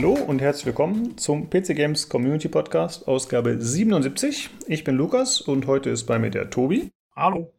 Hallo 0.00 0.12
und 0.12 0.40
herzlich 0.40 0.66
willkommen 0.66 1.18
zum 1.18 1.50
PC 1.50 1.74
Games 1.74 2.08
Community 2.08 2.46
Podcast, 2.46 3.08
Ausgabe 3.08 3.60
77. 3.60 4.48
Ich 4.68 4.84
bin 4.84 4.94
Lukas 4.94 5.40
und 5.40 5.66
heute 5.66 5.90
ist 5.90 6.04
bei 6.04 6.20
mir 6.20 6.30
der 6.30 6.50
Tobi. 6.50 6.92
Hallo. 7.16 7.52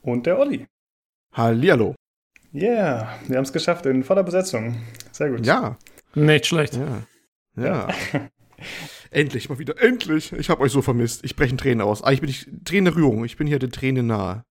Und 0.00 0.24
der 0.24 0.38
Olli. 0.38 0.66
Hallihallo. 1.34 1.94
Yeah, 2.54 3.18
wir 3.28 3.36
haben 3.36 3.44
es 3.44 3.52
geschafft 3.52 3.84
in 3.84 4.02
voller 4.02 4.22
Besetzung. 4.22 4.80
Sehr 5.10 5.28
gut. 5.28 5.44
Ja. 5.44 5.76
Nicht 6.14 6.46
schlecht. 6.46 6.74
Ja. 6.74 7.02
Ja. 7.62 7.88
endlich 9.10 9.50
mal 9.50 9.58
wieder. 9.58 9.78
Endlich. 9.78 10.32
Ich 10.32 10.48
habe 10.48 10.62
euch 10.62 10.72
so 10.72 10.80
vermisst. 10.80 11.22
Ich 11.22 11.36
breche 11.36 11.50
in 11.50 11.58
Tränen 11.58 11.82
aus. 11.82 12.02
Eigentlich 12.02 12.20
bin 12.22 12.30
ich 12.30 12.64
Tränen 12.64 12.86
der 12.86 12.96
Rührung. 12.96 13.26
Ich 13.26 13.36
bin 13.36 13.46
hier 13.46 13.58
den 13.58 13.72
Tränen 13.72 14.06
nahe. 14.06 14.42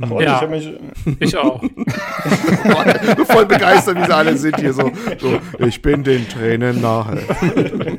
Ach, 0.00 0.10
Ja. 0.20 0.42
ich 0.44 0.48
mich. 0.48 0.78
Ich 1.20 1.36
auch. 1.36 1.60
Voll 3.26 3.46
begeistert, 3.46 3.98
wie 3.98 4.04
sie 4.06 4.14
alle 4.14 4.36
sind 4.36 4.58
hier 4.60 4.72
so. 4.72 4.90
so 5.18 5.40
ich 5.58 5.82
bin 5.82 6.04
den 6.04 6.28
Tränen 6.28 6.80
nahe. 6.80 7.18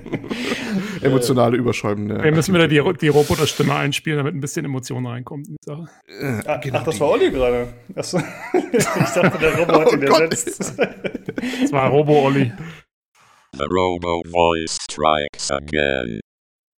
Emotionale 1.02 1.58
überschäumende. 1.58 2.23
Wir 2.23 2.31
müssen 2.31 2.53
wieder 2.53 2.67
die, 2.67 2.81
die 2.99 3.08
Roboterstimme 3.08 3.73
einspielen, 3.75 4.17
damit 4.17 4.34
ein 4.35 4.41
bisschen 4.41 4.66
Emotion 4.66 5.05
reinkommt 5.05 5.48
in 5.48 5.55
die 5.55 5.66
Sache. 5.66 5.88
Äh, 6.08 6.41
Ach, 6.45 6.62
genau 6.62 6.80
ach, 6.80 6.84
das 6.84 6.95
die. 6.95 7.02
war 7.02 7.09
Olli 7.09 7.31
gerade. 7.31 7.73
Achso. 7.95 8.17
ich 8.73 8.86
dachte, 8.86 9.38
der 9.39 9.58
Robo 9.58 9.80
hat 9.81 9.94
ihn 9.94 10.05
Oh 10.09 10.13
ersetzt. 10.20 10.77
Das 11.61 11.72
war 11.72 11.89
Robo-Olli. 11.89 12.52
The 13.58 13.63
robo 13.66 14.22
voice 14.30 14.77
strikes 14.89 15.52
again. 15.52 16.20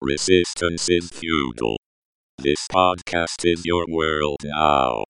Resistance 0.03 0.89
is 0.91 1.11
futile. 1.11 1.77
This 2.43 2.67
podcast 2.73 3.45
is 3.45 3.63
your 3.67 3.85
world 3.89 4.37
now. 4.43 5.05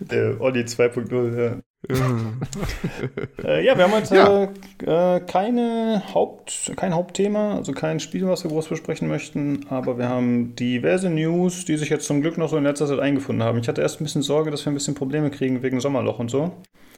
der 0.00 0.40
Olli 0.40 0.60
2.0, 0.62 1.36
ja. 1.40 1.60
Äh, 3.44 3.64
ja, 3.66 3.76
wir 3.76 3.84
haben 3.84 3.92
heute 3.92 4.14
Ja. 4.86 5.16
äh, 5.16 5.20
keine 5.20 6.02
Haupt, 6.14 6.72
kein 6.76 6.94
Hauptthema, 6.94 7.56
also 7.56 7.72
kein 7.72 7.98
Spiel, 8.00 8.26
was 8.28 8.44
wir 8.44 8.50
groß 8.50 8.68
besprechen 8.68 9.08
möchten, 9.08 9.66
aber 9.68 9.98
wir 9.98 10.08
haben 10.08 10.54
diverse 10.54 11.10
News, 11.10 11.64
die 11.64 11.76
sich 11.76 11.88
jetzt 11.90 12.06
zum 12.06 12.22
Glück 12.22 12.38
noch 12.38 12.48
so 12.48 12.56
in 12.56 12.62
letzter 12.64 12.86
Zeit 12.86 13.00
eingefunden 13.00 13.42
haben. 13.42 13.58
Ich 13.58 13.68
hatte 13.68 13.82
erst 13.82 14.00
ein 14.00 14.04
bisschen 14.04 14.22
Sorge, 14.22 14.50
dass 14.52 14.64
wir 14.64 14.70
ein 14.70 14.74
bisschen 14.74 14.94
Probleme 14.94 15.30
kriegen 15.30 15.62
wegen 15.62 15.80
Sommerloch 15.80 16.20
und 16.20 16.30
so, 16.30 16.52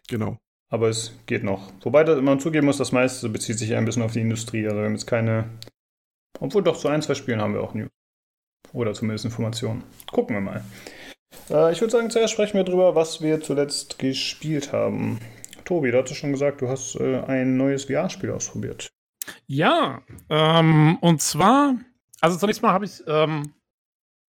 genau. 0.08 0.36
aber 0.70 0.88
es 0.90 1.14
geht 1.26 1.44
noch. 1.44 1.72
Wobei 1.82 2.04
man 2.20 2.38
zugeben 2.38 2.66
muss, 2.66 2.76
das 2.76 2.92
meiste 2.92 3.28
bezieht 3.30 3.58
sich 3.58 3.74
ein 3.74 3.86
bisschen 3.86 4.02
auf 4.02 4.12
die 4.12 4.20
Industrie, 4.20 4.64
also 4.66 4.76
wir 4.76 4.84
haben 4.84 4.92
jetzt 4.92 5.06
keine, 5.06 5.46
obwohl 6.40 6.62
doch 6.62 6.76
zu 6.76 6.88
ein, 6.88 7.00
zwei 7.00 7.14
Spielen 7.14 7.40
haben 7.40 7.54
wir 7.54 7.62
auch 7.62 7.72
News. 7.74 7.88
Oder 8.72 8.92
zumindest 8.94 9.24
Informationen. 9.24 9.84
Gucken 10.10 10.36
wir 10.36 10.40
mal. 10.40 10.64
Äh, 11.50 11.72
ich 11.72 11.80
würde 11.80 11.92
sagen, 11.92 12.10
zuerst 12.10 12.32
sprechen 12.32 12.54
wir 12.54 12.64
darüber, 12.64 12.94
was 12.94 13.20
wir 13.20 13.40
zuletzt 13.40 13.98
gespielt 13.98 14.72
haben. 14.72 15.20
Tobi, 15.64 15.90
du 15.90 15.98
hattest 15.98 16.20
schon 16.20 16.32
gesagt, 16.32 16.60
du 16.60 16.68
hast 16.68 16.96
äh, 16.96 17.20
ein 17.20 17.56
neues 17.56 17.84
VR-Spiel 17.84 18.30
ausprobiert. 18.30 18.88
Ja, 19.46 20.02
ähm, 20.28 20.98
und 21.00 21.22
zwar, 21.22 21.76
also 22.20 22.36
zunächst 22.36 22.62
mal 22.62 22.72
habe 22.72 22.84
ich, 22.84 23.02
ähm, 23.06 23.54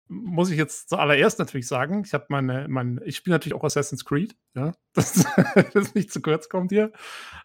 muss 0.07 0.51
ich 0.51 0.57
jetzt 0.57 0.89
zuallererst 0.89 1.39
natürlich 1.39 1.67
sagen, 1.67 2.03
ich 2.05 2.13
habe 2.13 2.25
meine, 2.29 2.67
mein, 2.69 3.01
ich 3.05 3.17
spiele 3.17 3.35
natürlich 3.35 3.55
auch 3.55 3.63
Assassin's 3.63 4.05
Creed, 4.05 4.35
ja, 4.55 4.73
dass 4.93 5.25
das 5.73 5.95
nicht 5.95 6.11
zu 6.11 6.21
kurz 6.21 6.47
kommt 6.47 6.71
hier 6.71 6.91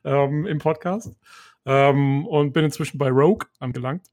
ähm, 0.04 0.46
im 0.46 0.58
Podcast. 0.58 1.16
Ähm, 1.66 2.26
und 2.26 2.52
bin 2.52 2.64
inzwischen 2.64 2.98
bei 2.98 3.10
Rogue 3.10 3.46
angelangt. 3.58 4.06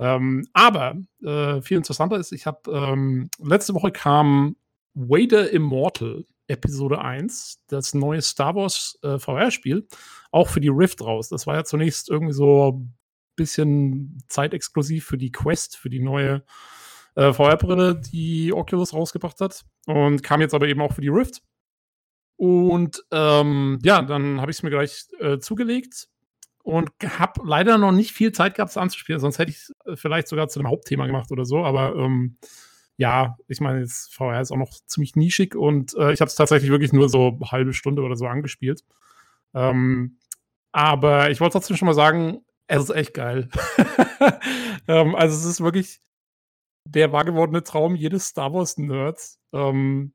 Ähm, 0.00 0.46
aber 0.54 0.96
äh, 1.22 1.60
viel 1.60 1.76
interessanter 1.76 2.16
ist, 2.16 2.32
ich 2.32 2.46
habe 2.46 2.70
ähm, 2.72 3.28
letzte 3.38 3.74
Woche 3.74 3.92
kam 3.92 4.56
Vader 4.94 5.50
Immortal 5.50 6.24
Episode 6.48 7.00
1, 7.02 7.64
das 7.68 7.92
neue 7.92 8.22
Star 8.22 8.54
Wars 8.54 8.98
äh, 9.02 9.18
VR-Spiel, 9.18 9.86
auch 10.32 10.48
für 10.48 10.60
die 10.60 10.68
Rift 10.68 11.02
raus. 11.02 11.28
Das 11.28 11.46
war 11.46 11.54
ja 11.54 11.64
zunächst 11.64 12.08
irgendwie 12.08 12.32
so 12.32 12.72
ein 12.72 12.94
bisschen 13.36 14.18
zeitexklusiv 14.28 15.04
für 15.04 15.18
die 15.18 15.32
Quest, 15.32 15.76
für 15.76 15.90
die 15.90 16.00
neue 16.00 16.44
äh, 17.14 17.32
VR-Brille, 17.34 18.00
die 18.00 18.54
Oculus 18.54 18.94
rausgebracht 18.94 19.40
hat. 19.40 19.64
Und 19.86 20.22
kam 20.22 20.40
jetzt 20.40 20.54
aber 20.54 20.66
eben 20.66 20.80
auch 20.80 20.94
für 20.94 21.02
die 21.02 21.08
Rift. 21.08 21.42
Und 22.36 23.04
ähm, 23.10 23.78
ja, 23.82 24.00
dann 24.00 24.40
habe 24.40 24.50
ich 24.50 24.56
es 24.56 24.62
mir 24.62 24.70
gleich 24.70 25.04
äh, 25.18 25.38
zugelegt 25.38 26.08
und 26.62 26.90
habe 27.18 27.40
leider 27.44 27.78
noch 27.78 27.92
nicht 27.92 28.12
viel 28.12 28.32
Zeit 28.32 28.54
gehabt, 28.54 28.70
es 28.70 28.76
anzuspielen. 28.76 29.20
Sonst 29.20 29.38
hätte 29.38 29.50
ich 29.50 29.58
es 29.58 29.72
äh, 29.86 29.96
vielleicht 29.96 30.28
sogar 30.28 30.48
zu 30.48 30.60
einem 30.60 30.68
Hauptthema 30.68 31.06
gemacht 31.06 31.30
oder 31.32 31.44
so. 31.44 31.64
Aber 31.64 31.94
ähm, 31.96 32.36
ja, 32.96 33.38
ich 33.48 33.60
meine, 33.60 33.80
jetzt 33.80 34.14
VR 34.14 34.40
ist 34.40 34.52
auch 34.52 34.56
noch 34.56 34.72
ziemlich 34.86 35.16
nischig 35.16 35.56
und 35.56 35.94
äh, 35.94 36.12
ich 36.12 36.20
habe 36.20 36.28
es 36.28 36.34
tatsächlich 36.34 36.70
wirklich 36.70 36.92
nur 36.92 37.08
so 37.08 37.28
eine 37.28 37.50
halbe 37.50 37.72
Stunde 37.72 38.02
oder 38.02 38.16
so 38.16 38.26
angespielt. 38.26 38.84
Ähm, 39.54 40.18
aber 40.72 41.30
ich 41.30 41.40
wollte 41.40 41.54
trotzdem 41.54 41.76
schon 41.76 41.86
mal 41.86 41.94
sagen, 41.94 42.44
es 42.66 42.84
ist 42.84 42.90
echt 42.90 43.14
geil. 43.14 43.48
ähm, 44.88 45.14
also 45.14 45.36
es 45.36 45.44
ist 45.44 45.60
wirklich 45.62 46.00
der 46.84 47.12
wahr 47.12 47.24
gewordene 47.24 47.62
Traum 47.62 47.96
jedes 47.96 48.26
Star 48.26 48.52
Wars 48.52 48.78
Nerds, 48.78 49.40
ähm, 49.52 50.12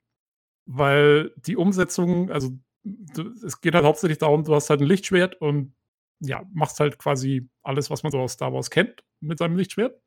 weil 0.65 1.31
die 1.37 1.57
Umsetzung, 1.57 2.31
also 2.31 2.51
du, 2.83 3.33
es 3.45 3.61
geht 3.61 3.75
halt 3.75 3.85
hauptsächlich 3.85 4.19
darum, 4.19 4.43
du 4.43 4.53
hast 4.55 4.69
halt 4.69 4.81
ein 4.81 4.87
Lichtschwert 4.87 5.41
und 5.41 5.73
ja, 6.19 6.43
machst 6.53 6.79
halt 6.79 6.97
quasi 6.97 7.49
alles, 7.63 7.89
was 7.89 8.03
man 8.03 8.11
so 8.11 8.19
aus 8.19 8.33
Star 8.33 8.53
Wars 8.53 8.69
kennt 8.69 9.03
mit 9.19 9.39
seinem 9.39 9.57
Lichtschwert. 9.57 9.99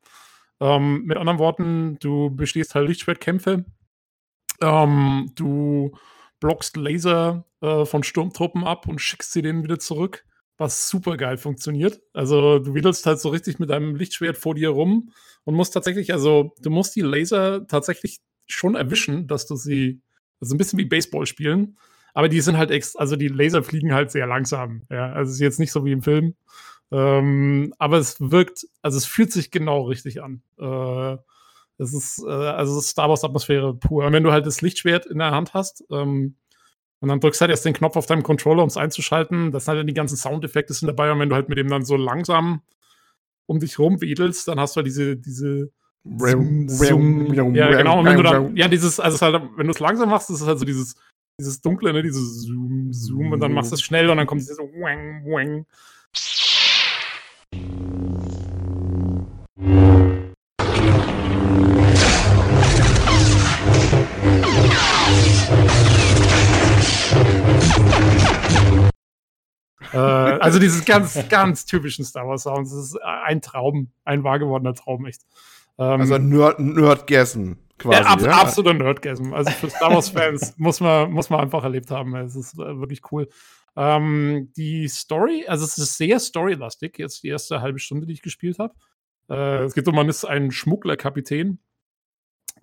Ähm, 0.59 1.03
mit 1.05 1.17
anderen 1.17 1.39
Worten, 1.39 1.97
du 1.99 2.29
bestehst 2.29 2.75
halt 2.75 2.87
Lichtschwertkämpfe, 2.87 3.65
ähm, 4.61 5.31
du 5.35 5.91
blockst 6.39 6.75
Laser 6.77 7.45
äh, 7.61 7.85
von 7.85 8.03
Sturmtruppen 8.03 8.63
ab 8.63 8.87
und 8.87 8.99
schickst 8.99 9.31
sie 9.31 9.41
denen 9.41 9.63
wieder 9.63 9.79
zurück, 9.79 10.25
was 10.57 10.89
super 10.89 11.17
geil 11.17 11.37
funktioniert. 11.37 12.01
Also 12.13 12.59
du 12.59 12.73
wedelst 12.73 13.05
halt 13.05 13.19
so 13.19 13.29
richtig 13.29 13.59
mit 13.59 13.69
deinem 13.69 13.95
Lichtschwert 13.95 14.37
vor 14.37 14.55
dir 14.55 14.69
rum 14.69 15.11
und 15.45 15.55
musst 15.55 15.73
tatsächlich, 15.73 16.11
also 16.11 16.53
du 16.59 16.69
musst 16.69 16.95
die 16.95 17.01
Laser 17.01 17.65
tatsächlich 17.67 18.19
schon 18.47 18.75
erwischen, 18.75 19.27
dass 19.27 19.45
du 19.45 19.55
sie, 19.55 20.01
also 20.41 20.55
ein 20.55 20.57
bisschen 20.57 20.79
wie 20.79 20.85
Baseball 20.85 21.25
spielen, 21.25 21.77
aber 22.13 22.29
die 22.29 22.41
sind 22.41 22.57
halt 22.57 22.71
ex, 22.71 22.95
also 22.95 23.15
die 23.15 23.27
Laser 23.27 23.63
fliegen 23.63 23.93
halt 23.93 24.11
sehr 24.11 24.27
langsam. 24.27 24.83
Ja, 24.89 25.11
also 25.11 25.29
es 25.29 25.35
ist 25.35 25.41
jetzt 25.41 25.59
nicht 25.59 25.71
so 25.71 25.85
wie 25.85 25.91
im 25.91 26.01
Film. 26.01 26.35
Ähm, 26.91 27.73
aber 27.77 27.97
es 27.97 28.19
wirkt, 28.19 28.65
also 28.81 28.97
es 28.97 29.05
fühlt 29.05 29.31
sich 29.31 29.51
genau 29.51 29.83
richtig 29.83 30.23
an. 30.23 30.41
Äh, 30.59 31.17
es 31.77 31.93
ist, 31.93 32.23
äh, 32.25 32.31
also 32.31 32.77
es 32.77 32.85
ist 32.85 32.91
Star 32.91 33.09
Wars 33.09 33.23
Atmosphäre 33.23 33.73
pur. 33.75 34.05
Und 34.05 34.13
wenn 34.13 34.23
du 34.23 34.31
halt 34.31 34.45
das 34.45 34.61
Lichtschwert 34.61 35.05
in 35.05 35.19
der 35.19 35.31
Hand 35.31 35.53
hast, 35.53 35.83
ähm, 35.91 36.35
und 37.01 37.07
dann 37.07 37.21
drückst 37.21 37.39
halt 37.39 37.51
erst 37.51 37.63
den 37.63 37.73
Knopf 37.73 37.95
auf 37.95 38.07
deinem 38.07 38.23
Controller, 38.23 38.61
um 38.61 38.67
es 38.67 38.75
einzuschalten, 38.75 39.51
das 39.51 39.63
sind 39.63 39.69
halt 39.71 39.79
dann 39.79 39.87
die 39.87 39.93
ganzen 39.93 40.17
Soundeffekte 40.17 40.73
sind 40.73 40.87
dabei. 40.87 41.11
Und 41.11 41.19
wenn 41.19 41.29
du 41.29 41.35
halt 41.35 41.47
mit 41.47 41.57
dem 41.57 41.69
dann 41.69 41.85
so 41.85 41.95
langsam 41.95 42.61
um 43.45 43.59
dich 43.59 43.79
rumwedelst, 43.79 44.47
dann 44.47 44.59
hast 44.59 44.75
du 44.75 44.79
halt 44.79 44.87
diese, 44.87 45.15
diese 45.15 45.71
Zoom, 46.03 46.67
Zoom, 46.69 47.55
ja, 47.55 47.69
genau. 47.69 47.99
Und 47.99 48.05
wenn 48.05 48.17
du 48.17 48.23
dann, 48.23 48.55
ja, 48.55 48.67
dieses, 48.67 48.99
also 48.99 49.19
halt, 49.21 49.41
wenn 49.55 49.67
du 49.67 49.71
es 49.71 49.79
langsam 49.79 50.09
machst, 50.09 50.29
ist 50.29 50.41
es 50.41 50.47
halt 50.47 50.59
so 50.59 50.65
dieses, 50.65 50.95
dieses 51.39 51.61
Dunkle, 51.61 51.93
ne, 51.93 52.03
dieses 52.03 52.41
Zoom, 52.43 52.91
Zoom, 52.91 53.31
und 53.31 53.39
dann 53.39 53.53
machst 53.53 53.71
du 53.71 53.75
es 53.75 53.81
schnell 53.81 54.09
und 54.09 54.17
dann 54.17 54.27
kommt 54.27 54.41
dieses 54.41 54.59
Wang, 54.59 55.23
Wang. 55.25 55.65
äh, 69.93 69.97
also 69.97 70.59
dieses 70.59 70.83
ganz, 70.83 71.17
ganz 71.29 71.65
typischen 71.65 72.03
Star 72.03 72.27
Wars 72.27 72.43
Sounds. 72.43 72.71
Das 72.71 72.79
ist 72.79 73.01
ein 73.01 73.41
Traum, 73.41 73.87
ein 74.03 74.23
wahr 74.25 74.39
gewordener 74.39 74.73
Traum, 74.73 75.05
echt. 75.05 75.21
Ähm, 75.77 76.01
Also 76.01 76.17
Nerd, 76.17 76.59
Nerdgasm 76.59 77.53
quasi. 77.79 78.01
ja, 78.01 78.07
ab, 78.07 78.21
ja? 78.21 78.41
absoluter 78.41 78.73
Nerdgasm. 78.73 79.33
Also 79.33 79.51
für 79.51 79.69
Star 79.69 79.91
Wars-Fans 79.91 80.55
muss, 80.57 80.79
man, 80.79 81.11
muss 81.11 81.29
man 81.29 81.39
einfach 81.39 81.63
erlebt 81.63 81.89
haben. 81.91 82.15
Es 82.15 82.35
ist 82.35 82.53
äh, 82.53 82.79
wirklich 82.79 83.01
cool. 83.11 83.27
Ähm, 83.75 84.51
die 84.55 84.87
Story, 84.87 85.45
also 85.47 85.65
es 85.65 85.77
ist 85.77 85.97
sehr 85.97 86.19
storylastig, 86.19 86.97
jetzt 86.97 87.23
die 87.23 87.29
erste 87.29 87.61
halbe 87.61 87.79
Stunde, 87.79 88.05
die 88.05 88.13
ich 88.13 88.21
gespielt 88.21 88.59
habe. 88.59 88.73
Äh, 89.29 89.63
es 89.63 89.73
geht 89.73 89.87
um, 89.87 89.95
man 89.95 90.09
ist 90.09 90.25
ein 90.25 90.51
Schmugglerkapitän, 90.51 91.59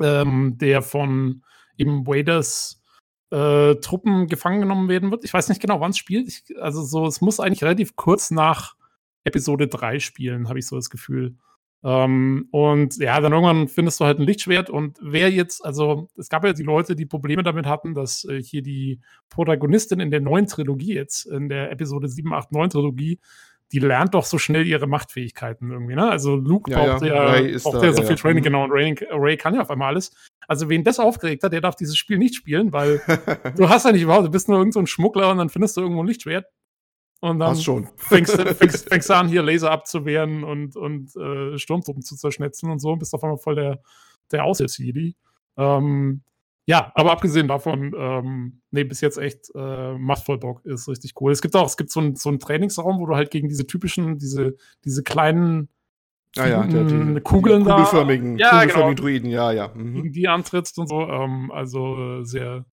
ähm, 0.01 0.59
der 0.59 0.83
von 0.83 1.43
eben 1.79 2.07
Waders 2.07 2.83
äh, 3.31 3.77
Truppen 3.77 4.27
gefangen 4.27 4.61
genommen 4.61 4.89
werden 4.89 5.11
wird. 5.11 5.25
Ich 5.25 5.33
weiß 5.33 5.49
nicht 5.49 5.61
genau, 5.61 5.81
wann 5.81 5.91
es 5.91 5.99
spielt. 5.99 6.29
Ich, 6.29 6.45
also 6.61 6.83
so, 6.83 7.07
es 7.07 7.21
muss 7.21 7.41
eigentlich 7.41 7.65
relativ 7.65 7.97
kurz 7.97 8.31
nach 8.31 8.77
Episode 9.25 9.69
3 9.69 9.99
spielen, 9.99 10.49
habe 10.49 10.59
ich 10.59 10.67
so 10.67 10.77
das 10.77 10.91
Gefühl. 10.91 11.37
Ähm, 11.85 12.49
und 12.51 12.97
ja, 12.97 13.21
dann 13.21 13.33
irgendwann 13.33 13.69
findest 13.69 14.01
du 14.01 14.05
halt 14.07 14.19
ein 14.19 14.27
Lichtschwert 14.27 14.71
und 14.71 14.99
wer 15.01 15.31
jetzt, 15.31 15.65
also 15.65 16.09
es 16.17 16.29
gab 16.29 16.45
ja 16.45 16.53
die 16.53 16.63
Leute, 16.63 16.97
die 16.97 17.07
Probleme 17.07 17.43
damit 17.43 17.67
hatten, 17.67 17.95
dass 17.95 18.25
äh, 18.25 18.43
hier 18.43 18.63
die 18.63 19.01
Protagonistin 19.29 20.01
in 20.01 20.11
der 20.11 20.21
neuen 20.21 20.47
Trilogie 20.47 20.95
jetzt, 20.95 21.27
in 21.27 21.49
der 21.49 21.71
Episode 21.71 22.09
7, 22.09 22.33
8, 22.33 22.51
9 22.51 22.71
Trilogie, 22.71 23.21
die 23.73 23.79
lernt 23.81 24.15
doch 24.15 24.25
so 24.25 24.39
schnell 24.39 24.65
ihre 24.67 24.87
Machtfähigkeiten 24.87 25.71
irgendwie, 25.73 25.97
ne? 25.97 26.09
Also 26.09 26.37
Luke 26.37 26.71
Ja, 26.71 26.79
braucht 26.79 27.03
ja, 27.03 27.37
ja, 27.37 27.59
braucht 27.63 27.75
da, 27.77 27.85
ja 27.85 27.93
so 27.93 28.03
viel. 28.03 28.17
Training, 28.17 28.41
Mhm. 28.41 28.45
genau, 28.45 28.65
und 28.65 28.71
Ray, 28.73 28.95
Ray 29.11 29.37
kann 29.37 29.55
ja 29.55 29.61
auf 29.61 29.71
einmal 29.71 29.89
alles. 29.89 30.13
Also 30.49 30.69
wen 30.69 30.85
das 30.85 31.01
aufgeregt 31.01 31.43
hat, 31.43 31.53
der 31.53 31.61
darf 31.61 31.75
dieses 31.75 31.97
Spiel 31.97 32.19
nicht 32.19 32.37
spielen, 32.37 32.73
weil 32.73 33.01
du 33.57 33.69
hast 33.69 33.85
ja 33.85 33.93
nicht 33.93 34.03
überhaupt, 34.03 34.27
du 34.27 34.31
bist 34.31 34.49
nur 34.49 34.59
irgend 34.59 34.73
so 34.75 34.81
ein 34.81 34.87
Schmuggler 34.87 35.31
und 35.33 35.39
dann 35.39 35.49
findest 35.49 35.77
du 35.77 35.81
irgendwo 35.81 36.03
ein 36.03 36.07
Lichtschwert. 36.07 36.47
Und 37.21 37.39
dann 37.39 37.49
fängst, 37.97 38.39
du- 38.39 38.55
fängst, 38.55 38.89
fängst 38.89 39.11
an, 39.11 39.29
hier 39.29 39.43
Laser 39.43 39.71
abzuwehren 39.71 40.45
und, 40.45 40.77
und 40.77 41.15
äh, 41.17 41.59
Sturmtruppen 41.59 42.03
zu 42.03 42.17
zerschnetzen 42.17 42.71
und 42.71 42.79
so, 42.79 42.93
und 42.93 42.99
bist 42.99 43.15
auf 43.15 43.23
einmal 43.25 43.39
voll 43.39 43.55
der, 43.55 43.81
der 44.33 44.45
Aushilfsjedi. 44.45 45.17
Ähm, 45.57 46.23
ja, 46.69 46.91
aber 46.97 47.13
abgesehen 47.13 47.47
davon, 47.49 47.95
ähm, 47.97 48.61
nee, 48.73 48.83
bis 48.85 49.01
jetzt 49.01 49.19
echt 49.19 49.51
äh, 49.55 49.97
macht 49.97 50.25
voll 50.25 50.39
Bock, 50.39 50.65
ist 50.65 50.89
richtig 50.89 51.13
cool. 51.21 51.31
Es 51.33 51.41
gibt 51.41 51.55
auch, 51.55 51.67
es 51.67 51.77
gibt 51.77 51.91
so 51.91 52.01
einen 52.01 52.17
so 52.17 52.29
einen 52.29 52.41
Trainingsraum, 52.41 52.99
wo 52.99 53.07
du 53.07 53.15
halt 53.15 53.31
gegen 53.31 53.49
diese 53.49 53.67
typischen, 53.67 54.19
diese, 54.19 54.57
diese 54.85 55.03
kleinen 55.05 55.69
Ah 56.39 56.47
ja, 56.49 56.67
der, 56.67 56.85
die, 56.85 57.21
Kugeln 57.23 57.61
die 57.61 57.67
da. 57.69 57.77
kugelförmigen, 57.77 58.37
Ja, 58.37 58.51
kugelförmigen 58.51 58.97
genau. 58.97 59.07
Druiden, 59.07 59.31
ja, 59.31 59.53
ja. 59.53 59.69
Mhm. 59.75 59.95
gegen 59.95 60.13
die 60.13 60.29
antrittst 60.29 60.79
und 60.79 60.87
so. 60.89 61.01
Ähm, 61.09 61.51
also 61.51 62.21
äh, 62.21 62.25
sehr, 62.25 62.67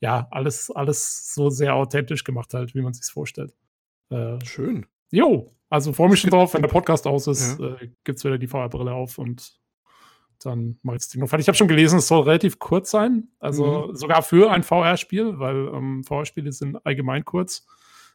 ja, 0.00 0.26
alles, 0.30 0.70
alles 0.70 1.34
so 1.34 1.50
sehr 1.50 1.74
authentisch 1.74 2.24
gemacht 2.24 2.54
halt, 2.54 2.74
wie 2.74 2.80
man 2.80 2.94
sich's 2.94 3.10
vorstellt. 3.10 3.52
Äh, 4.10 4.44
Schön. 4.44 4.86
jo, 5.10 5.50
also 5.68 5.92
freue 5.92 6.08
mich 6.10 6.20
schon 6.20 6.30
drauf, 6.30 6.54
wenn 6.54 6.62
der 6.62 6.68
Podcast 6.68 7.06
aus 7.06 7.26
ist, 7.26 7.58
Ja. 7.60 7.74
äh, 7.74 7.90
gibt's 8.04 8.24
wieder 8.24 8.38
die 8.38 8.46
VR-Brille 8.48 8.92
auf 8.92 9.18
und 9.18 9.58
dann 10.42 10.78
mach 10.82 10.94
ich 10.94 11.00
das 11.00 11.08
Ding 11.10 11.20
noch 11.20 11.28
fertig. 11.28 11.44
Ich 11.44 11.48
habe 11.48 11.56
schon 11.58 11.68
gelesen, 11.68 11.98
es 11.98 12.08
soll 12.08 12.22
relativ 12.22 12.58
kurz 12.58 12.90
sein, 12.90 13.28
also 13.38 13.88
Mhm. 13.88 13.96
sogar 13.96 14.22
für 14.22 14.50
ein 14.50 14.62
VR-Spiel, 14.62 15.38
weil 15.38 15.68
ähm, 15.68 16.02
VR-Spiele 16.04 16.50
sind 16.52 16.84
allgemein 16.86 17.24
kurz. 17.24 17.66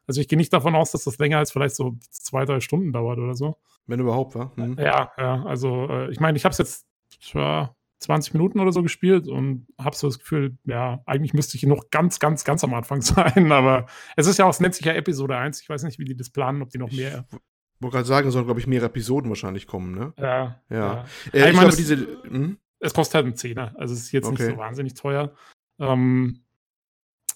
Also 0.07 0.21
ich 0.21 0.27
gehe 0.27 0.37
nicht 0.37 0.51
davon 0.53 0.75
aus, 0.75 0.91
dass 0.91 1.03
das 1.03 1.17
länger 1.17 1.37
als 1.39 1.51
vielleicht 1.51 1.75
so 1.75 1.95
zwei, 2.11 2.45
drei 2.45 2.59
Stunden 2.59 2.91
dauert 2.93 3.17
oder 3.19 3.35
so. 3.35 3.57
Wenn 3.87 3.99
überhaupt, 3.99 4.35
wa? 4.35 4.51
Mhm. 4.55 4.75
Ja, 4.79 5.11
ja, 5.17 5.43
also 5.45 5.87
äh, 5.89 6.11
ich 6.11 6.19
meine, 6.19 6.37
ich 6.37 6.45
habe 6.45 6.51
es 6.51 6.57
jetzt 6.57 6.87
tja, 7.21 7.75
20 8.05 8.33
Minuten 8.33 8.59
oder 8.59 8.71
so 8.71 8.81
gespielt 8.83 9.27
und 9.27 9.67
habe 9.79 9.95
so 9.95 10.07
das 10.07 10.19
Gefühl, 10.19 10.57
ja, 10.65 11.01
eigentlich 11.05 11.33
müsste 11.33 11.57
ich 11.57 11.63
noch 11.63 11.89
ganz, 11.91 12.19
ganz, 12.19 12.43
ganz 12.43 12.63
am 12.63 12.73
Anfang 12.73 13.01
sein, 13.01 13.51
aber 13.51 13.87
es 14.15 14.27
ist 14.27 14.37
ja 14.39 14.45
auch, 14.45 14.49
es 14.51 14.59
nennt 14.59 14.75
sich 14.75 14.85
ja 14.85 14.93
Episode 14.93 15.37
1, 15.37 15.61
ich 15.61 15.69
weiß 15.69 15.83
nicht, 15.83 15.99
wie 15.99 16.05
die 16.05 16.15
das 16.15 16.29
planen, 16.29 16.61
ob 16.61 16.69
die 16.69 16.77
noch 16.77 16.91
mehr. 16.91 17.25
Ich 17.31 17.81
wollte 17.81 17.95
gerade 17.97 18.07
sagen, 18.07 18.27
es 18.27 18.33
sollen, 18.33 18.45
glaube 18.45 18.59
ich, 18.59 18.67
mehrere 18.67 18.87
Episoden 18.87 19.29
wahrscheinlich 19.29 19.67
kommen, 19.67 19.93
ne? 19.95 20.13
Ja, 20.17 20.61
Ja. 20.69 20.77
Ja, 20.77 21.05
Äh, 21.33 21.39
ich 21.43 21.45
ich 21.49 21.55
meine, 21.55 21.67
das- 21.67 21.75
diese. 21.77 21.97
Hm? 22.23 22.57
Es 22.79 22.93
kostet 22.93 23.15
halt 23.15 23.25
einen 23.25 23.35
Zehner, 23.35 23.73
also 23.77 23.93
es 23.93 24.01
ist 24.01 24.11
jetzt 24.11 24.29
nicht 24.29 24.39
Okay. 24.41 24.51
so 24.51 24.57
wahnsinnig 24.57 24.93
teuer. 24.93 25.33
Ähm, 25.79 26.41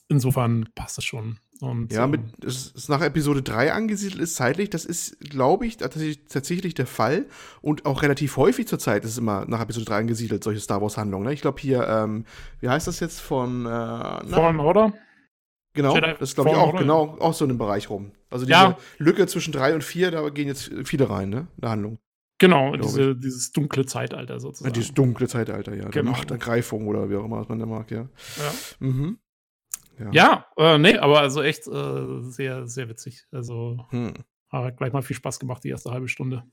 insofern 0.08 0.70
passt 0.76 0.98
das 0.98 1.06
schon. 1.06 1.40
Und, 1.62 1.92
Ja, 1.92 2.06
ähm, 2.06 2.12
mit, 2.12 2.22
es 2.46 2.68
ist 2.72 2.88
nach 2.90 3.02
Episode 3.02 3.42
3 3.42 3.74
angesiedelt 3.74 4.22
ist 4.22 4.36
zeitlich. 4.36 4.70
Das 4.70 4.86
ist, 4.86 5.20
glaube 5.20 5.66
ich, 5.66 5.76
tatsächlich, 5.78 6.74
der 6.74 6.88
Fall. 6.88 7.26
Und 7.62 7.86
auch 7.86 8.02
relativ 8.02 8.38
häufig 8.38 8.68
zur 8.68 8.80
Zeit 8.80 9.04
ist 9.04 9.12
es 9.12 9.18
immer 9.18 9.46
nach 9.46 9.60
Episode 9.62 9.86
3 9.86 9.98
angesiedelt, 9.98 10.44
solche 10.44 10.62
Star 10.62 10.82
Wars-Handlungen. 10.82 11.26
Ne? 11.28 11.34
Ich 11.34 11.42
glaube 11.42 11.60
hier, 11.60 11.86
ähm, 11.88 12.26
wie 12.62 12.70
heißt 12.70 12.88
das 12.88 13.00
jetzt 13.02 13.20
von. 13.20 13.66
Äh, 13.66 13.70
na, 13.70 14.24
Fallen 14.30 14.60
Order? 14.60 14.94
genau, 15.74 15.96
Jedi 15.96 16.16
das 16.20 16.34
glaube 16.36 16.50
ich 16.52 16.56
auch, 16.56 16.68
Order. 16.68 16.80
genau, 16.80 17.18
auch 17.20 17.34
so 17.34 17.46
in 17.46 17.50
dem 17.50 17.58
Bereich 17.58 17.90
rum. 17.90 18.12
Also 18.30 18.46
diese 18.46 18.58
Ja. 18.58 18.78
Lücke 18.98 19.28
zwischen 19.28 19.52
3 19.52 19.76
und 19.76 19.84
4, 19.84 20.12
da 20.12 20.30
gehen 20.30 20.48
jetzt 20.48 20.72
viele 20.86 21.10
rein, 21.10 21.30
ne? 21.30 21.48
In 21.58 21.62
der 21.62 21.70
Handlung. 21.72 22.00
Genau, 22.42 22.74
diese, 22.78 23.18
dieses 23.18 23.52
dunkle 23.52 23.86
Zeitalter 23.86 24.36
Ja, 24.36 24.40
sozusagen. 24.40 24.72
dieses 24.74 24.94
dunkle 24.94 25.28
Zeitalter, 25.28 25.74
ja. 25.76 25.84
Der 25.84 25.92
Genau. 25.92 26.12
Machtergreifung 26.12 26.88
oder 26.88 27.10
wie 27.10 27.18
auch 27.18 27.26
immer 27.26 27.46
man 27.50 27.60
da 27.60 27.66
mag, 27.66 27.92
ja. 27.92 28.08
ja. 28.38 28.54
Mhm. 28.80 29.18
Ja, 30.12 30.46
äh, 30.58 30.78
nee, 30.78 30.98
aber 30.98 31.20
also 31.20 31.42
echt 31.42 31.68
äh, 31.68 32.22
sehr, 32.22 32.68
sehr 32.68 32.90
witzig. 32.90 33.26
Also 33.32 33.86
Hm. 33.90 34.14
hat 34.50 34.78
gleich 34.78 34.94
mal 34.94 35.02
viel 35.02 35.16
Spaß 35.16 35.40
gemacht, 35.40 35.64
die 35.64 35.70
erste 35.70 35.92
halbe 35.92 36.08
Stunde. 36.08 36.44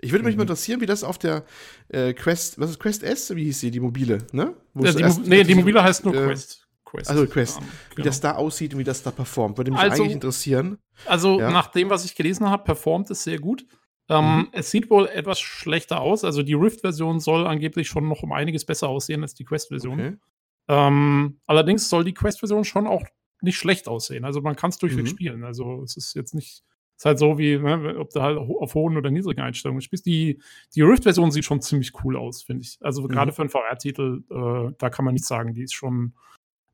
Ich 0.00 0.10
würde 0.12 0.24
mich 0.24 0.34
Mhm. 0.34 0.38
mal 0.38 0.42
interessieren, 0.44 0.80
wie 0.80 0.86
das 0.86 1.04
auf 1.04 1.18
der 1.18 1.44
äh, 1.88 2.12
Quest, 2.14 2.58
was 2.58 2.70
ist 2.70 2.80
Quest 2.80 3.02
S? 3.04 3.34
Wie 3.34 3.44
hieß 3.44 3.60
sie, 3.60 3.70
die 3.70 3.80
mobile, 3.80 4.18
ne? 4.32 4.54
Wo 4.74 4.84
Ja, 4.84 4.92
die, 4.92 5.02
erst- 5.02 5.20
Mo- 5.20 5.28
nee, 5.28 5.44
die 5.44 5.54
mobile 5.54 5.82
heißt 5.82 6.04
nur 6.04 6.14
äh, 6.14 6.26
Quest. 6.26 6.66
Quest. 6.84 7.10
also 7.10 7.26
Quest. 7.26 7.58
Ähm, 7.58 7.64
Wie 7.90 7.94
genau. 7.96 8.06
das 8.06 8.20
da 8.20 8.32
aussieht 8.34 8.72
und 8.74 8.80
wie 8.80 8.84
das 8.84 9.02
da 9.02 9.10
performt. 9.10 9.56
Würde 9.58 9.70
mich 9.70 9.80
Also- 9.80 10.02
eigentlich 10.02 10.14
interessieren. 10.14 10.78
Also 11.06 11.38
Ja. 11.40 11.50
nach 11.50 11.68
dem, 11.68 11.90
was 11.90 12.04
ich 12.04 12.14
gelesen 12.16 12.48
habe, 12.50 12.64
performt 12.64 13.10
es 13.10 13.22
sehr 13.24 13.38
gut. 13.38 13.64
Ähm, 14.10 14.24
Mhm. 14.38 14.48
Es 14.52 14.70
sieht 14.70 14.90
wohl 14.90 15.06
etwas 15.06 15.40
schlechter 15.40 16.00
aus. 16.00 16.24
Also 16.24 16.42
die 16.42 16.52
Rift-Version 16.54 17.20
soll 17.20 17.46
angeblich 17.46 17.88
schon 17.88 18.06
noch 18.08 18.22
um 18.22 18.32
einiges 18.32 18.64
besser 18.66 18.88
aussehen 18.88 19.22
als 19.22 19.34
die 19.34 19.44
Quest-Version. 19.44 20.00
Okay. 20.00 20.16
Ähm, 20.68 21.38
allerdings 21.46 21.88
soll 21.88 22.04
die 22.04 22.14
Quest-Version 22.14 22.64
schon 22.64 22.86
auch 22.86 23.04
nicht 23.42 23.58
schlecht 23.58 23.88
aussehen. 23.88 24.24
Also 24.24 24.40
man 24.40 24.56
kann 24.56 24.70
es 24.70 24.78
durchweg 24.78 25.04
Mhm. 25.04 25.08
spielen. 25.08 25.44
Also 25.44 25.82
es 25.82 25.96
ist 25.96 26.14
jetzt 26.14 26.34
nicht, 26.34 26.62
es 26.96 27.00
ist 27.00 27.04
halt 27.04 27.18
so 27.18 27.36
wie, 27.38 27.58
ne, 27.58 27.96
ob 27.98 28.10
du 28.10 28.22
halt 28.22 28.38
auf 28.38 28.74
hohen 28.74 28.96
oder 28.96 29.10
niedrigen 29.10 29.40
Einstellungen 29.42 29.82
spielst. 29.82 30.06
Die, 30.06 30.40
die 30.74 30.80
Rift-Version 30.82 31.30
sieht 31.30 31.44
schon 31.44 31.60
ziemlich 31.60 31.92
cool 32.04 32.16
aus, 32.16 32.42
finde 32.42 32.62
ich. 32.62 32.78
Also 32.80 33.02
Mhm. 33.02 33.08
gerade 33.08 33.32
für 33.32 33.42
einen 33.42 33.50
VR-Titel, 33.50 34.22
äh, 34.30 34.74
da 34.78 34.88
kann 34.90 35.04
man 35.04 35.12
nichts 35.14 35.28
sagen. 35.28 35.52
Die 35.54 35.64
ist 35.64 35.74
schon. 35.74 36.14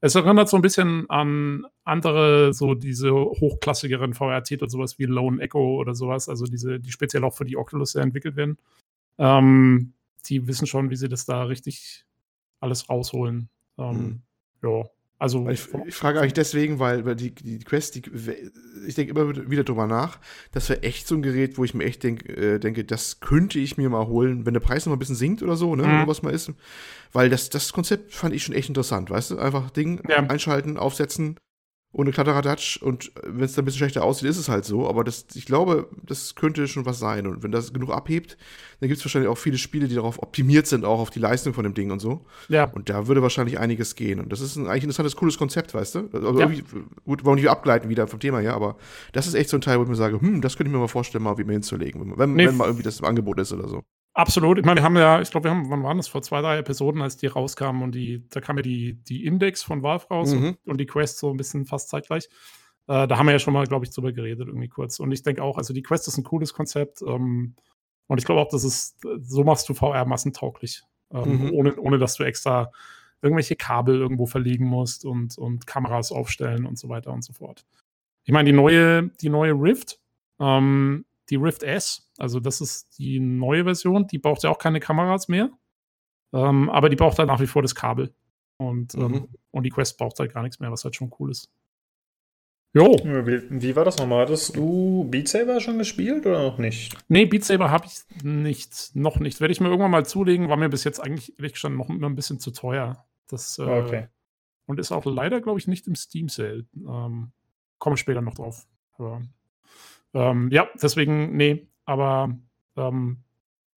Es 0.02 0.14
erinnert 0.14 0.48
so 0.48 0.56
ein 0.56 0.62
bisschen 0.62 1.10
an 1.10 1.66
andere, 1.84 2.54
so 2.54 2.74
diese 2.74 3.12
hochklassigeren 3.12 4.14
VR-Titel, 4.14 4.68
sowas 4.70 4.98
wie 4.98 5.04
Lone 5.04 5.42
Echo 5.42 5.76
oder 5.76 5.94
sowas, 5.94 6.28
also 6.28 6.46
diese, 6.46 6.80
die 6.80 6.90
speziell 6.92 7.22
auch 7.24 7.34
für 7.34 7.44
die 7.44 7.56
Oculus 7.58 7.96
entwickelt 7.96 8.34
werden. 8.36 8.56
Ähm, 9.18 9.92
die 10.26 10.46
wissen 10.46 10.66
schon, 10.66 10.88
wie 10.90 10.96
sie 10.96 11.08
das 11.08 11.26
da 11.26 11.42
richtig 11.42 12.06
alles 12.60 12.88
rausholen. 12.88 13.50
Ähm, 13.80 14.22
Ja, 14.62 14.84
also. 15.18 15.48
Ich, 15.48 15.66
ich 15.86 15.94
frage 15.94 16.20
eigentlich 16.20 16.34
deswegen, 16.34 16.78
weil, 16.78 17.04
weil 17.04 17.16
die, 17.16 17.34
die 17.34 17.58
Quest, 17.60 17.94
die, 17.94 18.02
ich 18.86 18.94
denke 18.94 19.10
immer 19.12 19.50
wieder 19.50 19.64
drüber 19.64 19.86
nach, 19.86 20.18
das 20.52 20.68
wäre 20.68 20.82
echt 20.82 21.06
so 21.06 21.14
ein 21.14 21.22
Gerät, 21.22 21.58
wo 21.58 21.64
ich 21.64 21.74
mir 21.74 21.84
echt 21.84 22.02
denk, 22.02 22.28
äh, 22.28 22.58
denke, 22.58 22.84
das 22.84 23.20
könnte 23.20 23.58
ich 23.58 23.76
mir 23.76 23.88
mal 23.90 24.06
holen, 24.06 24.46
wenn 24.46 24.54
der 24.54 24.60
Preis 24.60 24.84
noch 24.86 24.90
mal 24.90 24.96
ein 24.96 24.98
bisschen 25.00 25.16
sinkt 25.16 25.42
oder 25.42 25.56
so, 25.56 25.74
ne, 25.76 25.86
Mhm. 25.86 26.06
was 26.06 26.22
mal 26.22 26.32
ist. 26.32 26.52
Weil 27.12 27.28
das, 27.30 27.50
das 27.50 27.72
Konzept 27.72 28.14
fand 28.14 28.34
ich 28.34 28.44
schon 28.44 28.54
echt 28.54 28.68
interessant, 28.68 29.10
weißt 29.10 29.32
du? 29.32 29.38
Einfach 29.38 29.70
Ding 29.70 30.00
Ja. 30.08 30.18
einschalten, 30.18 30.76
aufsetzen, 30.76 31.38
ohne 31.92 32.12
Kladderadatsch 32.12 32.76
und 32.80 33.10
wenn 33.24 33.42
es 33.42 33.54
dann 33.54 33.62
ein 33.62 33.64
bisschen 33.66 33.78
schlechter 33.78 34.04
aussieht, 34.04 34.28
ist 34.28 34.36
es 34.38 34.48
halt 34.48 34.64
so. 34.64 34.88
Aber 34.88 35.02
das, 35.02 35.26
ich 35.34 35.44
glaube, 35.44 35.88
das 36.04 36.36
könnte 36.36 36.68
schon 36.68 36.86
was 36.86 37.00
sein. 37.00 37.26
Und 37.26 37.42
wenn 37.42 37.50
das 37.50 37.72
genug 37.72 37.90
abhebt, 37.90 38.36
dann 38.78 38.88
gibt 38.88 38.98
es 39.00 39.04
wahrscheinlich 39.04 39.28
auch 39.28 39.38
viele 39.38 39.58
Spiele, 39.58 39.88
die 39.88 39.96
darauf 39.96 40.22
optimiert 40.22 40.68
sind, 40.68 40.84
auch 40.84 41.00
auf 41.00 41.10
die 41.10 41.18
Leistung 41.18 41.52
von 41.52 41.64
dem 41.64 41.74
Ding 41.74 41.90
und 41.90 41.98
so. 41.98 42.24
ja, 42.48 42.64
Und 42.64 42.88
da 42.90 43.08
würde 43.08 43.22
wahrscheinlich 43.22 43.58
einiges 43.58 43.96
gehen. 43.96 44.20
Und 44.20 44.30
das 44.30 44.40
ist 44.40 44.54
ein 44.54 44.68
eigentlich 44.68 44.84
interessantes, 44.84 45.16
cooles 45.16 45.36
Konzept, 45.36 45.74
weißt 45.74 45.96
du? 45.96 46.08
Also 46.12 46.28
Ja. 46.38 46.48
irgendwie, 46.48 46.62
gut, 47.04 47.24
wollen 47.24 47.38
wir 47.38 47.42
nicht 47.42 47.50
abgleiten 47.50 47.88
wieder 47.90 48.06
vom 48.06 48.20
Thema 48.20 48.38
her, 48.38 48.54
aber 48.54 48.76
das 49.12 49.26
ist 49.26 49.34
echt 49.34 49.50
so 49.50 49.56
ein 49.56 49.60
Teil, 49.60 49.78
wo 49.78 49.82
ich 49.82 49.88
mir 49.88 49.96
sage, 49.96 50.20
hm, 50.20 50.40
das 50.42 50.56
könnte 50.56 50.68
ich 50.70 50.72
mir 50.72 50.78
mal 50.80 50.86
vorstellen, 50.86 51.24
mal 51.24 51.38
wie 51.38 51.44
mir 51.44 51.54
hinzulegen, 51.54 52.00
wenn, 52.02 52.18
wenn, 52.18 52.34
Nee, 52.34 52.46
wenn 52.46 52.56
mal 52.56 52.66
irgendwie 52.66 52.84
das 52.84 53.00
im 53.00 53.04
Angebot 53.06 53.40
ist 53.40 53.52
oder 53.52 53.66
so. 53.68 53.82
Absolut. 54.20 54.58
Ich 54.58 54.64
meine, 54.66 54.80
wir 54.80 54.84
haben 54.84 54.96
ja, 54.96 55.20
ich 55.22 55.30
glaube, 55.30 55.44
wir 55.44 55.50
haben, 55.52 55.70
wann 55.70 55.82
waren 55.82 55.96
das? 55.96 56.08
Vor 56.08 56.20
zwei, 56.20 56.42
drei 56.42 56.58
Episoden, 56.58 57.00
als 57.00 57.16
die 57.16 57.26
rauskamen 57.26 57.82
und 57.82 57.94
die, 57.94 58.28
da 58.28 58.40
kam 58.42 58.56
ja 58.58 58.62
die, 58.62 58.94
die 59.04 59.24
Index 59.24 59.62
von 59.62 59.82
Valve 59.82 60.06
raus 60.10 60.34
Mhm. 60.34 60.44
und, 60.48 60.58
und 60.66 60.78
die 60.78 60.86
Quest 60.86 61.18
so 61.18 61.30
ein 61.30 61.38
bisschen 61.38 61.64
fast 61.64 61.88
zeitgleich. 61.88 62.28
Äh, 62.86 63.08
da 63.08 63.16
haben 63.16 63.26
wir 63.26 63.32
ja 63.32 63.38
schon 63.38 63.54
mal, 63.54 63.66
glaube 63.66 63.86
ich, 63.86 63.92
drüber 63.92 64.12
geredet, 64.12 64.46
irgendwie 64.48 64.68
kurz. 64.68 65.00
Und 65.00 65.10
ich 65.12 65.22
denke 65.22 65.42
auch, 65.42 65.56
also 65.56 65.72
die 65.72 65.82
Quest 65.82 66.06
ist 66.06 66.18
ein 66.18 66.24
cooles 66.24 66.52
Konzept. 66.52 67.00
Ähm, 67.02 67.54
und 68.08 68.18
ich 68.18 68.24
glaube 68.26 68.40
auch, 68.42 68.48
das 68.50 68.62
ist, 68.64 68.98
so 69.20 69.42
machst 69.44 69.68
du 69.70 69.74
VR 69.74 70.04
massentauglich. 70.04 70.82
Ähm, 71.12 71.46
Mhm. 71.46 71.50
ohne, 71.52 71.76
ohne 71.76 71.98
dass 71.98 72.16
du 72.16 72.24
extra 72.24 72.70
irgendwelche 73.22 73.56
Kabel 73.56 73.96
irgendwo 74.00 74.26
verlegen 74.26 74.66
musst 74.66 75.04
und, 75.04 75.38
und 75.38 75.66
Kameras 75.66 76.12
aufstellen 76.12 76.66
und 76.66 76.78
so 76.78 76.88
weiter 76.90 77.12
und 77.12 77.22
so 77.24 77.32
fort. 77.32 77.64
Ich 78.24 78.32
meine, 78.32 78.50
die 78.50 78.56
neue, 78.56 79.08
die 79.20 79.28
neue 79.30 79.52
Rift, 79.52 79.98
ähm, 80.38 81.04
die 81.30 81.36
Rift 81.36 81.62
S, 81.62 82.10
also 82.18 82.40
das 82.40 82.60
ist 82.60 82.98
die 82.98 83.20
neue 83.20 83.64
Version, 83.64 84.06
die 84.06 84.18
braucht 84.18 84.42
ja 84.42 84.50
auch 84.50 84.58
keine 84.58 84.80
Kameras 84.80 85.28
mehr. 85.28 85.50
Ähm, 86.32 86.68
aber 86.70 86.88
die 86.88 86.96
braucht 86.96 87.18
halt 87.18 87.28
nach 87.28 87.40
wie 87.40 87.46
vor 87.46 87.62
das 87.62 87.74
Kabel. 87.74 88.14
Und, 88.58 88.94
ähm, 88.94 89.02
Mhm. 89.12 89.28
und 89.52 89.62
die 89.64 89.70
Quest 89.70 89.96
braucht 89.98 90.18
halt 90.18 90.32
gar 90.34 90.42
nichts 90.42 90.60
mehr, 90.60 90.70
was 90.70 90.84
halt 90.84 90.94
schon 90.94 91.10
cool 91.18 91.30
ist. 91.30 91.50
Jo. 92.72 92.84
Wie, 93.02 93.62
wie 93.62 93.74
war 93.74 93.84
das 93.84 93.98
nochmal? 93.98 94.22
Hattest 94.22 94.54
du 94.54 95.04
Beat 95.10 95.26
Saber 95.26 95.58
schon 95.60 95.78
gespielt 95.78 96.24
oder 96.24 96.42
noch 96.44 96.58
nicht? 96.58 96.96
Nee, 97.08 97.26
Beat 97.26 97.44
Saber 97.44 97.70
habe 97.70 97.86
ich 97.86 98.22
nicht. 98.24 98.94
Noch 98.94 99.18
nicht. 99.18 99.40
Werde 99.40 99.50
ich 99.50 99.60
mir 99.60 99.66
irgendwann 99.68 99.90
mal 99.90 100.06
zulegen. 100.06 100.48
War 100.48 100.56
mir 100.56 100.68
bis 100.68 100.84
jetzt 100.84 101.00
eigentlich, 101.00 101.36
ehrlich 101.38 101.54
gesagt, 101.54 101.74
noch 101.74 101.88
immer 101.88 102.06
ein 102.08 102.14
bisschen 102.14 102.38
zu 102.38 102.52
teuer. 102.52 103.04
Das, 103.26 103.58
äh, 103.58 103.62
Okay. 103.62 104.08
Und 104.66 104.78
ist 104.78 104.92
auch 104.92 105.04
leider, 105.04 105.40
glaube 105.40 105.58
ich, 105.58 105.66
nicht 105.66 105.88
im 105.88 105.96
Steam 105.96 106.28
Sale. 106.28 106.64
Ähm, 106.76 107.32
Komme 107.78 107.96
später 107.96 108.20
noch 108.20 108.34
drauf. 108.34 108.68
Aber, 108.92 109.22
ähm, 110.14 110.50
ja, 110.50 110.68
deswegen, 110.80 111.36
nee. 111.36 111.68
Aber 111.84 112.36
ähm, 112.76 113.18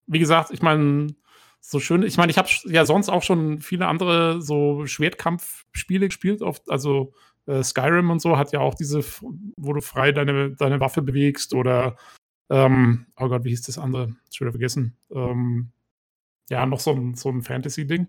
wie 0.06 0.18
gesagt, 0.18 0.50
ich 0.50 0.62
meine, 0.62 1.14
so 1.60 1.80
schön, 1.80 2.02
ich 2.02 2.16
meine, 2.16 2.30
ich 2.30 2.38
habe 2.38 2.48
ja 2.64 2.84
sonst 2.84 3.08
auch 3.08 3.22
schon 3.22 3.60
viele 3.60 3.86
andere 3.86 4.42
so 4.42 4.86
Schwertkampfspiele 4.86 6.08
gespielt, 6.08 6.42
oft, 6.42 6.70
also 6.70 7.14
äh, 7.46 7.62
Skyrim 7.62 8.10
und 8.10 8.20
so 8.20 8.36
hat 8.36 8.52
ja 8.52 8.60
auch 8.60 8.74
diese, 8.74 9.02
wo 9.56 9.72
du 9.72 9.80
frei 9.80 10.12
deine, 10.12 10.52
deine 10.52 10.80
Waffe 10.80 11.02
bewegst 11.02 11.54
oder 11.54 11.96
ähm, 12.50 13.06
oh 13.18 13.28
Gott, 13.28 13.44
wie 13.44 13.50
hieß 13.50 13.62
das 13.62 13.78
andere? 13.78 14.14
Schon 14.32 14.46
wieder 14.46 14.52
vergessen. 14.52 14.96
Ähm, 15.10 15.70
ja, 16.50 16.66
noch 16.66 16.80
so 16.80 16.92
ein, 16.92 17.14
so 17.14 17.30
ein 17.30 17.42
Fantasy-Ding. 17.42 18.08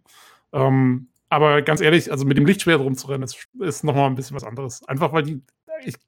Ähm, 0.52 1.08
aber 1.30 1.62
ganz 1.62 1.82
ehrlich, 1.82 2.12
also 2.12 2.26
mit 2.26 2.38
dem 2.38 2.46
Lichtschwert 2.46 2.82
rumzurennen, 2.82 3.24
ist, 3.24 3.48
ist 3.60 3.84
nochmal 3.84 4.08
ein 4.08 4.16
bisschen 4.16 4.36
was 4.36 4.44
anderes. 4.44 4.84
Einfach 4.88 5.14
weil 5.14 5.24
die, 5.24 5.44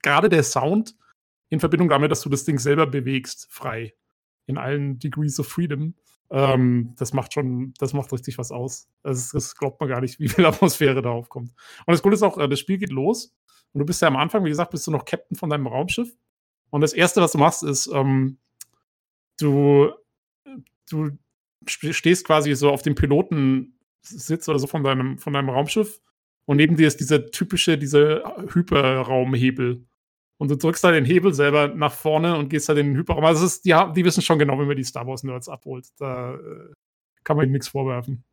gerade 0.02 0.30
der 0.30 0.44
Sound 0.44 0.96
in 1.50 1.60
Verbindung 1.60 1.90
damit, 1.90 2.12
dass 2.12 2.22
du 2.22 2.30
das 2.30 2.46
Ding 2.46 2.60
selber 2.60 2.88
bewegst, 2.88 3.48
frei, 3.50 3.94
in 4.46 4.58
allen 4.58 5.00
Degrees 5.00 5.40
of 5.40 5.48
Freedom, 5.48 5.96
ähm, 6.30 6.94
das 6.98 7.14
macht 7.14 7.34
schon, 7.34 7.74
das 7.80 7.94
macht 7.94 8.12
richtig 8.12 8.38
was 8.38 8.52
aus. 8.52 8.90
Das, 9.04 9.32
das 9.32 9.56
glaubt 9.56 9.80
man 9.80 9.90
gar 9.90 10.02
nicht, 10.02 10.20
wie 10.20 10.28
viel 10.28 10.46
Atmosphäre 10.46 11.02
da 11.02 11.10
aufkommt. 11.12 11.52
Und 11.86 11.92
das 11.92 12.02
Coole 12.02 12.16
ist 12.16 12.24
auch, 12.24 12.38
äh, 12.38 12.50
das 12.50 12.60
Spiel 12.60 12.78
geht 12.78 12.92
los 12.92 13.36
und 13.74 13.80
du 13.80 13.86
bist 13.86 14.02
ja 14.02 14.08
am 14.08 14.18
Anfang, 14.18 14.44
wie 14.44 14.50
gesagt, 14.50 14.72
bist 14.72 14.88
du 14.88 14.92
noch 14.92 15.06
Captain 15.06 15.38
von 15.38 15.50
deinem 15.50 15.68
Raumschiff 15.68 16.10
Und 16.70 16.82
das 16.82 16.94
Erste, 16.94 17.22
was 17.22 17.32
du 17.32 17.38
machst, 17.38 17.64
ist, 17.64 17.88
ähm, 17.88 18.40
du, 19.40 19.92
du 20.90 21.12
stehst 21.66 22.26
quasi 22.26 22.56
so 22.56 22.72
auf 22.72 22.82
dem 22.82 22.96
Pilotensitz 22.96 24.48
oder 24.48 24.60
so 24.60 24.68
von 24.68 24.84
deinem, 24.84 25.18
von 25.18 25.34
deinem 25.34 25.50
Raumschiff 25.50 26.02
und 26.46 26.58
neben 26.58 26.78
dir 26.78 26.88
ist 26.88 27.00
dieser 27.00 27.30
typische, 27.30 27.78
dieser 27.78 28.38
Hyperraumhebel. 28.54 29.86
Und 30.40 30.52
du 30.52 30.56
drückst 30.56 30.84
da 30.84 30.92
den 30.92 31.06
Hebel 31.06 31.34
selber 31.34 31.68
nach 31.68 31.94
vorne 31.94 32.38
und 32.38 32.50
gehst 32.50 32.70
da 32.70 32.74
den 32.74 32.96
Hyperraum. 32.96 33.26
Also 33.26 33.46
ist, 33.46 33.66
die, 33.66 33.76
die 33.96 34.06
wissen 34.06 34.22
schon 34.22 34.38
genau, 34.38 34.60
wie 34.60 34.66
man 34.66 34.78
die 34.78 34.84
Star 34.84 35.08
Wars-Nerds 35.08 35.50
abholt. 35.50 35.88
Da 35.98 36.36
äh, 36.36 36.74
kann 37.24 37.38
man 37.38 37.46
ihnen 37.46 37.54
nichts 37.54 37.70
vorwerfen. 37.70 38.24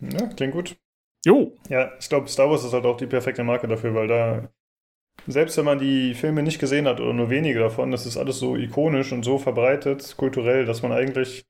Ja, 0.00 0.26
klingt 0.28 0.54
gut. 0.54 0.76
Jo. 1.24 1.56
Ja, 1.68 1.92
ich 1.98 2.08
glaube, 2.08 2.28
Star 2.28 2.50
Wars 2.50 2.64
ist 2.64 2.72
halt 2.72 2.86
auch 2.86 2.96
die 2.96 3.06
perfekte 3.06 3.44
Marke 3.44 3.68
dafür, 3.68 3.94
weil 3.94 4.08
da, 4.08 4.48
selbst 5.26 5.58
wenn 5.58 5.66
man 5.66 5.78
die 5.78 6.14
Filme 6.14 6.42
nicht 6.42 6.58
gesehen 6.58 6.86
hat 6.86 7.00
oder 7.00 7.12
nur 7.12 7.28
wenige 7.28 7.58
davon, 7.58 7.90
das 7.90 8.06
ist 8.06 8.16
alles 8.16 8.38
so 8.38 8.56
ikonisch 8.56 9.12
und 9.12 9.22
so 9.22 9.38
verbreitet, 9.38 10.14
kulturell, 10.16 10.64
dass 10.64 10.82
man 10.82 10.92
eigentlich 10.92 11.44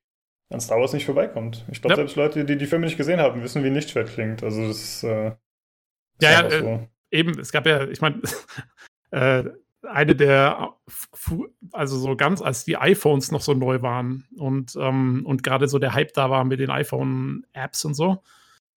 an 0.49 0.59
Star 0.59 0.79
Wars 0.79 0.91
nicht 0.91 1.05
vorbeikommt. 1.05 1.65
Ich 1.71 1.81
glaube, 1.81 1.93
ja. 1.93 1.95
selbst 1.95 2.17
Leute, 2.17 2.43
die 2.43 2.57
die 2.57 2.65
Filme 2.65 2.85
nicht 2.85 2.97
gesehen 2.97 3.21
haben, 3.21 3.41
wissen, 3.41 3.63
wie 3.63 3.67
ein 3.67 3.73
Lichtschwert 3.73 4.09
klingt. 4.09 4.43
Also 4.43 4.67
das 4.67 4.77
ist, 4.77 5.03
äh, 5.03 5.31
ja, 6.21 6.31
ja, 6.43 6.49
so. 6.49 6.65
äh, 6.65 6.87
eben, 7.11 7.39
es 7.39 7.53
gab 7.53 7.65
ja, 7.65 7.87
ich 7.87 8.01
meine, 8.01 8.21
äh, 9.11 9.43
eine 9.83 10.15
der, 10.15 10.75
also 11.71 11.97
so 11.97 12.15
ganz, 12.15 12.41
als 12.41 12.65
die 12.65 12.77
iPhones 12.77 13.31
noch 13.31 13.41
so 13.41 13.53
neu 13.53 13.81
waren 13.81 14.27
und, 14.37 14.75
ähm, 14.75 15.23
und 15.25 15.43
gerade 15.43 15.67
so 15.67 15.79
der 15.79 15.93
Hype 15.93 16.13
da 16.13 16.29
war 16.29 16.43
mit 16.43 16.59
den 16.59 16.69
iPhone-Apps 16.69 17.85
und 17.85 17.95
so, 17.95 18.21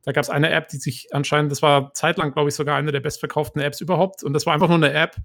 da 0.05 0.13
gab 0.13 0.23
es 0.23 0.31
eine 0.31 0.51
App, 0.51 0.69
die 0.69 0.77
sich 0.77 1.09
anscheinend, 1.13 1.51
das 1.51 1.63
war 1.63 1.95
zeitlang, 1.95 2.33
glaube 2.33 2.51
ich, 2.51 2.55
sogar 2.55 2.77
eine 2.77 2.93
der 2.93 3.01
bestverkauften 3.01 3.63
Apps 3.63 3.81
überhaupt. 3.81 4.23
Und 4.23 4.35
das 4.35 4.45
war 4.45 4.53
einfach 4.53 4.69
nur 4.69 4.77
eine 4.77 4.93
App, 4.93 5.17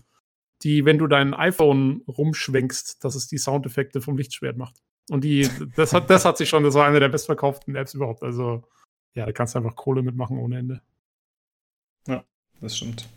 die, 0.64 0.86
wenn 0.86 0.98
du 0.98 1.08
dein 1.08 1.34
iPhone 1.34 2.02
rumschwenkst, 2.08 3.04
dass 3.04 3.16
es 3.16 3.28
die 3.28 3.38
Soundeffekte 3.38 4.00
vom 4.00 4.18
Lichtschwert 4.18 4.58
macht. 4.58 4.76
Und 5.10 5.26
die, 5.26 5.50
das 5.76 5.92
hat, 5.92 6.10
das 6.10 6.24
hat 6.24 6.38
sich 6.38 6.48
schon, 6.48 6.64
das 6.64 6.76
war 6.76 6.88
eine 6.88 7.02
der 7.02 7.10
bestverkauften 7.10 7.76
Apps 7.76 7.94
überhaupt. 7.94 8.24
Also, 8.24 8.64
ja, 9.16 9.26
da 9.26 9.34
kannst 9.34 9.56
du 9.56 9.60
einfach 9.60 9.76
Kohle 9.76 10.02
mitmachen 10.02 10.38
ohne 10.38 10.60
Ende. 10.60 10.82
Ja, 12.08 12.24
das 12.62 12.78
stimmt. 12.78 13.10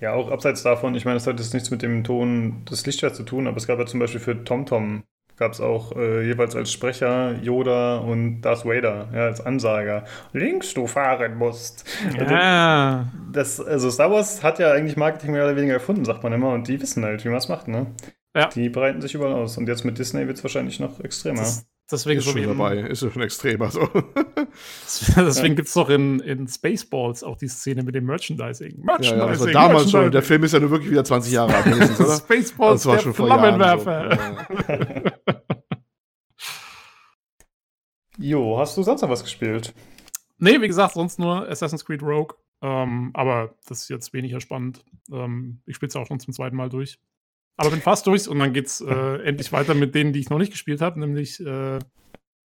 Ja, 0.00 0.14
auch 0.14 0.30
abseits 0.30 0.62
davon, 0.62 0.94
ich 0.94 1.04
meine, 1.04 1.16
das 1.16 1.26
hat 1.26 1.38
jetzt 1.38 1.52
nichts 1.52 1.70
mit 1.70 1.82
dem 1.82 2.04
Ton 2.04 2.64
des 2.70 2.86
Lichtschwerts 2.86 3.16
zu 3.16 3.22
tun, 3.22 3.46
aber 3.46 3.56
es 3.58 3.66
gab 3.66 3.78
ja 3.78 3.86
zum 3.86 4.00
Beispiel 4.00 4.20
für 4.20 4.44
TomTom 4.44 5.02
gab 5.40 5.52
es 5.52 5.60
auch 5.60 5.96
äh, 5.96 6.26
jeweils 6.26 6.54
als 6.54 6.70
Sprecher 6.70 7.34
Yoda 7.40 7.96
und 7.96 8.42
Darth 8.42 8.66
Vader, 8.66 9.08
ja, 9.12 9.24
als 9.24 9.40
Ansager. 9.40 10.04
Links 10.34 10.74
du 10.74 10.86
fahren 10.86 11.36
musst. 11.36 11.88
Ja. 12.18 13.08
Das, 13.32 13.58
also 13.58 13.90
Star 13.90 14.10
Wars 14.10 14.42
hat 14.42 14.58
ja 14.58 14.70
eigentlich 14.70 14.98
Marketing 14.98 15.32
mehr 15.32 15.44
oder 15.44 15.56
weniger 15.56 15.72
erfunden, 15.72 16.04
sagt 16.04 16.22
man 16.22 16.34
immer, 16.34 16.52
und 16.52 16.68
die 16.68 16.80
wissen 16.80 17.04
halt, 17.06 17.24
wie 17.24 17.30
man 17.30 17.38
es 17.38 17.48
macht, 17.48 17.68
ne? 17.68 17.86
Ja. 18.36 18.48
Die 18.48 18.68
breiten 18.68 19.00
sich 19.00 19.14
überall 19.14 19.32
aus. 19.32 19.56
Und 19.56 19.66
jetzt 19.66 19.84
mit 19.84 19.98
Disney 19.98 20.26
wird 20.26 20.36
es 20.36 20.44
wahrscheinlich 20.44 20.78
noch 20.78 21.00
extremer. 21.00 21.40
Das, 21.40 21.64
deswegen 21.90 22.20
ist 22.20 22.30
schon 22.30 22.42
dabei, 22.42 22.78
ist 22.78 23.00
schon 23.00 23.22
extremer 23.22 23.70
so. 23.70 23.80
deswegen 25.16 25.56
gibt 25.56 25.68
es 25.68 25.74
doch 25.74 25.88
in, 25.90 26.20
in 26.20 26.46
Spaceballs 26.48 27.22
auch 27.22 27.36
die 27.36 27.48
Szene 27.48 27.82
mit 27.82 27.94
dem 27.94 28.04
Merchandising. 28.04 28.80
Merchandising. 28.84 29.18
Ja, 29.18 29.26
ja, 29.26 29.32
das 29.32 29.40
war 29.40 29.52
damals 29.52 29.90
schon. 29.90 30.10
Der 30.10 30.22
Film 30.22 30.44
ist 30.44 30.52
ja 30.52 30.60
nur 30.60 30.70
wirklich 30.70 30.90
wieder 30.90 31.04
20 31.04 31.32
Jahre 31.32 31.54
alt, 31.54 31.66
oder? 31.66 32.16
Spaceballs, 32.16 32.82
das 32.82 32.86
war 32.86 32.98
schon 32.98 33.14
Flammenwerfer. 33.14 34.18
So. 34.58 35.34
jo, 38.18 38.58
hast 38.58 38.76
du 38.76 38.82
sonst 38.82 39.02
noch 39.02 39.10
was 39.10 39.22
gespielt? 39.22 39.74
Nee, 40.38 40.60
wie 40.60 40.68
gesagt, 40.68 40.94
sonst 40.94 41.18
nur 41.18 41.48
Assassin's 41.48 41.84
Creed 41.84 42.02
Rogue. 42.02 42.36
Ähm, 42.62 43.10
aber 43.14 43.54
das 43.66 43.82
ist 43.82 43.88
jetzt 43.88 44.12
weniger 44.12 44.40
spannend. 44.40 44.84
Ähm, 45.10 45.62
ich 45.66 45.76
spiele 45.76 45.88
es 45.88 45.96
auch 45.96 46.06
schon 46.06 46.20
zum 46.20 46.34
zweiten 46.34 46.56
Mal 46.56 46.68
durch. 46.68 46.98
Aber 47.56 47.70
bin 47.70 47.80
fast 47.80 48.06
durch 48.06 48.28
und 48.28 48.38
dann 48.38 48.52
geht's 48.52 48.80
äh, 48.80 49.22
endlich 49.24 49.52
weiter 49.52 49.74
mit 49.74 49.94
denen, 49.94 50.12
die 50.12 50.20
ich 50.20 50.30
noch 50.30 50.38
nicht 50.38 50.52
gespielt 50.52 50.80
habe, 50.80 50.98
nämlich 51.00 51.40
äh, 51.40 51.78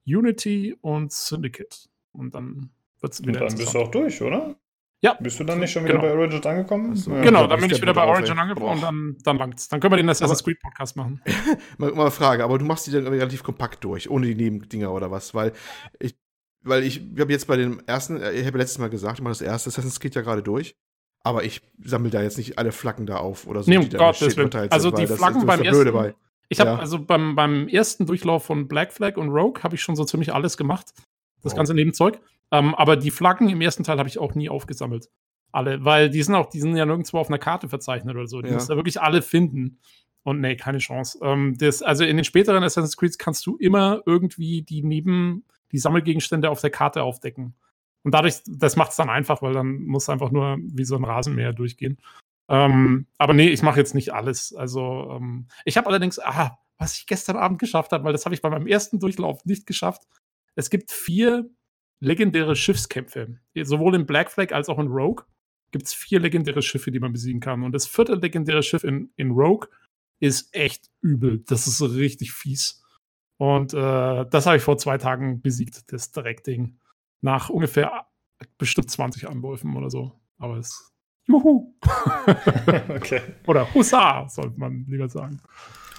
Unity 0.06 0.76
und 0.80 1.12
Syndicate. 1.12 1.88
Und 2.12 2.34
dann 2.34 2.70
wird's 3.00 3.20
wieder. 3.22 3.42
Und 3.42 3.50
dann 3.50 3.58
bist 3.58 3.74
du 3.74 3.78
auch 3.78 3.90
durch, 3.90 4.20
oder? 4.22 4.56
Ja. 5.04 5.18
Bist 5.20 5.38
du 5.38 5.44
dann 5.44 5.60
nicht 5.60 5.70
schon 5.70 5.84
wieder 5.84 5.98
genau. 5.98 6.14
bei 6.14 6.18
Origin 6.18 6.42
angekommen? 6.44 6.90
Also, 6.92 7.10
ja, 7.10 7.22
genau, 7.22 7.46
dann 7.46 7.60
bin 7.60 7.70
ich 7.70 7.82
wieder 7.82 7.92
bei 7.92 8.06
Origin 8.06 8.38
angekommen 8.38 8.76
und 8.76 8.82
dann, 8.82 9.16
dann 9.22 9.36
langt's. 9.36 9.68
Dann 9.68 9.78
können 9.78 9.92
wir 9.92 9.96
den 9.98 10.08
Assassin's 10.08 10.42
Creed 10.42 10.58
Podcast 10.60 10.96
machen. 10.96 11.20
mal, 11.78 11.92
mal 11.92 12.02
eine 12.02 12.10
Frage, 12.10 12.42
aber 12.42 12.58
du 12.58 12.64
machst 12.64 12.86
die 12.86 12.90
dann 12.90 13.06
relativ 13.06 13.42
kompakt 13.42 13.84
durch, 13.84 14.08
ohne 14.08 14.26
die 14.26 14.34
Nebendinger 14.34 14.90
oder 14.90 15.10
was? 15.10 15.34
Weil 15.34 15.52
ich, 16.00 16.18
weil 16.62 16.84
ich, 16.84 17.02
ich 17.12 17.20
habe 17.20 17.30
jetzt 17.30 17.46
bei 17.46 17.56
dem 17.58 17.82
ersten, 17.86 18.16
äh, 18.16 18.32
ich 18.32 18.46
habe 18.46 18.56
letztes 18.56 18.78
Mal 18.78 18.88
gesagt, 18.88 19.18
ich 19.18 19.22
mache 19.22 19.32
das 19.32 19.42
erste 19.42 19.68
Assassin's 19.68 20.00
Creed 20.00 20.14
ja 20.14 20.22
gerade 20.22 20.42
durch. 20.42 20.74
Aber 21.24 21.42
ich 21.42 21.62
sammle 21.82 22.10
da 22.10 22.22
jetzt 22.22 22.36
nicht 22.36 22.58
alle 22.58 22.70
Flaggen 22.70 23.06
da 23.06 23.16
auf 23.16 23.46
oder 23.46 23.62
so. 23.62 23.70
Nee, 23.70 23.78
um 23.78 23.88
Gottes 23.88 24.36
Willen. 24.36 24.52
Also 24.70 24.90
die 24.90 25.06
Flaggen 25.06 25.46
beim 25.46 25.62
ersten. 25.62 25.92
Bei. 25.92 26.14
Ich 26.50 26.60
habe 26.60 26.70
ja. 26.70 26.78
also 26.78 27.02
beim, 27.02 27.34
beim 27.34 27.66
ersten 27.66 28.04
Durchlauf 28.06 28.44
von 28.44 28.68
Black 28.68 28.92
Flag 28.92 29.16
und 29.16 29.30
Rogue 29.30 29.62
habe 29.62 29.74
ich 29.74 29.82
schon 29.82 29.96
so 29.96 30.04
ziemlich 30.04 30.32
alles 30.34 30.56
gemacht. 30.56 30.92
Das 31.42 31.54
oh. 31.54 31.56
ganze 31.56 31.74
Nebenzeug. 31.74 32.20
Ähm, 32.52 32.74
aber 32.74 32.96
die 32.96 33.10
Flaggen 33.10 33.48
im 33.48 33.60
ersten 33.62 33.84
Teil 33.84 33.98
habe 33.98 34.08
ich 34.08 34.18
auch 34.18 34.34
nie 34.34 34.50
aufgesammelt. 34.50 35.08
Alle, 35.50 35.84
weil 35.84 36.10
die 36.10 36.22
sind 36.22 36.34
auch, 36.34 36.50
die 36.50 36.60
sind 36.60 36.76
ja 36.76 36.84
nirgendwo 36.84 37.18
auf 37.18 37.28
einer 37.28 37.38
Karte 37.38 37.68
verzeichnet 37.68 38.14
oder 38.14 38.26
so. 38.26 38.42
Die 38.42 38.48
ja. 38.48 38.54
musst 38.54 38.68
du 38.68 38.76
wirklich 38.76 39.00
alle 39.00 39.22
finden. 39.22 39.78
Und 40.24 40.40
nee, 40.40 40.56
keine 40.56 40.78
Chance. 40.78 41.18
Ähm, 41.22 41.56
das, 41.58 41.82
also 41.82 42.04
in 42.04 42.16
den 42.16 42.24
späteren 42.24 42.62
Assassin's 42.62 42.96
Creed 42.96 43.18
kannst 43.18 43.46
du 43.46 43.56
immer 43.56 44.02
irgendwie 44.04 44.62
die 44.62 44.82
neben 44.82 45.44
die 45.72 45.78
Sammelgegenstände 45.78 46.50
auf 46.50 46.60
der 46.60 46.70
Karte 46.70 47.02
aufdecken. 47.02 47.54
Und 48.04 48.12
dadurch, 48.12 48.42
das 48.46 48.76
macht 48.76 48.90
es 48.90 48.96
dann 48.96 49.10
einfach, 49.10 49.42
weil 49.42 49.54
dann 49.54 49.82
muss 49.84 50.08
einfach 50.08 50.30
nur 50.30 50.58
wie 50.60 50.84
so 50.84 50.96
ein 50.96 51.04
Rasenmäher 51.04 51.52
durchgehen. 51.52 51.98
Ähm, 52.48 53.06
aber 53.18 53.32
nee, 53.32 53.48
ich 53.48 53.62
mache 53.62 53.80
jetzt 53.80 53.94
nicht 53.94 54.12
alles. 54.12 54.54
Also, 54.54 55.10
ähm, 55.16 55.48
ich 55.64 55.76
habe 55.76 55.88
allerdings, 55.88 56.18
ah, 56.18 56.58
was 56.78 56.98
ich 56.98 57.06
gestern 57.06 57.36
Abend 57.36 57.58
geschafft 57.58 57.92
habe, 57.92 58.04
weil 58.04 58.12
das 58.12 58.26
habe 58.26 58.34
ich 58.34 58.42
bei 58.42 58.50
meinem 58.50 58.66
ersten 58.66 59.00
Durchlauf 59.00 59.44
nicht 59.46 59.66
geschafft. 59.66 60.02
Es 60.54 60.70
gibt 60.70 60.90
vier 60.92 61.48
legendäre 62.00 62.54
Schiffskämpfe. 62.54 63.38
Sowohl 63.62 63.94
in 63.94 64.06
Black 64.06 64.30
Flag 64.30 64.52
als 64.52 64.68
auch 64.68 64.78
in 64.78 64.88
Rogue 64.88 65.24
gibt 65.70 65.86
es 65.86 65.94
vier 65.94 66.20
legendäre 66.20 66.62
Schiffe, 66.62 66.90
die 66.90 67.00
man 67.00 67.12
besiegen 67.12 67.40
kann. 67.40 67.62
Und 67.62 67.72
das 67.72 67.86
vierte 67.86 68.14
legendäre 68.14 68.62
Schiff 68.62 68.84
in, 68.84 69.10
in 69.16 69.30
Rogue 69.30 69.68
ist 70.20 70.54
echt 70.54 70.90
übel. 71.00 71.42
Das 71.46 71.66
ist 71.66 71.80
richtig 71.82 72.32
fies. 72.32 72.84
Und 73.38 73.74
äh, 73.74 74.26
das 74.30 74.46
habe 74.46 74.58
ich 74.58 74.62
vor 74.62 74.78
zwei 74.78 74.98
Tagen 74.98 75.40
besiegt, 75.40 75.92
das 75.92 76.12
Direktding 76.12 76.78
nach 77.24 77.48
ungefähr 77.48 78.06
bestimmt 78.58 78.90
20 78.90 79.28
Anläufen 79.28 79.74
oder 79.76 79.90
so. 79.90 80.12
Aber 80.38 80.58
es 80.58 80.92
Juhu! 81.26 81.74
okay. 82.88 83.22
Oder 83.46 83.72
Hussa, 83.72 84.28
sollte 84.28 84.60
man 84.60 84.84
lieber 84.86 85.08
sagen. 85.08 85.40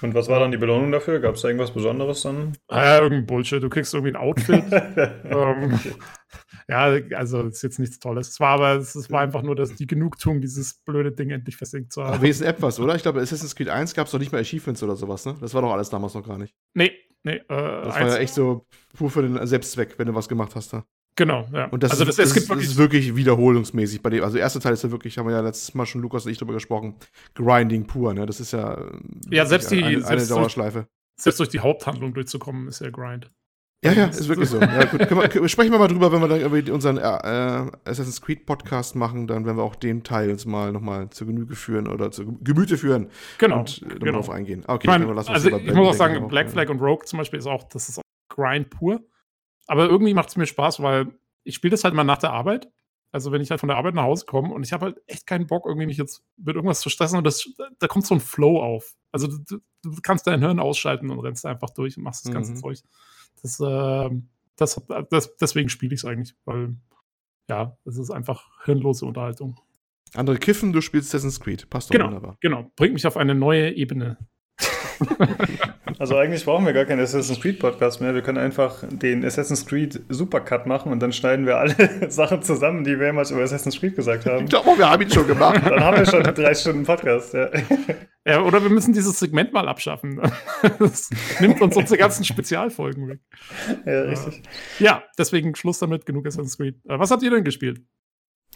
Und 0.02 0.14
was 0.14 0.28
war 0.28 0.38
dann 0.38 0.52
die 0.52 0.58
Belohnung 0.58 0.92
dafür? 0.92 1.18
Gab 1.18 1.34
es 1.34 1.40
da 1.40 1.48
irgendwas 1.48 1.72
Besonderes 1.72 2.22
dann? 2.22 2.52
Äh, 2.70 2.98
irgendein 2.98 3.26
Bullshit. 3.26 3.60
Du 3.60 3.68
kriegst 3.68 3.92
irgendwie 3.92 4.12
ein 4.12 4.16
Outfit. 4.16 4.62
ähm, 4.70 5.74
okay. 5.74 5.94
Ja, 6.68 6.96
also 7.16 7.42
ist 7.42 7.62
jetzt 7.62 7.80
nichts 7.80 7.98
Tolles. 7.98 8.28
Es 8.28 8.38
war 8.38 8.50
aber, 8.50 8.76
es 8.76 9.10
war 9.10 9.22
einfach 9.22 9.42
nur 9.42 9.56
das, 9.56 9.74
die 9.74 9.86
Genugtuung, 9.86 10.40
dieses 10.40 10.74
blöde 10.84 11.12
Ding 11.12 11.30
endlich 11.30 11.56
versinkt 11.56 11.92
zu 11.92 12.02
haben. 12.02 12.12
Aber 12.12 12.22
wenigstens 12.22 12.46
etwas, 12.46 12.78
oder? 12.78 12.94
Ich 12.94 13.02
glaube, 13.02 13.20
Assassin's 13.20 13.56
Creed 13.56 13.70
1 13.70 13.94
gab 13.94 14.06
es 14.06 14.12
doch 14.12 14.18
nicht 14.18 14.32
mal 14.32 14.40
Achievements 14.40 14.82
oder 14.82 14.96
sowas, 14.96 15.24
ne? 15.24 15.34
Das 15.40 15.54
war 15.54 15.62
doch 15.62 15.72
alles 15.72 15.88
damals 15.88 16.14
noch 16.14 16.26
gar 16.26 16.38
nicht. 16.38 16.54
Nee, 16.74 16.92
nee. 17.24 17.36
Äh, 17.36 17.44
das 17.48 17.94
war 17.94 18.08
ja 18.08 18.16
echt 18.18 18.34
so 18.34 18.66
pur 18.94 19.10
für 19.10 19.22
den 19.22 19.44
Selbstzweck, 19.46 19.98
wenn 19.98 20.06
du 20.06 20.14
was 20.14 20.28
gemacht 20.28 20.54
hast 20.54 20.74
da. 20.74 20.84
Genau, 21.16 21.46
ja. 21.52 21.64
Und 21.66 21.82
das, 21.82 21.92
also 21.92 22.04
ist, 22.04 22.18
das, 22.18 22.34
gibt 22.34 22.48
wirklich, 22.50 22.66
das 22.66 22.74
ist 22.74 22.78
wirklich 22.78 23.16
wiederholungsmäßig 23.16 24.02
bei 24.02 24.10
dem. 24.10 24.22
Also, 24.22 24.34
der 24.34 24.42
erste 24.42 24.60
Teil 24.60 24.74
ist 24.74 24.84
ja 24.84 24.90
wirklich, 24.90 25.16
haben 25.16 25.26
wir 25.26 25.34
ja 25.34 25.40
letztes 25.40 25.74
Mal 25.74 25.86
schon 25.86 26.02
Lukas 26.02 26.26
und 26.26 26.32
ich 26.32 26.38
drüber 26.38 26.52
gesprochen, 26.52 26.94
Grinding 27.34 27.86
pur, 27.86 28.12
ne? 28.12 28.26
Das 28.26 28.38
ist 28.38 28.52
ja. 28.52 28.78
Ja, 29.30 29.46
selbst 29.46 29.70
die. 29.70 29.82
Eine, 29.82 30.06
eine 30.06 30.26
Dauerschleife. 30.26 30.80
Durch, 30.80 30.88
selbst 31.18 31.40
durch 31.40 31.48
die 31.48 31.60
Haupthandlung 31.60 32.12
durchzukommen, 32.12 32.68
ist 32.68 32.80
ja 32.80 32.90
Grind. 32.90 33.30
Ja, 33.84 33.92
ja, 33.92 34.06
ist 34.06 34.28
wirklich 34.28 34.48
so. 34.48 34.60
Ja, 34.60 34.84
gut, 34.84 35.00
wir, 35.00 35.48
sprechen 35.48 35.70
wir 35.70 35.78
mal 35.78 35.88
drüber, 35.88 36.10
wenn 36.10 36.20
wir 36.20 36.28
dann 36.28 36.40
über 36.40 36.74
unseren 36.74 36.98
äh, 36.98 37.02
äh, 37.02 37.70
Assassin's 37.84 38.20
Creed 38.20 38.44
Podcast 38.44 38.96
machen, 38.96 39.26
dann 39.26 39.46
werden 39.46 39.56
wir 39.56 39.62
auch 39.62 39.76
den 39.76 40.02
Teil 40.02 40.30
uns 40.30 40.44
mal 40.44 40.72
nochmal 40.72 41.08
zu 41.10 41.24
Genüge 41.24 41.54
führen 41.54 41.86
oder 41.86 42.10
zu 42.10 42.38
Gemüte 42.40 42.78
führen 42.78 43.08
genau, 43.38 43.60
und 43.60 43.82
äh, 43.82 43.94
genau. 43.98 44.12
darauf 44.12 44.30
eingehen. 44.30 44.64
Okay, 44.66 44.88
ich, 44.90 44.98
mein, 44.98 45.18
also 45.18 45.56
ich 45.56 45.74
muss 45.74 45.88
auch 45.88 45.94
sagen, 45.94 46.26
Black 46.28 46.50
Flag 46.50 46.68
und 46.68 46.80
Rogue 46.80 47.04
zum 47.04 47.18
Beispiel 47.18 47.38
ist 47.38 47.46
auch, 47.46 47.64
das 47.64 47.88
ist 47.88 47.98
auch 47.98 48.02
Grind 48.28 48.70
pur. 48.70 49.00
Aber 49.66 49.88
irgendwie 49.88 50.14
macht 50.14 50.28
es 50.28 50.36
mir 50.36 50.46
Spaß, 50.46 50.82
weil 50.82 51.08
ich 51.44 51.54
spiele 51.54 51.72
das 51.72 51.84
halt 51.84 51.94
mal 51.94 52.04
nach 52.04 52.18
der 52.18 52.32
Arbeit. 52.32 52.70
Also 53.12 53.32
wenn 53.32 53.40
ich 53.40 53.50
halt 53.50 53.60
von 53.60 53.68
der 53.68 53.78
Arbeit 53.78 53.94
nach 53.94 54.02
Hause 54.02 54.26
komme 54.26 54.52
und 54.52 54.62
ich 54.62 54.72
habe 54.72 54.86
halt 54.86 55.00
echt 55.06 55.26
keinen 55.26 55.46
Bock, 55.46 55.64
irgendwie 55.66 55.86
mich 55.86 55.96
jetzt 55.96 56.22
mit 56.36 56.54
irgendwas 56.54 56.80
zu 56.80 56.90
stressen 56.90 57.16
und 57.18 57.24
das, 57.24 57.48
da 57.78 57.86
kommt 57.86 58.04
so 58.04 58.14
ein 58.14 58.20
Flow 58.20 58.60
auf. 58.60 58.94
Also 59.12 59.28
du, 59.28 59.60
du 59.82 59.96
kannst 60.02 60.26
dein 60.26 60.40
Hirn 60.40 60.60
ausschalten 60.60 61.10
und 61.10 61.20
rennst 61.20 61.46
einfach 61.46 61.70
durch 61.70 61.96
und 61.96 62.02
machst 62.02 62.26
das 62.26 62.32
ganze 62.32 62.52
mhm. 62.52 62.56
Zeug. 62.56 62.78
Das, 63.42 63.60
äh, 63.60 64.10
das, 64.56 64.82
das, 65.10 65.36
deswegen 65.36 65.68
spiele 65.68 65.94
ich 65.94 66.00
es 66.00 66.04
eigentlich, 66.04 66.34
weil 66.44 66.76
ja, 67.48 67.76
es 67.84 67.96
ist 67.96 68.10
einfach 68.10 68.64
hirnlose 68.64 69.06
Unterhaltung. 69.06 69.58
Andere 70.14 70.38
kiffen, 70.38 70.72
du 70.72 70.80
spielst 70.80 71.10
Assassin's 71.14 71.40
Creed. 71.40 71.68
Passt 71.70 71.88
doch 71.88 71.92
genau, 71.92 72.06
wunderbar. 72.06 72.36
Genau, 72.40 72.70
bringt 72.76 72.94
mich 72.94 73.06
auf 73.06 73.16
eine 73.16 73.34
neue 73.34 73.72
Ebene. 73.72 74.18
Also 75.98 76.14
eigentlich 76.16 76.44
brauchen 76.44 76.66
wir 76.66 76.74
gar 76.74 76.84
keinen 76.84 77.00
Assassin's 77.00 77.40
Creed 77.40 77.58
Podcast 77.58 78.02
mehr. 78.02 78.14
Wir 78.14 78.20
können 78.20 78.36
einfach 78.36 78.84
den 78.86 79.24
Assassin's 79.24 79.64
Creed 79.64 80.02
Supercut 80.10 80.66
machen 80.66 80.92
und 80.92 81.00
dann 81.00 81.10
schneiden 81.10 81.46
wir 81.46 81.56
alle 81.56 81.74
Sachen 82.10 82.42
zusammen, 82.42 82.84
die 82.84 82.98
wir 82.98 83.06
jemals 83.06 83.30
über 83.30 83.42
Assassin's 83.42 83.80
Creed 83.80 83.96
gesagt 83.96 84.26
haben. 84.26 84.44
Ich 84.44 84.50
glaube, 84.50 84.76
wir 84.76 84.90
haben 84.90 85.02
ihn 85.02 85.10
schon 85.10 85.26
gemacht. 85.26 85.62
Dann 85.64 85.82
haben 85.82 85.96
wir 85.96 86.04
schon 86.04 86.22
drei 86.22 86.54
Stunden 86.54 86.84
Podcast, 86.84 87.32
ja. 87.32 87.48
Ja, 88.26 88.42
oder 88.42 88.62
wir 88.62 88.68
müssen 88.68 88.92
dieses 88.92 89.18
Segment 89.18 89.52
mal 89.52 89.68
abschaffen. 89.68 90.20
Das 90.78 91.08
nimmt 91.40 91.60
uns 91.62 91.76
unsere 91.76 91.96
ganzen 91.96 92.24
Spezialfolgen 92.24 93.08
weg. 93.08 93.20
Ja, 93.86 94.02
richtig. 94.02 94.42
Ja, 94.78 95.04
deswegen 95.16 95.54
Schluss 95.54 95.78
damit, 95.78 96.04
genug 96.04 96.26
Assassin's 96.26 96.58
Creed. 96.58 96.76
Äh, 96.88 96.98
Was 96.98 97.10
habt 97.10 97.22
ihr 97.22 97.30
denn 97.30 97.44
gespielt? 97.44 97.80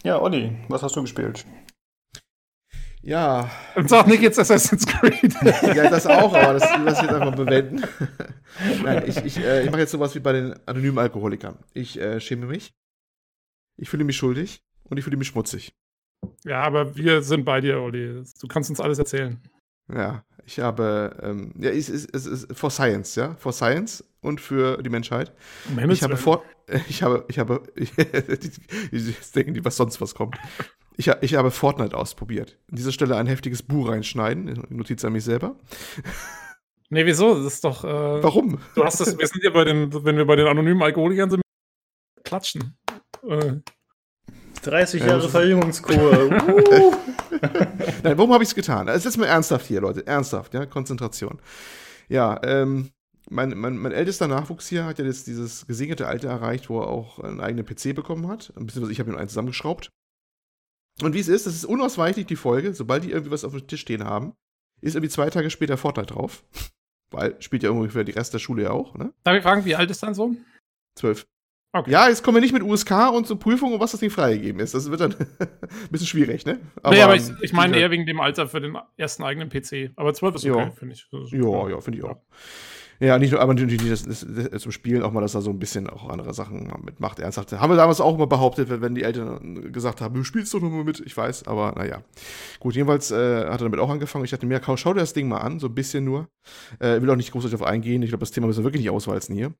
Ja, 0.02 0.20
Olli, 0.20 0.52
was 0.68 0.82
hast 0.82 0.96
du 0.96 1.02
gespielt? 1.02 1.46
Ja, 3.02 3.50
Und 3.76 3.88
sag 3.88 4.06
nicht 4.06 4.22
jetzt 4.22 4.38
Assassin's 4.38 4.86
Creed. 4.86 5.34
ja, 5.74 5.88
das 5.88 6.06
auch, 6.06 6.34
aber 6.34 6.54
das 6.58 6.68
lass 6.84 6.98
ich 6.98 7.02
jetzt 7.02 7.14
einfach 7.14 7.34
bewenden. 7.34 7.84
Nein, 8.82 9.04
ich, 9.06 9.16
ich, 9.24 9.38
äh, 9.38 9.64
ich 9.64 9.70
mache 9.70 9.80
jetzt 9.80 9.92
sowas 9.92 10.14
wie 10.14 10.20
bei 10.20 10.32
den 10.32 10.54
anonymen 10.66 10.98
Alkoholikern. 10.98 11.56
Ich 11.72 11.98
äh, 11.98 12.20
schäme 12.20 12.46
mich, 12.46 12.74
ich 13.78 13.88
fühle 13.88 14.04
mich 14.04 14.16
schuldig 14.16 14.62
und 14.84 14.98
ich 14.98 15.04
fühle 15.04 15.16
mich 15.16 15.28
schmutzig. 15.28 15.72
ja, 16.44 16.60
aber 16.62 16.94
wir 16.94 17.22
sind 17.22 17.44
bei 17.44 17.62
dir, 17.62 17.80
Olli. 17.80 18.22
Du 18.38 18.48
kannst 18.48 18.68
uns 18.68 18.80
alles 18.80 18.98
erzählen. 18.98 19.40
Ja, 19.92 20.22
ich 20.44 20.60
habe, 20.60 21.16
ähm, 21.22 21.54
ja, 21.58 21.70
es 21.70 21.88
ist, 21.88 22.14
es 22.14 22.26
ist 22.26 22.56
for 22.56 22.70
Science, 22.70 23.14
ja, 23.16 23.34
for 23.36 23.52
Science 23.52 24.04
und 24.20 24.40
für 24.40 24.82
die 24.82 24.90
Menschheit. 24.90 25.32
Um 25.68 25.90
Ich 25.90 26.02
habe. 26.02 26.16
Fort, 26.16 26.44
ich 26.88 27.02
habe, 27.02 27.24
ich 27.28 27.38
habe, 27.38 27.62
jetzt 28.92 29.34
denken 29.36 29.54
die, 29.54 29.64
was 29.64 29.76
sonst 29.76 30.00
was 30.00 30.14
kommt. 30.14 30.36
Ich, 31.00 31.08
ich 31.22 31.34
habe 31.34 31.50
Fortnite 31.50 31.96
ausprobiert. 31.96 32.58
An 32.70 32.76
dieser 32.76 32.92
Stelle 32.92 33.16
ein 33.16 33.26
heftiges 33.26 33.62
Bu 33.62 33.84
reinschneiden, 33.88 34.66
Notiz 34.68 35.02
an 35.02 35.14
mich 35.14 35.24
selber. 35.24 35.56
Nee, 36.90 37.06
wieso? 37.06 37.42
Das 37.42 37.54
ist 37.54 37.64
doch. 37.64 37.84
Äh, 37.84 38.22
Warum? 38.22 38.58
Du 38.74 38.84
hast 38.84 39.00
das, 39.00 39.16
wir 39.18 39.26
sind 39.26 39.42
ja 39.42 39.48
bei 39.48 39.64
den, 39.64 39.90
wenn 40.04 40.18
wir 40.18 40.26
bei 40.26 40.36
den 40.36 40.46
anonymen 40.46 40.82
Alkoholikern 40.82 41.30
sind, 41.30 41.40
klatschen. 42.22 42.76
Äh, 43.26 43.54
30 44.62 45.00
Ja, 45.00 45.06
Jahre 45.08 45.24
ist- 45.24 45.30
Verjüngungskur. 45.30 45.96
Uh. 46.70 46.94
Nein, 48.02 48.18
warum 48.18 48.32
habe 48.34 48.42
ich 48.42 48.50
es 48.50 48.54
getan? 48.54 48.88
Also 48.90 49.08
jetzt 49.08 49.16
mal 49.16 49.24
ernsthaft 49.24 49.64
hier, 49.66 49.80
Leute. 49.80 50.06
Ernsthaft, 50.06 50.52
ja, 50.52 50.66
Konzentration. 50.66 51.38
Ja, 52.08 52.38
ähm, 52.42 52.90
mein, 53.30 53.56
mein, 53.56 53.78
mein 53.78 53.92
ältester 53.92 54.28
Nachwuchs 54.28 54.68
hier 54.68 54.84
hat 54.84 54.98
ja 54.98 55.06
jetzt 55.06 55.26
dieses 55.28 55.66
gesegnete 55.66 56.06
Alter 56.06 56.28
erreicht, 56.28 56.68
wo 56.68 56.80
er 56.80 56.88
auch 56.88 57.20
einen 57.20 57.40
eigenen 57.40 57.64
PC 57.64 57.94
bekommen 57.94 58.28
hat. 58.28 58.52
Beziehungsweise 58.56 58.92
ich 58.92 59.00
habe 59.00 59.10
ihm 59.10 59.16
einen 59.16 59.28
zusammengeschraubt. 59.28 59.88
Und 61.02 61.14
wie 61.14 61.20
es 61.20 61.28
ist, 61.28 61.46
das 61.46 61.54
ist 61.54 61.64
unausweichlich 61.64 62.26
die 62.26 62.36
Folge, 62.36 62.74
sobald 62.74 63.04
die 63.04 63.10
irgendwie 63.10 63.30
was 63.30 63.44
auf 63.44 63.52
dem 63.52 63.66
Tisch 63.66 63.80
stehen 63.80 64.04
haben, 64.04 64.34
ist 64.82 64.94
irgendwie 64.96 65.10
zwei 65.10 65.30
Tage 65.30 65.50
später 65.50 65.76
Fortnite 65.76 66.12
drauf. 66.14 66.44
Weil 67.12 67.40
spielt 67.42 67.62
ja 67.64 67.70
ungefähr 67.70 68.04
die 68.04 68.12
Rest 68.12 68.34
der 68.34 68.38
Schule 68.38 68.62
ja 68.64 68.70
auch, 68.70 68.94
ne? 68.96 69.12
darf 69.24 69.36
ich 69.36 69.42
fragen, 69.42 69.64
wie 69.64 69.74
alt 69.74 69.90
ist 69.90 70.02
dein 70.02 70.14
Sohn? 70.14 70.44
Zwölf. 70.96 71.26
Okay. 71.72 71.90
Ja, 71.92 72.08
jetzt 72.08 72.22
kommen 72.24 72.36
wir 72.36 72.40
nicht 72.42 72.52
mit 72.52 72.62
USK 72.64 73.12
und 73.12 73.26
zur 73.28 73.38
Prüfung 73.38 73.72
und 73.72 73.80
was 73.80 73.92
das 73.92 74.00
Ding 74.00 74.10
freigegeben 74.10 74.60
ist. 74.60 74.74
Das 74.74 74.90
wird 74.90 75.00
dann 75.00 75.14
ein 75.38 75.88
bisschen 75.90 76.06
schwierig, 76.08 76.44
ne? 76.44 76.58
nee, 76.88 77.00
aber 77.00 77.14
ich, 77.14 77.28
ähm, 77.28 77.38
ich 77.42 77.52
meine 77.52 77.74
die- 77.74 77.80
eher 77.80 77.90
wegen 77.92 78.06
dem 78.06 78.20
Alter 78.20 78.48
für 78.48 78.60
den 78.60 78.76
ersten 78.96 79.22
eigenen 79.22 79.48
PC. 79.48 79.92
Aber 79.96 80.12
12 80.12 80.34
ist 80.36 80.46
okay, 80.46 80.70
finde 80.76 80.94
ich. 80.94 81.06
Ja, 81.32 81.68
ja, 81.68 81.80
finde 81.80 81.98
ich 81.98 82.04
auch. 82.04 82.10
Ja, 82.16 82.22
nicht 83.00 83.30
nur, 83.30 83.40
aber 83.40 83.54
natürlich 83.54 83.88
das, 83.88 84.04
das, 84.04 84.26
das, 84.28 84.62
zum 84.62 84.72
Spielen 84.72 85.02
auch 85.02 85.10
mal, 85.10 85.22
dass 85.22 85.34
er 85.34 85.40
so 85.40 85.48
ein 85.48 85.58
bisschen 85.58 85.88
auch 85.88 86.10
andere 86.10 86.34
Sachen 86.34 86.70
mitmacht. 86.84 87.18
Ernsthaft. 87.18 87.52
Haben 87.52 87.72
wir 87.72 87.76
damals 87.76 88.00
auch 88.00 88.18
mal 88.18 88.26
behauptet, 88.26 88.68
wenn 88.68 88.94
die 88.94 89.04
Eltern 89.04 89.72
gesagt 89.72 90.02
haben, 90.02 90.14
du 90.14 90.22
spielst 90.22 90.52
doch 90.52 90.60
nur 90.60 90.70
mal 90.70 90.84
mit. 90.84 91.00
Ich 91.00 91.16
weiß, 91.16 91.46
aber 91.46 91.72
naja. 91.72 92.02
Gut, 92.58 92.74
jedenfalls 92.74 93.10
äh, 93.10 93.44
hat 93.46 93.62
er 93.62 93.64
damit 93.64 93.80
auch 93.80 93.88
angefangen. 93.88 94.26
Ich 94.26 94.30
dachte 94.30 94.44
mir, 94.44 94.60
ja, 94.60 94.76
schau 94.76 94.92
dir 94.92 95.00
das 95.00 95.14
Ding 95.14 95.28
mal 95.28 95.38
an, 95.38 95.58
so 95.58 95.68
ein 95.68 95.74
bisschen 95.74 96.04
nur. 96.04 96.28
Äh, 96.78 97.00
will 97.00 97.10
auch 97.10 97.16
nicht 97.16 97.32
großartig 97.32 97.58
darauf 97.58 97.72
eingehen. 97.72 98.02
Ich 98.02 98.10
glaube, 98.10 98.20
das 98.20 98.32
Thema 98.32 98.46
müssen 98.46 98.60
wir 98.60 98.64
wirklich 98.64 98.82
nicht 98.82 98.90
auswalzen 98.90 99.34
hier. 99.34 99.54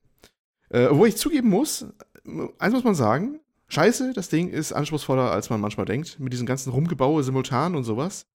Äh, 0.68 0.88
wo 0.90 1.06
ich 1.06 1.16
zugeben 1.16 1.49
muss, 1.49 1.87
eins 2.59 2.75
muss 2.75 2.85
man 2.85 2.94
sagen, 2.94 3.40
scheiße, 3.68 4.12
das 4.14 4.28
Ding 4.28 4.50
ist 4.50 4.73
anspruchsvoller, 4.73 5.30
als 5.30 5.49
man 5.49 5.62
manchmal 5.62 5.86
denkt. 5.86 6.21
Mit 6.21 6.34
diesen 6.34 6.47
ganzen 6.47 6.71
Rumgebaue 6.71 7.23
simultan 7.23 7.75
und 7.75 7.84
sowas. 7.84 8.26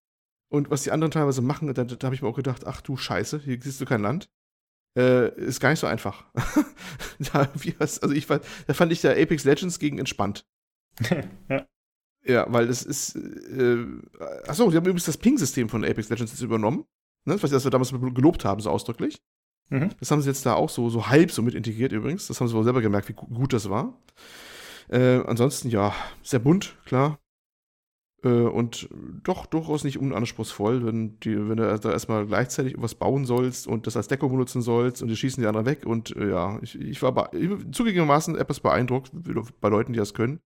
Und 0.49 0.71
was 0.71 0.81
die 0.81 0.91
anderen 0.91 1.11
teilweise 1.11 1.43
machen, 1.43 1.71
da, 1.71 1.83
da 1.83 2.05
habe 2.05 2.15
ich 2.15 2.23
mir 2.23 2.27
auch 2.27 2.35
gedacht, 2.35 2.65
ach 2.65 2.81
du 2.81 2.97
Scheiße, 2.97 3.41
hier 3.43 3.59
siehst 3.61 3.81
du 3.81 3.85
kein 3.85 4.01
Land. 4.01 4.29
Äh, 4.97 5.29
ist 5.41 5.59
gar 5.59 5.69
nicht 5.71 5.79
so 5.79 5.87
einfach. 5.87 6.23
da, 7.33 7.49
also 7.79 8.11
ich, 8.11 8.25
fand- 8.25 8.43
da 8.67 8.73
fand 8.73 8.91
ich 8.91 9.01
der 9.01 9.21
Apex 9.21 9.43
Legends 9.43 9.79
gegen 9.79 9.97
entspannt. 9.99 10.45
Ja. 11.49 11.65
Ja, 12.27 12.45
weil 12.51 12.65
das 12.65 12.81
ist. 12.81 13.15
Äh, 13.15 13.85
achso, 14.47 14.69
die 14.71 14.77
haben 14.77 14.85
übrigens 14.85 15.05
das 15.05 15.17
Ping-System 15.17 15.69
von 15.69 15.85
Apex 15.85 16.09
Legends 16.09 16.31
jetzt 16.31 16.41
übernommen. 16.41 16.85
Ne? 17.25 17.37
Das, 17.37 17.51
was 17.51 17.63
wir 17.63 17.69
damals 17.71 17.91
gelobt 17.91 18.43
haben, 18.45 18.61
so 18.61 18.71
ausdrücklich. 18.71 19.21
Mhm. 19.69 19.89
Das 19.99 20.09
haben 20.09 20.21
sie 20.21 20.29
jetzt 20.29 20.43
da 20.45 20.53
auch 20.55 20.69
so, 20.69 20.89
so 20.89 21.07
halb 21.07 21.29
so 21.31 21.43
mit 21.43 21.53
integriert 21.53 21.91
übrigens. 21.91 22.25
Das 22.27 22.39
haben 22.41 22.47
sie 22.47 22.55
wohl 22.55 22.63
selber 22.63 22.81
gemerkt, 22.81 23.09
wie 23.09 23.13
gu- 23.13 23.27
gut 23.27 23.53
das 23.53 23.69
war. 23.69 24.01
Äh, 24.89 25.17
ansonsten, 25.25 25.69
ja, 25.69 25.93
sehr 26.23 26.39
bunt, 26.39 26.77
klar. 26.85 27.19
Äh, 28.25 28.29
und 28.29 28.89
doch 29.23 29.45
durchaus 29.45 29.83
nicht 29.83 29.99
unanspruchsvoll, 29.99 30.85
wenn, 30.85 31.19
die, 31.19 31.37
wenn 31.47 31.57
du 31.57 31.79
da 31.79 31.91
erstmal 31.91 32.25
gleichzeitig 32.25 32.73
irgendwas 32.73 32.95
bauen 32.95 33.25
sollst 33.25 33.67
und 33.67 33.85
das 33.85 33.95
als 33.95 34.07
Deko 34.07 34.27
benutzen 34.27 34.61
sollst 34.61 35.01
und 35.01 35.09
die 35.09 35.15
schießen 35.15 35.41
die 35.41 35.47
anderen 35.47 35.67
weg. 35.67 35.85
Und 35.85 36.15
äh, 36.15 36.31
ja, 36.31 36.59
ich, 36.61 36.79
ich 36.79 37.01
war 37.01 37.29
bin 37.29 37.71
zugegebenermaßen 37.71 38.35
etwas 38.35 38.59
beeindruckt 38.59 39.11
bei 39.61 39.69
Leuten, 39.69 39.93
die 39.93 39.99
das 39.99 40.13
können. 40.13 40.39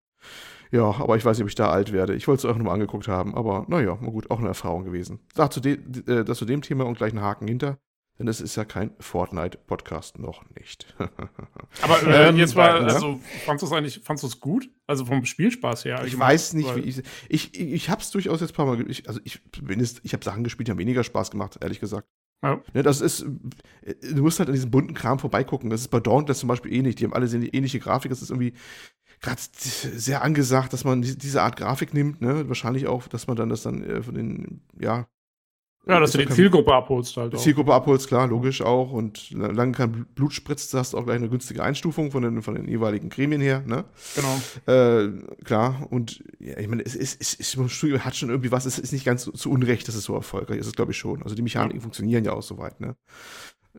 Ja, 0.71 0.83
aber 0.83 1.15
ich 1.17 1.25
weiß 1.25 1.37
nicht, 1.37 1.43
ob 1.43 1.49
ich 1.49 1.55
da 1.55 1.71
alt 1.71 1.93
werde. 1.93 2.13
Ich 2.13 2.27
wollte 2.27 2.45
es 2.45 2.53
auch 2.53 2.55
nochmal 2.55 2.75
angeguckt 2.75 3.07
haben, 3.07 3.33
aber 3.33 3.65
naja, 3.69 3.97
na 3.99 4.09
gut, 4.09 4.29
auch 4.29 4.39
eine 4.39 4.49
Erfahrung 4.49 4.83
gewesen. 4.83 5.19
Sag 5.33 5.51
zu 5.53 5.61
de, 5.61 5.79
äh, 6.05 6.23
das 6.23 6.37
zu 6.37 6.45
dem 6.45 6.61
Thema 6.61 6.85
und 6.85 6.97
gleich 6.97 7.13
einen 7.13 7.23
Haken 7.23 7.47
hinter, 7.47 7.79
denn 8.19 8.27
es 8.27 8.41
ist 8.41 8.55
ja 8.57 8.65
kein 8.65 8.91
Fortnite-Podcast 8.99 10.19
noch 10.19 10.43
nicht. 10.55 10.93
Aber 11.81 12.03
äh, 12.03 12.29
Ähm, 12.29 12.37
jetzt 12.37 12.55
mal, 12.55 12.81
ja. 12.81 12.87
also 12.93 13.19
fandst 13.45 13.63
du 13.63 13.67
es 13.67 13.71
eigentlich, 13.73 14.01
fandst 14.03 14.23
du 14.23 14.27
es 14.27 14.39
gut? 14.39 14.69
Also 14.87 15.05
vom 15.05 15.25
Spielspaß 15.25 15.85
her? 15.85 16.03
Ich 16.05 16.17
weiß 16.19 16.53
nicht, 16.53 16.75
wie 16.75 16.81
ich. 16.81 16.97
Ich, 17.29 17.53
ich, 17.59 17.59
ich 17.59 17.89
habe 17.89 18.01
es 18.01 18.11
durchaus 18.11 18.41
jetzt 18.41 18.51
ein 18.51 18.55
paar 18.55 18.65
Mal. 18.65 18.89
Ich, 18.89 19.07
also, 19.07 19.19
ich, 19.23 19.41
zumindest, 19.53 20.01
ich 20.03 20.13
habe 20.13 20.23
Sachen 20.23 20.43
gespielt, 20.43 20.67
die 20.67 20.71
haben 20.71 20.79
weniger 20.79 21.03
Spaß 21.03 21.31
gemacht, 21.31 21.57
ehrlich 21.61 21.79
gesagt. 21.79 22.07
Ja. 22.43 22.61
Ne, 22.73 22.83
das 22.83 23.01
ist. 23.01 23.25
äh, 23.81 23.95
Du 24.13 24.21
musst 24.21 24.39
halt 24.39 24.49
an 24.49 24.55
diesem 24.55 24.71
bunten 24.71 24.93
Kram 24.93 25.19
vorbeigucken. 25.19 25.69
Das 25.69 25.81
ist 25.81 25.89
bei 25.89 25.99
Dauntless 25.99 26.39
zum 26.39 26.47
Beispiel 26.49 26.73
eh 26.73 26.81
nicht. 26.81 26.99
Die 26.99 27.05
haben 27.05 27.13
alle 27.13 27.27
ähnliche 27.27 27.79
Grafik. 27.79 28.09
Das 28.11 28.21
ist 28.21 28.29
irgendwie 28.29 28.53
gerade 29.21 29.41
sehr 29.51 30.21
angesagt, 30.23 30.71
dass 30.71 30.85
man 30.85 31.01
die- 31.01 31.17
diese 31.17 31.41
Art 31.41 31.57
Grafik 31.57 31.93
nimmt. 31.93 32.21
Ne? 32.21 32.47
Wahrscheinlich 32.47 32.87
auch, 32.87 33.07
dass 33.09 33.27
man 33.27 33.35
dann 33.35 33.49
das 33.49 33.63
dann 33.63 33.83
äh, 33.83 34.01
von 34.03 34.15
den. 34.15 34.61
Ja. 34.79 35.07
Ja, 35.87 35.99
dass 35.99 36.11
du 36.11 36.19
die 36.19 36.27
Zielgruppe 36.27 36.73
abholst 36.73 37.17
halt. 37.17 37.33
Auch. 37.33 37.39
Zielgruppe 37.39 37.73
abholst, 37.73 38.07
klar, 38.07 38.27
logisch 38.27 38.61
auch. 38.61 38.91
Und 38.91 39.31
lange 39.31 39.71
kein 39.71 40.05
Blut 40.13 40.33
spritzt, 40.33 40.73
hast 40.73 40.93
du 40.93 40.97
auch 40.97 41.05
gleich 41.05 41.17
eine 41.17 41.29
günstige 41.29 41.63
Einstufung 41.63 42.11
von 42.11 42.21
den, 42.21 42.41
von 42.41 42.55
den 42.55 42.67
jeweiligen 42.67 43.09
Gremien 43.09 43.41
her. 43.41 43.63
Ne? 43.65 43.85
Genau. 44.15 44.39
Äh, 44.67 45.09
klar, 45.43 45.87
und 45.89 46.23
ja, 46.39 46.57
ich 46.57 46.67
meine, 46.67 46.85
es, 46.85 46.95
es, 46.95 47.15
es, 47.15 47.39
es 47.39 47.57
hat 48.05 48.15
schon 48.15 48.29
irgendwie 48.29 48.51
was, 48.51 48.65
es 48.65 48.77
ist 48.77 48.91
nicht 48.91 49.05
ganz 49.05 49.23
zu, 49.23 49.31
zu 49.31 49.49
Unrecht, 49.49 49.87
dass 49.87 49.95
es 49.95 50.03
so 50.03 50.13
erfolgreich 50.13 50.59
ist, 50.59 50.75
glaube 50.75 50.91
ich 50.91 50.97
schon. 50.97 51.23
Also 51.23 51.35
die 51.35 51.41
Mechaniken 51.41 51.81
funktionieren 51.81 52.25
ja 52.25 52.33
auch 52.33 52.43
soweit, 52.43 52.79
ne? 52.81 52.95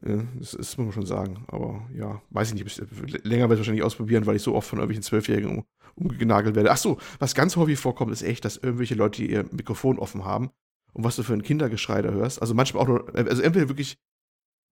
Ja, 0.06 0.22
das, 0.38 0.52
das 0.52 0.78
muss 0.78 0.86
man 0.86 0.92
schon 0.92 1.06
sagen. 1.06 1.44
Aber 1.48 1.86
ja, 1.94 2.22
weiß 2.30 2.52
ich 2.52 2.54
nicht, 2.54 2.80
ich, 2.80 3.24
länger 3.24 3.42
werde 3.42 3.54
ich 3.54 3.60
wahrscheinlich 3.60 3.84
ausprobieren, 3.84 4.26
weil 4.26 4.36
ich 4.36 4.42
so 4.42 4.54
oft 4.54 4.68
von 4.68 4.78
irgendwelchen 4.78 5.02
Zwölfjährigen 5.02 5.58
um, 5.58 5.64
umgenagelt 5.96 6.56
werde. 6.56 6.72
Ach 6.72 6.76
so, 6.76 6.98
was 7.18 7.34
ganz 7.34 7.56
häufig 7.56 7.78
vorkommt, 7.78 8.10
ist 8.12 8.22
echt, 8.22 8.44
dass 8.44 8.56
irgendwelche 8.56 8.94
Leute 8.94 9.22
ihr 9.22 9.44
Mikrofon 9.52 9.98
offen 9.98 10.24
haben 10.24 10.50
und 10.92 11.04
was 11.04 11.16
du 11.16 11.22
für 11.22 11.32
ein 11.32 11.42
Kindergeschrei 11.42 12.02
da 12.02 12.10
hörst. 12.10 12.40
Also 12.40 12.54
manchmal 12.54 12.82
auch 12.82 12.88
nur, 12.88 13.14
also 13.14 13.42
entweder 13.42 13.68
wirklich 13.68 13.98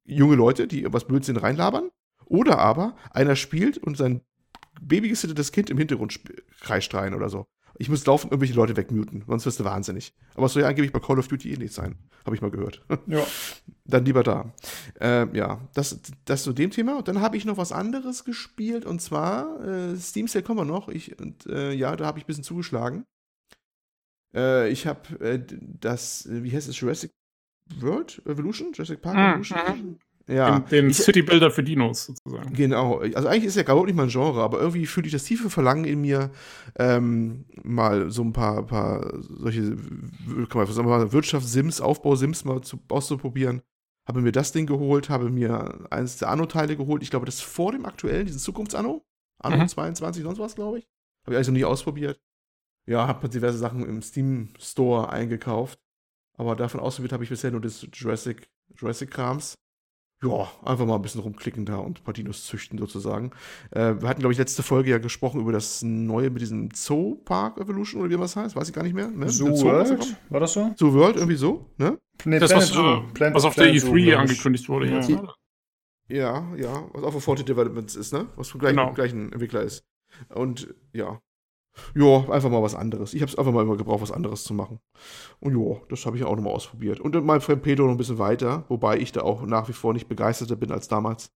junge 0.05 0.37
Leute, 0.37 0.67
die 0.67 0.91
was 0.93 1.07
Blödsinn 1.07 1.37
reinlabern, 1.37 1.91
oder 2.27 2.59
aber 2.59 2.97
einer 3.11 3.37
spielt 3.37 3.79
und 3.79 3.97
sein 3.97 4.21
babygesittetes 4.81 5.53
Kind 5.53 5.71
im 5.71 5.79
Hintergrund 5.79 6.21
kreischt 6.61 6.95
rein 6.95 7.15
oder 7.15 7.29
so. 7.29 7.47
Ich 7.81 7.89
muss 7.89 8.05
laufen, 8.07 8.29
irgendwelche 8.29 8.55
Leute 8.55 8.77
wegmuten, 8.77 9.23
sonst 9.27 9.47
wirst 9.47 9.61
du 9.61 9.65
wahnsinnig. 9.65 10.13
Aber 10.35 10.47
es 10.47 10.53
soll 10.53 10.63
ja 10.63 10.69
angeblich 10.69 10.93
bei 10.93 10.99
Call 10.99 11.19
of 11.19 11.29
Duty 11.29 11.53
eh 11.53 11.57
nicht 11.57 11.73
sein. 11.73 11.97
Habe 12.27 12.35
ich 12.35 12.43
mal 12.43 12.51
gehört. 12.51 12.85
Ja. 13.07 13.25
Dann 13.85 14.05
lieber 14.05 14.23
da. 14.23 14.53
Ähm, 15.01 15.35
ja, 15.35 15.67
das, 15.75 16.01
das 16.27 16.43
zu 16.43 16.53
dem 16.53 16.71
Thema. 16.71 16.99
Und 16.99 17.09
dann 17.09 17.21
habe 17.21 17.37
ich 17.37 17.45
noch 17.45 17.57
was 17.57 17.73
anderes 17.73 18.25
gespielt 18.25 18.85
und 18.85 19.01
zwar 19.01 19.65
äh, 19.65 19.97
Steam 19.97 20.27
Sale 20.27 20.43
kommen 20.43 20.61
wir 20.61 20.65
noch. 20.65 20.89
Ich, 20.89 21.19
und 21.19 21.47
äh, 21.47 21.73
ja, 21.73 21.97
da 21.97 22.05
habe 22.05 22.19
ich 22.19 22.25
ein 22.25 22.27
bisschen 22.27 22.45
zugeschlagen. 22.45 23.05
Äh, 24.35 24.71
ich 24.71 24.87
habe 24.87 25.19
äh, 25.21 25.41
das, 25.81 26.27
äh, 26.27 26.43
wie 26.43 26.53
heißt 26.53 26.69
es, 26.69 26.79
Jurassic 26.79 27.13
World 27.81 28.23
Evolution? 28.27 28.73
Jurassic 28.73 29.01
Park 29.01 29.17
Mhm, 29.17 29.23
Evolution? 29.43 29.99
Ja. 30.29 30.61
Den, 30.61 30.69
den 30.69 30.91
Ich- 30.91 30.99
City 30.99 31.23
Builder 31.23 31.51
für 31.51 31.63
Dinos 31.63 32.05
sozusagen. 32.05 32.53
Genau, 32.53 32.99
also 32.99 33.29
eigentlich 33.29 33.47
ist 33.47 33.57
ja 33.57 33.63
gar 33.63 33.83
nicht 33.87 33.95
mein 33.95 34.09
Genre, 34.11 34.43
aber 34.43 34.61
irgendwie 34.61 34.85
fühle 34.85 35.07
ich 35.07 35.13
das 35.15 35.25
tiefe 35.25 35.49
Verlangen 35.49 35.85
in 35.87 36.03
mir, 36.03 36.31
ähm, 36.79 37.47
mal 37.63 38.11
so 38.11 38.23
ein 38.23 38.35
paar, 38.35 38.67
paar 38.67 39.11
solche 39.23 39.77
kann 40.49 40.59
man 40.59 40.67
sagen 40.67 40.87
wir 40.87 40.99
mal, 40.99 41.13
Wirtschaftssims, 41.13 41.81
Aufbausims 41.81 42.45
mal 42.45 42.61
zu, 42.61 42.79
auszuprobieren. 42.91 43.63
Habe 44.07 44.21
mir 44.21 44.33
das 44.33 44.53
Ding 44.53 44.67
geholt, 44.67 45.09
habe 45.09 45.31
mir 45.31 45.87
eines 45.91 46.19
der 46.19 46.29
Anno-Teile 46.29 46.77
geholt. 46.77 47.03
Ich 47.03 47.11
glaube, 47.11 47.25
das 47.27 47.37
ist 47.37 47.43
vor 47.45 47.73
dem 47.73 47.87
aktuellen, 47.87 48.27
diesen 48.27 48.39
Zukunfts-Anno. 48.41 49.03
Anno 49.43 49.57
Mhm. 49.63 49.69
22, 49.69 50.23
sonst 50.25 50.39
was, 50.39 50.55
glaube 50.55 50.79
ich. 50.81 50.89
Habe 51.25 51.35
ich 51.35 51.37
eigentlich 51.37 51.49
noch 51.49 51.55
nie 51.55 51.65
ausprobiert. 51.65 52.21
Ja, 52.89 53.07
habe 53.07 53.29
diverse 53.29 53.59
Sachen 53.59 53.85
im 53.87 54.01
Steam 54.03 54.49
Store 54.59 55.11
eingekauft. 55.11 55.79
Aber 56.37 56.57
davon 56.57 56.81
ausprobiert 56.81 57.13
habe 57.13 57.25
ich 57.25 57.31
bisher 57.31 57.51
nur 57.51 57.61
das 57.61 57.87
Jurassic, 57.93 58.49
Jurassic 58.77 59.11
Krams. 59.11 59.55
ja, 60.23 60.49
einfach 60.65 60.87
mal 60.87 60.97
ein 60.97 61.03
bisschen 61.03 61.21
rumklicken 61.21 61.65
da 61.67 61.77
und 61.77 62.01
ein 62.01 62.05
paar 62.05 62.15
Dinos 62.15 62.45
züchten 62.47 62.79
sozusagen. 62.79 63.31
Äh, 63.71 64.01
wir 64.01 64.09
hatten, 64.09 64.21
glaube 64.21 64.33
ich, 64.33 64.39
letzte 64.39 64.63
Folge 64.63 64.91
ja 64.91 64.99
gesprochen 64.99 65.41
über 65.41 65.53
das 65.53 65.83
neue 65.83 66.31
mit 66.31 66.41
diesem 66.43 66.71
Zoo 66.75 67.17
Park 67.25 67.59
Evolution 67.59 68.01
oder 68.01 68.11
wie 68.11 68.17
das 68.17 68.35
heißt, 68.37 68.57
weiß 68.57 68.69
ich 68.69 68.75
gar 68.75 68.83
nicht 68.85 68.95
mehr. 68.95 69.09
Ne? 69.09 69.29
Zoo 69.29 69.55
Zoo, 69.55 69.67
was 69.67 69.91
World? 69.91 70.17
War 70.31 70.41
das 70.41 70.53
so? 70.55 70.75
Zoo 70.77 70.93
World, 70.95 71.17
irgendwie 71.17 71.37
so, 71.37 71.71
ne? 71.77 71.99
Nee, 72.25 72.39
Das, 72.41 72.53
was, 72.53 72.71
Planet 72.73 73.01
Zoo. 73.03 73.09
äh, 73.09 73.13
Planet- 73.15 73.35
was 73.37 73.45
auf 73.45 73.55
Planet 73.55 73.75
der 73.75 73.81
Zoo, 73.81 73.87
E3 73.95 74.05
glaub 74.05 74.07
ich. 74.25 74.31
angekündigt 74.31 74.69
wurde 74.69 74.87
Ja. 74.89 74.95
jetzt. 75.01 75.11
Ja, 76.09 76.57
ja, 76.57 76.89
was 76.95 77.05
auch 77.05 77.13
für 77.13 77.21
Forte 77.21 77.45
Developments 77.45 77.95
ist, 77.95 78.13
ne? 78.13 78.27
Was 78.37 78.49
vom 78.49 78.61
gleichen, 78.61 78.77
Genau. 78.77 78.93
gleichen 78.95 79.31
Entwickler 79.33 79.63
ist. 79.63 79.85
Und 80.31 80.75
ja. 80.93 81.21
Ja, 81.95 82.29
einfach 82.31 82.51
mal 82.51 82.63
was 82.63 82.75
anderes. 82.75 83.15
Ich 83.15 83.23
habe 83.23 83.31
es 83.31 83.39
einfach 83.39 83.53
mal 83.53 83.63
immer 83.63 83.77
gebraucht, 83.77 84.03
was 84.03 84.13
anderes 84.13 84.45
zu 84.45 84.55
machen. 84.55 84.81
Und 85.41 85.57
ja, 85.57 85.77
das 85.89 86.05
habe 86.07 86.17
ich 86.17 86.25
auch 86.25 86.37
nochmal 86.37 86.53
ausprobiert. 86.55 87.01
Und 87.01 87.15
mein 87.25 87.41
Freund 87.41 87.63
Pedro 87.63 87.85
noch 87.85 87.93
ein 87.93 87.97
bisschen 87.99 88.19
weiter, 88.19 88.65
wobei 88.69 88.99
ich 88.99 89.13
da 89.13 89.23
auch 89.23 89.43
nach 89.47 89.69
wie 89.69 89.73
vor 89.73 89.93
nicht 89.93 90.09
begeisterter 90.09 90.57
bin 90.57 90.73
als 90.73 90.89
damals. 90.89 91.33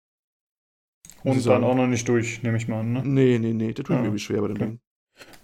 Und 1.25 1.41
sagen. 1.41 1.63
dann 1.63 1.71
auch 1.71 1.77
noch 1.77 1.87
nicht 1.87 2.09
durch, 2.09 2.43
nehme 2.43 2.57
ich 2.57 2.69
mal 2.69 2.81
an. 2.81 2.93
Ne? 2.93 3.03
Nee, 3.05 3.39
nee, 3.39 3.53
nee, 3.53 3.73
das 3.73 3.85
tut 3.85 3.91
mir 3.91 3.97
Ah, 3.97 4.05
irgendwie 4.05 4.19
schwer 4.19 4.41
bei 4.41 4.49
dem 4.49 4.57
okay. 4.57 4.67
Ding. 4.67 4.81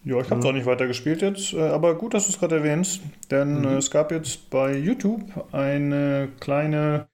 Ja, 0.05 0.19
ich 0.21 0.31
habe 0.31 0.39
es 0.41 0.45
Ja. 0.45 0.51
auch 0.51 0.55
nicht 0.55 0.67
weiter 0.67 0.87
gespielt 0.87 1.23
jetzt, 1.23 1.53
äh, 1.53 1.61
aber 1.61 1.95
gut, 1.97 2.15
dass 2.15 2.27
du 2.27 2.33
es 2.33 2.39
gerade 2.39 2.57
erwähnst, 2.57 3.01
denn 3.31 3.59
Mhm. 3.61 3.65
äh, 3.65 3.77
es 3.77 3.91
gab 3.91 4.11
jetzt 4.11 4.51
bei 4.51 4.77
YouTube 4.77 5.23
eine 5.53 6.31
kleine 6.41 7.09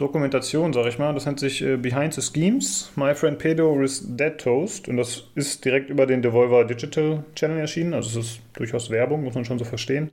Dokumentation, 0.00 0.72
sag 0.72 0.86
ich 0.86 0.98
mal, 0.98 1.12
das 1.14 1.26
nennt 1.26 1.40
sich 1.40 1.62
äh, 1.62 1.76
Behind 1.76 2.14
the 2.14 2.22
Schemes, 2.22 2.90
My 2.96 3.14
Friend 3.14 3.38
Pedro 3.38 3.80
is 3.82 4.16
Dead 4.16 4.36
Toast 4.38 4.88
und 4.88 4.96
das 4.96 5.30
ist 5.34 5.64
direkt 5.64 5.90
über 5.90 6.06
den 6.06 6.22
Devolver 6.22 6.64
Digital 6.64 7.24
Channel 7.34 7.58
erschienen, 7.58 7.94
also 7.94 8.18
es 8.18 8.26
ist 8.26 8.40
durchaus 8.54 8.90
Werbung, 8.90 9.24
muss 9.24 9.34
man 9.34 9.44
schon 9.44 9.58
so 9.58 9.64
verstehen. 9.64 10.10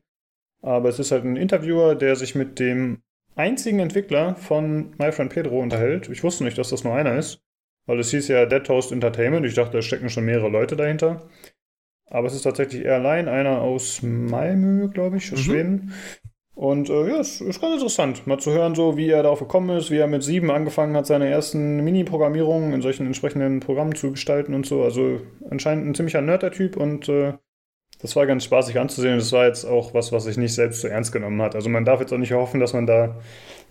Aber 0.62 0.90
es 0.90 1.00
ist 1.00 1.12
halt 1.12 1.24
ein 1.24 1.38
Interviewer, 1.38 1.96
der 1.96 2.16
sich 2.16 2.36
mit 2.36 2.60
dem 2.60 3.00
einzigen 3.36 3.80
Entwickler 3.80 4.36
von 4.36 4.96
My 4.98 5.12
Friend 5.12 5.32
Pedro 5.32 5.60
unterhält. 5.60 6.10
Ich 6.10 6.24
wusste 6.24 6.44
nicht, 6.44 6.58
dass 6.58 6.70
das 6.70 6.84
nur 6.84 6.96
einer 6.96 7.16
ist, 7.16 7.40
weil 7.86 8.00
es 8.00 8.12
hieß 8.12 8.28
ja 8.28 8.46
Dead 8.46 8.64
Toast 8.64 8.92
Entertainment. 8.92 9.46
Ich 9.46 9.54
dachte, 9.54 9.78
da 9.78 9.82
stecken 9.82 10.10
schon 10.10 10.26
mehrere 10.26 10.50
Leute 10.50 10.76
dahinter. 10.76 11.30
Aber 12.10 12.28
es 12.28 12.34
ist 12.34 12.44
tatsächlich 12.44 12.86
er 12.86 12.96
allein, 12.96 13.28
einer 13.28 13.62
aus 13.62 14.02
Malmö, 14.02 14.88
glaube 14.88 15.18
ich, 15.18 15.32
aus 15.32 15.40
Mhm. 15.40 15.44
Schweden. 15.44 15.94
Und 16.58 16.90
äh, 16.90 17.08
ja, 17.08 17.20
es 17.20 17.40
ist 17.40 17.62
ganz 17.62 17.76
interessant, 17.76 18.26
mal 18.26 18.40
zu 18.40 18.52
hören, 18.52 18.74
so 18.74 18.98
wie 18.98 19.10
er 19.12 19.22
darauf 19.22 19.38
gekommen 19.38 19.78
ist, 19.78 19.92
wie 19.92 19.98
er 19.98 20.08
mit 20.08 20.24
sieben 20.24 20.50
angefangen 20.50 20.98
hat, 20.98 21.06
seine 21.06 21.30
ersten 21.30 21.84
Mini-Programmierungen 21.84 22.74
in 22.74 22.82
solchen 22.82 23.06
entsprechenden 23.06 23.60
Programmen 23.60 23.94
zu 23.94 24.10
gestalten 24.10 24.56
und 24.56 24.66
so. 24.66 24.82
Also 24.82 25.22
anscheinend 25.52 25.86
ein 25.86 25.94
ziemlicher 25.94 26.22
Nerd, 26.22 26.42
der 26.42 26.52
Typ, 26.52 26.76
und 26.76 27.08
äh, 27.10 27.34
das 28.02 28.16
war 28.16 28.26
ganz 28.26 28.44
spaßig 28.44 28.80
anzusehen. 28.80 29.20
Das 29.20 29.32
war 29.34 29.46
jetzt 29.46 29.66
auch 29.66 29.94
was, 29.94 30.12
was 30.12 30.24
sich 30.24 30.38
nicht 30.38 30.56
selbst 30.56 30.82
zu 30.82 30.88
ernst 30.88 31.12
genommen 31.12 31.40
hat. 31.44 31.54
Also 31.54 31.70
man 31.70 31.86
darf 31.86 32.00
jetzt 32.00 32.12
auch 32.12 32.18
nicht 32.18 32.34
hoffen, 32.34 32.60
dass 32.60 32.74
man 32.74 32.88
da 32.88 33.18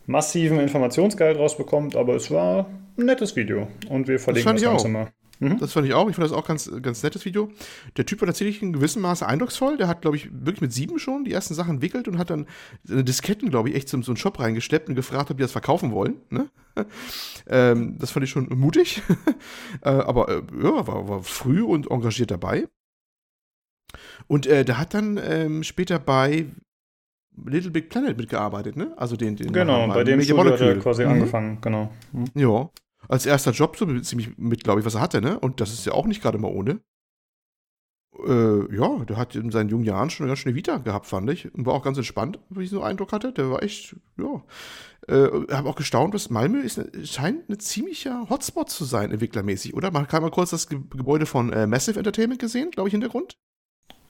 massiven 0.06 0.60
Informationsgehalt 0.60 1.38
rausbekommt, 1.38 1.96
aber 1.96 2.14
es 2.14 2.30
war 2.30 2.66
ein 2.96 3.06
nettes 3.06 3.34
Video. 3.34 3.66
Und 3.88 4.06
wir 4.06 4.20
verlinken 4.20 4.52
das, 4.52 4.62
ich 4.62 4.68
Ganze 4.68 4.86
auch. 4.86 4.90
mal. 4.90 5.08
Mhm. 5.38 5.58
Das 5.58 5.72
fand 5.72 5.86
ich 5.86 5.94
auch. 5.94 6.08
Ich 6.08 6.16
fand 6.16 6.24
das 6.24 6.32
auch 6.36 6.46
ganz, 6.46 6.70
ganz 6.82 7.02
nettes 7.02 7.24
Video. 7.24 7.50
Der 7.96 8.06
Typ 8.06 8.20
war 8.20 8.26
tatsächlich 8.26 8.62
in 8.62 8.72
gewissem 8.72 9.02
Maße 9.02 9.26
eindrucksvoll. 9.26 9.76
Der 9.76 9.88
hat, 9.88 10.02
glaube 10.02 10.16
ich, 10.16 10.28
wirklich 10.32 10.60
mit 10.60 10.72
sieben 10.72 10.98
schon 10.98 11.24
die 11.24 11.32
ersten 11.32 11.54
Sachen 11.54 11.74
entwickelt 11.74 12.08
und 12.08 12.18
hat 12.18 12.30
dann 12.30 12.46
eine 12.88 13.04
Disketten, 13.04 13.50
glaube 13.50 13.68
ich, 13.70 13.74
echt 13.74 13.88
zum 13.88 14.02
so 14.02 14.12
einen 14.12 14.16
Shop 14.16 14.38
reingesteppt 14.40 14.88
und 14.88 14.94
gefragt, 14.94 15.30
ob 15.30 15.36
die 15.36 15.42
das 15.42 15.52
verkaufen 15.52 15.92
wollen. 15.92 16.16
Ne? 16.30 16.48
ähm, 17.48 17.98
das 17.98 18.10
fand 18.10 18.24
ich 18.24 18.30
schon 18.30 18.48
mutig. 18.56 19.02
äh, 19.82 19.88
aber 19.88 20.28
äh, 20.28 20.42
ja, 20.62 20.86
war, 20.86 21.08
war 21.08 21.22
früh 21.22 21.62
und 21.62 21.90
engagiert 21.90 22.30
dabei. 22.30 22.68
Und 24.26 24.46
äh, 24.46 24.64
der 24.64 24.78
hat 24.78 24.94
dann 24.94 25.20
ähm, 25.22 25.62
später 25.62 25.98
bei 25.98 26.46
Little 27.44 27.70
Big 27.70 27.90
Planet 27.90 28.16
mitgearbeitet, 28.16 28.76
ne? 28.76 28.92
Also 28.96 29.16
den, 29.16 29.36
den 29.36 29.52
Genau, 29.52 29.86
bei 29.88 30.04
dem 30.04 30.20
Studio 30.22 30.52
hat 30.52 30.60
er 30.60 30.76
quasi 30.78 31.04
Mhm. 31.04 31.10
angefangen, 31.12 31.58
genau. 31.60 31.92
Mhm. 32.12 32.24
Ja. 32.34 32.70
Als 33.08 33.26
erster 33.26 33.52
Job 33.52 33.76
so 33.76 34.00
ziemlich 34.00 34.36
mit, 34.38 34.64
glaube 34.64 34.80
ich, 34.80 34.86
was 34.86 34.94
er 34.94 35.00
hatte, 35.00 35.20
ne? 35.20 35.38
Und 35.38 35.60
das 35.60 35.72
ist 35.72 35.86
ja 35.86 35.92
auch 35.92 36.06
nicht 36.06 36.22
gerade 36.22 36.38
mal 36.38 36.48
ohne. 36.50 36.80
Äh, 38.26 38.74
ja, 38.74 39.04
der 39.04 39.16
hat 39.18 39.34
in 39.36 39.50
seinen 39.50 39.68
jungen 39.68 39.84
Jahren 39.84 40.08
schon 40.08 40.24
eine 40.24 40.30
ganz 40.30 40.38
schöne 40.40 40.54
Vita 40.54 40.78
gehabt, 40.78 41.06
fand 41.06 41.28
ich. 41.30 41.52
Und 41.54 41.66
war 41.66 41.74
auch 41.74 41.82
ganz 41.82 41.98
entspannt, 41.98 42.38
wie 42.48 42.64
ich 42.64 42.70
so 42.70 42.80
einen 42.80 42.90
Eindruck 42.92 43.12
hatte. 43.12 43.32
Der 43.32 43.50
war 43.50 43.62
echt, 43.62 43.94
ja. 44.18 44.42
Äh, 45.06 45.52
habe 45.52 45.68
auch 45.68 45.76
gestaunt, 45.76 46.14
dass 46.14 46.30
Malmö 46.30 46.60
ist, 46.60 46.80
scheint 47.06 47.48
ein 47.48 47.58
ziemlicher 47.60 48.26
Hotspot 48.30 48.70
zu 48.70 48.84
sein, 48.84 49.12
entwicklermäßig, 49.12 49.74
oder? 49.74 49.90
Man 49.90 50.08
kann 50.08 50.22
mal 50.22 50.30
kurz 50.30 50.50
das 50.50 50.66
Ge 50.68 50.80
Gebäude 50.90 51.26
von 51.26 51.52
äh, 51.52 51.66
Massive 51.66 51.98
Entertainment 51.98 52.40
gesehen, 52.40 52.70
glaube 52.70 52.88
ich, 52.88 52.92
Hintergrund. 52.92 53.36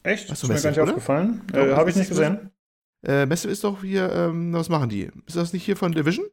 Echt? 0.05 0.31
Hast 0.31 0.43
ist 0.43 0.43
du 0.45 0.47
mir 0.47 0.55
gar 0.55 0.55
Massive, 0.55 0.69
nicht 0.71 0.79
oder? 0.81 0.91
aufgefallen. 0.93 1.43
Äh, 1.53 1.67
das 1.67 1.77
Habe 1.77 1.91
ich 1.91 1.97
nicht 1.97 2.11
das- 2.11 2.19
gesehen. 2.19 2.51
Äh, 3.05 3.27
Massive 3.27 3.53
ist 3.53 3.65
doch 3.65 3.83
hier, 3.83 4.11
ähm, 4.13 4.53
was 4.53 4.69
machen 4.69 4.89
die? 4.89 5.11
Ist 5.27 5.37
das 5.37 5.53
nicht 5.53 5.65
hier 5.65 5.77
von 5.77 5.93
Division? 5.93 6.27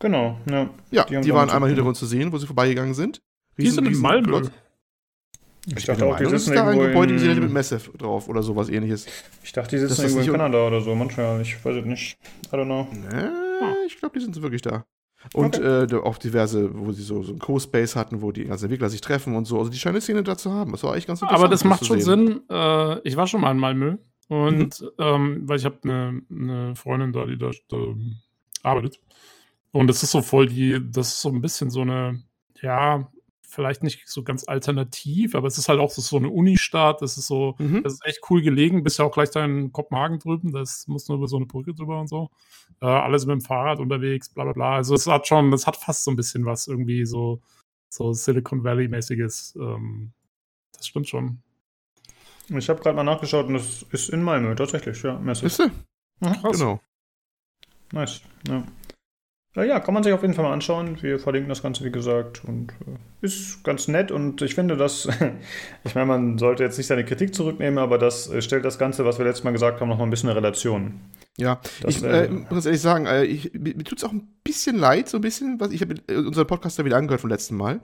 Genau, 0.00 0.38
ja. 0.48 0.70
Ja, 0.90 1.04
Die 1.04 1.20
die, 1.20 1.32
waren 1.34 1.50
einmal 1.50 1.68
im 1.68 1.74
Hintergrund 1.74 1.96
zu 1.96 2.06
sehen, 2.06 2.32
wo 2.32 2.38
sie 2.38 2.46
vorbeigegangen 2.46 2.94
sind. 2.94 3.20
Die 3.58 3.68
sind 3.68 3.80
in 3.84 3.88
Riesen- 3.88 4.02
Malmö. 4.02 4.42
Ich, 5.66 5.76
Ich 5.76 5.84
dachte 5.84 6.06
auch, 6.06 6.16
die 6.16 6.24
sitzen 6.26 6.54
da 6.54 6.62
ein 6.62 6.68
irgendwo 6.68 6.86
Gebäude 6.88 7.12
gesehen 7.14 7.28
hätte 7.30 7.40
mit 7.40 7.48
in, 7.50 7.54
Massive 7.54 7.90
drauf 7.98 8.28
oder 8.28 8.42
sowas 8.42 8.68
ähnliches. 8.70 9.06
Ich 9.42 9.52
dachte, 9.52 9.76
die 9.76 9.82
Das 9.82 9.90
sitzen 9.96 10.06
ist 10.06 10.12
irgendwo 10.16 10.20
in 10.20 10.26
nicht- 10.26 10.40
Kanada 10.40 10.66
oder 10.66 10.80
so. 10.80 10.94
Manchmal, 10.94 11.40
ich 11.42 11.62
weiß 11.64 11.76
es 11.76 11.84
nicht. 11.84 12.16
I 12.52 12.56
don't 12.56 12.64
know. 12.64 12.86
Ne, 12.94 13.32
Ah. 13.60 13.74
ich 13.86 13.98
glaube, 13.98 14.18
die 14.18 14.24
sind 14.24 14.40
wirklich 14.40 14.62
da. 14.62 14.84
Und 15.34 15.58
äh, 15.58 15.86
da 15.88 15.98
auch 15.98 16.16
diverse, 16.16 16.70
wo 16.78 16.92
sie 16.92 17.02
so, 17.02 17.24
so 17.24 17.32
einen 17.32 17.40
Co-Space 17.40 17.96
hatten, 17.96 18.22
wo 18.22 18.30
die 18.30 18.44
ganzen 18.44 18.66
Entwickler 18.66 18.88
sich 18.88 19.00
treffen 19.00 19.34
und 19.34 19.46
so. 19.46 19.58
Also 19.58 19.68
die 19.70 19.76
scheinen 19.78 19.96
eine 19.96 20.00
Szene 20.00 20.22
da 20.22 20.38
zu 20.38 20.52
haben. 20.52 20.70
Das 20.70 20.84
war 20.84 20.96
echt 20.96 21.08
ganz 21.08 21.20
interessant. 21.20 21.40
Aber 21.44 21.50
das 21.50 21.64
macht 21.64 21.80
zu 21.80 21.86
schon 21.86 22.00
sehen. 22.00 22.26
Sinn. 22.28 22.40
Äh, 22.48 23.00
ich 23.00 23.16
war 23.16 23.26
schon 23.26 23.40
mal 23.40 23.50
in 23.50 23.58
Malmö 23.58 23.96
und 24.28 24.84
ähm, 24.98 25.42
weil 25.48 25.58
ich 25.58 25.64
habe 25.64 25.76
eine 25.82 26.22
ne 26.28 26.76
Freundin 26.76 27.12
da, 27.12 27.26
die 27.26 27.36
da 27.36 27.50
ähm, 27.72 28.18
arbeitet. 28.62 29.00
Und 29.78 29.86
das 29.86 30.02
ist 30.02 30.10
so 30.10 30.22
voll 30.22 30.46
die, 30.46 30.80
das 30.90 31.08
ist 31.14 31.20
so 31.20 31.28
ein 31.28 31.40
bisschen 31.40 31.70
so 31.70 31.82
eine, 31.82 32.22
ja, 32.60 33.08
vielleicht 33.50 33.82
nicht 33.82 34.08
so 34.08 34.22
ganz 34.22 34.46
alternativ, 34.46 35.34
aber 35.34 35.46
es 35.46 35.56
ist 35.56 35.68
halt 35.68 35.80
auch 35.80 35.90
so, 35.90 36.02
so 36.02 36.16
eine 36.16 36.28
Unistadt. 36.30 37.00
Das 37.00 37.16
ist 37.16 37.26
so, 37.28 37.54
Mhm. 37.58 37.82
das 37.82 37.94
ist 37.94 38.04
echt 38.04 38.20
cool 38.28 38.42
gelegen. 38.42 38.82
Bist 38.82 38.98
ja 38.98 39.04
auch 39.04 39.12
gleich 39.12 39.30
da 39.30 39.44
in 39.44 39.72
Kopenhagen 39.72 40.18
drüben. 40.18 40.52
Das 40.52 40.86
muss 40.88 41.08
nur 41.08 41.18
über 41.18 41.28
so 41.28 41.36
eine 41.36 41.46
Brücke 41.46 41.74
drüber 41.74 42.00
und 42.00 42.08
so. 42.08 42.30
Äh, 42.80 42.86
alles 42.86 43.24
mit 43.24 43.32
dem 43.34 43.40
Fahrrad 43.40 43.78
unterwegs, 43.78 44.28
bla 44.28 44.44
bla 44.44 44.52
bla. 44.52 44.74
Also 44.76 44.94
es 44.94 45.06
hat 45.06 45.26
schon, 45.26 45.50
das 45.50 45.66
hat 45.66 45.76
fast 45.76 46.04
so 46.04 46.10
ein 46.10 46.16
bisschen 46.16 46.44
was 46.44 46.66
irgendwie 46.66 47.06
so, 47.06 47.40
so 47.88 48.12
Silicon 48.12 48.64
Valley-mäßiges. 48.64 49.56
Ähm, 49.60 50.12
das 50.76 50.86
stimmt 50.86 51.08
schon. 51.08 51.40
Ich 52.48 52.68
habe 52.68 52.80
gerade 52.82 52.96
mal 52.96 53.04
nachgeschaut 53.04 53.46
und 53.46 53.54
das 53.54 53.82
ist 53.92 54.08
in 54.10 54.22
Malmö, 54.22 54.54
tatsächlich, 54.54 55.02
ja. 55.02 55.18
Massive. 55.18 55.46
Wisst 55.46 55.60
ihr? 55.60 55.70
Mhm. 56.20 56.32
Krass. 56.42 56.58
Genau. 56.58 56.80
Nice, 57.92 58.20
ja. 58.48 58.64
Ja, 59.56 59.80
kann 59.80 59.92
man 59.94 60.04
sich 60.04 60.12
auf 60.12 60.22
jeden 60.22 60.34
Fall 60.34 60.44
mal 60.44 60.52
anschauen. 60.52 61.02
Wir 61.02 61.18
verlinken 61.18 61.48
das 61.48 61.62
Ganze, 61.62 61.84
wie 61.84 61.90
gesagt, 61.90 62.44
und 62.44 62.70
äh, 62.86 63.24
ist 63.26 63.64
ganz 63.64 63.88
nett. 63.88 64.12
Und 64.12 64.40
ich 64.42 64.54
finde, 64.54 64.76
dass, 64.76 65.08
ich 65.84 65.94
meine, 65.96 66.06
man 66.06 66.38
sollte 66.38 66.62
jetzt 66.62 66.78
nicht 66.78 66.86
seine 66.86 67.04
Kritik 67.04 67.34
zurücknehmen, 67.34 67.78
aber 67.78 67.98
das 67.98 68.28
äh, 68.30 68.40
stellt 68.40 68.64
das 68.64 68.78
Ganze, 68.78 69.04
was 69.04 69.18
wir 69.18 69.24
letztes 69.24 69.42
Mal 69.44 69.50
gesagt 69.52 69.80
haben, 69.80 69.88
noch 69.88 69.98
mal 69.98 70.04
ein 70.04 70.10
bisschen 70.10 70.28
in 70.28 70.34
Relation. 70.36 71.00
Ja, 71.38 71.60
Das 71.82 71.96
ich 71.96 72.02
wär- 72.02 72.24
äh, 72.24 72.30
muss 72.50 72.66
ehrlich 72.66 72.80
sagen, 72.80 73.06
äh, 73.06 73.24
ich, 73.24 73.52
mir, 73.54 73.74
mir 73.74 73.84
tut 73.84 73.98
es 73.98 74.04
auch 74.04 74.12
ein 74.12 74.28
bisschen 74.44 74.76
leid, 74.76 75.08
so 75.08 75.18
ein 75.18 75.22
bisschen, 75.22 75.58
was 75.58 75.72
ich 75.72 75.80
habe 75.80 75.94
äh, 76.08 76.16
unseren 76.16 76.46
Podcast 76.46 76.78
da 76.78 76.84
wieder 76.84 76.96
angehört 76.96 77.20
vom 77.22 77.30
letzten 77.30 77.56
Mal. 77.56 77.80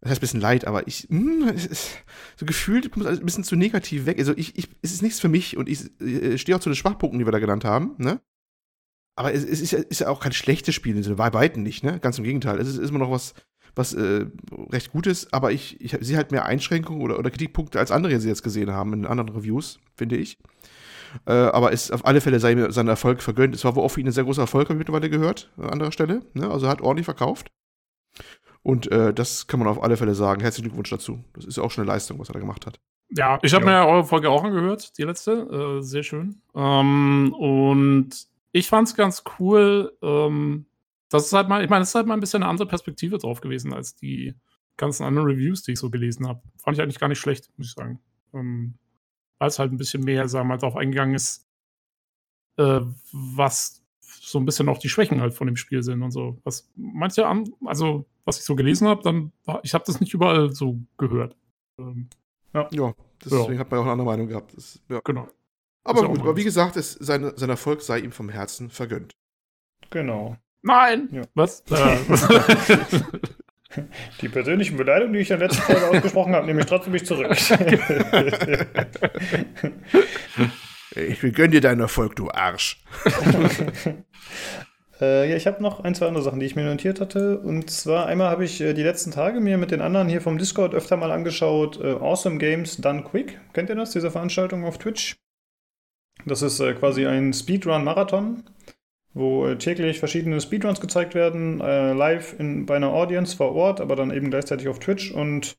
Das 0.00 0.10
heißt 0.10 0.18
ein 0.20 0.22
bisschen 0.22 0.40
leid, 0.40 0.66
aber 0.66 0.88
ich, 0.88 1.06
mh, 1.10 1.50
ist, 1.52 1.96
so 2.36 2.44
gefühlt 2.46 2.90
kommt 2.90 3.04
es 3.04 3.08
alles 3.08 3.20
ein 3.20 3.26
bisschen 3.26 3.44
zu 3.44 3.54
negativ 3.54 4.06
weg. 4.06 4.18
Also 4.18 4.32
ich, 4.36 4.58
ich, 4.58 4.68
es 4.82 4.92
ist 4.92 5.02
nichts 5.02 5.20
für 5.20 5.28
mich 5.28 5.56
und 5.56 5.68
ich 5.68 5.80
äh, 6.00 6.38
stehe 6.38 6.56
auch 6.56 6.60
zu 6.60 6.70
den 6.70 6.76
Schwachpunkten, 6.76 7.18
die 7.20 7.26
wir 7.26 7.32
da 7.32 7.38
genannt 7.38 7.64
haben, 7.64 7.94
ne? 7.98 8.20
Aber 9.18 9.34
es, 9.34 9.44
es 9.44 9.60
ist, 9.60 9.72
ja, 9.72 9.78
ist 9.80 10.00
ja 10.00 10.08
auch 10.08 10.20
kein 10.20 10.32
schlechtes 10.32 10.74
Spiel, 10.74 10.96
in 10.96 11.02
Sinne, 11.02 11.16
bei 11.16 11.32
weitem 11.32 11.62
nicht, 11.62 11.82
ne? 11.84 11.98
Ganz 12.00 12.18
im 12.18 12.24
Gegenteil. 12.24 12.58
Es 12.60 12.68
ist, 12.68 12.78
ist 12.78 12.90
immer 12.90 13.00
noch 13.00 13.10
was, 13.10 13.34
was 13.74 13.94
äh, 13.94 14.26
recht 14.70 14.92
Gutes, 14.92 15.32
aber 15.32 15.52
ich, 15.52 15.80
ich 15.80 15.96
sehe 16.00 16.16
halt 16.16 16.30
mehr 16.30 16.44
Einschränkungen 16.46 17.02
oder, 17.02 17.18
oder 17.18 17.30
Kritikpunkte, 17.30 17.78
als 17.78 17.90
andere 17.90 18.18
sie 18.20 18.28
jetzt 18.28 18.42
gesehen 18.42 18.70
haben 18.70 18.92
in 18.92 19.06
anderen 19.06 19.30
Reviews, 19.30 19.78
finde 19.96 20.16
ich. 20.16 20.38
Äh, 21.26 21.32
aber 21.32 21.72
ist 21.72 21.90
auf 21.90 22.06
alle 22.06 22.20
Fälle 22.20 22.38
sei 22.38 22.54
mir 22.54 22.70
sein 22.70 22.86
Erfolg 22.86 23.22
vergönnt. 23.22 23.54
Es 23.54 23.64
war 23.64 23.74
wohl 23.76 23.82
auch 23.84 23.88
für 23.88 24.00
ihn 24.00 24.06
ein 24.06 24.12
sehr 24.12 24.24
großer 24.24 24.42
Erfolg, 24.42 24.68
habe 24.68 24.74
ich 24.74 24.78
mittlerweile 24.78 25.10
gehört, 25.10 25.50
an 25.56 25.70
anderer 25.70 25.90
Stelle. 25.92 26.22
Ne? 26.34 26.50
Also 26.50 26.66
er 26.66 26.70
hat 26.70 26.80
ordentlich 26.82 27.06
verkauft. 27.06 27.48
Und 28.62 28.90
äh, 28.92 29.14
das 29.14 29.46
kann 29.46 29.58
man 29.60 29.68
auf 29.68 29.82
alle 29.82 29.96
Fälle 29.96 30.14
sagen. 30.14 30.40
Herzlichen 30.42 30.64
Glückwunsch 30.68 30.90
dazu. 30.90 31.24
Das 31.32 31.44
ist 31.44 31.56
ja 31.56 31.62
auch 31.62 31.70
schon 31.70 31.82
eine 31.84 31.92
Leistung, 31.92 32.18
was 32.18 32.28
er 32.28 32.34
da 32.34 32.40
gemacht 32.40 32.66
hat. 32.66 32.78
Ja, 33.10 33.38
ich 33.42 33.54
habe 33.54 33.64
Ja. 33.64 33.84
mir 33.84 33.90
eure 33.90 34.04
Folge 34.04 34.28
auch 34.28 34.44
angehört, 34.44 34.98
die 34.98 35.04
letzte. 35.04 35.78
Äh, 35.78 35.82
sehr 35.82 36.02
schön. 36.02 36.42
Ähm, 36.54 37.32
und 37.38 38.10
ich 38.52 38.68
fand 38.68 38.88
es 38.88 38.94
ganz 38.94 39.24
cool. 39.38 39.96
Ähm, 40.02 40.66
das 41.10 41.26
ist 41.26 41.32
halt 41.32 41.48
mal, 41.48 41.64
ich 41.64 41.70
meine, 41.70 41.82
es 41.82 41.90
ist 41.90 41.94
halt 41.94 42.06
mal 42.06 42.14
ein 42.14 42.20
bisschen 42.20 42.42
eine 42.42 42.50
andere 42.50 42.68
Perspektive 42.68 43.18
drauf 43.18 43.40
gewesen 43.40 43.72
als 43.72 43.94
die 43.94 44.34
ganzen 44.76 45.04
anderen 45.04 45.28
Reviews, 45.28 45.62
die 45.62 45.72
ich 45.72 45.78
so 45.78 45.90
gelesen 45.90 46.28
habe. 46.28 46.42
Fand 46.62 46.76
ich 46.76 46.82
eigentlich 46.82 47.00
gar 47.00 47.08
nicht 47.08 47.18
schlecht, 47.18 47.50
muss 47.56 47.68
ich 47.68 47.72
sagen. 47.74 48.00
Ähm, 48.32 48.74
weil 49.38 49.48
es 49.48 49.58
halt 49.58 49.72
ein 49.72 49.78
bisschen 49.78 50.04
mehr, 50.04 50.28
sagen 50.28 50.48
wir 50.48 50.54
mal, 50.54 50.58
darauf 50.58 50.76
eingegangen 50.76 51.14
ist, 51.14 51.46
äh, 52.56 52.80
was 53.12 53.84
so 54.00 54.38
ein 54.38 54.44
bisschen 54.44 54.68
auch 54.68 54.78
die 54.78 54.88
Schwächen 54.88 55.20
halt 55.20 55.34
von 55.34 55.46
dem 55.46 55.56
Spiel 55.56 55.82
sind 55.82 56.02
und 56.02 56.10
so. 56.10 56.38
Was 56.44 56.70
manche 56.76 57.26
an, 57.26 57.52
also 57.64 58.06
was 58.24 58.38
ich 58.38 58.44
so 58.44 58.56
gelesen 58.56 58.88
habe, 58.88 59.02
dann 59.02 59.32
ich 59.62 59.74
habe 59.74 59.84
das 59.86 60.00
nicht 60.00 60.12
überall 60.12 60.52
so 60.52 60.78
gehört. 60.98 61.36
Ähm, 61.78 62.08
Ja, 62.72 62.94
deswegen 63.24 63.58
hat 63.58 63.70
man 63.70 63.78
ja 63.78 63.80
auch 63.80 63.84
eine 63.84 63.92
andere 63.92 64.06
Meinung 64.06 64.26
gehabt. 64.26 64.56
Das, 64.56 64.80
ja. 64.88 65.00
genau. 65.04 65.28
Aber 65.84 66.06
gut, 66.06 66.20
aber 66.20 66.36
wie 66.36 66.44
gesagt, 66.44 66.76
es, 66.76 66.92
sein, 66.92 67.32
sein 67.36 67.50
Erfolg 67.50 67.80
sei 67.82 67.98
ihm 68.00 68.12
vom 68.12 68.28
Herzen 68.28 68.70
vergönnt. 68.70 69.16
Genau. 69.90 70.36
Nein! 70.62 71.08
Ja. 71.12 71.22
Was? 71.34 71.64
Die 74.20 74.28
persönlichen 74.28 74.76
Beleidigungen, 74.76 75.14
die 75.14 75.20
ich 75.20 75.30
in 75.30 75.38
der 75.38 75.48
letzten 75.48 75.62
Folge 75.62 75.88
ausgesprochen 75.88 76.34
habe, 76.34 76.46
nehme 76.46 76.60
ich 76.60 76.66
trotzdem 76.66 76.92
nicht 76.92 77.06
zurück. 77.06 77.36
Ich 80.96 81.22
will 81.22 81.32
gönn 81.32 81.50
dir 81.50 81.60
deinen 81.60 81.80
Erfolg, 81.80 82.16
du 82.16 82.30
Arsch. 82.30 82.82
Äh, 85.00 85.30
ja, 85.30 85.36
ich 85.36 85.46
habe 85.46 85.62
noch 85.62 85.84
ein, 85.84 85.94
zwei 85.94 86.08
andere 86.08 86.24
Sachen, 86.24 86.40
die 86.40 86.46
ich 86.46 86.56
mir 86.56 86.64
notiert 86.64 87.00
hatte. 87.00 87.38
Und 87.38 87.70
zwar 87.70 88.06
einmal 88.06 88.30
habe 88.30 88.44
ich 88.44 88.60
äh, 88.60 88.74
die 88.74 88.82
letzten 88.82 89.12
Tage 89.12 89.38
mir 89.38 89.56
mit 89.56 89.70
den 89.70 89.80
anderen 89.80 90.08
hier 90.08 90.20
vom 90.20 90.38
Discord 90.38 90.74
öfter 90.74 90.96
mal 90.96 91.12
angeschaut. 91.12 91.80
Äh, 91.80 91.92
awesome 91.92 92.38
Games 92.38 92.78
Done 92.78 93.04
Quick. 93.04 93.38
Kennt 93.52 93.68
ihr 93.68 93.76
das, 93.76 93.92
diese 93.92 94.10
Veranstaltung 94.10 94.64
auf 94.64 94.78
Twitch? 94.78 95.14
Das 96.26 96.42
ist 96.42 96.60
äh, 96.60 96.74
quasi 96.74 97.06
ein 97.06 97.32
Speedrun-Marathon, 97.32 98.44
wo 99.14 99.46
äh, 99.46 99.56
täglich 99.56 99.98
verschiedene 99.98 100.40
Speedruns 100.40 100.80
gezeigt 100.80 101.14
werden, 101.14 101.60
äh, 101.60 101.92
live 101.92 102.38
in, 102.38 102.66
bei 102.66 102.76
einer 102.76 102.92
Audience 102.92 103.36
vor 103.36 103.54
Ort, 103.54 103.80
aber 103.80 103.96
dann 103.96 104.10
eben 104.10 104.30
gleichzeitig 104.30 104.68
auf 104.68 104.78
Twitch. 104.78 105.12
Und 105.12 105.56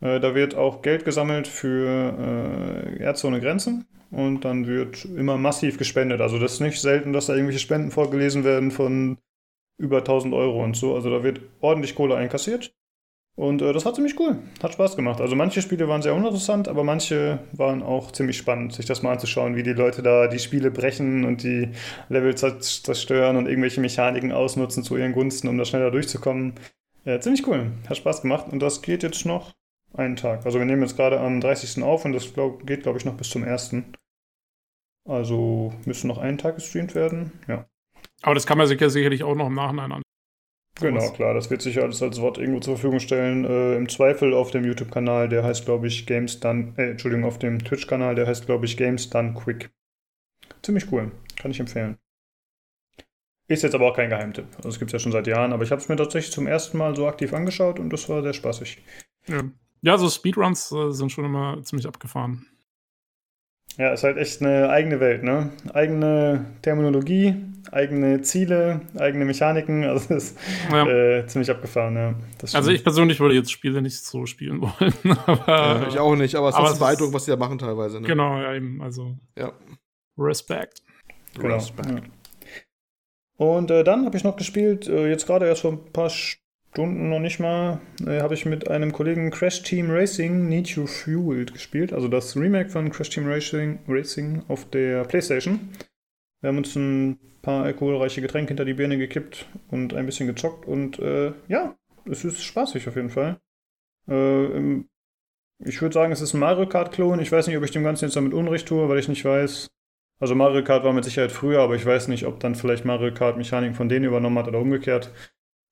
äh, 0.00 0.20
da 0.20 0.34
wird 0.34 0.54
auch 0.54 0.82
Geld 0.82 1.04
gesammelt 1.04 1.48
für 1.48 2.14
äh, 2.18 3.02
Ärzte 3.02 3.26
ohne 3.26 3.40
Grenzen. 3.40 3.86
Und 4.10 4.44
dann 4.44 4.66
wird 4.66 5.04
immer 5.04 5.36
massiv 5.36 5.78
gespendet. 5.78 6.20
Also 6.20 6.38
das 6.38 6.54
ist 6.54 6.60
nicht 6.60 6.80
selten, 6.80 7.12
dass 7.12 7.26
da 7.26 7.34
irgendwelche 7.34 7.60
Spenden 7.60 7.90
vorgelesen 7.90 8.44
werden 8.44 8.70
von 8.70 9.18
über 9.78 9.98
1000 9.98 10.32
Euro 10.32 10.62
und 10.62 10.76
so. 10.76 10.94
Also 10.94 11.10
da 11.10 11.22
wird 11.22 11.40
ordentlich 11.60 11.94
Kohle 11.94 12.16
einkassiert. 12.16 12.72
Und 13.36 13.60
äh, 13.60 13.72
das 13.74 13.84
war 13.84 13.92
ziemlich 13.92 14.18
cool. 14.18 14.38
Hat 14.62 14.72
Spaß 14.72 14.96
gemacht. 14.96 15.20
Also 15.20 15.36
manche 15.36 15.60
Spiele 15.60 15.88
waren 15.88 16.00
sehr 16.00 16.14
uninteressant, 16.14 16.68
aber 16.68 16.84
manche 16.84 17.38
waren 17.52 17.82
auch 17.82 18.10
ziemlich 18.12 18.38
spannend, 18.38 18.72
sich 18.72 18.86
das 18.86 19.02
mal 19.02 19.12
anzuschauen, 19.12 19.56
wie 19.56 19.62
die 19.62 19.74
Leute 19.74 20.02
da 20.02 20.26
die 20.26 20.38
Spiele 20.38 20.70
brechen 20.70 21.24
und 21.26 21.42
die 21.42 21.68
Level 22.08 22.32
zer- 22.32 22.58
zerstören 22.60 23.36
und 23.36 23.46
irgendwelche 23.46 23.82
Mechaniken 23.82 24.32
ausnutzen 24.32 24.82
zu 24.82 24.96
ihren 24.96 25.12
Gunsten, 25.12 25.48
um 25.48 25.58
da 25.58 25.66
schneller 25.66 25.90
durchzukommen. 25.90 26.54
Äh, 27.04 27.20
ziemlich 27.20 27.46
cool. 27.46 27.72
Hat 27.90 27.98
Spaß 27.98 28.22
gemacht. 28.22 28.46
Und 28.50 28.60
das 28.60 28.80
geht 28.80 29.02
jetzt 29.02 29.26
noch 29.26 29.52
einen 29.92 30.16
Tag. 30.16 30.46
Also 30.46 30.58
wir 30.58 30.64
nehmen 30.64 30.80
jetzt 30.82 30.96
gerade 30.96 31.20
am 31.20 31.38
30. 31.40 31.82
auf 31.82 32.06
und 32.06 32.14
das 32.14 32.32
glaub, 32.32 32.66
geht, 32.66 32.84
glaube 32.84 32.98
ich, 32.98 33.04
noch 33.04 33.14
bis 33.18 33.28
zum 33.28 33.44
1. 33.44 33.74
Also 35.06 35.72
müsste 35.84 36.06
noch 36.08 36.18
einen 36.18 36.38
Tag 36.38 36.56
gestreamt 36.56 36.94
werden. 36.94 37.32
Ja. 37.48 37.66
aber 38.22 38.34
das 38.34 38.46
kann 38.46 38.58
man 38.58 38.66
sich 38.66 38.80
ja 38.80 38.88
sicherlich 38.88 39.22
auch 39.24 39.34
noch 39.36 39.46
im 39.46 39.54
Nachhinein 39.54 39.92
an. 39.92 40.02
Genau, 40.80 41.10
klar, 41.10 41.32
das 41.32 41.50
wird 41.50 41.62
sich 41.62 41.80
alles 41.80 42.02
als 42.02 42.20
Wort 42.20 42.36
irgendwo 42.36 42.60
zur 42.60 42.74
Verfügung 42.76 43.00
stellen. 43.00 43.44
Äh, 43.46 43.76
Im 43.76 43.88
Zweifel 43.88 44.34
auf 44.34 44.50
dem 44.50 44.64
YouTube-Kanal, 44.64 45.28
der 45.28 45.42
heißt, 45.42 45.64
glaube 45.64 45.86
ich, 45.86 46.06
Games 46.06 46.38
Done, 46.40 46.74
äh, 46.76 46.90
Entschuldigung, 46.90 47.24
auf 47.24 47.38
dem 47.38 47.64
Twitch-Kanal, 47.64 48.14
der 48.14 48.26
heißt, 48.26 48.44
glaube 48.44 48.66
ich, 48.66 48.76
Games 48.76 49.08
Done 49.08 49.32
Quick. 49.34 49.70
Ziemlich 50.62 50.92
cool, 50.92 51.12
kann 51.36 51.50
ich 51.50 51.60
empfehlen. 51.60 51.96
Ist 53.48 53.62
jetzt 53.62 53.74
aber 53.74 53.90
auch 53.90 53.96
kein 53.96 54.10
Geheimtipp. 54.10 54.46
Also 54.56 54.68
es 54.68 54.78
gibt 54.78 54.90
es 54.90 54.92
ja 54.92 54.98
schon 54.98 55.12
seit 55.12 55.26
Jahren, 55.26 55.52
aber 55.52 55.62
ich 55.62 55.70
habe 55.70 55.80
es 55.80 55.88
mir 55.88 55.96
tatsächlich 55.96 56.32
zum 56.32 56.46
ersten 56.46 56.76
Mal 56.76 56.94
so 56.94 57.06
aktiv 57.06 57.32
angeschaut 57.32 57.78
und 57.78 57.90
das 57.90 58.08
war 58.08 58.22
sehr 58.22 58.34
spaßig. 58.34 58.82
Ja, 59.28 59.44
ja 59.82 59.98
so 59.98 60.10
Speedruns 60.10 60.72
äh, 60.72 60.90
sind 60.90 61.10
schon 61.10 61.24
immer 61.24 61.62
ziemlich 61.62 61.86
abgefahren. 61.86 62.46
Ja, 63.78 63.92
ist 63.92 64.04
halt 64.04 64.16
echt 64.16 64.40
eine 64.40 64.70
eigene 64.70 65.00
Welt, 65.00 65.22
ne? 65.22 65.50
Eigene 65.74 66.46
Terminologie, 66.62 67.34
eigene 67.72 68.22
Ziele, 68.22 68.80
eigene 68.98 69.24
Mechaniken, 69.26 69.84
also 69.88 70.14
das 70.14 70.30
ist 70.32 70.38
Ja. 70.72 70.86
äh, 70.86 71.26
ziemlich 71.26 71.50
abgefahren, 71.50 71.94
ja. 71.96 72.14
Das 72.38 72.54
Also 72.54 72.70
ich 72.70 72.82
persönlich 72.82 73.20
würde 73.20 73.34
jetzt 73.34 73.50
Spiele 73.52 73.82
nicht 73.82 73.98
so 74.02 74.24
spielen 74.26 74.60
wollen. 74.62 74.94
aber, 75.26 75.44
Ja, 75.82 75.88
ich 75.88 75.98
auch 75.98 76.16
nicht, 76.16 76.34
aber 76.36 76.48
es 76.48 76.54
aber 76.54 76.70
ist 76.70 76.78
beeindruckend, 76.78 77.14
was 77.14 77.24
die 77.26 77.32
da 77.32 77.36
machen 77.36 77.58
teilweise. 77.58 78.00
Ne? 78.00 78.06
Genau, 78.06 78.40
ja 78.40 78.54
eben. 78.54 78.80
Also 78.80 79.16
Ja. 79.36 79.52
Respekt. 80.18 80.82
Genau. 81.38 81.56
Respekt. 81.56 81.90
Ja. 81.90 81.96
Und 83.36 83.70
äh, 83.70 83.84
dann 83.84 84.06
habe 84.06 84.16
ich 84.16 84.24
noch 84.24 84.36
gespielt, 84.36 84.88
äh, 84.88 85.08
jetzt 85.10 85.26
gerade 85.26 85.46
erst 85.46 85.60
vor 85.60 85.72
ein 85.72 85.92
paar 85.92 86.08
Stunden 86.08 86.45
noch 86.78 87.20
nicht 87.20 87.40
mal, 87.40 87.80
äh, 88.06 88.20
habe 88.20 88.34
ich 88.34 88.44
mit 88.46 88.68
einem 88.68 88.92
Kollegen 88.92 89.30
Crash 89.30 89.62
Team 89.62 89.90
Racing 89.90 90.48
Need 90.48 90.68
You 90.68 90.86
Fueled 90.86 91.52
gespielt. 91.52 91.92
Also 91.92 92.08
das 92.08 92.36
Remake 92.36 92.70
von 92.70 92.90
Crash 92.90 93.10
Team 93.10 93.26
Racing, 93.26 93.78
Racing 93.88 94.42
auf 94.48 94.68
der 94.70 95.04
Playstation. 95.04 95.70
Wir 96.40 96.48
haben 96.48 96.58
uns 96.58 96.74
ein 96.76 97.18
paar 97.42 97.64
alkoholreiche 97.64 98.20
Getränke 98.20 98.48
hinter 98.48 98.64
die 98.64 98.74
Birne 98.74 98.98
gekippt 98.98 99.46
und 99.70 99.94
ein 99.94 100.06
bisschen 100.06 100.26
gezockt. 100.26 100.66
Und 100.66 100.98
äh, 100.98 101.32
ja, 101.48 101.76
es 102.10 102.24
ist 102.24 102.42
spaßig 102.42 102.88
auf 102.88 102.96
jeden 102.96 103.10
Fall. 103.10 103.40
Äh, 104.08 104.82
ich 105.64 105.80
würde 105.80 105.94
sagen, 105.94 106.12
es 106.12 106.20
ist 106.20 106.34
ein 106.34 106.40
Mario 106.40 106.68
Kart-Klon. 106.68 107.20
Ich 107.20 107.32
weiß 107.32 107.46
nicht, 107.46 107.56
ob 107.56 107.64
ich 107.64 107.70
dem 107.70 107.84
Ganzen 107.84 108.04
jetzt 108.04 108.16
damit 108.16 108.34
Unrecht 108.34 108.68
tue, 108.68 108.88
weil 108.88 108.98
ich 108.98 109.08
nicht 109.08 109.24
weiß, 109.24 109.68
also 110.18 110.34
Mario 110.34 110.64
Kart 110.64 110.84
war 110.84 110.92
mit 110.94 111.04
Sicherheit 111.04 111.32
früher, 111.32 111.60
aber 111.60 111.74
ich 111.74 111.84
weiß 111.84 112.08
nicht, 112.08 112.24
ob 112.24 112.40
dann 112.40 112.54
vielleicht 112.54 112.84
Mario 112.84 113.12
Kart 113.12 113.36
Mechaniken 113.36 113.74
von 113.74 113.88
denen 113.88 114.06
übernommen 114.06 114.38
hat 114.38 114.48
oder 114.48 114.60
umgekehrt. 114.60 115.12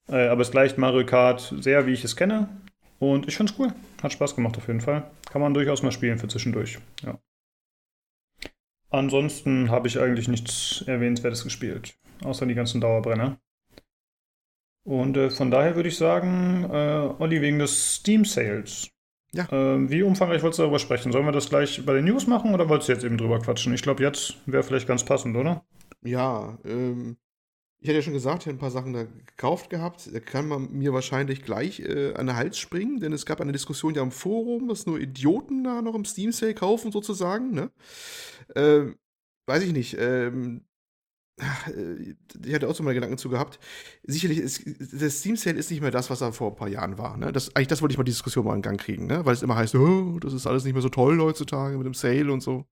Äh, 0.09 0.29
aber 0.29 0.43
es 0.43 0.51
gleicht 0.51 0.79
Mario 0.79 1.07
Kart 1.07 1.55
sehr, 1.59 1.87
wie 1.87 1.93
ich 1.93 2.05
es 2.05 2.17
kenne. 2.17 2.49
Und 2.99 3.29
ich 3.29 3.37
finde 3.37 3.53
es 3.53 3.59
cool. 3.59 3.73
Hat 4.03 4.13
Spaß 4.13 4.35
gemacht 4.35 4.57
auf 4.57 4.67
jeden 4.67 4.81
Fall. 4.81 5.11
Kann 5.31 5.41
man 5.41 5.55
durchaus 5.55 5.83
mal 5.83 5.93
spielen 5.93 6.19
für 6.19 6.29
zwischendurch. 6.29 6.79
Ja. 7.03 7.19
Ansonsten 8.91 9.71
habe 9.71 9.89
ich 9.89 9.99
eigentlich 9.99 10.29
nichts 10.29 10.85
Erwähnenswertes 10.87 11.43
gespielt. 11.43 11.97
Außer 12.23 12.47
die 12.47 12.55
ganzen 12.55 12.81
Dauerbrenner. 12.81 13.39
Und 14.85 15.17
äh, 15.17 15.31
von 15.31 15.51
daher 15.51 15.75
würde 15.77 15.89
ich 15.89 15.97
sagen, 15.97 16.65
äh, 16.71 17.15
Olli, 17.19 17.41
wegen 17.41 17.59
des 17.59 17.97
Steam 17.97 18.25
Sales. 18.25 18.91
Ja. 19.33 19.49
Ähm, 19.51 19.91
wie 19.91 20.03
umfangreich 20.03 20.43
wolltest 20.43 20.61
du 20.61 20.63
darüber 20.63 20.79
sprechen? 20.79 21.11
Sollen 21.11 21.25
wir 21.25 21.33
das 21.33 21.49
gleich 21.49 21.85
bei 21.85 21.95
den 21.95 22.05
News 22.05 22.29
machen 22.29 22.55
oder 22.55 22.69
wolltest 22.69 22.89
du 22.89 22.93
jetzt 22.93 23.05
eben 23.05 23.19
drüber 23.19 23.41
quatschen? 23.41 23.75
Ich 23.75 23.83
glaube, 23.83 24.03
jetzt 24.03 24.37
wäre 24.47 24.63
vielleicht 24.63 24.87
ganz 24.87 25.05
passend, 25.05 25.37
oder? 25.37 25.65
Ja, 26.03 26.57
ähm, 26.65 27.17
ich 27.85 27.91
hatte 27.91 27.99
ja 27.99 28.03
schon 28.03 28.15
gesagt, 28.15 28.41
ich 28.41 28.47
habe 28.47 28.57
ein 28.57 28.61
paar 28.61 28.71
Sachen 28.71 28.95
da 28.95 29.05
gekauft 29.05 29.69
gehabt. 29.69 30.09
Da 30.11 30.19
kann 30.19 30.49
man 30.49 30.73
mir 30.73 30.95
wahrscheinlich 30.95 31.43
gleich 31.43 31.81
äh, 31.81 32.15
an 32.15 32.29
den 32.29 32.37
Hals 32.37 32.57
springen, 32.57 32.99
denn 32.99 33.13
es 33.13 33.27
gab 33.27 33.43
eine 33.43 33.53
Diskussion 33.53 33.95
ja 33.95 34.03
im 34.03 34.11
Forum, 34.11 34.69
dass 34.69 34.87
nur 34.87 34.99
Idioten 34.99 35.65
da 35.65 35.83
noch 35.83 35.95
im 35.95 36.07
Steam 36.07 36.33
Sale 36.33 36.55
kaufen, 36.55 36.93
sozusagen. 36.93 37.51
Ne? 37.51 37.71
Ähm, 38.57 38.97
weiß 39.47 39.65
ich 39.65 39.75
nicht. 39.75 39.99
Ähm, 39.99 40.63
äh, 41.67 42.15
ich 42.43 42.55
hatte 42.55 42.71
auch 42.71 42.75
so 42.75 42.83
mal 42.83 42.95
Gedanken 42.95 43.19
zu 43.19 43.29
gehabt. 43.29 43.59
Sicherlich, 44.03 44.39
ist, 44.39 44.63
der 44.65 45.11
Steam 45.11 45.37
Sale 45.37 45.59
ist 45.59 45.71
nicht 45.71 45.83
mehr 45.83 45.91
das, 45.91 46.09
was 46.09 46.23
er 46.23 46.33
vor 46.33 46.53
ein 46.53 46.57
paar 46.57 46.69
Jahren 46.69 46.97
war. 46.97 47.19
Ne? 47.19 47.33
Das, 47.33 47.55
eigentlich 47.55 47.69
das 47.69 47.83
wollte 47.83 47.93
ich 47.93 47.99
mal 47.99 48.05
die 48.05 48.13
Diskussion 48.13 48.47
mal 48.47 48.57
in 48.57 48.63
Gang 48.63 48.81
kriegen, 48.81 49.09
ne? 49.09 49.27
weil 49.27 49.35
es 49.35 49.43
immer 49.43 49.57
heißt, 49.57 49.75
oh, 49.75 50.19
das 50.21 50.33
ist 50.33 50.47
alles 50.47 50.65
nicht 50.65 50.73
mehr 50.73 50.81
so 50.81 50.89
toll 50.89 51.21
heutzutage 51.21 51.77
mit 51.77 51.85
dem 51.85 51.93
Sale 51.93 52.33
und 52.33 52.41
so. 52.41 52.65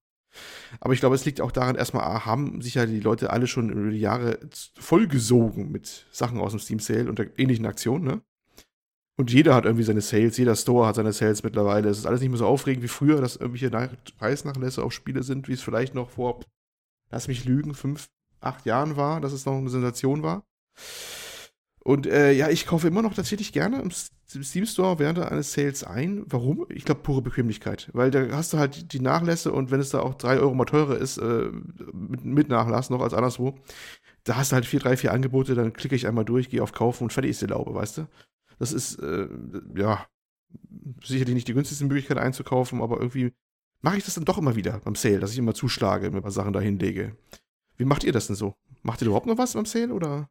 Aber 0.81 0.95
ich 0.95 1.01
glaube, 1.01 1.15
es 1.15 1.25
liegt 1.25 1.41
auch 1.41 1.53
daran, 1.53 1.77
erstmal 1.77 2.05
ah, 2.05 2.25
haben 2.25 2.61
sich 2.61 2.75
ja 2.75 2.87
die 2.87 3.01
Leute 3.01 3.31
alle 3.31 3.47
schon 3.47 3.71
über 3.71 3.91
die 3.91 4.01
Jahre 4.01 4.39
vollgesogen 4.79 5.71
mit 5.71 6.07
Sachen 6.11 6.41
aus 6.41 6.53
dem 6.53 6.61
Steam 6.61 6.79
Sale 6.79 7.09
und 7.09 7.19
der 7.19 7.39
ähnlichen 7.39 7.67
Aktionen, 7.67 8.05
ne? 8.05 8.23
Und 9.19 9.31
jeder 9.31 9.55
hat 9.55 9.67
irgendwie 9.67 9.85
seine 9.85 10.01
Sales, 10.01 10.39
jeder 10.39 10.57
Store 10.57 10.87
hat 10.87 10.95
seine 10.95 11.13
Sales 11.13 11.43
mittlerweile. 11.43 11.89
Es 11.91 11.99
ist 11.99 12.07
alles 12.07 12.23
nicht 12.23 12.31
mehr 12.31 12.39
so 12.39 12.47
aufregend 12.47 12.83
wie 12.83 12.89
früher, 12.89 13.21
dass 13.21 13.37
irgendwelche 13.37 13.69
Nach 13.69 13.91
Preisnachlässe 14.19 14.83
auf 14.83 14.93
Spiele 14.93 15.23
sind, 15.23 15.49
wie 15.49 15.53
es 15.53 15.63
vielleicht 15.63 15.95
noch 15.95 16.11
vor, 16.11 16.41
lass 17.11 17.29
mich 17.29 17.45
lügen, 17.45 17.75
fünf, 17.75 18.09
acht 18.41 18.65
Jahren 18.65 18.97
war, 18.97 19.21
dass 19.21 19.33
es 19.33 19.45
noch 19.45 19.53
eine 19.53 19.69
Sensation 19.69 20.23
war. 20.23 20.45
Und 21.85 22.07
äh, 22.07 22.33
ja, 22.33 22.49
ich 22.49 22.67
kaufe 22.67 22.87
immer 22.87 23.03
noch 23.03 23.15
tatsächlich 23.15 23.53
gerne 23.53 23.83
im 23.83 23.91
Steam 23.91 24.67
Store 24.67 25.01
während 25.01 25.19
eines 25.19 25.53
Sales 25.53 25.83
ein. 25.83 26.23
Warum? 26.27 26.67
Ich 26.69 26.85
glaube, 26.85 27.01
pure 27.03 27.23
Bequemlichkeit. 27.23 27.91
Weil 27.93 28.13
da 28.13 28.29
hast 28.37 28.53
du 28.53 28.59
halt 28.59 28.93
die 28.93 29.01
Nachlässe 29.01 29.53
und 29.53 29.73
wenn 29.73 29.81
es 29.81 29.91
da 29.91 30.01
auch 30.01 30.15
drei 30.15 30.39
Euro 30.39 30.55
mal 30.55 30.65
teurer 30.65 30.97
ist, 30.97 31.19
äh, 31.19 31.51
mit, 31.93 32.25
mit 32.25 32.49
Nachlass 32.49 32.89
noch 32.89 33.01
als 33.01 33.15
anderswo, 33.15 33.59
da 34.25 34.37
hast 34.37 34.53
du 34.53 34.55
halt 34.55 34.67
vier, 34.67 34.79
drei, 34.79 34.97
vier 34.97 35.13
Angebote, 35.13 35.57
dann 35.57 35.73
klicke 35.73 35.97
ich 35.97 36.07
einmal 36.07 36.25
durch, 36.25 36.51
gehe 36.51 36.63
auf 36.63 36.73
Kaufen 36.73 37.05
und 37.05 37.13
fertig 37.13 37.33
ist 37.33 37.43
die 37.43 37.47
Laube, 37.47 37.75
weißt 37.75 37.99
du? 37.99 38.09
Das 38.61 38.73
ist, 38.73 39.01
äh, 39.01 39.29
ja, 39.75 40.07
sicherlich 41.03 41.35
nicht 41.35 41.49
die 41.49 41.55
günstigste 41.55 41.85
Möglichkeit 41.85 42.19
einzukaufen, 42.19 42.81
aber 42.81 43.01
irgendwie 43.01 43.33
mache 43.81 43.99
ich 43.99 44.05
das 44.05 44.15
dann 44.15 44.25
doch 44.25 44.39
immer 44.39 44.55
wieder 44.55 44.81
beim 44.85 44.95
Sale, 44.95 45.19
dass 45.19 45.33
ich 45.33 45.39
immer 45.39 45.55
zuschlage, 45.55 46.11
paar 46.13 46.31
Sachen 46.31 46.53
da 46.53 46.61
hinlege. 46.61 47.17
Wie 47.77 47.85
macht 47.85 48.05
ihr 48.05 48.13
das 48.13 48.29
denn 48.29 48.37
so? 48.37 48.55
Macht 48.83 49.03
ihr 49.03 49.07
überhaupt 49.07 49.27
noch 49.27 49.39
was 49.39 49.55
beim 49.55 49.67
Sale 49.67 49.93
oder? 49.93 50.29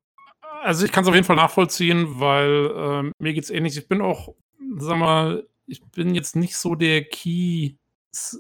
Also 0.63 0.85
ich 0.85 0.91
kann 0.91 1.03
es 1.03 1.09
auf 1.09 1.15
jeden 1.15 1.25
Fall 1.25 1.35
nachvollziehen, 1.35 2.19
weil 2.19 2.71
ähm, 2.75 3.11
mir 3.19 3.33
geht's 3.33 3.49
ähnlich. 3.49 3.77
Ich 3.77 3.87
bin 3.87 4.01
auch, 4.01 4.35
sag 4.77 4.97
mal, 4.97 5.47
ich 5.65 5.81
bin 5.83 6.13
jetzt 6.15 6.35
nicht 6.35 6.55
so 6.55 6.75
der 6.75 7.03
Key 7.03 7.75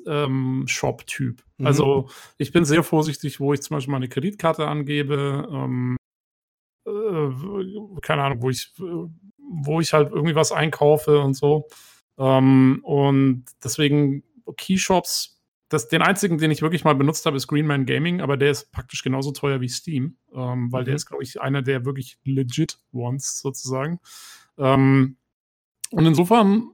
ähm, 0.05 0.65
Shop-Typ. 0.67 1.43
Mhm. 1.57 1.65
Also 1.65 2.09
ich 2.37 2.51
bin 2.51 2.65
sehr 2.65 2.83
vorsichtig, 2.83 3.39
wo 3.39 3.53
ich 3.53 3.61
zum 3.61 3.75
Beispiel 3.75 3.91
meine 3.91 4.09
Kreditkarte 4.09 4.67
angebe. 4.67 5.47
Ähm, 5.51 5.97
äh, 6.85 8.01
keine 8.01 8.23
Ahnung, 8.23 8.41
wo 8.41 8.49
ich, 8.49 8.73
wo 8.77 9.79
ich 9.79 9.93
halt 9.93 10.11
irgendwie 10.11 10.35
was 10.35 10.51
einkaufe 10.51 11.19
und 11.19 11.35
so. 11.35 11.67
Ähm, 12.17 12.79
und 12.83 13.45
deswegen 13.63 14.23
Keyshops, 14.57 15.40
das, 15.71 15.87
den 15.87 16.01
einzigen, 16.01 16.37
den 16.37 16.51
ich 16.51 16.61
wirklich 16.61 16.83
mal 16.83 16.95
benutzt 16.95 17.25
habe, 17.25 17.37
ist 17.37 17.47
Greenman 17.47 17.85
Gaming, 17.85 18.19
aber 18.19 18.35
der 18.35 18.51
ist 18.51 18.71
praktisch 18.73 19.03
genauso 19.03 19.31
teuer 19.31 19.61
wie 19.61 19.69
Steam, 19.69 20.17
ähm, 20.33 20.69
weil 20.71 20.83
der 20.83 20.91
Mhm. 20.93 20.95
ist, 20.97 21.05
glaube 21.05 21.23
ich, 21.23 21.39
einer 21.41 21.61
der 21.61 21.85
wirklich 21.85 22.19
legit 22.25 22.77
Ones 22.91 23.39
sozusagen. 23.39 23.99
Ähm, 24.57 25.15
und 25.91 26.05
insofern 26.05 26.71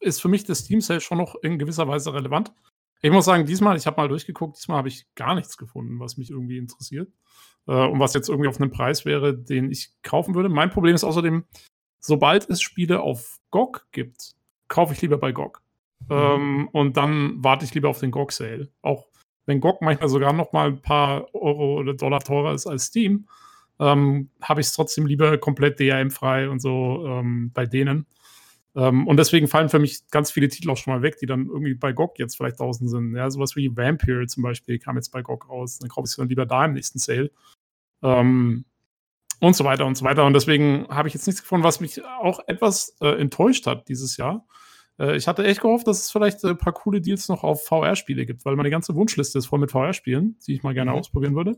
ist 0.00 0.20
für 0.20 0.28
mich 0.28 0.42
das 0.44 0.58
Steam 0.58 0.80
Sale 0.80 1.00
schon 1.00 1.18
noch 1.18 1.36
in 1.36 1.58
gewisser 1.58 1.86
Weise 1.86 2.12
relevant. 2.12 2.52
Ich 3.00 3.12
muss 3.12 3.26
sagen, 3.26 3.46
diesmal, 3.46 3.76
ich 3.76 3.86
habe 3.86 4.00
mal 4.00 4.08
durchgeguckt, 4.08 4.56
diesmal 4.58 4.78
habe 4.78 4.88
ich 4.88 5.06
gar 5.14 5.36
nichts 5.36 5.56
gefunden, 5.56 6.00
was 6.00 6.16
mich 6.16 6.30
irgendwie 6.30 6.58
interessiert. 6.58 7.12
Äh, 7.68 7.86
und 7.86 8.00
was 8.00 8.12
jetzt 8.14 8.28
irgendwie 8.28 8.48
auf 8.48 8.60
einem 8.60 8.70
Preis 8.72 9.04
wäre, 9.04 9.36
den 9.38 9.70
ich 9.70 9.90
kaufen 10.02 10.34
würde. 10.34 10.48
Mein 10.48 10.70
Problem 10.70 10.96
ist 10.96 11.04
außerdem, 11.04 11.44
sobald 12.00 12.50
es 12.50 12.60
Spiele 12.60 13.00
auf 13.02 13.38
GOG 13.50 13.86
gibt, 13.92 14.34
kaufe 14.66 14.94
ich 14.94 15.02
lieber 15.02 15.18
bei 15.18 15.30
GOG. 15.30 15.62
Ähm, 16.10 16.68
und 16.72 16.96
dann 16.96 17.42
warte 17.42 17.64
ich 17.64 17.74
lieber 17.74 17.88
auf 17.88 18.00
den 18.00 18.10
GOG-Sale. 18.10 18.68
Auch 18.82 19.06
wenn 19.46 19.60
GOG 19.60 19.80
manchmal 19.82 20.08
sogar 20.08 20.32
noch 20.32 20.52
mal 20.52 20.68
ein 20.68 20.82
paar 20.82 21.34
Euro 21.34 21.78
oder 21.78 21.94
Dollar 21.94 22.20
teurer 22.20 22.54
ist 22.54 22.66
als 22.66 22.86
Steam, 22.86 23.28
ähm, 23.78 24.30
habe 24.40 24.60
ich 24.60 24.68
es 24.68 24.72
trotzdem 24.72 25.06
lieber 25.06 25.38
komplett 25.38 25.78
DRM-frei 25.78 26.48
und 26.48 26.60
so 26.60 27.04
ähm, 27.06 27.50
bei 27.52 27.66
denen. 27.66 28.06
Ähm, 28.74 29.06
und 29.06 29.16
deswegen 29.16 29.48
fallen 29.48 29.68
für 29.68 29.78
mich 29.78 30.08
ganz 30.10 30.30
viele 30.30 30.48
Titel 30.48 30.70
auch 30.70 30.76
schon 30.76 30.92
mal 30.92 31.02
weg, 31.02 31.16
die 31.18 31.26
dann 31.26 31.46
irgendwie 31.46 31.74
bei 31.74 31.92
GOG 31.92 32.18
jetzt 32.18 32.36
vielleicht 32.36 32.60
draußen 32.60 32.88
sind. 32.88 33.14
Ja, 33.14 33.30
sowas 33.30 33.56
wie 33.56 33.74
Vampire 33.74 34.26
zum 34.26 34.42
Beispiel 34.42 34.78
kam 34.78 34.96
jetzt 34.96 35.10
bei 35.10 35.22
GOG 35.22 35.48
raus. 35.48 35.78
Dann 35.78 35.88
kaufe 35.88 36.06
ich 36.06 36.10
es 36.10 36.16
dann 36.16 36.28
lieber 36.28 36.46
da 36.46 36.64
im 36.64 36.74
nächsten 36.74 36.98
Sale. 36.98 37.30
Ähm, 38.02 38.64
und 39.40 39.54
so 39.54 39.64
weiter 39.64 39.86
und 39.86 39.96
so 39.96 40.04
weiter. 40.04 40.24
Und 40.24 40.32
deswegen 40.32 40.86
habe 40.88 41.08
ich 41.08 41.14
jetzt 41.14 41.26
nichts 41.26 41.42
gefunden, 41.42 41.64
was 41.64 41.80
mich 41.80 42.04
auch 42.04 42.40
etwas 42.46 42.96
äh, 43.00 43.18
enttäuscht 43.20 43.66
hat 43.66 43.88
dieses 43.88 44.16
Jahr. 44.16 44.46
Äh, 44.98 45.16
ich 45.16 45.28
hatte 45.28 45.44
echt 45.44 45.60
gehofft, 45.60 45.86
dass 45.86 46.00
es 46.00 46.10
vielleicht 46.10 46.44
ein 46.44 46.58
paar 46.58 46.72
coole 46.72 47.00
Deals 47.00 47.28
noch 47.28 47.44
auf 47.44 47.64
VR-Spiele 47.66 48.26
gibt, 48.26 48.44
weil 48.44 48.56
meine 48.56 48.70
ganze 48.70 48.94
Wunschliste 48.94 49.38
ist 49.38 49.46
voll 49.46 49.58
mit 49.58 49.70
VR-Spielen, 49.70 50.36
die 50.46 50.54
ich 50.54 50.62
mal 50.62 50.74
gerne 50.74 50.92
mhm. 50.92 50.98
ausprobieren 50.98 51.34
würde. 51.34 51.56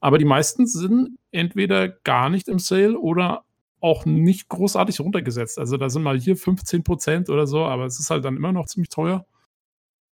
Aber 0.00 0.18
die 0.18 0.24
meisten 0.24 0.66
sind 0.66 1.18
entweder 1.30 1.88
gar 1.88 2.30
nicht 2.30 2.48
im 2.48 2.58
Sale 2.58 2.98
oder 2.98 3.44
auch 3.80 4.04
nicht 4.06 4.48
großartig 4.48 5.00
runtergesetzt. 5.00 5.58
Also 5.58 5.76
da 5.76 5.88
sind 5.88 6.02
mal 6.02 6.18
hier 6.18 6.36
15% 6.36 7.30
oder 7.30 7.46
so, 7.46 7.64
aber 7.64 7.86
es 7.86 7.98
ist 8.00 8.10
halt 8.10 8.24
dann 8.24 8.36
immer 8.36 8.52
noch 8.52 8.66
ziemlich 8.66 8.88
teuer. 8.88 9.24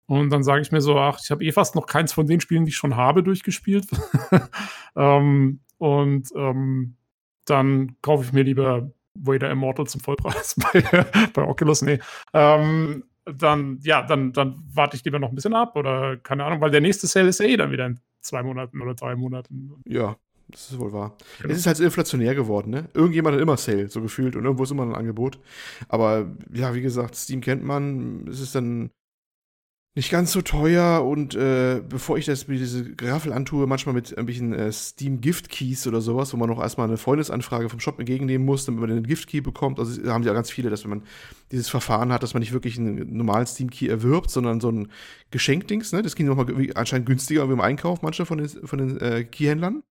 Und 0.07 0.31
dann 0.31 0.42
sage 0.42 0.62
ich 0.62 0.72
mir 0.72 0.81
so, 0.81 0.98
ach, 0.98 1.20
ich 1.22 1.31
habe 1.31 1.44
eh 1.44 1.53
fast 1.53 1.75
noch 1.75 1.87
keins 1.87 2.12
von 2.12 2.27
den 2.27 2.40
Spielen, 2.40 2.64
die 2.64 2.70
ich 2.70 2.77
schon 2.77 2.96
habe, 2.96 3.22
durchgespielt. 3.22 3.87
ähm, 4.96 5.61
und 5.79 6.29
ähm, 6.37 6.96
dann 7.44 7.96
kaufe 8.03 8.25
ich 8.25 8.33
mir 8.33 8.42
lieber 8.42 8.90
Vader 9.14 9.51
Immortal 9.51 9.87
zum 9.87 10.01
Vollpreis 10.01 10.57
bei, 10.72 10.83
bei 11.33 11.42
Oculus. 11.42 11.83
Nee. 11.83 11.98
Ähm, 12.33 13.05
dann, 13.25 13.79
ja, 13.83 14.03
dann, 14.03 14.33
dann 14.33 14.62
warte 14.72 14.96
ich 14.96 15.05
lieber 15.05 15.18
noch 15.18 15.29
ein 15.29 15.35
bisschen 15.35 15.55
ab 15.55 15.77
oder 15.77 16.16
keine 16.16 16.44
Ahnung, 16.44 16.61
weil 16.61 16.70
der 16.70 16.81
nächste 16.81 17.07
Sale 17.07 17.29
ist 17.29 17.40
eh 17.40 17.57
dann 17.57 17.70
wieder 17.70 17.87
in 17.87 18.01
zwei 18.20 18.42
Monaten 18.42 18.81
oder 18.81 18.94
drei 18.94 19.14
Monaten. 19.14 19.81
Ja, 19.87 20.16
das 20.48 20.70
ist 20.70 20.79
wohl 20.79 20.92
wahr. 20.92 21.16
Genau. 21.40 21.53
Es 21.53 21.61
ist 21.61 21.66
halt 21.66 21.81
inflationär 21.81 22.35
geworden, 22.35 22.70
ne? 22.70 22.88
Irgendjemand 22.94 23.37
hat 23.37 23.42
immer 23.42 23.57
Sale, 23.57 23.88
so 23.88 24.03
gefühlt, 24.03 24.37
und 24.37 24.44
irgendwo 24.44 24.64
ist 24.64 24.70
immer 24.70 24.85
ein 24.85 24.94
Angebot. 24.94 25.38
Aber 25.88 26.27
ja, 26.53 26.75
wie 26.75 26.83
gesagt, 26.83 27.14
Steam 27.14 27.40
kennt 27.40 27.62
man, 27.62 28.27
es 28.29 28.40
ist 28.40 28.55
dann 28.55 28.90
nicht 29.94 30.11
ganz 30.11 30.33
so 30.33 30.40
teuer 30.40 31.05
und 31.05 31.35
äh, 31.35 31.83
bevor 31.87 32.16
ich 32.16 32.24
das 32.24 32.48
mit 32.48 32.59
diese 32.59 32.94
Graffel 32.94 33.31
antue, 33.31 33.66
manchmal 33.66 33.94
mit 33.94 34.11
irgendwelchen 34.11 34.55
äh, 34.55 34.72
Steam 34.72 35.20
Gift 35.20 35.50
Keys 35.50 35.87
oder 35.87 36.00
sowas, 36.00 36.33
wo 36.33 36.38
man 36.38 36.48
noch 36.48 36.61
erstmal 36.61 36.88
eine 36.88 36.96
Freundesanfrage 36.96 37.68
vom 37.68 37.78
Shop 37.78 37.98
entgegennehmen 37.98 38.46
muss, 38.46 38.64
damit 38.64 38.81
man 38.81 38.88
den 38.88 39.07
Gift 39.07 39.28
Key 39.28 39.42
bekommt. 39.42 39.78
Also 39.78 40.00
da 40.00 40.14
haben 40.14 40.22
ja 40.22 40.33
ganz 40.33 40.50
viele, 40.50 40.70
dass 40.70 40.85
wenn 40.85 40.90
man 40.90 41.02
dieses 41.50 41.68
Verfahren 41.68 42.11
hat, 42.11 42.22
dass 42.22 42.33
man 42.33 42.40
nicht 42.40 42.55
wirklich 42.55 42.78
einen 42.78 43.14
normalen 43.14 43.46
Steam 43.46 43.68
Key 43.68 43.87
erwirbt, 43.87 44.31
sondern 44.31 44.61
so 44.61 44.70
ein 44.70 44.88
Geschenkdings, 45.31 45.92
ne? 45.92 46.00
Das 46.00 46.16
ging 46.16 46.26
nochmal 46.26 46.46
anscheinend 46.74 47.07
günstiger 47.07 47.42
im 47.42 47.61
Einkauf, 47.61 48.00
manche 48.00 48.24
von 48.24 48.38
den, 48.38 48.48
von 48.48 48.78
den 48.78 48.98
äh, 48.98 49.24
Keyhändlern. 49.24 49.83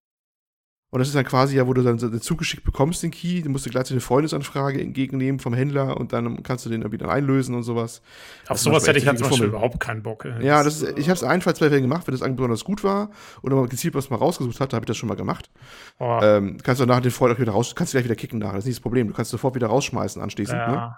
Und 0.92 0.98
das 0.98 1.08
ist 1.08 1.14
dann 1.14 1.24
quasi 1.24 1.56
ja, 1.56 1.66
wo 1.66 1.72
du 1.72 1.82
dann 1.82 1.98
zugeschickt 2.20 2.64
bekommst, 2.64 3.02
den 3.02 3.10
Key. 3.10 3.40
Du 3.40 3.48
musst 3.48 3.64
dir 3.64 3.70
gleich 3.70 3.90
eine 3.90 4.00
Freundesanfrage 4.00 4.78
entgegennehmen 4.78 5.40
vom 5.40 5.54
Händler 5.54 5.96
und 5.96 6.12
dann 6.12 6.42
kannst 6.42 6.66
du 6.66 6.68
den 6.68 6.82
irgendwie 6.82 6.98
dann 6.98 7.08
einlösen 7.08 7.54
und 7.54 7.62
sowas. 7.62 8.02
Auf 8.46 8.58
sowas 8.58 8.86
hätte 8.86 8.98
ich 8.98 9.06
halt 9.06 9.18
zum 9.18 9.30
Beispiel 9.30 9.48
überhaupt 9.48 9.80
keinen 9.80 10.02
Bock. 10.02 10.26
Ey. 10.26 10.44
Ja, 10.44 10.62
das 10.62 10.82
ist, 10.82 10.98
ich 10.98 11.08
habe 11.08 11.14
es 11.14 11.24
ein, 11.24 11.40
zwei 11.40 11.54
Fällen 11.54 11.80
gemacht, 11.80 12.06
wenn 12.06 12.12
das 12.12 12.20
Angebot 12.20 12.42
besonders 12.42 12.64
gut 12.64 12.84
war 12.84 13.10
oder 13.40 13.56
man 13.56 13.70
gezielt 13.70 13.94
was 13.94 14.10
mal 14.10 14.16
rausgesucht 14.16 14.60
hat, 14.60 14.74
habe 14.74 14.84
ich 14.84 14.86
das 14.86 14.98
schon 14.98 15.08
mal 15.08 15.14
gemacht. 15.14 15.50
Oh. 15.98 16.20
Ähm, 16.22 16.58
kannst 16.62 16.82
du 16.82 16.84
nachher 16.84 17.00
den 17.00 17.10
Freund 17.10 17.34
auch 17.34 17.40
wieder 17.40 17.52
raus, 17.52 17.74
kannst 17.74 17.94
du 17.94 17.96
gleich 17.96 18.04
wieder 18.04 18.16
kicken 18.16 18.38
nachher, 18.38 18.56
das 18.56 18.64
ist 18.64 18.66
nicht 18.66 18.76
das 18.76 18.82
Problem. 18.82 19.08
Du 19.08 19.14
kannst 19.14 19.30
sofort 19.30 19.54
wieder 19.54 19.68
rausschmeißen 19.68 20.20
anschließend. 20.20 20.58
Ja. 20.58 20.70
Ne? 20.70 20.96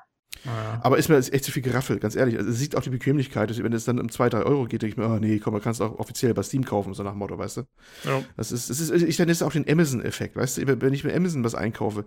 Aber 0.82 0.98
ist 0.98 1.08
mir 1.08 1.16
das 1.16 1.32
echt 1.32 1.44
zu 1.44 1.52
viel 1.52 1.62
geraffelt, 1.62 2.00
ganz 2.00 2.16
ehrlich. 2.16 2.36
Also, 2.36 2.50
es 2.50 2.58
sieht 2.58 2.76
auch 2.76 2.82
die 2.82 2.90
Bequemlichkeit, 2.90 3.62
wenn 3.62 3.72
es 3.72 3.84
dann 3.84 3.98
um 3.98 4.10
2, 4.10 4.30
3 4.30 4.42
Euro 4.42 4.64
geht, 4.64 4.82
denke 4.82 4.92
ich 4.92 4.96
mir, 4.96 5.12
oh 5.12 5.18
nee, 5.18 5.38
komm, 5.38 5.54
man 5.54 5.62
kann 5.62 5.72
es 5.72 5.80
auch 5.80 5.98
offiziell 5.98 6.34
bei 6.34 6.42
Steam 6.42 6.64
kaufen, 6.64 6.94
so 6.94 7.02
nach 7.02 7.12
dem 7.12 7.18
Motto, 7.18 7.38
weißt 7.38 7.58
du? 7.58 7.62
Ja. 8.04 8.22
Das 8.36 8.52
ist, 8.52 8.70
das 8.70 8.80
ist, 8.80 8.90
ich 9.02 9.18
nenne 9.18 9.32
es 9.32 9.42
auch 9.42 9.52
den 9.52 9.68
Amazon-Effekt, 9.68 10.36
weißt 10.36 10.58
du? 10.58 10.80
Wenn 10.80 10.92
ich 10.92 11.04
mir 11.04 11.14
Amazon 11.14 11.44
was 11.44 11.54
einkaufe, 11.54 12.04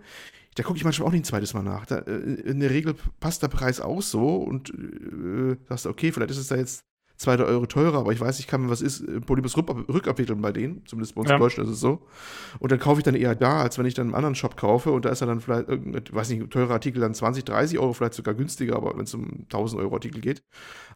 da 0.54 0.62
gucke 0.62 0.76
ich 0.76 0.84
manchmal 0.84 1.08
auch 1.08 1.12
nicht 1.12 1.22
ein 1.22 1.24
zweites 1.24 1.54
Mal 1.54 1.62
nach. 1.62 1.86
Da, 1.86 1.98
äh, 1.98 2.12
in 2.12 2.60
der 2.60 2.70
Regel 2.70 2.94
passt 3.20 3.42
der 3.42 3.48
Preis 3.48 3.80
auch 3.80 4.02
so 4.02 4.36
und 4.36 4.70
äh, 4.70 5.56
sagst, 5.68 5.86
okay, 5.86 6.12
vielleicht 6.12 6.30
ist 6.30 6.38
es 6.38 6.48
da 6.48 6.56
jetzt 6.56 6.84
2 7.18 7.38
Euro 7.40 7.66
teurer, 7.66 7.98
aber 7.98 8.12
ich 8.12 8.20
weiß, 8.20 8.38
ich 8.38 8.46
kann, 8.46 8.62
mir 8.62 8.70
was 8.70 8.80
ist, 8.80 9.00
äh, 9.00 9.20
Polybus 9.20 9.56
rückabwickeln 9.56 10.40
bei 10.40 10.52
denen, 10.52 10.86
zumindest 10.86 11.16
bei 11.16 11.20
uns 11.20 11.30
ja. 11.30 11.36
in 11.36 11.40
Deutschland 11.40 11.68
ist 11.68 11.74
es 11.74 11.80
so. 11.80 12.06
Und 12.60 12.70
dann 12.70 12.78
kaufe 12.78 13.00
ich 13.00 13.04
dann 13.04 13.16
eher 13.16 13.34
da, 13.34 13.60
als 13.60 13.76
wenn 13.76 13.86
ich 13.86 13.94
dann 13.94 14.06
einen 14.06 14.14
anderen 14.14 14.36
Shop 14.36 14.56
kaufe 14.56 14.92
und 14.92 15.04
da 15.04 15.10
ist 15.10 15.20
dann 15.20 15.40
vielleicht 15.40 15.68
irgendein, 15.68 16.04
weiß 16.12 16.30
nicht, 16.30 16.48
teurer 16.50 16.74
Artikel 16.74 17.00
dann 17.00 17.14
20, 17.14 17.44
30 17.44 17.78
Euro, 17.80 17.92
vielleicht 17.92 18.14
sogar 18.14 18.34
günstiger, 18.34 18.76
aber 18.76 18.96
wenn 18.96 19.02
es 19.04 19.14
um 19.14 19.40
1000 19.44 19.82
Euro 19.82 19.94
Artikel 19.94 20.20
geht. 20.20 20.44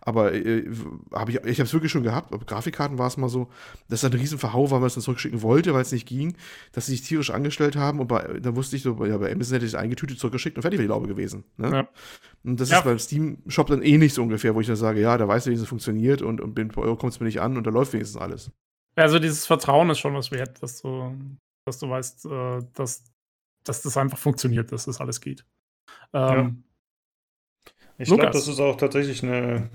Aber 0.00 0.32
äh, 0.32 0.64
hab 1.12 1.28
ich, 1.28 1.36
ich 1.36 1.58
habe 1.58 1.66
es 1.66 1.72
wirklich 1.72 1.90
schon 1.90 2.04
gehabt, 2.04 2.32
aber 2.32 2.44
Grafikkarten 2.44 2.98
war 2.98 3.08
es 3.08 3.16
mal 3.16 3.28
so, 3.28 3.48
dass 3.88 4.02
da 4.02 4.08
ein 4.08 4.14
riesen 4.14 4.38
Verhau 4.38 4.70
war, 4.70 4.72
weil 4.72 4.80
man 4.80 4.86
es 4.86 4.94
dann 4.94 5.02
zurückschicken 5.02 5.42
wollte, 5.42 5.74
weil 5.74 5.82
es 5.82 5.90
nicht 5.90 6.06
ging, 6.06 6.36
dass 6.70 6.86
sie 6.86 6.92
sich 6.92 7.02
tierisch 7.02 7.30
angestellt 7.30 7.74
haben 7.74 7.98
und 7.98 8.06
bei, 8.06 8.38
dann 8.40 8.54
wusste 8.54 8.76
ich 8.76 8.82
so, 8.82 9.04
ja, 9.04 9.18
bei 9.18 9.32
Amazon 9.32 9.54
hätte 9.54 9.66
ich 9.66 9.72
es 9.72 9.78
eingetütet, 9.78 10.20
zurückgeschickt 10.20 10.56
und 10.56 10.62
fertig 10.62 10.78
wäre 10.78 10.86
die 10.86 10.92
Laube 10.92 11.08
gewesen. 11.08 11.42
Ne? 11.56 11.70
Ja. 11.70 11.88
Und 12.44 12.60
das 12.60 12.70
ja. 12.70 12.78
ist 12.78 12.84
beim 12.84 12.98
Steam-Shop 12.98 13.68
dann 13.68 13.82
eh 13.82 13.98
nicht 13.98 14.14
so 14.14 14.22
ungefähr, 14.22 14.54
wo 14.54 14.60
ich 14.60 14.66
dann 14.66 14.76
sage, 14.76 15.00
ja, 15.00 15.16
da 15.16 15.28
weißt 15.28 15.46
du, 15.46 15.50
wie 15.50 15.54
es 15.54 15.66
funktioniert 15.66 16.22
und, 16.22 16.40
und 16.40 16.54
bin 16.54 16.68
bei 16.68 16.82
Euro 16.82 16.96
kommt 16.96 17.12
es 17.12 17.20
mir 17.20 17.26
nicht 17.26 17.40
an 17.40 17.56
und 17.56 17.66
da 17.66 17.70
läuft 17.70 17.92
wenigstens 17.92 18.20
alles. 18.20 18.50
Also 18.96 19.18
dieses 19.18 19.46
Vertrauen 19.46 19.90
ist 19.90 20.00
schon 20.00 20.14
was 20.14 20.30
wert, 20.32 20.62
dass 20.62 20.82
du, 20.82 21.16
dass 21.64 21.78
du 21.78 21.88
weißt, 21.88 22.26
äh, 22.26 22.60
dass, 22.74 23.04
dass 23.64 23.82
das 23.82 23.96
einfach 23.96 24.18
funktioniert, 24.18 24.72
dass 24.72 24.86
das 24.86 25.00
alles 25.00 25.20
geht. 25.20 25.44
Ähm, 26.12 26.64
ja. 27.64 27.72
Ich 27.98 28.08
glaube, 28.08 28.30
das 28.30 28.48
ist 28.48 28.58
auch 28.58 28.76
tatsächlich 28.76 29.22
eine 29.22 29.68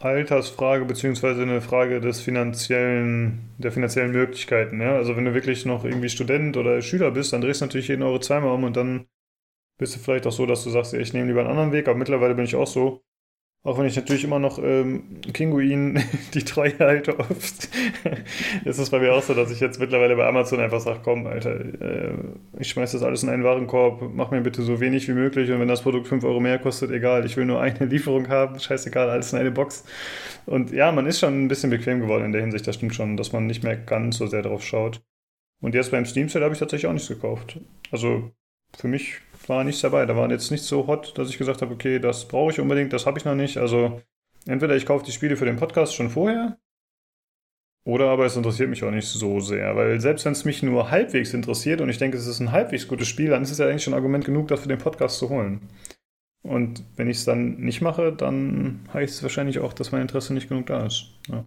Altersfrage 0.00 0.84
beziehungsweise 0.86 1.42
eine 1.42 1.60
Frage 1.60 2.00
des 2.00 2.20
finanziellen, 2.20 3.50
der 3.58 3.70
finanziellen 3.70 4.12
Möglichkeiten. 4.12 4.80
Ja? 4.80 4.96
Also 4.96 5.16
wenn 5.16 5.26
du 5.26 5.34
wirklich 5.34 5.66
noch 5.66 5.84
irgendwie 5.84 6.08
Student 6.08 6.56
oder 6.56 6.82
Schüler 6.82 7.10
bist, 7.10 7.32
dann 7.32 7.42
drehst 7.42 7.60
du 7.60 7.66
natürlich 7.66 7.88
jeden 7.88 8.02
Euro 8.02 8.18
zweimal 8.18 8.52
um 8.52 8.64
und 8.64 8.76
dann 8.76 9.06
bist 9.80 9.96
du 9.96 9.98
vielleicht 9.98 10.26
auch 10.26 10.32
so, 10.32 10.46
dass 10.46 10.62
du 10.62 10.70
sagst, 10.70 10.92
ich 10.94 11.12
nehme 11.14 11.26
lieber 11.26 11.40
einen 11.40 11.50
anderen 11.50 11.72
Weg. 11.72 11.88
Aber 11.88 11.98
mittlerweile 11.98 12.34
bin 12.34 12.44
ich 12.44 12.54
auch 12.54 12.66
so, 12.66 13.02
auch 13.62 13.78
wenn 13.78 13.86
ich 13.86 13.96
natürlich 13.96 14.24
immer 14.24 14.38
noch 14.38 14.58
ähm, 14.62 15.20
Kinguin 15.32 16.02
die 16.34 16.44
Treue 16.44 16.78
halte 16.78 17.18
oft, 17.18 17.68
ist 18.64 18.78
es 18.78 18.90
bei 18.90 18.98
mir 19.00 19.14
auch 19.14 19.22
so, 19.22 19.32
dass 19.34 19.50
ich 19.50 19.60
jetzt 19.60 19.80
mittlerweile 19.80 20.16
bei 20.16 20.26
Amazon 20.26 20.60
einfach 20.60 20.80
sage, 20.80 21.00
komm, 21.02 21.26
Alter, 21.26 21.60
äh, 21.60 22.14
ich 22.58 22.68
schmeiß 22.68 22.92
das 22.92 23.02
alles 23.02 23.22
in 23.22 23.30
einen 23.30 23.42
Warenkorb, 23.42 24.02
mach 24.14 24.30
mir 24.30 24.42
bitte 24.42 24.62
so 24.62 24.80
wenig 24.80 25.08
wie 25.08 25.12
möglich 25.12 25.50
und 25.50 25.60
wenn 25.60 25.68
das 25.68 25.82
Produkt 25.82 26.08
5 26.08 26.24
Euro 26.24 26.40
mehr 26.40 26.58
kostet, 26.58 26.90
egal, 26.90 27.24
ich 27.26 27.36
will 27.36 27.46
nur 27.46 27.60
eine 27.60 27.84
Lieferung 27.86 28.28
haben, 28.28 28.58
scheißegal, 28.58 29.10
alles 29.10 29.32
in 29.32 29.38
eine 29.38 29.50
Box. 29.50 29.84
Und 30.46 30.72
ja, 30.72 30.92
man 30.92 31.06
ist 31.06 31.20
schon 31.20 31.44
ein 31.44 31.48
bisschen 31.48 31.70
bequem 31.70 32.00
geworden 32.00 32.24
in 32.24 32.32
der 32.32 32.40
Hinsicht, 32.42 32.66
das 32.66 32.76
stimmt 32.76 32.94
schon, 32.94 33.16
dass 33.16 33.32
man 33.32 33.46
nicht 33.46 33.62
mehr 33.62 33.76
ganz 33.76 34.18
so 34.18 34.26
sehr 34.26 34.42
drauf 34.42 34.62
schaut. 34.62 35.02
Und 35.60 35.74
jetzt 35.74 35.90
beim 35.90 36.06
Steam 36.06 36.28
Sale 36.30 36.44
habe 36.44 36.54
ich 36.54 36.60
tatsächlich 36.60 36.86
auch 36.86 36.94
nichts 36.94 37.08
gekauft. 37.08 37.60
Also 37.90 38.30
für 38.74 38.88
mich 38.88 39.20
war 39.46 39.64
nichts 39.64 39.80
dabei. 39.80 40.06
Da 40.06 40.16
waren 40.16 40.30
jetzt 40.30 40.50
nicht 40.50 40.64
so 40.64 40.86
hot, 40.86 41.16
dass 41.18 41.30
ich 41.30 41.38
gesagt 41.38 41.62
habe, 41.62 41.74
okay, 41.74 41.98
das 41.98 42.28
brauche 42.28 42.52
ich 42.52 42.60
unbedingt, 42.60 42.92
das 42.92 43.06
habe 43.06 43.18
ich 43.18 43.24
noch 43.24 43.34
nicht. 43.34 43.56
Also 43.56 44.00
entweder 44.46 44.76
ich 44.76 44.86
kaufe 44.86 45.04
die 45.04 45.12
Spiele 45.12 45.36
für 45.36 45.44
den 45.44 45.56
Podcast 45.56 45.94
schon 45.94 46.10
vorher, 46.10 46.58
oder 47.84 48.10
aber 48.10 48.26
es 48.26 48.36
interessiert 48.36 48.68
mich 48.68 48.84
auch 48.84 48.90
nicht 48.90 49.08
so 49.08 49.40
sehr, 49.40 49.74
weil 49.74 50.00
selbst 50.00 50.26
wenn 50.26 50.32
es 50.32 50.44
mich 50.44 50.62
nur 50.62 50.90
halbwegs 50.90 51.32
interessiert 51.32 51.80
und 51.80 51.88
ich 51.88 51.98
denke, 51.98 52.18
es 52.18 52.26
ist 52.26 52.40
ein 52.40 52.52
halbwegs 52.52 52.86
gutes 52.86 53.08
Spiel, 53.08 53.30
dann 53.30 53.42
ist 53.42 53.50
es 53.50 53.58
ja 53.58 53.66
eigentlich 53.66 53.84
schon 53.84 53.94
Argument 53.94 54.24
genug, 54.24 54.48
das 54.48 54.60
für 54.60 54.68
den 54.68 54.78
Podcast 54.78 55.18
zu 55.18 55.30
holen. 55.30 55.60
Und 56.42 56.84
wenn 56.96 57.08
ich 57.08 57.18
es 57.18 57.24
dann 57.24 57.56
nicht 57.56 57.80
mache, 57.80 58.12
dann 58.12 58.80
heißt 58.92 59.14
es 59.14 59.22
wahrscheinlich 59.22 59.58
auch, 59.58 59.72
dass 59.72 59.92
mein 59.92 60.02
Interesse 60.02 60.34
nicht 60.34 60.48
genug 60.48 60.66
da 60.66 60.86
ist. 60.86 61.18
Ja. 61.28 61.44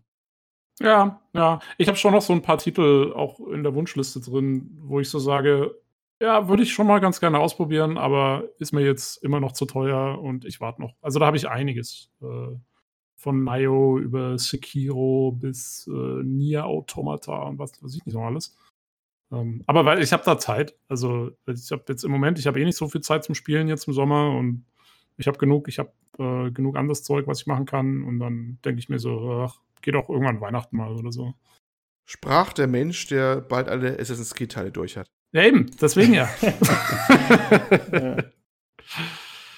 Ja, 0.80 1.22
ja. 1.34 1.60
Ich 1.78 1.88
habe 1.88 1.98
schon 1.98 2.14
noch 2.14 2.22
so 2.22 2.34
ein 2.34 2.42
paar 2.42 2.58
Titel 2.58 3.14
auch 3.16 3.40
in 3.40 3.64
der 3.64 3.76
Wunschliste 3.76 4.20
drin, 4.20 4.76
wo 4.82 5.00
ich 5.00 5.10
so 5.10 5.20
sage, 5.20 5.76
ja, 6.22 6.48
würde 6.48 6.64
ich 6.64 6.74
schon 6.74 6.88
mal 6.88 7.00
ganz 7.00 7.20
gerne 7.20 7.40
ausprobieren, 7.40 7.98
aber 7.98 8.50
ist 8.60 8.74
mir 8.74 8.82
jetzt 8.82 9.24
immer 9.24 9.40
noch 9.40 9.52
zu 9.52 9.66
teuer 9.66 10.20
und 10.22 10.46
ich 10.46 10.62
warte 10.62 10.82
noch. 10.82 10.96
Also 11.02 11.20
da 11.20 11.26
habe 11.26 11.38
ich 11.38 11.50
einiges. 11.50 12.10
Äh, 12.22 12.56
von 13.24 13.46
Nio 13.46 13.98
über 14.00 14.38
Sekiro 14.38 15.32
bis 15.32 15.88
äh, 15.88 16.24
Nier 16.24 16.66
Automata 16.66 17.44
und 17.44 17.58
was 17.58 17.82
weiß 17.82 17.96
ich 17.96 18.06
nicht 18.06 18.16
noch 18.16 18.26
alles. 18.26 18.54
Ähm, 19.32 19.64
aber 19.66 19.86
weil 19.86 20.04
ich 20.04 20.12
habe 20.12 20.24
da 20.26 20.38
Zeit. 20.38 20.76
Also 20.90 21.32
ich 21.48 21.72
habe 21.72 21.84
jetzt 21.88 22.04
im 22.04 22.12
Moment, 22.12 22.38
ich 22.38 22.48
habe 22.48 22.60
eh 22.60 22.66
nicht 22.66 22.76
so 22.76 22.90
viel 22.90 23.00
Zeit 23.00 23.24
zum 23.24 23.34
Spielen 23.34 23.70
jetzt 23.70 23.88
im 23.88 23.94
Sommer 23.94 24.36
und 24.36 24.66
ich 25.16 25.28
habe 25.28 25.38
genug, 25.38 25.70
ich 25.70 25.80
habe 25.80 25.94
äh, 26.20 26.52
genug 26.52 26.76
anderes 26.76 27.04
Zeug, 27.04 27.26
was 27.26 27.40
ich 27.40 27.48
machen 27.48 27.66
kann 27.66 28.04
und 28.04 28.20
dann 28.20 28.60
denke 28.66 28.80
ich 28.80 28.90
mir 28.90 29.00
so, 29.00 29.46
ach, 29.48 29.62
geht 29.82 29.96
auch 29.96 30.10
irgendwann 30.10 30.42
Weihnachten 30.42 30.76
mal 30.76 30.92
oder 30.92 31.14
so. 31.14 31.34
Sprach 32.06 32.52
der 32.52 32.68
Mensch, 32.68 33.08
der 33.08 33.40
bald 33.40 33.70
alle 33.70 33.98
Assassin's 34.00 34.36
Creed 34.36 34.52
Teile 34.52 34.72
durch 34.72 34.98
hat. 34.98 35.08
Ja, 35.34 35.44
eben, 35.44 35.70
deswegen 35.82 36.14
ja. 36.14 36.30
ja. 37.92 38.18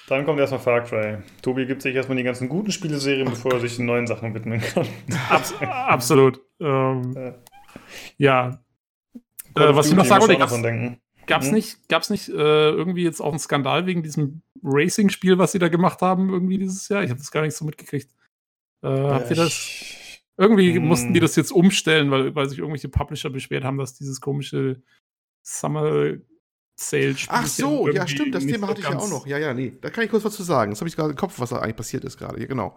Dann 0.08 0.24
kommt 0.24 0.38
erstmal 0.38 0.60
Far 0.60 0.82
Cry. 0.84 1.18
Tobi 1.42 1.66
gibt 1.66 1.82
sich 1.82 1.94
erstmal 1.94 2.16
die 2.16 2.22
ganzen 2.22 2.48
guten 2.48 2.70
Spieleserien, 2.70 3.28
bevor 3.28 3.54
er 3.54 3.60
sich 3.60 3.76
den 3.76 3.86
neuen 3.86 4.06
Sachen 4.06 4.34
widmen 4.34 4.60
kann. 4.60 4.86
Abs 5.30 5.54
absolut. 5.60 6.40
Ähm, 6.60 7.14
ja. 7.16 7.34
ja. 8.18 8.60
Of 9.54 9.76
was 9.76 9.88
ich 9.88 9.94
noch 9.94 10.04
sagen 10.04 10.22
wollte, 10.28 10.62
denken. 10.62 11.00
Gab's 11.26 11.48
Mhm. 11.48 11.54
nicht, 11.54 11.88
gab's 11.88 12.08
nicht 12.08 12.28
äh, 12.28 12.32
irgendwie 12.70 13.02
jetzt 13.02 13.20
auch 13.20 13.30
einen 13.30 13.40
Skandal 13.40 13.86
wegen 13.86 14.02
diesem 14.04 14.42
Racing-Spiel, 14.62 15.38
was 15.38 15.52
sie 15.52 15.58
da 15.58 15.68
gemacht 15.68 16.00
haben, 16.02 16.30
irgendwie 16.32 16.58
dieses 16.58 16.88
Jahr? 16.88 17.02
Ich 17.02 17.10
habe 17.10 17.18
das 17.18 17.32
gar 17.32 17.42
nicht 17.42 17.56
so 17.56 17.64
mitgekriegt. 17.64 18.10
Äh, 18.82 18.88
habt 18.88 19.28
ihr 19.30 19.36
das? 19.36 19.72
Irgendwie 20.38 20.74
Hm. 20.74 20.84
mussten 20.86 21.14
die 21.14 21.20
das 21.20 21.34
jetzt 21.34 21.50
umstellen, 21.50 22.10
weil, 22.12 22.34
weil 22.34 22.48
sich 22.48 22.58
irgendwelche 22.60 22.88
Publisher 22.88 23.30
beschwert 23.30 23.64
haben, 23.64 23.78
dass 23.78 23.94
dieses 23.94 24.20
komische 24.20 24.82
Summer 25.46 26.16
Sale 26.78 27.16
Spiel. 27.16 27.28
Ach 27.30 27.46
so, 27.46 27.88
ja, 27.88 28.06
stimmt, 28.06 28.34
das 28.34 28.44
Thema 28.44 28.68
hatte 28.68 28.82
ich 28.82 28.88
ja 28.88 28.98
auch 28.98 29.08
noch. 29.08 29.26
Ja, 29.26 29.38
ja, 29.38 29.54
nee, 29.54 29.78
da 29.80 29.88
kann 29.88 30.04
ich 30.04 30.10
kurz 30.10 30.24
was 30.24 30.34
zu 30.34 30.42
sagen. 30.42 30.72
Das 30.72 30.80
habe 30.80 30.88
ich 30.88 30.96
gerade 30.96 31.10
im 31.10 31.16
Kopf, 31.16 31.38
was 31.38 31.48
da 31.48 31.60
eigentlich 31.60 31.76
passiert 31.76 32.04
ist 32.04 32.18
gerade. 32.18 32.38
Ja, 32.38 32.46
genau. 32.46 32.76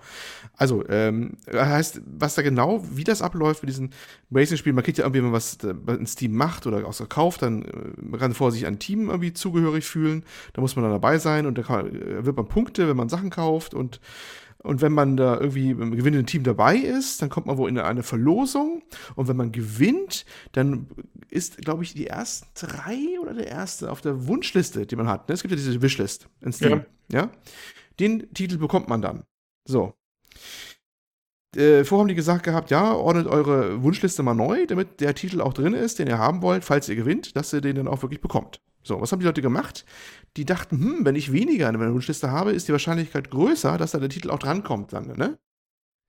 Also, 0.55 0.87
ähm, 0.87 1.35
heißt, 1.51 2.01
was 2.05 2.35
da 2.35 2.41
genau, 2.41 2.81
wie 2.91 3.03
das 3.03 3.21
abläuft 3.21 3.61
mit 3.61 3.69
diesen 3.69 3.91
Racing-Spielen, 4.31 4.75
man 4.75 4.85
kriegt 4.85 4.99
ja 4.99 5.03
irgendwie, 5.03 5.17
wenn 5.17 5.31
man 5.31 5.33
was 5.33 5.57
äh, 5.63 5.93
in 5.93 6.07
Steam 6.07 6.33
macht 6.33 6.65
oder 6.65 6.87
auch 6.87 6.93
so 6.93 7.07
kauft, 7.07 7.41
dann 7.41 7.63
äh, 7.63 7.71
man 7.97 8.19
kann 8.21 8.33
vorher 8.33 8.53
sich 8.53 8.65
einem 8.65 8.79
Team 8.79 9.09
irgendwie 9.09 9.33
zugehörig 9.33 9.85
fühlen, 9.85 10.23
da 10.53 10.61
muss 10.61 10.77
man 10.77 10.83
dann 10.83 10.93
dabei 10.93 11.17
sein 11.17 11.45
und 11.45 11.57
da 11.57 11.63
kann, 11.63 11.87
äh, 11.93 12.25
wird 12.25 12.37
man 12.37 12.47
Punkte, 12.47 12.87
wenn 12.87 12.95
man 12.95 13.09
Sachen 13.09 13.31
kauft 13.31 13.73
und 13.73 13.99
und 14.61 14.81
wenn 14.81 14.91
man 14.91 15.15
da 15.15 15.39
irgendwie 15.39 15.71
im 15.71 15.95
gewinnenden 15.95 16.25
Team 16.25 16.43
dabei 16.43 16.75
ist, 16.75 17.21
dann 17.21 17.29
kommt 17.29 17.47
man 17.47 17.57
wohl 17.57 17.69
in 17.69 17.77
eine 17.77 18.03
Verlosung. 18.03 18.83
Und 19.15 19.29
wenn 19.29 19.37
man 19.37 19.53
gewinnt, 19.53 20.25
dann 20.51 20.87
ist, 21.29 21.59
glaube 21.59 21.83
ich, 21.83 21.93
die 21.93 22.07
ersten 22.07 22.47
drei 22.55 23.19
oder 23.21 23.33
der 23.33 23.47
erste 23.47 23.89
auf 23.89 24.01
der 24.01 24.27
Wunschliste, 24.27 24.85
die 24.85 24.95
man 24.97 25.07
hat. 25.07 25.29
Ne? 25.29 25.35
Es 25.35 25.41
gibt 25.41 25.51
ja 25.51 25.55
diese 25.55 25.81
Wishlist 25.81 26.27
in 26.41 26.51
Steam. 26.51 26.83
Ja. 27.11 27.31
Den 27.99 28.33
Titel 28.33 28.57
bekommt 28.57 28.89
man 28.89 29.01
dann. 29.01 29.23
So. 29.65 29.93
Äh, 31.55 31.83
vorher 31.83 32.01
haben 32.01 32.07
die 32.09 32.15
gesagt 32.15 32.43
gehabt, 32.43 32.69
ja, 32.69 32.93
ordnet 32.93 33.27
eure 33.27 33.81
Wunschliste 33.81 34.23
mal 34.23 34.35
neu, 34.35 34.67
damit 34.67 34.99
der 34.99 35.15
Titel 35.15 35.41
auch 35.41 35.53
drin 35.53 35.73
ist, 35.73 35.99
den 35.99 36.07
ihr 36.07 36.19
haben 36.19 36.41
wollt, 36.41 36.63
falls 36.63 36.87
ihr 36.89 36.95
gewinnt, 36.95 37.35
dass 37.35 37.53
ihr 37.53 37.61
den 37.61 37.77
dann 37.77 37.87
auch 37.87 38.01
wirklich 38.03 38.21
bekommt. 38.21 38.61
So, 38.83 39.01
was 39.01 39.11
haben 39.11 39.19
die 39.19 39.25
Leute 39.25 39.41
gemacht? 39.41 39.85
Die 40.37 40.45
dachten, 40.45 40.79
hm, 40.79 41.05
wenn 41.05 41.15
ich 41.15 41.31
weniger 41.31 41.69
in 41.69 41.77
meiner 41.77 41.93
Wunschliste 41.93 42.31
habe, 42.31 42.51
ist 42.51 42.67
die 42.67 42.71
Wahrscheinlichkeit 42.71 43.31
größer, 43.31 43.77
dass 43.77 43.91
da 43.91 43.99
der 43.99 44.09
Titel 44.09 44.29
auch 44.29 44.39
drankommt 44.39 44.93
dann, 44.93 45.07
ne? 45.17 45.37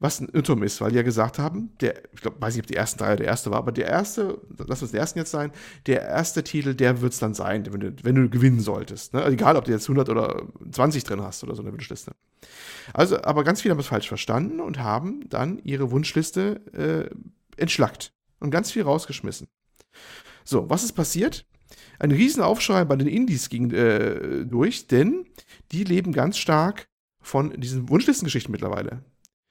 Was 0.02 0.18
ein 0.18 0.30
Irrtum 0.30 0.62
ist, 0.62 0.80
weil 0.80 0.90
die 0.90 0.96
ja 0.96 1.02
gesagt 1.02 1.38
haben, 1.38 1.76
der, 1.82 2.02
ich 2.14 2.22
glaube, 2.22 2.40
weiß 2.40 2.54
nicht, 2.54 2.64
ob 2.64 2.68
die 2.68 2.74
ersten 2.74 2.98
drei 2.98 3.08
oder 3.08 3.16
der 3.16 3.26
erste 3.26 3.50
war, 3.50 3.58
aber 3.58 3.70
der 3.70 3.86
erste, 3.86 4.40
lass 4.66 4.80
uns 4.80 4.92
den 4.92 5.00
ersten 5.00 5.18
jetzt 5.18 5.30
sein, 5.30 5.52
der 5.84 6.00
erste 6.00 6.42
Titel, 6.42 6.74
der 6.74 7.02
wird 7.02 7.12
es 7.12 7.18
dann 7.18 7.34
sein, 7.34 7.70
wenn 7.70 7.80
du, 7.80 7.94
wenn 8.02 8.14
du 8.14 8.30
gewinnen 8.30 8.60
solltest. 8.60 9.12
Ne? 9.12 9.20
Also 9.20 9.34
egal, 9.34 9.56
ob 9.56 9.66
du 9.66 9.72
jetzt 9.72 9.84
100 9.84 10.08
oder 10.08 10.46
20 10.72 11.04
drin 11.04 11.20
hast 11.20 11.44
oder 11.44 11.54
so 11.54 11.60
eine 11.60 11.70
Wunschliste. 11.70 12.12
Also, 12.94 13.22
aber 13.22 13.44
ganz 13.44 13.60
viele 13.60 13.72
haben 13.72 13.80
es 13.80 13.88
falsch 13.88 14.08
verstanden 14.08 14.60
und 14.60 14.78
haben 14.78 15.28
dann 15.28 15.58
ihre 15.64 15.90
Wunschliste 15.90 16.62
äh, 16.72 17.60
entschlackt 17.60 18.14
und 18.38 18.50
ganz 18.50 18.72
viel 18.72 18.84
rausgeschmissen. 18.84 19.48
So, 20.44 20.70
was 20.70 20.82
ist 20.82 20.92
passiert? 20.92 21.44
Ein 22.00 22.12
Riesenaufschrei 22.12 22.86
bei 22.86 22.96
den 22.96 23.06
Indies 23.06 23.50
ging 23.50 23.70
äh, 23.72 24.46
durch, 24.46 24.86
denn 24.86 25.26
die 25.70 25.84
leben 25.84 26.12
ganz 26.12 26.38
stark 26.38 26.88
von 27.22 27.60
diesen 27.60 27.90
Wunschlistengeschichten 27.90 28.50
mittlerweile. 28.50 29.04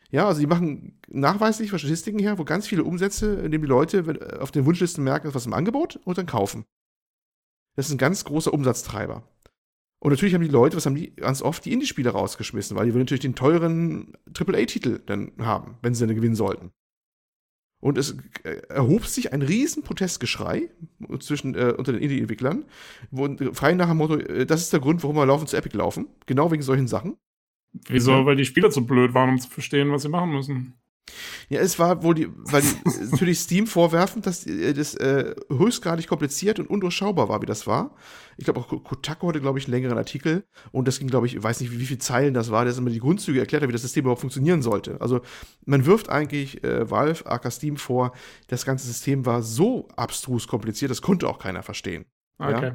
Ja, 0.09 0.27
also 0.27 0.39
die 0.39 0.47
machen 0.47 0.99
nachweislich 1.07 1.69
von 1.69 1.77
Statistiken 1.77 2.17
her, 2.17 2.39
wo 2.39 2.45
ganz 2.45 2.65
viele 2.65 2.83
Umsätze, 2.83 3.35
indem 3.35 3.61
die 3.61 3.67
Leute 3.67 3.99
äh, 3.99 4.39
auf 4.39 4.49
den 4.49 4.65
Wunschlisten 4.65 5.03
merken, 5.03 5.31
was 5.31 5.45
im 5.45 5.53
Angebot 5.53 5.99
und 6.05 6.17
dann 6.17 6.25
kaufen. 6.25 6.65
Das 7.75 7.85
ist 7.85 7.91
ein 7.91 7.99
ganz 7.99 8.25
großer 8.25 8.51
Umsatztreiber. 8.51 9.23
Und 9.99 10.09
natürlich 10.09 10.33
haben 10.33 10.41
die 10.41 10.47
Leute, 10.47 10.75
was 10.75 10.87
haben 10.87 10.95
die 10.95 11.15
ganz 11.15 11.43
oft 11.43 11.63
die 11.65 11.71
Indie-Spiele 11.71 12.09
rausgeschmissen, 12.09 12.75
weil 12.75 12.87
die 12.87 12.93
wollen 12.93 13.03
natürlich 13.03 13.21
den 13.21 13.35
teuren 13.35 14.17
AAA-Titel 14.33 15.01
dann 15.05 15.33
haben, 15.37 15.77
wenn 15.83 15.93
sie 15.93 16.07
dann 16.07 16.15
gewinnen 16.15 16.35
sollten. 16.35 16.71
Und 17.81 17.97
es 17.97 18.17
äh, 18.43 18.57
erhob 18.67 19.05
sich 19.05 19.31
ein 19.31 19.41
riesen 19.41 19.83
Protestgeschrei 19.83 20.69
zwischen, 21.19 21.55
äh, 21.55 21.73
unter 21.77 21.93
den 21.93 22.01
Indie-Entwicklern, 22.01 22.65
wo 23.09 23.29
frei 23.53 23.73
nach 23.73 23.87
dem 23.87 23.97
Motto, 23.97 24.17
äh, 24.17 24.45
das 24.45 24.61
ist 24.61 24.73
der 24.73 24.81
Grund, 24.81 25.01
warum 25.03 25.15
wir 25.15 25.25
laufen 25.25 25.47
zu 25.47 25.55
Epic 25.55 25.77
laufen. 25.77 26.07
Genau 26.25 26.51
wegen 26.51 26.61
solchen 26.61 26.87
Sachen. 26.87 27.15
Wieso? 27.87 28.11
Ja. 28.11 28.25
Weil 28.25 28.35
die 28.35 28.45
Spieler 28.45 28.69
zu 28.69 28.85
blöd 28.85 29.13
waren, 29.13 29.29
um 29.29 29.39
zu 29.39 29.49
verstehen, 29.49 29.91
was 29.91 30.01
sie 30.01 30.09
machen 30.09 30.31
müssen. 30.31 30.73
Ja, 31.49 31.61
es 31.61 31.79
war 31.79 32.03
wohl 32.03 32.15
die, 32.15 32.27
weil 32.35 32.61
die 32.61 33.05
natürlich 33.11 33.39
Steam 33.39 33.65
vorwerfen, 33.65 34.21
dass 34.21 34.45
äh, 34.45 34.73
das 34.73 34.95
äh, 34.95 35.35
höchstgradig 35.49 36.07
kompliziert 36.07 36.59
und 36.59 36.69
undurchschaubar 36.69 37.29
war, 37.29 37.41
wie 37.41 37.47
das 37.47 37.65
war. 37.65 37.95
Ich 38.39 38.45
glaube 38.45 38.61
auch 38.61 38.69
Ko- 38.69 38.79
Kotaku 38.79 39.27
hatte, 39.27 39.41
glaube 39.41 39.59
ich, 39.59 39.65
einen 39.65 39.73
längeren 39.73 39.97
Artikel 39.97 40.45
und 40.71 40.87
das 40.87 40.97
ging, 40.99 41.09
glaube 41.09 41.27
ich, 41.27 41.35
ich 41.35 41.43
weiß 41.43 41.59
nicht, 41.59 41.73
wie, 41.73 41.79
wie 41.79 41.85
viele 41.85 41.99
Zeilen 41.99 42.33
das 42.33 42.51
war, 42.51 42.63
der 42.63 42.75
immer 42.77 42.89
die 42.89 42.99
Grundzüge 42.99 43.39
erklärt 43.39 43.61
hat, 43.61 43.67
wie 43.67 43.73
das 43.73 43.81
System 43.81 44.03
überhaupt 44.03 44.21
funktionieren 44.21 44.61
sollte. 44.61 44.99
Also 45.01 45.19
man 45.65 45.85
wirft 45.85 46.07
eigentlich 46.07 46.63
äh, 46.63 46.89
Valve, 46.89 47.25
aka 47.25 47.51
Steam 47.51 47.75
vor, 47.75 48.13
das 48.47 48.65
ganze 48.65 48.87
System 48.87 49.25
war 49.25 49.41
so 49.41 49.89
abstrus 49.97 50.47
kompliziert, 50.47 50.89
das 50.89 51.01
konnte 51.01 51.27
auch 51.27 51.37
keiner 51.37 51.63
verstehen. 51.63 52.05
Ja. 52.39 52.57
Okay. 52.57 52.71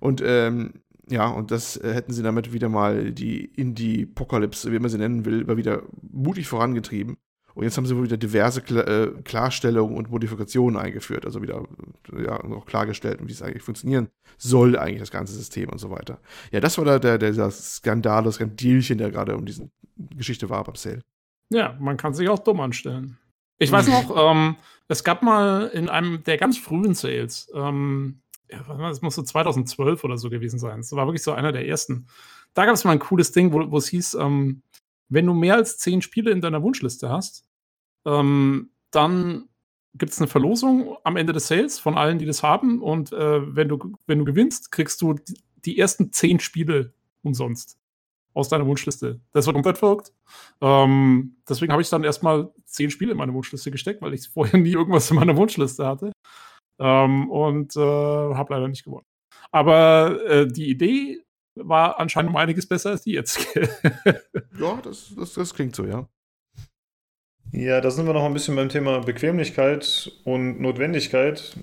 Und 0.00 0.22
ähm, 0.24 0.80
ja, 1.08 1.28
und 1.28 1.50
das 1.50 1.76
äh, 1.76 1.92
hätten 1.92 2.12
sie 2.14 2.22
damit 2.22 2.52
wieder 2.54 2.68
mal 2.70 3.12
die 3.12 3.44
Indie-Pocalypse, 3.44 4.72
wie 4.72 4.78
man 4.78 4.90
sie 4.90 4.98
nennen 4.98 5.24
will, 5.26 5.42
immer 5.42 5.58
wieder 5.58 5.82
mutig 6.00 6.48
vorangetrieben. 6.48 7.18
Und 7.56 7.64
jetzt 7.64 7.78
haben 7.78 7.86
sie 7.86 7.96
wohl 7.96 8.04
wieder 8.04 8.18
diverse 8.18 8.60
Kla 8.60 8.82
äh, 8.82 9.12
Klarstellungen 9.24 9.96
und 9.96 10.10
Modifikationen 10.10 10.78
eingeführt, 10.78 11.24
also 11.24 11.40
wieder 11.40 11.64
ja, 12.14 12.38
auch 12.38 12.66
klargestellt, 12.66 13.18
wie 13.22 13.32
es 13.32 13.40
eigentlich 13.40 13.62
funktionieren 13.62 14.08
soll, 14.36 14.76
eigentlich 14.76 15.00
das 15.00 15.10
ganze 15.10 15.32
System 15.32 15.70
und 15.70 15.78
so 15.78 15.90
weiter. 15.90 16.18
Ja, 16.52 16.60
das 16.60 16.76
war 16.76 16.84
da 16.84 16.98
der, 16.98 17.16
der, 17.16 17.32
der 17.32 17.50
Skandal, 17.50 18.24
das 18.24 18.34
Skandilchen, 18.34 18.98
der 18.98 19.10
gerade 19.10 19.34
um 19.34 19.46
diese 19.46 19.70
Geschichte 19.96 20.50
war 20.50 20.64
beim 20.64 20.74
Sale. 20.74 21.00
Ja, 21.48 21.74
man 21.80 21.96
kann 21.96 22.12
sich 22.12 22.28
auch 22.28 22.40
dumm 22.40 22.60
anstellen. 22.60 23.16
Ich 23.56 23.72
weiß 23.72 23.88
noch, 23.88 24.14
ähm, 24.14 24.56
es 24.88 25.02
gab 25.02 25.22
mal 25.22 25.68
in 25.68 25.88
einem 25.88 26.22
der 26.24 26.36
ganz 26.36 26.58
frühen 26.58 26.94
Sales, 26.94 27.50
ähm, 27.54 28.20
das 28.48 29.00
muss 29.00 29.14
so 29.14 29.22
2012 29.22 30.04
oder 30.04 30.18
so 30.18 30.28
gewesen 30.28 30.58
sein. 30.58 30.80
Das 30.80 30.92
war 30.92 31.06
wirklich 31.06 31.22
so 31.22 31.32
einer 31.32 31.52
der 31.52 31.66
ersten. 31.66 32.06
Da 32.52 32.66
gab 32.66 32.74
es 32.74 32.84
mal 32.84 32.92
ein 32.92 32.98
cooles 32.98 33.32
Ding, 33.32 33.54
wo, 33.54 33.70
wo 33.70 33.78
es 33.78 33.88
hieß, 33.88 34.12
ähm, 34.20 34.62
wenn 35.08 35.24
du 35.24 35.32
mehr 35.32 35.54
als 35.54 35.78
zehn 35.78 36.02
Spiele 36.02 36.30
in 36.32 36.42
deiner 36.42 36.62
Wunschliste 36.62 37.08
hast, 37.08 37.45
ähm, 38.06 38.70
dann 38.90 39.48
gibt 39.94 40.12
es 40.12 40.18
eine 40.18 40.28
Verlosung 40.28 40.96
am 41.04 41.16
Ende 41.16 41.32
des 41.32 41.48
Sales 41.48 41.78
von 41.78 41.96
allen, 41.96 42.18
die 42.18 42.26
das 42.26 42.42
haben. 42.42 42.82
Und 42.82 43.12
äh, 43.12 43.54
wenn, 43.54 43.68
du, 43.68 43.94
wenn 44.06 44.18
du 44.18 44.24
gewinnst, 44.24 44.70
kriegst 44.72 45.00
du 45.02 45.16
die, 45.64 45.78
ersten 45.78 46.12
zehn 46.12 46.38
Spiele 46.38 46.92
umsonst 47.22 47.78
aus 48.34 48.48
deiner 48.48 48.66
Wunschliste. 48.66 49.20
Das 49.32 49.46
war 49.46 49.54
komplett 49.54 49.78
verrückt. 49.78 50.12
Ähm, 50.60 51.36
deswegen 51.48 51.72
habe 51.72 51.82
ich 51.82 51.88
dann 51.88 52.04
erstmal 52.04 52.52
zehn 52.64 52.90
Spiele 52.90 53.12
in 53.12 53.18
meine 53.18 53.34
Wunschliste 53.34 53.70
gesteckt, 53.70 54.02
weil 54.02 54.14
ich 54.14 54.28
vorher 54.32 54.60
nie 54.60 54.72
irgendwas 54.72 55.10
in 55.10 55.16
meiner 55.16 55.36
Wunschliste 55.36 55.86
hatte. 55.86 56.12
Ähm, 56.78 57.30
und 57.30 57.74
äh, 57.76 57.80
habe 57.80 58.54
leider 58.54 58.68
nicht 58.68 58.84
gewonnen. 58.84 59.06
Aber 59.50 60.24
äh, 60.26 60.46
die 60.46 60.68
Idee 60.68 61.22
war 61.54 61.98
anscheinend 61.98 62.30
um 62.30 62.36
einiges 62.36 62.68
besser 62.68 62.90
als 62.90 63.02
die 63.02 63.12
jetzt. 63.12 63.46
Ja, 64.58 64.80
das, 64.82 65.12
das, 65.14 65.34
das 65.34 65.52
klingt 65.52 65.76
so, 65.76 65.84
ja. 65.84 66.08
Ja, 67.56 67.80
da 67.80 67.90
sind 67.90 68.06
wir 68.06 68.12
noch 68.12 68.24
ein 68.24 68.34
bisschen 68.34 68.54
beim 68.54 68.68
Thema 68.68 69.00
Bequemlichkeit 69.00 70.12
und 70.24 70.60
Notwendigkeit. 70.60 71.56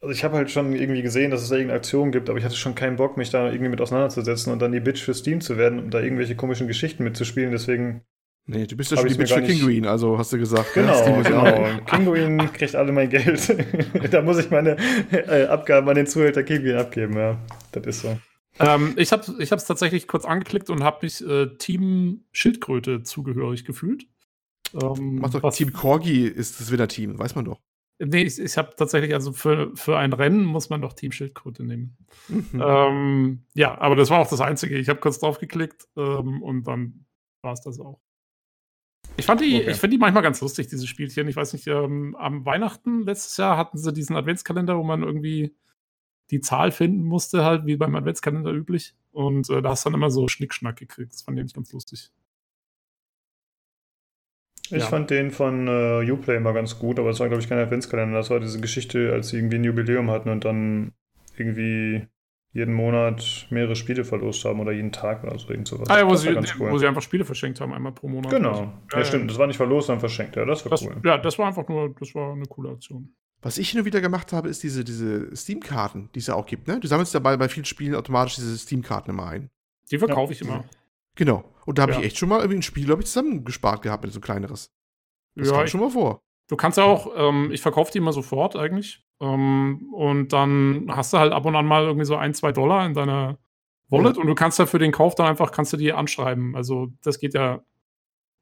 Also 0.00 0.12
ich 0.12 0.24
habe 0.24 0.36
halt 0.36 0.50
schon 0.50 0.74
irgendwie 0.74 1.02
gesehen, 1.02 1.30
dass 1.30 1.42
es 1.42 1.50
da 1.50 1.56
irgendeine 1.56 1.78
Aktion 1.78 2.10
gibt, 2.10 2.28
aber 2.30 2.38
ich 2.38 2.44
hatte 2.44 2.56
schon 2.56 2.74
keinen 2.74 2.96
Bock, 2.96 3.16
mich 3.16 3.30
da 3.30 3.46
irgendwie 3.50 3.68
mit 3.68 3.80
auseinanderzusetzen 3.80 4.52
und 4.52 4.60
dann 4.60 4.72
die 4.72 4.80
Bitch 4.80 5.02
für 5.02 5.14
Steam 5.14 5.40
zu 5.40 5.56
werden 5.58 5.78
und 5.78 5.90
da 5.92 6.00
irgendwelche 6.00 6.34
komischen 6.36 6.66
Geschichten 6.66 7.04
mitzuspielen. 7.04 7.52
Deswegen, 7.52 8.02
Nee, 8.46 8.66
du 8.66 8.76
bist 8.76 8.90
ja 8.90 8.96
schon 8.96 9.08
die 9.08 9.14
Bitch 9.14 9.32
für 9.32 9.42
Kinguin, 9.42 9.86
also 9.86 10.18
hast 10.18 10.32
du 10.32 10.38
gesagt. 10.38 10.72
genau, 10.74 10.92
ja 10.92 11.18
auch- 11.18 11.22
genau. 11.22 11.84
Kinguin 11.84 12.38
kriegt 12.54 12.74
alle 12.74 12.90
mein 12.90 13.10
Geld. 13.10 13.54
da 14.10 14.22
muss 14.22 14.38
ich 14.38 14.50
meine 14.50 14.76
äh, 15.12 15.44
Abgaben 15.44 15.88
an 15.88 15.94
den 15.94 16.06
Zuhälter 16.06 16.42
Kinguin 16.42 16.76
abgeben, 16.76 17.14
ja. 17.16 17.38
Das 17.72 17.86
ist 17.86 18.00
so. 18.02 18.18
ähm, 18.58 18.94
ich 18.96 19.12
habe 19.12 19.22
es 19.38 19.64
tatsächlich 19.66 20.08
kurz 20.08 20.24
angeklickt 20.24 20.70
und 20.70 20.82
habe 20.82 21.00
mich 21.02 21.24
äh, 21.24 21.48
Team 21.58 22.24
Schildkröte 22.32 23.02
zugehörig 23.04 23.64
gefühlt. 23.66 24.06
Ähm, 24.74 25.16
Mach 25.16 25.30
doch 25.30 25.42
was- 25.42 25.56
Team 25.56 25.72
Corgi 25.72 26.26
ist 26.26 26.60
das 26.60 26.70
Winner-Team, 26.70 27.18
weiß 27.18 27.34
man 27.34 27.44
doch. 27.44 27.60
Nee, 28.02 28.22
ich, 28.22 28.38
ich 28.38 28.56
habe 28.56 28.74
tatsächlich, 28.76 29.12
also 29.12 29.32
für, 29.32 29.76
für 29.76 29.98
ein 29.98 30.14
Rennen 30.14 30.42
muss 30.44 30.70
man 30.70 30.80
doch 30.80 30.94
Team 30.94 31.12
Schildkröte 31.12 31.64
nehmen. 31.64 31.98
Mhm. 32.28 32.62
Ähm, 32.64 33.42
ja, 33.54 33.78
aber 33.78 33.94
das 33.94 34.08
war 34.08 34.20
auch 34.20 34.28
das 34.30 34.40
Einzige. 34.40 34.78
Ich 34.78 34.88
habe 34.88 35.00
kurz 35.00 35.18
drauf 35.18 35.38
geklickt 35.38 35.86
ähm, 35.96 36.42
und 36.42 36.64
dann 36.66 37.04
war 37.42 37.52
es 37.52 37.60
das 37.60 37.78
auch. 37.78 38.00
Ich 39.18 39.26
fand 39.26 39.42
die, 39.42 39.56
Okay. 39.56 39.70
ich 39.72 39.76
finde 39.76 39.96
die 39.96 40.00
manchmal 40.00 40.22
ganz 40.22 40.40
lustig, 40.40 40.68
diese 40.68 40.86
Spielchen. 40.86 41.28
Ich 41.28 41.36
weiß 41.36 41.52
nicht, 41.52 41.66
ähm, 41.66 42.16
am 42.16 42.46
Weihnachten 42.46 43.02
letztes 43.02 43.36
Jahr 43.36 43.58
hatten 43.58 43.76
sie 43.76 43.92
diesen 43.92 44.16
Adventskalender, 44.16 44.78
wo 44.78 44.82
man 44.82 45.02
irgendwie 45.02 45.54
die 46.30 46.40
Zahl 46.40 46.70
finden 46.72 47.02
musste, 47.04 47.44
halt 47.44 47.66
wie 47.66 47.76
beim 47.76 47.94
Adventskalender 47.96 48.52
üblich. 48.52 48.94
Und 49.10 49.50
äh, 49.50 49.60
da 49.60 49.70
hast 49.70 49.84
du 49.84 49.90
dann 49.90 49.98
immer 50.00 50.10
so 50.10 50.26
Schnickschnack 50.28 50.76
gekriegt. 50.76 51.12
Das 51.12 51.22
fand 51.22 51.38
ich 51.38 51.52
ganz 51.52 51.70
lustig. 51.72 52.10
Ich 54.72 54.82
Ja. 54.82 54.86
fand 54.86 55.10
den 55.10 55.30
von 55.30 55.66
äh, 55.68 56.10
Uplay 56.10 56.38
mal 56.40 56.52
ganz 56.54 56.78
gut, 56.78 56.98
aber 56.98 57.08
das 57.08 57.20
war, 57.20 57.28
glaube 57.28 57.42
ich, 57.42 57.48
kein 57.48 57.58
Adventskalender. 57.58 58.16
Das 58.18 58.30
war 58.30 58.40
diese 58.40 58.60
Geschichte, 58.60 59.12
als 59.12 59.28
sie 59.28 59.36
irgendwie 59.38 59.56
ein 59.56 59.64
Jubiläum 59.64 60.10
hatten 60.10 60.28
und 60.28 60.44
dann 60.44 60.92
irgendwie 61.36 62.06
jeden 62.52 62.74
Monat 62.74 63.46
mehrere 63.50 63.76
Spiele 63.76 64.04
verlost 64.04 64.44
haben 64.44 64.58
oder 64.60 64.72
jeden 64.72 64.90
Tag 64.92 65.22
oder 65.22 65.38
so 65.38 65.50
irgend 65.50 65.68
sowas. 65.68 65.88
Ah 65.88 65.98
ja, 65.98 66.06
wo 66.06 66.10
das 66.12 66.22
sie, 66.22 66.30
cool. 66.58 66.70
wo 66.70 66.78
sie 66.78 66.86
einfach 66.86 67.02
Spiele 67.02 67.24
verschenkt 67.24 67.60
haben, 67.60 67.72
einmal 67.72 67.92
pro 67.92 68.08
Monat. 68.08 68.30
genau. 68.30 68.54
Ja, 68.62 68.72
Ja, 68.92 68.98
ja. 68.98 69.04
stimmt. 69.04 69.30
Das 69.30 69.38
war 69.38 69.46
nicht 69.46 69.56
verlost, 69.56 69.86
sondern 69.86 70.00
verschenkt. 70.00 70.34
Ja, 70.36 70.44
das 70.44 70.64
war 70.64 70.70
Das, 70.70 70.82
cool. 70.82 70.96
Ja, 71.04 71.18
das 71.18 71.38
war 71.38 71.46
einfach 71.46 71.68
nur, 71.68 71.94
das 71.98 72.14
war 72.14 72.32
eine 72.32 72.46
coole 72.46 72.70
Aktion. 72.70 73.14
Was 73.42 73.56
ich 73.56 73.70
hin 73.70 73.80
und 73.80 73.86
wieder 73.86 74.00
gemacht 74.00 74.32
habe, 74.32 74.48
ist 74.48 74.62
diese, 74.62 74.84
diese 74.84 75.34
Steam-Karten, 75.34 76.10
die 76.14 76.18
es 76.18 76.26
ja 76.26 76.34
auch 76.34 76.44
gibt, 76.44 76.68
ne? 76.68 76.78
Du 76.80 76.88
sammelst 76.88 77.14
dabei 77.14 77.36
bei 77.36 77.48
vielen 77.48 77.64
Spielen 77.64 77.94
automatisch 77.94 78.34
diese 78.34 78.58
Steam-Karten 78.58 79.10
immer 79.10 79.28
ein. 79.28 79.48
Die 79.90 79.98
verkaufe 79.98 80.32
ich 80.32 80.42
immer. 80.42 80.64
Genau. 81.20 81.44
Und 81.66 81.76
da 81.76 81.82
habe 81.82 81.92
Ja. 81.92 81.98
ich 81.98 82.06
echt 82.06 82.16
schon 82.18 82.30
mal 82.30 82.38
irgendwie 82.38 82.56
ein 82.60 82.62
Spiel, 82.62 82.86
glaube 82.86 83.02
ich, 83.02 83.06
zusammengespart 83.08 83.82
gehabt 83.82 84.02
mit 84.04 84.12
so 84.14 84.20
kleineres. 84.20 84.72
Das 85.36 85.48
Ja, 85.50 85.58
kam 85.58 85.66
schon 85.66 85.80
mal 85.80 85.90
vor. 85.90 86.22
du 86.48 86.56
kannst 86.56 86.78
ja 86.78 86.84
auch, 86.84 87.12
ähm, 87.14 87.50
ich 87.52 87.60
verkaufe 87.60 87.92
die 87.92 87.98
immer 87.98 88.14
sofort 88.14 88.56
eigentlich. 88.56 89.04
Ähm, 89.20 89.90
und 89.92 90.32
dann 90.32 90.86
hast 90.88 91.12
du 91.12 91.18
halt 91.18 91.32
ab 91.34 91.44
und 91.44 91.54
an 91.56 91.66
mal 91.66 91.84
irgendwie 91.84 92.06
so 92.06 92.16
ein, 92.16 92.32
zwei 92.32 92.52
Dollar 92.52 92.86
in 92.86 92.94
deiner 92.94 93.38
Wallet 93.90 94.16
und 94.16 94.26
du 94.28 94.34
kannst 94.34 94.58
ja 94.58 94.64
für 94.64 94.78
den 94.78 94.92
Kauf 94.92 95.14
dann 95.14 95.26
einfach, 95.26 95.52
kannst 95.52 95.74
du 95.74 95.76
die 95.76 95.92
anschreiben. 95.92 96.56
Also 96.56 96.88
das 97.02 97.18
geht 97.18 97.34
ja, 97.34 97.62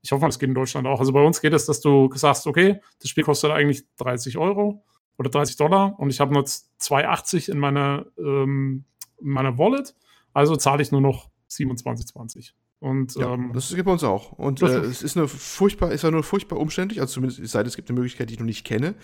ich 0.02 0.12
hoffe 0.12 0.20
mal, 0.22 0.28
das 0.28 0.38
geht 0.38 0.48
in 0.48 0.54
Deutschland 0.54 0.86
auch. 0.86 1.00
Also 1.00 1.12
bei 1.12 1.22
uns 1.22 1.40
geht 1.40 1.52
es, 1.52 1.66
dass 1.66 1.80
du 1.80 2.08
sagst, 2.14 2.46
okay, 2.46 2.80
das 3.00 3.10
Spiel 3.10 3.24
kostet 3.24 3.50
eigentlich 3.50 3.82
30 3.96 4.38
Euro 4.38 4.84
oder 5.18 5.30
30 5.30 5.56
Dollar 5.56 5.98
und 5.98 6.10
ich 6.10 6.20
habe 6.20 6.32
nur 6.32 6.44
2,80 6.44 7.50
in 7.50 7.58
meiner, 7.58 8.06
ähm, 8.18 8.84
in 9.20 9.30
meiner 9.30 9.58
Wallet, 9.58 9.96
also 10.32 10.54
zahle 10.54 10.80
ich 10.82 10.92
nur 10.92 11.00
noch 11.00 11.28
27,20. 11.50 12.52
Und 12.80 13.16
Ja, 13.16 13.34
ähm, 13.34 13.50
das 13.52 13.70
gibt 13.74 13.86
bei 13.86 13.90
uns 13.92 14.04
auch. 14.04 14.30
Und 14.32 14.62
äh, 14.62 14.66
es 14.66 15.02
ist 15.02 15.16
eine 15.16 15.26
furchtbar, 15.26 15.90
ist 15.90 16.02
ja 16.04 16.12
nur 16.12 16.22
furchtbar 16.22 16.60
umständlich, 16.60 17.00
also 17.00 17.14
zumindest 17.14 17.40
es 17.40 17.50
sei 17.50 17.58
denn, 17.60 17.66
es 17.66 17.74
gibt 17.74 17.88
eine 17.90 17.98
Möglichkeit, 17.98 18.30
die 18.30 18.34
ich 18.34 18.38
noch 18.38 18.46
nicht 18.46 18.64
kenne, 18.64 18.94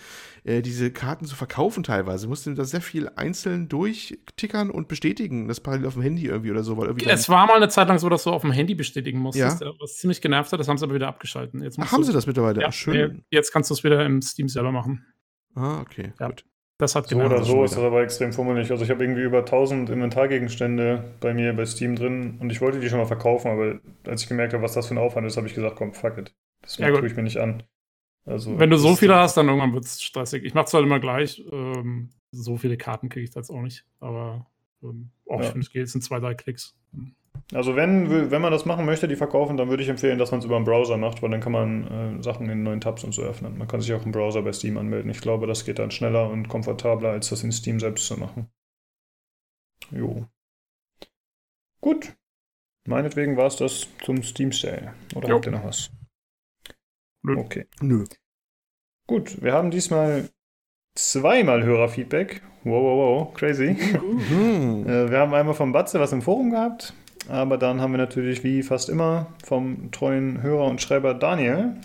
äh, 0.45 0.61
diese 0.61 0.91
Karten 0.91 1.25
zu 1.25 1.35
verkaufen 1.35 1.83
teilweise. 1.83 2.29
Musst 2.29 2.45
du 2.45 2.53
da 2.53 2.63
sehr 2.63 2.79
viel 2.79 3.09
einzeln 3.17 3.67
durchtickern 3.67 4.69
und 4.71 4.87
bestätigen, 4.87 5.49
das 5.49 5.59
parallel 5.59 5.87
auf 5.87 5.93
dem 5.95 6.03
Handy 6.03 6.25
irgendwie 6.25 6.51
oder 6.51 6.63
so, 6.63 6.77
weil 6.77 6.87
irgendwie 6.87 7.05
Es 7.09 7.27
war 7.27 7.47
mal 7.47 7.57
eine 7.57 7.67
Zeit 7.67 7.89
lang 7.89 7.99
so, 7.99 8.07
dass 8.07 8.23
du 8.23 8.29
auf 8.29 8.43
dem 8.43 8.51
Handy 8.51 8.75
bestätigen 8.75 9.19
musstest, 9.19 9.59
Ja. 9.61 9.71
was 9.79 9.97
ziemlich 9.97 10.21
genervt 10.21 10.53
hat. 10.53 10.59
Das 10.61 10.69
haben 10.69 10.77
sie 10.77 10.85
aber 10.85 10.95
wieder 10.95 11.09
abgeschalten. 11.09 11.61
Jetzt 11.61 11.77
Ach, 11.77 11.91
haben 11.91 12.03
sie 12.05 12.13
das 12.13 12.27
mittlerweile? 12.27 12.61
Ja, 12.61 12.71
Schön. 12.71 13.15
nee, 13.17 13.23
Jetzt 13.29 13.51
kannst 13.51 13.69
du 13.69 13.73
es 13.73 13.83
wieder 13.83 14.05
im 14.05 14.21
Steam 14.21 14.47
selber 14.47 14.71
machen. 14.71 15.05
Ah, 15.53 15.81
okay, 15.81 16.13
Ja. 16.19 16.27
gut. 16.27 16.45
Das 16.77 16.93
hat 16.95 17.07
So 17.07 17.15
genervt. 17.15 17.33
oder 17.35 17.43
so 17.45 17.63
ist 17.63 17.75
das 17.77 17.83
aber 17.83 18.01
extrem 18.03 18.33
fummelig. 18.33 18.69
Also 18.69 18.83
ich 18.83 18.89
habe 18.89 19.03
irgendwie 19.03 19.21
über 19.23 19.39
1000 19.39 19.89
Inventargegenstände 19.89 21.15
bei 21.21 21.33
mir 21.33 21.53
bei 21.53 21.65
Steam 21.65 21.95
drin 21.95 22.37
und 22.41 22.51
ich 22.51 22.59
wollte 22.59 22.79
die 22.81 22.89
schon 22.89 22.99
mal 22.99 23.05
verkaufen, 23.05 23.49
aber 23.49 23.79
als 24.05 24.23
ich 24.23 24.27
gemerkt 24.27 24.53
habe, 24.53 24.61
was 24.63 24.73
das 24.73 24.87
für 24.87 24.95
ein 24.95 24.97
Aufwand 24.97 25.25
ist, 25.25 25.37
habe 25.37 25.47
ich 25.47 25.53
gesagt, 25.53 25.77
komm, 25.77 25.93
fuck 25.93 26.17
it. 26.17 26.33
Das 26.61 26.77
Ja, 26.77 26.89
tue 26.91 27.07
ich 27.07 27.15
mir 27.15 27.23
nicht 27.23 27.37
an. 27.37 27.63
Also, 28.25 28.57
Wenn 28.59 28.71
du 28.71 28.77
so 28.77 28.95
viele 28.95 29.15
hast, 29.15 29.37
dann 29.37 29.47
irgendwann 29.47 29.73
wird 29.73 29.85
es 29.85 30.01
stressig. 30.01 30.43
Ich 30.43 30.53
mache 30.55 30.65
es 30.65 30.73
halt 30.73 30.83
immer 30.83 30.99
gleich. 30.99 31.43
Ähm, 31.51 32.09
so 32.31 32.57
viele 32.57 32.75
Karten 32.75 33.07
kriege 33.07 33.23
ich 33.23 33.29
da 33.31 33.39
jetzt 33.39 33.51
auch 33.51 33.61
nicht. 33.61 33.85
Aber 33.99 34.47
ähm, 34.83 35.11
auch 35.29 35.39
Ja. 35.39 35.45
ich 35.45 35.51
finde, 35.51 35.65
es 35.65 35.71
geht. 35.71 35.83
Es 35.83 35.91
sind 35.91 36.01
zwei, 36.01 36.19
drei 36.19 36.33
Klicks. 36.33 36.75
Also 37.53 37.75
wenn, 37.75 38.31
wenn 38.31 38.41
man 38.41 38.51
das 38.51 38.65
machen 38.65 38.85
möchte, 38.85 39.07
die 39.07 39.15
verkaufen, 39.15 39.57
dann 39.57 39.69
würde 39.69 39.83
ich 39.83 39.89
empfehlen, 39.89 40.19
dass 40.19 40.31
man 40.31 40.39
es 40.39 40.45
über 40.45 40.55
einen 40.55 40.65
Browser 40.65 40.97
macht, 40.97 41.21
weil 41.21 41.29
dann 41.29 41.41
kann 41.41 41.51
man 41.51 42.19
äh, 42.19 42.23
Sachen 42.23 42.49
in 42.49 42.63
neuen 42.63 42.81
Tabs 42.81 43.03
und 43.03 43.13
so 43.13 43.21
öffnen. 43.21 43.57
Man 43.57 43.67
kann 43.67 43.81
sich 43.81 43.93
auch 43.93 44.05
im 44.05 44.11
Browser 44.11 44.41
bei 44.41 44.51
Steam 44.53 44.77
anmelden. 44.77 45.11
Ich 45.11 45.21
glaube, 45.21 45.47
das 45.47 45.65
geht 45.65 45.79
dann 45.79 45.91
schneller 45.91 46.29
und 46.29 46.47
komfortabler, 46.47 47.09
als 47.09 47.29
das 47.29 47.43
in 47.43 47.51
Steam 47.51 47.79
selbst 47.79 48.07
zu 48.07 48.17
machen. 48.17 48.49
Jo. 49.91 50.25
Gut. 51.81 52.15
Meinetwegen 52.87 53.37
war 53.37 53.47
es 53.47 53.55
das 53.55 53.87
zum 54.03 54.21
Steam 54.23 54.51
Sale. 54.51 54.93
Oder 55.15 55.29
Jo. 55.29 55.35
habt 55.35 55.45
ihr 55.45 55.51
noch 55.51 55.63
was? 55.63 55.91
Nö. 57.23 57.37
Okay. 57.37 57.65
Nö. 57.81 58.05
Gut, 59.07 59.41
wir 59.41 59.53
haben 59.53 59.71
diesmal 59.71 60.29
zweimal 60.95 61.63
Hörerfeedback. 61.63 62.41
Wow, 62.63 62.81
wow, 62.83 62.97
wow, 62.97 63.33
crazy. 63.33 63.75
Hm. 63.75 64.87
Äh, 64.87 65.11
wir 65.11 65.19
haben 65.19 65.33
einmal 65.33 65.53
vom 65.53 65.71
Batze 65.71 65.99
was 65.99 66.11
im 66.11 66.23
Forum 66.23 66.49
gehabt, 66.49 66.93
aber 67.29 67.57
dann 67.57 67.81
haben 67.81 67.91
wir 67.91 67.97
natürlich 67.97 68.43
wie 68.43 68.63
fast 68.63 68.89
immer 68.89 69.27
vom 69.43 69.91
treuen 69.91 70.41
Hörer 70.41 70.65
und 70.65 70.81
Schreiber 70.81 71.13
Daniel 71.13 71.75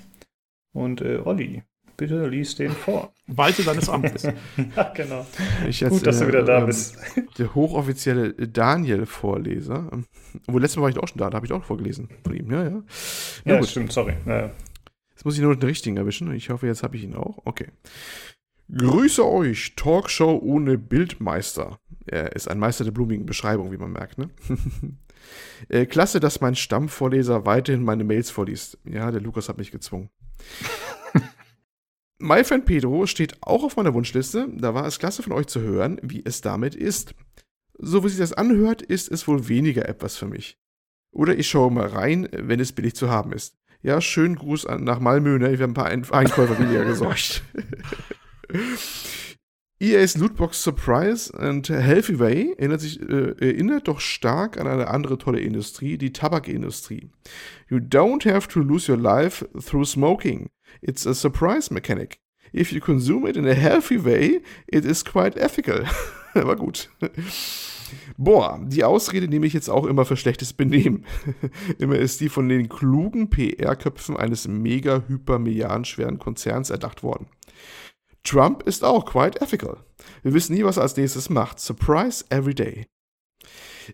und 0.72 1.01
äh, 1.01 1.18
Olli. 1.24 1.62
Bitte 1.97 2.26
lies 2.28 2.55
den 2.55 2.70
vor. 2.70 3.12
Walte 3.26 3.62
deines 3.62 3.91
Amtes. 3.91 4.22
ja, 4.76 4.93
genau. 4.95 5.26
Ich 5.68 5.80
jetzt, 5.80 5.91
Gut, 5.91 6.07
dass 6.07 6.18
du 6.18 6.24
äh, 6.24 6.28
wieder 6.28 6.43
da 6.43 6.61
ähm, 6.61 6.66
bist. 6.66 6.97
Der 7.36 7.55
hochoffizielle 7.55 8.32
Daniel-Vorleser. 8.32 9.91
Ähm, 9.93 10.07
Obwohl, 10.47 10.62
letztes 10.62 10.78
Mal 10.78 10.84
war 10.84 10.91
ich 10.91 10.99
auch 10.99 11.09
schon 11.09 11.18
da, 11.18 11.28
da 11.28 11.36
habe 11.36 11.45
ich 11.45 11.53
auch 11.53 11.62
vorgelesen 11.62 12.09
von 12.24 12.34
ihm. 12.34 12.51
Ja, 12.51 12.64
ja. 12.64 12.82
Na 13.45 13.53
Ja, 13.53 13.61
gut. 13.61 13.68
stimmt, 13.68 13.93
sorry. 13.93 14.14
Ja, 14.24 14.51
Jetzt 15.11 15.26
muss 15.26 15.34
ich 15.34 15.43
nur 15.43 15.55
den 15.55 15.68
richtigen 15.68 15.99
erwischen. 15.99 16.32
Ich 16.32 16.49
hoffe, 16.49 16.66
jetzt 16.66 16.82
habe 16.82 16.97
ich 16.97 17.05
ihn 17.05 17.14
auch. 17.14 17.43
Okay. 17.45 17.66
Grüße 18.74 19.26
euch, 19.26 19.74
Talkshow 19.76 20.38
ohne 20.43 20.78
Bildmeister. 20.78 21.78
Er 22.07 22.34
ist 22.34 22.49
ein 22.49 22.59
Meister 22.59 22.84
der 22.84 22.93
blumigen 22.93 23.26
Beschreibung, 23.26 23.70
wie 23.72 23.76
man 23.76 23.93
merkt, 23.93 24.16
ne? 24.16 24.30
äh, 25.68 25.87
klasse, 25.87 26.20
dass 26.20 26.41
mein 26.41 26.55
Stammvorleser 26.55 27.47
weiterhin 27.47 27.85
meine 27.85 28.05
Mails 28.05 28.31
vorliest. 28.31 28.78
Ja, 28.85 29.11
der 29.11 29.20
Lukas 29.20 29.49
hat 29.49 29.59
mich 29.59 29.70
gezwungen. 29.70 30.11
MyFriend 32.18 32.66
Pedro 32.66 33.07
steht 33.07 33.43
auch 33.43 33.64
auf 33.64 33.76
meiner 33.76 33.95
Wunschliste. 33.95 34.49
Da 34.57 34.74
war 34.74 34.87
es 34.87 34.99
klasse 34.99 35.22
von 35.22 35.33
euch 35.33 35.47
zu 35.47 35.61
hören, 35.61 35.99
wie 36.03 36.22
es 36.24 36.41
damit 36.41 36.74
ist. 36.74 37.14
So 37.78 38.05
wie 38.05 38.09
sich 38.09 38.18
das 38.18 38.35
anhört, 38.35 38.83
ist 38.83 39.11
es 39.11 39.26
wohl 39.26 39.49
weniger 39.49 39.89
etwas 39.89 40.16
für 40.16 40.26
mich. 40.26 40.59
Oder 41.12 41.37
ich 41.37 41.49
schaue 41.49 41.70
mal 41.70 41.87
rein, 41.87 42.28
wenn 42.33 42.61
es 42.61 42.72
billig 42.72 42.95
zu 42.95 43.11
haben 43.11 43.33
ist. 43.33 43.57
Ja, 43.83 44.01
schönen 44.01 44.37
Gruß 44.37 44.66
an, 44.66 44.85
nach 44.85 45.01
Malmö, 45.01 45.39
ne? 45.39 45.59
Wir 45.59 45.62
haben 45.62 45.70
ein 45.70 45.74
paar 45.74 45.87
Ein 45.87 46.09
Einkäufer 46.11 46.59
weniger 46.59 46.85
gesorgt. 46.87 47.43
EA's 49.83 50.14
Lootbox 50.14 50.62
Surprise 50.62 51.33
and 51.33 51.66
Healthy 51.66 52.18
Way 52.18 52.55
erinnert, 52.59 52.83
sich, 52.83 53.01
äh, 53.01 53.35
erinnert 53.41 53.89
doch 53.89 53.99
stark 53.99 54.61
an 54.61 54.66
eine 54.66 54.89
andere 54.89 55.16
tolle 55.16 55.41
Industrie, 55.41 55.97
die 55.97 56.12
Tabakindustrie. 56.12 57.09
You 57.70 57.78
don't 57.78 58.31
have 58.31 58.47
to 58.49 58.61
lose 58.61 58.93
your 58.93 58.99
life 58.99 59.49
through 59.59 59.87
smoking. 59.87 60.51
It's 60.83 61.07
a 61.07 61.14
surprise 61.14 61.72
mechanic. 61.72 62.20
If 62.53 62.72
you 62.72 62.81
consume 62.81 63.26
it 63.26 63.39
in 63.39 63.47
a 63.47 63.55
healthy 63.55 64.05
way, 64.05 64.43
it 64.66 64.85
is 64.85 65.03
quite 65.03 65.41
ethical. 65.41 65.87
Aber 66.35 66.57
gut. 66.57 66.91
Boah, 68.18 68.61
die 68.62 68.85
Ausrede 68.85 69.28
nehme 69.28 69.47
ich 69.47 69.55
jetzt 69.55 69.70
auch 69.70 69.87
immer 69.87 70.05
für 70.05 70.16
schlechtes 70.16 70.53
Benehmen. 70.53 71.07
immer 71.78 71.97
ist 71.97 72.20
die 72.20 72.28
von 72.28 72.49
den 72.49 72.68
klugen 72.68 73.31
PR-Köpfen 73.31 74.16
eines 74.16 74.47
mega 74.47 75.05
hyper 75.09 75.39
milliardenschweren 75.39 76.18
Konzerns 76.18 76.68
erdacht 76.68 77.03
worden. 77.03 77.28
Trump 78.25 78.62
ist 78.64 78.85
auch 78.85 79.07
quite 79.07 79.41
ethical. 79.41 79.85
Wir 80.23 80.35
wissen 80.35 80.55
nie, 80.55 80.64
was 80.64 80.77
er 80.77 80.83
als 80.83 80.97
nächstes 80.97 81.31
macht. 81.31 81.61
Surprise 81.61 82.25
every 82.31 82.55
day. 82.55 82.87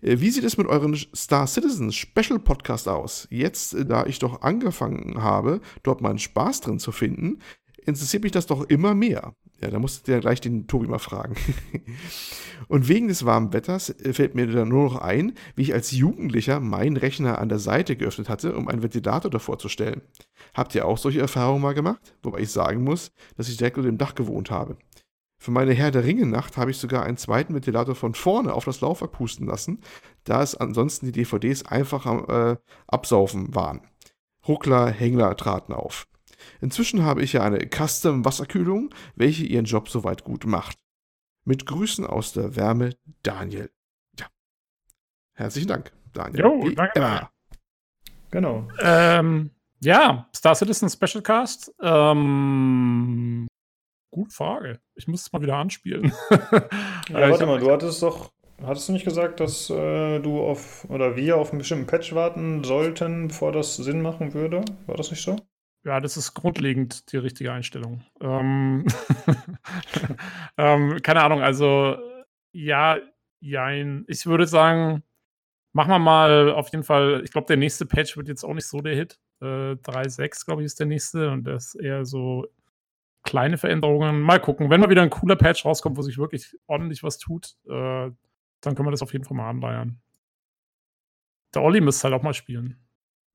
Äh, 0.02 0.20
Wie 0.20 0.30
sieht 0.30 0.44
es 0.44 0.56
mit 0.56 0.66
euren 0.66 0.96
Star 1.14 1.46
Citizen 1.46 1.92
Special 1.92 2.38
Podcast 2.38 2.88
aus? 2.88 3.26
Jetzt, 3.30 3.74
äh, 3.74 3.84
da 3.84 4.06
ich 4.06 4.18
doch 4.18 4.42
angefangen 4.42 5.22
habe, 5.22 5.60
dort 5.82 6.00
meinen 6.00 6.18
Spaß 6.18 6.60
drin 6.60 6.78
zu 6.78 6.92
finden, 6.92 7.40
interessiert 7.84 8.22
mich 8.24 8.32
das 8.32 8.46
doch 8.46 8.64
immer 8.64 8.94
mehr. 8.94 9.34
Ja, 9.60 9.70
da 9.70 9.78
musst 9.78 10.06
du 10.06 10.12
ja 10.12 10.18
gleich 10.18 10.40
den 10.40 10.66
Tobi 10.66 10.86
mal 10.86 10.98
fragen. 10.98 11.34
Und 12.68 12.88
wegen 12.88 13.08
des 13.08 13.24
warmen 13.24 13.52
Wetters 13.52 13.90
äh, 13.90 14.12
fällt 14.12 14.34
mir 14.34 14.46
dann 14.46 14.68
nur 14.68 14.84
noch 14.84 14.96
ein, 14.96 15.32
wie 15.54 15.62
ich 15.62 15.74
als 15.74 15.92
Jugendlicher 15.92 16.60
meinen 16.60 16.96
Rechner 16.96 17.38
an 17.38 17.48
der 17.48 17.58
Seite 17.58 17.96
geöffnet 17.96 18.28
hatte, 18.28 18.54
um 18.54 18.68
einen 18.68 18.82
Ventilator 18.82 19.30
davor 19.30 19.58
zu 19.58 19.68
stellen. 19.68 20.02
Habt 20.52 20.74
ihr 20.74 20.86
auch 20.86 20.98
solche 20.98 21.20
Erfahrungen 21.20 21.62
mal 21.62 21.74
gemacht? 21.74 22.16
Wobei 22.22 22.40
ich 22.40 22.50
sagen 22.50 22.84
muss, 22.84 23.12
dass 23.36 23.48
ich 23.48 23.56
direkt 23.56 23.78
unter 23.78 23.90
dem 23.90 23.98
Dach 23.98 24.14
gewohnt 24.14 24.50
habe. 24.50 24.76
Für 25.38 25.50
meine 25.50 25.74
Herr 25.74 25.90
der 25.90 26.04
Ringe-Nacht 26.04 26.56
habe 26.56 26.70
ich 26.70 26.78
sogar 26.78 27.04
einen 27.04 27.18
zweiten 27.18 27.54
Ventilator 27.54 27.94
von 27.94 28.14
vorne 28.14 28.52
auf 28.52 28.64
das 28.64 28.80
Laufwerk 28.80 29.12
pusten 29.12 29.46
lassen, 29.46 29.80
da 30.24 30.42
es 30.42 30.54
ansonsten 30.54 31.06
die 31.06 31.12
DVDs 31.12 31.64
einfach 31.64 32.06
am 32.06 32.26
äh, 32.28 32.56
Absaufen 32.86 33.54
waren. 33.54 33.82
Ruckler, 34.48 34.88
Hängler 34.88 35.36
traten 35.36 35.72
auf. 35.72 36.06
Inzwischen 36.60 37.02
habe 37.04 37.22
ich 37.22 37.32
ja 37.34 37.42
eine 37.42 37.58
Custom-Wasserkühlung, 37.68 38.94
welche 39.14 39.44
ihren 39.44 39.64
Job 39.64 39.88
soweit 39.88 40.24
gut 40.24 40.46
macht. 40.46 40.78
Mit 41.44 41.66
Grüßen 41.66 42.04
aus 42.06 42.32
der 42.32 42.56
Wärme, 42.56 42.96
Daniel. 43.22 43.70
Ja. 44.18 44.26
Herzlichen 45.34 45.68
Dank, 45.68 45.92
Daniel. 46.12 46.40
Jo, 46.40 46.64
Wie 46.64 46.74
danke. 46.74 46.98
immer. 46.98 47.30
Genau. 48.30 48.68
ähm, 48.80 49.50
ja, 49.80 50.28
Star 50.34 50.54
Citizen 50.54 50.88
Special 50.90 51.22
Cast. 51.22 51.72
Ähm, 51.80 53.46
gute 54.10 54.34
Frage. 54.34 54.80
Ich 54.96 55.06
muss 55.06 55.22
es 55.22 55.32
mal 55.32 55.42
wieder 55.42 55.56
anspielen. 55.56 56.12
Ja, 57.08 57.20
Äh, 57.20 57.30
warte 57.30 57.46
mal, 57.46 57.60
du 57.60 57.70
hattest 57.70 58.02
doch, 58.02 58.32
hattest 58.64 58.88
du 58.88 58.92
nicht 58.92 59.04
gesagt, 59.04 59.38
dass 59.38 59.70
äh, 59.70 60.18
du 60.18 60.40
auf, 60.40 60.84
oder 60.90 61.14
wir 61.14 61.36
auf 61.36 61.50
einen 61.50 61.58
bestimmten 61.60 61.86
Patch 61.86 62.14
warten 62.16 62.64
sollten, 62.64 63.28
bevor 63.28 63.52
das 63.52 63.76
Sinn 63.76 64.02
machen 64.02 64.34
würde? 64.34 64.64
War 64.86 64.96
das 64.96 65.12
nicht 65.12 65.22
so? 65.22 65.36
Ja, 65.86 66.00
das 66.00 66.16
ist 66.16 66.34
grundlegend 66.34 67.12
die 67.12 67.16
richtige 67.16 67.52
Einstellung. 67.52 68.02
Ähm, 68.20 68.84
ähm, 70.58 71.00
keine 71.00 71.22
Ahnung, 71.22 71.42
also 71.42 71.96
ja, 72.50 72.98
jein. 73.38 74.04
Ich 74.08 74.26
würde 74.26 74.48
sagen, 74.48 75.04
machen 75.72 75.90
wir 75.90 76.00
mal 76.00 76.50
auf 76.50 76.72
jeden 76.72 76.82
Fall, 76.82 77.22
ich 77.24 77.30
glaube, 77.30 77.46
der 77.46 77.56
nächste 77.56 77.86
Patch 77.86 78.16
wird 78.16 78.26
jetzt 78.26 78.42
auch 78.42 78.54
nicht 78.54 78.66
so 78.66 78.80
der 78.80 78.96
Hit. 78.96 79.20
Äh, 79.40 79.76
3.6, 79.76 80.44
glaube 80.44 80.62
ich, 80.62 80.66
ist 80.66 80.80
der 80.80 80.88
nächste 80.88 81.30
und 81.30 81.44
das 81.44 81.66
ist 81.66 81.74
eher 81.76 82.04
so 82.04 82.48
kleine 83.22 83.56
Veränderungen. 83.56 84.20
Mal 84.20 84.40
gucken, 84.40 84.70
wenn 84.70 84.80
mal 84.80 84.90
wieder 84.90 85.02
ein 85.02 85.10
cooler 85.10 85.36
Patch 85.36 85.64
rauskommt, 85.64 85.96
wo 85.96 86.02
sich 86.02 86.18
wirklich 86.18 86.56
ordentlich 86.66 87.04
was 87.04 87.18
tut, 87.18 87.54
äh, 87.68 88.10
dann 88.60 88.74
können 88.74 88.88
wir 88.88 88.90
das 88.90 89.02
auf 89.02 89.12
jeden 89.12 89.24
Fall 89.24 89.36
mal 89.36 89.50
anleiern. 89.50 90.00
Der 91.54 91.62
Olli 91.62 91.80
müsste 91.80 92.08
halt 92.08 92.14
auch 92.14 92.24
mal 92.24 92.34
spielen. 92.34 92.76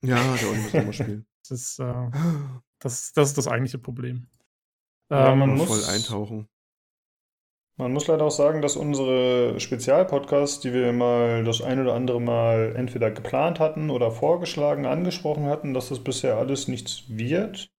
Ja, 0.02 0.18
der 0.36 0.49
Olli 0.49 0.60
muss 0.60 0.76
auch 0.76 0.84
mal 0.84 0.91
spielen. 0.91 1.26
Das 1.52 1.60
ist, 1.60 1.80
äh, 1.80 1.93
das, 2.80 3.12
das 3.14 3.30
ist 3.30 3.38
das 3.38 3.47
eigentliche 3.47 3.78
Problem. 3.78 4.28
Ja, 5.12 5.34
Ähm, 5.34 5.39
man 5.39 5.56
muss- 5.56 5.68
voll 5.68 5.93
eintauchen. 5.93 6.47
Man 7.78 7.93
muss 7.93 8.06
leider 8.08 8.26
auch 8.26 8.32
sagen, 8.32 8.62
dass 8.62 8.76
unsere 8.76 9.60
Spezialpodcasts, 9.60 10.60
die 10.60 10.72
wir 10.72 10.91
mal 10.93 11.43
das 11.43 11.62
ein 11.62 11.82
oder 11.82 11.95
andere 11.95 12.22
Mal 12.22 12.76
entweder 12.76 13.10
geplant 13.10 13.60
hatten 13.60 13.89
oder 13.89 14.12
vorgeschlagen, 14.12 14.86
angesprochen 14.86 15.45
hatten, 15.45 15.74
dass 15.74 15.89
das 15.89 15.99
bisher 16.04 16.38
alles 16.38 16.68
nichts 16.68 17.06
wird. 17.08 17.72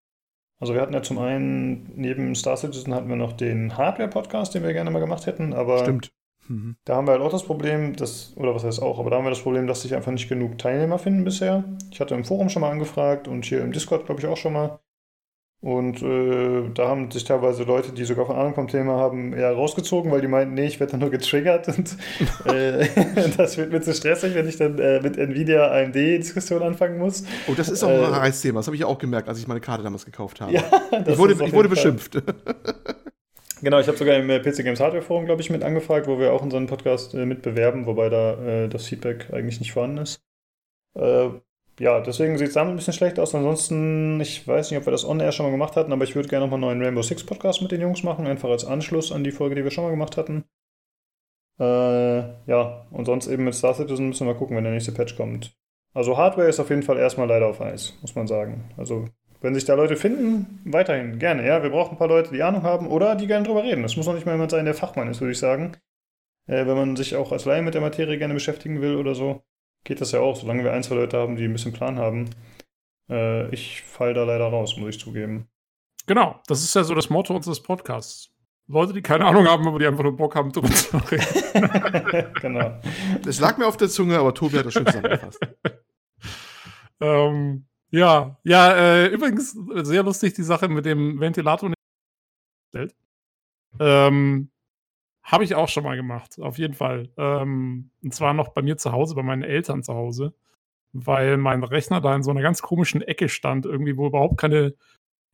Also 0.59 0.73
wir 0.73 0.81
hatten 0.81 0.93
ja 0.93 1.03
zum 1.03 1.19
einen, 1.19 1.93
neben 1.95 2.35
Star 2.35 2.57
Citizen 2.57 2.93
hatten 2.93 3.07
wir 3.07 3.15
noch 3.15 3.33
den 3.33 3.77
Hardware-Podcast, 3.77 4.53
den 4.53 4.63
wir 4.63 4.73
gerne 4.73 4.91
mal 4.91 4.99
gemacht 4.99 5.25
hätten, 5.25 5.53
aber 5.53 5.79
Stimmt. 5.79 6.11
Mhm. 6.47 6.75
da 6.85 6.95
haben 6.95 7.07
wir 7.07 7.13
halt 7.13 7.21
auch 7.21 7.31
das 7.31 7.43
Problem, 7.43 7.95
dass, 7.95 8.33
oder 8.35 8.53
was 8.53 8.63
heißt 8.63 8.81
auch, 8.81 8.99
aber 8.99 9.09
da 9.09 9.17
haben 9.17 9.25
wir 9.25 9.29
das 9.29 9.41
Problem, 9.41 9.67
dass 9.67 9.81
sich 9.83 9.95
einfach 9.95 10.11
nicht 10.11 10.27
genug 10.29 10.57
Teilnehmer 10.57 10.99
finden 10.99 11.23
bisher. 11.23 11.63
Ich 11.91 11.99
hatte 12.01 12.15
im 12.15 12.25
Forum 12.25 12.49
schon 12.49 12.61
mal 12.61 12.71
angefragt 12.71 13.27
und 13.27 13.45
hier 13.45 13.61
im 13.61 13.71
Discord, 13.71 14.05
glaube 14.05 14.21
ich, 14.21 14.27
auch 14.27 14.37
schon 14.37 14.53
mal. 14.53 14.79
Und 15.61 16.01
äh, 16.03 16.69
da 16.73 16.89
haben 16.89 17.09
sich 17.09 17.23
teilweise 17.23 17.63
Leute, 17.63 17.93
die 17.93 18.03
sogar 18.03 18.25
von 18.25 18.35
Ahnung 18.35 18.53
vom 18.53 18.67
Thema 18.67 18.97
haben, 18.97 19.31
eher 19.33 19.53
rausgezogen, 19.53 20.11
weil 20.11 20.19
die 20.19 20.27
meinten, 20.27 20.55
nee, 20.55 20.65
ich 20.65 20.81
werde 20.81 20.91
dann 20.91 20.99
nur 20.99 21.09
getriggert 21.09 21.69
und 21.69 21.95
äh, 22.45 22.85
das 23.37 23.57
wird 23.57 23.71
mir 23.71 23.81
zu 23.81 23.93
stressig, 23.93 24.35
wenn 24.35 24.49
ich 24.49 24.57
dann 24.57 24.77
äh, 24.77 24.99
mit 25.01 25.17
Nvidia 25.17 25.71
AMD-Diskussion 25.71 26.61
anfangen 26.61 26.97
muss. 26.99 27.23
Oh, 27.45 27.55
das 27.55 27.69
ist 27.69 27.81
auch 27.81 27.89
Äh, 27.89 28.05
ein 28.07 28.15
heißes 28.21 28.41
Thema. 28.41 28.59
Das 28.59 28.67
habe 28.67 28.75
ich 28.75 28.83
auch 28.83 28.97
gemerkt, 28.97 29.29
als 29.29 29.39
ich 29.39 29.47
meine 29.47 29.61
Karte 29.61 29.83
damals 29.83 30.03
gekauft 30.03 30.41
habe. 30.41 30.51
Ja, 30.53 30.63
ich 31.07 31.17
wurde, 31.17 31.33
ich 31.45 31.53
wurde 31.53 31.69
beschimpft. 31.69 32.21
Genau, 33.63 33.79
ich 33.79 33.87
habe 33.87 33.97
sogar 33.97 34.17
im 34.17 34.29
äh, 34.29 34.41
PC 34.41 34.57
Games 34.57 34.81
Hardware 34.81 35.01
Forum, 35.01 35.25
glaube 35.25 35.41
ich, 35.41 35.49
mit 35.49 35.63
angefragt, 35.63 36.05
wo 36.07 36.19
wir 36.19 36.33
auch 36.33 36.41
unseren 36.41 36.67
Podcast 36.67 37.13
äh, 37.13 37.25
mitbewerben, 37.25 37.85
wobei 37.85 38.09
da 38.09 38.33
äh, 38.33 38.67
das 38.67 38.87
Feedback 38.87 39.31
eigentlich 39.31 39.61
nicht 39.61 39.71
vorhanden 39.71 39.99
ist. 39.99 40.21
Äh, 40.95 41.29
ja, 41.79 42.01
deswegen 42.01 42.37
sieht 42.37 42.49
es 42.49 42.55
damit 42.55 42.73
ein 42.73 42.75
bisschen 42.75 42.91
schlecht 42.91 43.19
aus. 43.19 43.33
Ansonsten, 43.33 44.19
ich 44.19 44.45
weiß 44.45 44.69
nicht, 44.69 44.79
ob 44.79 44.85
wir 44.85 44.91
das 44.91 45.05
on-air 45.05 45.31
schon 45.31 45.45
mal 45.45 45.51
gemacht 45.53 45.77
hatten, 45.77 45.93
aber 45.93 46.03
ich 46.03 46.13
würde 46.13 46.27
gerne 46.27 46.45
nochmal 46.45 46.59
einen 46.59 46.79
neuen 46.79 46.85
Rainbow 46.85 47.03
Six 47.03 47.25
Podcast 47.25 47.61
mit 47.61 47.71
den 47.71 47.79
Jungs 47.79 48.03
machen, 48.03 48.27
einfach 48.27 48.49
als 48.49 48.65
Anschluss 48.65 49.13
an 49.13 49.23
die 49.23 49.31
Folge, 49.31 49.55
die 49.55 49.63
wir 49.63 49.71
schon 49.71 49.85
mal 49.85 49.91
gemacht 49.91 50.17
hatten. 50.17 50.43
Äh, 51.57 52.19
ja, 52.51 52.85
und 52.91 53.05
sonst 53.05 53.27
eben 53.27 53.45
mit 53.45 53.55
Star 53.55 53.73
Citizen 53.75 54.09
müssen 54.09 54.27
wir 54.27 54.33
mal 54.33 54.39
gucken, 54.39 54.57
wenn 54.57 54.65
der 54.65 54.73
nächste 54.73 54.91
Patch 54.91 55.15
kommt. 55.15 55.55
Also 55.93 56.17
Hardware 56.17 56.49
ist 56.49 56.59
auf 56.59 56.69
jeden 56.69 56.83
Fall 56.83 56.97
erstmal 56.97 57.29
leider 57.29 57.47
auf 57.47 57.61
Eis, 57.61 57.97
muss 58.01 58.13
man 58.13 58.27
sagen. 58.27 58.71
Also 58.75 59.05
wenn 59.43 59.53
sich 59.53 59.65
da 59.65 59.73
Leute 59.75 59.97
finden, 59.97 60.61
weiterhin 60.63 61.19
gerne. 61.19 61.45
Ja, 61.45 61.61
wir 61.61 61.69
brauchen 61.69 61.91
ein 61.91 61.97
paar 61.97 62.07
Leute, 62.07 62.31
die 62.31 62.41
Ahnung 62.41 62.63
haben 62.63 62.87
oder 62.87 63.15
die 63.15 63.27
gerne 63.27 63.45
drüber 63.45 63.61
reden. 63.61 63.83
Das 63.83 63.97
muss 63.97 64.05
noch 64.05 64.13
nicht 64.13 64.25
mal 64.25 64.31
jemand 64.31 64.51
sein, 64.51 64.63
der 64.63 64.73
Fachmann 64.73 65.09
ist, 65.09 65.19
würde 65.19 65.33
ich 65.33 65.37
sagen. 65.37 65.75
Äh, 66.47 66.65
wenn 66.65 66.77
man 66.77 66.95
sich 66.95 67.17
auch 67.17 67.33
als 67.33 67.43
Laie 67.43 67.61
mit 67.61 67.73
der 67.73 67.81
Materie 67.81 68.17
gerne 68.17 68.33
beschäftigen 68.33 68.81
will 68.81 68.95
oder 68.95 69.15
so, 69.15 69.43
geht 69.83 69.99
das 69.99 70.13
ja 70.13 70.21
auch, 70.21 70.37
solange 70.37 70.63
wir 70.63 70.71
ein, 70.71 70.81
zwei 70.81 70.95
Leute 70.95 71.17
haben, 71.17 71.35
die 71.35 71.43
ein 71.43 71.51
bisschen 71.51 71.73
Plan 71.73 71.99
haben. 71.99 72.29
Äh, 73.09 73.53
ich 73.53 73.81
fall 73.83 74.13
da 74.13 74.23
leider 74.23 74.45
raus, 74.45 74.77
muss 74.77 74.95
ich 74.95 74.99
zugeben. 75.01 75.49
Genau, 76.07 76.39
das 76.47 76.63
ist 76.63 76.73
ja 76.73 76.85
so 76.85 76.95
das 76.95 77.09
Motto 77.09 77.35
unseres 77.35 77.61
Podcasts. 77.61 78.29
Leute, 78.67 78.93
die 78.93 79.01
keine 79.01 79.25
Ahnung 79.25 79.45
haben, 79.45 79.67
aber 79.67 79.77
die 79.77 79.85
einfach 79.85 80.03
nur 80.03 80.15
Bock 80.15 80.35
haben, 80.37 80.53
drüber 80.53 80.69
zu 80.69 80.95
reden. 81.11 82.31
genau. 82.39 82.79
Es 83.27 83.41
lag 83.41 83.57
mir 83.57 83.67
auf 83.67 83.75
der 83.75 83.89
Zunge, 83.89 84.17
aber 84.17 84.33
Tobi 84.33 84.57
hat 84.57 84.65
das 84.65 84.73
schön 84.73 84.85
zusammengefasst. 84.87 85.39
ähm, 87.01 87.65
ja, 87.93 88.37
ja, 88.43 88.71
äh, 88.73 89.07
übrigens 89.07 89.55
sehr 89.83 90.01
lustig 90.01 90.33
die 90.33 90.41
Sache 90.41 90.67
mit 90.67 90.83
dem 90.83 91.19
Ventilator. 91.19 91.71
Ähm, 93.79 94.49
Habe 95.21 95.43
ich 95.43 95.53
auch 95.53 95.69
schon 95.69 95.83
mal 95.83 95.95
gemacht, 95.95 96.39
auf 96.41 96.57
jeden 96.57 96.73
Fall. 96.73 97.09
Ähm, 97.17 97.91
und 98.03 98.13
zwar 98.15 98.33
noch 98.33 98.49
bei 98.49 98.63
mir 98.63 98.77
zu 98.77 98.91
Hause, 98.91 99.13
bei 99.13 99.21
meinen 99.21 99.43
Eltern 99.43 99.83
zu 99.83 99.93
Hause, 99.93 100.33
weil 100.91 101.37
mein 101.37 101.63
Rechner 101.63 102.01
da 102.01 102.15
in 102.15 102.23
so 102.23 102.31
einer 102.31 102.41
ganz 102.41 102.63
komischen 102.63 103.03
Ecke 103.03 103.29
stand, 103.29 103.67
irgendwie, 103.67 103.95
wo 103.95 104.07
überhaupt 104.07 104.39
keine, 104.39 104.73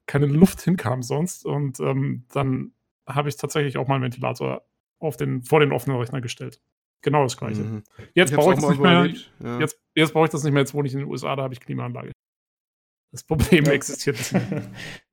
keine 0.06 0.26
Luft 0.26 0.60
hinkam 0.62 1.02
sonst. 1.02 1.46
Und 1.46 1.80
ähm, 1.80 2.26
dann 2.34 2.74
habe 3.08 3.30
ich 3.30 3.38
tatsächlich 3.38 3.78
auch 3.78 3.88
mal 3.88 3.96
einen 3.96 4.04
Ventilator 4.04 4.64
auf 5.00 5.16
den, 5.16 5.44
vor 5.44 5.62
den 5.62 5.72
offenen 5.72 5.98
Rechner 5.98 6.20
gestellt. 6.20 6.62
Genau 7.02 7.24
das 7.24 7.38
gleiche. 7.38 7.62
Mhm. 7.62 7.84
Jetzt 8.16 8.34
brauche 8.34 8.54
ich 8.54 8.60
das 8.60 8.70
nicht 8.70 8.82
mehr. 8.82 9.08
ja. 9.40 9.60
Jetzt, 9.60 9.80
jetzt 9.96 10.12
brauche 10.12 10.26
ich 10.26 10.32
das 10.32 10.44
nicht 10.44 10.52
mehr, 10.52 10.62
jetzt 10.62 10.74
wohne 10.74 10.90
ich 10.90 10.94
in 10.94 11.00
den 11.00 11.08
USA, 11.08 11.38
da 11.38 11.44
habe 11.44 11.54
ich 11.54 11.62
Klimaanlage. 11.62 12.12
Das 13.12 13.24
Problem 13.24 13.66
Ja. 13.66 13.72
existiert 13.72 14.18
nicht. 14.18 14.34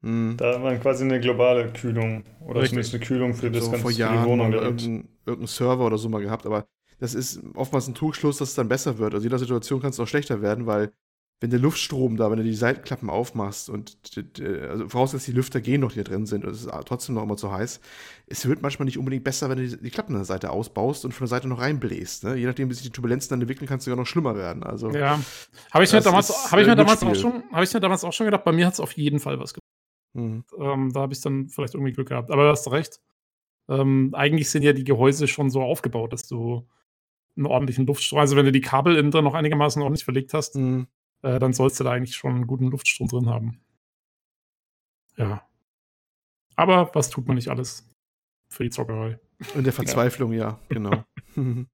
Mhm. 0.02 0.34
Da 0.38 0.54
hat 0.54 0.62
man 0.62 0.80
quasi 0.80 1.04
eine 1.04 1.18
globale 1.20 1.72
Kühlung 1.72 2.24
oder 2.40 2.60
Richtig. 2.60 2.68
zumindest 2.70 2.94
eine 2.94 3.04
Kühlung 3.04 3.34
für 3.34 3.50
das 3.50 3.64
so 3.64 3.70
ganze 3.70 3.82
vor 3.82 3.90
für 3.90 3.96
die 3.96 4.00
Jahren 4.02 4.26
Wohnung 4.26 4.50
direkt. 4.50 4.82
irgendein, 4.82 5.46
Server 5.46 5.86
oder 5.86 5.98
so 5.98 6.08
mal 6.08 6.22
gehabt, 6.22 6.44
aber 6.46 6.66
das 6.98 7.14
ist 7.14 7.42
oftmals 7.54 7.88
ein 7.88 7.94
Trugschluss, 7.94 8.38
dass 8.38 8.50
es 8.50 8.54
dann 8.54 8.68
besser 8.68 8.98
wird. 8.98 9.14
Also 9.14 9.24
in 9.24 9.30
jeder 9.30 9.38
Situation 9.38 9.80
kann 9.80 9.90
es 9.90 10.00
auch 10.00 10.06
schlechter 10.06 10.40
werden, 10.42 10.66
weil 10.66 10.92
wenn 11.40 11.50
der 11.50 11.58
Luftstrom 11.60 12.16
da, 12.16 12.30
wenn 12.30 12.38
du 12.38 12.44
die 12.44 12.54
Seitenklappen 12.54 13.10
aufmachst 13.10 13.68
und 13.68 13.98
also 14.40 14.88
vorausgesetzt 14.88 15.28
die 15.28 15.32
Lüfter 15.32 15.60
gehen 15.60 15.82
noch, 15.82 15.92
die 15.92 15.98
da 15.98 16.04
drin 16.04 16.24
sind 16.24 16.44
und 16.44 16.52
es 16.52 16.64
ist 16.64 16.70
trotzdem 16.86 17.14
noch 17.14 17.22
immer 17.24 17.36
zu 17.36 17.52
heiß, 17.52 17.80
es 18.26 18.48
wird 18.48 18.62
manchmal 18.62 18.86
nicht 18.86 18.96
unbedingt 18.96 19.22
besser, 19.22 19.50
wenn 19.50 19.58
du 19.58 19.68
die, 19.68 19.76
die 19.76 19.90
Klappen 19.90 20.14
an 20.14 20.20
der 20.20 20.24
Seite 20.24 20.50
ausbaust 20.50 21.04
und 21.04 21.12
von 21.12 21.26
der 21.26 21.28
Seite 21.28 21.46
noch 21.46 21.60
reinbläst. 21.60 22.24
Ne? 22.24 22.36
Je 22.36 22.46
nachdem, 22.46 22.70
wie 22.70 22.74
sich 22.74 22.84
die 22.84 22.90
Turbulenzen 22.90 23.28
dann 23.30 23.42
entwickeln, 23.42 23.68
kann 23.68 23.78
es 23.78 23.84
sogar 23.84 23.98
noch 23.98 24.06
schlimmer 24.06 24.34
werden. 24.34 24.62
Also 24.62 24.90
Ja. 24.90 25.20
Habe 25.72 25.84
ich, 25.84 25.92
mir 25.92 26.00
damals, 26.00 26.50
hab 26.50 26.58
ich 26.58 26.66
mir 26.66 26.74
damals 26.74 27.02
auch 27.02 27.14
schon, 27.14 27.42
habe 27.52 27.64
ich 27.64 27.74
mir 27.74 27.80
damals 27.80 28.02
auch 28.04 28.12
schon 28.14 28.26
gedacht, 28.26 28.44
bei 28.44 28.52
mir 28.52 28.66
hat 28.66 28.72
es 28.72 28.80
auf 28.80 28.92
jeden 28.92 29.20
Fall 29.20 29.38
was 29.38 29.52
gemacht. 29.52 29.64
mhm. 30.14 30.44
Ähm, 30.58 30.92
da 30.94 31.00
habe 31.00 31.12
ich 31.12 31.20
dann 31.20 31.48
vielleicht 31.50 31.74
irgendwie 31.74 31.92
Glück 31.92 32.08
gehabt. 32.08 32.30
Aber 32.30 32.44
du 32.44 32.50
hast 32.50 32.70
recht. 32.70 32.98
Ähm, 33.68 34.14
eigentlich 34.14 34.48
sind 34.48 34.62
ja 34.62 34.72
die 34.72 34.84
Gehäuse 34.84 35.28
schon 35.28 35.50
so 35.50 35.60
aufgebaut, 35.60 36.14
dass 36.14 36.26
du 36.26 36.66
einen 37.36 37.46
ordentlichen 37.46 37.86
Luftstrom, 37.86 38.20
also 38.20 38.36
wenn 38.36 38.46
du 38.46 38.52
die 38.52 38.62
Kabel 38.62 38.96
innen 38.96 39.10
drin 39.10 39.24
noch 39.24 39.34
einigermaßen 39.34 39.82
ordentlich 39.82 40.04
verlegt 40.04 40.32
hast, 40.32 40.54
Mhm. 40.56 40.86
Äh, 41.22 41.38
dann 41.38 41.52
sollst 41.52 41.80
du 41.80 41.84
da 41.84 41.92
eigentlich 41.92 42.14
schon 42.14 42.34
einen 42.34 42.46
guten 42.46 42.68
Luftstrom 42.68 43.08
drin 43.08 43.28
haben. 43.28 43.60
Ja. 45.16 45.46
Aber 46.56 46.94
was 46.94 47.10
tut 47.10 47.26
man 47.26 47.36
nicht 47.36 47.48
alles 47.48 47.88
für 48.48 48.64
die 48.64 48.70
Zockerei? 48.70 49.18
In 49.54 49.64
der 49.64 49.72
Verzweiflung, 49.72 50.32
ja, 50.32 50.58
genau. 50.68 51.04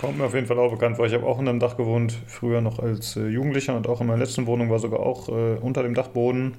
Kommt 0.00 0.16
mir 0.16 0.24
auf 0.24 0.34
jeden 0.34 0.46
Fall 0.46 0.58
auch 0.58 0.70
bekannt 0.70 0.96
vor. 0.96 1.06
Ich 1.06 1.12
habe 1.12 1.26
auch 1.26 1.38
unter 1.38 1.52
dem 1.52 1.60
Dach 1.60 1.76
gewohnt, 1.76 2.12
früher 2.26 2.62
noch 2.62 2.78
als 2.78 3.16
äh, 3.16 3.26
Jugendlicher 3.26 3.76
und 3.76 3.86
auch 3.86 4.00
in 4.00 4.06
meiner 4.06 4.20
letzten 4.20 4.46
Wohnung 4.46 4.70
war 4.70 4.78
sogar 4.78 5.00
auch 5.00 5.28
äh, 5.28 5.56
unter 5.56 5.82
dem 5.82 5.94
Dachboden. 5.94 6.56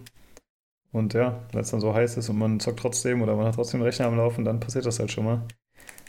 Und 0.92 1.14
ja, 1.14 1.48
wenn 1.52 1.62
es 1.62 1.72
dann 1.72 1.80
so 1.80 1.94
heiß 1.94 2.18
ist 2.18 2.30
und 2.30 2.38
man 2.38 2.60
zockt 2.60 2.80
trotzdem 2.80 3.22
oder 3.22 3.36
man 3.36 3.48
hat 3.48 3.56
trotzdem 3.56 3.80
den 3.80 3.86
Rechner 3.86 4.08
am 4.08 4.18
Laufen, 4.18 4.46
dann 4.46 4.60
passiert 4.60 4.86
das 4.86 5.00
halt 5.00 5.12
schon 5.12 5.26
mal. 5.26 5.48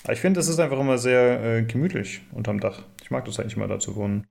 Aber 0.05 0.13
ich 0.13 0.21
finde, 0.21 0.41
es 0.41 0.49
ist 0.49 0.59
einfach 0.59 0.79
immer 0.79 0.99
sehr 0.99 1.43
äh, 1.43 1.63
gemütlich 1.63 2.21
unterm 2.33 2.61
Dach. 2.61 2.83
Ich 3.03 3.11
mag 3.11 3.25
das 3.25 3.39
eigentlich 3.39 3.57
mal 3.57 3.69
da 3.69 3.79
zu 3.79 3.95
wohnen. 3.95 4.27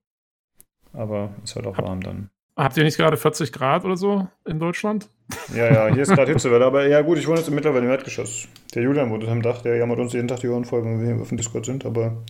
Aber 0.92 1.34
ist 1.42 1.56
halt 1.56 1.66
auch 1.66 1.76
Hab- 1.76 1.86
warm 1.86 2.00
dann. 2.00 2.30
Habt 2.54 2.76
ihr 2.76 2.84
nicht 2.84 2.98
gerade 2.98 3.16
40 3.16 3.50
Grad 3.50 3.84
oder 3.86 3.96
so 3.96 4.28
in 4.44 4.58
Deutschland? 4.58 5.08
Ja, 5.54 5.72
ja, 5.72 5.86
hier 5.94 6.02
ist 6.02 6.10
gerade 6.14 6.30
Hitzewelle, 6.32 6.66
aber 6.66 6.86
ja 6.86 7.00
gut, 7.00 7.16
ich 7.16 7.26
wohne 7.26 7.38
jetzt 7.38 7.50
mittlerweile 7.50 7.86
im 7.86 7.90
Erdgeschoss. 7.90 8.46
Der 8.74 8.82
Julian 8.82 9.10
wohnt 9.10 9.22
unterm 9.24 9.40
Dach, 9.40 9.62
der 9.62 9.76
jammert 9.76 9.98
uns 10.00 10.12
jeden 10.12 10.28
Tag 10.28 10.40
die 10.40 10.48
Ohren 10.48 10.66
voll, 10.66 10.84
wenn 10.84 11.00
wir 11.00 11.14
hier 11.14 11.22
auf 11.22 11.28
dem 11.30 11.38
Discord 11.38 11.64
sind, 11.64 11.86
aber 11.86 12.22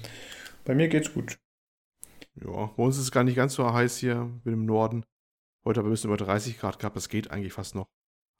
bei 0.65 0.77
mir 0.77 0.87
geht's 0.89 1.13
gut. 1.13 1.39
Ja, 2.37 2.71
bei 2.77 2.83
uns 2.85 2.97
ist 2.99 3.03
es 3.03 3.11
gar 3.11 3.25
nicht 3.25 3.35
ganz 3.35 3.55
so 3.55 3.71
heiß 3.73 3.97
hier, 3.99 4.31
bin 4.45 4.55
im 4.55 4.65
Norden. 4.65 5.05
Heute 5.65 5.81
haben 5.81 5.87
wir 5.87 5.91
ein 5.91 5.95
bisschen 5.95 6.11
über 6.11 6.25
30 6.25 6.59
Grad 6.61 6.79
gehabt, 6.79 6.95
das 6.95 7.09
geht 7.09 7.31
eigentlich 7.33 7.53
fast 7.53 7.75
noch. 7.75 7.89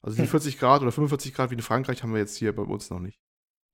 Also 0.01 0.15
die 0.15 0.21
Hm. 0.23 0.29
40 0.29 0.57
Grad 0.59 0.81
oder 0.83 0.91
45 0.93 1.33
Grad 1.33 1.49
wie 1.51 1.55
in 1.55 1.61
Frankreich 1.61 2.01
haben 2.01 2.13
wir 2.13 2.19
jetzt 2.21 2.37
hier 2.37 2.55
bei 2.55 2.63
uns 2.63 2.89
noch 2.89 2.99
nicht. 2.99 3.19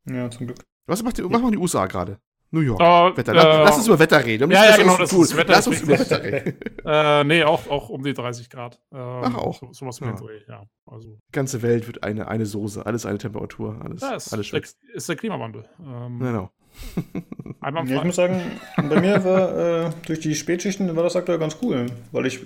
Ja, 0.09 0.31
zum 0.31 0.47
Glück. 0.47 0.63
Was 0.87 1.03
macht 1.03 1.19
die, 1.19 1.23
was 1.23 1.29
machen 1.41 1.51
die 1.51 1.57
USA 1.59 1.85
gerade? 1.85 2.19
New 2.51 2.61
York. 2.61 2.79
Oh, 2.81 3.15
Wetter. 3.15 3.31
äh, 3.33 3.63
Lass, 3.63 3.77
uns 3.77 3.87
über 3.87 3.99
Wetter 3.99 4.25
reden. 4.25 4.49
Wir 4.49 4.55
ja, 4.57 4.63
ja, 4.63 4.69
das 4.71 4.77
genau, 4.79 4.97
das 4.97 5.09
tun. 5.11 5.21
ist- 5.21 5.37
Wetter 5.37 5.53
Lass 5.53 5.67
uns 5.67 5.81
über. 5.81 5.99
Wetter 5.99 6.23
reden. 6.23 6.55
Äh, 6.85 7.23
nee, 7.23 7.43
auch, 7.43 7.67
auch 7.69 7.89
um 7.89 8.01
die 8.03 8.13
30 8.13 8.49
Grad. 8.49 8.79
Ähm, 8.91 8.99
Ach, 8.99 9.35
auch. 9.35 9.59
So, 9.59 9.71
sowas 9.73 9.99
Ja. 9.99 10.11
Dreh, 10.13 10.39
ja. 10.47 10.63
Also, 10.87 11.09
Die 11.27 11.31
ganze 11.31 11.61
Welt 11.61 11.85
wird 11.85 12.01
eine, 12.03 12.27
eine 12.27 12.45
Soße, 12.47 12.83
alles 12.85 13.05
eine 13.05 13.19
Temperatur, 13.19 13.79
alles, 13.83 14.01
ja, 14.01 14.15
ist, 14.15 14.33
alles 14.33 14.49
der, 14.49 14.61
ist 14.95 15.07
der 15.09 15.15
Klimawandel. 15.15 15.65
Ähm, 15.79 16.17
Genau. 16.19 16.49
einmal 17.61 17.87
Ja, 17.87 17.97
ich 17.97 18.03
muss 18.03 18.15
sagen, 18.15 18.41
bei 18.77 18.99
mir 19.01 19.23
war 19.23 19.85
äh, 19.87 19.89
durch 20.07 20.19
die 20.19 20.33
Spätschichten 20.33 20.95
war 20.95 21.03
das 21.03 21.15
aktuell 21.15 21.37
ganz 21.39 21.57
cool, 21.61 21.87
weil 22.11 22.25
ich, 22.25 22.39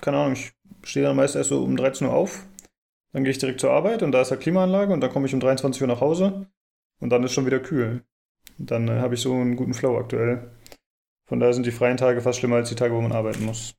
keine 0.00 0.18
Ahnung, 0.18 0.32
ich 0.34 0.52
stehe 0.84 1.06
dann 1.06 1.16
meist 1.16 1.34
erst 1.36 1.48
so 1.50 1.62
um 1.64 1.76
13 1.76 2.06
Uhr 2.06 2.12
auf, 2.14 2.44
dann 3.12 3.24
gehe 3.24 3.30
ich 3.32 3.38
direkt 3.38 3.60
zur 3.60 3.70
Arbeit 3.72 4.02
und 4.02 4.12
da 4.12 4.20
ist 4.20 4.30
halt 4.30 4.40
Klimaanlage 4.40 4.92
und 4.92 5.00
dann 5.00 5.10
komme 5.10 5.26
ich 5.26 5.34
um 5.34 5.40
23 5.40 5.80
Uhr 5.82 5.88
nach 5.88 6.00
Hause 6.00 6.46
und 7.00 7.10
dann 7.10 7.24
ist 7.24 7.32
schon 7.32 7.46
wieder 7.46 7.58
kühl. 7.60 8.02
Dann 8.58 8.88
äh, 8.88 9.00
habe 9.00 9.14
ich 9.14 9.20
so 9.20 9.32
einen 9.34 9.56
guten 9.56 9.72
Flow 9.72 9.96
aktuell. 9.96 10.50
Von 11.28 11.40
daher 11.40 11.54
sind 11.54 11.64
die 11.66 11.70
freien 11.72 11.96
Tage 11.96 12.20
fast 12.20 12.38
schlimmer 12.40 12.56
als 12.56 12.68
die 12.68 12.74
Tage, 12.74 12.94
wo 12.94 13.00
man 13.00 13.12
arbeiten 13.12 13.44
muss. 13.44 13.74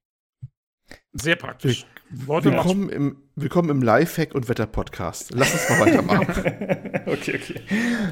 Sehr 1.12 1.36
praktisch. 1.36 1.86
Macht 2.28 2.46
Willkommen 2.46 2.90
im, 2.90 3.18
willkommen 3.36 3.70
im 3.70 3.84
Lifehack 3.84 4.34
und 4.34 4.50
Wetter-Podcast. 4.50 5.32
Lass 5.36 5.54
uns 5.54 5.70
mal 5.70 5.80
weitermachen. 5.82 6.28
okay, 7.06 7.36
okay. 7.36 7.62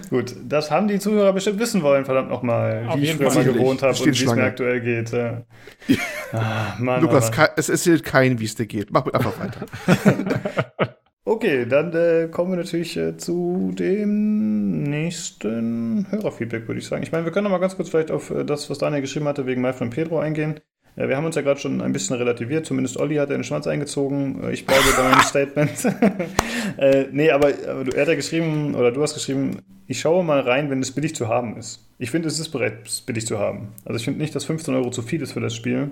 Gut, 0.09 0.36
das 0.43 0.70
haben 0.70 0.88
die 0.88 0.99
Zuhörer 0.99 1.34
bestimmt 1.34 1.59
wissen 1.59 1.82
wollen, 1.82 2.05
verdammt 2.05 2.30
nochmal, 2.30 2.86
Auf 2.88 2.97
wie 2.97 3.01
ich 3.01 3.07
jeden 3.07 3.18
früher 3.20 3.32
Fall. 3.32 3.45
mal 3.45 3.53
gewohnt 3.53 3.82
habe 3.82 3.97
und 3.97 4.05
wie 4.05 4.09
es 4.09 4.36
mir 4.36 4.43
aktuell 4.43 4.82
geht. 4.82 5.13
äh. 5.13 5.41
Ah, 6.34 6.76
Mann, 6.78 7.01
Lukas, 7.01 7.32
es 7.55 7.70
erzählt 7.70 8.03
kein, 8.03 8.39
wie 8.39 8.45
es 8.45 8.55
dir 8.55 8.65
geht. 8.65 8.91
Mach 8.91 9.05
einfach 9.07 9.39
weiter. 9.39 10.97
Okay, 11.28 11.65
dann 11.65 11.93
äh, 11.93 12.30
kommen 12.32 12.51
wir 12.51 12.55
natürlich 12.55 12.95
äh, 12.95 13.17
zu 13.17 13.73
dem 13.78 14.84
nächsten 14.84 16.09
Hörerfeedback, 16.09 16.69
würde 16.69 16.80
ich 16.80 16.88
sagen. 16.88 17.03
Ich 17.03 17.11
meine, 17.11 17.25
wir 17.25 17.34
können 17.34 17.43
noch 17.43 17.51
mal 17.51 17.57
ganz 17.57 17.75
kurz 17.75 17.89
vielleicht 17.89 18.11
auf 18.11 18.30
äh, 18.30 18.45
das, 18.45 18.69
was 18.69 18.78
Daniel 18.78 19.01
geschrieben 19.01 19.28
hatte, 19.28 19.45
wegen 19.45 19.61
Friend 19.73 19.93
Pedro 19.93 20.19
eingehen. 20.19 20.61
Ja, 20.95 21.09
wir 21.09 21.17
haben 21.17 21.25
uns 21.25 21.36
ja 21.36 21.41
gerade 21.41 21.59
schon 21.59 21.82
ein 21.82 21.91
bisschen 21.91 22.15
relativiert, 22.15 22.65
zumindest 22.65 22.95
Olli 22.95 23.15
hat 23.15 23.30
den 23.30 23.43
Schwanz 23.43 23.67
eingezogen. 23.67 24.41
Äh, 24.41 24.53
Ich 24.53 24.65
bleibe 24.65 24.86
bei 24.95 25.03
meinem 25.03 25.19
Statement. 25.23 25.71
äh, 26.78 27.07
nee, 27.11 27.30
aber, 27.30 27.47
aber 27.47 27.84
du, 27.84 27.91
er 27.91 28.03
hat 28.03 28.07
ja 28.07 28.15
geschrieben, 28.15 28.73
oder 28.73 28.93
du 28.93 29.01
hast 29.03 29.13
geschrieben, 29.13 29.57
ich 29.86 29.99
schaue 29.99 30.23
mal 30.23 30.39
rein, 30.39 30.69
wenn 30.69 30.80
es 30.80 30.93
billig 30.93 31.13
zu 31.13 31.28
haben 31.28 31.57
ist. 31.57 31.89
Ich 31.97 32.09
finde, 32.09 32.30
es 32.30 32.39
ist 32.39 32.51
bereit, 32.51 32.88
es 32.88 33.01
billig 33.01 33.28
zu 33.28 33.38
haben. 33.38 33.73
Also 33.84 33.97
ich 33.97 34.05
finde 34.05 34.21
nicht, 34.21 34.34
dass 34.34 34.45
15 34.45 34.73
Euro 34.75 34.91
zu 34.91 35.01
viel 35.01 35.21
ist 35.21 35.34
für 35.34 35.41
das 35.41 35.53
Spiel. 35.53 35.91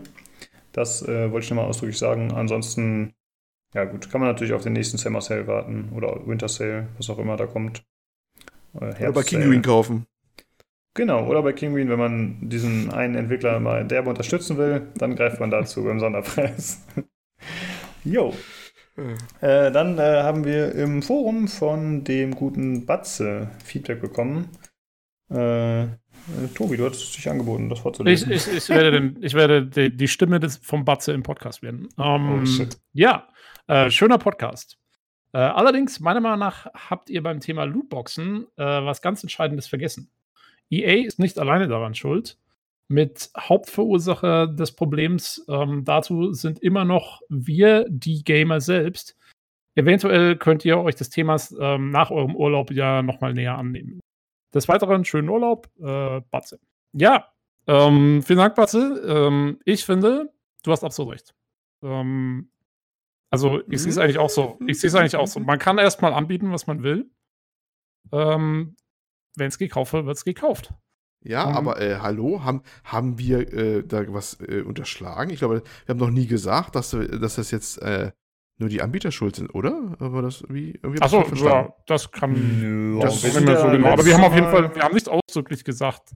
Das 0.71 1.05
äh, 1.05 1.29
wollte 1.29 1.43
ich 1.43 1.49
nochmal 1.49 1.65
ausdrücklich 1.65 1.97
sagen. 1.97 2.31
Ansonsten, 2.31 3.11
ja 3.75 3.83
gut, 3.85 4.09
kann 4.09 4.21
man 4.21 4.29
natürlich 4.31 4.53
auf 4.53 4.63
den 4.63 4.73
nächsten 4.73 4.97
Summer 4.97 5.21
Sale 5.21 5.45
warten 5.47 5.89
oder 5.95 6.25
Winter 6.25 6.47
Sale, 6.47 6.87
was 6.97 7.09
auch 7.09 7.19
immer 7.19 7.37
da 7.37 7.45
kommt. 7.45 7.83
Äh, 8.73 8.77
Oder 8.77 8.87
bei 8.91 8.93
Herbst 8.99 9.27
King. 9.27 9.41
Green 9.41 9.61
kaufen. 9.61 10.05
Genau, 10.97 11.27
oder 11.27 11.43
bei 11.43 11.51
Kinguin, 11.51 11.89
wenn 11.89 11.99
man 11.99 12.49
diesen 12.49 12.89
einen 12.89 13.15
Entwickler 13.15 13.59
mal 13.59 13.85
derbe 13.85 14.09
unterstützen 14.09 14.57
will, 14.57 14.87
dann 14.95 15.15
greift 15.17 15.41
man 15.41 15.51
dazu 15.51 15.83
beim 15.83 15.99
Sonderpreis. 15.99 16.85
Jo. 18.05 18.33
Äh, 19.41 19.71
dann 19.71 19.97
äh, 19.97 20.21
haben 20.23 20.45
wir 20.45 20.73
im 20.75 21.01
Forum 21.01 21.47
von 21.47 22.03
dem 22.03 22.35
guten 22.35 22.85
Batze 22.85 23.49
Feedback 23.63 23.99
bekommen. 23.99 24.49
Äh, 25.29 25.83
äh, 25.83 25.87
Tobi, 26.53 26.77
du 26.77 26.85
hattest 26.85 27.17
dich 27.17 27.29
angeboten, 27.29 27.67
das 27.69 27.79
Ich, 27.79 27.83
vorzulesen. 27.83 28.31
ich, 28.31 28.47
ich 28.47 28.69
werde, 28.69 28.91
den, 28.91 29.17
ich 29.21 29.33
werde 29.33 29.65
die, 29.65 29.95
die 29.95 30.07
Stimme 30.07 30.39
des, 30.39 30.57
vom 30.57 30.85
Batze 30.85 31.13
im 31.13 31.23
Podcast 31.23 31.61
werden. 31.61 31.89
Ähm, 31.97 32.41
Oh, 32.41 32.45
shit. 32.45 32.77
Ja, 32.93 33.27
äh, 33.67 33.89
schöner 33.89 34.17
Podcast. 34.17 34.77
Äh, 35.33 35.39
allerdings, 35.39 35.99
meiner 35.99 36.21
Meinung 36.21 36.39
nach, 36.39 36.67
habt 36.73 37.09
ihr 37.09 37.21
beim 37.21 37.39
Thema 37.39 37.65
Lootboxen 37.65 38.47
äh, 38.57 38.63
was 38.63 39.01
ganz 39.01 39.23
Entscheidendes 39.23 39.67
vergessen. 39.67 40.09
EA 40.69 41.05
ist 41.05 41.19
nicht 41.19 41.37
alleine 41.37 41.67
daran 41.67 41.93
schuld. 41.93 42.37
Mit 42.87 43.31
Hauptverursacher 43.37 44.47
des 44.47 44.73
Problems 44.73 45.43
ähm, 45.49 45.83
dazu 45.83 46.33
sind 46.33 46.59
immer 46.59 46.85
noch 46.85 47.21
wir, 47.29 47.85
die 47.89 48.23
Gamer 48.23 48.61
selbst. 48.61 49.17
Eventuell 49.73 50.37
könnt 50.37 50.63
ihr 50.63 50.79
euch 50.79 50.95
des 50.95 51.09
Themas 51.09 51.53
ähm, 51.59 51.89
nach 51.89 52.11
eurem 52.11 52.35
Urlaub 52.35 52.71
ja 52.71 53.01
nochmal 53.01 53.33
näher 53.33 53.57
annehmen. 53.57 53.99
Des 54.53 54.67
Weiteren 54.67 55.03
schönen 55.03 55.29
Urlaub, 55.29 55.67
äh, 55.81 56.21
Batze. 56.31 56.59
Ja, 56.93 57.27
ähm, 57.67 58.21
vielen 58.23 58.39
Dank, 58.39 58.55
Batze. 58.55 59.03
Ähm, 59.05 59.59
ich 59.65 59.83
finde, 59.83 60.31
du 60.63 60.71
hast 60.71 60.83
absolut 60.83 61.13
recht. 61.13 61.35
Ähm, 61.83 62.49
also, 63.35 63.61
ich 63.69 63.81
sehe 63.81 63.91
es 63.91 63.97
eigentlich 63.97 64.17
auch 64.17 64.29
so. 64.29 64.57
Ich 64.65 64.79
sehe 64.79 64.87
es 64.87 64.95
eigentlich 64.95 65.15
auch 65.17 65.27
so. 65.27 65.39
Man 65.39 65.59
kann 65.59 65.77
erstmal 65.77 66.13
anbieten, 66.13 66.51
was 66.51 66.67
man 66.67 66.83
will. 66.83 67.09
Ähm, 68.11 68.75
Wenn 69.37 69.47
es 69.47 69.57
gekauft 69.57 69.91
wird, 69.93 70.05
wird 70.05 70.15
es 70.17 70.23
gekauft. 70.23 70.73
Ja, 71.21 71.47
Mhm. 71.47 71.55
aber 71.57 71.81
äh, 71.81 71.97
hallo, 71.99 72.43
haben, 72.45 72.61
haben 72.85 73.17
wir 73.17 73.51
äh, 73.53 73.83
da 73.85 74.05
was 74.13 74.39
äh, 74.39 74.61
unterschlagen? 74.61 75.31
Ich 75.31 75.39
glaube, 75.39 75.63
wir 75.85 75.93
haben 75.93 75.99
noch 75.99 76.11
nie 76.11 76.27
gesagt, 76.27 76.75
dass, 76.75 76.93
wir- 76.97 77.19
dass 77.19 77.35
das 77.35 77.51
jetzt 77.51 77.81
äh, 77.81 78.11
nur 78.57 78.69
die 78.69 78.81
Anbieter 78.81 79.11
schuld 79.11 79.35
sind, 79.35 79.53
oder? 79.53 79.95
Aber 79.99 80.21
das 80.21 80.43
wie 80.49 80.79
Achso, 81.01 81.23
ja, 81.45 81.73
das 81.87 82.11
kann. 82.11 82.99
Das 83.01 83.21
sind 83.21 83.33
nicht 83.35 83.45
mehr 83.45 83.59
so 83.59 83.69
genau. 83.69 83.89
Aber 83.89 84.05
wir 84.05 84.13
haben 84.13 84.23
auf 84.23 84.33
jeden 84.35 84.49
Fall, 84.49 84.73
wir 84.73 84.81
haben 84.83 84.93
nicht 84.93 85.09
ausdrücklich 85.09 85.65
gesagt, 85.65 86.15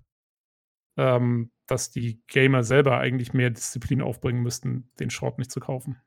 ähm, 0.97 1.51
dass 1.67 1.91
die 1.91 2.21
Gamer 2.27 2.63
selber 2.63 2.99
eigentlich 2.99 3.33
mehr 3.33 3.49
Disziplin 3.49 4.01
aufbringen 4.01 4.41
müssten, 4.43 4.91
den 4.99 5.09
Schrott 5.09 5.37
nicht 5.39 5.51
zu 5.51 5.59
kaufen. 5.59 5.97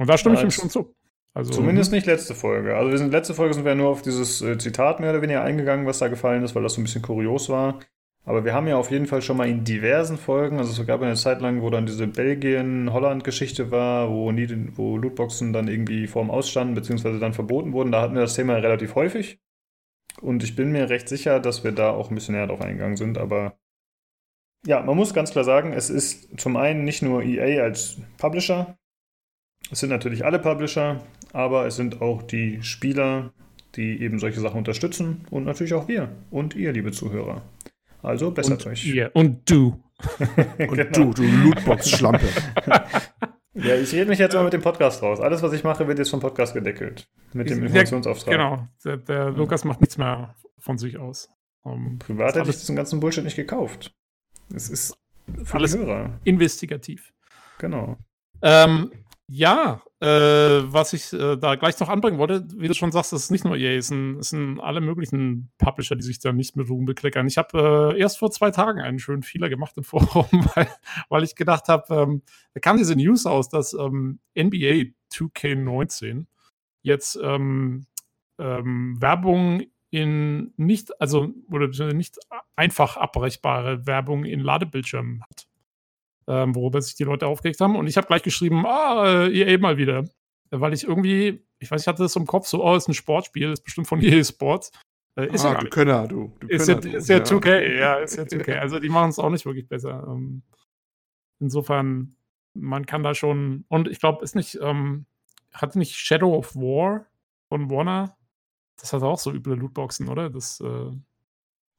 Und 0.00 0.08
da 0.08 0.16
stimme 0.16 0.36
Ja, 0.36 0.40
ich 0.40 0.44
ihm 0.46 0.50
schon 0.50 0.70
zu. 0.70 0.94
Also, 1.34 1.52
Zumindest 1.52 1.92
nicht 1.92 2.06
letzte 2.06 2.34
Folge. 2.34 2.74
Also 2.74 2.90
wir 2.90 2.96
sind 2.96 3.12
letzte 3.12 3.34
Folge 3.34 3.52
sind 3.52 3.66
wir 3.66 3.74
nur 3.74 3.90
auf 3.90 4.00
dieses 4.00 4.40
äh, 4.40 4.56
Zitat 4.56 4.98
mehr 4.98 5.10
oder 5.10 5.20
weniger 5.20 5.44
eingegangen, 5.44 5.86
was 5.86 5.98
da 5.98 6.08
gefallen 6.08 6.42
ist, 6.42 6.54
weil 6.54 6.62
das 6.62 6.72
so 6.72 6.80
ein 6.80 6.84
bisschen 6.84 7.02
kurios 7.02 7.50
war. 7.50 7.78
Aber 8.24 8.46
wir 8.46 8.54
haben 8.54 8.66
ja 8.66 8.76
auf 8.76 8.90
jeden 8.90 9.06
Fall 9.06 9.20
schon 9.20 9.36
mal 9.36 9.48
in 9.48 9.62
diversen 9.62 10.16
Folgen, 10.16 10.58
also 10.58 10.80
es 10.80 10.86
gab 10.86 11.02
eine 11.02 11.16
Zeit 11.16 11.42
lang, 11.42 11.60
wo 11.60 11.68
dann 11.68 11.84
diese 11.84 12.06
Belgien-Holland-Geschichte 12.06 13.70
war, 13.70 14.10
wo, 14.10 14.32
nie, 14.32 14.48
wo 14.72 14.96
Lootboxen 14.96 15.52
dann 15.52 15.68
irgendwie 15.68 16.06
vorm 16.06 16.30
Ausstanden 16.30 16.74
beziehungsweise 16.74 17.18
dann 17.18 17.34
verboten 17.34 17.74
wurden. 17.74 17.92
Da 17.92 18.00
hatten 18.00 18.14
wir 18.14 18.22
das 18.22 18.34
Thema 18.34 18.54
relativ 18.54 18.94
häufig. 18.94 19.38
Und 20.22 20.42
ich 20.42 20.56
bin 20.56 20.72
mir 20.72 20.88
recht 20.88 21.10
sicher, 21.10 21.40
dass 21.40 21.62
wir 21.62 21.72
da 21.72 21.90
auch 21.90 22.10
ein 22.10 22.14
bisschen 22.14 22.34
näher 22.34 22.46
drauf 22.46 22.62
eingegangen 22.62 22.96
sind. 22.96 23.18
Aber 23.18 23.58
ja, 24.66 24.80
man 24.80 24.96
muss 24.96 25.12
ganz 25.12 25.30
klar 25.30 25.44
sagen, 25.44 25.74
es 25.74 25.90
ist 25.90 26.40
zum 26.40 26.56
einen 26.56 26.84
nicht 26.84 27.02
nur 27.02 27.22
EA 27.22 27.62
als 27.62 27.98
Publisher, 28.16 28.78
es 29.70 29.80
sind 29.80 29.90
natürlich 29.90 30.24
alle 30.24 30.38
Publisher, 30.38 31.00
aber 31.32 31.66
es 31.66 31.76
sind 31.76 32.00
auch 32.02 32.22
die 32.22 32.62
Spieler, 32.62 33.32
die 33.76 34.02
eben 34.02 34.18
solche 34.18 34.40
Sachen 34.40 34.58
unterstützen 34.58 35.26
und 35.30 35.44
natürlich 35.44 35.74
auch 35.74 35.86
wir 35.88 36.10
und 36.30 36.56
ihr, 36.56 36.72
liebe 36.72 36.92
Zuhörer. 36.92 37.42
Also 38.02 38.30
bessert 38.30 38.64
und, 38.66 38.72
euch. 38.72 38.86
ihr 38.86 39.10
und 39.14 39.48
du. 39.50 39.82
Und 40.58 40.76
Genau. 40.76 40.90
du, 40.92 41.12
du 41.12 41.22
Lootbox-Schlampe. 41.24 42.26
Ja, 43.52 43.74
ich 43.74 43.92
rede 43.92 44.06
mich 44.06 44.18
jetzt 44.20 44.32
mal 44.32 44.44
mit 44.44 44.52
dem 44.52 44.62
Podcast 44.62 45.02
raus. 45.02 45.20
Alles, 45.20 45.42
was 45.42 45.52
ich 45.52 45.64
mache, 45.64 45.86
wird 45.88 45.98
jetzt 45.98 46.08
vom 46.10 46.20
Podcast 46.20 46.54
gedeckelt. 46.54 47.08
Mit 47.32 47.50
dem 47.50 47.62
Informationsauftrag. 47.64 48.32
Genau. 48.32 48.68
Der, 48.84 48.96
der 48.96 49.30
Lukas 49.32 49.64
macht 49.64 49.80
nichts 49.80 49.98
mehr 49.98 50.36
von 50.58 50.78
sich 50.78 50.96
aus. 50.98 51.28
Ähm, 51.66 51.98
Privat 51.98 52.36
hätte 52.36 52.48
ich 52.48 52.56
diesen 52.58 52.76
ganzen 52.76 53.00
Bullshit 53.00 53.24
nicht 53.24 53.34
gekauft. 53.36 53.92
Es 54.54 54.70
ist 54.70 54.96
für 55.44 55.56
Alles- 55.56 55.72
die 55.72 55.78
Hörer. 55.78 56.20
investigativ. 56.24 57.12
Genau. 57.58 57.98
Ähm, 58.40 58.92
ja, 59.32 59.80
äh, 60.00 60.08
was 60.08 60.92
ich 60.92 61.12
äh, 61.12 61.36
da 61.36 61.54
gleich 61.54 61.78
noch 61.78 61.88
anbringen 61.88 62.18
wollte, 62.18 62.48
wie 62.56 62.66
du 62.66 62.74
schon 62.74 62.90
sagst, 62.90 63.12
das 63.12 63.24
ist 63.24 63.30
nicht 63.30 63.44
nur 63.44 63.56
EA, 63.56 63.78
es 63.78 63.86
sind, 63.86 64.18
es 64.18 64.30
sind 64.30 64.58
alle 64.58 64.80
möglichen 64.80 65.52
Publisher, 65.56 65.94
die 65.94 66.02
sich 66.02 66.18
da 66.18 66.32
nicht 66.32 66.56
mit 66.56 66.68
Ruhm 66.68 66.84
bekleckern. 66.84 67.28
Ich 67.28 67.38
habe 67.38 67.92
äh, 67.94 68.00
erst 68.00 68.18
vor 68.18 68.32
zwei 68.32 68.50
Tagen 68.50 68.80
einen 68.80 68.98
schönen 68.98 69.22
Fehler 69.22 69.48
gemacht 69.48 69.76
im 69.76 69.84
Forum, 69.84 70.26
weil, 70.56 70.68
weil 71.08 71.22
ich 71.22 71.36
gedacht 71.36 71.68
habe, 71.68 71.94
ähm, 71.94 72.22
da 72.54 72.60
kam 72.60 72.76
diese 72.76 72.96
News 72.96 73.24
aus, 73.24 73.48
dass 73.48 73.72
ähm, 73.72 74.18
NBA 74.36 74.90
2K19 75.12 76.26
jetzt 76.82 77.16
ähm, 77.22 77.86
ähm, 78.40 79.00
Werbung 79.00 79.62
in 79.90 80.52
nicht, 80.56 81.00
also 81.00 81.32
oder 81.52 81.68
nicht 81.94 82.18
einfach 82.56 82.96
abbrechbare 82.96 83.86
Werbung 83.86 84.24
in 84.24 84.40
Ladebildschirmen 84.40 85.22
hat 85.22 85.49
ähm, 86.30 86.54
worüber 86.54 86.80
sich 86.80 86.94
die 86.94 87.04
Leute 87.04 87.26
aufgeregt 87.26 87.60
haben. 87.60 87.76
Und 87.76 87.88
ich 87.88 87.96
habe 87.96 88.06
gleich 88.06 88.22
geschrieben, 88.22 88.64
ah, 88.64 89.24
äh, 89.26 89.32
EA 89.32 89.58
mal 89.58 89.76
wieder. 89.76 90.04
Weil 90.50 90.72
ich 90.72 90.84
irgendwie, 90.84 91.44
ich 91.58 91.70
weiß, 91.70 91.82
ich 91.82 91.88
hatte 91.88 92.02
das 92.02 92.16
im 92.16 92.26
Kopf, 92.26 92.46
so, 92.46 92.64
oh, 92.64 92.76
ist 92.76 92.88
ein 92.88 92.94
Sportspiel, 92.94 93.50
ist 93.50 93.64
bestimmt 93.64 93.88
von 93.88 94.00
EA 94.02 94.22
Sports. 94.22 94.70
Äh, 95.16 95.34
ist 95.34 95.42
ja 95.42 95.50
ah, 95.50 95.52
gar 95.54 95.58
du 95.60 95.64
nicht. 95.64 95.74
Könner, 95.74 96.08
du. 96.08 96.32
du 96.38 96.46
Ist 96.46 96.68
ja, 96.68 96.74
Könner, 96.74 96.92
du. 96.92 96.96
ist 96.98 97.08
ja 97.08 97.16
2K, 97.18 97.78
ja, 97.78 97.94
ist 97.98 98.16
ja 98.16 98.22
2K. 98.22 98.58
Also 98.58 98.78
die 98.78 98.88
machen 98.88 99.10
es 99.10 99.18
auch 99.18 99.30
nicht 99.30 99.44
wirklich 99.44 99.68
besser. 99.68 100.06
Ähm, 100.08 100.42
insofern, 101.40 102.16
man 102.54 102.86
kann 102.86 103.02
da 103.02 103.14
schon, 103.14 103.64
und 103.68 103.88
ich 103.88 103.98
glaube, 103.98 104.24
ist 104.24 104.36
nicht, 104.36 104.58
ähm, 104.62 105.06
hat 105.52 105.74
nicht 105.74 105.96
Shadow 105.96 106.36
of 106.36 106.54
War 106.54 107.06
von 107.48 107.70
Warner, 107.70 108.16
das 108.78 108.92
hat 108.92 109.02
auch 109.02 109.18
so 109.18 109.32
üble 109.32 109.56
Lootboxen, 109.56 110.08
oder? 110.08 110.30
Das, 110.30 110.60
äh, 110.60 110.90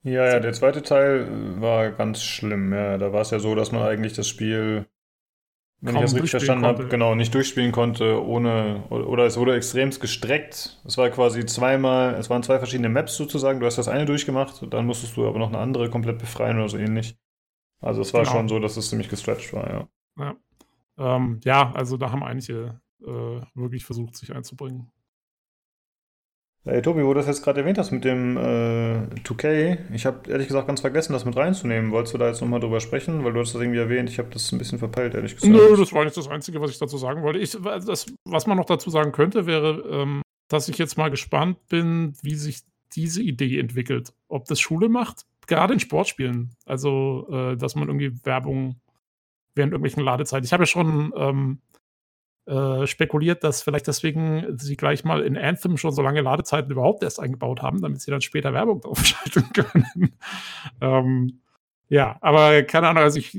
Ja, 0.03 0.25
ja, 0.25 0.39
der 0.39 0.53
zweite 0.53 0.81
Teil 0.81 1.27
äh, 1.27 1.61
war 1.61 1.91
ganz 1.91 2.23
schlimm. 2.23 2.73
Ja, 2.73 2.97
da 2.97 3.13
war 3.13 3.21
es 3.21 3.31
ja 3.31 3.39
so, 3.39 3.55
dass 3.55 3.71
man 3.71 3.83
eigentlich 3.83 4.13
das 4.13 4.27
Spiel, 4.27 4.87
wenn 5.81 5.93
Kaum 5.93 6.03
ich 6.03 6.11
das 6.11 6.15
richtig 6.15 6.31
verstanden 6.31 6.65
habe, 6.65 6.87
genau, 6.87 7.15
nicht 7.15 7.33
durchspielen 7.33 7.71
konnte, 7.71 8.23
ohne, 8.23 8.83
oder, 8.89 9.25
es 9.25 9.37
wurde 9.37 9.55
extremst 9.55 9.99
gestreckt. 10.01 10.79
Es 10.85 10.97
war 10.97 11.09
quasi 11.09 11.45
zweimal, 11.45 12.15
es 12.15 12.29
waren 12.29 12.43
zwei 12.43 12.59
verschiedene 12.59 12.89
Maps 12.89 13.15
sozusagen. 13.17 13.59
Du 13.59 13.65
hast 13.65 13.77
das 13.77 13.87
eine 13.87 14.05
durchgemacht, 14.05 14.65
dann 14.73 14.85
musstest 14.85 15.17
du 15.17 15.27
aber 15.27 15.39
noch 15.39 15.49
eine 15.49 15.57
andere 15.59 15.89
komplett 15.89 16.19
befreien 16.19 16.57
oder 16.57 16.69
so 16.69 16.77
ähnlich. 16.77 17.17
Also 17.81 18.01
es 18.01 18.13
war 18.13 18.25
Genau. 18.25 18.31
schon 18.31 18.49
so, 18.49 18.59
dass 18.59 18.77
es 18.77 18.89
ziemlich 18.89 19.09
gestretched 19.09 19.53
war, 19.53 19.89
ja. 20.17 20.35
ähm, 20.97 21.39
ja, 21.43 21.71
also 21.73 21.97
da 21.97 22.11
haben 22.11 22.23
einige 22.23 22.79
äh, 23.01 23.41
wirklich 23.55 23.85
versucht, 23.85 24.15
sich 24.15 24.33
einzubringen. 24.33 24.91
Hey 26.63 26.79
Tobi, 26.83 27.03
wo 27.03 27.07
du 27.07 27.15
das 27.15 27.25
jetzt 27.25 27.41
gerade 27.43 27.61
erwähnt 27.61 27.79
hast 27.79 27.89
mit 27.89 28.05
dem 28.05 28.37
äh, 28.37 29.19
2K, 29.23 29.79
ich 29.95 30.05
habe 30.05 30.29
ehrlich 30.29 30.45
gesagt 30.45 30.67
ganz 30.67 30.81
vergessen, 30.81 31.11
das 31.11 31.25
mit 31.25 31.35
reinzunehmen. 31.35 31.91
Wolltest 31.91 32.13
du 32.13 32.19
da 32.19 32.27
jetzt 32.27 32.39
nochmal 32.39 32.59
drüber 32.59 32.79
sprechen? 32.79 33.23
Weil 33.23 33.33
du 33.33 33.39
hast 33.39 33.55
das 33.55 33.61
irgendwie 33.61 33.79
erwähnt. 33.79 34.11
Ich 34.11 34.19
habe 34.19 34.29
das 34.29 34.51
ein 34.51 34.59
bisschen 34.59 34.77
verpeilt, 34.77 35.15
ehrlich 35.15 35.33
gesagt. 35.33 35.51
Nö, 35.51 35.75
das 35.75 35.91
war 35.91 36.03
nicht 36.03 36.15
das 36.15 36.27
Einzige, 36.27 36.61
was 36.61 36.69
ich 36.69 36.77
dazu 36.77 36.97
sagen 36.97 37.23
wollte. 37.23 37.39
Ich, 37.39 37.57
das, 37.59 38.05
was 38.25 38.45
man 38.45 38.57
noch 38.57 38.65
dazu 38.65 38.91
sagen 38.91 39.11
könnte, 39.11 39.47
wäre, 39.47 39.83
ähm, 39.89 40.21
dass 40.49 40.67
ich 40.67 40.77
jetzt 40.77 40.99
mal 40.99 41.09
gespannt 41.09 41.57
bin, 41.67 42.13
wie 42.21 42.35
sich 42.35 42.59
diese 42.93 43.23
Idee 43.23 43.57
entwickelt. 43.59 44.13
Ob 44.27 44.45
das 44.45 44.59
Schule 44.59 44.87
macht, 44.87 45.25
gerade 45.47 45.73
in 45.73 45.79
Sportspielen. 45.79 46.51
Also, 46.67 47.27
äh, 47.31 47.57
dass 47.57 47.73
man 47.73 47.87
irgendwie 47.87 48.23
Werbung 48.23 48.75
während 49.55 49.73
irgendwelchen 49.73 50.03
Ladezeiten. 50.03 50.45
Ich 50.45 50.53
habe 50.53 50.61
ja 50.63 50.67
schon 50.67 51.11
ähm, 51.15 51.59
äh, 52.45 52.87
spekuliert, 52.87 53.43
dass 53.43 53.61
vielleicht 53.61 53.87
deswegen 53.87 54.57
sie 54.57 54.77
gleich 54.77 55.03
mal 55.03 55.21
in 55.21 55.37
Anthem 55.37 55.77
schon 55.77 55.91
so 55.91 56.01
lange 56.01 56.21
Ladezeiten 56.21 56.71
überhaupt 56.71 57.03
erst 57.03 57.19
eingebaut 57.19 57.61
haben, 57.61 57.81
damit 57.81 58.01
sie 58.01 58.11
dann 58.11 58.21
später 58.21 58.53
Werbung 58.53 58.81
draufschalten 58.81 59.51
können. 59.53 60.17
ähm, 60.81 61.41
ja, 61.89 62.17
aber 62.21 62.63
keine 62.63 62.87
Ahnung, 62.89 63.03
also 63.03 63.19
ich 63.19 63.37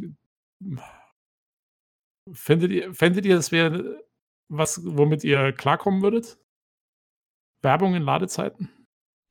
Findet 2.30 2.70
ihr, 2.70 2.94
fändet 2.94 3.26
ihr, 3.26 3.34
das 3.34 3.50
wäre 3.50 4.04
was, 4.48 4.80
womit 4.84 5.24
ihr 5.24 5.52
klarkommen 5.52 6.02
würdet? 6.02 6.38
Werbung 7.62 7.94
in 7.94 8.02
Ladezeiten? 8.02 8.70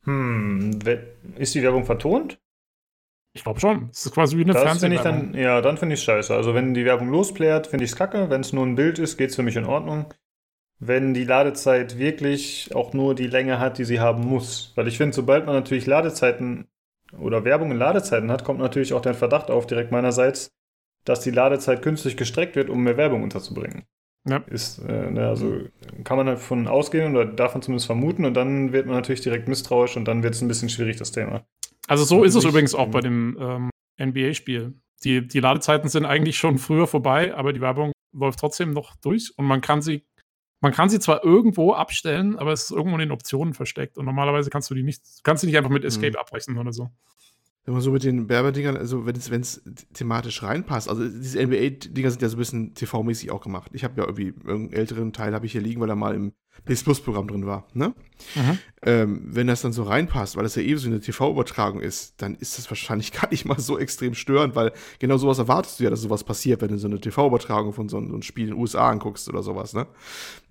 Hm, 0.04 0.80
ist 1.38 1.54
die 1.54 1.62
Werbung 1.62 1.86
vertont? 1.86 2.40
Ich 3.34 3.44
glaube 3.44 3.60
schon. 3.60 3.88
Das 3.88 4.06
ist 4.06 4.14
quasi 4.14 4.38
wie 4.38 4.44
eine 4.44 4.54
Das 4.54 4.84
ich 4.84 5.00
dann, 5.00 5.34
ja, 5.34 5.62
dann 5.62 5.78
finde 5.78 5.96
ich 5.96 6.04
scheiße. 6.04 6.34
Also 6.36 6.54
wenn 6.54 6.74
die 6.74 6.84
Werbung 6.84 7.10
losplärt, 7.10 7.68
finde 7.68 7.86
ich 7.86 7.92
es 7.92 7.98
kacke. 7.98 8.30
Wenn 8.30 8.42
es 8.42 8.52
nur 8.52 8.66
ein 8.66 8.76
Bild 8.76 9.00
ist, 9.00 9.18
geht 9.18 9.30
es 9.30 9.36
für 9.36 9.44
mich 9.44 9.56
in 9.56 9.66
Ordnung. 9.66 10.14
Wenn 10.80 11.14
die 11.14 11.24
Ladezeit 11.24 11.98
wirklich 11.98 12.72
auch 12.76 12.94
nur 12.94 13.16
die 13.16 13.28
Länge 13.28 13.60
hat, 13.60 13.78
die 13.78 13.86
sie 13.86 14.00
haben 14.00 14.28
muss. 14.28 14.74
Weil 14.76 14.88
ich 14.88 14.98
finde, 14.98 15.16
sobald 15.16 15.46
man 15.46 15.56
natürlich 15.56 15.86
Ladezeiten 15.86 16.68
oder 17.20 17.46
Werbung 17.46 17.72
in 17.72 17.78
Ladezeiten 17.78 18.32
hat, 18.32 18.44
kommt 18.44 18.60
natürlich 18.60 18.94
auch 18.94 19.02
der 19.02 19.14
Verdacht 19.14 19.50
auf, 19.50 19.68
direkt 19.68 19.92
meinerseits, 19.92 20.52
dass 21.06 21.22
die 21.22 21.32
Ladezeit 21.32 21.82
künstlich 21.82 22.18
gestreckt 22.18 22.56
wird, 22.56 22.70
um 22.70 22.84
mehr 22.84 22.98
Werbung 22.98 23.24
unterzubringen. 23.24 23.84
Ja. 24.28 24.38
Ist, 24.48 24.80
äh, 24.80 25.10
ne, 25.10 25.28
also 25.28 25.62
kann 26.04 26.18
man 26.18 26.28
davon 26.28 26.68
ausgehen 26.68 27.16
oder 27.16 27.26
darf 27.26 27.54
man 27.54 27.64
zumindest 27.64 27.88
vermuten 27.88 28.26
und 28.26 28.36
dann 28.36 28.72
wird 28.72 28.86
man 28.86 28.96
natürlich 28.96 29.22
direkt 29.22 29.48
misstrauisch 29.48 29.98
und 29.98 30.06
dann 30.06 30.22
wird 30.22 30.36
es 30.36 30.42
ein 30.42 30.48
bisschen 30.48 30.70
schwierig, 30.70 30.98
das 30.98 31.12
Thema. 31.12 31.44
Also 31.92 32.06
so 32.06 32.24
ist 32.24 32.36
es 32.36 32.46
übrigens 32.46 32.74
auch 32.74 32.88
bei 32.88 33.02
dem 33.02 33.38
ähm, 33.38 33.70
NBA-Spiel. 34.02 34.76
Die, 35.04 35.28
die 35.28 35.40
Ladezeiten 35.42 35.90
sind 35.90 36.06
eigentlich 36.06 36.38
schon 36.38 36.58
früher 36.58 36.88
vorbei, 36.88 37.36
aber 37.36 37.52
die 37.52 37.60
Werbung 37.60 37.92
läuft 38.14 38.40
trotzdem 38.40 38.72
noch 38.72 38.96
durch 38.96 39.34
und 39.36 39.44
man 39.44 39.60
kann 39.60 39.82
sie, 39.82 40.06
man 40.62 40.72
kann 40.72 40.88
sie 40.88 41.02
zwar 41.02 41.26
irgendwo 41.26 41.74
abstellen, 41.74 42.40
aber 42.40 42.54
es 42.54 42.64
ist 42.64 42.72
irgendwo 42.72 42.96
in 42.96 43.02
den 43.02 43.12
Optionen 43.12 43.54
versteckt 43.54 43.98
und 43.98 44.06
normalerweise 44.06 44.50
kannst 44.50 44.70
du 44.70 44.74
die 44.74 44.84
nicht, 44.84 45.02
kannst 45.24 45.44
du 45.44 45.48
nicht 45.48 45.58
einfach 45.58 45.70
mit 45.70 45.84
Escape 45.84 46.18
abbrechen 46.18 46.58
oder 46.58 46.72
so. 46.72 46.92
Wenn 47.66 47.74
man 47.74 47.84
so 47.84 47.92
mit 47.92 48.06
den 48.06 48.30
Werbedingern, 48.30 48.78
also 48.78 49.06
wenn 49.06 49.18
es, 49.18 49.30
wenn 49.30 49.42
es 49.42 49.62
thematisch 49.94 50.44
reinpasst, 50.44 50.88
also 50.88 51.06
diese 51.06 51.46
NBA-Dinger 51.46 52.10
sind 52.10 52.22
ja 52.22 52.30
so 52.30 52.38
ein 52.38 52.40
bisschen 52.40 52.74
TV-mäßig 52.74 53.32
auch 53.32 53.42
gemacht. 53.42 53.70
Ich 53.74 53.84
habe 53.84 54.00
ja 54.00 54.08
irgendwie 54.08 54.28
irgendeinen 54.48 54.72
älteren 54.72 55.12
Teil 55.12 55.34
habe 55.34 55.46
ich 55.46 55.52
hier 55.52 55.62
liegen, 55.62 55.82
weil 55.82 55.90
er 55.90 55.98
mal 55.98 56.16
im 56.16 56.32
PS 56.66 56.84
Plus-Programm 56.84 57.28
drin 57.28 57.46
war, 57.46 57.66
ne? 57.74 57.94
Mhm. 58.36 58.60
Ähm, 58.84 59.22
wenn 59.26 59.48
das 59.48 59.62
dann 59.62 59.74
so 59.74 59.84
reinpasst, 59.84 60.36
weil 60.36 60.44
das 60.44 60.56
ja 60.56 60.62
eben 60.62 60.78
so 60.78 60.88
eine 60.88 61.00
TV-Übertragung 61.00 61.80
ist, 61.80 62.22
dann 62.22 62.36
ist 62.36 62.58
das 62.58 62.70
wahrscheinlich 62.70 63.12
gar 63.20 63.30
nicht 63.32 63.46
mal 63.46 63.60
so 63.60 63.80
extrem 63.80 64.14
störend, 64.14 64.56
weil 64.56 64.72
genau 65.00 65.18
sowas 65.18 65.40
erwartest 65.40 65.80
du 65.80 65.86
ja, 65.86 65.90
dass 65.90 66.02
sowas 66.02 66.24
passiert, 66.24 66.62
wenn 66.62 66.70
du 66.70 66.78
so 66.78 66.88
eine 66.88 67.00
TV-Übertragung 67.00 67.74
von 67.74 67.90
so 67.90 67.98
einem, 67.98 68.08
so 68.08 68.14
einem 68.14 68.22
Spiel 68.22 68.48
in 68.48 68.54
den 68.54 68.60
USA 68.60 68.90
anguckst 68.90 69.28
oder 69.28 69.42
sowas, 69.42 69.74
ne? 69.74 69.88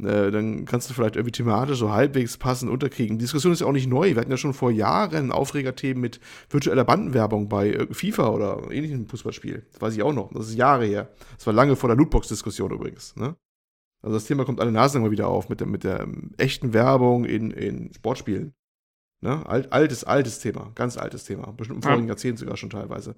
Äh, 0.01 0.31
dann 0.31 0.65
kannst 0.65 0.91
du 0.91 0.95
vielleicht 0.95 1.17
irgendwie 1.17 1.33
thematisch 1.33 1.79
so 1.79 1.93
halbwegs 1.93 2.37
passend 2.37 2.71
unterkriegen. 2.71 3.19
Die 3.19 3.25
Diskussion 3.25 3.53
ist 3.53 3.61
ja 3.61 3.67
auch 3.67 3.73
nicht 3.73 3.89
neu. 3.89 4.11
Wir 4.11 4.21
hatten 4.21 4.31
ja 4.31 4.37
schon 4.37 4.55
vor 4.55 4.71
Jahren 4.71 5.31
Aufregerthemen 5.31 6.01
mit 6.01 6.21
virtueller 6.49 6.85
Bandenwerbung 6.85 7.49
bei 7.49 7.87
FIFA 7.91 8.29
oder 8.31 8.71
ähnlichem 8.71 9.07
Fußballspiel. 9.07 9.67
Das 9.73 9.81
weiß 9.81 9.95
ich 9.95 10.03
auch 10.03 10.13
noch. 10.13 10.33
Das 10.33 10.49
ist 10.49 10.57
Jahre 10.57 10.87
her. 10.87 11.09
Das 11.37 11.47
war 11.47 11.55
lange 11.55 11.77
vor 11.77 11.89
der 11.89 11.97
Lootbox-Diskussion 11.97 12.73
übrigens, 12.73 13.15
ne? 13.17 13.37
Also 14.03 14.17
das 14.17 14.25
Thema 14.25 14.45
kommt 14.45 14.61
alle 14.61 14.73
Nase 14.73 14.97
lang 14.99 15.05
mal 15.05 15.11
wieder 15.11 15.29
auf 15.29 15.49
mit 15.49 15.61
der, 15.61 15.67
mit 15.67 15.85
der 15.85 16.01
ähm, 16.01 16.31
echten 16.39 16.73
Werbung 16.73 17.25
in, 17.25 17.51
in 17.51 17.93
Sportspielen. 17.95 18.55
Ne? 19.23 19.45
Alt, 19.47 19.71
altes, 19.71 20.03
altes 20.05 20.39
Thema, 20.39 20.73
ganz 20.75 20.97
altes 20.97 21.25
Thema. 21.25 21.53
Bestimmt 21.53 21.81
im 21.81 21.83
Ja. 21.83 21.91
vorigen 21.91 22.09
Jahrzehnt 22.09 22.39
sogar 22.39 22.57
schon 22.57 22.71
teilweise. 22.71 23.17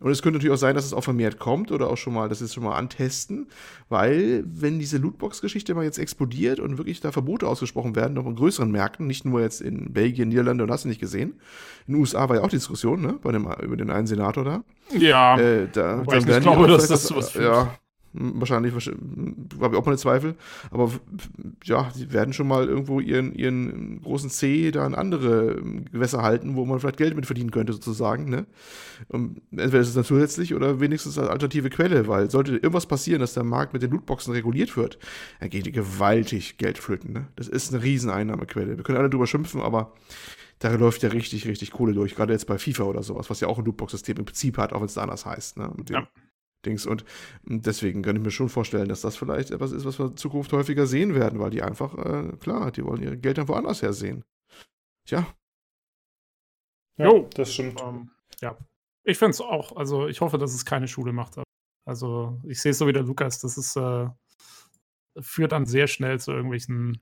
Und 0.00 0.10
es 0.10 0.22
könnte 0.22 0.38
natürlich 0.38 0.54
auch 0.54 0.58
sein, 0.58 0.74
dass 0.74 0.86
es 0.86 0.94
auch 0.94 1.04
vermehrt 1.04 1.38
kommt 1.38 1.70
oder 1.70 1.90
auch 1.90 1.98
schon 1.98 2.14
mal, 2.14 2.30
dass 2.30 2.38
sie 2.38 2.46
es 2.46 2.54
schon 2.54 2.64
mal 2.64 2.74
antesten, 2.74 3.48
weil 3.90 4.44
wenn 4.46 4.78
diese 4.78 4.96
Lootbox-Geschichte 4.96 5.74
mal 5.74 5.84
jetzt 5.84 5.98
explodiert 5.98 6.58
und 6.58 6.78
wirklich 6.78 7.00
da 7.02 7.12
Verbote 7.12 7.46
ausgesprochen 7.46 7.94
werden, 7.94 8.14
noch 8.14 8.24
in 8.24 8.34
größeren 8.34 8.70
Märkten, 8.70 9.06
nicht 9.06 9.26
nur 9.26 9.42
jetzt 9.42 9.60
in 9.60 9.92
Belgien, 9.92 10.30
Niederlande 10.30 10.64
und 10.64 10.70
hast 10.70 10.84
du 10.84 10.88
nicht 10.88 11.02
gesehen. 11.02 11.38
In 11.86 11.92
den 11.92 12.00
USA 12.00 12.30
war 12.30 12.36
ja 12.36 12.42
auch 12.42 12.48
die 12.48 12.56
Diskussion, 12.56 13.02
ne? 13.02 13.18
Bei 13.22 13.30
dem, 13.32 13.46
über 13.60 13.76
den 13.76 13.90
einen 13.90 14.06
Senator 14.06 14.44
da. 14.44 14.64
Ja, 14.96 15.38
Äh, 15.38 15.68
da, 15.70 15.98
Wobei 15.98 16.16
ich 16.16 16.24
nicht 16.24 16.40
glaube, 16.40 16.66
dass 16.66 16.88
das 16.88 17.02
sowas 17.06 17.28
führt. 17.32 17.44
Ja, 17.54 17.78
wahrscheinlich, 18.12 18.72
habe 18.72 19.74
ich 19.74 19.78
auch 19.78 19.86
meine 19.86 19.98
Zweifel. 19.98 20.34
Aber 20.70 20.90
ja, 21.64 21.90
die 21.96 22.12
werden 22.12 22.32
schon 22.32 22.48
mal 22.48 22.68
irgendwo 22.68 23.00
ihren, 23.00 23.34
ihren 23.34 24.00
großen 24.02 24.30
C 24.30 24.70
da 24.70 24.86
in 24.86 24.94
andere 24.94 25.52
ähm, 25.58 25.84
Gewässer 25.90 26.22
halten, 26.22 26.56
wo 26.56 26.64
man 26.64 26.80
vielleicht 26.80 26.98
Geld 26.98 27.16
mit 27.16 27.26
verdienen 27.26 27.50
könnte, 27.50 27.72
sozusagen. 27.72 28.28
Ne? 28.28 28.46
Und 29.08 29.40
entweder 29.50 29.80
ist 29.80 29.88
es 29.88 29.94
dann 29.94 30.04
zusätzlich 30.04 30.54
oder 30.54 30.80
wenigstens 30.80 31.18
als 31.18 31.28
alternative 31.28 31.70
Quelle, 31.70 32.06
weil 32.08 32.30
sollte 32.30 32.52
irgendwas 32.52 32.86
passieren, 32.86 33.20
dass 33.20 33.34
der 33.34 33.44
Markt 33.44 33.72
mit 33.72 33.82
den 33.82 33.90
Lootboxen 33.90 34.32
reguliert 34.32 34.76
wird, 34.76 34.98
dann 35.40 35.50
geht 35.50 35.66
die 35.66 35.72
gewaltig 35.72 36.58
Geld 36.58 36.78
flöten. 36.78 37.12
Ne? 37.12 37.28
Das 37.36 37.48
ist 37.48 37.72
eine 37.72 37.82
Rieseneinnahmequelle. 37.82 38.76
Wir 38.76 38.84
können 38.84 38.98
alle 38.98 39.10
drüber 39.10 39.26
schimpfen, 39.26 39.60
aber 39.60 39.92
da 40.58 40.72
läuft 40.74 41.02
ja 41.02 41.08
richtig, 41.08 41.46
richtig 41.46 41.72
Kohle 41.72 41.92
durch. 41.92 42.14
Gerade 42.14 42.32
jetzt 42.32 42.46
bei 42.46 42.56
FIFA 42.58 42.84
oder 42.84 43.02
sowas, 43.02 43.28
was 43.30 43.40
ja 43.40 43.48
auch 43.48 43.58
ein 43.58 43.64
Lootbox-System 43.64 44.18
im 44.18 44.24
Prinzip 44.24 44.58
hat, 44.58 44.72
auch 44.72 44.80
wenn 44.80 44.86
es 44.86 44.94
da 44.94 45.02
anders 45.02 45.26
heißt. 45.26 45.58
Ne? 45.58 45.72
Ja. 45.90 46.06
Dings. 46.64 46.86
Und 46.86 47.04
deswegen 47.44 48.02
kann 48.02 48.16
ich 48.16 48.22
mir 48.22 48.30
schon 48.30 48.48
vorstellen, 48.48 48.88
dass 48.88 49.00
das 49.02 49.16
vielleicht 49.16 49.50
etwas 49.50 49.72
ist, 49.72 49.84
was 49.84 49.98
wir 49.98 50.06
in 50.06 50.16
Zukunft 50.16 50.52
häufiger 50.52 50.86
sehen 50.86 51.14
werden, 51.14 51.38
weil 51.40 51.50
die 51.50 51.62
einfach, 51.62 51.94
äh, 51.98 52.36
klar, 52.38 52.70
die 52.72 52.84
wollen 52.84 53.02
ihr 53.02 53.16
Geld 53.16 53.38
dann 53.38 53.48
woanders 53.48 53.82
her 53.82 53.92
sehen. 53.92 54.24
Tja, 55.06 55.26
Ja, 56.96 57.06
Jo. 57.06 57.28
das 57.34 57.52
stimmt. 57.52 57.80
Ähm, 57.82 58.10
ja. 58.40 58.56
Ich 59.04 59.18
finde 59.18 59.30
es 59.32 59.40
auch, 59.40 59.76
also 59.76 60.06
ich 60.06 60.20
hoffe, 60.20 60.38
dass 60.38 60.54
es 60.54 60.64
keine 60.64 60.86
Schule 60.86 61.12
macht. 61.12 61.40
Also 61.84 62.40
ich 62.46 62.60
sehe 62.60 62.70
es 62.70 62.78
so 62.78 62.86
wie 62.86 62.92
der 62.92 63.02
Lukas, 63.02 63.40
das 63.40 63.58
ist, 63.58 63.76
äh, 63.76 64.08
führt 65.20 65.52
dann 65.52 65.66
sehr 65.66 65.88
schnell 65.88 66.20
zu 66.20 66.30
irgendwelchen 66.30 67.00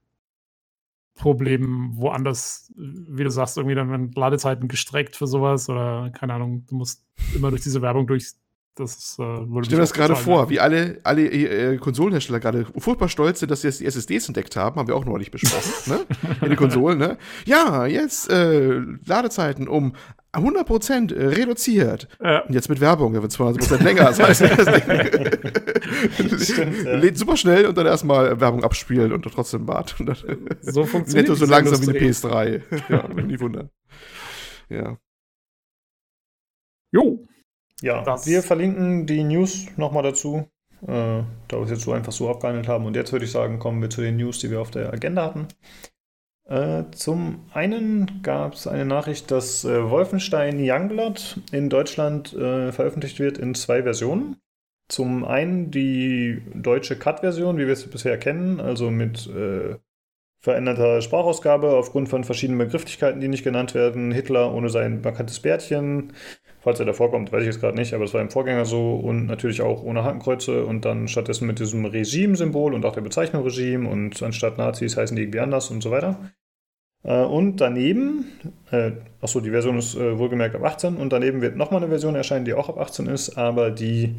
Problemen 1.14 1.96
woanders, 1.96 2.72
wie 2.76 3.24
du 3.24 3.30
sagst, 3.30 3.58
irgendwie 3.58 3.74
dann 3.74 3.90
werden 3.90 4.12
Ladezeiten 4.12 4.68
gestreckt 4.68 5.16
für 5.16 5.26
sowas 5.26 5.68
oder 5.68 6.10
keine 6.12 6.32
Ahnung, 6.32 6.64
du 6.66 6.76
musst 6.76 7.04
immer 7.34 7.50
durch 7.50 7.62
diese 7.62 7.82
Werbung 7.82 8.06
durch. 8.06 8.32
Das 8.76 9.16
äh, 9.18 9.22
würde 9.22 9.64
stell 9.66 9.78
mich 9.78 9.88
das 9.88 9.92
gerade 9.92 10.16
vor, 10.16 10.48
wie 10.48 10.60
alle, 10.60 11.00
alle 11.02 11.26
äh, 11.28 11.76
Konsolenhersteller 11.76 12.40
gerade 12.40 12.66
furchtbar 12.78 13.08
stolz 13.08 13.40
sind, 13.40 13.50
dass 13.50 13.62
sie 13.62 13.68
jetzt 13.68 13.80
die 13.80 13.86
SSDs 13.86 14.28
entdeckt 14.28 14.56
haben, 14.56 14.78
haben 14.78 14.88
wir 14.88 14.96
auch 14.96 15.04
neulich 15.04 15.30
besprochen, 15.30 15.92
ne? 15.92 16.06
In 16.40 16.48
den 16.48 16.56
Konsolen, 16.56 16.98
ne? 16.98 17.18
Ja, 17.44 17.86
jetzt 17.86 18.30
äh, 18.30 18.80
Ladezeiten 19.04 19.68
um 19.68 19.94
100% 20.32 21.12
reduziert. 21.14 22.08
Ja. 22.22 22.40
Und 22.40 22.54
jetzt 22.54 22.68
mit 22.68 22.80
Werbung, 22.80 23.12
der 23.12 23.22
wird 23.22 23.32
200% 23.32 23.82
länger. 23.82 24.04
Das 24.04 24.20
heißt, 24.20 24.40
Stimmt, 26.38 26.84
ja. 26.84 26.96
lädt 26.96 27.18
super 27.18 27.36
schnell 27.36 27.66
und 27.66 27.76
dann 27.76 27.86
erstmal 27.86 28.40
Werbung 28.40 28.62
abspielen 28.62 29.12
und 29.12 29.22
trotzdem 29.22 29.66
warten. 29.66 30.08
Und 30.08 30.26
So 30.62 30.84
funktioniert 30.86 31.28
netto 31.28 31.34
so 31.34 31.46
langsam 31.46 31.82
wie 31.82 31.90
eine 31.90 31.98
Industrie. 31.98 32.28
PS3. 32.28 32.62
Ja, 32.88 33.08
nie 33.08 33.40
wundern. 33.40 33.70
Ja. 34.68 34.96
Jo, 36.92 37.26
Ja, 37.82 38.02
Das- 38.02 38.26
wir 38.26 38.42
verlinken 38.42 39.06
die 39.06 39.22
News 39.24 39.66
nochmal 39.76 40.02
dazu, 40.02 40.48
äh, 40.82 40.86
da 40.86 41.24
wir 41.50 41.62
es 41.62 41.70
jetzt 41.70 41.82
so 41.82 41.92
einfach 41.92 42.12
so 42.12 42.28
abgehandelt 42.30 42.68
haben. 42.68 42.84
Und 42.86 42.96
jetzt 42.96 43.12
würde 43.12 43.24
ich 43.24 43.30
sagen, 43.30 43.58
kommen 43.58 43.80
wir 43.82 43.90
zu 43.90 44.00
den 44.00 44.16
News, 44.16 44.38
die 44.40 44.50
wir 44.50 44.60
auf 44.60 44.70
der 44.70 44.92
Agenda 44.92 45.24
hatten. 45.24 45.48
Äh, 46.48 46.84
zum 46.90 47.46
einen 47.52 48.22
gab 48.22 48.54
es 48.54 48.66
eine 48.66 48.84
Nachricht, 48.84 49.30
dass 49.30 49.64
äh, 49.64 49.88
Wolfenstein 49.88 50.58
Youngblood 50.60 51.40
in 51.52 51.68
Deutschland 51.68 52.32
äh, 52.34 52.72
veröffentlicht 52.72 53.20
wird 53.20 53.38
in 53.38 53.54
zwei 53.54 53.82
Versionen. 53.84 54.36
Zum 54.88 55.24
einen 55.24 55.70
die 55.70 56.42
deutsche 56.52 56.96
Cut-Version, 56.98 57.56
wie 57.58 57.66
wir 57.66 57.72
es 57.72 57.88
bisher 57.88 58.18
kennen, 58.18 58.58
also 58.60 58.90
mit 58.90 59.28
äh, 59.28 59.76
veränderter 60.40 61.02
Sprachausgabe 61.02 61.68
aufgrund 61.76 62.08
von 62.08 62.24
verschiedenen 62.24 62.58
Begrifflichkeiten, 62.58 63.20
die 63.20 63.28
nicht 63.28 63.44
genannt 63.44 63.74
werden. 63.74 64.10
Hitler 64.10 64.52
ohne 64.52 64.70
sein 64.70 65.02
markantes 65.02 65.38
Bärtchen, 65.38 66.14
falls 66.60 66.78
er 66.78 66.86
da 66.86 66.92
vorkommt, 66.92 67.32
weiß 67.32 67.40
ich 67.40 67.46
jetzt 67.46 67.60
gerade 67.60 67.76
nicht, 67.76 67.94
aber 67.94 68.04
es 68.04 68.14
war 68.14 68.20
im 68.20 68.30
Vorgänger 68.30 68.64
so 68.64 68.94
und 68.96 69.26
natürlich 69.26 69.62
auch 69.62 69.82
ohne 69.82 70.04
Hakenkreuze 70.04 70.64
und 70.64 70.84
dann 70.84 71.08
stattdessen 71.08 71.46
mit 71.46 71.58
diesem 71.58 71.84
Regime-Symbol 71.84 72.74
und 72.74 72.84
auch 72.84 72.92
der 72.92 73.00
Bezeichnung 73.00 73.42
Regime 73.42 73.88
und 73.88 74.22
anstatt 74.22 74.58
Nazis 74.58 74.96
heißen 74.96 75.16
die 75.16 75.22
irgendwie 75.22 75.40
anders 75.40 75.70
und 75.70 75.82
so 75.82 75.90
weiter. 75.90 76.18
Äh, 77.02 77.22
und 77.22 77.60
daneben, 77.60 78.26
äh, 78.70 78.92
achso, 79.20 79.40
die 79.40 79.50
Version 79.50 79.78
ist 79.78 79.94
äh, 79.94 80.18
wohlgemerkt 80.18 80.54
ab 80.54 80.64
18 80.64 80.96
und 80.96 81.12
daneben 81.12 81.40
wird 81.40 81.56
nochmal 81.56 81.80
eine 81.80 81.90
Version 81.90 82.14
erscheinen, 82.14 82.44
die 82.44 82.54
auch 82.54 82.68
ab 82.68 82.78
18 82.78 83.06
ist, 83.06 83.36
aber 83.36 83.70
die 83.70 84.16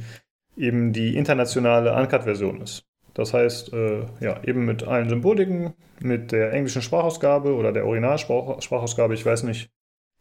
eben 0.57 0.93
die 0.93 1.15
internationale 1.15 1.93
Uncut-Version 1.95 2.61
ist. 2.61 2.83
Das 3.13 3.33
heißt, 3.33 3.73
äh, 3.73 4.05
ja, 4.19 4.41
eben 4.43 4.65
mit 4.65 4.83
allen 4.83 5.09
Symboliken, 5.09 5.73
mit 5.99 6.31
der 6.31 6.53
englischen 6.53 6.81
Sprachausgabe 6.81 7.53
oder 7.53 7.71
der 7.71 7.85
Originalsprachausgabe, 7.85 9.13
ich 9.13 9.25
weiß 9.25 9.43
nicht, 9.43 9.69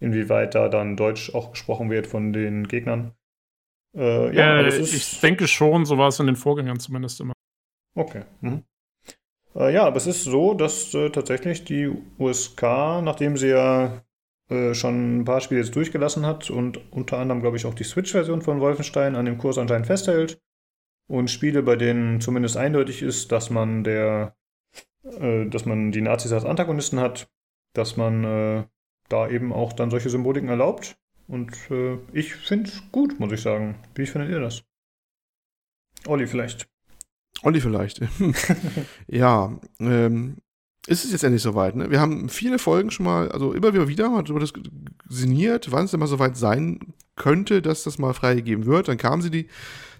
inwieweit 0.00 0.54
da 0.54 0.68
dann 0.68 0.96
Deutsch 0.96 1.34
auch 1.34 1.52
gesprochen 1.52 1.90
wird 1.90 2.06
von 2.06 2.32
den 2.32 2.66
Gegnern. 2.66 3.12
Äh, 3.96 4.34
ja, 4.34 4.60
äh, 4.60 4.68
ich 4.68 5.20
denke 5.20 5.46
schon, 5.48 5.84
so 5.84 5.98
war 5.98 6.08
es 6.08 6.20
in 6.20 6.26
den 6.26 6.36
Vorgängern 6.36 6.80
zumindest 6.80 7.20
immer. 7.20 7.32
Okay. 7.94 8.22
Mhm. 8.40 8.64
Äh, 9.54 9.74
ja, 9.74 9.84
aber 9.84 9.96
es 9.96 10.06
ist 10.06 10.24
so, 10.24 10.54
dass 10.54 10.94
äh, 10.94 11.10
tatsächlich 11.10 11.64
die 11.64 11.90
USK, 12.18 12.62
nachdem 13.02 13.36
sie 13.36 13.48
ja 13.48 14.02
äh, 14.48 14.74
schon 14.74 15.20
ein 15.20 15.24
paar 15.24 15.40
Spiele 15.40 15.60
jetzt 15.60 15.74
durchgelassen 15.74 16.24
hat 16.24 16.50
und 16.50 16.92
unter 16.92 17.18
anderem, 17.18 17.40
glaube 17.40 17.56
ich, 17.56 17.66
auch 17.66 17.74
die 17.74 17.84
Switch-Version 17.84 18.42
von 18.42 18.60
Wolfenstein 18.60 19.16
an 19.16 19.24
dem 19.24 19.38
Kurs 19.38 19.58
anscheinend 19.58 19.86
festhält 19.86 20.40
und 21.08 21.30
Spiele, 21.30 21.62
bei 21.62 21.76
denen 21.76 22.20
zumindest 22.20 22.56
eindeutig 22.56 23.02
ist, 23.02 23.32
dass 23.32 23.50
man 23.50 23.82
der, 23.82 24.36
äh, 25.04 25.46
dass 25.46 25.66
man 25.66 25.90
die 25.90 26.00
Nazis 26.00 26.32
als 26.32 26.44
Antagonisten 26.44 27.00
hat, 27.00 27.28
dass 27.74 27.96
man 27.96 28.24
äh, 28.24 28.64
da 29.10 29.28
eben 29.28 29.52
auch 29.52 29.72
dann 29.72 29.90
solche 29.90 30.08
Symboliken 30.10 30.48
erlaubt. 30.48 30.96
Und 31.28 31.52
äh, 31.70 31.98
ich 32.12 32.34
finde 32.34 32.70
es 32.70 32.82
gut, 32.90 33.20
muss 33.20 33.32
ich 33.32 33.42
sagen. 33.42 33.76
Wie 33.94 34.06
findet 34.06 34.30
ihr 34.30 34.40
das? 34.40 34.62
Olli 36.06 36.26
vielleicht. 36.26 36.66
Olli 37.42 37.60
vielleicht. 37.60 38.00
ja, 39.06 39.58
ähm, 39.78 40.36
ist 40.86 41.04
es 41.04 41.12
jetzt 41.12 41.24
endlich 41.24 41.42
soweit, 41.42 41.76
ne? 41.76 41.90
Wir 41.90 42.00
haben 42.00 42.28
viele 42.28 42.58
Folgen 42.58 42.90
schon 42.90 43.04
mal, 43.04 43.30
also 43.30 43.52
immer 43.52 43.86
wieder 43.86 44.08
mal 44.08 44.22
darüber 44.22 44.40
das 44.40 44.52
sinniert, 45.08 45.70
wann 45.70 45.84
es 45.84 45.90
denn 45.90 46.00
mal 46.00 46.06
soweit 46.06 46.36
sein 46.36 46.94
könnte, 47.16 47.62
dass 47.62 47.84
das 47.84 47.98
mal 47.98 48.14
freigegeben 48.14 48.66
wird. 48.66 48.88
Dann 48.88 48.96
kam 48.96 49.20
sie 49.20 49.30
die 49.30 49.48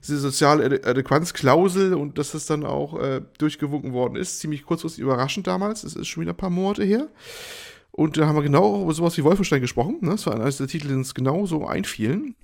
diese 0.03 0.19
soziale 0.19 0.83
Adäquanzklausel 0.85 1.95
und 1.95 2.17
dass 2.19 2.33
das 2.33 2.47
dann 2.47 2.65
auch 2.65 2.99
äh, 2.99 3.21
durchgewunken 3.39 3.93
worden 3.93 4.17
ist. 4.17 4.41
Ziemlich 4.41 4.65
kurzfristig 4.65 5.03
überraschend 5.03 5.47
damals. 5.47 5.85
Es 5.85 5.95
ist 5.95 6.09
schon 6.09 6.23
wieder 6.23 6.33
ein 6.33 6.39
paar 6.39 6.51
Monate 6.51 6.85
her. 6.85 7.09
Und 8.01 8.17
da 8.17 8.27
haben 8.27 8.35
wir 8.35 8.43
genau 8.43 8.81
über 8.81 8.95
sowas 8.95 9.19
wie 9.19 9.25
Wolfenstein 9.25 9.61
gesprochen. 9.61 9.99
Ne? 10.01 10.13
Das 10.13 10.25
war 10.25 10.35
eines 10.35 10.57
der 10.57 10.69
Titel, 10.69 10.89
die 10.89 10.95
uns 10.95 11.13
genau 11.13 11.45
so 11.45 11.67
einfielen. 11.67 12.35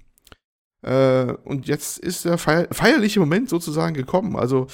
Äh, 0.83 1.33
und 1.45 1.67
jetzt 1.67 1.99
ist 1.99 2.27
der 2.27 2.37
feier 2.37 2.69
feierliche 2.73 3.21
Moment 3.21 3.49
sozusagen 3.49 3.95
gekommen. 3.95 4.37
Also, 4.37 4.67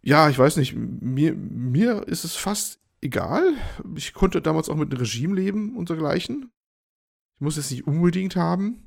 ja, 0.00 0.30
ich 0.30 0.38
weiß 0.38 0.56
nicht, 0.56 0.74
mir, 0.74 1.34
mir 1.34 2.08
ist 2.08 2.24
es 2.24 2.34
fast 2.34 2.80
egal. 3.02 3.52
Ich 3.94 4.14
konnte 4.14 4.40
damals 4.40 4.70
auch 4.70 4.76
mit 4.76 4.90
einem 4.90 5.00
Regime 5.00 5.34
leben 5.34 5.76
und 5.76 5.90
dergleichen. 5.90 6.50
Ich 7.36 7.42
muss 7.42 7.58
es 7.58 7.70
nicht 7.70 7.86
unbedingt 7.86 8.36
haben. 8.36 8.86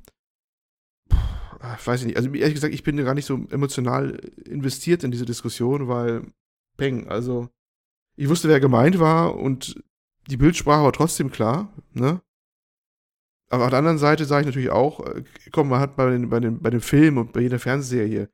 Weiß 1.84 2.00
ich 2.00 2.06
nicht. 2.06 2.16
Also 2.16 2.28
ehrlich 2.30 2.54
gesagt, 2.54 2.74
ich 2.74 2.82
bin 2.82 2.96
gar 2.96 3.14
nicht 3.14 3.26
so 3.26 3.36
emotional 3.50 4.16
investiert 4.44 5.04
in 5.04 5.12
diese 5.12 5.26
Diskussion, 5.26 5.86
weil 5.86 6.26
Peng, 6.76 7.06
also 7.06 7.50
ich 8.16 8.28
wusste, 8.28 8.48
wer 8.48 8.58
gemeint 8.58 8.98
war 8.98 9.36
und 9.36 9.80
die 10.28 10.36
Bildsprache 10.36 10.84
war 10.84 10.92
trotzdem 10.92 11.30
klar, 11.30 11.72
ne? 11.92 12.20
Aber 13.50 13.64
auf 13.64 13.70
der 13.70 13.78
anderen 13.78 13.98
Seite 13.98 14.24
sage 14.24 14.42
ich 14.42 14.46
natürlich 14.46 14.70
auch, 14.70 15.00
äh, 15.06 15.22
komm, 15.52 15.68
man 15.68 15.80
hat 15.80 15.96
bei, 15.96 16.10
den, 16.10 16.28
bei, 16.28 16.40
den, 16.40 16.60
bei 16.60 16.70
dem 16.70 16.80
Film 16.80 17.18
und 17.18 17.32
bei 17.32 17.40
jeder 17.40 17.58
Fernsehserie 17.58 18.28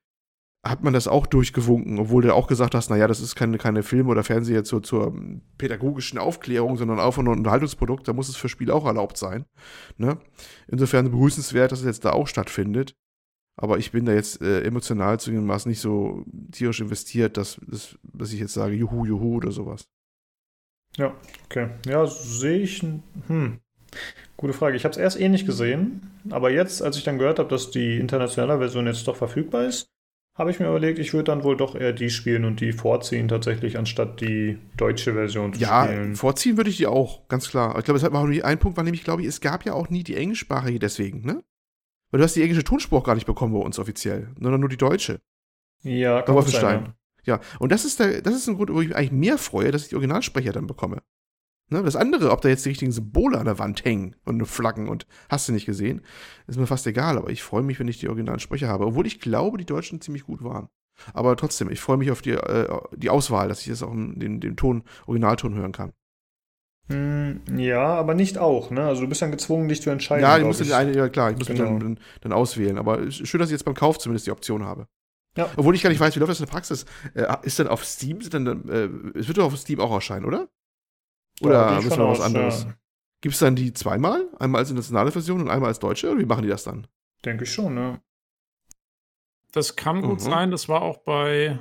hat 0.62 0.82
man 0.82 0.92
das 0.92 1.08
auch 1.08 1.26
durchgewunken, 1.26 1.98
obwohl 1.98 2.22
du 2.22 2.34
auch 2.34 2.46
gesagt 2.46 2.74
hast, 2.74 2.90
naja, 2.90 3.08
das 3.08 3.20
ist 3.20 3.34
keine, 3.34 3.56
keine 3.56 3.82
Film 3.82 4.08
oder 4.08 4.22
Fernseher 4.22 4.62
zur, 4.62 4.82
zur 4.82 5.14
pädagogischen 5.56 6.18
Aufklärung, 6.18 6.76
sondern 6.76 7.00
auch 7.00 7.16
ein 7.16 7.28
Unterhaltungsprodukt, 7.28 8.06
da 8.06 8.12
muss 8.12 8.28
es 8.28 8.36
für 8.36 8.48
Spiel 8.48 8.70
auch 8.70 8.84
erlaubt 8.84 9.16
sein. 9.16 9.46
Ne? 9.96 10.18
Insofern 10.68 11.10
begrüßenswert, 11.10 11.72
dass 11.72 11.80
es 11.80 11.86
jetzt 11.86 12.04
da 12.04 12.12
auch 12.12 12.26
stattfindet. 12.26 12.94
Aber 13.56 13.78
ich 13.78 13.90
bin 13.90 14.04
da 14.04 14.12
jetzt 14.12 14.40
äh, 14.42 14.62
emotional 14.62 15.18
zu 15.18 15.30
dem 15.30 15.46
Maß 15.46 15.66
nicht 15.66 15.80
so 15.80 16.24
tierisch 16.52 16.80
investiert, 16.80 17.36
dass, 17.36 17.60
dass 18.02 18.32
ich 18.32 18.40
jetzt 18.40 18.54
sage, 18.54 18.74
juhu, 18.74 19.04
juhu 19.04 19.36
oder 19.36 19.52
sowas. 19.52 19.88
Ja, 20.96 21.14
okay. 21.46 21.68
Ja, 21.86 22.06
sehe 22.06 22.58
ich. 22.58 22.82
Hm. 22.82 23.58
Gute 24.36 24.52
Frage. 24.52 24.76
Ich 24.76 24.84
habe 24.84 24.92
es 24.92 24.98
erst 24.98 25.20
eh 25.20 25.28
nicht 25.28 25.46
gesehen, 25.46 26.10
aber 26.30 26.50
jetzt, 26.50 26.82
als 26.82 26.96
ich 26.96 27.04
dann 27.04 27.18
gehört 27.18 27.38
habe, 27.38 27.48
dass 27.48 27.70
die 27.70 27.98
internationale 27.98 28.58
Version 28.58 28.86
jetzt 28.86 29.06
doch 29.06 29.16
verfügbar 29.16 29.64
ist, 29.64 29.90
habe 30.34 30.50
ich 30.50 30.58
mir 30.58 30.68
überlegt, 30.68 30.98
ich 30.98 31.12
würde 31.12 31.24
dann 31.24 31.44
wohl 31.44 31.56
doch 31.56 31.74
eher 31.74 31.92
die 31.92 32.08
spielen 32.08 32.44
und 32.44 32.60
die 32.60 32.72
vorziehen 32.72 33.28
tatsächlich, 33.28 33.76
anstatt 33.76 34.20
die 34.20 34.58
deutsche 34.76 35.12
Version 35.12 35.52
zu 35.52 35.60
ja, 35.60 35.84
spielen. 35.84 36.10
Ja, 36.10 36.14
vorziehen 36.14 36.56
würde 36.56 36.70
ich 36.70 36.78
die 36.78 36.86
auch, 36.86 37.28
ganz 37.28 37.50
klar. 37.50 37.76
Ich 37.78 37.84
glaube, 37.84 37.98
es 37.98 38.04
hat 38.04 38.14
auch 38.14 38.26
nur 38.26 38.44
ein 38.44 38.58
Punkt, 38.58 38.76
war 38.76 38.84
nämlich, 38.84 39.04
glaube 39.04 39.22
ich, 39.22 39.28
es 39.28 39.40
gab 39.40 39.66
ja 39.66 39.74
auch 39.74 39.90
nie 39.90 40.02
die 40.02 40.16
englischsprachige 40.16 40.78
deswegen, 40.78 41.26
ne? 41.26 41.42
Weil 42.10 42.18
du 42.18 42.24
hast 42.24 42.36
die 42.36 42.42
englische 42.42 42.64
Tonspur 42.64 43.00
auch 43.00 43.04
gar 43.04 43.14
nicht 43.14 43.26
bekommen 43.26 43.52
bei 43.52 43.60
uns 43.60 43.78
offiziell, 43.78 44.30
sondern 44.40 44.60
nur 44.60 44.68
die 44.70 44.78
deutsche. 44.78 45.20
Ja, 45.82 46.22
kann 46.22 46.34
Wolfenstein. 46.34 46.84
Sein, 46.84 46.94
ja. 47.24 47.40
und 47.58 47.72
das 47.72 47.84
ist, 47.84 48.00
der, 48.00 48.22
das 48.22 48.34
ist 48.34 48.48
ein 48.48 48.56
Grund, 48.56 48.72
wo 48.72 48.80
ich 48.80 48.88
mich 48.88 48.96
eigentlich 48.96 49.12
mehr 49.12 49.38
freue, 49.38 49.70
dass 49.70 49.82
ich 49.82 49.88
die 49.88 49.96
Originalsprecher 49.96 50.52
dann 50.52 50.66
bekomme. 50.66 51.02
Ne, 51.72 51.84
das 51.84 51.94
andere, 51.94 52.32
ob 52.32 52.40
da 52.40 52.48
jetzt 52.48 52.64
die 52.64 52.70
richtigen 52.70 52.90
Symbole 52.90 53.38
an 53.38 53.44
der 53.44 53.60
Wand 53.60 53.84
hängen 53.84 54.16
und 54.24 54.44
Flaggen 54.44 54.88
und 54.88 55.06
hast 55.28 55.48
du 55.48 55.52
nicht 55.52 55.66
gesehen, 55.66 56.02
ist 56.48 56.58
mir 56.58 56.66
fast 56.66 56.86
egal, 56.88 57.16
aber 57.16 57.30
ich 57.30 57.44
freue 57.44 57.62
mich, 57.62 57.78
wenn 57.78 57.86
ich 57.86 58.00
die 58.00 58.08
originalen 58.08 58.40
Sprecher 58.40 58.66
habe, 58.66 58.86
obwohl 58.86 59.06
ich 59.06 59.20
glaube, 59.20 59.56
die 59.56 59.66
Deutschen 59.66 60.00
ziemlich 60.00 60.24
gut 60.24 60.42
waren. 60.42 60.68
Aber 61.14 61.36
trotzdem, 61.36 61.70
ich 61.70 61.80
freue 61.80 61.96
mich 61.96 62.10
auf 62.10 62.22
die, 62.22 62.32
äh, 62.32 62.68
die 62.96 63.08
Auswahl, 63.08 63.48
dass 63.48 63.60
ich 63.60 63.68
das 63.68 63.84
auch 63.84 63.92
in 63.92 64.18
den, 64.18 64.40
den 64.40 64.56
Ton, 64.56 64.82
Originalton 65.06 65.54
hören 65.54 65.72
kann. 65.72 65.92
Hm, 66.88 67.42
ja, 67.56 67.94
aber 67.94 68.14
nicht 68.14 68.36
auch, 68.36 68.70
ne? 68.70 68.82
Also 68.82 69.02
du 69.02 69.08
bist 69.08 69.22
dann 69.22 69.30
gezwungen, 69.30 69.68
dich 69.68 69.80
zu 69.80 69.90
entscheiden. 69.90 70.24
Ja, 70.24 70.38
ich 70.38 70.44
muss 70.44 70.60
ich. 70.60 70.74
Eine, 70.74 70.92
ja 70.92 71.08
klar, 71.08 71.30
ich 71.30 71.38
muss 71.38 71.46
genau. 71.46 71.70
mich 71.70 71.82
dann, 71.82 71.98
dann, 72.20 72.32
auswählen. 72.32 72.78
Aber 72.78 73.10
schön, 73.12 73.38
dass 73.38 73.48
ich 73.48 73.52
jetzt 73.52 73.64
beim 73.64 73.74
Kauf 73.74 73.98
zumindest 73.98 74.26
die 74.26 74.32
Option 74.32 74.64
habe. 74.64 74.88
Ja. 75.36 75.50
Obwohl 75.56 75.74
ich 75.74 75.82
gar 75.82 75.90
nicht 75.90 76.00
weiß, 76.00 76.14
wie 76.16 76.20
läuft 76.20 76.30
das 76.30 76.40
in 76.40 76.46
der 76.46 76.52
Praxis? 76.52 76.84
Äh, 77.14 77.26
ist 77.42 77.58
dann 77.58 77.68
auf 77.68 77.84
Steam, 77.84 78.18
dann, 78.30 78.68
äh, 78.68 79.18
es 79.18 79.28
wird 79.28 79.38
doch 79.38 79.44
auf 79.44 79.56
Steam 79.56 79.80
auch 79.80 79.92
erscheinen, 79.92 80.24
oder? 80.24 80.48
Oder 81.40 81.72
ja, 81.72 81.80
müssen 81.80 81.98
wir 81.98 82.08
was 82.08 82.20
anderes? 82.20 82.64
Ja. 82.64 82.74
Gibt 83.20 83.34
es 83.34 83.38
dann 83.40 83.56
die 83.56 83.72
zweimal? 83.72 84.28
Einmal 84.38 84.60
als 84.60 84.70
internationale 84.70 85.12
Version 85.12 85.40
und 85.40 85.50
einmal 85.50 85.68
als 85.68 85.78
deutsche? 85.78 86.10
Oder 86.10 86.20
wie 86.20 86.26
machen 86.26 86.42
die 86.42 86.48
das 86.48 86.64
dann? 86.64 86.86
Denke 87.24 87.44
ich 87.44 87.52
schon, 87.52 87.74
ne? 87.74 88.00
Das 89.52 89.76
kann 89.76 90.02
gut 90.02 90.20
mhm. 90.20 90.24
sein. 90.24 90.50
Das 90.50 90.68
war 90.68 90.82
auch 90.82 90.98
bei 90.98 91.58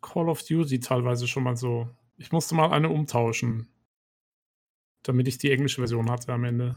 Call 0.00 0.28
of 0.28 0.42
Duty 0.44 0.80
teilweise 0.80 1.26
schon 1.26 1.42
mal 1.42 1.56
so. 1.56 1.88
Ich 2.16 2.32
musste 2.32 2.54
mal 2.54 2.72
eine 2.72 2.88
umtauschen 2.88 3.68
damit 5.02 5.28
ich 5.28 5.38
die 5.38 5.50
englische 5.50 5.80
Version 5.80 6.10
hatte 6.10 6.32
am 6.32 6.44
Ende. 6.44 6.76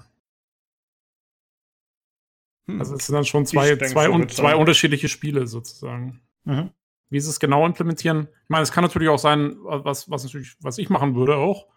Hm. 2.67 2.79
Also 2.79 2.95
es 2.95 3.05
sind 3.05 3.15
dann 3.15 3.25
schon 3.25 3.45
zwei, 3.45 3.75
zwei, 3.75 4.09
un 4.09 4.29
zwei 4.29 4.55
unterschiedliche 4.55 5.07
Spiele 5.07 5.47
sozusagen. 5.47 6.21
Mhm. 6.43 6.71
Wie 7.09 7.19
sie 7.19 7.29
es 7.29 7.39
genau 7.39 7.65
implementieren. 7.65 8.27
Ich 8.43 8.49
meine, 8.49 8.63
es 8.63 8.71
kann 8.71 8.83
natürlich 8.83 9.09
auch 9.09 9.19
sein, 9.19 9.55
was, 9.59 10.09
was, 10.09 10.23
natürlich, 10.23 10.55
was 10.61 10.77
ich 10.77 10.89
machen 10.89 11.15
würde 11.15 11.35
auch, 11.35 11.67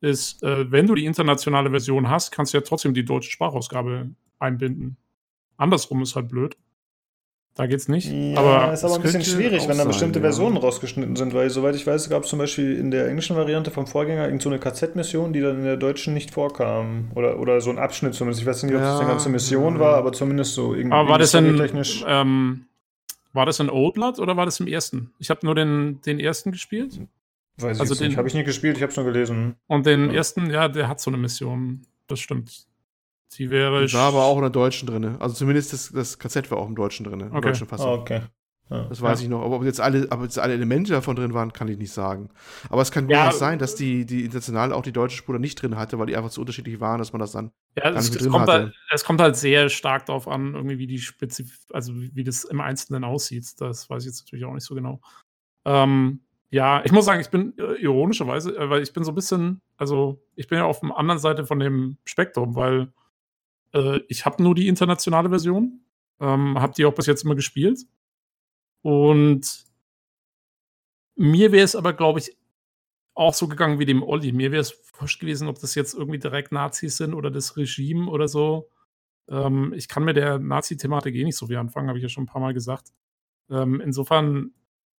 ist, 0.00 0.42
äh, 0.42 0.70
wenn 0.70 0.86
du 0.86 0.94
die 0.94 1.06
internationale 1.06 1.70
Version 1.70 2.10
hast, 2.10 2.30
kannst 2.30 2.52
du 2.52 2.58
ja 2.58 2.62
trotzdem 2.62 2.92
die 2.92 3.04
deutsche 3.04 3.30
Sprachausgabe 3.30 4.10
einbinden. 4.38 4.96
Andersrum 5.56 6.02
ist 6.02 6.16
halt 6.16 6.28
blöd. 6.28 6.56
Da 7.54 7.66
geht's 7.66 7.86
nicht. 7.86 8.10
Ja, 8.10 8.38
aber 8.38 8.72
ist 8.72 8.82
aber 8.82 8.94
ein 8.94 9.02
bisschen 9.02 9.24
schwierig, 9.24 9.68
wenn 9.68 9.76
da 9.76 9.84
bestimmte 9.84 10.20
sein, 10.20 10.22
Versionen 10.22 10.56
ja. 10.56 10.62
rausgeschnitten 10.62 11.16
sind, 11.16 11.34
weil 11.34 11.50
soweit 11.50 11.74
ich 11.74 11.86
weiß, 11.86 12.08
gab 12.08 12.24
es 12.24 12.30
zum 12.30 12.38
Beispiel 12.38 12.78
in 12.78 12.90
der 12.90 13.08
englischen 13.08 13.36
Variante 13.36 13.70
vom 13.70 13.86
Vorgänger 13.86 14.24
irgend 14.24 14.40
so 14.40 14.48
eine 14.48 14.58
KZ-Mission, 14.58 15.34
die 15.34 15.42
dann 15.42 15.58
in 15.58 15.64
der 15.64 15.76
deutschen 15.76 16.14
nicht 16.14 16.30
vorkam. 16.30 17.10
Oder, 17.14 17.38
oder 17.38 17.60
so 17.60 17.68
ein 17.68 17.78
Abschnitt 17.78 18.14
zumindest. 18.14 18.40
Ich 18.40 18.46
weiß 18.46 18.62
nicht, 18.62 18.74
ob 18.74 18.80
ja, 18.80 18.92
das 18.92 19.00
eine 19.00 19.08
ganze 19.08 19.28
Mission 19.28 19.78
war, 19.78 19.96
aber 19.96 20.12
zumindest 20.12 20.54
so 20.54 20.74
irgendwie. 20.74 20.96
Aber 20.96 21.10
war 21.10 21.18
das 21.18 21.32
denn, 21.32 21.60
ähm, 22.06 22.64
war 23.34 23.44
das 23.44 23.60
in 23.60 23.68
Old 23.68 23.94
Blood 23.94 24.18
oder 24.18 24.36
war 24.36 24.46
das 24.46 24.58
im 24.58 24.66
ersten? 24.66 25.12
Ich 25.18 25.28
habe 25.28 25.44
nur 25.44 25.54
den, 25.54 26.00
den 26.06 26.20
ersten 26.20 26.52
gespielt. 26.52 27.00
Weiß 27.58 27.80
also 27.80 27.92
ich 27.92 27.98
den, 27.98 28.08
nicht. 28.08 28.16
Habe 28.16 28.28
ich 28.28 28.34
nicht 28.34 28.46
gespielt, 28.46 28.78
ich 28.78 28.82
habe 28.82 28.90
es 28.90 28.96
nur 28.96 29.04
gelesen. 29.04 29.56
Und 29.66 29.84
den 29.84 30.10
ersten, 30.10 30.50
ja, 30.50 30.68
der 30.68 30.88
hat 30.88 31.00
so 31.00 31.10
eine 31.10 31.18
Mission. 31.18 31.82
Das 32.06 32.18
stimmt. 32.18 32.66
Die 33.38 33.50
wäre. 33.50 33.86
Die 33.86 33.92
war 33.94 34.08
aber 34.08 34.24
auch 34.24 34.36
in 34.36 34.42
der 34.42 34.50
Deutschen 34.50 34.86
drin. 34.86 35.16
Also 35.18 35.34
zumindest 35.34 35.72
das, 35.72 35.90
das 35.92 36.18
KZ 36.18 36.50
war 36.50 36.58
auch 36.58 36.68
im 36.68 36.74
Deutschen 36.74 37.04
drin. 37.04 37.22
Okay. 37.22 37.40
Deutschen 37.40 37.66
Fassung. 37.66 37.90
Oh, 37.90 37.94
okay. 37.94 38.22
Ja. 38.70 38.84
Das 38.84 39.02
weiß 39.02 39.20
ja. 39.20 39.24
ich 39.24 39.30
noch. 39.30 39.42
Aber 39.42 39.56
ob 39.56 39.64
jetzt, 39.64 39.80
alle, 39.80 40.08
ob 40.10 40.22
jetzt 40.22 40.38
alle 40.38 40.54
Elemente 40.54 40.92
davon 40.92 41.14
drin 41.14 41.34
waren, 41.34 41.52
kann 41.52 41.68
ich 41.68 41.76
nicht 41.76 41.92
sagen. 41.92 42.30
Aber 42.70 42.80
es 42.80 42.90
kann 42.90 43.08
ja. 43.08 43.24
durchaus 43.24 43.38
sein, 43.38 43.58
dass 43.58 43.74
die, 43.74 44.06
die 44.06 44.24
Internationale 44.24 44.74
auch 44.74 44.82
die 44.82 44.92
deutsche 44.92 45.16
Spur 45.16 45.38
nicht 45.38 45.60
drin 45.60 45.76
hatte, 45.76 45.98
weil 45.98 46.06
die 46.06 46.16
einfach 46.16 46.30
zu 46.30 46.40
unterschiedlich 46.40 46.80
waren, 46.80 46.98
dass 46.98 47.12
man 47.12 47.20
das 47.20 47.32
dann 47.32 47.52
ja, 47.76 47.90
es, 47.90 48.14
es, 48.14 48.28
kommt 48.28 48.48
halt, 48.48 48.74
es, 48.90 49.04
kommt 49.04 49.20
halt, 49.20 49.36
sehr 49.36 49.68
stark 49.68 50.06
darauf 50.06 50.26
an, 50.26 50.54
irgendwie 50.54 50.78
wie 50.78 50.86
die 50.86 50.98
Spezif 50.98 51.58
also 51.70 51.92
wie 51.94 52.24
das 52.24 52.44
im 52.44 52.60
Einzelnen 52.60 53.04
aussieht. 53.04 53.60
Das 53.60 53.90
weiß 53.90 54.04
ich 54.04 54.06
jetzt 54.06 54.24
natürlich 54.24 54.46
auch 54.46 54.54
nicht 54.54 54.64
so 54.64 54.74
genau. 54.74 55.00
Ähm, 55.66 56.20
ja, 56.50 56.82
ich 56.84 56.92
muss 56.92 57.06
sagen, 57.06 57.20
ich 57.20 57.30
bin 57.30 57.54
äh, 57.58 57.80
ironischerweise, 57.82 58.56
äh, 58.56 58.70
weil 58.70 58.82
ich 58.82 58.92
bin 58.92 59.04
so 59.04 59.12
ein 59.12 59.14
bisschen, 59.14 59.60
also 59.76 60.22
ich 60.34 60.48
bin 60.48 60.58
ja 60.58 60.64
auf 60.64 60.80
der 60.80 60.96
anderen 60.96 61.18
Seite 61.18 61.46
von 61.46 61.58
dem 61.58 61.98
Spektrum, 62.04 62.54
weil 62.54 62.92
äh, 63.72 64.00
ich 64.08 64.24
habe 64.26 64.42
nur 64.42 64.54
die 64.54 64.68
internationale 64.68 65.28
Version. 65.28 65.80
Ähm, 66.20 66.60
habe 66.60 66.74
die 66.74 66.84
auch 66.84 66.94
bis 66.94 67.06
jetzt 67.06 67.24
immer 67.24 67.34
gespielt. 67.34 67.80
Und 68.82 69.64
mir 71.16 71.52
wäre 71.52 71.64
es 71.64 71.76
aber, 71.76 71.92
glaube 71.92 72.20
ich, 72.20 72.36
auch 73.14 73.34
so 73.34 73.48
gegangen 73.48 73.78
wie 73.78 73.84
dem 73.84 74.02
Olli. 74.02 74.32
Mir 74.32 74.52
wäre 74.52 74.62
es 74.62 74.80
wurscht 74.98 75.20
gewesen, 75.20 75.48
ob 75.48 75.58
das 75.58 75.74
jetzt 75.74 75.94
irgendwie 75.94 76.18
direkt 76.18 76.52
Nazis 76.52 76.96
sind 76.96 77.14
oder 77.14 77.30
das 77.30 77.56
Regime 77.56 78.10
oder 78.10 78.28
so. 78.28 78.68
Ähm, 79.28 79.72
ich 79.74 79.88
kann 79.88 80.04
mit 80.04 80.16
der 80.16 80.38
Nazi-Thematik 80.38 81.14
eh 81.14 81.24
nicht 81.24 81.36
so 81.36 81.46
viel 81.46 81.56
anfangen, 81.56 81.88
habe 81.88 81.98
ich 81.98 82.02
ja 82.02 82.08
schon 82.08 82.24
ein 82.24 82.28
paar 82.28 82.40
Mal 82.40 82.54
gesagt. 82.54 82.92
Ähm, 83.50 83.80
insofern 83.80 84.52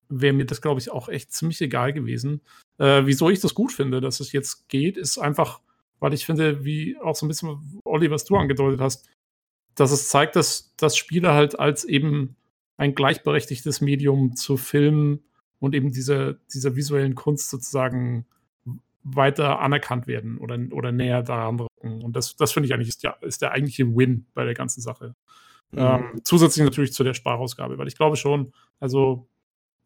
wäre 0.09 0.33
mir 0.33 0.45
das, 0.45 0.61
glaube 0.61 0.79
ich, 0.79 0.91
auch 0.91 1.09
echt 1.09 1.31
ziemlich 1.31 1.61
egal 1.61 1.93
gewesen. 1.93 2.41
Äh, 2.77 3.05
wieso 3.05 3.29
ich 3.29 3.39
das 3.39 3.55
gut 3.55 3.71
finde, 3.71 4.01
dass 4.01 4.19
es 4.19 4.31
jetzt 4.31 4.67
geht, 4.69 4.97
ist 4.97 5.17
einfach, 5.17 5.61
weil 6.03 6.13
ich 6.13 6.25
finde, 6.25 6.65
wie 6.65 6.97
auch 6.99 7.15
so 7.15 7.25
ein 7.25 7.29
bisschen, 7.29 7.79
Olli, 7.85 8.11
was 8.11 8.25
du 8.25 8.35
angedeutet 8.35 8.81
hast, 8.81 9.07
dass 9.73 9.93
es 9.93 10.09
zeigt, 10.09 10.35
dass, 10.35 10.75
dass 10.75 10.97
Spiele 10.97 11.31
halt 11.31 11.57
als 11.57 11.85
eben 11.85 12.35
ein 12.75 12.93
gleichberechtigtes 12.93 13.79
Medium 13.79 14.35
zu 14.35 14.57
Filmen 14.57 15.23
und 15.59 15.73
eben 15.73 15.93
dieser, 15.93 16.33
dieser 16.53 16.75
visuellen 16.75 17.15
Kunst 17.15 17.49
sozusagen 17.49 18.25
weiter 19.03 19.61
anerkannt 19.61 20.05
werden 20.05 20.39
oder, 20.39 20.59
oder 20.71 20.91
näher 20.91 21.23
daran 21.23 21.61
rücken. 21.61 22.03
Und 22.03 22.17
das, 22.17 22.35
das 22.35 22.51
finde 22.51 22.67
ich 22.67 22.73
eigentlich 22.73 22.89
ist, 22.89 23.03
ja, 23.03 23.11
ist 23.21 23.41
der 23.41 23.53
eigentliche 23.53 23.95
Win 23.95 24.25
bei 24.33 24.43
der 24.43 24.55
ganzen 24.55 24.81
Sache. 24.81 25.15
Mhm. 25.71 25.79
Ähm, 25.79 26.21
zusätzlich 26.25 26.65
natürlich 26.65 26.91
zu 26.91 27.05
der 27.05 27.13
Sprachausgabe, 27.13 27.77
weil 27.77 27.87
ich 27.87 27.95
glaube 27.95 28.17
schon, 28.17 28.51
also 28.81 29.29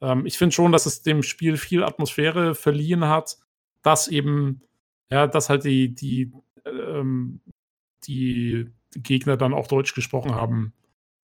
ähm, 0.02 0.26
ich 0.26 0.40
finde 0.40 0.56
schon, 0.56 0.72
dass 0.72 0.88
es 0.88 1.04
dem 1.04 1.22
Spiel 1.22 1.58
viel 1.58 1.84
Atmosphäre 1.84 2.56
verliehen 2.56 3.08
hat, 3.08 3.38
dass 3.84 4.08
eben 4.08 4.64
ja, 5.10 5.28
dass 5.28 5.50
halt 5.50 5.64
die, 5.64 5.94
die, 5.94 6.32
ähm, 6.66 7.42
die 8.04 8.68
Gegner 8.96 9.38
dann 9.38 9.54
auch 9.54 9.68
Deutsch 9.68 9.94
gesprochen 9.94 10.36
haben 10.36 10.74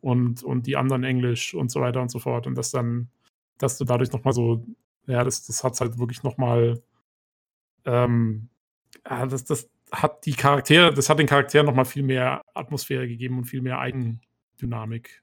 und, 0.02 0.44
und 0.44 0.68
die 0.68 0.78
anderen 0.78 1.04
Englisch 1.04 1.54
und 1.54 1.72
so 1.72 1.82
weiter 1.82 2.02
und 2.02 2.10
so 2.10 2.20
fort. 2.20 2.48
Und 2.48 2.56
dass 2.56 2.72
dann, 2.72 3.10
dass 3.58 3.78
du 3.78 3.86
dadurch 3.86 4.12
nochmal 4.12 4.34
so, 4.34 4.66
ja, 5.08 5.24
das, 5.24 5.46
das 5.46 5.64
hat 5.64 5.80
halt 5.80 5.98
wirklich 5.98 6.24
nochmal, 6.24 6.82
ähm, 7.86 8.50
ja, 9.10 9.26
das, 9.26 9.44
das 9.46 9.70
hat 9.92 10.26
die 10.26 10.34
Charaktere, 10.34 10.94
das 10.94 11.10
hat 11.10 11.20
den 11.20 11.28
Charakteren 11.28 11.66
nochmal 11.66 11.86
viel 11.86 12.04
mehr 12.04 12.42
Atmosphäre 12.54 13.08
gegeben 13.08 13.38
und 13.38 13.46
viel 13.46 13.62
mehr 13.62 13.80
Eigen, 13.80 14.22
Dynamik. 14.62 15.22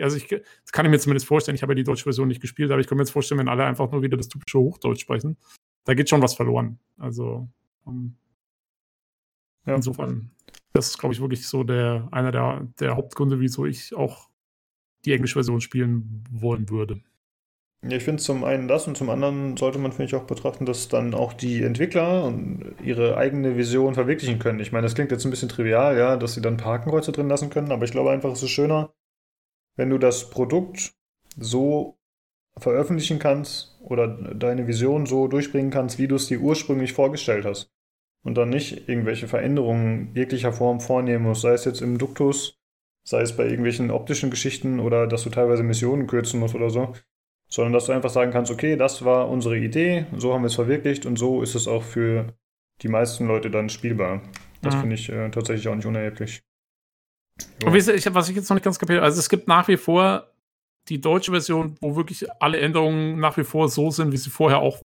Also 0.00 0.16
ich, 0.16 0.26
das 0.28 0.72
kann 0.72 0.84
ich 0.84 0.90
mir 0.90 0.98
zumindest 0.98 1.26
vorstellen. 1.26 1.54
Ich 1.54 1.62
habe 1.62 1.72
ja 1.72 1.76
die 1.76 1.84
deutsche 1.84 2.04
Version 2.04 2.26
nicht 2.28 2.40
gespielt, 2.40 2.70
aber 2.72 2.80
ich 2.80 2.88
kann 2.88 2.98
mir 2.98 3.04
jetzt 3.04 3.12
vorstellen, 3.12 3.38
wenn 3.38 3.48
alle 3.48 3.64
einfach 3.64 3.90
nur 3.90 4.02
wieder 4.02 4.16
das 4.16 4.28
typische 4.28 4.58
Hochdeutsch 4.58 5.00
sprechen, 5.00 5.36
da 5.84 5.94
geht 5.94 6.08
schon 6.08 6.22
was 6.22 6.34
verloren. 6.34 6.80
Also 6.98 7.48
um, 7.86 8.16
ja. 9.64 9.74
insofern, 9.74 10.30
das 10.72 10.88
ist, 10.88 10.98
glaube 10.98 11.14
ich, 11.14 11.20
wirklich 11.20 11.46
so 11.46 11.64
der 11.64 12.08
einer 12.10 12.32
der, 12.32 12.68
der 12.80 12.96
Hauptgründe, 12.96 13.40
wieso 13.40 13.64
ich 13.64 13.94
auch 13.94 14.28
die 15.04 15.12
englische 15.12 15.34
Version 15.34 15.60
spielen 15.60 16.24
wollen 16.30 16.68
würde. 16.68 17.00
Ja, 17.82 17.96
ich 17.96 18.04
finde 18.04 18.22
zum 18.22 18.42
einen 18.42 18.68
das 18.68 18.88
und 18.88 18.96
zum 18.96 19.10
anderen 19.10 19.56
sollte 19.56 19.78
man, 19.78 19.92
finde 19.92 20.06
ich, 20.06 20.14
auch 20.14 20.26
betrachten, 20.26 20.66
dass 20.66 20.88
dann 20.88 21.14
auch 21.14 21.32
die 21.32 21.62
Entwickler 21.62 22.32
ihre 22.82 23.16
eigene 23.16 23.56
Vision 23.56 23.94
verwirklichen 23.94 24.38
können. 24.38 24.60
Ich 24.60 24.72
meine, 24.72 24.84
das 24.84 24.94
klingt 24.94 25.12
jetzt 25.12 25.24
ein 25.24 25.30
bisschen 25.30 25.48
trivial, 25.48 25.96
ja, 25.96 26.16
dass 26.16 26.34
sie 26.34 26.42
dann 26.42 26.56
Parkenkreuze 26.56 27.12
drin 27.12 27.28
lassen 27.28 27.50
können, 27.50 27.70
aber 27.70 27.84
ich 27.84 27.92
glaube 27.92 28.10
einfach, 28.10 28.32
es 28.32 28.42
ist 28.42 28.50
schöner, 28.50 28.92
wenn 29.76 29.90
du 29.90 29.98
das 29.98 30.30
Produkt 30.30 30.94
so 31.36 31.98
veröffentlichen 32.58 33.18
kannst 33.18 33.78
oder 33.82 34.08
deine 34.08 34.66
Vision 34.66 35.06
so 35.06 35.28
durchbringen 35.28 35.70
kannst, 35.70 35.98
wie 35.98 36.08
du 36.08 36.16
es 36.16 36.26
dir 36.26 36.40
ursprünglich 36.40 36.94
vorgestellt 36.94 37.44
hast. 37.44 37.70
Und 38.26 38.34
dann 38.34 38.50
nicht 38.50 38.88
irgendwelche 38.88 39.28
Veränderungen 39.28 40.10
jeglicher 40.14 40.52
Form 40.52 40.80
vornehmen 40.80 41.24
musst, 41.24 41.42
sei 41.42 41.52
es 41.52 41.64
jetzt 41.64 41.80
im 41.80 41.96
Duktus, 41.96 42.58
sei 43.04 43.20
es 43.20 43.36
bei 43.36 43.44
irgendwelchen 43.44 43.90
optischen 43.90 44.30
Geschichten 44.30 44.80
oder 44.80 45.06
dass 45.06 45.22
du 45.22 45.30
teilweise 45.30 45.62
Missionen 45.62 46.06
kürzen 46.06 46.40
musst 46.40 46.54
oder 46.54 46.68
so 46.68 46.92
sondern 47.48 47.72
dass 47.72 47.86
du 47.86 47.92
einfach 47.92 48.10
sagen 48.10 48.32
kannst, 48.32 48.50
okay, 48.50 48.76
das 48.76 49.04
war 49.04 49.28
unsere 49.28 49.56
Idee, 49.56 50.06
so 50.16 50.34
haben 50.34 50.42
wir 50.42 50.48
es 50.48 50.54
verwirklicht 50.54 51.06
und 51.06 51.18
so 51.18 51.42
ist 51.42 51.54
es 51.54 51.68
auch 51.68 51.82
für 51.82 52.34
die 52.82 52.88
meisten 52.88 53.26
Leute 53.26 53.50
dann 53.50 53.68
spielbar. 53.68 54.22
Das 54.62 54.74
mhm. 54.74 54.80
finde 54.80 54.94
ich 54.96 55.08
äh, 55.08 55.30
tatsächlich 55.30 55.68
auch 55.68 55.74
nicht 55.74 55.86
unerheblich. 55.86 56.42
Und 57.64 57.74
ich, 57.74 58.14
was 58.14 58.28
ich 58.28 58.36
jetzt 58.36 58.48
noch 58.48 58.54
nicht 58.54 58.64
ganz 58.64 58.78
kapiert 58.78 59.02
also 59.02 59.18
es 59.18 59.28
gibt 59.28 59.46
nach 59.46 59.68
wie 59.68 59.76
vor 59.76 60.32
die 60.88 61.00
deutsche 61.00 61.32
Version, 61.32 61.76
wo 61.80 61.94
wirklich 61.94 62.26
alle 62.40 62.58
Änderungen 62.58 63.20
nach 63.20 63.36
wie 63.36 63.44
vor 63.44 63.68
so 63.68 63.90
sind, 63.90 64.12
wie 64.12 64.16
sie 64.16 64.30
vorher 64.30 64.58
auch 64.58 64.80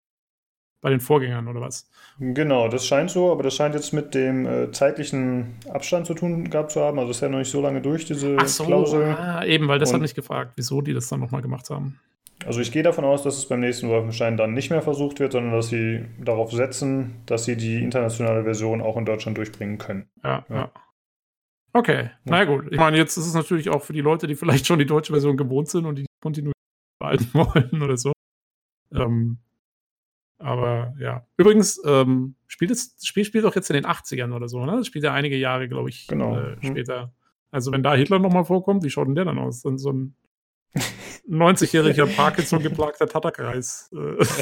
bei 0.82 0.90
den 0.90 1.00
Vorgängern 1.00 1.48
oder 1.48 1.62
was? 1.62 1.90
Genau, 2.20 2.68
das 2.68 2.86
scheint 2.86 3.12
so, 3.12 3.32
aber 3.32 3.44
das 3.44 3.56
scheint 3.56 3.76
jetzt 3.76 3.94
mit 3.94 4.16
dem 4.16 4.46
äh, 4.46 4.72
zeitlichen 4.72 5.56
Abstand 5.70 6.08
zu 6.08 6.14
tun 6.14 6.50
gehabt 6.50 6.72
zu 6.72 6.82
haben. 6.82 7.00
Also 7.00 7.12
ist 7.12 7.22
ja 7.22 7.30
noch 7.30 7.40
nicht 7.40 7.52
so 7.52 7.62
lange 7.62 7.82
durch, 7.82 8.06
diese 8.06 8.38
Ach 8.40 8.48
so, 8.48 8.66
Klausel. 8.66 9.16
Ah, 9.18 9.46
eben, 9.46 9.68
weil 9.68 9.80
das 9.80 9.90
Und, 9.90 9.96
hat 9.96 10.02
mich 10.02 10.16
gefragt, 10.16 10.54
wieso 10.56 10.82
die 10.82 10.94
das 10.94 11.08
dann 11.10 11.20
nochmal 11.20 11.42
gemacht 11.42 11.70
haben. 11.70 12.00
Also 12.46 12.62
ich 12.62 12.72
gehe 12.72 12.84
davon 12.84 13.04
aus, 13.04 13.24
dass 13.24 13.38
es 13.38 13.48
beim 13.48 13.60
nächsten 13.60 13.90
Wolfenstein 13.90 14.38
dann 14.38 14.54
nicht 14.54 14.70
mehr 14.70 14.82
versucht 14.82 15.20
wird, 15.20 15.34
sondern 15.34 15.52
dass 15.52 15.68
sie 15.68 16.06
darauf 16.20 16.52
setzen, 16.52 17.22
dass 17.26 17.44
sie 17.44 17.58
die 17.58 17.84
internationale 17.84 18.44
Version 18.44 18.82
auch 18.82 18.96
in 18.96 19.06
Deutschland 19.06 19.38
durchbringen 19.38 19.78
können. 19.78 20.10
Ja, 20.24 20.46
ja. 20.50 20.56
ja. 20.56 20.72
Okay, 21.74 22.04
ja. 22.04 22.12
na 22.24 22.46
gut. 22.46 22.68
Ich 22.72 22.78
meine, 22.78 22.98
jetzt 22.98 23.18
ist 23.18 23.28
es 23.28 23.34
natürlich 23.34 23.70
auch 23.70 23.84
für 23.84 23.94
die 23.94 24.02
Leute, 24.02 24.26
die 24.26 24.36
vielleicht 24.36 24.66
schon 24.66 24.80
die 24.80 24.86
deutsche 24.86 25.12
Version 25.12 25.36
gewohnt 25.36 25.68
sind 25.68 25.86
und 25.86 25.98
die 25.98 26.06
Kontinuität 26.22 26.56
behalten 27.00 27.30
wollen 27.34 27.84
oder 27.84 27.98
so. 27.98 28.14
Ähm, 28.94 29.38
aber 30.40 30.94
ja. 31.00 31.26
Übrigens, 31.38 31.82
ähm, 31.86 32.36
spielt 32.48 32.72
das 32.72 32.96
Spiel 33.04 33.26
spielt 33.26 33.44
doch 33.44 33.56
jetzt 33.56 33.70
in 33.70 33.76
den 33.76 33.86
80ern 33.86 34.34
oder 34.34 34.48
so, 34.48 34.66
ne? 34.66 34.78
Das 34.78 34.88
spielt 34.88 35.04
ja 35.04 35.14
einige 35.14 35.36
Jahre, 35.36 35.68
glaube 35.68 35.90
ich, 35.90 36.08
genau. 36.08 36.38
äh, 36.38 36.56
mhm. 36.56 36.64
später. 36.64 37.14
Also 37.52 37.72
wenn 37.72 37.84
da 37.84 37.94
Hitler 37.94 38.20
nochmal 38.20 38.46
vorkommt, 38.46 38.84
wie 38.84 38.90
schaut 38.90 39.08
denn 39.08 39.16
der 39.16 39.26
dann 39.26 39.38
aus? 39.38 39.62
Dann 39.62 39.78
so 39.78 39.92
ein 39.92 40.16
90-jähriger 41.30 42.06
Parkinson 42.16 42.62
geplagter 42.62 43.08
Tatterkreis. 43.08 43.92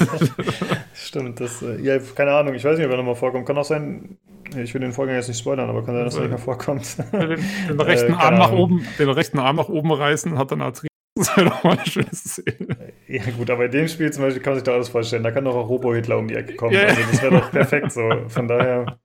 Stimmt, 0.94 1.40
das, 1.40 1.62
äh, 1.62 1.82
ja, 1.82 2.00
keine 2.00 2.34
Ahnung, 2.34 2.54
ich 2.54 2.64
weiß 2.64 2.78
nicht, 2.78 2.86
ob 2.86 2.92
er 2.92 2.98
nochmal 2.98 3.16
vorkommt. 3.16 3.46
Kann 3.48 3.58
auch 3.58 3.66
sein, 3.66 4.18
ich 4.56 4.74
will 4.74 4.82
den 4.82 4.94
Vorgang 4.94 5.16
jetzt 5.16 5.30
nicht 5.30 5.40
spoilern, 5.40 5.70
aber 5.70 5.84
kann 5.84 5.96
sein, 5.96 6.06
dass 6.06 6.16
er 6.16 6.22
nicht 6.22 6.30
mehr 6.30 6.38
vorkommt. 6.38 6.98
Den, 7.14 7.40
den 7.70 7.80
rechten 7.80 8.14
äh, 8.14 8.18
Arm 8.18 8.38
nach 8.38 8.52
oben, 8.52 8.86
den 9.00 9.10
rechten 9.10 9.40
Arm 9.40 9.56
nach 9.56 9.70
oben 9.70 9.92
reißen, 9.92 10.38
hat 10.38 10.52
dann 10.52 10.62
Arthritis. 10.62 10.87
Das 11.18 11.36
wäre 11.36 11.50
doch 11.50 11.64
mal 11.64 11.78
eine 11.78 11.86
schöne 11.86 12.14
Szene. 12.14 12.94
Ja, 13.08 13.24
gut, 13.36 13.50
aber 13.50 13.66
in 13.66 13.72
dem 13.72 13.88
Spiel 13.88 14.12
zum 14.12 14.24
Beispiel 14.24 14.42
kann 14.42 14.52
man 14.52 14.60
sich 14.60 14.66
da 14.66 14.74
alles 14.74 14.90
vorstellen. 14.90 15.24
Da 15.24 15.32
kann 15.32 15.46
doch 15.46 15.56
auch 15.56 15.70
Robo-Hitler 15.70 16.18
um 16.18 16.28
die 16.28 16.36
Ecke 16.36 16.56
kommen. 16.56 16.74
Yeah. 16.74 16.88
Also 16.88 17.02
das 17.12 17.22
wäre 17.22 17.40
doch 17.40 17.52
perfekt 17.52 17.92
so. 17.92 18.10
Von 18.28 18.48
daher. 18.48 19.00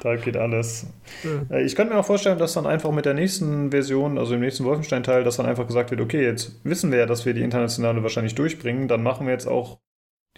da 0.00 0.16
geht 0.16 0.36
alles. 0.36 0.86
Ja. 1.22 1.56
Äh, 1.56 1.64
ich 1.64 1.76
könnte 1.76 1.92
mir 1.92 2.00
auch 2.00 2.06
vorstellen, 2.06 2.38
dass 2.38 2.54
dann 2.54 2.66
einfach 2.66 2.90
mit 2.90 3.04
der 3.04 3.14
nächsten 3.14 3.70
Version, 3.70 4.18
also 4.18 4.34
im 4.34 4.40
nächsten 4.40 4.64
Wolfenstein-Teil, 4.64 5.24
dass 5.24 5.36
dann 5.36 5.46
einfach 5.46 5.66
gesagt 5.66 5.90
wird, 5.90 6.00
okay, 6.00 6.22
jetzt 6.22 6.60
wissen 6.64 6.90
wir 6.90 6.98
ja, 6.98 7.06
dass 7.06 7.26
wir 7.26 7.34
die 7.34 7.42
internationale 7.42 8.02
wahrscheinlich 8.02 8.34
durchbringen, 8.34 8.88
dann 8.88 9.02
machen 9.02 9.26
wir 9.26 9.32
jetzt 9.32 9.46
auch 9.46 9.80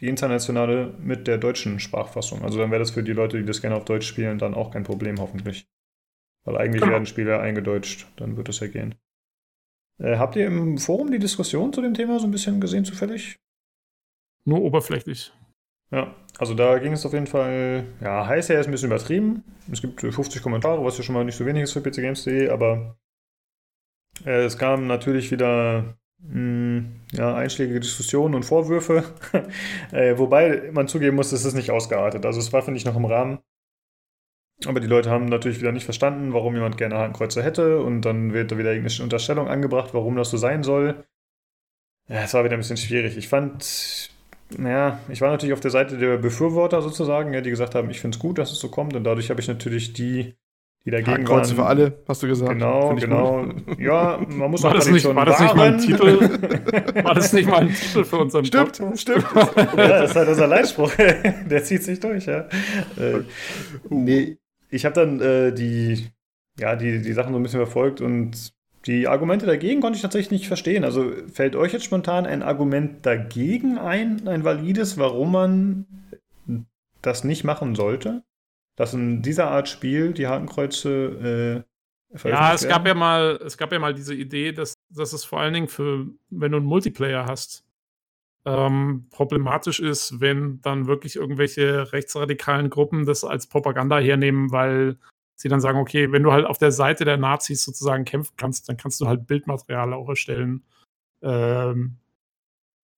die 0.01 0.09
internationale 0.09 0.95
mit 0.99 1.27
der 1.27 1.39
deutschen 1.39 1.81
Sprachfassung. 1.81 2.43
Also 2.43 2.59
dann 2.59 2.71
wäre 2.71 2.81
das 2.81 2.91
für 2.91 3.03
die 3.03 3.13
Leute, 3.13 3.39
die 3.39 3.47
das 3.47 3.63
gerne 3.63 3.77
auf 3.77 3.85
Deutsch 3.85 4.07
spielen, 4.07 4.39
dann 4.39 4.55
auch 4.55 4.71
kein 4.71 4.85
Problem, 4.85 5.19
hoffentlich. 5.19 5.69
Weil 6.45 6.59
eigentlich 6.59 6.83
genau. 6.83 6.93
werden 6.93 7.07
Spiele 7.07 7.41
eingedeutscht, 7.41 8.07
dann 8.17 8.37
wird 8.37 8.49
es 8.49 8.61
ja 8.61 8.67
gehen. 8.67 8.95
Äh, 9.99 10.17
habt 10.17 10.37
ihr 10.37 10.47
im 10.47 10.79
Forum 10.79 11.11
die 11.11 11.19
Diskussion 11.19 11.73
zu 11.73 11.81
dem 11.81 11.95
Thema 11.95 12.19
so 12.19 12.27
ein 12.27 12.31
bisschen 12.31 12.61
gesehen, 12.61 12.85
zufällig? 12.85 13.37
Nur 14.45 14.63
oberflächlich. 14.63 15.33
Ja, 15.91 16.15
also 16.39 16.55
da 16.55 16.79
ging 16.79 16.93
es 16.93 17.07
auf 17.07 17.13
jeden 17.13 17.27
Fall, 17.27 17.85
ja, 18.01 18.27
heiß 18.27 18.49
her 18.49 18.61
ist 18.61 18.67
ein 18.67 18.73
bisschen 18.73 18.89
übertrieben. 18.91 19.45
Es 19.71 19.81
gibt 19.81 20.01
50 20.01 20.43
Kommentare, 20.43 20.85
was 20.85 20.99
ja 20.99 21.05
schon 21.05 21.15
mal 21.15 21.25
nicht 21.25 21.37
so 21.37 21.47
wenig 21.47 21.63
ist 21.63 21.73
für 21.73 21.81
pcgames.de, 21.81 22.49
aber 22.49 22.97
äh, 24.25 24.45
es 24.45 24.59
kamen 24.59 24.87
natürlich 24.87 25.31
wieder 25.31 25.97
mh, 26.19 26.33
hm, 26.33 27.01
ja, 27.13 27.35
einschlägige 27.37 27.81
Diskussionen 27.81 28.35
und 28.35 28.45
Vorwürfe, 28.45 29.05
äh, 29.93 30.19
wobei 30.19 30.71
man 30.73 30.89
zugeben 30.89 31.17
muss, 31.17 31.33
es 31.33 31.45
ist 31.45 31.55
nicht 31.55 31.71
ausgeartet. 31.71 32.27
Also 32.27 32.41
es 32.41 32.53
war, 32.53 32.63
finde 32.63 32.79
ich, 32.79 32.85
noch 32.85 32.97
im 32.97 33.05
Rahmen. 33.05 33.39
Aber 34.65 34.81
die 34.81 34.87
Leute 34.87 35.11
haben 35.11 35.27
natürlich 35.27 35.61
wieder 35.61 35.73
nicht 35.73 35.85
verstanden, 35.85 36.33
warum 36.33 36.55
jemand 36.55 36.79
gerne 36.79 36.97
Hakenkreuze 36.97 37.43
hätte 37.43 37.81
und 37.81 38.03
dann 38.03 38.33
wird 38.33 38.51
da 38.51 38.59
wieder 38.59 38.73
irgendeine 38.73 39.03
Unterstellung 39.03 39.49
angebracht, 39.49 39.91
warum 39.93 40.17
das 40.17 40.31
so 40.31 40.39
sein 40.39 40.63
soll. 40.63 41.05
Ja, 42.09 42.23
es 42.23 42.33
war 42.33 42.45
wieder 42.45 42.55
ein 42.55 42.61
bisschen 42.61 42.79
schwierig. 42.79 43.17
Ich 43.17 43.29
fand 43.29 44.11
naja, 44.57 45.01
ich 45.09 45.21
war 45.21 45.31
natürlich 45.31 45.53
auf 45.53 45.61
der 45.61 45.71
Seite 45.71 45.99
der 45.99 46.19
Befürworter 46.19 46.81
sozusagen, 46.81 47.35
ja, 47.35 47.41
die 47.41 47.51
gesagt 47.51 47.75
haben, 47.75 47.91
ich 47.91 48.01
finde 48.01 48.17
es 48.17 48.21
gut, 48.21 48.39
dass 48.39 48.53
es 48.53 48.61
so 48.61 48.69
kommt. 48.69 48.95
Und 48.95 49.05
dadurch 49.05 49.31
habe 49.31 49.41
ich 49.41 49.49
natürlich 49.49 49.93
die, 49.93 50.35
die 50.85 50.91
dagegen 50.91 51.25
Kreuze 51.25 51.57
waren. 51.57 51.57
für 51.57 51.67
alle, 51.67 52.05
hast 52.07 52.23
du 52.23 52.29
gesagt. 52.29 52.53
Genau, 52.53 52.95
genau. 52.95 53.43
Gut. 53.43 53.81
Ja, 53.81 54.21
man 54.29 54.51
muss 54.51 54.63
war 54.63 54.71
auch 54.71 54.77
das 54.77 54.89
nicht, 54.89 55.05
war 55.05 55.25
das 55.25 55.41
nicht 55.41 55.57
mal 55.57 55.73
ein 55.73 55.79
Titel? 55.79 56.21
war 57.05 57.15
das 57.15 57.33
nicht 57.33 57.49
mal 57.49 57.63
ein 57.63 57.75
Titel 57.75 58.05
für 58.05 58.19
unseren 58.19 58.45
Stimmt, 58.45 58.79
Podcast? 58.79 59.01
stimmt. 59.01 59.27
ja, 59.35 59.89
das 59.89 60.11
ist 60.11 60.17
halt 60.17 60.29
unser 60.29 60.47
Leitspruch. 60.47 60.93
der 61.51 61.65
zieht 61.65 61.83
sich 61.83 61.99
durch, 61.99 62.27
ja. 62.27 62.47
Äh, 62.99 63.23
nee, 63.91 64.39
ich 64.71 64.85
habe 64.85 64.95
dann 64.95 65.21
äh, 65.21 65.53
die, 65.53 66.09
ja, 66.59 66.77
die, 66.77 67.01
die 67.03 67.13
Sachen 67.13 67.33
so 67.33 67.39
ein 67.39 67.43
bisschen 67.43 67.61
verfolgt 67.61 68.01
und 68.01 68.53
die 68.87 69.09
Argumente 69.09 69.47
dagegen 69.47 69.81
konnte 69.81 69.97
ich 69.97 70.03
tatsächlich 70.03 70.31
nicht 70.31 70.49
verstehen. 70.49 70.85
Also 70.85 71.13
fällt 71.33 71.57
euch 71.57 71.73
jetzt 71.73 71.85
spontan 71.85 72.25
ein 72.25 72.43
Argument 72.43 73.05
dagegen 73.05 73.79
ein, 73.79 74.29
ein 74.29 74.45
valides, 74.45 74.97
warum 74.97 75.33
man 75.33 75.87
das 77.03 77.25
nicht 77.25 77.45
machen 77.45 77.75
sollte? 77.75 78.23
Dass 78.77 78.95
in 78.95 79.23
dieser 79.23 79.51
Art 79.51 79.69
Spiel 79.69 80.13
die 80.13 80.29
Hakenkreuze 80.29 81.65
äh, 82.15 82.29
Ja, 82.29 82.55
es 82.55 82.63
werden? 82.63 82.73
gab 82.73 82.87
ja 82.87 82.95
mal, 82.95 83.41
es 83.45 83.57
gab 83.57 83.73
ja 83.73 83.79
mal 83.79 83.95
diese 83.95 84.15
Idee, 84.15 84.53
dass, 84.53 84.75
dass 84.91 85.13
es 85.13 85.25
vor 85.25 85.41
allen 85.41 85.55
Dingen 85.55 85.69
für, 85.69 86.07
wenn 86.31 86.53
du 86.53 86.59
einen 86.59 86.67
Multiplayer 86.67 87.27
hast, 87.27 87.66
ähm, 88.47 89.07
problematisch 89.11 89.81
ist, 89.81 90.21
wenn 90.21 90.61
dann 90.63 90.87
wirklich 90.87 91.17
irgendwelche 91.17 91.93
rechtsradikalen 91.93 92.71
Gruppen 92.71 93.05
das 93.05 93.25
als 93.25 93.49
Propaganda 93.49 93.99
hernehmen, 93.99 94.53
weil 94.53 94.99
sie 95.35 95.49
dann 95.49 95.61
sagen, 95.61 95.79
okay, 95.79 96.13
wenn 96.13 96.23
du 96.23 96.33
halt 96.33 96.47
auf 96.47 96.57
der 96.57 96.71
Seite 96.71 97.05
der 97.05 97.17
Nazis 97.17 97.65
sozusagen 97.65 98.05
kämpfen 98.05 98.35
kannst, 98.37 98.69
dann 98.69 98.77
kannst 98.77 99.01
du 99.01 99.09
halt 99.09 99.27
Bildmaterial 99.27 99.93
auch 99.93 100.09
erstellen, 100.09 100.63
ähm, 101.23 101.97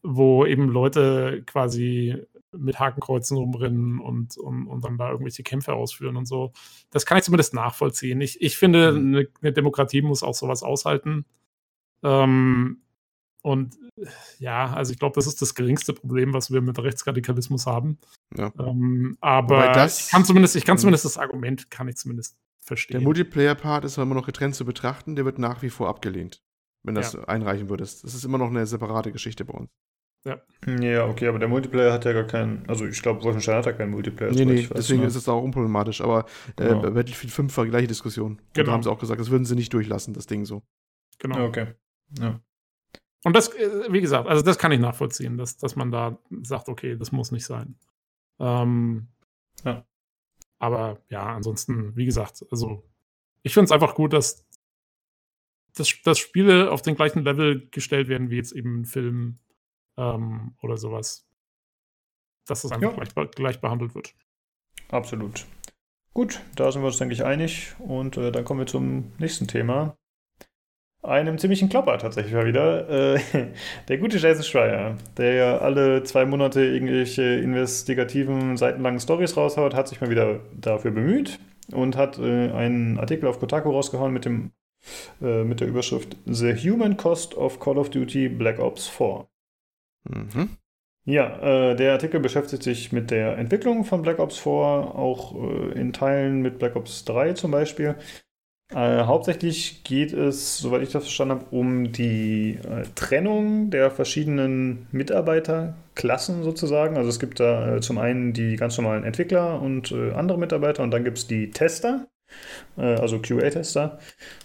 wo 0.03 0.45
eben 0.45 0.69
Leute 0.69 1.43
quasi 1.47 2.23
mit 2.53 2.79
Hakenkreuzen 2.79 3.37
rumrennen 3.39 4.01
und, 4.01 4.37
und, 4.37 4.66
und 4.66 4.85
dann 4.85 4.99
da 4.99 5.11
irgendwelche 5.11 5.43
Kämpfe 5.43 5.73
ausführen 5.73 6.16
und 6.16 6.27
so. 6.27 6.53
Das 6.91 7.07
kann 7.07 7.16
ich 7.16 7.25
zumindest 7.25 7.55
nachvollziehen. 7.55 8.20
Ich, 8.20 8.41
ich 8.43 8.59
finde, 8.59 8.93
mhm. 8.93 9.16
eine, 9.16 9.29
eine 9.41 9.53
Demokratie 9.53 10.03
muss 10.03 10.23
auch 10.23 10.35
sowas 10.35 10.62
aushalten. 10.62 11.25
Ähm, 12.03 12.83
und 13.49 13.79
ja, 14.39 14.75
also 14.75 14.93
ich 14.93 14.99
glaube, 14.99 15.15
das 15.15 15.27
ist 15.27 15.41
das 15.41 15.55
geringste 15.55 15.95
Problem, 15.95 16.35
was 16.35 16.53
wir 16.53 16.61
mit 16.61 16.79
Rechtsradikalismus 16.79 17.66
haben. 17.66 17.99
Ja. 18.37 18.53
Ähm, 18.59 19.16
aber 19.23 19.73
das, 19.73 20.07
ich 20.07 20.11
kann 20.11 20.27
zumindest, 20.27 20.55
ich 20.55 20.66
kann 20.66 20.75
hm. 20.75 20.81
zumindest 20.81 21.07
das 21.07 21.16
Argument, 21.16 21.70
kann 21.70 21.89
ich 21.89 21.97
zumindest 21.97 22.37
verstehen. 22.61 22.99
Der 22.99 23.01
Multiplayer-Part 23.01 23.87
ist 23.87 23.97
immer 23.97 24.15
noch 24.15 24.27
getrennt 24.27 24.55
zu 24.55 24.66
betrachten, 24.66 25.16
der 25.16 25.25
wird 25.25 25.39
nach 25.39 25.62
wie 25.62 25.70
vor 25.70 25.89
abgelehnt, 25.89 26.43
wenn 26.83 26.95
das 26.95 27.15
ja. 27.15 27.25
einreichen 27.25 27.70
würdest. 27.70 28.05
Das 28.05 28.15
ist 28.15 28.23
immer 28.25 28.37
noch 28.37 28.51
eine 28.51 28.66
separate 28.66 29.12
Geschichte 29.12 29.47
bei 29.47 29.55
uns. 29.55 29.70
Ja. 30.27 30.43
Ja, 30.66 31.07
okay, 31.07 31.29
aber 31.29 31.39
der 31.39 31.49
Multiplayer 31.49 31.93
hat 31.93 32.05
ja 32.05 32.12
gar 32.12 32.25
keinen, 32.25 32.69
also 32.69 32.85
ich 32.85 33.01
glaube, 33.01 33.23
Wolfenstein 33.23 33.57
hat 33.57 33.66
ja 33.66 33.73
keinen 33.73 33.93
Multiplayer. 33.93 34.33
Nee, 34.33 34.45
nee, 34.45 34.69
deswegen 34.75 35.01
ne? 35.01 35.07
ist 35.07 35.15
es 35.15 35.27
auch 35.27 35.43
unproblematisch, 35.43 36.03
aber 36.03 36.27
äh, 36.57 36.69
genau. 36.69 36.83
Battlefield 36.83 37.33
5 37.33 37.57
war 37.57 37.65
die 37.65 37.70
gleiche 37.70 37.87
Diskussion. 37.87 38.43
Genau. 38.53 38.66
da 38.66 38.73
haben 38.73 38.83
sie 38.83 38.91
auch 38.91 38.99
gesagt, 38.99 39.20
das 39.20 39.31
würden 39.31 39.47
sie 39.47 39.55
nicht 39.55 39.73
durchlassen, 39.73 40.12
das 40.12 40.27
Ding 40.27 40.45
so. 40.45 40.62
Genau. 41.19 41.47
Okay. 41.47 41.69
Ja. 42.19 42.41
Und 43.28 43.36
das, 43.36 43.55
äh, 43.55 43.92
wie 43.92 44.00
gesagt, 44.00 44.26
also 44.26 44.42
das 44.42 44.56
kann 44.56 44.72
ich 44.72 44.80
nachvollziehen, 44.80 45.36
dass, 45.36 45.59
dass 45.59 45.76
man 45.76 45.90
da 45.90 46.16
sagt, 46.44 46.70
okay, 46.70 46.96
das 46.96 47.12
muss 47.12 47.30
nicht 47.30 47.44
sein. 47.44 47.78
Ähm, 48.38 49.09
ja. 49.66 49.84
Aber 50.59 51.02
ja, 51.10 51.34
ansonsten, 51.34 51.94
wie 51.94 52.06
gesagt, 52.06 52.46
also 52.50 52.88
ich 53.42 53.52
finde 53.52 53.66
es 53.66 53.72
einfach 53.72 53.94
gut, 53.94 54.14
dass, 54.14 54.48
dass, 55.74 55.94
dass 56.05 56.18
Spiele 56.18 56.70
auf 56.70 56.80
den 56.80 56.94
gleichen 56.94 57.22
Level 57.22 57.68
gestellt 57.68 58.09
werden 58.09 58.30
wie 58.30 58.36
jetzt 58.36 58.52
eben 58.52 58.80
ein 58.80 58.84
Film 58.86 59.40
ähm, 59.98 60.56
oder 60.62 60.78
sowas. 60.78 61.28
Dass 62.46 62.62
das 62.62 62.72
einfach 62.72 62.96
ja. 62.96 63.05
gleich, 63.05 63.30
gleich 63.32 63.60
behandelt 63.60 63.94
wird. 63.94 64.14
Absolut. 64.88 65.44
Gut, 66.14 66.40
da 66.56 66.72
sind 66.72 66.80
wir 66.80 66.86
uns, 66.86 66.96
denke 66.96 67.12
ich, 67.12 67.26
einig. 67.26 67.74
Und 67.78 68.16
äh, 68.16 68.32
dann 68.32 68.46
kommen 68.46 68.60
wir 68.60 68.66
zum 68.66 69.12
nächsten 69.18 69.48
Thema. 69.48 69.98
Einem 71.03 71.39
ziemlichen 71.39 71.69
Klopper 71.69 71.97
tatsächlich 71.99 72.35
mal 72.35 72.47
wieder. 72.47 73.15
Äh, 73.15 73.20
der 73.89 73.99
gute 73.99 74.19
Jason 74.19 74.43
Schreier, 74.43 74.97
der 75.16 75.35
ja 75.35 75.59
alle 75.59 76.03
zwei 76.03 76.25
Monate 76.25 76.65
irgendwelche 76.65 77.23
investigativen, 77.23 78.57
seitenlangen 78.57 78.99
Stories 78.99 79.37
raushaut, 79.37 79.75
hat 79.75 79.87
sich 79.87 80.01
mal 80.01 80.11
wieder 80.11 80.41
dafür 80.61 80.91
bemüht 80.91 81.39
und 81.73 81.97
hat 81.97 82.19
äh, 82.19 82.51
einen 82.51 82.99
Artikel 82.99 83.29
auf 83.29 83.39
Kotaku 83.39 83.70
rausgehauen 83.70 84.12
mit, 84.12 84.25
dem, 84.25 84.51
äh, 85.23 85.45
mit 85.45 85.61
der 85.61 85.69
Überschrift 85.69 86.16
The 86.27 86.55
Human 86.55 86.97
Cost 86.97 87.37
of 87.37 87.61
Call 87.61 87.79
of 87.79 87.91
Duty 87.91 88.29
Black 88.29 88.59
Ops 88.59 88.89
4. 88.89 89.27
Mhm. 90.09 90.57
Ja, 91.05 91.73
der 91.75 91.93
Artikel 91.93 92.20
beschäftigt 92.20 92.62
sich 92.62 92.93
mit 92.93 93.11
der 93.11 93.39
Entwicklung 93.39 93.87
von 93.87 94.03
Black 94.03 94.19
Ops 94.19 94.37
4, 94.41 94.51
auch 94.53 95.35
in 95.75 95.95
Teilen 95.95 96.43
mit 96.43 96.59
Black 96.59 96.77
Ops 96.77 97.07
3 97.07 97.33
zum 97.33 97.51
Beispiel. 97.51 97.95
Äh, 98.70 99.05
hauptsächlich 99.05 99.82
geht 99.82 100.12
es, 100.12 100.59
soweit 100.59 100.82
ich 100.82 100.90
das 100.93 101.05
verstanden 101.05 101.36
habe, 101.36 101.45
um 101.57 101.90
die 101.90 102.59
äh, 102.62 102.85
Trennung 102.95 103.70
der 103.70 103.90
verschiedenen 103.90 104.86
Mitarbeiterklassen 104.93 106.43
sozusagen. 106.43 106.99
Also 106.99 107.09
es 107.09 107.19
gibt 107.19 107.40
da 107.40 107.77
äh, 107.77 107.81
zum 107.81 107.97
einen 107.97 108.35
die 108.35 108.57
ganz 108.57 108.77
normalen 108.77 109.05
Entwickler 109.05 109.62
und 109.62 109.90
äh, 109.93 110.12
andere 110.12 110.39
Mitarbeiter 110.39 110.82
und 110.82 110.90
dann 110.90 111.03
gibt 111.05 111.16
es 111.19 111.27
die 111.27 111.51
Tester, 111.51 112.09
also 112.77 113.20
QA-Tester. 113.20 113.99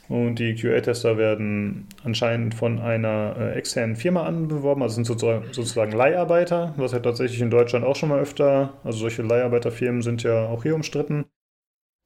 Und 0.07 0.39
die 0.39 0.55
QA-Tester 0.55 1.17
werden 1.17 1.87
anscheinend 2.05 2.55
von 2.55 2.79
einer 2.79 3.35
äh, 3.37 3.53
externen 3.55 3.97
Firma 3.97 4.23
anbeworben, 4.25 4.81
also 4.83 4.95
sind 4.95 5.05
sozusagen 5.05 5.91
Leiharbeiter, 5.91 6.73
was 6.77 6.93
ja 6.93 6.99
tatsächlich 6.99 7.41
in 7.41 7.51
Deutschland 7.51 7.85
auch 7.85 7.97
schon 7.97 8.09
mal 8.09 8.21
öfter, 8.21 8.73
also 8.85 8.99
solche 8.99 9.21
Leiharbeiterfirmen 9.23 10.01
sind 10.01 10.23
ja 10.23 10.47
auch 10.47 10.63
hier 10.63 10.75
umstritten. 10.75 11.25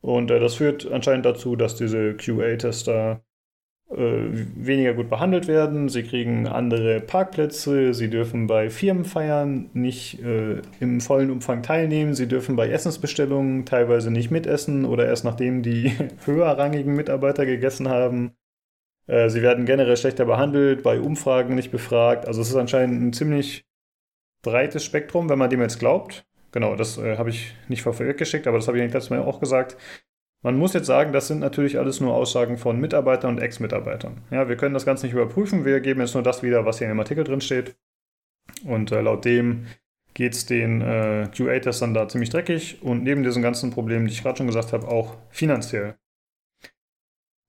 Und 0.02 0.32
äh, 0.32 0.40
das 0.40 0.56
führt 0.56 0.90
anscheinend 0.92 1.26
dazu, 1.26 1.56
dass 1.56 1.76
diese 1.76 2.14
QA-Tester 2.16 3.22
äh, 3.90 3.96
weniger 3.96 4.94
gut 4.94 5.10
behandelt 5.10 5.48
werden. 5.48 5.88
Sie 5.88 6.04
kriegen 6.04 6.46
andere 6.46 7.00
Parkplätze, 7.00 7.94
sie 7.94 8.10
dürfen 8.10 8.46
bei 8.46 8.70
Firmenfeiern 8.70 9.70
nicht 9.74 10.22
äh, 10.22 10.62
im 10.82 11.00
vollen 11.00 11.32
Umfang 11.32 11.64
teilnehmen, 11.64 12.14
sie 12.14 12.28
dürfen 12.28 12.58
bei 12.58 12.70
Essensbestellungen 12.70 13.66
teilweise 13.66 14.12
nicht 14.12 14.30
mitessen 14.30 14.84
oder 14.84 15.06
erst 15.06 15.24
nachdem 15.24 15.64
die 15.64 15.94
höherrangigen 16.26 16.96
Mitarbeiter 16.96 17.46
gegessen 17.46 17.88
haben. 17.88 18.34
Äh, 19.08 19.30
sie 19.30 19.42
werden 19.42 19.66
generell 19.66 19.96
schlechter 19.96 20.26
behandelt, 20.26 20.84
bei 20.84 21.00
Umfragen 21.00 21.56
nicht 21.56 21.72
befragt. 21.72 22.28
Also 22.28 22.42
es 22.42 22.50
ist 22.50 22.56
anscheinend 22.58 23.02
ein 23.02 23.14
ziemlich 23.14 23.66
breites 24.42 24.84
Spektrum, 24.84 25.30
wenn 25.30 25.40
man 25.40 25.50
dem 25.50 25.62
jetzt 25.62 25.80
glaubt. 25.80 26.27
Genau, 26.52 26.76
das 26.76 26.98
äh, 26.98 27.18
habe 27.18 27.30
ich 27.30 27.56
nicht 27.68 27.82
vorweggeschickt, 27.82 28.48
aber 28.48 28.58
das 28.58 28.68
habe 28.68 28.78
ich 28.78 28.94
letztes 28.94 29.10
Mal 29.10 29.20
auch 29.20 29.40
gesagt. 29.40 29.78
Man 30.44 30.58
muss 30.58 30.74
jetzt 30.74 30.86
sagen, 30.86 31.14
das 31.14 31.28
sind 31.28 31.40
natürlich 31.40 31.80
alles 31.80 32.00
nur 32.00 32.14
Aussagen 32.14 32.58
von 32.58 32.80
Mitarbeitern 32.80 33.36
und 33.36 33.42
Ex-Mitarbeitern. 33.42 34.22
Ja, 34.32 34.48
wir 34.48 34.56
können 34.56 34.74
das 34.74 34.86
Ganze 34.86 35.06
nicht 35.06 35.14
überprüfen, 35.14 35.66
wir 35.66 35.80
geben 35.82 36.00
jetzt 36.00 36.14
nur 36.14 36.24
das 36.24 36.44
wieder, 36.44 36.66
was 36.66 36.78
hier 36.78 36.90
im 36.90 37.00
Artikel 37.00 37.24
drin 37.24 37.42
steht. 37.42 37.76
Und 38.64 38.92
äh, 38.92 39.02
laut 39.02 39.26
dem 39.26 39.68
geht 40.14 40.34
es 40.34 40.46
den 40.46 40.82
äh, 40.82 41.28
QA-Testern 41.36 41.94
da 41.94 42.08
ziemlich 42.08 42.30
dreckig 42.30 42.82
und 42.82 43.04
neben 43.04 43.24
diesen 43.24 43.44
ganzen 43.44 43.72
Problemen, 43.72 44.08
die 44.08 44.14
ich 44.14 44.24
gerade 44.24 44.38
schon 44.38 44.48
gesagt 44.48 44.74
habe, 44.74 44.88
auch 44.88 45.16
finanziell. 45.30 45.96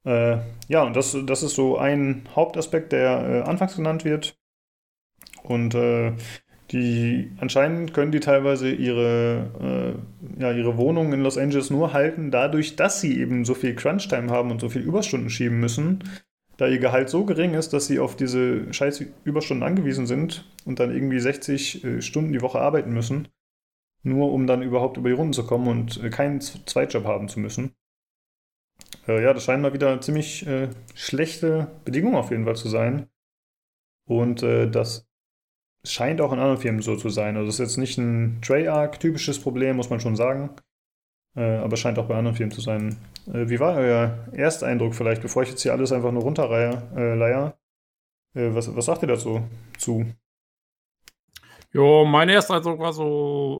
Äh, 0.04 0.38
ja, 0.68 0.82
und 0.82 0.96
das, 0.96 1.16
das 1.26 1.42
ist 1.42 1.54
so 1.54 1.78
ein 1.78 2.28
Hauptaspekt, 2.34 2.92
der 2.92 3.44
äh, 3.44 3.48
anfangs 3.48 3.76
genannt 3.76 4.04
wird. 4.04 4.38
Und 5.42 5.74
äh, 5.74 6.12
die 6.70 7.32
anscheinend 7.38 7.94
können 7.94 8.12
die 8.12 8.20
teilweise 8.20 8.70
ihre, 8.70 9.96
äh, 10.38 10.42
ja, 10.42 10.52
ihre 10.52 10.76
Wohnungen 10.76 11.12
in 11.14 11.22
Los 11.22 11.38
Angeles 11.38 11.70
nur 11.70 11.94
halten, 11.94 12.30
dadurch, 12.30 12.76
dass 12.76 13.00
sie 13.00 13.18
eben 13.18 13.44
so 13.44 13.54
viel 13.54 13.74
Crunch-Time 13.74 14.30
haben 14.30 14.50
und 14.50 14.60
so 14.60 14.68
viel 14.68 14.82
Überstunden 14.82 15.30
schieben 15.30 15.60
müssen, 15.60 16.04
da 16.58 16.66
ihr 16.66 16.78
Gehalt 16.78 17.08
so 17.08 17.24
gering 17.24 17.54
ist, 17.54 17.72
dass 17.72 17.86
sie 17.86 17.98
auf 17.98 18.16
diese 18.16 18.72
scheiß 18.72 19.02
Überstunden 19.24 19.66
angewiesen 19.66 20.06
sind 20.06 20.44
und 20.66 20.78
dann 20.78 20.92
irgendwie 20.92 21.20
60 21.20 21.84
äh, 21.84 22.02
Stunden 22.02 22.32
die 22.32 22.42
Woche 22.42 22.60
arbeiten 22.60 22.92
müssen, 22.92 23.28
nur 24.02 24.32
um 24.32 24.46
dann 24.46 24.62
überhaupt 24.62 24.98
über 24.98 25.08
die 25.08 25.14
Runden 25.14 25.32
zu 25.32 25.46
kommen 25.46 25.68
und 25.68 26.02
äh, 26.02 26.10
keinen 26.10 26.40
Zweitjob 26.40 27.04
haben 27.04 27.28
zu 27.28 27.40
müssen. 27.40 27.74
Äh, 29.06 29.22
ja, 29.22 29.32
das 29.32 29.44
scheinen 29.44 29.62
mal 29.62 29.72
wieder 29.72 30.00
ziemlich 30.02 30.46
äh, 30.46 30.68
schlechte 30.94 31.68
Bedingungen 31.84 32.16
auf 32.16 32.30
jeden 32.30 32.44
Fall 32.44 32.56
zu 32.56 32.68
sein. 32.68 33.08
Und 34.04 34.42
äh, 34.42 34.70
das 34.70 35.07
scheint 35.84 36.20
auch 36.20 36.32
in 36.32 36.38
anderen 36.38 36.58
Firmen 36.58 36.82
so 36.82 36.96
zu 36.96 37.08
sein. 37.08 37.36
Also 37.36 37.48
es 37.48 37.54
ist 37.54 37.60
jetzt 37.60 37.76
nicht 37.78 37.98
ein 37.98 38.40
Treyarch-typisches 38.42 39.40
Problem, 39.40 39.76
muss 39.76 39.90
man 39.90 40.00
schon 40.00 40.16
sagen. 40.16 40.50
Äh, 41.36 41.58
aber 41.58 41.76
scheint 41.76 41.98
auch 41.98 42.06
bei 42.06 42.16
anderen 42.16 42.36
Firmen 42.36 42.52
zu 42.52 42.60
sein. 42.60 42.96
Äh, 43.26 43.48
wie 43.48 43.60
war 43.60 43.76
euer 43.76 44.28
Ersteindruck 44.32 44.94
vielleicht, 44.94 45.22
bevor 45.22 45.42
ich 45.42 45.50
jetzt 45.50 45.62
hier 45.62 45.72
alles 45.72 45.92
einfach 45.92 46.12
nur 46.12 46.22
runterleier? 46.22 46.82
Äh, 46.96 47.16
äh, 48.34 48.54
was, 48.54 48.74
was 48.74 48.84
sagt 48.84 49.02
ihr 49.02 49.08
dazu? 49.08 49.42
Zu? 49.78 50.06
Jo, 51.72 52.04
mein 52.04 52.28
Ersteindruck 52.28 52.78
war 52.78 52.92
so, 52.92 53.58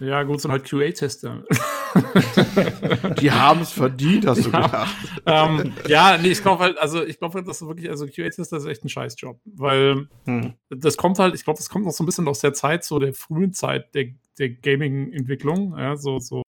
ja 0.00 0.22
gut, 0.24 0.40
sind 0.40 0.50
halt 0.50 0.64
QA-Tester. 0.64 1.44
Die 3.20 3.30
haben 3.30 3.60
es 3.60 3.72
verdient, 3.72 4.26
hast 4.26 4.46
du 4.46 4.50
ja. 4.50 4.66
gedacht. 4.66 4.96
Ähm, 5.26 5.72
ja, 5.86 6.18
nee, 6.18 6.28
ich 6.28 6.42
glaube 6.42 6.62
halt, 6.62 6.78
also 6.78 7.04
ich 7.04 7.18
glaube 7.18 7.34
halt, 7.34 7.48
dass 7.48 7.66
wirklich, 7.66 7.88
also 7.88 8.06
QA-Tester 8.06 8.56
ist 8.56 8.66
echt 8.66 8.84
ein 8.84 8.88
Scheißjob, 8.88 9.40
weil 9.44 10.08
hm. 10.24 10.54
das 10.70 10.96
kommt 10.96 11.18
halt, 11.18 11.34
ich 11.34 11.44
glaube, 11.44 11.58
das 11.58 11.68
kommt 11.68 11.84
noch 11.84 11.92
so 11.92 12.02
ein 12.02 12.06
bisschen 12.06 12.28
aus 12.28 12.40
der 12.40 12.52
Zeit, 12.52 12.84
so 12.84 12.98
der 12.98 13.14
frühen 13.14 13.52
Zeit 13.52 13.94
der, 13.94 14.06
der 14.38 14.50
Gaming-Entwicklung, 14.50 15.78
ja, 15.78 15.96
so, 15.96 16.18
so, 16.18 16.42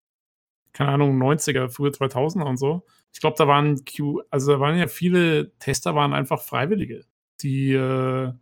keine 0.73 0.91
Ahnung, 0.91 1.21
90er, 1.21 1.69
frühe 1.69 1.91
2000er 1.91 2.43
und 2.43 2.57
so. 2.57 2.85
Ich 3.13 3.21
glaube, 3.21 3.35
da 3.37 3.47
waren 3.47 3.83
Q, 3.85 4.21
also 4.29 4.53
da 4.53 4.59
waren 4.59 4.77
ja 4.77 4.87
viele 4.87 5.57
Tester, 5.59 5.95
waren 5.95 6.13
einfach 6.13 6.41
Freiwillige, 6.41 7.05
die, 7.41 7.73
äh, 7.73 8.33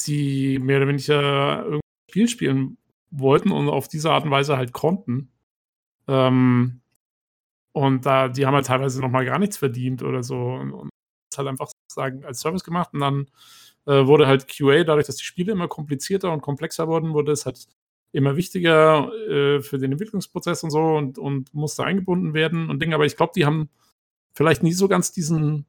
die 0.00 0.58
mehr 0.58 0.78
oder 0.78 0.88
weniger 0.88 1.58
irgendein 1.58 1.80
Spiel 2.10 2.28
spielen 2.28 2.78
wollten 3.10 3.52
und 3.52 3.68
auf 3.68 3.88
diese 3.88 4.10
Art 4.10 4.24
und 4.24 4.30
Weise 4.30 4.56
halt 4.56 4.72
konnten. 4.72 5.30
Ähm, 6.08 6.80
und 7.72 8.06
da, 8.06 8.28
die 8.28 8.46
haben 8.46 8.54
halt 8.54 8.66
teilweise 8.66 9.00
nochmal 9.00 9.24
gar 9.24 9.38
nichts 9.38 9.56
verdient 9.56 10.02
oder 10.02 10.22
so. 10.22 10.36
Und, 10.36 10.72
und 10.72 10.90
das 11.30 11.38
halt 11.38 11.48
einfach 11.48 11.70
sagen, 11.90 12.24
als 12.24 12.40
Service 12.40 12.64
gemacht. 12.64 12.90
Und 12.92 13.00
dann 13.00 13.26
äh, 13.86 14.06
wurde 14.06 14.26
halt 14.26 14.48
QA, 14.48 14.84
dadurch, 14.84 15.06
dass 15.06 15.16
die 15.16 15.24
Spiele 15.24 15.52
immer 15.52 15.68
komplizierter 15.68 16.32
und 16.32 16.40
komplexer 16.40 16.88
wurden, 16.88 17.14
wurde 17.14 17.32
es 17.32 17.46
halt 17.46 17.66
immer 18.12 18.36
wichtiger 18.36 19.12
äh, 19.28 19.60
für 19.60 19.78
den 19.78 19.92
Entwicklungsprozess 19.92 20.62
und 20.62 20.70
so 20.70 20.80
und, 20.80 21.18
und 21.18 21.52
musste 21.52 21.84
eingebunden 21.84 22.32
werden 22.32 22.70
und 22.70 22.80
Dinge. 22.80 22.94
Aber 22.94 23.06
ich 23.06 23.16
glaube, 23.16 23.32
die 23.34 23.44
haben 23.44 23.70
vielleicht 24.34 24.62
nie 24.62 24.72
so 24.72 24.88
ganz 24.88 25.12
diesen, 25.12 25.66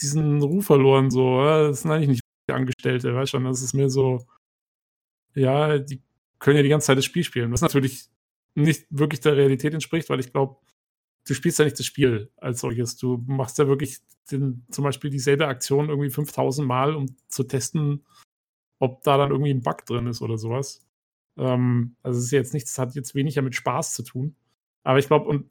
diesen 0.00 0.42
Ruf 0.42 0.66
verloren. 0.66 1.10
So, 1.10 1.44
das 1.44 1.82
sind 1.82 1.90
eigentlich 1.90 2.08
nicht 2.08 2.22
Angestellte, 2.48 3.14
weißt 3.14 3.32
schon. 3.32 3.44
Das 3.44 3.62
ist 3.62 3.74
mir 3.74 3.90
so, 3.90 4.24
ja, 5.34 5.78
die 5.78 6.00
können 6.38 6.56
ja 6.56 6.62
die 6.62 6.68
ganze 6.68 6.86
Zeit 6.86 6.98
das 6.98 7.04
Spiel 7.04 7.24
spielen. 7.24 7.52
Was 7.52 7.60
natürlich 7.60 8.08
nicht 8.56 8.86
wirklich 8.90 9.20
der 9.20 9.36
Realität 9.36 9.74
entspricht, 9.74 10.08
weil 10.10 10.20
ich 10.20 10.32
glaube, 10.32 10.56
du 11.26 11.34
spielst 11.34 11.58
ja 11.58 11.64
nicht 11.64 11.78
das 11.78 11.86
Spiel 11.86 12.30
als 12.36 12.60
solches. 12.60 12.96
Du 12.96 13.22
machst 13.26 13.58
ja 13.58 13.68
wirklich 13.68 13.98
den, 14.30 14.64
zum 14.70 14.84
Beispiel 14.84 15.10
dieselbe 15.10 15.46
Aktion 15.46 15.88
irgendwie 15.88 16.10
5000 16.10 16.66
Mal, 16.66 16.94
um 16.94 17.06
zu 17.28 17.44
testen, 17.44 18.04
ob 18.78 19.02
da 19.02 19.16
dann 19.16 19.30
irgendwie 19.30 19.52
ein 19.52 19.62
Bug 19.62 19.84
drin 19.86 20.06
ist 20.06 20.22
oder 20.22 20.38
sowas. 20.38 20.86
Ähm, 21.36 21.96
also 22.02 22.18
es 22.18 22.26
ist 22.26 22.30
jetzt 22.32 22.54
nichts, 22.54 22.78
hat 22.78 22.94
jetzt 22.94 23.14
weniger 23.14 23.42
mit 23.42 23.54
Spaß 23.54 23.94
zu 23.94 24.02
tun. 24.02 24.36
Aber 24.84 24.98
ich 24.98 25.06
glaube, 25.06 25.28
und 25.28 25.50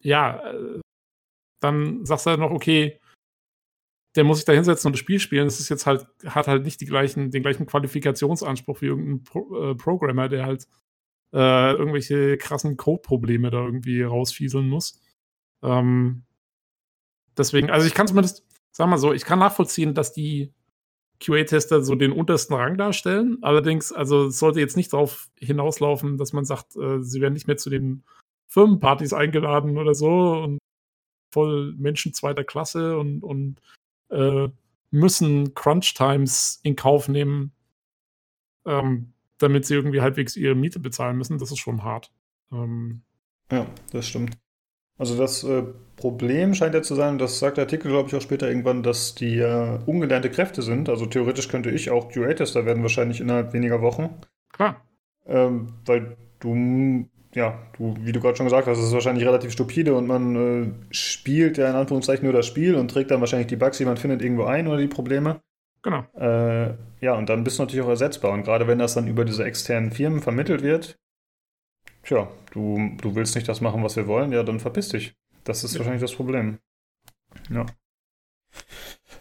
ja, 0.00 0.52
äh, 0.52 0.80
dann 1.60 2.04
sagst 2.04 2.26
du 2.26 2.30
halt 2.30 2.40
noch, 2.40 2.50
okay, 2.50 3.00
der 4.16 4.24
muss 4.24 4.38
sich 4.38 4.46
da 4.46 4.52
hinsetzen 4.52 4.88
und 4.88 4.92
das 4.92 5.00
Spiel 5.00 5.20
spielen. 5.20 5.46
Das 5.46 5.60
ist 5.60 5.68
jetzt 5.68 5.86
halt, 5.86 6.06
hat 6.24 6.48
halt 6.48 6.64
nicht 6.64 6.80
die 6.80 6.86
gleichen, 6.86 7.30
den 7.30 7.42
gleichen 7.42 7.66
Qualifikationsanspruch 7.66 8.80
wie 8.80 8.86
irgendein 8.86 9.24
Pro, 9.24 9.70
äh, 9.70 9.74
Programmer, 9.74 10.28
der 10.28 10.46
halt 10.46 10.66
äh, 11.36 11.72
irgendwelche 11.72 12.38
krassen 12.38 12.78
Code-Probleme 12.78 13.50
da 13.50 13.62
irgendwie 13.62 14.02
rausfieseln 14.02 14.68
muss. 14.68 14.98
Ähm, 15.62 16.24
deswegen, 17.36 17.70
also 17.70 17.86
ich 17.86 17.92
kann 17.92 18.08
zumindest, 18.08 18.46
sag 18.72 18.88
mal 18.88 18.96
so, 18.96 19.12
ich 19.12 19.26
kann 19.26 19.38
nachvollziehen, 19.38 19.92
dass 19.92 20.14
die 20.14 20.54
QA-Tester 21.20 21.82
so 21.82 21.94
den 21.94 22.12
untersten 22.12 22.54
Rang 22.54 22.78
darstellen. 22.78 23.36
Allerdings, 23.42 23.92
also 23.92 24.28
es 24.28 24.38
sollte 24.38 24.60
jetzt 24.60 24.78
nicht 24.78 24.94
darauf 24.94 25.28
hinauslaufen, 25.38 26.16
dass 26.16 26.32
man 26.32 26.46
sagt, 26.46 26.74
äh, 26.76 27.02
sie 27.02 27.20
werden 27.20 27.34
nicht 27.34 27.46
mehr 27.46 27.58
zu 27.58 27.68
den 27.68 28.02
Firmenpartys 28.46 29.12
eingeladen 29.12 29.76
oder 29.76 29.94
so 29.94 30.08
und 30.42 30.58
voll 31.30 31.74
Menschen 31.76 32.14
zweiter 32.14 32.44
Klasse 32.44 32.96
und, 32.98 33.22
und 33.22 33.60
äh, 34.08 34.48
müssen 34.90 35.52
Crunch-Times 35.52 36.60
in 36.62 36.76
Kauf 36.76 37.08
nehmen. 37.08 37.52
Ähm, 38.64 39.12
damit 39.38 39.66
sie 39.66 39.74
irgendwie 39.74 40.00
halbwegs 40.00 40.36
ihre 40.36 40.54
Miete 40.54 40.78
bezahlen 40.78 41.16
müssen, 41.16 41.38
das 41.38 41.50
ist 41.50 41.58
schon 41.58 41.84
hart. 41.84 42.12
Ähm, 42.52 43.02
ja, 43.50 43.66
das 43.92 44.06
stimmt. 44.06 44.36
Also 44.98 45.16
das 45.16 45.44
äh, 45.44 45.62
Problem 45.96 46.54
scheint 46.54 46.74
ja 46.74 46.82
zu 46.82 46.94
sein, 46.94 47.18
das 47.18 47.38
sagt 47.38 47.58
der 47.58 47.64
Artikel, 47.64 47.90
glaube 47.90 48.08
ich, 48.08 48.14
auch 48.14 48.20
später 48.20 48.48
irgendwann, 48.48 48.82
dass 48.82 49.14
die 49.14 49.38
äh, 49.38 49.78
ungelernte 49.84 50.30
Kräfte 50.30 50.62
sind. 50.62 50.88
Also 50.88 51.06
theoretisch 51.06 51.48
könnte 51.48 51.70
ich 51.70 51.90
auch 51.90 52.08
QA-Tester 52.08 52.64
werden, 52.64 52.82
wahrscheinlich 52.82 53.20
innerhalb 53.20 53.52
weniger 53.52 53.82
Wochen. 53.82 54.14
Klar. 54.52 54.82
Ähm, 55.26 55.68
weil 55.84 56.16
du, 56.38 57.08
ja, 57.34 57.58
du, 57.76 57.94
wie 58.00 58.12
du 58.12 58.20
gerade 58.20 58.36
schon 58.36 58.46
gesagt 58.46 58.66
hast, 58.68 58.78
es 58.78 58.86
ist 58.86 58.92
wahrscheinlich 58.92 59.26
relativ 59.26 59.52
stupide 59.52 59.94
und 59.94 60.06
man 60.06 60.36
äh, 60.36 60.94
spielt 60.94 61.58
ja 61.58 61.68
in 61.68 61.76
Anführungszeichen 61.76 62.24
nur 62.24 62.32
das 62.32 62.46
Spiel 62.46 62.74
und 62.74 62.90
trägt 62.90 63.10
dann 63.10 63.20
wahrscheinlich 63.20 63.48
die 63.48 63.56
Bugs, 63.56 63.78
die 63.78 63.84
man 63.84 63.98
findet, 63.98 64.22
irgendwo 64.22 64.44
ein 64.44 64.66
oder 64.66 64.78
die 64.78 64.88
Probleme. 64.88 65.40
Genau. 65.86 66.04
Äh, 66.18 66.74
ja, 67.00 67.14
und 67.14 67.28
dann 67.28 67.44
bist 67.44 67.60
du 67.60 67.62
natürlich 67.62 67.84
auch 67.84 67.88
ersetzbar. 67.90 68.32
Und 68.32 68.42
gerade 68.42 68.66
wenn 68.66 68.80
das 68.80 68.94
dann 68.94 69.06
über 69.06 69.24
diese 69.24 69.44
externen 69.44 69.92
Firmen 69.92 70.20
vermittelt 70.20 70.62
wird, 70.62 70.98
tja, 72.02 72.26
du, 72.50 72.90
du 73.00 73.14
willst 73.14 73.36
nicht 73.36 73.46
das 73.48 73.60
machen, 73.60 73.84
was 73.84 73.94
wir 73.94 74.08
wollen, 74.08 74.32
ja, 74.32 74.42
dann 74.42 74.58
verpiss 74.58 74.88
dich. 74.88 75.14
Das 75.44 75.62
ist 75.62 75.74
Ja. 75.74 75.78
wahrscheinlich 75.78 76.02
das 76.02 76.16
Problem. 76.16 76.58
Ja. 77.50 77.66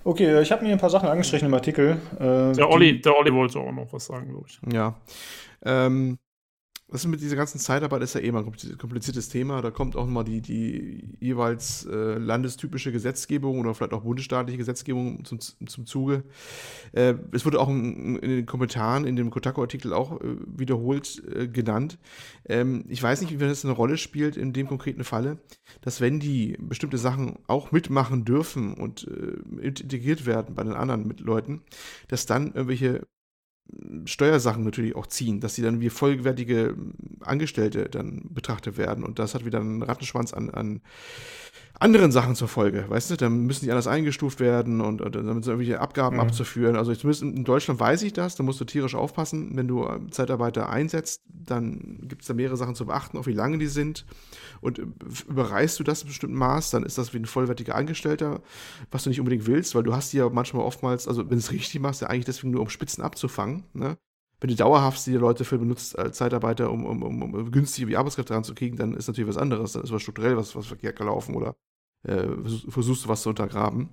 Okay, 0.03 0.41
ich 0.41 0.51
habe 0.51 0.65
mir 0.65 0.71
ein 0.71 0.79
paar 0.79 0.89
Sachen 0.89 1.07
angestrichen 1.07 1.47
im 1.49 1.53
Artikel. 1.53 1.97
Äh, 2.15 2.53
Der 2.55 2.67
Olli, 2.67 2.99
der 2.99 3.15
Olli 3.15 3.31
wollte 3.31 3.59
auch 3.59 3.71
noch 3.71 3.93
was 3.93 4.07
sagen, 4.07 4.29
glaube 4.29 4.47
ich. 4.47 4.59
Ja. 4.73 4.95
Ähm, 5.63 6.17
das 6.87 7.07
mit 7.07 7.19
dieser 7.19 7.35
ganzen 7.35 7.59
Zeitarbeit 7.59 8.03
ist 8.03 8.13
ja 8.13 8.21
eh 8.21 8.31
mal 8.31 8.39
ein 8.39 8.45
kompliz- 8.45 8.77
kompliziertes 8.77 9.27
Thema. 9.29 9.61
Da 9.61 9.71
kommt 9.71 9.95
auch 9.95 10.05
mal 10.05 10.23
die, 10.23 10.41
die 10.41 11.17
jeweils 11.19 11.85
äh, 11.85 12.17
landestypische 12.17 12.91
Gesetzgebung 12.91 13.59
oder 13.59 13.73
vielleicht 13.73 13.93
auch 13.93 14.03
bundesstaatliche 14.03 14.59
Gesetzgebung 14.59 15.25
zum, 15.25 15.39
zum 15.39 15.85
Zuge. 15.87 16.23
Äh, 16.91 17.15
es 17.31 17.43
wurde 17.43 17.59
auch 17.59 17.69
in, 17.69 18.17
in 18.17 18.29
den 18.29 18.45
Kommentaren 18.45 19.05
in 19.05 19.15
dem 19.15 19.31
Kotaku-Artikel 19.31 19.93
auch 19.93 20.21
äh, 20.21 20.35
wiederholt 20.45 21.23
äh, 21.33 21.47
genannt. 21.47 21.97
Ähm, 22.47 22.85
ich 22.87 23.01
weiß 23.01 23.21
nicht, 23.21 23.31
wie 23.31 23.37
das 23.37 23.65
eine 23.65 23.73
Rolle 23.73 23.97
spielt 23.97 24.37
in 24.37 24.53
dem 24.53 24.67
konkreten 24.67 25.03
Falle, 25.03 25.39
dass 25.81 26.01
wenn 26.01 26.19
die 26.19 26.55
bestimmte 26.59 26.99
Sachen 26.99 27.39
auch 27.47 27.71
mitmachen 27.71 28.25
dürfen 28.25 28.75
und 28.75 29.07
äh, 29.07 29.65
integriert 29.65 30.27
werden 30.27 30.53
bei 30.53 30.63
den 30.63 30.73
anderen 30.73 31.09
Leuten, 31.17 31.63
dass 32.09 32.27
dann 32.27 32.53
irgendwelche 32.53 33.07
Steuersachen 34.05 34.63
natürlich 34.63 34.95
auch 34.95 35.07
ziehen, 35.07 35.39
dass 35.39 35.55
sie 35.55 35.61
dann 35.61 35.81
wie 35.81 35.89
vollwertige 35.89 36.75
Angestellte 37.21 37.89
dann 37.89 38.29
betrachtet 38.29 38.77
werden. 38.77 39.03
Und 39.03 39.19
das 39.19 39.33
hat 39.33 39.45
wieder 39.45 39.59
einen 39.59 39.81
Rattenschwanz 39.81 40.33
an, 40.33 40.49
an 40.49 40.81
anderen 41.79 42.11
Sachen 42.11 42.35
zur 42.35 42.47
Folge, 42.47 42.85
weißt 42.87 43.11
du? 43.11 43.17
Dann 43.17 43.45
müssen 43.45 43.65
die 43.65 43.71
anders 43.71 43.87
eingestuft 43.87 44.39
werden 44.39 44.81
und, 44.81 45.01
und 45.01 45.15
dann 45.15 45.25
sind 45.25 45.47
irgendwelche 45.47 45.79
Abgaben 45.79 46.15
Mhm. 46.15 46.21
abzuführen. 46.21 46.75
Also 46.75 46.93
zumindest 46.95 47.23
in 47.23 47.43
Deutschland 47.43 47.79
weiß 47.79 48.03
ich 48.03 48.13
das, 48.13 48.35
da 48.35 48.43
musst 48.43 48.59
du 48.61 48.65
tierisch 48.65 48.95
aufpassen. 48.95 49.51
Wenn 49.55 49.67
du 49.67 49.83
äh, 49.85 49.99
Zeitarbeiter 50.09 50.69
einsetzt, 50.69 51.21
dann 51.27 51.99
gibt 52.07 52.21
es 52.21 52.27
da 52.27 52.33
mehrere 52.33 52.57
Sachen 52.57 52.75
zu 52.75 52.85
beachten, 52.85 53.17
auch 53.17 53.27
wie 53.27 53.33
lange 53.33 53.57
die 53.57 53.67
sind. 53.67 54.05
Und 54.61 54.79
äh, 54.79 54.83
überreißt 55.27 55.79
du 55.79 55.83
das 55.83 56.01
in 56.01 56.07
bestimmten 56.07 56.37
Maß, 56.37 56.69
dann 56.71 56.83
ist 56.83 56.97
das 56.97 57.13
wie 57.13 57.17
ein 57.17 57.25
vollwertiger 57.25 57.75
Angestellter, 57.75 58.41
was 58.91 59.03
du 59.03 59.09
nicht 59.09 59.19
unbedingt 59.19 59.45
willst, 59.45 59.75
weil 59.75 59.83
du 59.83 59.93
hast 59.93 60.13
die 60.13 60.17
ja 60.17 60.29
manchmal 60.29 60.63
oftmals, 60.65 61.07
also 61.07 61.23
wenn 61.23 61.29
du 61.29 61.35
es 61.37 61.51
richtig 61.51 61.81
machst, 61.81 62.01
ja 62.01 62.07
eigentlich 62.07 62.25
deswegen 62.25 62.51
nur 62.51 62.61
um 62.61 62.69
Spitzen 62.69 63.03
abzufangen, 63.03 63.63
ne? 63.73 63.97
Wenn 64.39 64.49
du 64.49 64.55
dauerhaft 64.55 65.05
die 65.05 65.13
Leute 65.13 65.45
für 65.45 65.57
benutzt 65.57 65.97
als 65.97 66.17
Zeitarbeiter, 66.17 66.71
um, 66.71 66.85
um, 66.85 67.03
um, 67.03 67.33
um 67.33 67.51
günstige 67.51 67.97
Arbeitskräfte 67.97 68.33
ranzukriegen, 68.33 68.77
dann 68.77 68.93
ist 68.93 69.07
natürlich 69.07 69.29
was 69.29 69.37
anderes. 69.37 69.73
Dann 69.73 69.83
ist 69.83 69.91
was 69.91 70.01
strukturell 70.01 70.37
was, 70.37 70.55
was 70.55 70.67
verkehrt 70.67 70.97
gelaufen 70.97 71.35
oder 71.35 71.55
äh, 72.07 72.27
versuch- 72.27 72.71
versuchst 72.71 73.05
du 73.05 73.09
was 73.09 73.21
zu 73.21 73.29
untergraben. 73.29 73.89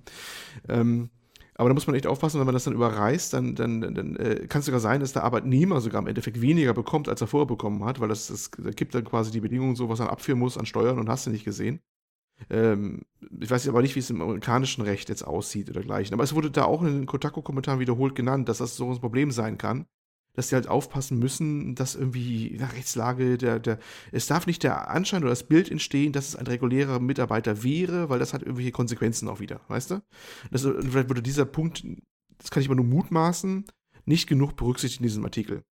Ähm, 0.69 1.09
aber 1.55 1.69
da 1.69 1.75
muss 1.75 1.87
man 1.87 1.95
echt 1.95 2.07
aufpassen, 2.07 2.39
wenn 2.39 2.45
man 2.47 2.53
das 2.53 2.63
dann 2.63 2.73
überreißt, 2.73 3.33
dann, 3.33 3.55
dann, 3.55 3.81
dann, 3.81 4.15
äh, 4.15 4.47
kann 4.47 4.59
es 4.59 4.65
sogar 4.65 4.79
sein, 4.79 5.01
dass 5.01 5.13
der 5.13 5.23
Arbeitnehmer 5.23 5.81
sogar 5.81 6.01
im 6.01 6.07
Endeffekt 6.07 6.41
weniger 6.41 6.73
bekommt, 6.73 7.07
als 7.07 7.21
er 7.21 7.27
vorher 7.27 7.45
bekommen 7.45 7.85
hat, 7.85 7.99
weil 7.99 8.09
das, 8.09 8.27
das 8.27 8.49
da 8.57 8.71
gibt 8.71 8.95
dann 8.95 9.03
quasi 9.03 9.31
die 9.31 9.41
Bedingungen 9.41 9.75
so, 9.75 9.87
was 9.87 9.99
er 9.99 10.11
abführen 10.11 10.39
muss 10.39 10.57
an 10.57 10.65
Steuern 10.65 10.99
und 10.99 11.09
hast 11.09 11.27
du 11.27 11.29
nicht 11.29 11.45
gesehen. 11.45 11.79
Ähm, 12.49 13.03
ich 13.39 13.51
weiß 13.51 13.67
aber 13.69 13.81
nicht, 13.81 13.95
wie 13.95 13.99
es 13.99 14.09
im 14.09 14.21
amerikanischen 14.21 14.83
Recht 14.83 15.09
jetzt 15.09 15.23
aussieht 15.23 15.69
oder 15.69 15.81
dergleichen. 15.81 16.13
Aber 16.13 16.23
es 16.23 16.35
wurde 16.35 16.51
da 16.51 16.65
auch 16.65 16.81
in 16.81 16.87
den 16.87 17.05
Kotaku-Kommentaren 17.05 17.79
wiederholt 17.79 18.15
genannt, 18.15 18.49
dass 18.49 18.57
das 18.57 18.75
so 18.75 18.89
ein 18.91 18.99
Problem 18.99 19.31
sein 19.31 19.57
kann, 19.57 19.85
dass 20.33 20.49
die 20.49 20.55
halt 20.55 20.67
aufpassen 20.67 21.19
müssen, 21.19 21.75
dass 21.75 21.95
irgendwie 21.95 22.57
der 22.57 22.73
Rechtslage 22.73 23.37
der, 23.37 23.59
der, 23.59 23.79
es 24.11 24.27
darf 24.27 24.47
nicht 24.47 24.63
der 24.63 24.89
Anschein 24.89 25.23
oder 25.23 25.29
das 25.29 25.47
Bild 25.47 25.69
entstehen, 25.69 26.11
dass 26.11 26.29
es 26.29 26.35
ein 26.35 26.47
regulärer 26.47 26.99
Mitarbeiter 26.99 27.63
wäre, 27.63 28.09
weil 28.09 28.19
das 28.19 28.33
hat 28.33 28.41
irgendwelche 28.41 28.71
Konsequenzen 28.71 29.27
auch 29.29 29.39
wieder, 29.39 29.61
weißt 29.67 29.91
du? 29.91 30.01
Das, 30.51 30.63
vielleicht 30.63 31.09
wurde 31.09 31.21
dieser 31.21 31.45
Punkt, 31.45 31.85
das 32.37 32.51
kann 32.51 32.61
ich 32.61 32.67
aber 32.67 32.75
nur 32.75 32.85
mutmaßen, 32.85 33.65
nicht 34.05 34.27
genug 34.27 34.55
berücksichtigt 34.55 35.01
in 35.01 35.07
diesem 35.07 35.23
Artikel. 35.23 35.63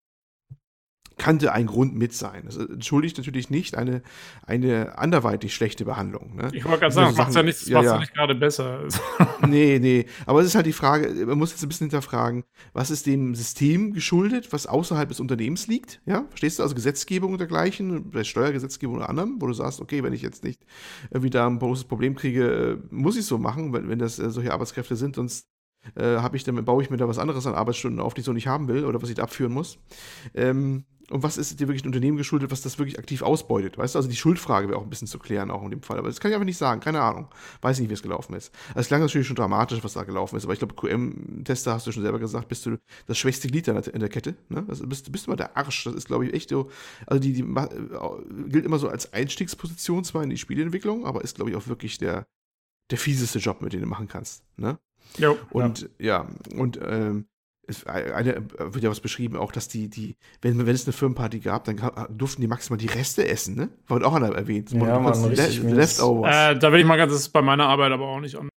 Kannte 1.17 1.51
ein 1.51 1.67
Grund 1.67 1.95
mit 1.95 2.13
sein. 2.13 2.43
Das 2.45 2.57
entschuldigt 2.57 3.17
natürlich 3.17 3.49
nicht 3.49 3.77
eine, 3.77 4.01
eine 4.45 4.97
anderweitig 4.97 5.53
schlechte 5.53 5.85
Behandlung. 5.85 6.35
Ne? 6.35 6.49
Ich 6.53 6.65
wollte 6.65 6.79
gerade 6.79 6.93
sagen, 6.93 7.09
das 7.09 7.17
macht 7.17 7.35
ja 7.35 7.43
nicht, 7.43 7.67
ja, 7.67 7.81
ja 7.81 7.99
nicht 7.99 8.13
gerade 8.13 8.35
besser. 8.35 8.87
Nee, 9.47 9.79
nee. 9.79 10.05
Aber 10.27 10.41
es 10.41 10.47
ist 10.47 10.55
halt 10.55 10.67
die 10.67 10.73
Frage, 10.73 11.25
man 11.25 11.37
muss 11.37 11.51
jetzt 11.51 11.63
ein 11.63 11.67
bisschen 11.67 11.87
hinterfragen, 11.87 12.43
was 12.73 12.91
ist 12.91 13.07
dem 13.07 13.33
System 13.33 13.91
geschuldet, 13.91 14.53
was 14.53 14.67
außerhalb 14.67 15.09
des 15.09 15.19
Unternehmens 15.19 15.67
liegt? 15.67 15.99
Ja, 16.05 16.25
verstehst 16.29 16.59
du? 16.59 16.63
Also 16.63 16.75
Gesetzgebung 16.75 17.33
und 17.33 17.39
dergleichen, 17.39 18.11
Steuergesetzgebung 18.23 18.97
oder 18.97 19.09
anderem, 19.09 19.37
wo 19.39 19.47
du 19.47 19.53
sagst, 19.53 19.81
okay, 19.81 20.03
wenn 20.03 20.13
ich 20.13 20.21
jetzt 20.21 20.43
nicht 20.43 20.61
irgendwie 21.09 21.31
da 21.31 21.47
ein 21.47 21.57
großes 21.57 21.85
Problem 21.85 22.15
kriege, 22.15 22.83
muss 22.91 23.17
ich 23.17 23.25
so 23.25 23.39
machen, 23.39 23.73
wenn, 23.73 23.89
wenn 23.89 23.99
das 23.99 24.19
äh, 24.19 24.29
solche 24.29 24.53
Arbeitskräfte 24.53 24.95
sind, 24.95 25.15
sonst 25.15 25.47
äh, 25.95 26.17
habe 26.17 26.37
ich 26.37 26.43
dann, 26.43 26.63
baue 26.63 26.83
ich 26.83 26.89
mir 26.89 26.97
da 26.97 27.07
was 27.07 27.19
anderes 27.19 27.47
an 27.47 27.55
Arbeitsstunden 27.55 27.99
auf, 27.99 28.13
die 28.13 28.21
ich 28.21 28.25
so 28.25 28.33
nicht 28.33 28.47
haben 28.47 28.67
will 28.67 28.85
oder 28.85 29.01
was 29.01 29.09
ich 29.09 29.15
da 29.15 29.23
abführen 29.23 29.53
muss. 29.53 29.77
Ähm, 30.33 30.85
und 31.11 31.23
was 31.23 31.37
ist 31.37 31.59
dir 31.59 31.67
wirklich 31.67 31.83
ein 31.83 31.87
Unternehmen 31.87 32.17
geschuldet, 32.17 32.51
was 32.51 32.61
das 32.61 32.79
wirklich 32.79 32.97
aktiv 32.97 33.21
ausbeutet? 33.21 33.77
Weißt 33.77 33.95
du, 33.95 33.99
also 33.99 34.09
die 34.09 34.15
Schuldfrage 34.15 34.69
wäre 34.69 34.77
auch 34.79 34.83
ein 34.83 34.89
bisschen 34.89 35.07
zu 35.07 35.19
klären, 35.19 35.51
auch 35.51 35.63
in 35.63 35.71
dem 35.71 35.81
Fall. 35.81 35.97
Aber 35.97 36.07
das 36.07 36.19
kann 36.19 36.31
ich 36.31 36.35
einfach 36.35 36.45
nicht 36.45 36.57
sagen, 36.57 36.79
keine 36.79 37.01
Ahnung. 37.01 37.27
Weiß 37.61 37.79
nicht, 37.79 37.89
wie 37.89 37.93
es 37.93 38.01
gelaufen 38.01 38.33
ist. 38.33 38.53
Also 38.69 38.81
es 38.81 38.87
klang 38.87 39.01
natürlich 39.01 39.27
schon 39.27 39.35
dramatisch, 39.35 39.83
was 39.83 39.93
da 39.93 40.03
gelaufen 40.03 40.37
ist, 40.37 40.45
aber 40.45 40.53
ich 40.53 40.59
glaube, 40.59 40.75
QM-Tester, 40.75 41.73
hast 41.73 41.87
du 41.87 41.91
schon 41.91 42.03
selber 42.03 42.19
gesagt, 42.19 42.47
bist 42.47 42.65
du 42.65 42.77
das 43.07 43.17
schwächste 43.17 43.47
Glied 43.47 43.67
in 43.67 43.99
der, 43.99 44.09
Kette. 44.09 44.35
Ne? 44.49 44.65
Also 44.67 44.87
bist, 44.87 45.11
bist 45.11 45.27
du 45.27 45.31
mal 45.31 45.37
der 45.37 45.57
Arsch. 45.57 45.83
Das 45.83 45.93
ist, 45.93 46.07
glaube 46.07 46.25
ich, 46.25 46.33
echt 46.33 46.49
so. 46.49 46.69
Also 47.05 47.21
die, 47.21 47.33
die 47.33 47.41
äh, 47.41 47.67
gilt 48.47 48.65
immer 48.65 48.79
so 48.79 48.87
als 48.87 49.11
Einstiegsposition 49.13 50.03
zwar 50.03 50.23
in 50.23 50.29
die 50.29 50.37
Spieleentwicklung, 50.37 51.05
aber 51.05 51.23
ist, 51.23 51.35
glaube 51.35 51.51
ich, 51.51 51.57
auch 51.57 51.67
wirklich 51.67 51.97
der, 51.97 52.25
der 52.89 52.97
fieseste 52.97 53.39
Job, 53.39 53.61
mit 53.61 53.73
dem 53.73 53.81
du 53.81 53.87
machen 53.87 54.07
kannst. 54.07 54.43
Ne? 54.57 54.79
Jo. 55.17 55.37
Und 55.49 55.89
ja, 55.99 56.27
und 56.55 56.79
ähm, 56.81 57.25
eine, 57.85 58.43
wird 58.59 58.83
ja 58.83 58.89
was 58.89 58.99
beschrieben, 58.99 59.35
auch, 59.37 59.51
dass 59.51 59.67
die, 59.67 59.89
die, 59.89 60.15
wenn, 60.41 60.65
wenn 60.65 60.75
es 60.75 60.85
eine 60.85 60.93
Firmenparty 60.93 61.39
gab, 61.39 61.65
dann 61.65 61.77
ga- 61.77 62.07
durften 62.09 62.41
die 62.41 62.47
maximal 62.47 62.77
die 62.77 62.87
Reste 62.87 63.27
essen, 63.27 63.55
ne? 63.55 63.69
Wurde 63.87 64.05
auch 64.05 64.13
einer 64.13 64.29
erwähnt. 64.35 64.71
Ja, 64.71 64.99
Mann, 64.99 65.23
richtig 65.25 65.63
Le. 65.63 65.73
Leftovers. 65.73 66.35
Äh, 66.55 66.59
da 66.59 66.71
will 66.71 66.79
ich 66.79 66.85
mal 66.85 66.97
ganz, 66.97 67.11
das 67.11 67.21
ist 67.21 67.29
bei 67.29 67.41
meiner 67.41 67.67
Arbeit 67.67 67.91
aber 67.91 68.07
auch 68.07 68.19
nicht 68.19 68.35
an. 68.37 68.49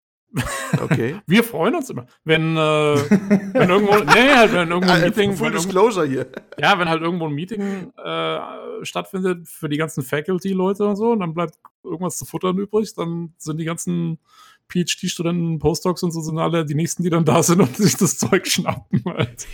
okay. 0.82 1.16
Wir 1.28 1.44
freuen 1.44 1.76
uns 1.76 1.90
immer. 1.90 2.08
Wenn, 2.24 2.58
äh, 2.58 2.60
wenn 2.60 3.70
irgendwo, 3.70 3.96
nee, 4.14 4.34
halt, 4.36 4.52
wenn 4.54 4.70
irgendwo 4.72 4.92
ein 4.92 5.02
Äh, 5.04 5.06
Meeting, 5.06 5.34
Full 5.34 5.48
wenn 5.48 5.54
irgendwo, 5.54 5.68
Disclosure 5.70 6.08
hier. 6.08 6.26
ja, 6.58 6.78
wenn 6.80 6.90
halt 6.90 7.02
irgendwo 7.02 7.28
ein 7.28 7.34
Meeting 7.34 7.92
äh, 8.04 8.40
stattfindet 8.82 9.48
für 9.48 9.70
die 9.70 9.78
ganzen 9.78 10.04
Faculty-Leute 10.04 10.86
und 10.88 10.96
so, 10.96 11.12
und 11.12 11.20
dann 11.20 11.34
bleibt 11.34 11.54
irgendwas 11.84 12.18
zu 12.18 12.26
futtern 12.26 12.58
übrig, 12.58 12.94
dann 12.96 13.34
sind 13.38 13.58
die 13.60 13.66
ganzen 13.66 14.18
PhD-Studenten, 14.74 15.60
Postdocs 15.60 16.04
und 16.04 16.12
so 16.12 16.22
sind 16.22 16.38
alle 16.40 16.66
die 16.66 16.76
nächsten, 16.76 17.04
die 17.04 17.10
dann 17.10 17.26
da 17.26 17.44
sind 17.44 17.62
und 17.62 17.78
sich 17.78 17.96
das 17.96 18.18
Zeug 18.18 18.48
schnappen. 18.48 19.04
Halt. 19.06 19.46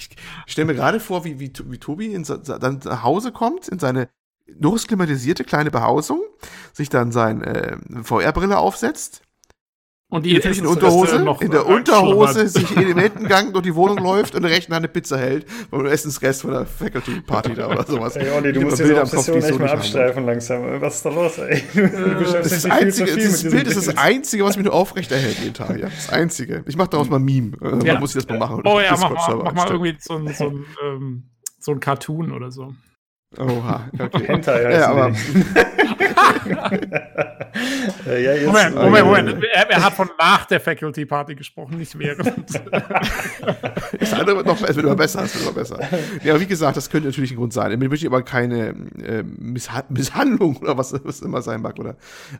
Ich 0.45 0.51
stelle 0.51 0.67
mir 0.67 0.75
gerade 0.75 0.99
vor, 0.99 1.25
wie, 1.25 1.39
wie, 1.39 1.51
wie 1.65 1.77
Tobi 1.77 2.13
in, 2.13 2.23
dann 2.23 2.79
nach 2.83 3.03
Hause 3.03 3.31
kommt, 3.31 3.67
in 3.67 3.79
seine 3.79 4.09
durchklimatisierte 4.47 5.43
kleine 5.43 5.71
Behausung, 5.71 6.21
sich 6.73 6.89
dann 6.89 7.11
seine 7.11 7.45
äh, 7.45 7.77
VR-Brille 8.03 8.57
aufsetzt, 8.57 9.21
Und 10.11 10.25
in 10.25 10.41
der 10.41 10.45
essen 10.47 10.65
Unterhose, 10.65 11.11
Reste 11.11 11.23
noch 11.23 11.39
in 11.39 11.51
der 11.51 11.61
äh, 11.61 11.63
Unterhose 11.71 12.47
sich 12.47 12.75
Elementengang 12.75 13.53
durch 13.53 13.63
die 13.63 13.75
Wohnung 13.75 13.99
läuft 13.99 14.33
und 14.33 14.37
in 14.37 14.47
der 14.47 14.51
rechten 14.57 14.73
Hand 14.73 14.83
eine 14.83 14.87
Pizza 14.91 15.19
hält 15.19 15.45
und 15.69 15.85
Essensrest 15.85 16.41
von 16.41 16.49
der 16.49 16.65
Faculty-Party 16.65 17.53
da 17.53 17.67
oder 17.67 17.85
sowas. 17.85 18.15
Ey, 18.15 18.27
Olli, 18.31 18.51
du 18.51 18.61
musst 18.61 18.79
diese 18.79 18.95
Kopf, 18.95 19.11
die 19.11 19.17
Obsession 19.17 19.41
so 19.41 19.47
echt 19.49 19.59
mal 19.59 19.69
abstreifen 19.69 20.25
langsam. 20.25 20.81
Was 20.81 20.95
ist 20.95 21.05
da 21.05 21.09
los, 21.09 21.37
ey? 21.37 21.61
Du 21.73 21.81
Das, 21.83 21.91
ist 21.91 22.17
beschäftigst 22.17 22.51
das, 22.51 22.63
dich 22.63 22.73
viel 22.73 22.91
zu 22.91 23.03
einzige, 23.03 23.07
viel 23.07 23.29
das 23.29 23.43
Bild 23.43 23.67
ist 23.67 23.87
das 23.87 23.97
Einzige, 23.97 24.45
was 24.45 24.57
mich 24.57 24.65
nur 24.65 24.73
aufrechterhält 24.73 25.37
jeden 25.41 25.53
Tag. 25.53 25.77
Ja? 25.79 25.89
Das 25.89 26.09
Einzige. 26.09 26.63
Ich 26.65 26.75
mache 26.75 26.89
daraus 26.89 27.07
mal 27.07 27.17
ein 27.19 27.25
Meme. 27.25 27.51
Äh, 27.61 27.85
Ja. 27.85 27.93
Man 27.93 28.01
muss 28.01 28.15
ich 28.15 28.25
das 28.25 28.29
mal 28.29 28.39
machen. 28.39 28.63
Oh 28.65 28.79
ja, 28.79 28.97
mach 28.99 29.11
mal, 29.11 29.35
mach 29.43 29.53
mal 29.53 29.67
irgendwie 29.69 29.95
so 29.99 30.15
ein, 30.15 30.33
so 30.33 30.45
ein, 30.45 30.65
ähm, 30.83 31.23
so 31.59 31.71
ein 31.71 31.79
Cartoon 31.79 32.31
oder 32.31 32.51
so. 32.51 32.73
Oha, 33.37 33.89
okay. 33.99 34.27
Hentai 34.27 34.65
heißen 34.65 34.79
ja, 34.79 34.89
aber 34.89 35.13
Äh, 38.05 38.23
ja, 38.23 38.33
jetzt, 38.33 38.47
Moment, 38.47 38.75
Moment, 38.75 39.05
Moment. 39.05 39.43
Er, 39.53 39.69
er 39.69 39.83
hat 39.83 39.93
von 39.93 40.09
nach 40.17 40.45
der 40.45 40.59
Faculty 40.59 41.05
Party 41.05 41.35
gesprochen, 41.35 41.77
nicht 41.77 41.97
während. 41.97 42.25
das 43.99 44.13
andere 44.13 44.37
wird 44.37 44.45
noch 44.45 44.61
es 44.61 44.75
wird 44.75 44.85
immer 44.85 44.95
besser. 44.95 45.23
Es 45.23 45.35
wird 45.35 45.45
immer 45.45 45.53
besser. 45.53 45.79
Ja, 46.23 46.33
aber 46.33 46.41
wie 46.41 46.47
gesagt, 46.47 46.77
das 46.77 46.89
könnte 46.89 47.07
natürlich 47.07 47.31
ein 47.31 47.37
Grund 47.37 47.53
sein. 47.53 47.71
Ich 47.71 47.89
möchte 47.89 48.07
aber 48.07 48.23
keine 48.23 48.69
äh, 49.03 49.23
Missha 49.23 49.83
Misshandlung 49.89 50.57
oder 50.57 50.77
was 50.77 50.91
es 50.91 51.21
immer 51.21 51.41
sein 51.41 51.61
mag 51.61 51.79
oder 51.79 51.95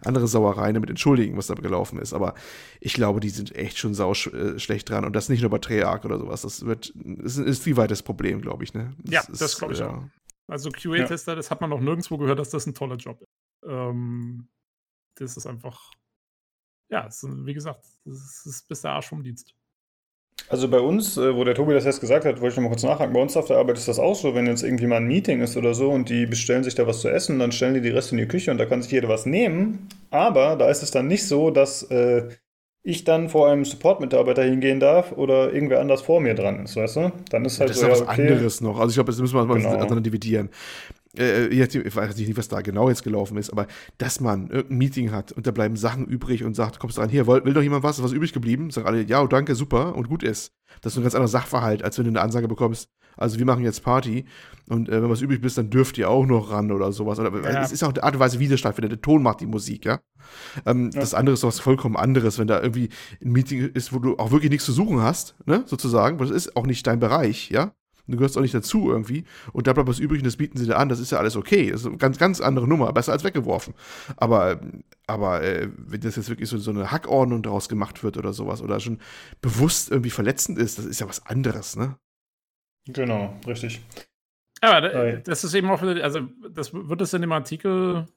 andere 0.05 0.27
Sauereien 0.27 0.75
damit 0.75 0.89
entschuldigen, 0.89 1.37
was 1.37 1.47
da 1.47 1.55
gelaufen 1.55 1.99
ist. 1.99 2.13
Aber 2.13 2.33
ich 2.79 2.93
glaube, 2.93 3.19
die 3.19 3.29
sind 3.29 3.55
echt 3.55 3.77
schon 3.77 3.93
sau 3.93 4.11
äh, 4.11 4.59
schlecht 4.59 4.89
dran 4.89 5.05
und 5.05 5.15
das 5.15 5.29
nicht 5.29 5.41
nur 5.41 5.51
bei 5.51 5.59
Treyarch 5.59 6.05
oder 6.05 6.17
sowas. 6.17 6.41
Das 6.41 6.65
wird, 6.65 6.93
ist, 7.23 7.37
ist 7.37 7.63
viel 7.63 7.77
weites 7.77 8.03
Problem, 8.03 8.41
glaube 8.41 8.63
ich. 8.63 8.73
Ne? 8.73 8.93
Ja, 9.05 9.21
das 9.27 9.57
glaube 9.57 9.73
ich 9.73 9.79
ja. 9.79 9.89
auch. 9.89 10.03
Also 10.49 10.71
QA-Tester, 10.71 11.35
das 11.35 11.51
hat 11.51 11.61
man 11.61 11.69
noch 11.69 11.79
nirgendwo 11.79 12.17
gehört, 12.17 12.39
dass 12.39 12.49
das 12.49 12.65
ein 12.65 12.73
toller 12.73 12.95
Job 12.95 13.21
ist. 13.21 13.29
Ähm, 13.67 14.49
das 15.15 15.37
ist 15.37 15.45
einfach, 15.45 15.91
ja, 16.89 17.05
ist, 17.05 17.23
wie 17.45 17.53
gesagt, 17.53 17.85
das 18.05 18.45
ist 18.45 18.67
bis 18.67 18.81
der 18.81 18.91
Arsch 18.91 19.07
vom 19.07 19.23
Dienst. 19.23 19.53
Also 20.47 20.67
bei 20.67 20.79
uns, 20.79 21.17
äh, 21.17 21.35
wo 21.35 21.43
der 21.43 21.53
Tobi 21.53 21.73
das 21.73 21.85
jetzt 21.85 22.01
gesagt 22.01 22.25
hat, 22.25 22.41
wollte 22.41 22.53
ich 22.53 22.55
noch 22.55 22.63
mal 22.63 22.69
kurz 22.69 22.83
nachhaken. 22.83 23.13
Bei 23.13 23.21
uns 23.21 23.37
auf 23.37 23.45
der 23.45 23.57
Arbeit 23.57 23.77
ist 23.77 23.87
das 23.87 23.99
auch 23.99 24.15
so, 24.15 24.33
wenn 24.33 24.47
jetzt 24.47 24.63
irgendwie 24.63 24.87
mal 24.87 24.97
ein 24.97 25.07
Meeting 25.07 25.41
ist 25.41 25.55
oder 25.57 25.75
so 25.75 25.91
und 25.91 26.09
die 26.09 26.25
bestellen 26.25 26.63
sich 26.63 26.73
da 26.73 26.87
was 26.87 27.01
zu 27.01 27.09
essen, 27.09 27.37
dann 27.37 27.51
stellen 27.51 27.75
die 27.75 27.81
die 27.81 27.89
Reste 27.89 28.15
in 28.15 28.17
die 28.17 28.27
Küche 28.27 28.49
und 28.49 28.57
da 28.57 28.65
kann 28.65 28.81
sich 28.81 28.91
jeder 28.91 29.09
was 29.09 29.27
nehmen. 29.27 29.87
Aber 30.09 30.55
da 30.55 30.69
ist 30.69 30.81
es 30.81 30.89
dann 30.89 31.07
nicht 31.07 31.27
so, 31.27 31.51
dass 31.51 31.83
äh, 31.91 32.29
ich 32.83 33.03
dann 33.03 33.29
vor 33.29 33.49
einem 33.49 33.65
Support-Mitarbeiter 33.65 34.43
hingehen 34.43 34.79
darf 34.79 35.11
oder 35.11 35.53
irgendwer 35.53 35.81
anders 35.81 36.01
vor 36.01 36.21
mir 36.21 36.33
dran 36.35 36.63
ist, 36.63 36.75
weißt 36.75 36.95
du? 36.97 37.11
Dann 37.29 37.45
ist 37.45 37.59
halt 37.59 37.69
das 37.69 37.77
so, 37.77 37.81
ist 37.81 37.81
ja 37.81 37.87
ja, 37.87 37.91
was 37.91 38.01
okay. 38.01 38.31
anderes 38.31 38.61
noch. 38.61 38.79
Also 38.79 38.89
ich 38.91 38.95
glaube, 38.95 39.11
das 39.11 39.19
müssen 39.21 39.35
wir 39.35 39.45
mal 39.45 39.57
Genau. 39.57 39.69
miteinander 39.71 40.01
dividieren. 40.01 40.49
Äh, 41.19 41.53
jetzt, 41.53 41.75
ich 41.75 41.95
weiß 41.95 42.15
nicht, 42.15 42.37
was 42.37 42.47
da 42.47 42.61
genau 42.61 42.89
jetzt 42.89 43.03
gelaufen 43.03 43.37
ist, 43.37 43.51
aber 43.51 43.67
dass 43.97 44.19
man 44.19 44.49
irgendein 44.49 44.77
Meeting 44.77 45.11
hat 45.11 45.31
und 45.31 45.45
da 45.45 45.51
bleiben 45.51 45.75
Sachen 45.75 46.05
übrig 46.05 46.43
und 46.43 46.55
sagt, 46.55 46.79
kommst 46.79 46.97
du 46.97 47.01
rein, 47.01 47.09
hier, 47.09 47.27
will, 47.27 47.43
will 47.45 47.53
doch 47.53 47.61
jemand 47.61 47.83
was, 47.83 47.97
ist 47.97 48.03
was 48.03 48.11
übrig 48.13 48.33
geblieben? 48.33 48.71
Sagen 48.71 48.87
alle, 48.87 49.03
ja, 49.03 49.21
oh, 49.21 49.27
danke, 49.27 49.55
super 49.55 49.95
und 49.95 50.07
gut 50.07 50.23
ist. 50.23 50.53
Das 50.81 50.93
ist 50.93 50.97
ein 50.97 51.03
ganz 51.03 51.15
anderer 51.15 51.27
Sachverhalt, 51.27 51.83
als 51.83 51.97
wenn 51.97 52.05
du 52.05 52.11
eine 52.11 52.21
Ansage 52.21 52.47
bekommst, 52.47 52.89
also 53.17 53.37
wir 53.37 53.45
machen 53.45 53.63
jetzt 53.63 53.83
Party 53.83 54.25
und 54.69 54.87
äh, 54.87 55.01
wenn 55.01 55.09
was 55.09 55.21
übrig 55.21 55.41
bist, 55.41 55.57
dann 55.57 55.69
dürft 55.69 55.97
ihr 55.97 56.09
auch 56.09 56.25
noch 56.25 56.51
ran 56.51 56.71
oder 56.71 56.91
sowas. 56.93 57.19
Oder, 57.19 57.33
Ja. 57.51 57.61
Es 57.61 57.71
ist 57.71 57.83
auch 57.83 57.91
die 57.91 58.01
Art 58.01 58.13
und 58.13 58.19
Weise, 58.21 58.39
wie 58.39 58.47
der 58.47 58.57
stattfindet. 58.57 58.91
Der 58.93 59.01
Ton 59.01 59.21
macht 59.21 59.41
die 59.41 59.45
Musik, 59.45 59.85
ja. 59.85 59.99
Ähm, 60.65 60.91
Ja. 60.93 61.01
Das 61.01 61.13
andere 61.13 61.33
ist 61.33 61.43
was 61.43 61.59
vollkommen 61.59 61.97
anderes, 61.97 62.39
wenn 62.39 62.47
da 62.47 62.61
irgendwie 62.61 62.89
ein 63.23 63.31
Meeting 63.31 63.71
ist, 63.73 63.91
wo 63.91 63.99
du 63.99 64.17
auch 64.17 64.31
wirklich 64.31 64.51
nichts 64.51 64.65
zu 64.65 64.71
suchen 64.71 65.01
hast, 65.01 65.35
ne, 65.45 65.63
sozusagen, 65.65 66.19
weil 66.19 66.27
das 66.27 66.35
ist 66.35 66.55
auch 66.55 66.65
nicht 66.65 66.87
dein 66.87 66.99
Bereich, 66.99 67.49
ja. 67.49 67.73
Du 68.11 68.17
gehörst 68.17 68.37
auch 68.37 68.41
nicht 68.41 68.53
dazu 68.53 68.89
irgendwie. 68.89 69.25
Und 69.53 69.67
da 69.67 69.73
bleibt 69.73 69.87
was 69.89 69.99
übrig 69.99 70.19
und 70.21 70.25
das 70.25 70.37
bieten 70.37 70.57
sie 70.57 70.65
dir 70.65 70.77
an. 70.77 70.89
Das 70.89 70.99
ist 70.99 71.11
ja 71.11 71.17
alles 71.19 71.35
okay. 71.35 71.71
Das 71.71 71.81
ist 71.81 71.87
eine 71.87 71.97
ganz, 71.97 72.17
ganz 72.17 72.41
andere 72.41 72.67
Nummer. 72.67 72.91
Besser 72.93 73.11
als 73.11 73.23
weggeworfen. 73.23 73.73
Aber, 74.17 74.59
aber 75.07 75.41
äh, 75.43 75.69
wenn 75.77 76.01
das 76.01 76.15
jetzt 76.15 76.29
wirklich 76.29 76.49
so, 76.49 76.57
so 76.57 76.71
eine 76.71 76.91
Hackordnung 76.91 77.43
daraus 77.43 77.69
gemacht 77.69 78.03
wird 78.03 78.17
oder 78.17 78.33
sowas 78.33 78.61
oder 78.61 78.79
schon 78.79 78.99
bewusst 79.41 79.91
irgendwie 79.91 80.09
verletzend 80.09 80.57
ist, 80.57 80.77
das 80.77 80.85
ist 80.85 80.99
ja 80.99 81.07
was 81.09 81.25
anderes, 81.25 81.75
ne? 81.75 81.97
Genau, 82.87 83.37
richtig. 83.45 83.81
Aber 84.61 84.81
da- 84.81 84.93
Hi. 84.97 85.21
das 85.23 85.43
ist 85.43 85.53
eben 85.53 85.69
auch 85.69 85.81
wieder, 85.81 86.03
also 86.03 86.21
das 86.51 86.73
wird 86.73 87.01
es 87.01 87.13
in 87.13 87.21
dem 87.21 87.31
Artikel 87.31 88.07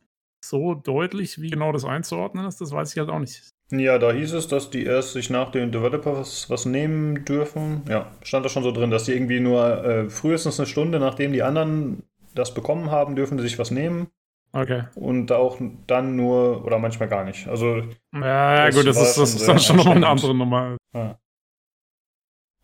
so 0.45 0.75
deutlich, 0.75 1.41
wie 1.41 1.51
genau 1.51 1.71
das 1.73 1.85
einzuordnen 1.85 2.47
ist, 2.47 2.61
das 2.61 2.73
weiß 2.73 2.93
ich 2.93 2.99
halt 2.99 3.11
auch 3.11 3.19
nicht. 3.21 3.53
Ja, 3.75 3.99
da 3.99 4.13
hieß 4.13 4.35
es, 4.35 4.49
dass 4.49 4.69
die 4.69 4.85
erst 4.85 5.15
sich 5.15 5.31
nach 5.31 5.51
den 5.51 5.73
Developers 5.73 6.51
was 6.51 6.67
nehmen 6.67 7.25
dürfen. 7.25 7.83
Ja, 7.89 8.13
stand 8.23 8.45
da 8.45 8.51
schon 8.51 8.63
so 8.63 8.71
drin, 8.71 8.91
dass 8.91 9.05
die 9.05 9.13
irgendwie 9.13 9.41
nur 9.41 9.83
äh, 9.85 10.11
frühestens 10.11 10.61
eine 10.61 10.67
Stunde, 10.67 11.01
nachdem 11.01 11.33
die 11.33 11.43
anderen 11.43 12.03
das 12.35 12.53
bekommen 12.53 12.91
haben, 12.91 13.17
dürfen 13.17 13.39
die 13.39 13.43
sich 13.43 13.59
was 13.59 13.71
nehmen. 13.71 14.09
Okay. 14.53 14.85
Und 14.95 15.33
auch 15.33 15.59
dann 15.87 16.17
nur 16.17 16.65
oder 16.67 16.79
manchmal 16.79 17.09
gar 17.09 17.25
nicht. 17.25 17.49
Also, 17.49 17.83
Ja, 18.13 18.67
Das 18.67 18.77
gut, 18.77 18.87
das 18.87 19.01
ist, 19.01 19.17
das 19.17 19.35
ist 19.35 19.49
dann 19.49 19.59
schon 19.59 19.77
nochmal 19.77 19.97
eine 19.97 20.09
andere 20.09 20.35
Nummer. 20.35 20.77
ja. 20.95 21.19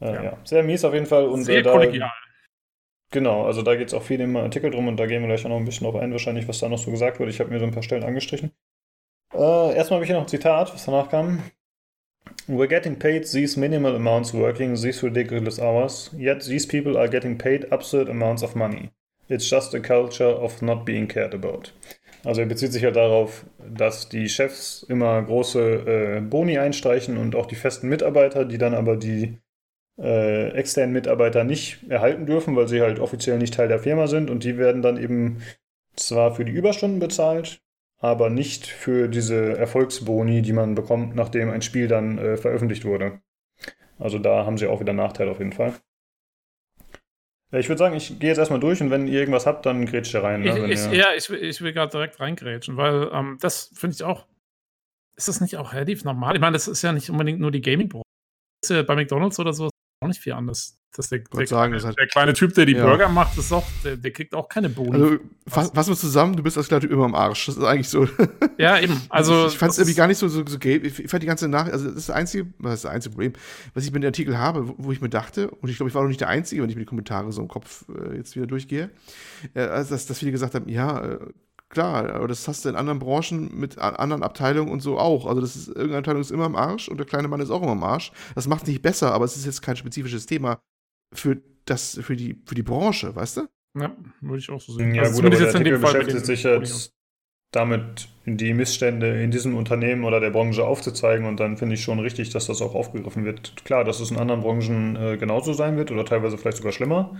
Äh, 0.01 0.14
Ja. 0.14 0.22
ja. 0.22 0.39
sehr 0.44 0.62
mies 0.62 0.85
auf 0.85 0.93
jeden 0.93 1.06
Fall. 1.06 1.24
Und 1.24 1.44
Sehr 1.44 1.60
äh, 1.60 1.62
da, 1.62 1.72
kollegial. 1.72 2.12
Genau, 3.10 3.47
also 3.47 3.62
da 3.62 3.74
geht 3.74 3.89
es 3.89 3.94
auch 3.94 4.02
viel 4.02 4.20
im 4.20 4.36
Artikel 4.36 4.70
drum 4.70 4.86
und 4.86 4.98
da 4.98 5.06
gehen 5.06 5.22
wir 5.22 5.28
gleich 5.28 5.47
auch 5.47 5.48
noch 5.48 5.56
ein 5.56 5.64
bisschen 5.64 5.86
drauf 5.86 5.97
ein, 5.97 6.12
wahrscheinlich, 6.12 6.47
was 6.47 6.59
da 6.59 6.68
noch 6.68 6.76
so 6.76 6.90
gesagt 6.90 7.18
wird. 7.18 7.30
Ich 7.30 7.40
habe 7.40 7.48
mir 7.48 7.59
so 7.59 7.64
ein 7.64 7.72
paar 7.72 7.82
Stellen 7.82 8.05
angestrichen. 8.05 8.52
Äh, 9.32 9.76
erstmal 9.76 9.98
habe 9.98 10.05
ich 10.05 10.09
hier 10.09 10.16
noch 10.16 10.24
ein 10.24 10.28
Zitat, 10.28 10.72
was 10.72 10.84
danach 10.84 11.10
kam. 11.10 11.42
We're 12.46 12.66
getting 12.66 12.98
paid 12.98 13.30
these 13.30 13.59
minimal 13.59 13.94
amounts 13.94 14.32
working 14.32 14.74
these 14.74 15.02
ridiculous 15.02 15.59
hours, 15.59 16.10
yet 16.16 16.42
these 16.42 16.66
people 16.66 16.96
are 16.96 17.09
getting 17.09 17.36
paid 17.36 17.70
absurd 17.72 18.09
amounts 18.09 18.42
of 18.42 18.55
money. 18.55 18.90
It's 19.28 19.48
just 19.48 19.74
a 19.74 19.80
culture 19.80 20.34
of 20.34 20.62
not 20.62 20.84
being 20.84 21.06
cared 21.06 21.34
about. 21.34 21.72
Also 22.24 22.40
er 22.40 22.46
bezieht 22.46 22.72
sich 22.72 22.82
ja 22.82 22.90
darauf, 22.90 23.44
dass 23.59 24.09
die 24.09 24.28
Chefs 24.28 24.82
immer 24.88 25.22
große 25.22 25.60
äh, 25.60 26.20
Boni 26.20 26.59
einstreichen 26.59 27.16
und 27.16 27.36
auch 27.36 27.46
die 27.46 27.55
festen 27.55 27.88
Mitarbeiter, 27.88 28.44
die 28.44 28.59
dann 28.59 28.74
aber 28.74 28.96
die 28.96 29.38
äh, 29.98 30.50
externen 30.50 30.92
Mitarbeiter 30.92 31.44
nicht 31.44 31.88
erhalten 31.88 32.26
dürfen, 32.26 32.56
weil 32.56 32.68
sie 32.68 32.80
halt 32.80 32.98
offiziell 32.98 33.38
nicht 33.38 33.55
Teil 33.55 33.68
der 33.68 33.78
Firma 33.78 34.06
sind 34.06 34.30
und 34.30 34.44
die 34.44 34.56
werden 34.56 34.82
dann 34.82 34.96
eben 34.96 35.42
zwar 35.96 36.34
für 36.34 36.44
die 36.44 36.52
Überstunden 36.52 36.98
bezahlt, 36.98 37.60
aber 37.98 38.30
nicht 38.30 38.66
für 38.66 39.08
diese 39.08 39.56
Erfolgsboni, 39.58 40.42
die 40.42 40.52
man 40.52 40.74
bekommt, 40.74 41.14
nachdem 41.16 41.50
ein 41.50 41.62
Spiel 41.62 41.88
dann 41.88 42.18
äh, 42.18 42.36
veröffentlicht 42.36 42.84
wurde. 42.84 43.20
Also 43.98 44.18
da 44.18 44.46
haben 44.46 44.56
sie 44.58 44.66
auch 44.68 44.80
wieder 44.80 44.92
Nachteile 44.92 45.30
auf 45.32 45.38
jeden 45.38 45.52
Fall. 45.52 45.74
Ich 47.50 47.68
würde 47.68 47.78
sagen, 47.78 47.96
ich 47.96 48.18
gehe 48.18 48.28
jetzt 48.28 48.38
erstmal 48.38 48.60
durch 48.60 48.80
und 48.82 48.90
wenn 48.90 49.06
ihr 49.08 49.18
irgendwas 49.20 49.46
habt, 49.46 49.64
dann 49.64 49.86
grätscht 49.86 50.12
ihr 50.14 50.22
rein. 50.22 50.42
Ne, 50.42 50.70
Ich, 50.70 50.84
ich, 50.86 50.92
ihr, 50.92 50.98
ja, 50.98 51.14
ich, 51.16 51.30
will- 51.30 51.42
ich 51.42 51.60
will 51.62 51.72
gerade 51.72 51.90
direkt 51.90 52.20
reingrätschen, 52.20 52.76
weil 52.76 53.08
ähm, 53.12 53.38
das 53.40 53.70
finde 53.74 53.94
ich 53.94 54.04
auch. 54.04 54.26
Ist 55.16 55.28
das 55.28 55.40
nicht 55.40 55.56
auch 55.56 55.72
relativ 55.72 56.04
normal? 56.04 56.34
Ich 56.36 56.40
meine, 56.40 56.52
das 56.52 56.68
ist 56.68 56.82
ja 56.82 56.92
nicht 56.92 57.10
unbedingt 57.10 57.40
nur 57.40 57.50
die 57.50 57.62
Gaming-Branche. 57.62 58.04
Ist 58.62 58.70
ja 58.70 58.82
bei 58.82 58.94
McDonalds 58.94 59.40
oder 59.40 59.52
so 59.52 59.70
auch 60.00 60.06
nicht 60.08 60.20
viel 60.20 60.34
anders. 60.34 60.77
Das 60.97 61.10
der, 61.10 61.19
der, 61.20 61.47
sagen, 61.47 61.73
kleine, 61.73 61.74
das 61.77 61.85
hat- 61.85 61.98
der 61.98 62.06
kleine 62.09 62.32
Typ, 62.32 62.55
der 62.55 62.66
die 62.66 62.73
Ja. 62.73 62.85
Burger 62.85 63.09
macht, 63.09 63.36
ist 63.39 63.52
auch, 63.52 63.65
der, 63.85 63.97
der 63.97 64.10
kriegt 64.10 64.35
auch 64.35 64.48
keine 64.48 64.69
Boni. 64.69 64.90
Also, 64.94 65.19
fass, 65.47 65.70
fassen 65.73 65.90
wir 65.90 65.97
zusammen, 65.97 66.35
du 66.35 66.43
bist 66.43 66.56
als 66.59 66.66
kleiner 66.66 66.81
Typ 66.81 66.90
immer 66.90 67.05
am 67.05 67.15
Arsch. 67.15 67.47
Das 67.47 67.56
ist 67.56 67.62
eigentlich 67.62 67.89
so. 67.89 68.09
ja, 68.59 68.81
eben. 68.81 69.01
Also, 69.10 69.47
ich 69.47 69.59
fand 69.59 69.70
es 69.70 69.77
das 69.77 69.78
irgendwie 69.86 69.97
gar 69.97 70.06
nicht 70.09 70.19
so, 70.19 70.27
so, 70.28 70.44
so 70.47 70.59
gelb. 70.59 70.85
Ich 70.85 71.09
fand 71.09 71.23
die 71.23 71.27
ganze 71.27 71.47
Nachricht, 71.47 71.74
also 71.74 71.86
das 71.89 71.97
ist 71.97 72.09
das 72.09 72.16
einzige, 72.16 72.47
was 72.59 72.74
ist 72.74 72.85
das 72.85 72.90
einzige 72.90 73.12
Problem, 73.15 73.32
was 73.74 73.85
ich 73.85 73.93
mit 73.93 74.02
dem 74.02 74.09
Artikel 74.09 74.39
habe, 74.39 74.66
wo, 74.69 74.74
wo 74.78 74.93
ich 74.93 75.01
mir 75.01 75.10
dachte, 75.10 75.51
und 75.51 75.69
ich 75.69 75.77
glaube, 75.77 75.89
ich 75.90 75.94
war 75.94 76.02
noch 76.02 76.09
nicht 76.09 76.20
der 76.20 76.28
Einzige, 76.28 76.62
wenn 76.62 76.70
ich 76.70 76.74
mir 76.77 76.82
die 76.82 76.86
Kommentare 76.86 77.31
so 77.32 77.43
im 77.43 77.48
Kopf 77.48 77.85
äh, 77.89 78.16
jetzt 78.16 78.35
wieder 78.35 78.47
durchgehe, 78.47 78.90
äh, 79.55 79.60
also 79.60 79.90
dass, 79.94 80.06
dass 80.06 80.19
viele 80.19 80.32
gesagt 80.32 80.55
haben, 80.55 80.69
ja, 80.69 81.01
äh, 81.05 81.19
klar, 81.69 82.12
aber 82.15 82.27
das 82.27 82.48
hast 82.48 82.65
du 82.65 82.70
in 82.70 82.77
anderen 82.77 82.98
Branchen 82.98 83.51
mit 83.56 83.78
anderen 83.78 84.23
Abteilungen 84.23 84.73
und 84.73 84.81
so 84.81 84.98
auch. 84.98 85.27
Also 85.27 85.43
das 85.43 85.55
ist, 85.55 85.69
irgendeine 85.69 85.98
Abteilung 85.98 86.23
ist 86.23 86.31
immer 86.31 86.47
am 86.47 86.56
Arsch 86.56 86.89
und 86.89 86.97
der 86.97 87.06
kleine 87.06 87.28
Mann 87.28 87.40
ist 87.40 87.51
auch 87.51 87.62
immer 87.62 87.73
am 87.73 87.85
Arsch. 87.85 88.10
Das 88.35 88.48
macht 88.48 88.66
nicht 88.66 88.81
besser, 88.82 89.12
aber 89.12 89.27
es 89.27 89.36
ist 89.36 89.44
jetzt 89.44 89.60
kein 89.62 89.77
spezifisches 89.77 90.24
Thema 90.27 90.59
für 91.12 91.40
das, 91.64 91.98
für 92.02 92.16
die, 92.16 92.40
für 92.47 92.55
die 92.55 92.62
Branche, 92.62 93.14
weißt 93.14 93.39
du? 93.39 93.48
Ja, 93.78 93.97
würde 94.20 94.39
ich 94.39 94.51
auch 94.51 94.60
so 94.60 94.72
sehen. 94.72 94.94
ja, 94.94 95.02
Also 95.02 95.16
gut, 95.16 95.26
aber 95.26 95.36
der 95.36 95.47
jetzt 95.47 95.56
in 95.56 95.64
dem 95.64 95.74
Artikel 95.74 95.78
Fall 95.80 96.01
beschäftigt 96.01 96.26
sich 96.26 96.43
jetzt 96.43 96.94
damit, 97.51 98.09
die 98.26 98.52
Missstände 98.52 99.22
in 99.22 99.30
diesem 99.30 99.56
Unternehmen 99.56 100.05
oder 100.05 100.20
der 100.20 100.30
Branche 100.30 100.64
aufzuzeigen 100.66 101.26
und 101.26 101.40
dann 101.40 101.56
finde 101.56 101.74
ich 101.74 101.82
schon 101.82 101.98
richtig, 101.98 102.30
dass 102.30 102.47
das 102.47 102.60
auch 102.60 102.74
aufgegriffen 102.74 103.24
wird. 103.24 103.64
Klar, 103.64 103.85
dass 103.85 104.01
es 104.01 104.10
in 104.10 104.18
anderen 104.18 104.43
Branchen 104.43 104.97
äh, 104.97 105.16
genauso 105.16 105.55
sein 105.55 105.76
wird 105.76 105.90
oder 105.90 106.05
teilweise 106.05 106.36
vielleicht 106.36 106.59
sogar 106.59 106.72
schlimmer. 106.72 107.16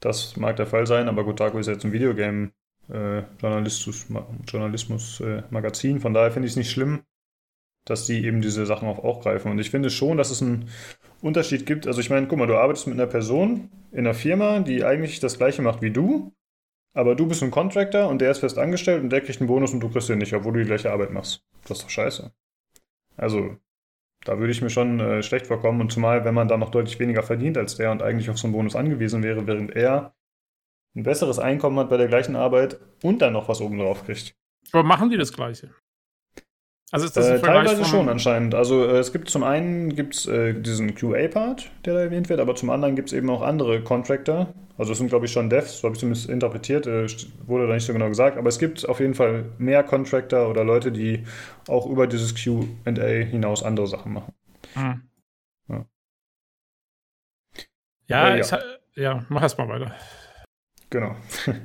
Das 0.00 0.36
mag 0.36 0.56
der 0.56 0.66
Fall 0.66 0.86
sein, 0.86 1.08
aber 1.08 1.24
Kotaku 1.24 1.58
ist 1.58 1.68
jetzt 1.68 1.84
ein 1.84 1.92
Videogame 1.92 2.50
äh, 2.90 3.22
Journalismus, 3.40 5.20
äh, 5.20 5.42
Magazin, 5.50 6.00
von 6.00 6.12
daher 6.12 6.30
finde 6.30 6.46
ich 6.46 6.52
es 6.52 6.56
nicht 6.56 6.70
schlimm, 6.70 7.02
dass 7.86 8.04
die 8.04 8.24
eben 8.24 8.42
diese 8.42 8.66
Sachen 8.66 8.88
auch 8.88 9.02
aufgreifen. 9.02 9.50
Und 9.50 9.58
ich 9.58 9.70
finde 9.70 9.90
schon, 9.90 10.18
dass 10.18 10.30
es 10.30 10.42
einen 10.42 10.68
Unterschied 11.22 11.64
gibt. 11.64 11.86
Also 11.86 12.00
ich 12.00 12.10
meine, 12.10 12.26
guck 12.26 12.38
mal, 12.38 12.46
du 12.46 12.56
arbeitest 12.56 12.88
mit 12.88 12.98
einer 12.98 13.06
Person 13.06 13.70
in 13.92 14.00
einer 14.00 14.14
Firma, 14.14 14.60
die 14.60 14.84
eigentlich 14.84 15.20
das 15.20 15.38
gleiche 15.38 15.62
macht 15.62 15.80
wie 15.80 15.90
du, 15.90 16.34
aber 16.92 17.14
du 17.14 17.26
bist 17.26 17.42
ein 17.42 17.50
Contractor 17.50 18.08
und 18.08 18.20
der 18.20 18.30
ist 18.30 18.40
fest 18.40 18.58
angestellt 18.58 19.02
und 19.02 19.10
der 19.10 19.20
kriegt 19.20 19.40
einen 19.40 19.48
Bonus 19.48 19.72
und 19.72 19.80
du 19.80 19.88
kriegst 19.88 20.08
den 20.08 20.18
nicht, 20.18 20.34
obwohl 20.34 20.52
du 20.52 20.58
die 20.60 20.66
gleiche 20.66 20.90
Arbeit 20.90 21.12
machst. 21.12 21.44
Das 21.62 21.78
ist 21.78 21.84
doch 21.84 21.90
scheiße. 21.90 22.32
Also, 23.16 23.56
da 24.24 24.38
würde 24.38 24.50
ich 24.50 24.62
mir 24.62 24.70
schon 24.70 24.98
äh, 24.98 25.22
schlecht 25.22 25.46
vorkommen 25.46 25.80
und 25.80 25.92
zumal, 25.92 26.24
wenn 26.24 26.34
man 26.34 26.48
dann 26.48 26.60
noch 26.60 26.70
deutlich 26.70 26.98
weniger 26.98 27.22
verdient 27.22 27.56
als 27.56 27.76
der 27.76 27.92
und 27.92 28.02
eigentlich 28.02 28.28
auf 28.28 28.38
so 28.38 28.46
einen 28.46 28.54
Bonus 28.54 28.74
angewiesen 28.74 29.22
wäre, 29.22 29.46
während 29.46 29.76
er 29.76 30.14
ein 30.96 31.02
besseres 31.04 31.38
Einkommen 31.38 31.78
hat 31.78 31.90
bei 31.90 31.96
der 31.96 32.08
gleichen 32.08 32.34
Arbeit 32.34 32.80
und 33.02 33.22
dann 33.22 33.34
noch 33.34 33.48
was 33.48 33.60
obendrauf 33.60 34.04
kriegt. 34.04 34.34
Aber 34.72 34.82
machen 34.82 35.10
die 35.10 35.16
das 35.16 35.32
Gleiche? 35.32 35.74
Also 36.92 37.06
ist 37.06 37.16
das 37.16 37.26
Äh, 37.26 37.32
ein 37.34 37.38
Vergleich 37.40 37.66
teilweise 37.66 37.84
schon 37.84 38.08
anscheinend. 38.08 38.54
Also 38.54 38.84
äh, 38.86 38.98
es 38.98 39.12
gibt 39.12 39.28
zum 39.28 39.42
einen 39.42 39.94
gibt's, 39.94 40.26
äh, 40.26 40.54
diesen 40.54 40.94
QA-Part, 40.94 41.70
der 41.84 41.94
da 41.94 42.00
erwähnt 42.00 42.28
wird, 42.28 42.38
aber 42.40 42.54
zum 42.54 42.70
anderen 42.70 42.94
gibt 42.94 43.08
es 43.08 43.12
eben 43.12 43.28
auch 43.28 43.42
andere 43.42 43.82
Contractor. 43.82 44.54
Also 44.78 44.92
es 44.92 44.98
sind, 44.98 45.08
glaube 45.08 45.26
ich, 45.26 45.32
schon 45.32 45.50
Devs, 45.50 45.80
so 45.80 45.84
habe 45.88 45.94
ich 45.94 46.00
zumindest 46.00 46.28
interpretiert, 46.28 46.86
äh, 46.86 47.06
wurde 47.46 47.66
da 47.66 47.74
nicht 47.74 47.86
so 47.86 47.92
genau 47.92 48.08
gesagt, 48.08 48.36
aber 48.38 48.48
es 48.48 48.58
gibt 48.58 48.88
auf 48.88 49.00
jeden 49.00 49.14
Fall 49.14 49.46
mehr 49.58 49.82
Contractor 49.82 50.48
oder 50.48 50.62
Leute, 50.64 50.92
die 50.92 51.24
auch 51.66 51.86
über 51.86 52.06
dieses 52.06 52.34
QA 52.34 53.06
hinaus 53.24 53.62
andere 53.64 53.86
Sachen 53.88 54.12
machen. 54.12 54.32
Hm. 54.74 55.02
Ja. 55.68 55.86
Ja, 58.08 58.28
Äh, 58.28 58.38
ja. 58.38 58.44
Ich, 58.44 58.52
ha- 58.52 58.60
ja, 58.94 59.24
mach 59.28 59.42
erst 59.42 59.58
mal 59.58 59.68
weiter. 59.68 59.94
Genau. 60.90 61.16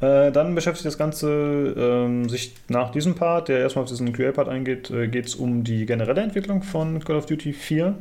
Äh, 0.00 0.30
dann 0.30 0.54
beschäftigt 0.54 0.86
das 0.86 0.98
Ganze 0.98 1.74
ähm, 1.76 2.28
sich 2.28 2.54
nach 2.68 2.90
diesem 2.92 3.14
Part, 3.16 3.48
der 3.48 3.58
erstmal 3.58 3.82
auf 3.82 3.88
diesen 3.88 4.12
QA-Part 4.12 4.48
eingeht, 4.48 4.90
äh, 4.90 5.08
geht 5.08 5.26
es 5.26 5.34
um 5.34 5.64
die 5.64 5.86
generelle 5.86 6.20
Entwicklung 6.22 6.62
von 6.62 7.02
Call 7.02 7.16
of 7.16 7.26
Duty 7.26 7.52
4. 7.52 7.96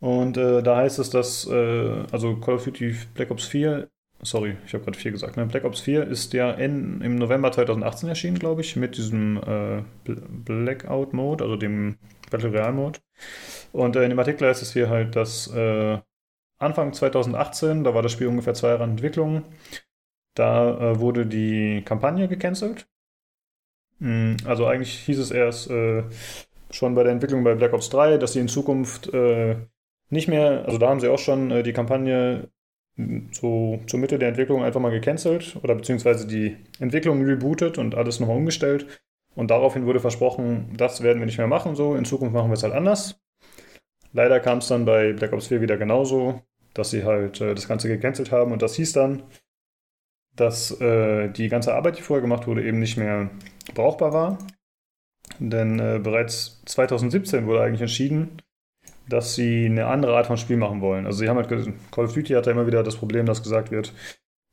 Und 0.00 0.36
äh, 0.36 0.62
da 0.62 0.76
heißt 0.76 0.98
es, 0.98 1.10
dass 1.10 1.46
äh, 1.48 2.04
also 2.12 2.36
Call 2.36 2.56
of 2.56 2.64
Duty 2.64 2.94
Black 3.14 3.30
Ops 3.30 3.46
4, 3.46 3.88
sorry, 4.22 4.56
ich 4.66 4.74
habe 4.74 4.84
gerade 4.84 4.98
4 4.98 5.12
gesagt, 5.12 5.36
ne? 5.36 5.46
Black 5.46 5.64
Ops 5.64 5.80
4 5.80 6.06
ist 6.06 6.32
ja 6.34 6.50
in, 6.52 7.00
im 7.00 7.16
November 7.16 7.50
2018 7.52 8.08
erschienen, 8.08 8.38
glaube 8.38 8.60
ich, 8.60 8.76
mit 8.76 8.96
diesem 8.96 9.38
äh, 9.38 9.82
Bl- 10.06 10.22
Blackout-Mode, 10.44 11.44
also 11.44 11.56
dem 11.56 11.96
Battle 12.30 12.50
Royale-Mode. 12.50 13.00
Und 13.72 13.96
äh, 13.96 14.04
in 14.04 14.10
dem 14.10 14.18
Artikel 14.18 14.48
heißt 14.48 14.62
es 14.62 14.72
hier 14.72 14.90
halt, 14.90 15.16
dass 15.16 15.50
Anfang 16.58 16.92
2018, 16.92 17.84
da 17.84 17.94
war 17.94 18.02
das 18.02 18.12
Spiel 18.12 18.26
ungefähr 18.26 18.54
zwei 18.54 18.68
Jahre 18.68 18.84
in 18.84 18.90
Entwicklung, 18.90 19.44
da 20.36 20.92
äh, 20.92 21.00
wurde 21.00 21.26
die 21.26 21.82
Kampagne 21.84 22.28
gecancelt. 22.28 22.86
Mm, 23.98 24.36
Also 24.44 24.66
eigentlich 24.66 24.92
hieß 25.00 25.18
es 25.18 25.30
erst 25.30 25.70
äh, 25.70 26.04
schon 26.70 26.94
bei 26.94 27.02
der 27.02 27.12
Entwicklung 27.12 27.44
bei 27.44 27.54
Black 27.54 27.72
Ops 27.72 27.88
3, 27.90 28.18
dass 28.18 28.34
sie 28.34 28.40
in 28.40 28.48
Zukunft 28.48 29.12
äh, 29.14 29.56
nicht 30.10 30.28
mehr, 30.28 30.64
also 30.66 30.78
da 30.78 30.88
haben 30.88 31.00
sie 31.00 31.08
auch 31.08 31.18
schon 31.18 31.50
äh, 31.50 31.62
die 31.62 31.72
Kampagne 31.72 32.48
mm, 32.96 33.32
so 33.32 33.80
zur 33.86 34.00
Mitte 34.00 34.18
der 34.18 34.28
Entwicklung 34.28 34.62
einfach 34.64 34.80
mal 34.80 34.90
gecancelt 34.90 35.56
oder 35.62 35.74
beziehungsweise 35.74 36.26
die 36.26 36.56
Entwicklung 36.80 37.24
rebootet 37.24 37.78
und 37.78 37.94
alles 37.94 38.20
nochmal 38.20 38.36
umgestellt. 38.36 38.86
Und 39.34 39.50
daraufhin 39.50 39.84
wurde 39.86 40.00
versprochen, 40.00 40.72
das 40.76 41.02
werden 41.02 41.18
wir 41.18 41.26
nicht 41.26 41.38
mehr 41.38 41.46
machen 41.46 41.74
so, 41.76 41.94
in 41.94 42.04
Zukunft 42.06 42.34
machen 42.34 42.48
wir 42.50 42.54
es 42.54 42.62
halt 42.62 42.74
anders. 42.74 43.20
Leider 44.12 44.40
kam 44.40 44.58
es 44.58 44.68
dann 44.68 44.84
bei 44.84 45.12
Black 45.12 45.32
Ops 45.32 45.48
4 45.48 45.60
wieder 45.60 45.76
genauso, 45.76 46.42
dass 46.74 46.90
sie 46.90 47.04
halt 47.04 47.40
äh, 47.40 47.54
das 47.54 47.68
Ganze 47.68 47.88
gecancelt 47.88 48.32
haben 48.32 48.52
und 48.52 48.62
das 48.62 48.74
hieß 48.76 48.92
dann, 48.92 49.22
dass 50.36 50.80
äh, 50.80 51.28
die 51.28 51.48
ganze 51.48 51.74
Arbeit, 51.74 51.98
die 51.98 52.02
vorher 52.02 52.22
gemacht 52.22 52.46
wurde, 52.46 52.64
eben 52.64 52.78
nicht 52.78 52.96
mehr 52.96 53.30
brauchbar 53.74 54.12
war. 54.12 54.38
Denn 55.38 55.78
äh, 55.78 56.00
bereits 56.02 56.62
2017 56.66 57.46
wurde 57.46 57.62
eigentlich 57.62 57.80
entschieden, 57.80 58.42
dass 59.08 59.34
sie 59.34 59.66
eine 59.66 59.86
andere 59.86 60.16
Art 60.16 60.26
von 60.26 60.36
Spiel 60.36 60.56
machen 60.56 60.80
wollen. 60.80 61.06
Also 61.06 61.18
sie 61.18 61.28
haben 61.28 61.36
halt, 61.36 61.48
Call 61.48 62.04
of 62.04 62.14
Duty 62.14 62.34
hat 62.34 62.46
da 62.46 62.50
immer 62.50 62.66
wieder 62.66 62.82
das 62.82 62.96
Problem, 62.96 63.26
dass 63.26 63.42
gesagt 63.42 63.70
wird, 63.70 63.92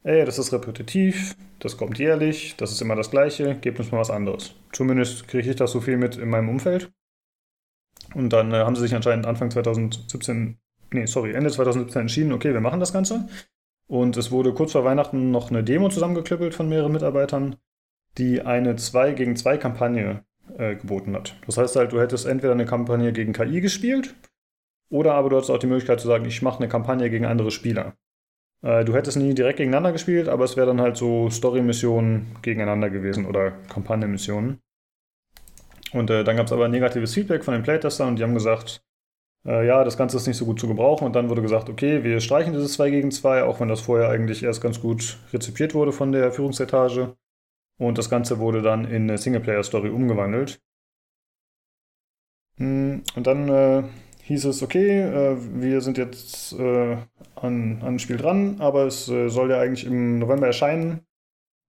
ey, 0.04 0.26
das 0.26 0.38
ist 0.38 0.54
repetitiv, 0.54 1.36
das 1.60 1.78
kommt 1.78 1.98
jährlich, 1.98 2.56
das 2.58 2.72
ist 2.72 2.82
immer 2.82 2.96
das 2.96 3.12
Gleiche, 3.12 3.56
gebt 3.56 3.80
uns 3.80 3.92
mal 3.92 4.00
was 4.00 4.12
anderes. 4.12 4.56
Zumindest 4.72 5.28
kriege 5.28 5.50
ich 5.50 5.56
das 5.56 5.72
so 5.72 5.82
viel 5.82 5.98
mit 5.98 6.18
in 6.18 6.30
meinem 6.30 6.50
Umfeld. 6.50 6.92
Und 8.14 8.32
dann 8.32 8.52
äh, 8.52 8.58
haben 8.58 8.76
sie 8.76 8.82
sich 8.82 8.96
anscheinend 8.96 9.26
Anfang 9.26 9.50
2017, 9.50 10.58
nee, 10.92 11.06
sorry, 11.06 11.34
Ende 11.34 11.50
2017 11.50 12.02
entschieden, 12.02 12.34
okay, 12.34 12.54
wir 12.54 12.62
machen 12.62 12.80
das 12.80 12.94
Ganze. 12.94 13.28
Und 13.88 14.18
es 14.18 14.32
wurde 14.32 14.54
kurz 14.54 14.72
vor 14.72 14.86
Weihnachten 14.86 15.32
noch 15.32 15.50
eine 15.50 15.64
Demo 15.64 15.90
zusammengeklüppelt 15.90 16.56
von 16.56 16.70
mehreren 16.70 16.92
Mitarbeitern, 16.92 17.58
die 18.18 18.42
eine 18.42 18.76
2 18.76 19.14
gegen 19.14 19.36
2 19.36 19.58
Kampagne 19.58 20.24
äh, 20.58 20.76
geboten 20.76 21.16
hat. 21.16 21.36
Das 21.46 21.58
heißt 21.58 21.76
halt, 21.76 21.92
du 21.92 22.00
hättest 22.00 22.26
entweder 22.26 22.54
eine 22.54 22.66
Kampagne 22.66 23.12
gegen 23.12 23.34
KI 23.34 23.62
gespielt, 23.62 24.16
oder 24.90 25.16
aber 25.16 25.30
du 25.30 25.38
hattest 25.38 25.50
auch 25.50 25.58
die 25.58 25.68
Möglichkeit 25.68 26.00
zu 26.00 26.08
sagen, 26.08 26.26
ich 26.26 26.42
mache 26.44 26.60
eine 26.60 26.68
Kampagne 26.68 27.10
gegen 27.10 27.26
andere 27.26 27.50
Spieler. 27.50 27.96
Äh, 28.62 28.86
du 28.86 28.94
hättest 28.94 29.18
nie 29.18 29.34
direkt 29.34 29.58
gegeneinander 29.58 29.92
gespielt, 29.92 30.30
aber 30.30 30.46
es 30.46 30.56
wäre 30.56 30.68
dann 30.68 30.82
halt 30.82 30.98
so 30.98 31.30
Story-Missionen 31.30 32.36
gegeneinander 32.42 32.90
gewesen 32.90 33.26
oder 33.26 33.52
Kampagnenmissionen. 33.70 34.60
Und 35.94 36.10
äh, 36.10 36.24
dann 36.24 36.38
gab 36.38 36.48
es 36.48 36.52
aber 36.52 36.68
negatives 36.68 37.14
Feedback 37.14 37.44
von 37.44 37.54
den 37.54 37.64
Playtestern 37.64 38.10
und 38.10 38.20
die 38.20 38.24
haben 38.24 38.34
gesagt, 38.34 38.84
äh, 39.46 39.66
ja, 39.68 39.84
das 39.84 39.98
Ganze 39.98 40.18
ist 40.18 40.28
nicht 40.28 40.38
so 40.38 40.46
gut 40.46 40.60
zu 40.60 40.68
gebrauchen. 40.68 41.06
Und 41.06 41.14
dann 41.16 41.30
wurde 41.30 41.42
gesagt, 41.42 41.70
okay, 41.70 42.04
wir 42.04 42.20
streichen 42.22 42.54
dieses 42.54 42.74
2 42.74 42.90
gegen 42.92 43.12
2, 43.12 43.44
auch 43.44 43.60
wenn 43.60 43.70
das 43.70 43.82
vorher 43.82 44.10
eigentlich 44.10 44.44
erst 44.44 44.62
ganz 44.62 44.82
gut 44.82 45.18
rezipiert 45.34 45.74
wurde 45.74 45.92
von 45.92 46.12
der 46.12 46.32
Führungsetage. 46.32 47.16
Und 47.80 47.98
das 47.98 48.10
Ganze 48.10 48.40
wurde 48.40 48.62
dann 48.62 48.86
in 48.86 49.04
eine 49.04 49.18
Singleplayer-Story 49.18 49.90
umgewandelt. 49.90 50.62
Mm, 52.58 53.00
Und 53.16 53.28
dann 53.28 53.50
äh, 53.50 53.84
hieß 54.24 54.46
es, 54.46 54.62
okay, 54.64 55.02
äh, 55.02 55.38
wir 55.62 55.82
sind 55.82 55.98
jetzt 55.98 56.54
äh, 56.54 56.98
an, 57.36 57.82
an 57.82 58.00
Spiel 58.00 58.18
dran, 58.18 58.58
aber 58.60 58.86
es 58.86 59.10
äh, 59.10 59.30
soll 59.30 59.50
ja 59.52 59.60
eigentlich 59.60 59.86
im 59.86 60.20
November 60.20 60.48
erscheinen. 60.48 61.02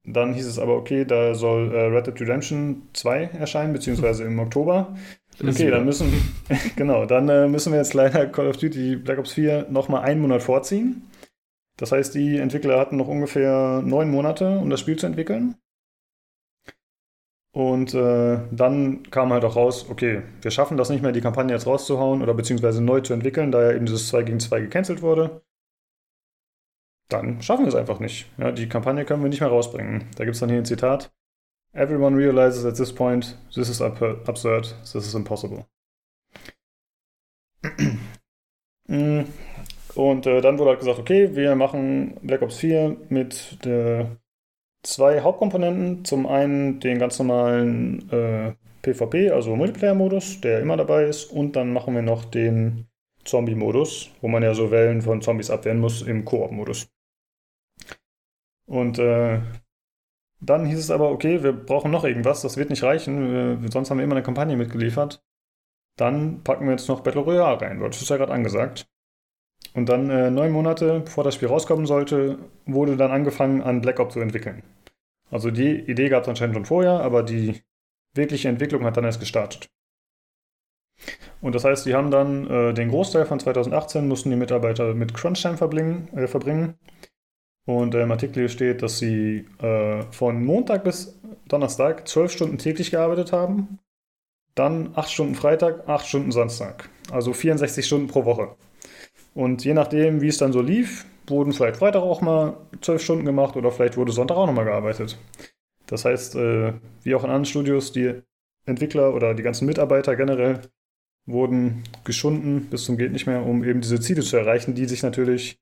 Dann 0.07 0.35
hieß 0.35 0.47
es 0.47 0.59
aber, 0.59 0.77
okay, 0.77 1.05
da 1.07 1.35
soll 1.35 1.75
äh, 1.75 1.87
Red 1.87 2.09
Dead 2.09 2.21
Redemption 2.21 2.89
2 2.95 3.25
erscheinen, 3.39 3.73
beziehungsweise 3.75 4.25
im 4.25 4.39
Oktober. 4.39 4.97
Okay, 5.43 5.71
dann 5.71 5.85
müssen, 5.85 6.13
genau, 6.77 7.07
dann 7.07 7.29
äh, 7.29 7.49
müssen 7.49 7.73
wir 7.73 7.79
jetzt 7.79 7.95
leider 7.95 8.27
Call 8.27 8.49
of 8.49 8.57
Duty 8.57 8.97
Black 8.97 9.19
Ops 9.19 9.33
4 9.33 9.67
nochmal 9.71 10.03
einen 10.03 10.21
Monat 10.21 10.43
vorziehen. 10.43 11.11
Das 11.77 11.91
heißt, 11.91 12.15
die 12.15 12.39
Entwickler 12.39 12.79
hatten 12.79 12.97
noch 12.97 13.09
ungefähr 13.09 13.83
neun 13.85 14.11
Monate, 14.11 14.59
um 14.59 14.71
das 14.71 14.81
Spiel 14.81 14.97
zu 14.97 15.07
entwickeln. 15.07 15.57
Und 17.53 17.95
äh, 17.95 18.41
dann 18.51 19.05
kam 19.11 19.33
halt 19.33 19.45
auch 19.45 19.55
raus, 19.55 19.87
okay, 19.89 20.23
wir 20.43 20.51
schaffen 20.51 20.77
das 20.77 20.91
nicht 20.91 21.03
mehr, 21.03 21.13
die 21.13 21.21
Kampagne 21.21 21.55
jetzt 21.55 21.67
rauszuhauen 21.67 22.21
oder 22.21 22.35
beziehungsweise 22.35 22.83
neu 22.83 23.01
zu 23.01 23.13
entwickeln, 23.13 23.53
da 23.53 23.63
ja 23.63 23.77
eben 23.77 23.87
dieses 23.87 24.09
2 24.09 24.25
gegen 24.25 24.41
2 24.41 24.61
gecancelt 24.61 25.03
wurde. 25.03 25.43
Dann 27.09 27.43
schaffen 27.43 27.65
wir 27.65 27.69
es 27.69 27.77
einfach 27.77 28.01
nicht. 28.01 28.29
Ja, 28.39 28.51
die 28.51 28.69
Kampagne 28.69 29.05
können 29.05 29.23
wir 29.23 29.29
nicht 29.29 29.41
mehr 29.41 29.51
rausbringen. 29.51 30.05
Da 30.17 30.25
gibt 30.25 30.35
es 30.35 30.41
dann 30.41 30.49
hier 30.49 30.59
ein 30.59 30.65
Zitat. 30.65 31.13
Everyone 31.75 32.17
realizes 32.17 32.65
at 32.65 32.77
this 32.77 32.93
point, 32.93 33.37
this 33.55 33.69
is 33.69 33.83
ab 33.83 34.01
absurd, 34.29 34.65
this 34.83 35.07
is 35.07 35.15
impossible. 35.15 35.67
Mm, 38.87 39.25
Und 39.95 40.27
äh, 40.27 40.41
dann 40.41 40.59
wurde 40.59 40.71
halt 40.71 40.81
gesagt, 40.81 40.99
okay, 40.99 41.35
wir 41.37 41.55
machen 41.55 42.17
Black 42.23 42.43
Ops 42.43 42.57
4 42.57 42.97
mit 43.09 43.65
der 43.65 44.17
zwei 44.83 45.21
Hauptkomponenten. 45.21 46.05
Zum 46.05 46.27
einen 46.27 46.81
den 46.81 46.99
ganz 46.99 47.19
normalen 47.19 48.11
äh, 48.11 48.55
PvP, 48.83 49.31
also 49.31 49.55
Multiplayer-Modus, 49.57 50.41
der 50.41 50.61
immer 50.61 50.77
dabei 50.77 51.05
ist. 51.05 51.27
Und 51.27 51.57
dann 51.57 51.73
machen 51.73 51.95
wir 51.95 52.03
noch 52.03 52.25
den 52.25 52.87
Zombie-Modus, 53.25 54.11
wo 54.21 54.29
man 54.29 54.43
ja 54.43 54.55
so 54.55 54.71
Wellen 54.71 55.03
von 55.03 55.23
Zombies 55.23 55.51
abwehren 55.51 55.79
muss 55.81 56.03
im 56.03 56.25
Koop-Modus. 56.25 56.89
Und 58.67 58.99
äh, 58.99 59.41
dann 60.47 60.67
hieß 60.67 60.79
es 60.79 60.91
aber, 60.91 61.11
okay, 61.11 61.43
wir 61.43 61.53
brauchen 61.53 61.91
noch 61.91 62.05
irgendwas, 62.05 62.43
das 62.43 62.57
wird 62.57 62.71
nicht 62.71 62.83
reichen, 62.83 63.61
wir, 63.63 63.71
sonst 63.71 63.91
haben 63.91 63.99
wir 63.99 64.05
immer 64.05 64.17
eine 64.17 64.23
Kampagne 64.23 64.57
mitgeliefert. 64.57 65.23
Dann 65.97 66.43
packen 66.43 66.65
wir 66.67 66.73
jetzt 66.73 66.89
noch 66.89 67.01
Battle 67.01 67.23
Royale 67.23 67.61
rein, 67.61 67.81
das 67.81 68.03
ist 68.03 68.11
ja 68.11 68.17
gerade 68.17 68.33
angesagt. 68.33 68.87
Und 69.75 69.89
dann 69.89 70.11
äh, 70.11 70.31
neun 70.31 70.53
Monate, 70.53 71.01
bevor 71.01 71.25
das 71.25 71.35
Spiel 71.35 71.49
rauskommen 71.49 71.87
sollte, 71.87 72.39
wurde 72.67 72.97
dann 72.97 73.11
angefangen, 73.11 73.63
an 73.63 73.81
Black 73.81 73.99
Ops 73.99 74.15
zu 74.15 74.21
entwickeln. 74.21 74.63
Also 75.31 75.51
die 75.51 75.81
Idee 75.81 76.09
gab 76.09 76.23
es 76.23 76.29
anscheinend 76.29 76.55
schon 76.55 76.67
vorher, 76.67 77.01
aber 77.01 77.23
die 77.23 77.63
wirkliche 78.15 78.49
Entwicklung 78.49 78.85
hat 78.85 78.97
dann 78.97 79.05
erst 79.05 79.21
gestartet. 79.21 79.69
Und 81.41 81.55
das 81.55 81.65
heißt, 81.65 81.87
die 81.87 81.95
haben 81.95 82.11
dann 82.11 82.49
äh, 82.49 82.75
den 82.75 82.89
Großteil 82.89 83.27
von 83.27 83.41
2018 83.41 84.07
mussten 84.07 84.31
die 84.31 84.37
Mitarbeiter 84.37 84.95
mit 84.95 85.13
Crunchtime 85.15 85.57
verbringen, 85.57 86.09
äh, 86.17 86.27
verbringen. 86.27 86.79
Und 87.67 87.95
äh, 87.95 88.03
im 88.03 88.11
Artikel 88.11 88.49
steht, 88.49 88.83
dass 88.83 88.99
sie 88.99 89.47
äh, 89.61 90.03
von 90.11 90.45
Montag 90.45 90.85
bis 90.85 91.19
Donnerstag 91.49 92.07
zwölf 92.09 92.33
Stunden 92.33 92.59
täglich 92.59 92.91
gearbeitet 92.91 93.33
haben. 93.33 93.79
Dann 94.55 94.91
acht 94.95 95.11
Stunden 95.11 95.35
Freitag, 95.35 95.89
acht 95.89 96.07
Stunden 96.07 96.33
Samstag. 96.33 96.89
Also 97.11 97.33
64 97.33 97.85
Stunden 97.85 98.07
pro 98.07 98.25
Woche. 98.25 98.55
Und 99.35 99.65
je 99.65 99.75
nachdem, 99.75 100.21
wie 100.21 100.29
es 100.29 100.39
dann 100.39 100.53
so 100.53 100.61
lief, 100.61 101.07
wurden 101.27 101.53
vielleicht 101.53 101.79
Freitag 101.79 102.03
auch 102.03 102.21
mal 102.21 102.57
zwölf 102.81 103.03
Stunden 103.03 103.25
gemacht 103.25 103.57
oder 103.57 103.73
vielleicht 103.73 103.97
wurde 103.97 104.13
Sonntag 104.13 104.37
auch 104.37 104.47
nochmal 104.47 104.67
gearbeitet. 104.67 105.19
Das 105.87 106.05
heißt, 106.05 106.37
äh, 106.37 106.75
wie 107.03 107.15
auch 107.15 107.25
in 107.25 107.31
anderen 107.31 107.45
Studios, 107.45 107.93
die 107.93 108.23
Entwickler 108.67 109.15
oder 109.15 109.35
die 109.35 109.43
ganzen 109.43 109.67
Mitarbeiter 109.67 110.17
generell 110.17 110.61
wurden 111.27 111.85
geschunden 112.05 112.67
bis 112.67 112.85
zum 112.85 112.99
geht 112.99 113.13
nicht 113.13 113.27
mehr, 113.27 113.45
um 113.45 113.65
eben 113.65 113.81
diese 113.81 114.01
Ziele 114.01 114.23
zu 114.23 114.37
erreichen, 114.37 114.75
die 114.75 114.85
sich 114.87 115.03
natürlich 115.03 115.59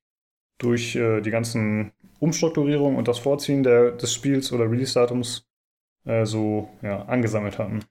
durch 0.59 0.97
äh, 0.97 1.21
die 1.21 1.31
ganzen 1.31 1.93
Umstrukturierungen 2.21 2.97
und 2.99 3.09
das 3.09 3.19
Vorziehen 3.19 3.63
der, 3.63 3.93
des 3.93 4.13
Spiels 4.13 4.53
oder 4.53 4.71
Release-Datums 4.71 5.49
äh, 6.05 6.25
so 6.25 6.69
ja, 6.83 7.03
angesammelt 7.07 7.59
hatten. 7.59 7.85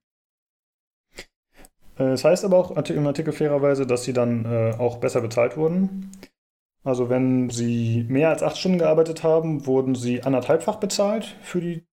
Äh, 1.98 2.12
Es 2.14 2.24
heißt 2.24 2.46
aber 2.46 2.58
auch 2.58 2.72
im 2.72 3.08
Artikel 3.08 3.34
fairerweise, 3.34 3.86
dass 3.86 4.04
sie 4.04 4.14
dann 4.14 4.46
äh, 4.46 4.74
auch 4.78 4.98
besser 4.98 5.22
bezahlt 5.22 5.58
wurden. 5.58 6.12
Also 6.84 7.10
wenn 7.10 7.50
sie 7.50 8.06
mehr 8.10 8.30
als 8.30 8.42
acht 8.44 8.58
Stunden 8.58 8.80
gearbeitet 8.80 9.24
haben, 9.24 9.68
wurden 9.68 9.94
sie 9.96 10.24
anderthalbfach 10.24 10.78
bezahlt 10.78 11.26
für 11.42 11.62
die 11.62 11.86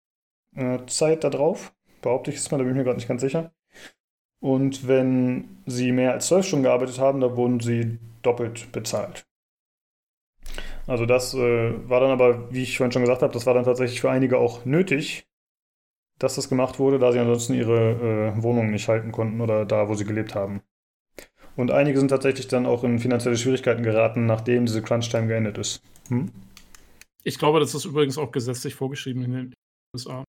äh, 0.55 0.79
Zeit 0.87 1.25
da 1.25 1.31
drauf. 1.31 1.75
Behaupte 2.03 2.31
ich 2.31 2.37
es 2.37 2.51
mal, 2.51 2.59
da 2.59 2.65
bin 2.65 2.73
ich 2.73 2.77
mir 2.79 2.85
gerade 2.85 2.99
nicht 2.99 3.09
ganz 3.09 3.21
sicher. 3.21 3.53
Und 4.41 4.87
wenn 4.87 5.63
sie 5.67 5.93
mehr 5.93 6.13
als 6.13 6.29
zwölf 6.29 6.47
Stunden 6.47 6.65
gearbeitet 6.65 6.99
haben, 7.01 7.21
da 7.21 7.37
wurden 7.37 7.61
sie 7.61 7.99
doppelt 8.23 8.71
bezahlt. 8.73 9.26
Also 10.87 11.05
das 11.05 11.35
äh, 11.35 11.89
war 11.89 12.01
dann 12.01 12.11
aber, 12.11 12.53
wie 12.53 12.63
ich 12.63 12.77
vorhin 12.77 12.93
schon 12.93 13.03
gesagt 13.03 13.23
habe, 13.23 13.33
das 13.33 13.47
war 13.47 13.55
dann 13.55 13.65
tatsächlich 13.65 14.01
für 14.01 14.11
einige 14.11 14.39
auch 14.39 14.65
nötig, 14.65 15.27
dass 16.19 16.37
das 16.37 16.49
gemacht 16.49 16.79
wurde, 16.79 16.99
da 16.99 17.13
sie 17.13 17.19
ansonsten 17.19 17.55
ihre 17.55 18.35
äh, 18.37 18.43
Wohnungen 18.43 18.71
nicht 18.71 18.89
halten 18.89 19.13
konnten 19.13 19.41
oder 19.41 19.67
da, 19.67 19.89
wo 19.89 19.95
sie 19.95 20.05
gelebt 20.05 20.35
haben. 20.35 20.63
Und 21.57 21.71
einige 21.71 21.99
sind 21.99 22.09
tatsächlich 22.09 22.49
dann 22.49 22.67
auch 22.67 22.85
in 22.85 22.99
finanzielle 22.99 23.37
Schwierigkeiten 23.37 23.83
geraten, 23.83 24.27
nachdem 24.27 24.67
diese 24.67 24.83
Crunch-Time 24.83 25.27
geendet 25.27 25.59
ist. 25.59 25.83
Hm? 26.09 26.31
Ich 27.25 27.39
glaube, 27.39 27.61
das 27.61 27.75
ist 27.75 27.85
übrigens 27.85 28.19
auch 28.19 28.31
gesetzlich 28.31 28.75
vorgeschrieben 28.75 29.23
in 29.23 29.33
den 29.33 29.55
USA. 29.95 30.25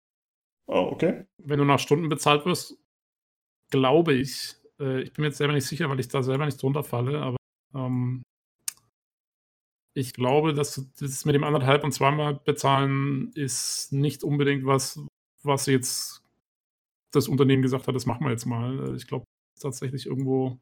Oh, 0.67 0.89
okay. 0.91 1.25
Wenn 1.37 1.59
du 1.59 1.65
nach 1.65 1.79
Stunden 1.79 2.09
bezahlt 2.09 2.45
wirst, 2.45 2.77
glaube 3.69 4.13
ich, 4.13 4.55
äh, 4.79 5.01
ich 5.01 5.13
bin 5.13 5.23
mir 5.23 5.27
jetzt 5.27 5.37
selber 5.37 5.53
nicht 5.53 5.67
sicher, 5.67 5.89
weil 5.89 5.99
ich 5.99 6.07
da 6.07 6.23
selber 6.23 6.45
nicht 6.45 6.61
drunter 6.61 6.83
falle, 6.83 7.21
aber 7.21 7.37
ähm, 7.75 8.23
ich 9.97 10.13
glaube, 10.13 10.53
dass 10.53 10.85
das 10.99 11.25
mit 11.25 11.33
dem 11.33 11.43
anderthalb 11.43 11.83
und 11.83 11.91
zweimal 11.91 12.35
bezahlen 12.35 13.31
ist 13.33 13.91
nicht 13.91 14.23
unbedingt 14.23 14.63
was, 14.63 14.99
was 15.41 15.65
jetzt 15.65 16.21
das 17.11 17.27
Unternehmen 17.27 17.63
gesagt 17.63 17.87
hat, 17.87 17.95
das 17.95 18.05
machen 18.05 18.23
wir 18.23 18.31
jetzt 18.31 18.45
mal. 18.45 18.95
Ich 18.95 19.07
glaube, 19.07 19.25
es 19.55 19.59
ist 19.59 19.63
tatsächlich 19.63 20.05
irgendwo 20.05 20.59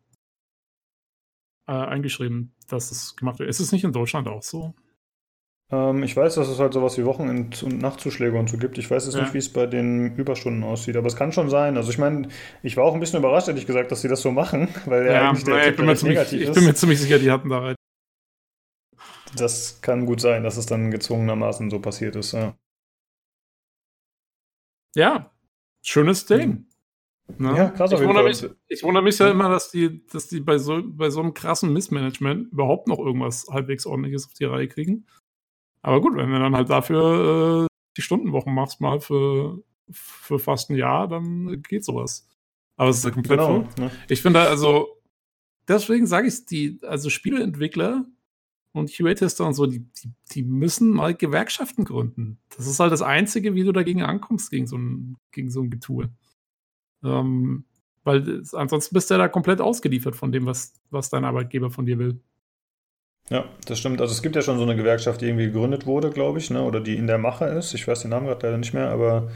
äh, 1.68 1.74
eingeschrieben, 1.74 2.54
dass 2.70 2.92
es 2.92 3.18
gemacht 3.18 3.40
wird. 3.40 3.50
Ist 3.50 3.60
es 3.60 3.74
nicht 3.74 3.84
in 3.84 3.92
Deutschland 3.92 4.30
auch 4.30 4.42
so? 4.44 4.74
Ähm, 5.70 6.04
ich 6.04 6.16
weiß, 6.16 6.36
dass 6.36 6.48
es 6.48 6.60
halt 6.60 6.74
sowas 6.74 6.98
wie 6.98 7.04
Wochenend- 7.04 7.62
und 7.64 7.80
Nachtzuschläge 7.80 8.38
und 8.40 8.50
so 8.50 8.58
gibt. 8.58 8.78
Ich 8.78 8.90
weiß 8.90 9.06
jetzt 9.06 9.16
Ja. 9.16 9.22
nicht, 9.24 9.34
wie 9.34 9.40
es 9.40 9.52
bei 9.52 9.66
den 9.66 10.16
Überstunden 10.16 10.64
aussieht, 10.64 10.96
aber 10.96 11.08
es 11.08 11.18
kann 11.18 11.34
schon 11.34 11.50
sein. 11.50 11.76
Also 11.76 11.90
ich 11.90 11.98
meine, 11.98 12.30
ich 12.64 12.78
war 12.78 12.86
auch 12.86 12.94
ein 12.94 13.02
bisschen 13.02 13.20
überrascht, 13.20 13.50
ehrlich 13.50 13.68
gesagt, 13.68 13.92
dass 13.92 14.02
sie 14.02 14.08
das 14.08 14.22
so 14.22 14.32
machen, 14.32 14.70
weil 14.86 15.08
ja, 15.08 15.14
Ja, 15.14 15.30
eigentlich 15.30 15.44
der 15.44 15.56
naja, 15.56 15.70
ich, 15.72 15.76
bin 15.76 15.88
mir 15.88 15.96
ziemlich, 15.98 16.32
ich 16.32 16.52
bin 16.54 16.64
mir 16.64 16.74
ziemlich 16.76 17.02
sicher, 17.02 17.20
die 17.20 17.32
hatten 17.32 17.50
da 17.50 17.60
recht. 17.60 17.76
Das 19.36 19.82
kann 19.82 20.06
gut 20.06 20.22
sein, 20.22 20.44
dass 20.44 20.58
es 20.58 20.66
dann 20.66 20.92
gezwungenermaßen 20.92 21.70
so 21.70 21.80
passiert 21.80 22.16
ist. 22.16 22.34
Ja, 22.34 22.56
Ja, 24.96 25.32
schönes 25.82 26.26
Ding. 26.26 26.68
Ne? 27.38 27.58
Ja, 27.58 27.70
krass 27.70 27.92
ich 27.92 28.00
wundere, 28.00 28.26
mich, 28.26 28.46
ich 28.68 28.84
wundere 28.84 29.04
mich 29.04 29.18
ja 29.18 29.32
immer, 29.32 29.50
dass 29.50 29.72
die, 29.72 30.06
dass 30.08 30.28
die 30.28 30.42
bei 30.42 30.60
so, 30.60 30.82
bei 30.86 31.10
so 31.10 31.22
einem 31.22 31.34
krassen 31.34 31.74
Missmanagement 31.74 32.52
überhaupt 32.52 32.88
noch 32.88 33.00
irgendwas 33.00 33.48
halbwegs 33.50 33.86
ordentliches 33.86 34.28
auf 34.28 34.34
die 34.34 34.46
Reihe 34.46 34.68
kriegen. 34.68 35.08
Aber 35.82 36.02
gut, 36.02 36.16
wenn 36.16 36.30
du 36.30 36.40
dann 36.40 36.56
halt 36.56 36.70
dafür 36.70 37.66
äh, 37.66 37.68
die 37.98 38.02
Stundenwochen 38.02 38.54
machst, 38.54 38.80
mal 38.80 39.00
für, 39.00 39.64
für 39.92 40.38
fast 40.40 40.70
ein 40.70 40.76
Jahr, 40.76 41.08
dann 41.08 41.64
geht 41.64 41.84
sowas. 41.84 42.28
Aber 42.78 42.90
es 42.90 42.98
ist 42.98 43.06
ja 43.06 43.12
komplett 43.12 43.40
genau. 43.40 43.68
Ne? 43.80 43.92
Ich 44.08 44.22
finde 44.22 44.42
also, 44.42 45.02
deswegen 45.68 46.06
sage 46.08 46.28
ich 46.28 46.46
die, 46.46 46.80
also 46.84 47.10
Spieleentwickler 47.10 48.06
und 48.76 48.92
QA-Tester 48.92 49.46
und 49.46 49.54
so, 49.54 49.66
die, 49.66 49.80
die, 49.80 50.12
die 50.32 50.44
müssen 50.44 50.90
mal 50.92 51.16
Gewerkschaften 51.16 51.86
gründen. 51.86 52.40
Das 52.56 52.68
ist 52.68 52.80
halt 52.80 52.92
das 52.92 53.02
Einzige, 53.02 53.56
wie 53.56 53.64
du 53.64 53.72
dagegen 53.72 54.04
ankommst, 54.04 54.52
gegen 54.52 54.68
so 54.68 54.78
ein, 54.78 55.16
gegen 55.32 55.50
so 55.50 55.62
ein 55.62 55.70
Getue. 55.70 56.10
Ähm, 57.04 57.64
weil 58.04 58.44
ansonsten 58.52 58.94
bist 58.94 59.10
du 59.10 59.14
ja 59.14 59.18
da 59.18 59.28
komplett 59.30 59.62
ausgeliefert 59.62 60.16
von 60.16 60.32
dem, 60.32 60.46
was, 60.46 60.74
was 60.90 61.10
dein 61.10 61.24
Arbeitgeber 61.24 61.72
von 61.72 61.86
dir 61.86 61.98
will. 61.98 62.20
Ja, 63.30 63.46
das 63.66 63.80
stimmt. 63.80 64.02
Also 64.02 64.12
es 64.12 64.22
gibt 64.22 64.36
ja 64.36 64.42
schon 64.42 64.58
so 64.58 64.64
eine 64.64 64.76
Gewerkschaft, 64.76 65.22
die 65.22 65.26
irgendwie 65.26 65.46
gegründet 65.46 65.86
wurde, 65.86 66.12
glaube 66.12 66.40
ich, 66.40 66.52
ne? 66.52 66.62
oder 66.62 66.82
die 66.82 66.98
in 66.98 67.08
der 67.08 67.18
Mache 67.18 67.46
ist. 67.46 67.74
Ich 67.74 67.88
weiß 67.88 68.02
den 68.02 68.12
Namen 68.12 68.28
gerade 68.28 68.46
leider 68.46 68.58
nicht 68.58 68.74
mehr, 68.74 68.90
aber 68.90 69.30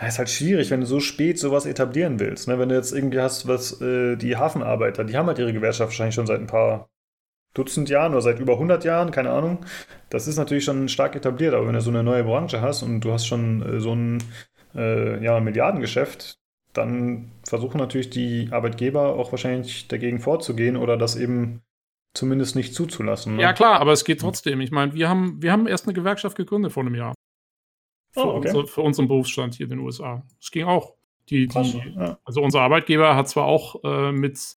ja, 0.00 0.08
ist 0.08 0.18
halt 0.18 0.30
schwierig, 0.30 0.70
wenn 0.70 0.80
du 0.80 0.86
so 0.86 0.98
spät 0.98 1.38
sowas 1.38 1.64
etablieren 1.64 2.18
willst. 2.18 2.48
Ne? 2.48 2.58
Wenn 2.58 2.68
du 2.68 2.74
jetzt 2.74 2.92
irgendwie 2.92 3.20
hast, 3.20 3.46
was 3.46 3.80
äh, 3.80 4.16
die 4.16 4.36
Hafenarbeiter, 4.36 5.04
die 5.04 5.16
haben 5.16 5.26
halt 5.26 5.38
ihre 5.38 5.52
Gewerkschaft 5.52 5.90
wahrscheinlich 5.90 6.16
schon 6.16 6.26
seit 6.26 6.40
ein 6.40 6.46
paar 6.48 6.90
Dutzend 7.54 7.88
Jahren 7.88 8.12
oder 8.12 8.22
seit 8.22 8.38
über 8.38 8.54
100 8.54 8.84
Jahren, 8.84 9.10
keine 9.10 9.30
Ahnung. 9.30 9.64
Das 10.10 10.26
ist 10.28 10.36
natürlich 10.36 10.64
schon 10.64 10.88
stark 10.88 11.16
etabliert, 11.16 11.54
aber 11.54 11.66
wenn 11.66 11.74
du 11.74 11.80
so 11.80 11.90
eine 11.90 12.02
neue 12.02 12.24
Branche 12.24 12.60
hast 12.60 12.82
und 12.82 13.00
du 13.00 13.12
hast 13.12 13.26
schon 13.26 13.62
äh, 13.62 13.80
so 13.80 13.94
ein 13.94 14.22
äh, 14.74 15.22
ja, 15.22 15.40
Milliardengeschäft, 15.40 16.38
dann 16.72 17.32
versuchen 17.44 17.78
natürlich 17.78 18.10
die 18.10 18.48
Arbeitgeber 18.50 19.14
auch 19.14 19.32
wahrscheinlich 19.32 19.88
dagegen 19.88 20.20
vorzugehen 20.20 20.76
oder 20.76 20.96
das 20.96 21.16
eben 21.16 21.62
zumindest 22.14 22.56
nicht 22.56 22.74
zuzulassen. 22.74 23.36
Ne? 23.36 23.42
Ja, 23.42 23.52
klar, 23.52 23.80
aber 23.80 23.92
es 23.92 24.04
geht 24.04 24.20
trotzdem. 24.20 24.60
Ich 24.60 24.70
meine, 24.70 24.94
wir 24.94 25.08
haben, 25.08 25.42
wir 25.42 25.52
haben 25.52 25.66
erst 25.66 25.86
eine 25.86 25.94
Gewerkschaft 25.94 26.36
gegründet 26.36 26.72
vor 26.72 26.82
einem 26.82 26.94
Jahr. 26.94 27.14
Für, 28.12 28.20
Oh, 28.20 28.36
okay. 28.36 28.48
unser, 28.48 28.66
für 28.66 28.80
unseren 28.80 29.08
Berufsstand 29.08 29.54
hier 29.54 29.64
in 29.64 29.70
den 29.70 29.78
USA. 29.80 30.22
Es 30.40 30.50
ging 30.50 30.64
auch. 30.64 30.94
Die, 31.28 31.46
die. 31.46 31.94
Also 32.24 32.40
unser 32.40 32.62
Arbeitgeber 32.62 33.14
hat 33.14 33.28
zwar 33.28 33.44
auch 33.44 33.84
äh, 33.84 34.12
mit 34.12 34.56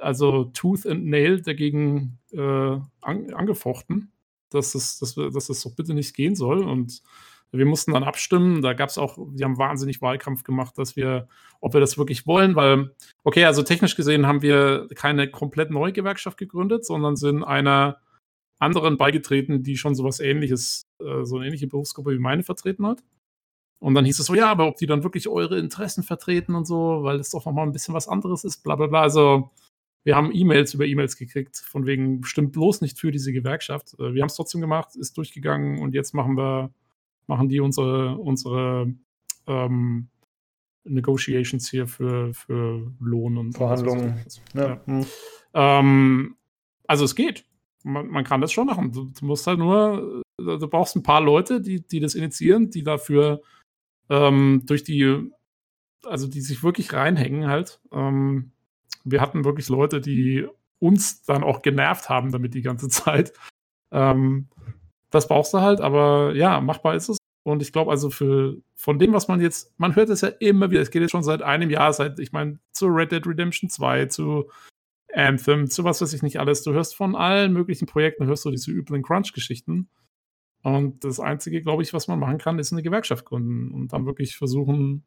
also 0.00 0.44
Tooth 0.44 0.86
and 0.86 1.06
Nail 1.06 1.42
dagegen 1.42 2.18
äh, 2.32 2.38
an, 2.40 3.32
angefochten, 3.32 4.12
dass 4.50 4.74
es, 4.74 4.98
dass, 4.98 5.16
wir, 5.16 5.30
dass 5.30 5.48
es 5.48 5.62
doch 5.62 5.74
bitte 5.74 5.94
nicht 5.94 6.14
gehen 6.14 6.34
soll. 6.34 6.62
Und 6.62 7.02
wir 7.50 7.66
mussten 7.66 7.92
dann 7.92 8.04
abstimmen. 8.04 8.62
Da 8.62 8.74
gab 8.74 8.90
es 8.90 8.98
auch, 8.98 9.18
die 9.32 9.44
haben 9.44 9.58
wahnsinnig 9.58 10.02
Wahlkampf 10.02 10.44
gemacht, 10.44 10.76
dass 10.78 10.96
wir, 10.96 11.28
ob 11.60 11.72
wir 11.72 11.80
das 11.80 11.98
wirklich 11.98 12.26
wollen, 12.26 12.56
weil, 12.56 12.94
okay, 13.24 13.44
also 13.44 13.62
technisch 13.62 13.96
gesehen 13.96 14.26
haben 14.26 14.42
wir 14.42 14.88
keine 14.94 15.30
komplett 15.30 15.70
neue 15.70 15.92
Gewerkschaft 15.92 16.38
gegründet, 16.38 16.84
sondern 16.84 17.16
sind 17.16 17.44
einer 17.44 17.98
anderen 18.58 18.96
beigetreten, 18.96 19.62
die 19.62 19.76
schon 19.76 19.94
sowas 19.94 20.20
ähnliches, 20.20 20.86
äh, 21.00 21.24
so 21.24 21.36
eine 21.36 21.46
ähnliche 21.46 21.68
Berufsgruppe 21.68 22.12
wie 22.12 22.18
meine 22.18 22.42
vertreten 22.42 22.86
hat. 22.86 23.02
Und 23.80 23.94
dann 23.94 24.04
hieß 24.04 24.18
es 24.18 24.26
so, 24.26 24.34
ja, 24.34 24.50
aber 24.50 24.66
ob 24.66 24.76
die 24.76 24.86
dann 24.86 25.04
wirklich 25.04 25.28
eure 25.28 25.58
Interessen 25.58 26.02
vertreten 26.02 26.54
und 26.54 26.66
so, 26.66 27.04
weil 27.04 27.20
es 27.20 27.30
doch 27.30 27.46
nochmal 27.46 27.66
ein 27.66 27.72
bisschen 27.72 27.94
was 27.94 28.08
anderes 28.08 28.44
ist, 28.44 28.64
bla 28.64 28.74
bla 28.74 28.88
bla. 28.88 29.02
Also 29.02 29.50
wir 30.04 30.16
haben 30.16 30.30
E-Mails 30.32 30.74
über 30.74 30.86
E-Mails 30.86 31.16
gekriegt, 31.16 31.56
von 31.56 31.86
wegen, 31.86 32.24
stimmt 32.24 32.52
bloß 32.52 32.80
nicht 32.80 32.98
für 32.98 33.10
diese 33.10 33.32
Gewerkschaft. 33.32 33.94
Äh, 33.98 34.14
Wir 34.14 34.22
haben 34.22 34.28
es 34.28 34.36
trotzdem 34.36 34.60
gemacht, 34.60 34.96
ist 34.96 35.16
durchgegangen 35.16 35.80
und 35.80 35.94
jetzt 35.94 36.14
machen 36.14 36.36
wir, 36.36 36.72
machen 37.26 37.48
die 37.48 37.60
unsere, 37.60 38.16
unsere 38.16 38.92
ähm, 39.46 40.08
Negotiations 40.84 41.68
hier 41.68 41.86
für, 41.86 42.32
für 42.32 42.90
Lohn 43.00 43.36
und 43.36 43.56
Verhandlungen. 43.56 44.24
Ja. 44.54 44.66
Ja. 44.66 44.80
Hm. 44.86 45.06
Ähm, 45.54 46.36
also 46.86 47.04
es 47.04 47.14
geht. 47.14 47.44
Man, 47.84 48.08
man 48.08 48.24
kann 48.24 48.40
das 48.40 48.52
schon 48.52 48.66
machen. 48.66 48.92
Du, 48.92 49.12
du 49.18 49.26
musst 49.26 49.46
halt 49.46 49.58
nur, 49.58 50.22
äh, 50.38 50.58
du 50.58 50.68
brauchst 50.68 50.96
ein 50.96 51.02
paar 51.02 51.20
Leute, 51.20 51.60
die, 51.60 51.86
die 51.86 52.00
das 52.00 52.14
initiieren, 52.14 52.70
die 52.70 52.82
dafür 52.82 53.42
ähm, 54.08 54.62
durch 54.66 54.84
die, 54.84 55.30
also 56.04 56.26
die 56.26 56.40
sich 56.40 56.62
wirklich 56.62 56.92
reinhängen 56.92 57.46
halt. 57.46 57.80
Ähm, 57.92 58.52
wir 59.04 59.20
hatten 59.20 59.44
wirklich 59.44 59.68
Leute, 59.68 60.00
die 60.00 60.46
uns 60.78 61.22
dann 61.22 61.42
auch 61.42 61.62
genervt 61.62 62.08
haben 62.08 62.30
damit 62.30 62.54
die 62.54 62.62
ganze 62.62 62.88
Zeit. 62.88 63.32
Ähm, 63.92 64.48
das 65.10 65.28
brauchst 65.28 65.54
du 65.54 65.60
halt, 65.60 65.80
aber 65.80 66.34
ja, 66.34 66.60
machbar 66.60 66.94
ist 66.94 67.08
es. 67.08 67.18
Und 67.44 67.62
ich 67.62 67.72
glaube 67.72 67.90
also 67.90 68.10
für 68.10 68.58
von 68.74 68.98
dem, 68.98 69.12
was 69.12 69.26
man 69.26 69.40
jetzt, 69.40 69.78
man 69.78 69.96
hört 69.96 70.10
es 70.10 70.20
ja 70.20 70.28
immer 70.28 70.70
wieder, 70.70 70.82
es 70.82 70.90
geht 70.90 71.02
jetzt 71.02 71.12
schon 71.12 71.22
seit 71.22 71.40
einem 71.42 71.70
Jahr, 71.70 71.92
seit, 71.92 72.18
ich 72.18 72.32
meine, 72.32 72.58
zu 72.72 72.86
Red 72.86 73.12
Dead 73.12 73.26
Redemption 73.26 73.70
2, 73.70 74.06
zu 74.06 74.50
Anthem, 75.14 75.70
zu 75.70 75.82
was 75.84 76.02
weiß 76.02 76.12
ich 76.12 76.22
nicht 76.22 76.38
alles. 76.38 76.62
Du 76.62 76.72
hörst 76.72 76.94
von 76.94 77.16
allen 77.16 77.52
möglichen 77.52 77.86
Projekten, 77.86 78.26
hörst 78.26 78.44
du 78.44 78.50
diese 78.50 78.70
üblen 78.70 79.02
Crunch-Geschichten. 79.02 79.88
Und 80.62 81.04
das 81.04 81.20
Einzige, 81.20 81.62
glaube 81.62 81.82
ich, 81.82 81.94
was 81.94 82.08
man 82.08 82.18
machen 82.18 82.38
kann, 82.38 82.58
ist 82.58 82.72
eine 82.72 82.82
Gewerkschaft 82.82 83.24
gründen 83.24 83.72
und 83.72 83.92
dann 83.92 84.06
wirklich 84.06 84.36
versuchen, 84.36 85.04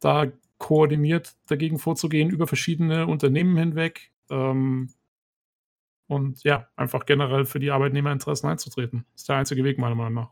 da 0.00 0.26
koordiniert 0.60 1.34
dagegen 1.48 1.78
vorzugehen, 1.80 2.30
über 2.30 2.46
verschiedene 2.46 3.08
Unternehmen 3.08 3.56
hinweg. 3.56 4.12
Ähm, 4.30 4.90
und 6.06 6.42
ja, 6.44 6.68
einfach 6.76 7.06
generell 7.06 7.44
für 7.46 7.58
die 7.58 7.70
Arbeitnehmerinteressen 7.70 8.48
einzutreten. 8.48 9.04
Das 9.12 9.22
ist 9.22 9.28
der 9.28 9.36
einzige 9.36 9.64
Weg, 9.64 9.78
meiner 9.78 9.94
Meinung 9.96 10.14
nach. 10.14 10.30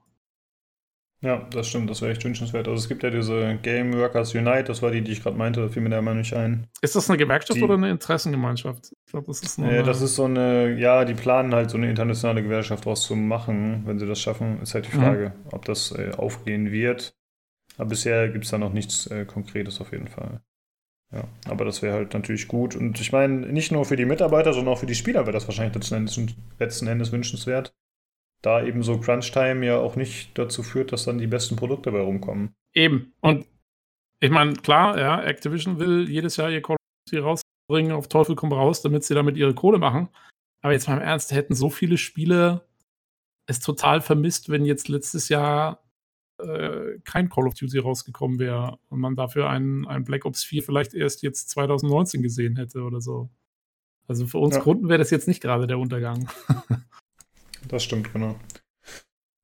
Ja, 1.21 1.49
das 1.51 1.67
stimmt, 1.67 1.91
das 1.91 2.01
wäre 2.01 2.13
echt 2.13 2.25
wünschenswert. 2.25 2.69
Also 2.69 2.79
es 2.81 2.89
gibt 2.89 3.03
ja 3.03 3.11
diese 3.11 3.57
Game 3.63 3.93
Workers 3.93 4.35
Unite, 4.37 4.65
das 4.65 4.83
war 4.83 4.93
die, 4.93 5.01
die 5.03 5.11
ich 5.11 5.23
gerade 5.23 5.37
meinte, 5.37 5.61
da 5.61 5.69
fiel 5.69 5.83
mir 5.83 5.89
der 5.91 5.99
immer 5.99 6.15
nicht 6.15 6.33
ein. 6.35 6.69
Ist 6.81 6.95
das 6.95 7.11
eine 7.11 7.17
Gewerkschaft 7.19 7.59
Die- 7.59 7.65
oder 7.65 7.75
eine 7.75 7.91
Interessengemeinschaft? 7.91 8.93
Ich 9.05 9.11
glaube, 9.11 9.27
das 9.27 9.41
ist 9.43 9.59
eine. 9.59 9.75
Ja, 9.77 9.83
das 9.83 10.01
ist 10.01 10.15
so 10.15 10.27
eine, 10.27 10.79
ja, 10.79 11.05
die 11.05 11.15
planen 11.15 11.53
halt 11.55 11.71
so 11.71 11.77
eine 11.77 11.91
internationale 11.91 12.43
Gewerkschaft 12.45 12.85
draus 12.85 13.03
zu 13.03 13.17
machen, 13.17 13.83
wenn 13.85 13.99
sie 13.99 14.07
das 14.07 14.21
schaffen. 14.21 14.61
Ist 14.63 14.75
halt 14.75 14.87
die 14.93 14.97
Mhm. 14.97 15.01
Frage, 15.01 15.33
ob 15.51 15.65
das 15.65 15.91
äh, 15.91 16.13
aufgehen 16.17 16.71
wird. 16.71 17.17
Aber 17.79 17.89
bisher 17.89 18.29
gibt 18.29 18.45
es 18.45 18.51
da 18.51 18.59
noch 18.59 18.73
nichts 18.73 19.07
äh, 19.07 19.25
Konkretes 19.25 19.81
auf 19.81 19.93
jeden 19.93 20.09
Fall. 20.09 20.41
Ja, 21.13 21.25
aber 21.47 21.65
das 21.65 21.81
wäre 21.81 21.95
halt 21.95 22.13
natürlich 22.13 22.49
gut. 22.49 22.77
Und 22.77 23.01
ich 23.01 23.13
meine, 23.13 23.47
nicht 23.51 23.73
nur 23.73 23.87
für 23.87 23.97
die 23.97 24.05
Mitarbeiter, 24.05 24.53
sondern 24.53 24.75
auch 24.75 24.79
für 24.79 24.87
die 24.87 24.95
Spieler 24.95 25.23
wäre 25.23 25.33
das 25.33 25.49
wahrscheinlich 25.49 25.75
letzten 25.75 25.95
Endes, 25.95 26.21
letzten 26.59 26.87
Endes 26.87 27.13
wünschenswert. 27.13 27.73
Da 28.43 28.63
eben 28.63 28.83
so 28.83 28.99
Crunch-Time 29.01 29.65
ja 29.65 29.79
auch 29.79 29.97
nicht 29.97 30.37
dazu 30.37 30.63
führt, 30.63 30.93
dass 30.93 31.05
dann 31.05 31.19
die 31.19 31.27
besten 31.27 31.57
Produkte 31.57 31.91
bei 31.93 32.01
rumkommen. 32.01 32.55
Eben. 32.75 33.15
Und 33.21 33.47
ich 34.21 34.31
meine, 34.31 34.53
klar, 34.55 34.99
ja, 34.99 35.23
Activision 35.23 35.79
will 35.79 36.09
jedes 36.11 36.37
Jahr 36.37 36.51
ihr 36.51 36.61
Call 36.61 36.77
of 36.77 37.11
Duty 37.11 37.23
rausbringen, 37.23 37.93
auf 37.93 38.09
Teufel 38.09 38.37
komm 38.37 38.53
raus, 38.53 38.83
damit 38.83 39.05
sie 39.05 39.15
damit 39.15 39.37
ihre 39.37 39.55
Kohle 39.55 39.79
machen. 39.79 40.09
Aber 40.61 40.73
jetzt 40.73 40.89
mal 40.89 40.97
im 40.97 41.03
Ernst, 41.03 41.33
hätten 41.33 41.55
so 41.55 41.71
viele 41.71 41.97
Spiele 41.97 42.67
es 43.47 43.61
total 43.61 44.01
vermisst, 44.01 44.51
wenn 44.51 44.65
jetzt 44.65 44.89
letztes 44.89 45.29
Jahr 45.29 45.83
äh, 46.39 46.99
kein 47.05 47.29
Call 47.29 47.47
of 47.47 47.55
Duty 47.55 47.79
rausgekommen 47.79 48.39
wäre 48.39 48.79
und 48.89 49.01
man 49.01 49.17
dafür 49.17 49.49
ein, 49.51 49.87
ein 49.87 50.05
Black 50.05 50.25
Ops 50.25 50.45
4 50.45 50.63
vielleicht 50.63 50.95
erst 50.95 51.23
jetzt 51.23 51.51
2019 51.51 52.23
gesehen 52.23 52.57
hätte 52.57 52.83
oder 52.83 53.01
so. 53.01 53.29
Also 54.07 54.27
für 54.27 54.39
uns 54.39 54.57
Ja. 54.57 54.63
Kunden 54.63 54.89
wäre 54.89 54.99
das 54.99 55.11
jetzt 55.11 55.29
nicht 55.29 55.43
gerade 55.43 55.67
der 55.67 55.79
Untergang. 55.79 56.29
Das 57.67 57.83
stimmt, 57.83 58.13
genau. 58.13 58.37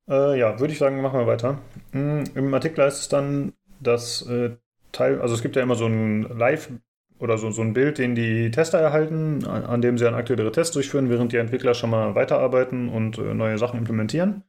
Äh, 0.08 0.38
ja, 0.38 0.60
würde 0.60 0.72
ich 0.72 0.78
sagen, 0.78 1.00
machen 1.02 1.18
wir 1.18 1.26
weiter. 1.26 1.58
Mm, 1.92 2.22
Im 2.34 2.54
Artikel 2.54 2.84
heißt 2.84 3.00
es 3.00 3.08
dann, 3.08 3.54
dass 3.80 4.22
äh, 4.22 4.56
Teil, 4.92 5.20
also 5.20 5.34
es 5.34 5.42
gibt 5.42 5.56
ja 5.56 5.62
immer 5.62 5.74
so 5.74 5.86
ein 5.86 6.22
Live- 6.22 6.70
oder 7.18 7.38
so, 7.38 7.50
so 7.50 7.62
ein 7.62 7.72
Bild, 7.72 7.98
den 7.98 8.14
die 8.14 8.50
Tester 8.50 8.78
erhalten, 8.78 9.44
an, 9.46 9.64
an 9.64 9.82
dem 9.82 9.98
sie 9.98 10.04
dann 10.04 10.14
aktuellere 10.14 10.52
Tests 10.52 10.72
durchführen, 10.74 11.10
während 11.10 11.32
die 11.32 11.38
Entwickler 11.38 11.74
schon 11.74 11.90
mal 11.90 12.14
weiterarbeiten 12.14 12.88
und 12.88 13.18
äh, 13.18 13.34
neue 13.34 13.58
Sachen 13.58 13.78
implementieren. 13.78 14.44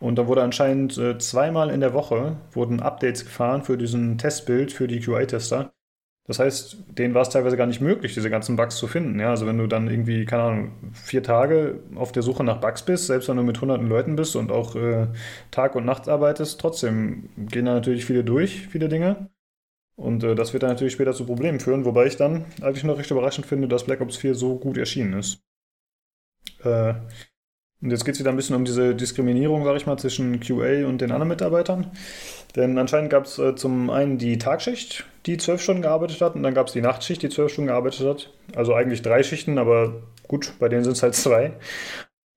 Und 0.00 0.16
da 0.16 0.26
wurde 0.28 0.42
anscheinend 0.42 0.96
äh, 0.96 1.18
zweimal 1.18 1.70
in 1.70 1.80
der 1.80 1.92
Woche 1.92 2.36
wurden 2.52 2.80
Updates 2.80 3.24
gefahren 3.24 3.64
für 3.64 3.76
diesen 3.76 4.16
Testbild 4.16 4.72
für 4.72 4.86
die 4.86 5.00
QA-Tester. 5.00 5.72
Das 6.28 6.38
heißt, 6.38 6.76
denen 6.90 7.14
war 7.14 7.22
es 7.22 7.30
teilweise 7.30 7.56
gar 7.56 7.66
nicht 7.66 7.80
möglich, 7.80 8.12
diese 8.12 8.28
ganzen 8.28 8.54
Bugs 8.54 8.76
zu 8.76 8.86
finden. 8.86 9.18
Ja, 9.18 9.30
also 9.30 9.46
wenn 9.46 9.56
du 9.56 9.66
dann 9.66 9.88
irgendwie, 9.88 10.26
keine 10.26 10.42
Ahnung, 10.42 10.72
vier 10.92 11.22
Tage 11.22 11.80
auf 11.94 12.12
der 12.12 12.22
Suche 12.22 12.44
nach 12.44 12.60
Bugs 12.60 12.82
bist, 12.82 13.06
selbst 13.06 13.30
wenn 13.30 13.38
du 13.38 13.42
mit 13.42 13.60
hunderten 13.62 13.88
Leuten 13.88 14.14
bist 14.14 14.36
und 14.36 14.52
auch 14.52 14.76
äh, 14.76 15.08
Tag 15.50 15.74
und 15.74 15.86
Nacht 15.86 16.06
arbeitest, 16.06 16.60
trotzdem 16.60 17.30
gehen 17.36 17.64
da 17.64 17.72
natürlich 17.72 18.04
viele 18.04 18.24
durch, 18.24 18.68
viele 18.68 18.90
Dinge. 18.90 19.30
Und 19.96 20.22
äh, 20.22 20.34
das 20.34 20.52
wird 20.52 20.62
dann 20.62 20.70
natürlich 20.70 20.92
später 20.92 21.14
zu 21.14 21.24
Problemen 21.24 21.60
führen, 21.60 21.86
wobei 21.86 22.06
ich 22.06 22.16
dann 22.16 22.44
eigentlich 22.60 22.84
noch 22.84 22.98
recht 22.98 23.10
überraschend 23.10 23.46
finde, 23.46 23.66
dass 23.66 23.84
Black 23.84 24.02
Ops 24.02 24.18
4 24.18 24.34
so 24.34 24.58
gut 24.58 24.76
erschienen 24.76 25.14
ist. 25.14 25.42
Äh, 26.62 26.92
Und 27.80 27.90
jetzt 27.90 28.04
geht 28.04 28.14
es 28.14 28.20
wieder 28.20 28.30
ein 28.30 28.36
bisschen 28.36 28.56
um 28.56 28.64
diese 28.64 28.94
Diskriminierung, 28.94 29.64
sag 29.64 29.76
ich 29.76 29.86
mal, 29.86 29.96
zwischen 29.98 30.40
QA 30.40 30.86
und 30.86 31.00
den 31.00 31.12
anderen 31.12 31.28
Mitarbeitern. 31.28 31.90
Denn 32.56 32.76
anscheinend 32.76 33.10
gab 33.10 33.24
es 33.24 33.38
äh, 33.38 33.54
zum 33.54 33.90
einen 33.90 34.18
die 34.18 34.38
Tagschicht, 34.38 35.04
die 35.26 35.36
zwölf 35.36 35.62
Stunden 35.62 35.82
gearbeitet 35.82 36.20
hat, 36.20 36.34
und 36.34 36.42
dann 36.42 36.54
gab 36.54 36.66
es 36.66 36.72
die 36.72 36.80
Nachtschicht, 36.80 37.22
die 37.22 37.28
zwölf 37.28 37.52
Stunden 37.52 37.68
gearbeitet 37.68 38.04
hat. 38.06 38.32
Also 38.56 38.74
eigentlich 38.74 39.02
drei 39.02 39.22
Schichten, 39.22 39.58
aber 39.58 40.02
gut, 40.26 40.54
bei 40.58 40.68
denen 40.68 40.82
sind 40.82 40.94
es 40.94 41.02
halt 41.02 41.14
zwei. 41.14 41.52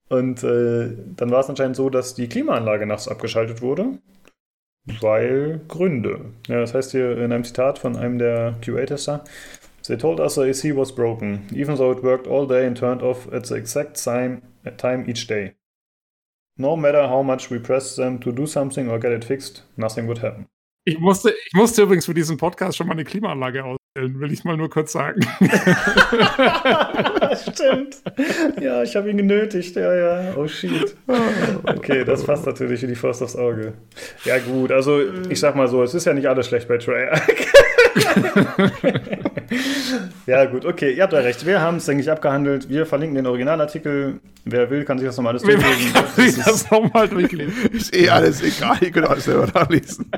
Und 0.10 0.44
äh, 0.44 0.92
dann 1.16 1.32
war 1.32 1.40
es 1.40 1.50
anscheinend 1.50 1.76
so, 1.76 1.90
dass 1.90 2.14
die 2.14 2.28
Klimaanlage 2.28 2.86
nachts 2.86 3.08
abgeschaltet 3.08 3.62
wurde, 3.62 3.98
weil 5.00 5.62
Gründe. 5.68 6.26
Ja, 6.48 6.60
das 6.60 6.74
heißt 6.74 6.92
hier 6.92 7.18
in 7.18 7.32
einem 7.32 7.46
Zitat 7.46 7.80
von 7.80 7.96
einem 7.96 8.20
der 8.20 8.56
QA-Tester, 8.62 9.24
They 9.88 9.98
told 9.98 10.20
us 10.20 10.36
the 10.36 10.44
AC 10.44 10.72
was 10.72 10.92
broken, 10.92 11.48
even 11.54 11.76
though 11.76 11.92
it 11.92 12.04
worked 12.04 12.28
all 12.28 12.46
day 12.46 12.66
and 12.68 12.78
turned 12.78 13.02
off 13.02 13.28
at 13.34 13.46
the 13.46 13.56
exact 13.56 14.04
time, 14.04 14.44
time 14.78 15.10
each 15.10 15.28
day. 15.28 15.56
No 16.58 16.76
matter 16.76 17.08
how 17.08 17.24
much 17.24 17.50
we 17.50 17.58
pressed 17.60 17.96
them 17.98 18.20
to 18.20 18.32
do 18.32 18.46
something 18.46 18.90
or 18.90 19.00
get 19.00 19.12
it 19.12 19.24
fixed, 19.24 19.64
nothing 19.78 20.08
would 20.08 20.20
happen. 20.20 20.48
Ich 20.84 21.00
musste, 21.00 21.30
ich 21.30 21.54
musste 21.54 21.84
übrigens 21.84 22.06
für 22.06 22.14
diesen 22.14 22.38
Podcast 22.38 22.78
schon 22.78 22.88
mal 22.88 22.94
eine 22.94 23.04
Klimaanlage 23.04 23.64
ausstellen, 23.64 24.20
will 24.20 24.32
ich 24.34 24.44
mal 24.44 24.58
nur 24.58 24.70
kurz 24.70 24.92
sagen. 24.92 25.22
Stimmt. 27.36 28.02
Ja, 28.60 28.82
ich 28.82 28.96
habe 28.96 29.12
ihn 29.12 29.18
genötigt. 29.18 29.76
Ja, 29.76 29.94
ja. 29.94 30.36
Oh 30.36 30.48
shit. 30.48 30.96
Okay, 31.64 32.04
das 32.04 32.24
passt 32.24 32.48
natürlich 32.48 32.82
wie 32.82 32.88
die 32.88 32.96
Faust 32.96 33.22
aufs 33.22 33.36
Auge. 33.36 33.74
Ja, 34.26 34.40
gut. 34.40 34.72
Also, 34.72 35.02
ich 35.30 35.40
sag 35.40 35.56
mal 35.56 35.68
so, 35.68 35.84
es 35.84 35.94
ist 35.94 36.06
ja 36.06 36.14
nicht 36.14 36.28
alles 36.28 36.48
schlecht 36.48 36.68
bei 36.68 36.80
Treyarch. 36.80 37.22
ja, 40.26 40.46
gut, 40.46 40.66
okay, 40.66 40.94
ihr 40.94 41.04
habt 41.04 41.14
ja 41.14 41.20
recht. 41.20 41.46
Wir 41.46 41.62
haben 41.62 41.78
es, 41.78 41.86
denke 41.86 42.04
ich, 42.04 42.12
abgehandelt. 42.12 42.70
Wir 42.70 42.86
verlinken 42.86 43.16
den 43.16 43.28
Originalartikel. 43.28 44.20
Wer 44.46 44.70
will, 44.70 44.86
kann 44.86 44.98
sich 44.98 45.08
das 45.08 45.18
nochmal 45.18 45.32
alles 45.32 45.44
durchlesen. 45.44 45.94
Kann 45.94 46.06
sich 46.16 46.44
das 46.44 46.70
nochmal 46.72 47.08
durchlesen. 47.08 47.72
Ist 47.72 47.96
eh 47.96 48.10
alles 48.10 48.42
egal, 48.42 48.78
ihr 48.82 48.92
könnt 48.92 49.08
alles 49.08 49.26
selber 49.26 49.48
nachlesen. 49.54 50.10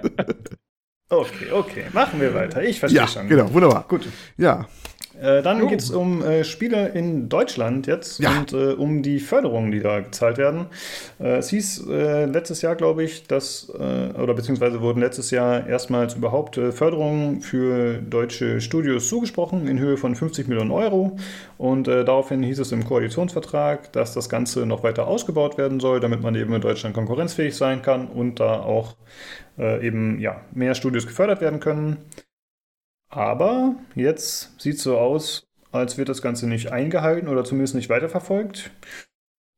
Okay, 1.09 1.51
okay, 1.51 1.83
machen 1.93 2.19
wir 2.19 2.33
weiter. 2.33 2.63
Ich 2.63 2.79
verstehe 2.79 3.01
ja, 3.01 3.07
schon. 3.07 3.27
genau, 3.27 3.53
wunderbar. 3.53 3.85
Gut. 3.87 4.07
Ja, 4.37 4.67
Äh, 5.21 5.41
dann 5.41 5.67
geht 5.67 5.81
es 5.81 5.91
um 5.91 6.23
äh, 6.23 6.43
Spiele 6.43 6.89
in 6.89 7.29
Deutschland 7.29 7.87
jetzt 7.87 8.19
Ja. 8.19 8.39
und 8.39 8.53
äh, 8.53 8.73
um 8.73 9.03
die 9.03 9.19
Förderungen, 9.19 9.71
die 9.71 9.79
da 9.79 9.99
gezahlt 9.99 10.37
werden. 10.37 10.65
Äh, 11.19 11.37
es 11.37 11.49
hieß 11.49 11.87
äh, 11.89 12.25
letztes 12.25 12.61
Jahr, 12.61 12.75
glaube 12.75 13.03
ich, 13.03 13.27
dass, 13.27 13.69
oder 13.69 14.33
beziehungsweise 14.33 14.81
wurden 14.81 14.99
letztes 14.99 15.31
Jahr 15.31 15.67
erstmals 15.67 16.15
überhaupt 16.15 16.55
Förderungen 16.71 17.41
für 17.41 17.95
deutsche 17.97 18.61
Studios 18.61 19.07
zugesprochen 19.07 19.67
in 19.67 19.79
Höhe 19.79 19.97
von 19.97 20.15
50 20.15 20.47
Millionen 20.47 20.71
Euro. 20.71 21.17
Und 21.57 21.87
daraufhin 21.87 22.43
hieß 22.43 22.59
es 22.59 22.71
im 22.71 22.85
Koalitionsvertrag, 22.85 23.91
dass 23.93 24.13
das 24.13 24.29
Ganze 24.29 24.65
noch 24.65 24.83
weiter 24.83 25.07
ausgebaut 25.07 25.57
werden 25.57 25.79
soll, 25.79 25.99
damit 25.99 26.21
man 26.21 26.35
eben 26.35 26.53
in 26.53 26.61
Deutschland 26.61 26.95
konkurrenzfähig 26.95 27.55
sein 27.55 27.81
kann 27.81 28.07
und 28.07 28.39
da 28.39 28.59
auch 28.61 28.95
eben 29.57 30.19
ja, 30.19 30.41
mehr 30.53 30.75
Studios 30.75 31.05
gefördert 31.07 31.41
werden 31.41 31.59
können. 31.59 31.97
Aber 33.13 33.75
jetzt 33.93 34.59
sieht 34.59 34.77
es 34.77 34.83
so 34.83 34.97
aus, 34.97 35.45
als 35.71 35.99
wird 35.99 36.09
das 36.09 36.23
Ganze 36.23 36.47
nicht 36.47 36.71
eingehalten 36.71 37.27
oder 37.27 37.43
zumindest 37.43 37.75
nicht 37.75 37.89
weiterverfolgt. 37.89 38.71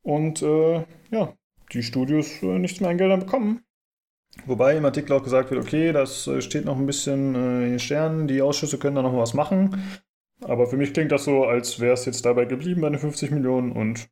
Und 0.02 0.41
äh, 0.41 0.84
ja, 1.10 1.34
die 1.72 1.82
Studios 1.82 2.44
äh, 2.44 2.60
nichts 2.60 2.82
mehr 2.82 2.90
an 2.90 2.98
Geldern 2.98 3.22
bekommen. 3.22 3.64
Wobei 4.45 4.76
im 4.76 4.84
Artikel 4.84 5.14
auch 5.14 5.23
gesagt 5.23 5.52
wird, 5.52 5.64
okay, 5.64 5.94
das 5.94 6.27
äh, 6.27 6.41
steht 6.41 6.65
noch 6.65 6.77
ein 6.77 6.86
bisschen 6.86 7.34
äh, 7.34 7.64
in 7.64 7.69
den 7.69 7.80
Sternen, 7.80 8.27
die 8.27 8.41
Ausschüsse 8.41 8.77
können 8.77 8.98
da 8.98 9.02
noch 9.02 9.15
was 9.15 9.34
machen. 9.34 9.82
Aber 10.41 10.68
für 10.68 10.76
mich 10.76 10.94
klingt 10.94 11.14
das 11.14 11.23
so, 11.23 11.45
als 11.45 11.80
wäre 11.80 11.94
es 11.94 12.03
jetzt 12.03 12.26
dabei 12.26 12.44
geblieben 12.44 12.82
bei 12.82 12.90
den 12.90 12.99
50 12.99 13.32
Millionen 13.32 13.72
und 13.72 14.10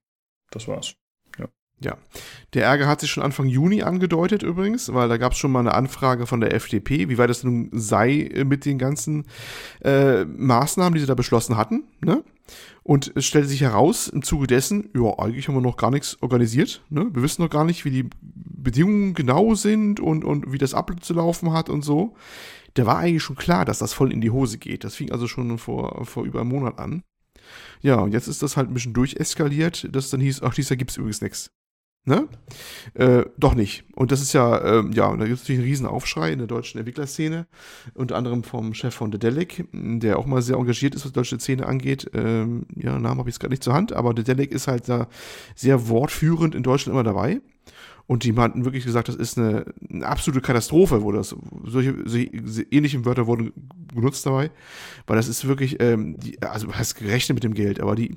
das 0.51 0.69
war's. 0.69 0.95
Der 2.53 2.65
Ärger 2.65 2.87
hat 2.87 3.01
sich 3.01 3.11
schon 3.11 3.23
Anfang 3.23 3.47
Juni 3.47 3.81
angedeutet 3.81 4.43
übrigens, 4.43 4.93
weil 4.93 5.09
da 5.09 5.17
gab 5.17 5.33
es 5.33 5.37
schon 5.37 5.51
mal 5.51 5.59
eine 5.59 5.73
Anfrage 5.73 6.27
von 6.27 6.39
der 6.39 6.53
FDP, 6.53 7.09
wie 7.09 7.17
weit 7.17 7.29
es 7.29 7.43
nun 7.43 7.69
sei 7.73 8.21
äh, 8.21 8.43
mit 8.43 8.65
den 8.65 8.77
ganzen 8.77 9.25
äh, 9.83 10.23
Maßnahmen, 10.25 10.93
die 10.93 11.01
sie 11.01 11.07
da 11.07 11.15
beschlossen 11.15 11.57
hatten. 11.57 11.83
Ne? 12.01 12.23
Und 12.83 13.11
es 13.15 13.25
stellte 13.25 13.47
sich 13.47 13.61
heraus, 13.61 14.07
im 14.07 14.23
Zuge 14.23 14.47
dessen, 14.47 14.89
ja, 14.95 15.17
eigentlich 15.17 15.47
haben 15.47 15.55
wir 15.55 15.61
noch 15.61 15.77
gar 15.77 15.91
nichts 15.91 16.21
organisiert. 16.21 16.83
Ne? 16.89 17.09
Wir 17.13 17.23
wissen 17.23 17.41
noch 17.41 17.49
gar 17.49 17.65
nicht, 17.65 17.85
wie 17.85 17.91
die 17.91 18.09
Bedingungen 18.21 19.13
genau 19.13 19.55
sind 19.55 19.99
und, 19.99 20.23
und 20.23 20.51
wie 20.51 20.57
das 20.57 20.73
abzulaufen 20.73 21.53
hat 21.53 21.69
und 21.69 21.83
so. 21.83 22.15
Da 22.75 22.85
war 22.85 22.97
eigentlich 22.97 23.23
schon 23.23 23.35
klar, 23.35 23.65
dass 23.65 23.79
das 23.79 23.93
voll 23.93 24.11
in 24.11 24.21
die 24.21 24.31
Hose 24.31 24.57
geht. 24.57 24.83
Das 24.83 24.95
fing 24.95 25.11
also 25.11 25.27
schon 25.27 25.57
vor, 25.57 26.05
vor 26.05 26.23
über 26.23 26.41
einem 26.41 26.49
Monat 26.49 26.79
an. 26.79 27.03
Ja, 27.81 27.95
und 27.95 28.13
jetzt 28.13 28.27
ist 28.27 28.41
das 28.41 28.57
halt 28.57 28.69
ein 28.69 28.73
bisschen 28.73 28.93
durcheskaliert, 28.93 29.87
dass 29.91 30.09
dann 30.09 30.21
hieß, 30.21 30.41
ach, 30.41 30.53
dieses 30.53 30.69
Jahr 30.69 30.77
gibt 30.77 30.91
es 30.91 30.97
übrigens 30.97 31.21
nichts. 31.21 31.51
Ne? 32.05 32.27
Äh, 32.95 33.23
doch 33.37 33.55
nicht. 33.55 33.85
Und 33.95 34.11
das 34.11 34.21
ist 34.21 34.33
ja, 34.33 34.79
ähm, 34.79 34.91
ja, 34.91 35.07
und 35.07 35.19
da 35.19 35.25
gibt 35.25 35.37
es 35.37 35.43
natürlich 35.43 35.59
einen 35.59 35.69
riesen 35.69 35.85
Aufschrei 35.85 36.33
in 36.33 36.39
der 36.39 36.47
deutschen 36.47 36.77
Entwicklerszene, 36.77 37.47
unter 37.93 38.17
anderem 38.17 38.43
vom 38.43 38.73
Chef 38.73 38.93
von 38.93 39.09
Dedelic, 39.09 39.65
der 39.71 40.19
auch 40.19 40.25
mal 40.25 40.41
sehr 40.41 40.57
engagiert 40.57 40.95
ist, 40.95 41.05
was 41.05 41.13
die 41.13 41.15
deutsche 41.15 41.39
Szene 41.39 41.65
angeht. 41.65 42.11
Ähm, 42.13 42.65
ja, 42.75 42.99
Namen 42.99 43.19
habe 43.19 43.29
ich 43.29 43.35
jetzt 43.35 43.39
gerade 43.39 43.53
nicht 43.53 43.63
zur 43.63 43.73
Hand, 43.73 43.93
aber 43.93 44.13
Dedelic 44.13 44.51
ist 44.51 44.67
halt 44.67 44.89
da 44.89 45.07
sehr 45.55 45.87
wortführend 45.87 46.55
in 46.55 46.63
Deutschland 46.63 46.93
immer 46.93 47.05
dabei. 47.05 47.39
Und 48.13 48.25
die 48.25 48.35
hatten 48.35 48.63
wirklich 48.63 48.85
gesagt, 48.85 49.07
das 49.07 49.15
ist 49.15 49.39
eine, 49.39 49.65
eine 49.89 50.05
absolute 50.05 50.39
Katastrophe, 50.39 51.01
wo 51.01 51.11
das 51.11 51.35
solche, 51.63 51.95
solche 52.05 52.29
ähnliche 52.69 53.05
Wörter 53.05 53.25
wurden 53.25 53.51
genutzt 53.91 54.23
dabei, 54.27 54.51
weil 55.07 55.15
das 55.15 55.27
ist 55.27 55.47
wirklich, 55.47 55.81
ähm, 55.81 56.19
die, 56.19 56.39
also 56.43 56.71
hast 56.73 56.93
gerechnet 56.93 57.37
mit 57.37 57.43
dem 57.43 57.55
Geld, 57.55 57.79
aber 57.79 57.95
die, 57.95 58.15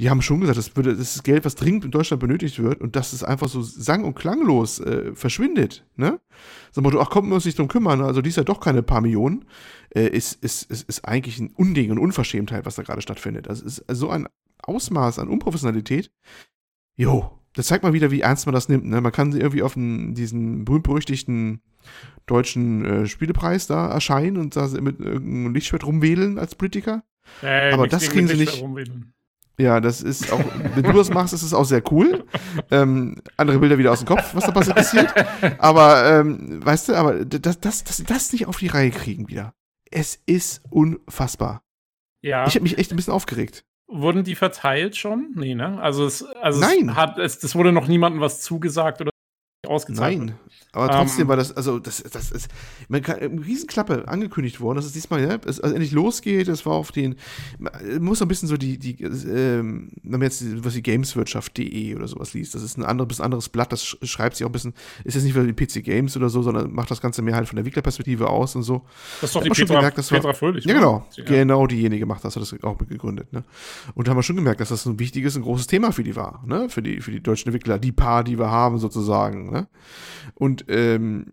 die 0.00 0.10
haben 0.10 0.20
schon 0.20 0.40
gesagt, 0.40 0.58
das, 0.58 0.74
würde, 0.74 0.96
das 0.96 1.14
ist 1.14 1.22
Geld, 1.22 1.44
was 1.44 1.54
dringend 1.54 1.84
in 1.84 1.92
Deutschland 1.92 2.20
benötigt 2.20 2.60
wird 2.60 2.80
und 2.80 2.96
dass 2.96 3.12
es 3.12 3.22
einfach 3.22 3.48
so 3.48 3.62
sang- 3.62 4.02
und 4.02 4.16
klanglos 4.16 4.80
äh, 4.80 5.14
verschwindet, 5.14 5.86
ne? 5.94 6.18
So 6.72 6.82
Motto, 6.82 7.00
ach 7.00 7.10
komm, 7.10 7.28
wir 7.28 7.36
uns 7.36 7.44
nicht 7.44 7.60
drum 7.60 7.68
kümmern, 7.68 8.00
also 8.00 8.22
dies 8.22 8.34
ja 8.34 8.42
doch 8.42 8.58
keine 8.58 8.82
paar 8.82 9.00
Millionen, 9.00 9.44
äh, 9.94 10.08
ist, 10.08 10.42
ist, 10.42 10.68
ist, 10.72 10.88
ist 10.88 11.04
eigentlich 11.04 11.38
ein 11.38 11.52
Unding 11.54 11.92
und 11.92 12.00
Unverschämtheit, 12.00 12.66
was 12.66 12.74
da 12.74 12.82
gerade 12.82 13.00
stattfindet. 13.00 13.48
Das 13.48 13.60
ist 13.60 13.84
so 13.86 14.10
ein 14.10 14.26
Ausmaß 14.64 15.20
an 15.20 15.28
Unprofessionalität. 15.28 16.10
Jo, 16.96 17.35
das 17.56 17.66
zeigt 17.66 17.82
mal 17.82 17.94
wieder, 17.94 18.10
wie 18.10 18.20
ernst 18.20 18.46
man 18.46 18.54
das 18.54 18.68
nimmt. 18.68 18.84
Ne? 18.84 19.00
Man 19.00 19.12
kann 19.12 19.32
irgendwie 19.32 19.62
auf 19.62 19.74
den, 19.74 20.14
diesen 20.14 20.64
berühmt-berüchtigten 20.66 21.62
deutschen 22.26 22.84
äh, 22.84 23.06
Spielepreis 23.06 23.66
da 23.66 23.88
erscheinen 23.88 24.36
und 24.36 24.56
da 24.56 24.68
mit 24.80 25.00
irgendeinem 25.00 25.54
Lichtschwert 25.54 25.86
rumwedeln 25.86 26.38
als 26.38 26.54
Politiker. 26.54 27.02
Äh, 27.42 27.72
Aber 27.72 27.88
das 27.88 28.10
kriegen 28.10 28.28
sie 28.28 28.36
nicht-. 28.36 28.62
Ja, 29.58 29.80
das 29.80 30.02
ist 30.02 30.30
auch, 30.32 30.44
wenn 30.74 30.82
du 30.82 30.92
das 30.92 31.08
machst, 31.08 31.32
ist 31.32 31.42
es 31.42 31.54
auch 31.54 31.64
sehr 31.64 31.82
cool. 31.90 32.26
Ähm, 32.70 33.22
andere 33.38 33.58
Bilder 33.58 33.78
wieder 33.78 33.90
aus 33.90 34.00
dem 34.00 34.08
Kopf, 34.08 34.34
was 34.34 34.44
da 34.44 34.52
passiert. 34.52 34.76
passiert. 34.76 35.14
Aber, 35.58 36.20
ähm, 36.20 36.62
weißt 36.62 36.90
du, 36.90 36.94
aber 36.94 37.24
das, 37.24 37.60
das, 37.60 37.84
das, 37.84 38.04
das 38.04 38.32
nicht 38.34 38.46
auf 38.46 38.58
die 38.58 38.66
Reihe 38.66 38.90
kriegen 38.90 39.28
wieder. 39.28 39.54
Es 39.90 40.20
ist 40.26 40.60
unfassbar. 40.68 41.62
Ja. 42.20 42.46
Ich 42.46 42.54
habe 42.54 42.64
mich 42.64 42.76
echt 42.76 42.92
ein 42.92 42.96
bisschen 42.96 43.14
aufgeregt. 43.14 43.64
Wurden 43.88 44.24
die 44.24 44.34
verteilt 44.34 44.96
schon? 44.96 45.32
Nee, 45.36 45.54
ne? 45.54 45.80
Also 45.80 46.06
es, 46.06 46.24
also 46.24 46.60
Nein. 46.60 46.88
es 46.88 46.96
hat 46.96 47.18
es, 47.18 47.42
es 47.42 47.54
wurde 47.54 47.72
noch 47.72 47.86
niemandem 47.86 48.20
was 48.20 48.42
zugesagt 48.42 49.00
oder 49.00 49.10
ausgezahlt. 49.66 50.18
Nein. 50.18 50.34
Aber 50.72 50.88
trotzdem 50.90 51.22
Ähm, 51.22 51.28
war 51.28 51.36
das, 51.36 51.56
also 51.56 51.78
das, 51.78 52.02
das 52.02 52.30
ist, 52.30 52.48
man 52.88 53.00
kann, 53.00 53.18
eine 53.18 53.44
Riesenklappe 53.46 54.06
angekündigt 54.08 54.60
worden, 54.60 54.76
dass 54.76 54.84
es 54.84 54.92
diesmal, 54.92 55.22
ja, 55.22 55.38
es 55.46 55.58
also 55.58 55.74
endlich 55.74 55.92
losgeht. 55.92 56.48
Es 56.48 56.66
war 56.66 56.74
auf 56.74 56.92
den, 56.92 57.14
man 57.58 57.72
muss 58.02 58.18
so 58.18 58.26
ein 58.26 58.28
bisschen 58.28 58.46
so 58.48 58.58
die, 58.58 58.78
die, 58.78 59.02
ähm, 59.02 59.88
wenn 60.02 60.10
man 60.20 60.22
jetzt 60.22 60.44
was 60.64 60.74
wie 60.76 60.82
Gameswirtschaft.de 60.82 61.94
oder 61.94 62.06
sowas 62.08 62.34
liest, 62.34 62.54
das 62.54 62.62
ist 62.62 62.76
ein 62.76 62.84
anderes, 62.84 63.22
anderes 63.22 63.48
Blatt, 63.48 63.72
das 63.72 63.82
sch- 63.84 64.04
schreibt 64.06 64.36
sich 64.36 64.44
auch 64.44 64.50
ein 64.50 64.52
bisschen, 64.52 64.74
ist 65.04 65.14
jetzt 65.14 65.24
nicht 65.24 65.34
wieder 65.34 65.50
die 65.50 65.54
PC 65.54 65.82
Games 65.82 66.14
oder 66.16 66.28
so, 66.28 66.42
sondern 66.42 66.72
macht 66.72 66.90
das 66.90 67.00
Ganze 67.00 67.22
mehr 67.22 67.34
halt 67.36 67.48
von 67.48 67.56
der 67.56 67.60
Entwicklerperspektive 67.62 68.28
aus 68.28 68.54
und 68.54 68.62
so. 68.62 68.82
Das 69.22 69.30
ist 69.30 69.36
doch 69.36 69.42
die 69.42 69.48
Petra, 69.50 69.76
gemerkt, 69.76 69.96
das 69.96 70.10
war- 70.12 70.18
Petra 70.18 70.34
Fröhlich. 70.34 70.66
Ja, 70.66 70.74
genau. 70.74 71.06
Ja. 71.14 71.24
Genau 71.24 71.66
diejenige 71.66 72.04
macht 72.04 72.22
das, 72.24 72.36
hat 72.36 72.42
das 72.42 72.54
auch 72.64 72.76
gegründet. 72.78 73.32
Ne? 73.32 73.44
Und 73.94 74.06
da 74.06 74.10
haben 74.10 74.18
wir 74.18 74.22
schon 74.22 74.36
gemerkt, 74.36 74.60
dass 74.60 74.68
das 74.68 74.84
ein 74.84 74.98
wichtiges, 74.98 75.36
ein 75.36 75.42
großes 75.42 75.66
Thema 75.68 75.90
für 75.92 76.02
die 76.04 76.16
war, 76.16 76.42
ne? 76.46 76.68
Für 76.68 76.82
die, 76.82 77.00
für 77.00 77.10
die 77.12 77.22
deutschen 77.22 77.48
Entwickler, 77.48 77.78
die 77.78 77.92
paar, 77.92 78.24
die 78.24 78.38
wir 78.38 78.50
haben, 78.50 78.78
sozusagen. 78.78 79.50
Ne? 79.56 79.68
Und 80.34 80.64
ähm, 80.68 81.32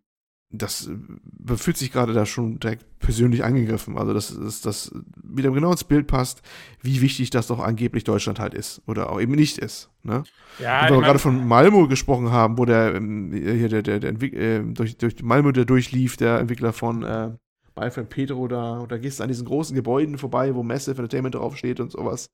das 0.53 0.87
äh, 0.87 1.57
fühlt 1.57 1.77
sich 1.77 1.91
gerade 1.91 2.13
da 2.13 2.25
schon 2.25 2.59
direkt 2.59 2.85
persönlich 2.99 3.43
angegriffen. 3.43 3.97
Also, 3.97 4.13
dass 4.13 4.37
das, 4.37 4.61
das 4.61 4.91
wieder 5.21 5.51
genau 5.51 5.71
ins 5.71 5.83
Bild 5.83 6.07
passt, 6.07 6.41
wie 6.81 7.01
wichtig 7.01 7.31
das 7.31 7.47
doch 7.47 7.59
angeblich 7.59 8.03
Deutschland 8.03 8.39
halt 8.39 8.53
ist. 8.53 8.81
Oder 8.85 9.09
auch 9.09 9.19
eben 9.19 9.33
nicht 9.33 9.57
ist. 9.57 9.89
Ne? 10.03 10.23
Ja, 10.59 10.83
weil 10.83 10.91
wir 10.91 11.01
gerade 11.01 11.19
von 11.19 11.47
Malmo 11.47 11.87
gesprochen 11.87 12.31
haben, 12.31 12.57
wo 12.57 12.65
der 12.65 12.95
ähm, 12.95 13.31
hier 13.33 13.69
der, 13.69 13.81
der, 13.81 13.99
der 13.99 14.09
Entwick 14.11 14.33
äh, 14.33 14.61
durch, 14.63 14.97
durch 14.97 15.21
Malmo 15.23 15.51
der 15.51 15.65
durchlief, 15.65 16.17
der 16.17 16.39
Entwickler 16.39 16.71
von 16.71 17.03
äh, 17.03 17.31
My 17.75 17.89
Friend 17.89 18.07
Pedro, 18.07 18.47
da, 18.47 18.85
da 18.87 18.97
gehst 18.97 19.19
du 19.19 19.23
an 19.23 19.29
diesen 19.29 19.47
großen 19.47 19.75
Gebäuden 19.75 20.19
vorbei, 20.19 20.53
wo 20.53 20.61
Massive 20.61 20.91
Entertainment 20.91 21.33
draufsteht 21.33 21.79
und 21.79 21.91
sowas. 21.91 22.29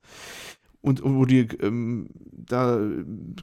Und, 0.81 1.01
wo 1.03 1.25
die 1.25 1.41
ähm, 1.61 2.09
da 2.31 2.79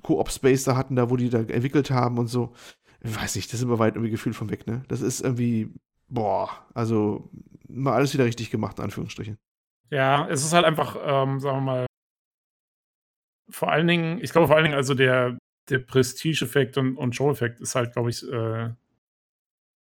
Co-op 0.03 0.31
Space 0.31 0.65
da 0.65 0.77
hatten, 0.77 0.97
da 0.97 1.11
wo 1.11 1.17
die 1.17 1.29
da 1.29 1.41
entwickelt 1.41 1.91
haben 1.91 2.19
und 2.19 2.29
so. 2.29 2.55
Weiß 3.01 3.37
nicht, 3.37 3.53
das 3.53 3.61
ist 3.61 3.65
immer 3.65 3.79
weit 3.79 3.95
irgendwie 3.95 4.11
Gefühl 4.11 4.33
von 4.33 4.51
weg, 4.51 4.67
ne? 4.67 4.85
Das 4.89 5.03
ist 5.03 5.21
irgendwie, 5.21 5.71
boah, 6.09 6.51
also 6.75 7.31
mal 7.69 7.95
alles 7.95 8.15
wieder 8.15 8.25
richtig 8.25 8.51
gemacht, 8.51 8.79
in 8.79 8.85
Anführungsstrichen. 8.85 9.39
Ja, 9.91 10.27
es 10.29 10.45
ist 10.45 10.53
halt 10.53 10.65
einfach, 10.65 10.97
ähm, 11.01 11.39
sagen 11.41 11.59
wir 11.59 11.61
mal, 11.61 11.87
vor 13.51 13.71
allen 13.71 13.87
Dingen, 13.87 14.19
ich 14.23 14.33
glaube 14.33 14.49
vor 14.49 14.57
allen 14.57 14.65
Dingen, 14.65 14.77
also 14.77 14.95
der, 14.95 15.39
der 15.69 15.79
Prestige-Effekt 15.79 16.79
und, 16.79 16.97
und 16.97 17.15
Show-Effekt 17.15 17.61
ist 17.61 17.75
halt, 17.75 17.93
glaube 17.93 18.11
ich, 18.11 18.27
äh, 18.29 18.71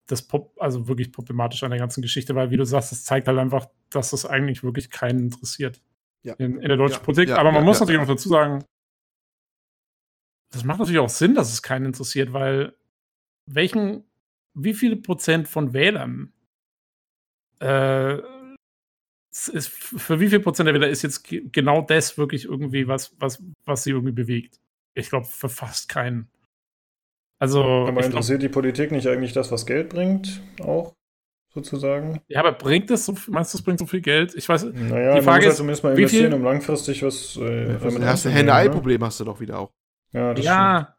das 0.06 0.22
Pop, 0.22 0.56
also 0.60 0.86
wirklich 0.86 1.10
problematisch 1.10 1.62
an 1.64 1.70
der 1.70 1.80
ganzen 1.80 2.02
Geschichte, 2.02 2.34
weil, 2.34 2.50
wie 2.50 2.56
du 2.56 2.64
sagst, 2.64 2.92
es 2.92 3.04
zeigt 3.04 3.26
halt 3.26 3.38
einfach, 3.38 3.66
dass 3.90 4.10
das 4.10 4.24
eigentlich 4.26 4.62
wirklich 4.62 4.90
keinen 4.90 5.18
interessiert 5.18 5.80
Ja. 6.26 6.34
in, 6.34 6.56
in 6.60 6.68
der 6.68 6.76
deutschen 6.76 6.98
Ja, 6.98 7.04
Politik. 7.04 7.28
ja, 7.30 7.36
Aber 7.38 7.52
man 7.52 7.62
ja, 7.62 7.64
muss 7.66 7.78
ja. 7.78 7.84
natürlich 7.86 8.02
auch 8.02 8.06
dazu 8.12 8.28
sagen, 8.28 8.64
das 10.52 10.64
macht 10.64 10.78
natürlich 10.80 11.00
auch 11.00 11.08
Sinn, 11.08 11.34
dass 11.34 11.52
es 11.52 11.62
keinen 11.62 11.86
interessiert, 11.86 12.32
weil 12.32 12.74
welchen, 13.48 14.04
wie 14.54 14.74
viele 14.74 14.96
Prozent 14.96 15.48
von 15.48 15.72
Wählern 15.72 16.32
äh, 17.60 18.18
ist, 19.52 19.68
für 19.68 20.18
wie 20.18 20.28
viel 20.28 20.40
Prozent 20.40 20.66
der 20.66 20.74
Wähler 20.74 20.88
ist 20.88 21.02
jetzt 21.02 21.24
ge- 21.24 21.48
genau 21.52 21.82
das 21.82 22.16
wirklich 22.16 22.44
irgendwie 22.46 22.88
was, 22.88 23.14
was, 23.20 23.42
was 23.64 23.84
sie 23.84 23.90
irgendwie 23.90 24.12
bewegt? 24.12 24.60
Ich 24.94 25.10
glaube, 25.10 25.26
für 25.26 25.48
fast 25.48 25.88
keinen. 25.88 26.28
Also, 27.38 27.62
Aber 27.62 27.88
ich 27.90 27.94
glaub, 27.96 28.04
interessiert 28.06 28.42
die 28.42 28.48
Politik 28.48 28.92
nicht 28.92 29.06
eigentlich 29.06 29.34
das, 29.34 29.52
was 29.52 29.66
Geld 29.66 29.90
bringt, 29.90 30.40
auch 30.60 30.94
sozusagen? 31.56 32.20
ja, 32.28 32.40
aber 32.40 32.52
bringt 32.52 32.90
das 32.90 33.06
so, 33.06 33.14
viel- 33.14 33.32
meinst 33.34 33.52
du, 33.54 33.58
es 33.58 33.64
bringt 33.64 33.78
so 33.78 33.86
viel 33.86 34.00
Geld? 34.02 34.34
Ich 34.34 34.48
weiß, 34.48 34.64
Naja, 34.64 35.14
Die 35.16 35.22
Frage 35.22 35.42
halt 35.44 35.52
ist, 35.52 35.56
zumindest 35.56 35.82
mal 35.82 35.96
wie 35.96 36.02
investieren, 36.02 36.26
viel- 36.30 36.34
um 36.34 36.44
langfristig 36.44 37.02
was. 37.02 37.36
Äh, 37.36 37.72
Ja, 37.72 37.78
dann 37.78 38.04
hast 38.04 38.24
du 38.24 38.30
Henne-Ei-Problem 38.30 39.02
hast 39.02 39.18
du 39.20 39.24
doch 39.24 39.40
wieder 39.40 39.58
auch. 39.58 39.72
Ne? 40.12 40.20
Ja, 40.20 40.34
das 40.34 40.44
stimmt. 40.44 40.56
ja, 40.56 40.96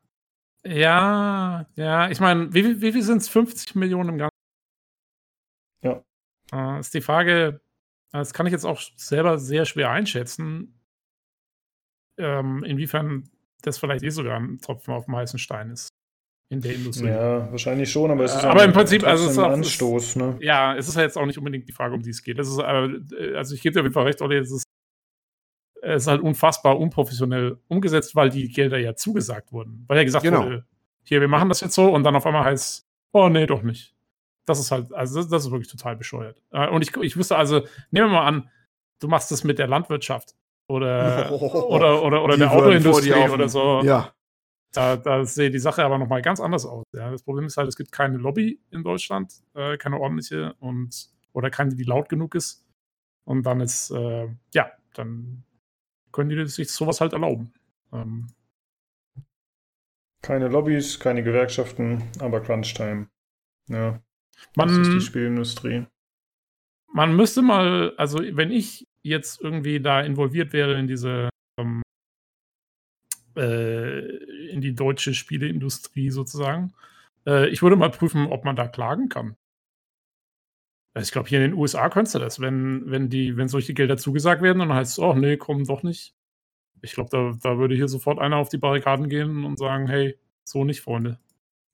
ja, 0.66 1.66
ja, 1.76 2.10
ich 2.10 2.20
meine, 2.20 2.54
wie, 2.54 2.64
viel- 2.64 2.82
wie 2.82 2.92
viel 2.92 3.04
sind 3.04 3.18
es? 3.22 3.30
50 3.30 3.76
Millionen 3.76 4.10
im 4.10 4.18
Ganzen? 4.18 4.34
Ja. 5.84 6.04
Äh, 6.52 6.80
ist 6.80 6.94
die 6.94 7.02
Frage, 7.02 7.62
das 8.12 8.34
kann 8.34 8.46
ich 8.48 8.52
jetzt 8.52 8.66
auch 8.66 8.82
selber 8.96 9.38
sehr 9.38 9.66
schwer 9.66 9.92
einschätzen, 9.92 10.80
ähm, 12.18 12.64
inwiefern 12.64 13.30
das 13.62 13.78
vielleicht 13.78 14.04
eh 14.04 14.10
sogar 14.10 14.40
ein 14.40 14.60
Tropfen 14.60 14.94
auf 14.94 15.06
dem 15.06 15.16
heißen 15.16 15.40
Stein 15.40 15.72
ist 15.72 15.90
in 16.50 16.62
der 16.62 16.76
Industrie. 16.76 17.08
Ja, 17.10 17.52
wahrscheinlich 17.52 17.92
schon, 17.92 18.10
aber 18.12 18.24
es 18.24 18.34
ist 18.36 18.44
Äh, 18.44 18.48
aber 18.48 18.62
auch 18.62 18.66
im 18.66 18.74
Prinzip, 18.74 19.04
also 19.06 19.26
es 19.26 19.32
ist 19.32 19.38
auch- 19.38 19.46
ein 19.48 19.54
Anstoß, 19.56 20.16
ne? 20.16 20.38
Ja, 20.40 20.76
es 20.76 20.88
ist 20.88 20.96
ja 20.96 21.02
jetzt 21.02 21.18
auch 21.18 21.26
nicht 21.26 21.38
unbedingt 21.38 21.68
die 21.68 21.74
Frage, 21.74 21.94
um 21.94 22.02
die 22.02 22.10
es 22.12 22.24
geht. 22.24 22.40
Das 22.40 22.48
ist, 22.48 22.60
äh, 22.60 23.36
also 23.36 23.54
ich 23.54 23.62
gebe 23.62 23.74
dir 23.74 23.80
auf 23.82 23.86
jeden 23.86 23.94
Fall 23.94 24.06
recht, 24.06 24.22
Olli, 24.22 24.38
es 24.38 24.52
ist, 24.52 24.64
es 25.82 26.04
ist 26.04 26.08
halt 26.08 26.22
unfassbar 26.22 26.80
unprofessionell 26.80 27.58
umgesetzt, 27.68 28.16
weil 28.16 28.30
die 28.30 28.48
Gelder 28.50 28.78
ja 28.80 28.96
zugesagt 28.96 29.52
wurden. 29.52 29.86
Weil 29.88 29.98
ja 29.98 30.04
gesagt 30.04 30.24
Genau. 30.24 30.44
wurde, 30.46 30.66
hier, 31.04 31.22
wir 31.22 31.28
machen 31.28 31.50
das 31.50 31.62
jetzt 31.62 31.76
so 31.76 31.94
und 31.94 32.04
dann 32.04 32.16
auf 32.16 32.26
einmal 32.26 32.44
heißt 32.46 32.86
oh 33.14 33.30
nee, 33.30 33.46
doch 33.46 33.64
nicht. 33.64 33.94
Das 34.46 34.60
ist 34.60 34.72
halt, 34.72 34.94
also 34.94 35.20
das, 35.20 35.28
das 35.30 35.46
ist 35.46 35.52
wirklich 35.52 35.70
total 35.70 35.96
bescheuert. 35.98 36.42
Äh, 36.52 36.68
Und 36.70 36.82
ich, 36.82 36.96
ich 36.98 37.18
wüsste 37.18 37.36
also, 37.36 37.62
nehmen 37.92 38.08
wir 38.10 38.20
mal 38.20 38.26
an, 38.28 38.50
du 39.00 39.08
machst 39.08 39.32
das 39.32 39.44
mit 39.44 39.60
der 39.60 39.68
Landwirtschaft 39.68 40.36
oder, 40.70 41.32
oder, 41.70 42.04
oder, 42.04 42.24
oder 42.24 42.34
Die 42.36 42.40
der 42.42 42.52
Autoindustrie 42.52 43.14
oder 43.30 43.50
so. 43.50 43.82
Ja, 43.84 44.14
Da, 44.78 44.96
da 44.96 45.26
sehe 45.26 45.50
die 45.50 45.60
Sache 45.60 45.84
aber 45.84 45.98
nochmal 45.98 46.22
ganz 46.22 46.40
anders 46.40 46.66
aus. 46.66 46.86
Ja. 46.94 47.12
Das 47.12 47.24
Problem 47.24 47.46
ist 47.46 47.58
halt, 47.58 47.68
es 47.68 47.76
gibt 47.76 47.92
keine 47.92 48.18
Lobby 48.18 48.60
in 48.72 48.84
Deutschland, 48.84 49.34
äh, 49.56 49.78
keine 49.78 50.00
ordentliche 50.00 50.54
und 50.60 51.10
oder 51.34 51.50
keine, 51.50 51.76
die 51.76 51.84
laut 51.84 52.10
genug 52.10 52.36
ist. 52.36 52.64
Und 53.26 53.44
dann 53.44 53.60
ist, 53.60 53.92
äh, 53.92 54.28
ja, 54.54 54.72
dann 54.94 55.44
können 56.12 56.30
die 56.30 56.48
sich 56.48 56.72
sowas 56.72 57.02
halt 57.02 57.14
erlauben. 57.14 57.54
Ähm, 57.92 58.28
Keine 60.22 60.48
Lobbys, 60.48 61.00
keine 61.00 61.24
Gewerkschaften, 61.24 62.04
aber 62.20 62.42
Crunch-Time. 62.42 63.08
Ja, 63.70 64.02
das 64.56 64.72
ist 64.72 64.86
die 64.88 64.92
man, 64.92 65.02
Spielindustrie. 65.02 65.86
man 66.94 67.16
müsste 67.16 67.42
mal, 67.42 67.94
also 67.98 68.20
wenn 68.20 68.52
ich 68.52 68.88
jetzt 69.04 69.42
irgendwie 69.42 69.80
da 69.80 70.02
involviert 70.02 70.54
wäre 70.54 70.78
in 70.80 70.88
diese, 70.88 71.30
ähm, 71.60 71.82
äh, 73.38 74.00
in 74.50 74.62
die 74.62 74.76
deutsche 74.76 75.14
Spieleindustrie 75.14 76.10
sozusagen, 76.10 76.74
äh, 77.26 77.48
ich 77.50 77.62
würde 77.62 77.76
mal 77.76 77.92
prüfen, 77.92 78.28
ob 78.28 78.46
man 78.46 78.56
da 78.56 78.68
klagen 78.68 79.10
kann. 79.10 79.36
Also 80.94 81.08
ich 81.08 81.12
glaube, 81.12 81.30
hier 81.30 81.44
in 81.44 81.52
den 81.52 81.60
USA 81.60 81.90
könntest 81.90 82.16
du 82.16 82.20
das, 82.20 82.40
wenn, 82.40 82.90
wenn, 82.90 83.10
die, 83.10 83.38
wenn 83.38 83.48
solche 83.48 83.74
Gelder 83.74 83.98
zugesagt 83.98 84.42
werden, 84.42 84.60
dann 84.60 84.74
heißt 84.74 84.94
es, 84.94 85.00
oh 85.00 85.14
nee, 85.14 85.38
komm 85.38 85.64
doch 85.66 85.84
nicht. 85.84 86.16
Ich 86.82 86.94
glaube, 86.94 87.10
da, 87.12 87.38
da 87.42 87.58
würde 87.60 87.76
hier 87.76 87.88
sofort 87.88 88.20
einer 88.20 88.38
auf 88.38 88.50
die 88.50 88.58
Barrikaden 88.58 89.10
gehen 89.10 89.46
und 89.46 89.60
sagen, 89.60 89.88
hey, 89.88 90.18
so 90.44 90.64
nicht, 90.64 90.82
Freunde. 90.82 91.20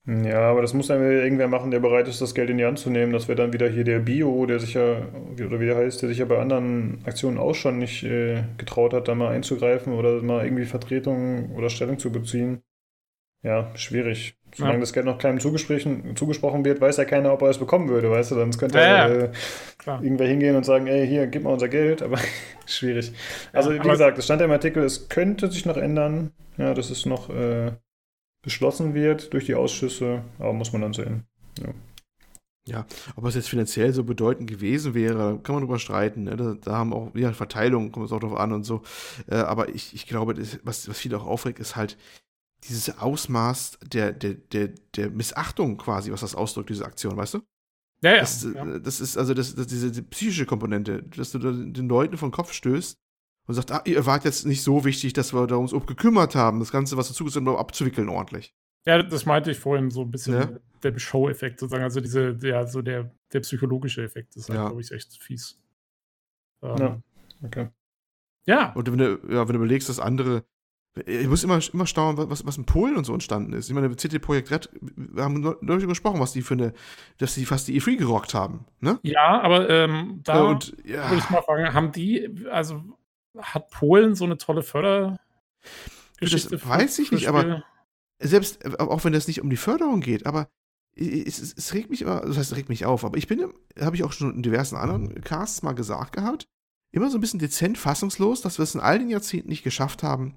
Ja, 0.06 0.42
aber 0.52 0.62
das 0.62 0.74
muss 0.74 0.88
dann 0.88 1.02
irgendwer 1.02 1.48
machen, 1.48 1.72
der 1.72 1.80
bereit 1.80 2.10
ist, 2.10 2.20
das 2.22 2.36
Geld 2.36 2.50
in 2.50 2.58
die 2.58 2.66
Hand 2.66 2.78
zu 2.78 2.90
nehmen. 2.90 3.14
Das 3.14 3.30
wäre 3.30 3.38
dann 3.38 3.54
wieder 3.54 3.70
hier 3.70 3.86
der 3.86 4.00
Bio, 4.00 4.46
der 4.46 4.60
sich 4.60 4.74
ja, 4.74 4.98
oder 5.46 5.62
wie 5.62 5.66
der 5.66 5.78
heißt, 5.78 6.02
der 6.02 6.10
sich 6.10 6.18
ja 6.18 6.26
bei 6.26 6.40
anderen 6.40 7.00
Aktionen 7.06 7.38
auch 7.38 7.56
schon 7.56 7.80
nicht 7.80 8.04
äh, 8.04 8.44
getraut 8.58 8.94
hat, 8.94 9.08
da 9.08 9.16
mal 9.16 9.30
einzugreifen 9.30 9.94
oder 9.94 10.22
mal 10.22 10.44
irgendwie 10.44 10.66
Vertretung 10.66 11.52
oder 11.56 11.70
Stellung 11.70 12.00
zu 12.00 12.12
beziehen. 12.12 12.62
Ja, 13.44 13.72
schwierig. 13.76 14.36
Solange 14.56 14.76
Ja. 14.78 14.82
das 14.82 14.94
Geld 14.94 15.06
noch 15.06 15.18
keinem 15.20 15.40
zugesprochen, 15.40 16.16
zugesprochen 16.16 16.66
wird, 16.66 16.82
weiß 16.82 16.98
ja 16.98 17.06
keiner, 17.06 17.34
ob 17.34 17.42
er 17.44 17.50
es 17.50 17.58
bekommen 17.60 17.90
würde, 17.90 18.12
weißt 18.12 18.32
du? 18.32 18.36
Dann 18.36 18.52
könnte 18.52 18.80
Ja, 18.80 19.08
äh, 19.08 19.30
irgendwer 20.02 20.28
hingehen 20.28 20.56
und 20.56 20.66
sagen, 20.66 20.88
ey, 20.88 21.08
hier, 21.08 21.28
gib 21.28 21.44
mal 21.44 21.54
unser 21.54 21.70
Geld, 21.70 22.02
aber 22.02 22.18
schwierig. 22.66 23.14
Also, 23.54 23.72
wie 23.74 23.80
gesagt, 23.80 24.18
es 24.18 24.26
stand 24.26 24.42
ja 24.42 24.46
im 24.46 24.52
Artikel, 24.54 24.84
es 24.84 25.10
könnte 25.10 25.52
sich 25.52 25.66
noch 25.66 25.78
ändern, 25.78 26.32
ja, 26.58 26.74
dass 26.74 26.90
es 26.90 27.06
noch 27.06 27.30
äh, 27.30 27.72
beschlossen 28.44 28.94
wird 28.94 29.34
durch 29.34 29.46
die 29.46 29.56
Ausschüsse, 29.56 30.22
aber 30.38 30.54
muss 30.54 30.72
man 30.72 30.84
dann 30.84 30.94
sehen. 30.94 31.24
ob 33.16 33.26
es 33.26 33.36
jetzt 33.36 33.50
finanziell 33.50 33.92
so 33.94 34.04
bedeutend 34.04 34.50
gewesen 34.50 34.94
wäre, 34.94 35.40
kann 35.44 35.56
man 35.56 35.64
drüber 35.64 35.80
streiten. 35.80 36.24
Ne? 36.24 36.38
Da, 36.38 36.54
da 36.54 36.78
haben 36.78 36.94
auch, 36.94 37.14
ja, 37.16 37.34
Verteilung 37.34 37.92
kommt 37.92 38.06
es 38.06 38.12
auch 38.12 38.20
drauf 38.20 38.38
an 38.38 38.54
und 38.54 38.64
so. 38.64 38.84
Äh, 39.28 39.36
aber 39.36 39.70
ich, 39.70 39.94
ich 39.94 40.08
glaube, 40.08 40.34
das, 40.34 40.60
was, 40.64 40.88
was 40.88 40.98
viele 40.98 41.18
auch 41.18 41.26
aufregt, 41.26 41.60
ist 41.60 41.76
halt 41.76 41.98
dieses 42.66 42.98
Ausmaß 42.98 43.80
der, 43.86 44.14
der, 44.14 44.36
der, 44.36 44.70
der 44.96 45.10
Missachtung 45.10 45.78
quasi, 45.78 46.12
was 46.12 46.22
das 46.22 46.36
ausdrückt, 46.36 46.70
diese 46.70 46.86
Aktion, 46.86 47.18
weißt 47.18 47.34
du? 47.34 47.42
Ja, 48.02 48.16
ja. 48.16 48.20
Das, 48.20 48.44
ja. 48.44 48.80
das 48.80 49.02
ist 49.02 49.18
also 49.18 49.34
das, 49.34 49.56
das, 49.56 49.68
diese 49.68 49.92
die 49.92 50.02
psychische 50.02 50.46
Komponente, 50.46 51.04
dass 51.04 51.32
du 51.32 51.40
den 51.40 51.90
Leuten 51.90 52.18
vom 52.18 52.32
Kopf 52.32 52.54
stößt 52.54 52.98
und 53.48 53.54
sagst, 53.56 53.72
ah, 53.72 53.82
ihr 53.86 54.06
wart 54.06 54.26
jetzt 54.26 54.46
nicht 54.46 54.64
so 54.64 54.86
wichtig, 54.86 55.14
dass 55.14 55.34
wir 55.34 55.48
da 55.48 55.56
uns 55.56 55.74
um 55.74 55.86
gekümmert 55.86 56.36
haben, 56.36 56.60
das 56.60 56.72
Ganze, 56.72 56.98
was 56.98 57.08
dazu 57.10 57.26
ist, 57.28 57.38
abzuwickeln 57.38 58.10
ordentlich. 58.10 58.54
Ja, 58.86 59.02
das 59.02 59.26
meinte 59.26 59.52
ich 59.52 59.60
vorhin 59.60 59.90
so 59.92 60.02
ein 60.02 60.12
bisschen 60.12 60.34
Ja. 60.34 60.50
der 60.84 61.00
Show-Effekt 61.00 61.60
sozusagen, 61.60 61.84
also 61.84 62.02
diese, 62.02 62.38
ja, 62.42 62.66
so 62.68 62.82
der, 62.82 63.12
der 63.32 63.40
psychologische 63.42 64.04
Effekt 64.04 64.36
ist 64.36 64.50
halt, 64.50 64.60
Ja. 64.60 64.66
glaube 64.68 64.82
ich, 64.82 64.92
echt 64.92 65.22
fies. 65.22 65.60
Ähm, 66.62 66.78
Ja. 66.78 66.86
ja. 66.86 67.02
Okay. 67.44 67.70
Und 68.76 68.92
wenn 68.92 68.98
du, 68.98 69.20
ja, 69.30 69.48
wenn 69.48 69.54
du 69.54 69.56
überlegst, 69.56 69.88
dass 69.90 70.00
andere. 70.00 70.44
Ich 71.08 71.28
muss 71.28 71.44
immer, 71.44 71.60
immer 71.74 71.88
staunen, 71.88 72.30
was, 72.30 72.46
was 72.46 72.58
in 72.58 72.66
Polen 72.66 72.98
und 72.98 73.04
so 73.06 73.14
entstanden 73.14 73.54
ist. 73.54 73.68
Ich 73.68 73.74
meine, 73.74 73.96
CD 73.96 74.20
Projekt 74.20 74.52
Red, 74.52 74.70
wir 74.82 75.24
haben 75.24 75.40
neu- 75.42 75.56
neulich 75.62 75.88
gesprochen, 75.88 76.20
was 76.20 76.34
die 76.34 76.44
für 76.44 76.54
eine, 76.54 76.74
dass 77.18 77.34
die 77.34 77.46
fast 77.46 77.68
die 77.68 77.82
E3 77.82 77.96
gerockt 77.98 78.36
haben. 78.36 78.66
Ne? 78.80 79.00
ja, 79.02 79.42
aber 79.42 79.68
ähm, 79.72 80.20
da 80.24 80.36
Ja, 80.36 80.42
und 80.44 80.78
ja, 80.86 81.10
würde 81.10 81.18
ich 81.24 81.30
mal 81.32 81.42
fragen, 81.42 81.74
haben 81.74 81.92
die, 81.94 82.46
also 82.52 82.84
hat 83.38 83.70
Polen 83.72 84.16
so 84.16 84.26
eine 84.26 84.38
tolle 84.38 84.64
Förder 84.64 85.20
Das 86.20 86.32
weiß 86.70 87.00
ich 87.00 87.12
nicht, 87.12 87.28
aber- 87.28 87.64
selbst, 88.20 88.64
äh, 88.64 88.76
auch 88.78 89.04
wenn 89.04 89.14
es 89.14 89.28
nicht 89.28 89.42
um 89.42 89.50
die 89.50 89.58
Förderung 89.58 90.00
geht, 90.02 90.26
aber 90.26 90.48
es, 90.96 91.40
es, 91.40 91.54
es 91.58 91.74
regt 91.74 91.90
mich 91.90 92.04
immer, 92.04 92.22
das 92.22 92.38
heißt, 92.38 92.52
es 92.52 92.58
regt 92.58 92.70
mich 92.70 92.86
auf, 92.86 93.04
aber 93.04 93.18
ich 93.18 93.28
bin, 93.28 93.52
habe 93.80 93.96
ich 93.96 94.04
auch 94.04 94.12
schon 94.14 94.36
in 94.36 94.44
diversen 94.44 94.76
anderen 94.78 95.22
Casts 95.22 95.64
mal 95.64 95.74
gesagt 95.74 96.14
gehabt, 96.14 96.46
immer 96.92 97.10
so 97.10 97.18
ein 97.18 97.22
bisschen 97.22 97.40
dezent 97.40 97.78
fassungslos, 97.78 98.42
dass 98.42 98.60
wir 98.60 98.64
es 98.64 98.76
in 98.76 98.82
all 98.82 99.00
den 99.00 99.10
Jahrzehnten 99.10 99.50
nicht 99.50 99.64
geschafft 99.64 100.04
haben, 100.04 100.36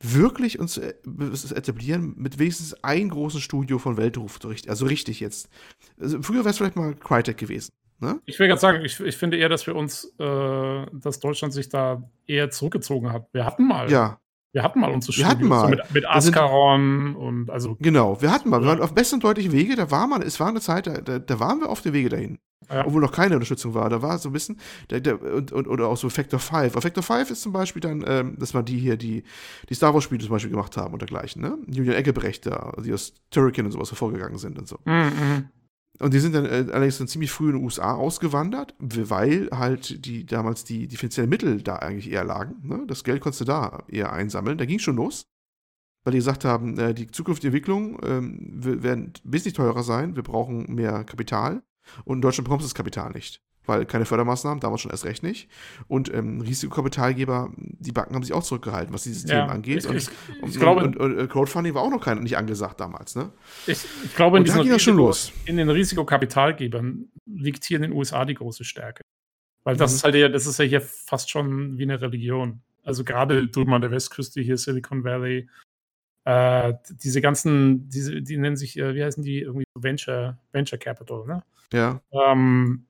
wirklich 0.00 0.60
uns 0.60 0.78
äh, 0.78 0.94
zu 1.34 1.54
etablieren 1.56 2.14
mit 2.16 2.38
wenigstens 2.38 2.74
einem 2.84 3.10
großen 3.10 3.40
Studio 3.40 3.78
von 3.80 3.96
Weltruf, 3.96 4.38
also 4.68 4.86
richtig 4.86 5.18
jetzt. 5.18 5.48
Also 5.98 6.22
früher 6.22 6.40
wäre 6.44 6.50
es 6.50 6.58
vielleicht 6.58 6.76
mal 6.76 6.94
Crytek 6.94 7.36
gewesen. 7.36 7.72
Ne? 8.00 8.20
Ich 8.26 8.38
will 8.38 8.46
gerade 8.46 8.60
sagen, 8.60 8.84
ich, 8.84 9.00
ich 9.00 9.16
finde 9.16 9.36
eher, 9.36 9.48
dass 9.48 9.66
wir 9.66 9.74
uns, 9.74 10.14
äh, 10.18 10.86
dass 10.92 11.18
Deutschland 11.20 11.52
sich 11.52 11.68
da 11.68 12.02
eher 12.26 12.50
zurückgezogen 12.50 13.12
hat. 13.12 13.26
Wir 13.32 13.44
hatten 13.44 13.66
mal, 13.66 13.90
Ja, 13.90 14.18
wir 14.52 14.62
hatten 14.62 14.80
mal 14.80 14.90
unsere 14.90 15.16
Wir 15.16 15.26
hatten 15.26 15.40
Studios, 15.40 15.60
so 15.60 15.66
mal. 15.66 15.70
mit, 15.70 15.94
mit 15.94 16.06
Ascaron 16.08 17.16
und 17.16 17.50
also 17.50 17.76
genau. 17.80 18.20
Wir 18.22 18.30
hatten 18.30 18.48
mal, 18.48 18.60
wir 18.60 18.68
waren 18.68 18.80
auf 18.80 18.94
besten 18.94 19.20
deutlichen 19.20 19.52
Wege, 19.52 19.76
da 19.76 19.90
war 19.90 20.06
man, 20.06 20.22
es 20.22 20.40
war 20.40 20.48
eine 20.48 20.60
Zeit, 20.60 20.86
da, 20.86 21.00
da, 21.00 21.18
da 21.18 21.40
waren 21.40 21.60
wir 21.60 21.68
auf 21.68 21.82
dem 21.82 21.92
Wege 21.92 22.08
dahin. 22.08 22.38
Ja. 22.70 22.86
Obwohl 22.86 23.00
noch 23.00 23.12
keine 23.12 23.34
Unterstützung 23.34 23.72
war. 23.72 23.88
Da 23.88 24.02
war 24.02 24.18
so 24.18 24.28
ein 24.28 24.32
bisschen, 24.32 24.58
der, 24.90 25.00
der, 25.00 25.22
und, 25.22 25.52
und, 25.52 25.68
oder 25.68 25.88
auch 25.88 25.96
so 25.96 26.10
Factor 26.10 26.38
5. 26.38 26.76
Auf 26.76 26.82
Factor 26.82 27.02
5 27.02 27.30
ist 27.30 27.40
zum 27.42 27.52
Beispiel 27.52 27.80
dann, 27.80 28.04
ähm, 28.06 28.36
dass 28.38 28.52
man 28.52 28.64
die 28.64 28.78
hier, 28.78 28.96
die, 28.96 29.22
die 29.68 29.74
Star 29.74 29.94
Wars-Spiele 29.94 30.20
zum 30.20 30.30
Beispiel 30.30 30.50
gemacht 30.50 30.76
haben 30.76 30.92
und 30.92 31.00
dergleichen, 31.00 31.40
ne? 31.40 31.56
Julian 31.66 31.96
Eggebrecht 31.96 32.44
da, 32.46 32.74
die 32.84 32.92
aus 32.92 33.14
Turrican 33.30 33.64
und 33.64 33.72
sowas 33.72 33.90
hervorgegangen 33.90 34.38
sind 34.38 34.58
und 34.58 34.68
so. 34.68 34.76
Mm, 34.84 34.90
mm. 34.90 35.48
Und 36.00 36.14
die 36.14 36.20
sind 36.20 36.34
dann 36.34 36.46
äh, 36.46 36.66
allerdings 36.72 36.98
dann 36.98 37.08
ziemlich 37.08 37.30
früh 37.30 37.48
in 37.48 37.56
den 37.56 37.64
USA 37.64 37.94
ausgewandert, 37.94 38.74
weil 38.78 39.48
halt 39.52 40.04
die 40.04 40.26
damals 40.26 40.64
die, 40.64 40.86
die 40.86 40.96
finanziellen 40.96 41.30
Mittel 41.30 41.62
da 41.62 41.76
eigentlich 41.76 42.10
eher 42.10 42.24
lagen. 42.24 42.56
Ne? 42.62 42.84
Das 42.86 43.02
Geld 43.02 43.20
konntest 43.20 43.40
du 43.40 43.44
da 43.44 43.84
eher 43.88 44.12
einsammeln. 44.12 44.58
Da 44.58 44.64
ging 44.64 44.78
schon 44.78 44.96
los. 44.96 45.26
Weil 46.04 46.12
die 46.12 46.18
gesagt 46.18 46.44
haben, 46.44 46.78
äh, 46.78 46.94
die 46.94 47.08
zukünftige 47.08 47.48
Entwicklung 47.48 47.98
ähm, 48.04 48.38
werden 48.52 49.12
wesentlich 49.24 49.54
teurer 49.54 49.82
sein, 49.82 50.14
wir 50.16 50.22
brauchen 50.22 50.72
mehr 50.74 51.04
Kapital 51.04 51.62
und 52.04 52.18
in 52.18 52.22
Deutschland 52.22 52.46
bekommst 52.46 52.64
du 52.64 52.68
das 52.68 52.74
Kapital 52.74 53.10
nicht. 53.12 53.42
Weil 53.68 53.86
keine 53.86 54.04
Fördermaßnahmen, 54.06 54.60
damals 54.60 54.80
schon 54.80 54.90
erst 54.90 55.04
recht 55.04 55.22
nicht. 55.22 55.48
Und 55.86 56.12
ähm, 56.12 56.40
Risikokapitalgeber, 56.40 57.52
die 57.56 57.92
Banken 57.92 58.14
haben 58.14 58.22
sich 58.22 58.32
auch 58.32 58.42
zurückgehalten, 58.42 58.92
was 58.94 59.04
dieses 59.04 59.24
Ja, 59.30 59.42
Thema 59.42 59.52
angeht. 59.52 59.78
ich- 59.84 59.86
und, 59.88 59.96
ich- 59.96 60.08
und, 60.42 60.48
ich 60.50 60.58
glaube- 60.58 60.82
und, 60.84 60.96
und, 60.96 61.16
und 61.18 61.28
Crowdfunding 61.28 61.74
war 61.74 61.82
auch 61.82 61.90
noch 61.90 62.02
kein, 62.04 62.22
nicht 62.22 62.36
angesagt 62.36 62.80
damals, 62.80 63.14
ne? 63.14 63.30
Ich, 63.66 63.84
ich 64.04 64.14
glaube, 64.16 64.38
in, 64.38 64.44
diesen 64.44 64.62
ging 64.62 64.72
das 64.72 64.82
schon 64.82 64.94
Risiko- 64.94 65.06
los. 65.06 65.32
in 65.44 65.56
den 65.58 65.68
Risikokapitalgebern 65.70 67.08
liegt 67.26 67.64
hier 67.64 67.76
in 67.76 67.82
den 67.82 67.92
USA 67.92 68.24
die 68.24 68.34
große 68.34 68.64
Stärke. 68.64 69.02
Weil 69.64 69.76
das 69.76 69.90
Mhm. 69.92 69.96
ist 69.96 70.04
halt 70.04 70.14
ja, 70.14 70.28
das 70.28 70.46
ist 70.46 70.58
ja 70.58 70.64
hier 70.64 70.80
fast 70.80 71.30
schon 71.30 71.76
wie 71.78 71.82
eine 71.82 72.00
Religion. 72.00 72.60
Also 72.84 73.04
gerade 73.04 73.46
drüben 73.48 73.74
an 73.74 73.82
der 73.82 73.90
Westküste 73.90 74.40
hier, 74.40 74.56
Silicon 74.56 75.04
Valley, 75.04 75.48
äh, 76.24 76.74
diese 77.02 77.20
ganzen, 77.20 77.88
diese, 77.88 78.22
die 78.22 78.36
nennen 78.38 78.56
sich, 78.56 78.78
äh, 78.78 78.94
wie 78.94 79.04
heißen 79.04 79.22
die, 79.22 79.40
irgendwie 79.40 79.64
Venture, 79.74 80.38
Venture 80.52 80.78
Capital, 80.78 81.26
ne? 81.26 81.42
Ja. 81.72 82.00
Ähm, 82.12 82.86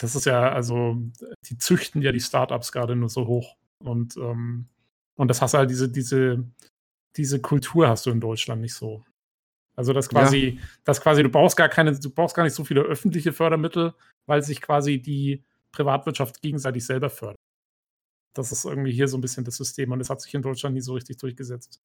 das 0.00 0.14
ist 0.16 0.24
ja, 0.24 0.50
also, 0.50 0.96
die 1.44 1.58
züchten 1.58 2.00
ja 2.00 2.10
die 2.10 2.20
Startups 2.20 2.72
gerade 2.72 2.96
nur 2.96 3.10
so 3.10 3.26
hoch. 3.26 3.56
Und, 3.84 4.16
ähm, 4.16 4.66
und 5.16 5.28
das 5.28 5.42
hast 5.42 5.52
du 5.52 5.58
halt 5.58 5.70
diese, 5.70 5.90
diese, 5.90 6.42
diese 7.16 7.40
Kultur 7.40 7.86
hast 7.86 8.06
du 8.06 8.10
in 8.10 8.20
Deutschland 8.20 8.62
nicht 8.62 8.74
so. 8.74 9.04
Also 9.76 9.92
das 9.92 10.08
quasi, 10.08 10.58
das 10.84 11.02
quasi, 11.02 11.22
du 11.22 11.28
brauchst 11.28 11.56
gar 11.56 11.68
keine, 11.68 11.98
du 11.98 12.10
brauchst 12.10 12.34
gar 12.34 12.44
nicht 12.44 12.54
so 12.54 12.64
viele 12.64 12.80
öffentliche 12.80 13.32
Fördermittel, 13.32 13.94
weil 14.26 14.42
sich 14.42 14.62
quasi 14.62 15.00
die 15.00 15.44
Privatwirtschaft 15.72 16.40
gegenseitig 16.40 16.84
selber 16.84 17.10
fördert. 17.10 17.36
Das 18.34 18.52
ist 18.52 18.64
irgendwie 18.64 18.92
hier 18.92 19.06
so 19.06 19.18
ein 19.18 19.20
bisschen 19.20 19.44
das 19.44 19.56
System 19.56 19.92
und 19.92 19.98
das 19.98 20.08
hat 20.08 20.22
sich 20.22 20.32
in 20.32 20.42
Deutschland 20.42 20.74
nie 20.74 20.80
so 20.80 20.94
richtig 20.94 21.18
durchgesetzt. 21.18 21.80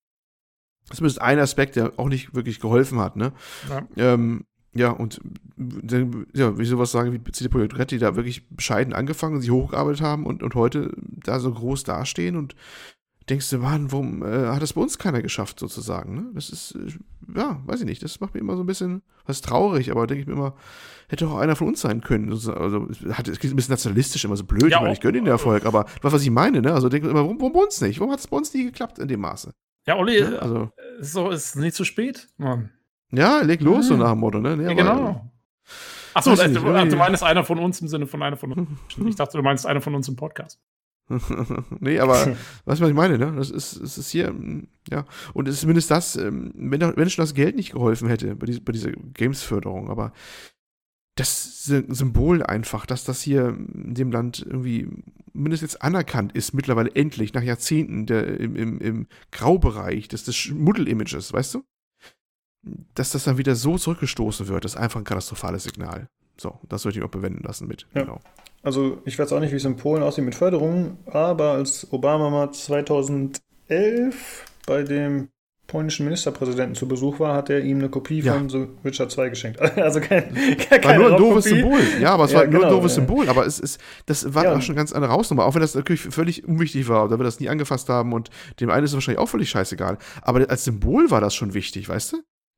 Das 0.88 1.02
ist 1.02 1.22
ein 1.22 1.40
Aspekt, 1.40 1.76
der 1.76 2.00
auch 2.00 2.08
nicht 2.08 2.34
wirklich 2.34 2.60
geholfen 2.60 3.00
hat, 3.00 3.16
ne? 3.16 3.34
Ja. 3.70 3.88
Ähm, 3.98 4.46
ja, 4.76 4.89
und 4.91 5.22
dann, 5.57 6.27
ja, 6.34 6.57
wie 6.57 6.65
sowas 6.65 6.91
sagen 6.91 7.14
wie 7.14 7.31
CD 7.31 7.49
Projekt 7.49 7.91
die 7.91 7.97
da 7.97 8.15
wirklich 8.15 8.47
bescheiden 8.49 8.93
angefangen, 8.93 9.39
sich 9.39 9.49
hochgearbeitet 9.49 10.02
haben 10.02 10.26
und, 10.26 10.43
und 10.43 10.53
heute 10.56 10.93
da 10.97 11.39
so 11.39 11.52
groß 11.52 11.84
dastehen 11.84 12.35
und 12.35 12.56
denkst 13.30 13.49
du, 13.49 13.57
Mann, 13.57 13.91
warum 13.91 14.22
äh, 14.23 14.47
hat 14.47 14.61
das 14.61 14.73
bei 14.73 14.81
uns 14.81 14.97
keiner 14.97 15.22
geschafft, 15.22 15.60
sozusagen, 15.60 16.15
ne? 16.15 16.31
Das 16.34 16.49
ist, 16.49 16.76
äh, 16.76 17.39
ja, 17.39 17.61
weiß 17.65 17.80
ich 17.80 17.85
nicht, 17.85 18.03
das 18.03 18.19
macht 18.19 18.34
mir 18.34 18.41
immer 18.41 18.56
so 18.56 18.64
ein 18.64 18.68
bisschen, 18.68 19.02
was 19.26 19.41
traurig, 19.41 19.91
aber 19.91 20.07
denke 20.07 20.22
ich 20.22 20.27
mir 20.27 20.34
immer, 20.34 20.56
hätte 21.07 21.27
auch 21.27 21.38
einer 21.38 21.56
von 21.56 21.68
uns 21.69 21.81
sein 21.81 22.02
können. 22.02 22.30
Also, 22.30 22.88
es 22.89 23.02
hat, 23.18 23.27
es 23.27 23.39
klingt 23.39 23.53
ein 23.53 23.56
bisschen 23.56 23.73
nationalistisch, 23.73 24.26
immer 24.26 24.38
so 24.38 24.43
blöd, 24.43 24.69
Ja, 24.69 24.77
ich, 24.77 24.81
meine, 24.81 24.93
ich 24.93 24.99
gönne 24.99 25.19
den 25.19 25.27
Erfolg, 25.27 25.65
aber 25.65 25.85
was, 26.02 26.14
was 26.14 26.22
ich 26.22 26.30
meine, 26.30 26.61
ne? 26.61 26.73
Also 26.73 26.89
denke 26.89 27.07
ich 27.07 27.11
immer, 27.11 27.22
warum, 27.23 27.39
warum 27.39 27.53
bei 27.53 27.61
uns 27.61 27.81
nicht? 27.81 27.99
Warum 27.99 28.11
hat 28.11 28.19
es 28.19 28.27
bei 28.27 28.38
uns 28.38 28.53
nie 28.53 28.65
geklappt 28.65 28.99
in 28.99 29.07
dem 29.07 29.22
Maße? 29.22 29.52
Ja, 29.88 29.95
Olli, 29.97 30.22
Ne? 30.22 30.39
Also, 30.39 30.69
äh, 30.77 31.03
so 31.03 31.30
ist 31.30 31.56
nicht 31.56 31.76
zu 31.76 31.84
spät, 31.84 32.27
Mann. 32.38 32.72
Ja, 33.11 33.41
leg 33.41 33.61
los, 33.61 33.88
so 33.88 33.94
Ah. 33.95 33.98
nach 33.98 34.11
dem 34.11 34.19
Motto, 34.19 34.40
ne? 34.40 34.57
Nee, 34.57 34.64
Ja, 34.65 34.73
genau. 34.73 35.32
Achso, 36.14 36.34
du, 36.36 36.48
nicht, 36.48 36.56
irgendwie- 36.64 36.90
du 36.90 36.95
meinst 36.98 37.23
einer 37.23 37.44
von 37.44 37.60
uns 37.60 37.82
im 37.82 37.88
Sinne 37.90 38.07
von 38.07 38.22
einer 38.23 38.38
von 38.38 38.52
uns. 38.53 38.69
Ich 39.07 39.15
dachte, 39.15 39.38
du 39.38 39.44
meinst 39.44 39.65
einer 39.65 39.82
von 39.82 39.95
uns 39.95 40.07
im 40.07 40.15
Podcast. 40.15 40.60
nee, 41.80 41.99
aber 41.99 42.14
weißt 42.65 42.80
du, 42.80 42.84
was 42.84 42.90
ich 42.90 42.95
meine, 42.95 43.18
ne? 43.18 43.34
Das 43.36 43.52
ist, 43.52 43.76
es 43.76 43.98
ist 43.98 44.10
hier, 44.10 44.34
ja. 44.90 45.06
Und 45.34 45.48
es 45.48 45.56
ist 45.56 45.61
zumindest 45.61 45.91
das, 45.91 46.15
ähm, 46.15 46.52
wenn, 46.56 46.82
wenn 46.82 47.10
schon 47.10 47.23
das 47.23 47.34
Geld 47.36 47.56
nicht 47.56 47.73
geholfen 47.73 48.07
hätte 48.07 48.36
bei, 48.36 48.45
dies, 48.48 48.60
bei 48.64 48.72
dieser 48.72 48.91
Games-Förderung, 48.91 49.90
aber 49.90 50.14
das 51.15 51.64
Sy- 51.65 51.86
Symbol 51.94 52.44
einfach, 52.44 52.86
dass 52.86 53.03
das 53.03 53.22
hier 53.22 53.49
in 53.49 53.94
dem 53.94 54.11
Land 54.11 54.44
irgendwie 54.45 54.88
mindestens 55.34 55.73
jetzt 55.73 55.82
anerkannt 55.82 56.32
ist, 56.34 56.53
mittlerweile 56.53 56.94
endlich, 56.95 57.34
nach 57.34 57.44
Jahrzehnten 57.44 58.06
der, 58.06 58.40
im, 58.40 58.56
im, 58.56 58.80
im 58.80 59.07
Graubereich 59.32 60.07
des, 60.07 60.23
des 60.23 60.36
Schmuddel-Images, 60.36 61.32
weißt 61.34 61.56
du? 61.56 61.64
Dass 62.96 63.12
das 63.12 63.24
dann 63.26 63.38
wieder 63.38 63.56
so 63.56 63.78
zurückgestoßen 63.78 64.48
wird, 64.48 64.66
ist 64.66 64.76
einfach 64.76 65.00
ein 65.00 65.04
katastrophales 65.04 65.64
Signal. 65.66 66.08
So, 66.38 66.60
das 66.68 66.82
sollte 66.82 66.98
ich 67.00 67.06
auch 67.06 67.10
bewenden 67.10 67.44
lassen 67.44 67.68
mit. 67.68 67.86
Ja. 67.94 68.02
Genau. 68.02 68.20
Also 68.64 69.02
ich 69.06 69.20
weiß 69.20 69.32
auch 69.34 69.40
nicht, 69.40 69.52
wie 69.52 69.58
es 69.58 69.66
in 69.66 69.76
Polen 69.76 70.02
aussieht 70.02 70.26
mit 70.26 70.34
Förderungen, 70.36 70.98
aber 71.06 71.52
als 71.52 71.88
Obama 71.94 72.30
mal 72.32 72.52
2011 72.52 74.46
bei 74.66 74.84
dem 74.84 75.30
polnischen 75.68 76.06
Ministerpräsidenten 76.06 76.76
zu 76.76 76.88
Besuch 76.88 77.20
war, 77.20 77.36
hat 77.36 77.50
er 77.50 77.60
ihm 77.62 77.80
eine 77.80 77.90
Kopie 77.90 78.20
Ja. 78.22 78.34
von 78.34 78.50
The 78.50 78.68
Witcher 78.84 79.10
2 79.10 79.30
geschenkt. 79.30 79.60
Also 79.78 80.00
kein, 80.00 80.36
War 80.70 80.80
keine 80.80 81.00
nur 81.04 81.12
ein 81.14 81.18
doofes. 81.18 81.46
Symbol. 81.46 81.80
Ja, 82.00 82.12
aber 82.14 82.26
es 82.26 82.32
Ja, 82.32 82.40
war 82.40 82.46
nur 82.48 82.56
ein 82.56 82.62
genau, 82.62 82.76
doofes 82.76 82.92
ja. 82.96 83.02
Symbol. 83.02 83.30
Aber 83.30 83.46
es 83.48 83.60
ist, 83.60 83.80
das 84.06 84.34
war 84.34 84.44
auch 84.56 84.62
schon 84.62 84.74
eine 84.74 84.78
ganz 84.78 84.94
andere 84.94 85.12
Hausnummer. 85.12 85.46
Auch 85.46 85.56
wenn 85.56 85.62
das 85.62 85.74
natürlich 85.74 86.02
völlig 86.02 86.48
unwichtig 86.48 86.88
war 86.88 87.06
oder 87.06 87.20
wir 87.20 87.24
das 87.24 87.40
nie 87.40 87.50
angefasst 87.50 87.90
haben 87.90 88.14
und 88.14 88.30
dem 88.60 88.70
einen 88.70 88.84
ist 88.84 88.92
es 88.92 88.96
wahrscheinlich 88.96 89.20
auch 89.20 89.30
völlig 89.30 89.50
scheißegal. 89.50 89.98
Aber 90.22 90.48
als 90.50 90.66
Symbol 90.66 91.10
war 91.10 91.20
das 91.22 91.34
schon 91.34 91.54
wichtig, 91.56 91.90
weißt 91.90 92.14
du? 92.14 92.18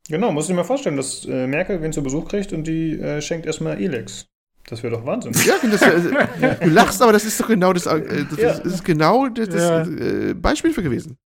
Genau, 0.09 0.31
muss 0.31 0.49
ich 0.49 0.55
mir 0.55 0.63
vorstellen, 0.63 0.97
dass 0.97 1.25
äh, 1.25 1.47
Merkel 1.47 1.81
wen 1.81 1.91
zu 1.91 2.01
Besuch 2.01 2.27
kriegt 2.29 2.53
und 2.53 2.65
die 2.65 2.99
äh, 2.99 3.21
schenkt 3.21 3.45
erstmal 3.45 3.81
Elex. 3.81 4.27
Das 4.69 4.83
wäre 4.83 4.95
doch 4.97 5.05
Wahnsinn. 5.05 5.33
Ja, 5.45 5.55
das, 5.69 5.81
äh, 5.81 6.55
du 6.65 6.69
lachst, 6.69 7.01
aber 7.01 7.13
das 7.13 7.23
ist 7.25 7.39
doch 7.39 7.47
genau 7.47 7.73
das, 7.73 7.85
äh, 7.85 8.25
das 8.29 8.39
Ja. 8.39 8.51
ist 8.51 8.83
genau 8.83 9.27
das, 9.29 9.49
das 9.49 9.61
Ja. 9.63 9.81
äh, 9.83 10.33
Beispiel 10.33 10.73
für 10.73 10.83
gewesen. 10.83 11.17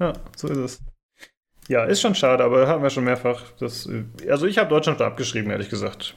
Ja, 0.00 0.12
so 0.36 0.48
ist 0.48 0.58
es. 0.58 0.80
Ja, 1.68 1.84
ist 1.84 2.00
schon 2.00 2.14
schade, 2.14 2.44
aber 2.44 2.66
haben 2.68 2.82
wir 2.82 2.90
schon 2.90 3.04
mehrfach. 3.04 3.42
Das, 3.58 3.86
äh, 3.86 4.04
also 4.30 4.46
ich 4.46 4.58
habe 4.58 4.68
Deutschland 4.68 5.00
abgeschrieben, 5.00 5.50
ehrlich 5.50 5.70
gesagt. 5.70 6.14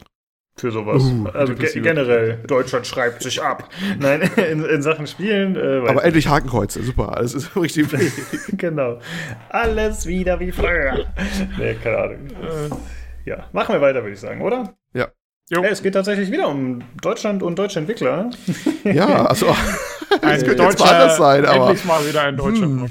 Für 0.59 0.71
sowas. 0.71 1.03
Uh, 1.03 1.27
also 1.34 1.53
ge 1.53 1.81
generell, 1.81 2.39
Deutschland 2.47 2.88
schreibt 2.88 3.21
sich 3.21 3.41
ab. 3.41 3.69
Nein, 3.99 4.29
in, 4.38 4.65
in 4.65 4.81
Sachen 4.81 5.05
Spielen. 5.05 5.55
Äh, 5.55 5.88
Aber 5.88 5.99
ich 5.99 6.05
endlich 6.05 6.27
Hakenkreuze, 6.27 6.81
super. 6.81 7.15
Alles 7.15 7.35
ist 7.35 7.55
richtig. 7.55 7.88
genau. 8.57 8.99
Alles 9.49 10.07
wieder 10.07 10.39
wie 10.39 10.51
früher. 10.51 11.05
nee, 11.59 11.75
keine 11.75 11.97
Ahnung. 11.97 12.27
Ja, 13.25 13.45
machen 13.51 13.75
wir 13.75 13.81
weiter, 13.81 14.01
würde 14.01 14.13
ich 14.13 14.19
sagen, 14.19 14.41
oder? 14.41 14.73
Jo. 15.49 15.63
Hey, 15.63 15.71
es 15.71 15.81
geht 15.81 15.93
tatsächlich 15.93 16.29
wieder 16.29 16.49
um 16.49 16.81
Deutschland 17.01 17.41
und 17.41 17.57
deutsche 17.57 17.79
Entwickler. 17.79 18.31
ja, 18.84 19.25
also 19.27 19.55
Ein 20.21 20.41
könnte 20.43 20.63
jetzt 20.63 20.79
mal 20.79 20.89
anders 20.93 21.17
sein, 21.17 21.45
aber- 21.45 21.67
endlich 21.67 21.85
mal 21.85 22.07
wieder 22.07 22.21
ein 22.23 22.38
deutscher 22.38 22.65
Hm. 22.65 22.85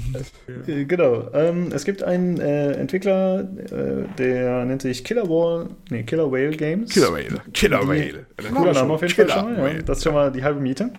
Äh, 0.67 0.85
Genau. 0.85 1.29
Ähm, 1.33 1.69
es 1.73 1.83
gibt 1.85 2.03
einen 2.03 2.39
äh, 2.39 2.73
Entwickler, 2.73 3.39
äh, 3.39 4.03
der 4.17 4.65
nennt 4.65 4.81
sich 4.83 5.03
Killer 5.03 5.27
Wall, 5.27 5.69
nee, 5.89 6.03
Killer 6.03 6.31
Whale 6.31 6.55
Games. 6.55 6.91
Killer 6.93 7.11
Whale. 7.11 7.41
Killer 7.53 7.79
Die- 7.81 7.87
Whale. 7.87 8.25
Cooler 8.53 8.73
Name 8.73 8.93
auf 8.93 9.01
jeden 9.01 9.13
Fall 9.13 9.25
Killer 9.25 9.37
schon 9.39 9.53
mal. 9.53 9.57
Ja. 9.57 9.63
Whale. 9.63 9.83
Das 9.83 9.97
ist 9.97 10.03
schon 10.03 10.13
mal 10.13 10.31
die 10.31 10.43
halbe 10.43 10.59
Miete. 10.59 10.91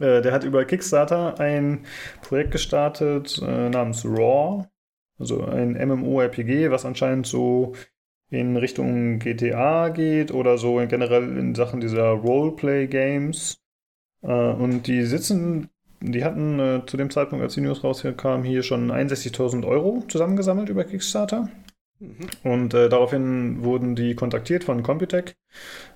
Äh, 0.00 0.22
der 0.22 0.32
hat 0.32 0.44
über 0.44 0.64
Kickstarter 0.64 1.38
ein 1.40 1.84
Projekt 2.22 2.50
gestartet 2.52 3.40
äh, 3.42 3.68
namens 3.68 4.04
Raw. 4.04 4.64
Also 5.18 5.44
ein 5.44 5.72
MMORPG, 5.72 6.70
was 6.70 6.84
anscheinend 6.84 7.26
so 7.26 7.74
in 8.30 8.56
Richtung 8.56 9.18
GTA 9.18 9.88
geht 9.90 10.32
oder 10.32 10.58
so 10.58 10.80
in 10.80 10.88
generell 10.88 11.38
in 11.38 11.54
Sachen 11.54 11.80
dieser 11.80 12.08
Roleplay-Games. 12.10 13.58
Äh, 14.22 14.28
und 14.52 14.86
die 14.86 15.02
sitzen, 15.04 15.68
die 16.00 16.24
hatten 16.24 16.58
äh, 16.58 16.82
zu 16.86 16.96
dem 16.96 17.10
Zeitpunkt, 17.10 17.42
als 17.42 17.54
die 17.54 17.60
News 17.60 17.84
rauskam, 17.84 18.42
hier 18.42 18.62
schon 18.62 18.90
61.000 18.90 19.66
Euro 19.66 20.04
zusammengesammelt 20.08 20.68
über 20.68 20.84
Kickstarter. 20.84 21.48
Mhm. 21.98 22.16
Und 22.44 22.74
äh, 22.74 22.88
daraufhin 22.88 23.64
wurden 23.64 23.96
die 23.96 24.14
kontaktiert 24.14 24.64
von 24.64 24.82
Computec, 24.82 25.36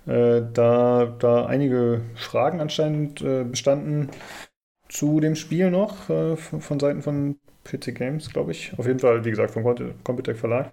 äh, 0.07 0.43
da 0.53 1.07
da 1.19 1.47
einige 1.47 2.03
Fragen 2.15 2.61
anscheinend 2.61 3.21
äh, 3.23 3.45
bestanden 3.45 4.11
zu 4.89 5.21
dem 5.21 5.37
Spiel 5.37 5.71
noch 5.71 6.09
äh, 6.11 6.37
von, 6.37 6.61
von 6.61 6.81
Seiten 6.81 7.03
von 7.03 7.39
PC 7.65 7.93
Games, 7.93 8.31
glaube 8.33 8.53
ich. 8.53 8.73
Auf 8.79 8.87
jeden 8.87 8.99
Fall, 8.99 9.25
wie 9.25 9.31
gesagt, 9.31 9.53
vom 9.53 9.65
Compu- 9.65 9.93
Computec 10.05 10.39
Verlag. 10.39 10.73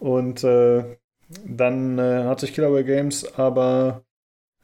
Und 0.00 0.44
dann 1.44 2.00
hat 2.00 2.40
sich 2.40 2.52
Killerway 2.54 2.84
Games 2.84 3.38
aber 3.38 4.04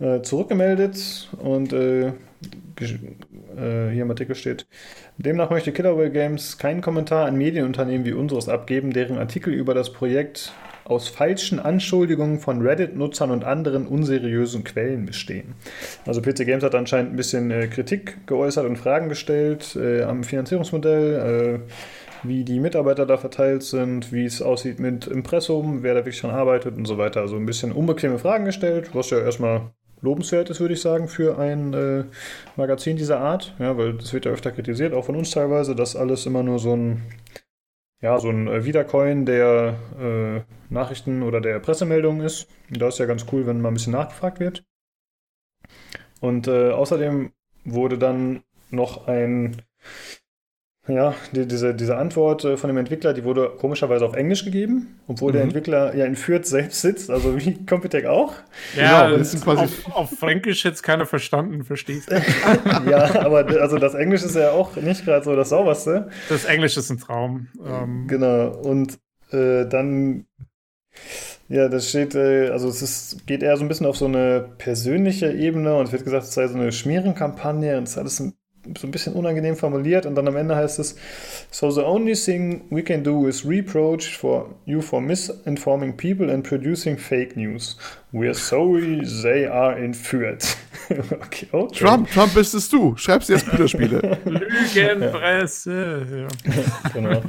äh, 0.01 0.23
zurückgemeldet 0.23 1.29
und 1.39 1.73
äh, 1.73 2.09
äh, 2.09 2.13
hier 3.93 4.03
im 4.03 4.11
Artikel 4.11 4.35
steht, 4.35 4.67
demnach 5.19 5.51
möchte 5.51 5.73
Killerway 5.73 6.11
Games 6.11 6.59
keinen 6.59 6.81
Kommentar 6.81 7.27
an 7.27 7.37
Medienunternehmen 7.37 8.07
wie 8.07 8.13
unseres 8.13 8.49
abgeben, 8.49 8.93
deren 8.93 9.19
Artikel 9.19 9.53
über 9.53 9.75
das 9.75 9.93
Projekt 9.93 10.53
aus 10.85 11.09
falschen 11.09 11.61
Anschuldigungen 11.61 12.41
von 12.41 12.63
Reddit-Nutzern 12.63 13.31
und 13.31 13.45
anderen 13.45 13.87
unseriösen 13.87 14.65
Quellen 14.65 15.07
bestehen. 15.07 15.55
Also 16.07 16.21
PC 16.21 16.47
Games 16.47 16.65
hat 16.65 16.75
anscheinend 16.75 17.13
ein 17.13 17.17
bisschen 17.17 17.51
äh, 17.51 17.69
Kritik 17.69 18.27
geäußert 18.27 18.67
und 18.67 18.77
Fragen 18.77 19.09
gestellt 19.09 19.77
äh, 19.77 20.03
am 20.03 20.25
Finanzierungsmodell, 20.25 21.61
äh, 21.67 22.27
wie 22.27 22.45
die 22.45 22.61
Mitarbeiter 22.61 23.07
da 23.07 23.17
verteilt 23.19 23.63
sind, 23.63 24.13
wie 24.13 24.25
es 24.25 24.43
aussieht 24.43 24.81
mit 24.81 25.07
Impressum, 25.07 25.83
wer 25.83 25.95
da 25.95 26.01
wirklich 26.01 26.21
dran 26.21 26.33
arbeitet 26.33 26.77
und 26.77 26.87
so 26.87 26.99
weiter. 26.99 27.21
Also 27.21 27.37
ein 27.37 27.47
bisschen 27.47 27.73
unbequeme 27.73 28.19
Fragen 28.19 28.45
gestellt, 28.45 28.91
was 28.95 29.11
ja 29.11 29.21
erstmal 29.21 29.71
lobenswert 30.03 30.51
ist, 30.51 30.61
würde 30.61 30.75
ich 30.75 30.81
sagen, 30.81 31.09
für 31.09 31.39
ein 31.39 31.75
äh, 31.75 32.05
Magazin 32.57 32.97
dieser 32.97 33.21
Art. 33.21 33.55
Ja, 33.59 33.77
weil 33.77 33.95
das 33.95 34.13
wird 34.13 34.25
ja 34.25 34.33
öfter 34.33 34.53
kritisiert, 34.53 34.95
auch 34.95 35.05
von 35.05 35.17
uns 35.17 35.31
teilweise, 35.31 35.75
dass 35.75 35.97
alles 35.97 36.27
immer 36.27 36.43
nur 36.43 36.59
so 36.59 36.75
ein 36.75 37.03
ja, 38.03 38.19
so 38.19 38.31
ein 38.31 38.49
äh, 38.49 38.65
Wiedercoin 38.65 39.27
der 39.27 39.79
äh, 40.01 40.73
Nachrichten 40.73 41.23
oder 41.23 41.41
der 41.41 41.59
Pressemeldungen 41.59 42.25
ist. 42.25 42.49
Und 42.71 42.81
da 42.81 42.89
ist 42.89 42.99
ja 42.99 43.07
ganz 43.07 43.27
cool, 43.33 43.47
wenn 43.47 43.61
mal 43.61 43.69
ein 43.69 43.75
bisschen 43.75 43.93
nachgefragt 43.93 44.41
wird. 44.41 44.65
Und 46.21 46.49
äh, 46.49 46.71
außerdem 46.71 47.33
wurde 47.65 47.99
dann 47.99 48.43
noch 48.71 49.07
ein 49.07 49.63
Ja, 50.91 51.15
die, 51.33 51.47
diese, 51.47 51.75
diese 51.75 51.97
Antwort 51.97 52.45
äh, 52.45 52.57
von 52.57 52.69
dem 52.69 52.77
Entwickler, 52.77 53.13
die 53.15 53.25
wurde 53.25 53.51
komischerweise 53.59 54.05
auf 54.05 54.15
Englisch 54.15 54.45
gegeben, 54.45 54.99
obwohl 55.07 55.33
der 55.33 55.43
Mhm. 55.43 55.49
Entwickler 55.49 55.95
ja 55.95 56.05
in 56.05 56.17
Fürth 56.17 56.45
selbst 56.47 56.81
sitzt, 56.81 57.11
also 57.11 57.37
wie 57.39 57.65
Computec 57.67 58.07
auch. 58.07 58.35
Ja, 58.77 59.07
Genau, 59.07 59.19
das 59.19 59.31
sind 59.33 59.45
quasi- 59.45 59.63
auf, 59.63 59.97
auf 59.97 60.11
Fränkisch 60.19 60.65
hätte 60.65 60.75
es 60.75 60.83
keiner 60.83 61.07
verstanden, 61.07 61.65
verstehst 61.65 62.11
du? 62.11 62.17
ja, 62.91 63.21
aber 63.25 63.47
also 63.61 63.79
das 63.79 63.95
Englisch 63.95 64.23
ist 64.23 64.37
ja 64.37 64.51
auch 64.53 64.77
nicht 64.77 65.05
gerade 65.05 65.25
so 65.25 65.37
das 65.37 65.49
sauberste. 65.51 66.09
Das 66.29 66.45
Englisch 66.45 66.77
ist 66.77 66.91
ein 66.91 66.99
Traum. 66.99 67.49
Ähm, 67.65 68.07
Genau, 68.09 68.49
und 68.51 68.99
äh, 69.33 69.67
dann, 69.67 70.27
ja, 71.49 71.69
das 71.69 71.89
steht, 71.89 72.15
äh, 72.15 72.49
also 72.51 72.69
es 72.69 72.83
ist, 72.83 73.27
geht 73.27 73.43
eher 73.43 73.57
so 73.57 73.65
ein 73.65 73.69
bisschen 73.69 73.87
auf 73.87 73.97
so 73.97 74.07
eine 74.07 74.49
persönliche 74.59 75.33
Ebene 75.33 75.77
und 75.77 75.87
es 75.87 75.93
wird 75.93 76.05
gesagt, 76.05 76.25
es 76.25 76.35
sei 76.35 76.47
so 76.49 76.55
eine 76.55 76.73
Schmierenkampagne 76.73 77.77
und 77.79 77.85
es 77.85 77.91
ist 77.91 77.99
alles 77.99 78.21
ein, 78.21 78.35
so 78.79 78.87
ein 78.87 78.91
bisschen 78.91 79.15
unangenehm 79.15 79.57
formuliert 79.57 80.07
und 80.07 80.15
dann 80.15 80.29
am 80.29 80.37
Ende 80.37 80.57
heißt 80.57 80.79
es, 80.79 80.97
so 81.51 81.71
the 81.71 81.81
only 81.81 82.15
thing 82.15 82.63
we 82.71 82.83
can 82.83 83.03
do 83.03 83.27
is 83.27 83.47
reproach 83.47 84.17
for 84.17 84.55
you 84.67 84.81
for 84.81 85.01
misinforming 85.01 85.97
people 85.97 86.31
and 86.31 86.47
producing 86.47 86.97
fake 86.97 87.37
news. 87.37 87.77
We 88.13 88.27
are 88.27 88.35
sorry 88.35 89.03
they 89.23 89.47
are 89.47 89.79
in 89.79 89.95
Fürth. 89.95 90.57
okay, 90.91 91.47
okay. 91.53 91.79
Trump, 91.79 92.11
Trump 92.11 92.35
bist 92.35 92.55
es 92.55 92.69
du. 92.69 92.97
Schreibst 92.97 93.29
dir 93.29 93.35
jetzt 93.35 93.45
Computerspiele. 93.45 94.19
Lügenpresse. 94.25 96.27
Genau. 96.93 97.23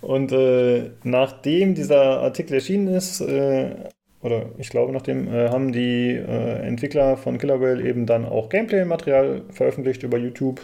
Und 0.00 0.32
äh, 0.32 0.90
nachdem 1.02 1.74
dieser 1.74 2.20
Artikel 2.20 2.54
erschienen 2.54 2.88
ist, 2.88 3.20
äh, 3.20 3.88
oder 4.20 4.46
ich 4.58 4.70
glaube, 4.70 4.92
nachdem 4.92 5.32
äh, 5.32 5.48
haben 5.48 5.72
die 5.72 6.10
äh, 6.10 6.66
Entwickler 6.66 7.16
von 7.16 7.38
Killer 7.38 7.60
Whale 7.60 7.86
eben 7.86 8.04
dann 8.04 8.24
auch 8.24 8.48
Gameplay-Material 8.48 9.42
veröffentlicht 9.50 10.02
über 10.02 10.18
YouTube. 10.18 10.60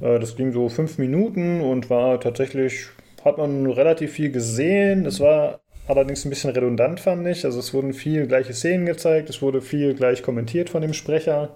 Äh, 0.00 0.18
das 0.18 0.36
ging 0.36 0.52
so 0.52 0.68
fünf 0.68 0.98
Minuten 0.98 1.60
und 1.60 1.88
war 1.88 2.18
tatsächlich, 2.20 2.88
hat 3.24 3.38
man 3.38 3.66
relativ 3.66 4.12
viel 4.12 4.32
gesehen. 4.32 5.06
Es 5.06 5.20
war 5.20 5.60
allerdings 5.86 6.24
ein 6.24 6.30
bisschen 6.30 6.50
redundant, 6.50 6.98
fand 6.98 7.26
ich. 7.28 7.44
Also 7.44 7.60
es 7.60 7.72
wurden 7.72 7.92
viel 7.92 8.26
gleiche 8.26 8.54
Szenen 8.54 8.86
gezeigt, 8.86 9.30
es 9.30 9.40
wurde 9.40 9.60
viel 9.60 9.94
gleich 9.94 10.22
kommentiert 10.22 10.68
von 10.68 10.82
dem 10.82 10.92
Sprecher. 10.92 11.54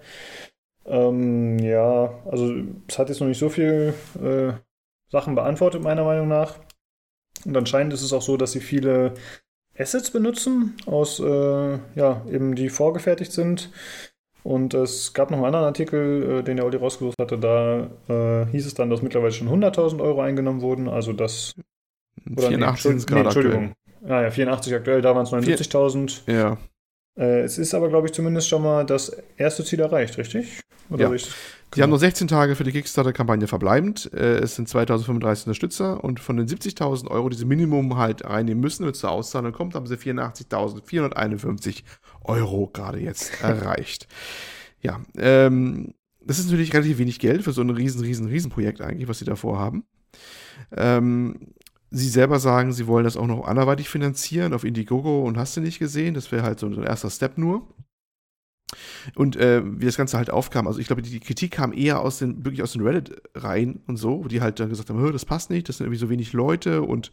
Ähm, 0.86 1.58
ja, 1.58 2.14
also 2.30 2.54
es 2.86 2.98
hat 2.98 3.08
jetzt 3.08 3.20
noch 3.20 3.28
nicht 3.28 3.38
so 3.38 3.48
viel 3.48 3.94
äh, 4.22 4.52
Sachen 5.10 5.34
beantwortet, 5.34 5.82
meiner 5.82 6.04
Meinung 6.04 6.28
nach. 6.28 6.58
Und 7.44 7.56
anscheinend 7.56 7.92
ist 7.92 8.02
es 8.02 8.12
auch 8.12 8.22
so, 8.22 8.36
dass 8.36 8.52
sie 8.52 8.60
viele 8.60 9.14
Assets 9.78 10.10
benutzen, 10.10 10.76
aus, 10.86 11.20
äh, 11.20 11.78
ja, 11.94 12.22
eben 12.30 12.54
die 12.54 12.68
vorgefertigt 12.68 13.32
sind. 13.32 13.70
Und 14.42 14.74
es 14.74 15.14
gab 15.14 15.30
noch 15.30 15.38
einen 15.38 15.46
anderen 15.46 15.64
Artikel, 15.64 16.40
äh, 16.40 16.42
den 16.42 16.58
der 16.58 16.66
Olli 16.66 16.76
rausgesucht 16.76 17.18
hatte, 17.18 17.38
da 17.38 17.88
äh, 18.08 18.46
hieß 18.50 18.66
es 18.66 18.74
dann, 18.74 18.90
dass 18.90 19.00
mittlerweile 19.00 19.32
schon 19.32 19.48
100.000 19.48 20.02
Euro 20.02 20.20
eingenommen 20.20 20.60
wurden. 20.60 20.88
Also 20.88 21.12
das. 21.14 21.54
Oder 22.30 22.48
84 22.48 22.82
sind 22.82 22.96
es 22.96 23.06
nee, 23.06 23.14
gerade 23.14 23.28
aktuell. 23.28 23.46
Entschuldigung. 23.46 23.74
Ah 24.06 24.22
ja, 24.22 24.30
84 24.30 24.74
aktuell, 24.74 25.00
da 25.00 25.14
waren 25.14 25.24
es 25.24 25.32
79.000. 25.32 26.30
Ja. 26.30 26.58
Äh, 27.18 27.40
es 27.40 27.56
ist 27.56 27.72
aber, 27.74 27.88
glaube 27.88 28.06
ich, 28.06 28.12
zumindest 28.12 28.48
schon 28.48 28.62
mal 28.62 28.84
das 28.84 29.16
erste 29.36 29.64
Ziel 29.64 29.80
erreicht, 29.80 30.18
richtig? 30.18 30.60
Oder 30.90 31.10
Ja. 31.10 31.18
Die 31.74 31.82
haben 31.82 31.90
noch 31.90 31.98
16 31.98 32.28
Tage 32.28 32.54
für 32.56 32.64
die 32.64 32.72
Kickstarter-Kampagne 32.72 33.46
verbleibend. 33.46 34.12
Äh, 34.12 34.38
es 34.38 34.54
sind 34.54 34.68
2035 34.68 35.46
Unterstützer 35.46 36.02
und 36.02 36.20
von 36.20 36.36
den 36.36 36.46
70.000 36.46 37.10
Euro, 37.10 37.28
die 37.28 37.36
sie 37.36 37.44
Minimum 37.44 37.96
halt 37.96 38.24
reinnehmen 38.24 38.60
müssen, 38.60 38.82
damit 38.82 38.96
sie 38.96 39.08
auszahlen 39.08 39.52
kommt, 39.52 39.74
haben 39.74 39.86
sie 39.86 39.96
84.451 39.96 41.82
Euro 42.22 42.70
gerade 42.72 43.00
jetzt 43.00 43.32
erreicht. 43.42 44.08
Ja, 44.80 45.00
ähm, 45.16 45.94
das 46.20 46.38
ist 46.38 46.46
natürlich 46.46 46.72
relativ 46.72 46.98
wenig 46.98 47.18
Geld 47.18 47.42
für 47.42 47.52
so 47.52 47.62
ein 47.62 47.70
riesen, 47.70 48.00
riesen, 48.00 48.26
riesen 48.26 48.50
Projekt 48.50 48.80
eigentlich, 48.80 49.08
was 49.08 49.18
sie 49.18 49.24
davor 49.24 49.58
haben. 49.58 49.84
Ähm, 50.76 51.54
sie 51.90 52.08
selber 52.08 52.38
sagen, 52.38 52.72
sie 52.72 52.86
wollen 52.86 53.04
das 53.04 53.16
auch 53.16 53.26
noch 53.26 53.46
anderweitig 53.46 53.88
finanzieren 53.88 54.52
auf 54.52 54.64
Indiegogo 54.64 55.22
und 55.22 55.38
hast 55.38 55.56
du 55.56 55.60
nicht 55.60 55.78
gesehen. 55.78 56.14
Das 56.14 56.32
wäre 56.32 56.42
halt 56.42 56.58
so 56.58 56.66
ein 56.66 56.82
erster 56.82 57.10
Step 57.10 57.38
nur. 57.38 57.66
Und 59.14 59.36
äh, 59.36 59.62
wie 59.64 59.84
das 59.86 59.96
Ganze 59.96 60.16
halt 60.16 60.30
aufkam, 60.30 60.66
also 60.66 60.78
ich 60.78 60.86
glaube, 60.86 61.02
die, 61.02 61.10
die 61.10 61.20
Kritik 61.20 61.52
kam 61.52 61.72
eher 61.72 62.00
aus 62.00 62.18
den, 62.18 62.44
wirklich 62.44 62.62
aus 62.62 62.72
den 62.72 62.82
Reddit-Reihen 62.82 63.82
und 63.86 63.96
so, 63.96 64.24
wo 64.24 64.28
die 64.28 64.40
halt 64.40 64.60
dann 64.60 64.68
gesagt 64.68 64.90
haben, 64.90 65.00
"Hö, 65.00 65.12
das 65.12 65.24
passt 65.24 65.50
nicht, 65.50 65.68
das 65.68 65.78
sind 65.78 65.86
irgendwie 65.86 66.00
so 66.00 66.10
wenig 66.10 66.32
Leute 66.32 66.82
und 66.82 67.10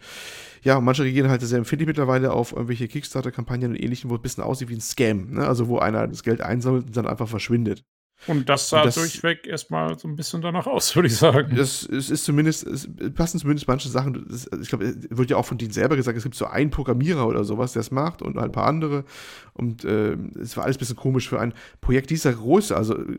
ja, 0.64 0.80
manche 0.80 1.04
reagieren 1.04 1.30
halt 1.30 1.42
sehr 1.42 1.58
empfindlich 1.58 1.88
mittlerweile 1.88 2.32
auf 2.34 2.52
irgendwelche 2.52 2.88
Kickstarter-Kampagnen 2.88 3.72
und 3.72 3.78
ähnlichen, 3.78 4.10
wo 4.10 4.16
es 4.16 4.20
ein 4.20 4.24
bisschen 4.24 4.44
aussieht 4.44 4.70
wie 4.70 4.76
ein 4.76 4.82
Scam, 4.82 5.32
ne? 5.32 5.48
Also 5.48 5.68
wo 5.68 5.80
einer 5.80 6.08
das 6.08 6.24
Geld 6.24 6.42
einsammelt 6.42 6.86
und 6.88 6.98
dann 6.98 7.08
einfach 7.08 7.28
verschwindet. 7.28 7.84
Und 8.28 8.50
das 8.50 8.70
sah 8.70 8.84
das- 8.84 8.96
durchweg 8.96 9.48
erstmal 9.48 9.98
so 9.98 10.08
ein 10.08 10.16
bisschen 10.16 10.42
danach 10.42 10.68
aus, 10.68 10.96
würde 10.96 11.08
ich 11.08 11.18
sagen. 11.18 11.56
Das 11.56 11.84
es 11.84 12.10
ist 12.10 12.24
zumindest, 12.26 12.66
es 12.68 12.88
passen 13.16 13.40
zumindest 13.40 13.68
manche 13.68 13.90
Sachen. 13.90 14.26
Das, 14.30 14.48
ich 14.62 14.70
glaube, 14.70 14.86
es 14.86 14.96
wird 15.10 15.30
ja 15.32 15.38
auch 15.38 15.46
von 15.46 15.58
denen 15.58 15.72
selber 15.72 15.96
gesagt, 15.96 16.18
es 16.18 16.24
gibt 16.24 16.36
so 16.36 16.46
einen 16.46 16.70
Programmierer 16.70 17.28
oder 17.28 17.44
sowas, 17.44 17.74
der 17.74 17.80
es 17.80 17.92
macht 17.92 18.22
und 18.22 18.38
ein 18.38 18.52
paar 18.52 18.68
andere. 18.68 19.06
Und 19.54 19.84
äh, 19.86 20.14
es 20.40 20.56
war 20.56 20.66
alles 20.66 20.78
ein 20.78 20.80
bisschen 20.80 20.96
komisch 20.98 21.28
für 21.30 21.40
ein 21.40 21.54
Projekt 21.82 22.10
dieser 22.12 22.34
Größe, 22.34 22.76
also 22.78 22.96
äh, 22.98 23.18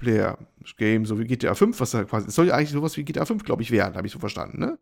Multiplayer-Game, 0.00 1.06
so 1.06 1.18
wie 1.18 1.24
GTA 1.24 1.54
5, 1.54 1.78
was 1.80 1.90
da 1.90 2.04
quasi, 2.04 2.28
es 2.28 2.34
soll 2.34 2.46
ja 2.48 2.54
eigentlich 2.54 2.70
sowas 2.70 2.96
wie 2.96 3.04
GTA 3.04 3.24
5, 3.24 3.44
glaube 3.44 3.62
ich, 3.62 3.70
werden, 3.70 3.96
habe 3.96 4.06
ich 4.06 4.12
so 4.12 4.18
verstanden, 4.18 4.60
ne? 4.60 4.78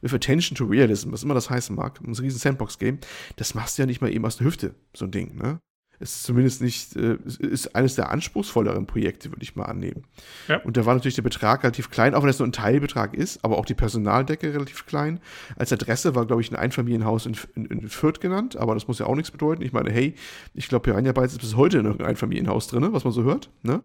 With 0.00 0.14
Attention 0.14 0.56
to 0.56 0.64
Realism, 0.64 1.12
was 1.12 1.22
immer 1.22 1.34
das 1.34 1.50
heißen 1.50 1.74
mag, 1.76 2.00
ein 2.00 2.14
riesen 2.14 2.38
Sandbox-Game, 2.38 2.98
das 3.36 3.54
machst 3.54 3.76
du 3.78 3.82
ja 3.82 3.86
nicht 3.86 4.00
mal 4.00 4.12
eben 4.12 4.24
aus 4.24 4.36
der 4.38 4.46
Hüfte, 4.46 4.74
so 4.94 5.04
ein 5.04 5.10
Ding, 5.10 5.36
ne? 5.36 5.60
Es 6.00 6.16
ist 6.16 6.22
zumindest 6.24 6.60
nicht, 6.62 6.96
äh, 6.96 7.16
ist 7.38 7.74
eines 7.74 7.94
der 7.94 8.10
anspruchsvolleren 8.10 8.86
Projekte, 8.86 9.30
würde 9.30 9.42
ich 9.42 9.56
mal 9.56 9.64
annehmen. 9.64 10.04
Ja. 10.48 10.60
Und 10.62 10.76
da 10.76 10.86
war 10.86 10.94
natürlich 10.94 11.14
der 11.14 11.22
Betrag 11.22 11.62
relativ 11.62 11.90
klein, 11.90 12.14
auch 12.14 12.22
wenn 12.22 12.30
es 12.30 12.38
nur 12.38 12.48
ein 12.48 12.52
Teilbetrag 12.52 13.14
ist, 13.14 13.44
aber 13.44 13.58
auch 13.58 13.64
die 13.64 13.74
Personaldecke 13.74 14.52
relativ 14.52 14.86
klein. 14.86 15.20
Als 15.56 15.72
Adresse 15.72 16.14
war, 16.14 16.26
glaube 16.26 16.42
ich, 16.42 16.50
ein 16.50 16.56
Einfamilienhaus 16.56 17.26
in, 17.26 17.36
in, 17.54 17.66
in 17.66 17.88
Fürth 17.88 18.20
genannt, 18.20 18.56
aber 18.56 18.74
das 18.74 18.88
muss 18.88 18.98
ja 18.98 19.06
auch 19.06 19.16
nichts 19.16 19.30
bedeuten. 19.30 19.62
Ich 19.62 19.72
meine, 19.72 19.90
hey, 19.90 20.14
ich 20.54 20.68
glaube, 20.68 20.82
Piranha 20.90 21.12
Bytes 21.12 21.32
ist 21.32 21.40
bis 21.40 21.56
heute 21.56 21.78
in 21.78 21.84
irgendeinem 21.84 22.10
Einfamilienhaus 22.10 22.68
drin, 22.68 22.86
was 22.92 23.04
man 23.04 23.12
so 23.12 23.22
hört, 23.22 23.50
ne? 23.62 23.82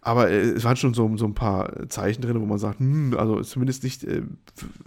Aber 0.00 0.30
äh, 0.30 0.40
es 0.40 0.64
waren 0.64 0.76
schon 0.76 0.94
so, 0.94 1.16
so 1.16 1.26
ein 1.26 1.34
paar 1.34 1.88
Zeichen 1.88 2.22
drin, 2.22 2.40
wo 2.40 2.46
man 2.46 2.58
sagt, 2.58 2.80
hm, 2.80 3.14
also 3.16 3.40
zumindest 3.42 3.82
nicht, 3.84 4.04
äh, 4.04 4.22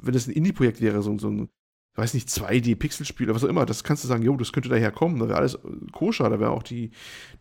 wenn 0.02 0.16
es 0.16 0.28
ein 0.28 0.34
Indie-Projekt 0.34 0.82
wäre, 0.82 1.02
so, 1.02 1.18
so 1.18 1.30
ein, 1.30 1.50
ich 1.96 1.98
weiß 1.98 2.14
nicht, 2.14 2.28
2D-Pixelspiel 2.28 3.28
oder 3.28 3.36
was 3.36 3.44
auch 3.46 3.50
immer, 3.50 3.66
das 3.66 3.84
kannst 3.86 4.04
du 4.04 4.08
sagen, 4.10 4.22
jo, 4.24 4.36
das 4.36 4.52
könnte 4.52 4.68
daher 4.70 4.92
kommen, 4.92 5.18
da 5.20 5.30
wäre 5.30 5.38
alles 5.38 5.58
koscher, 5.94 6.30
da 6.30 6.40
wäre 6.42 6.52
auch 6.52 6.64
die, 6.64 6.92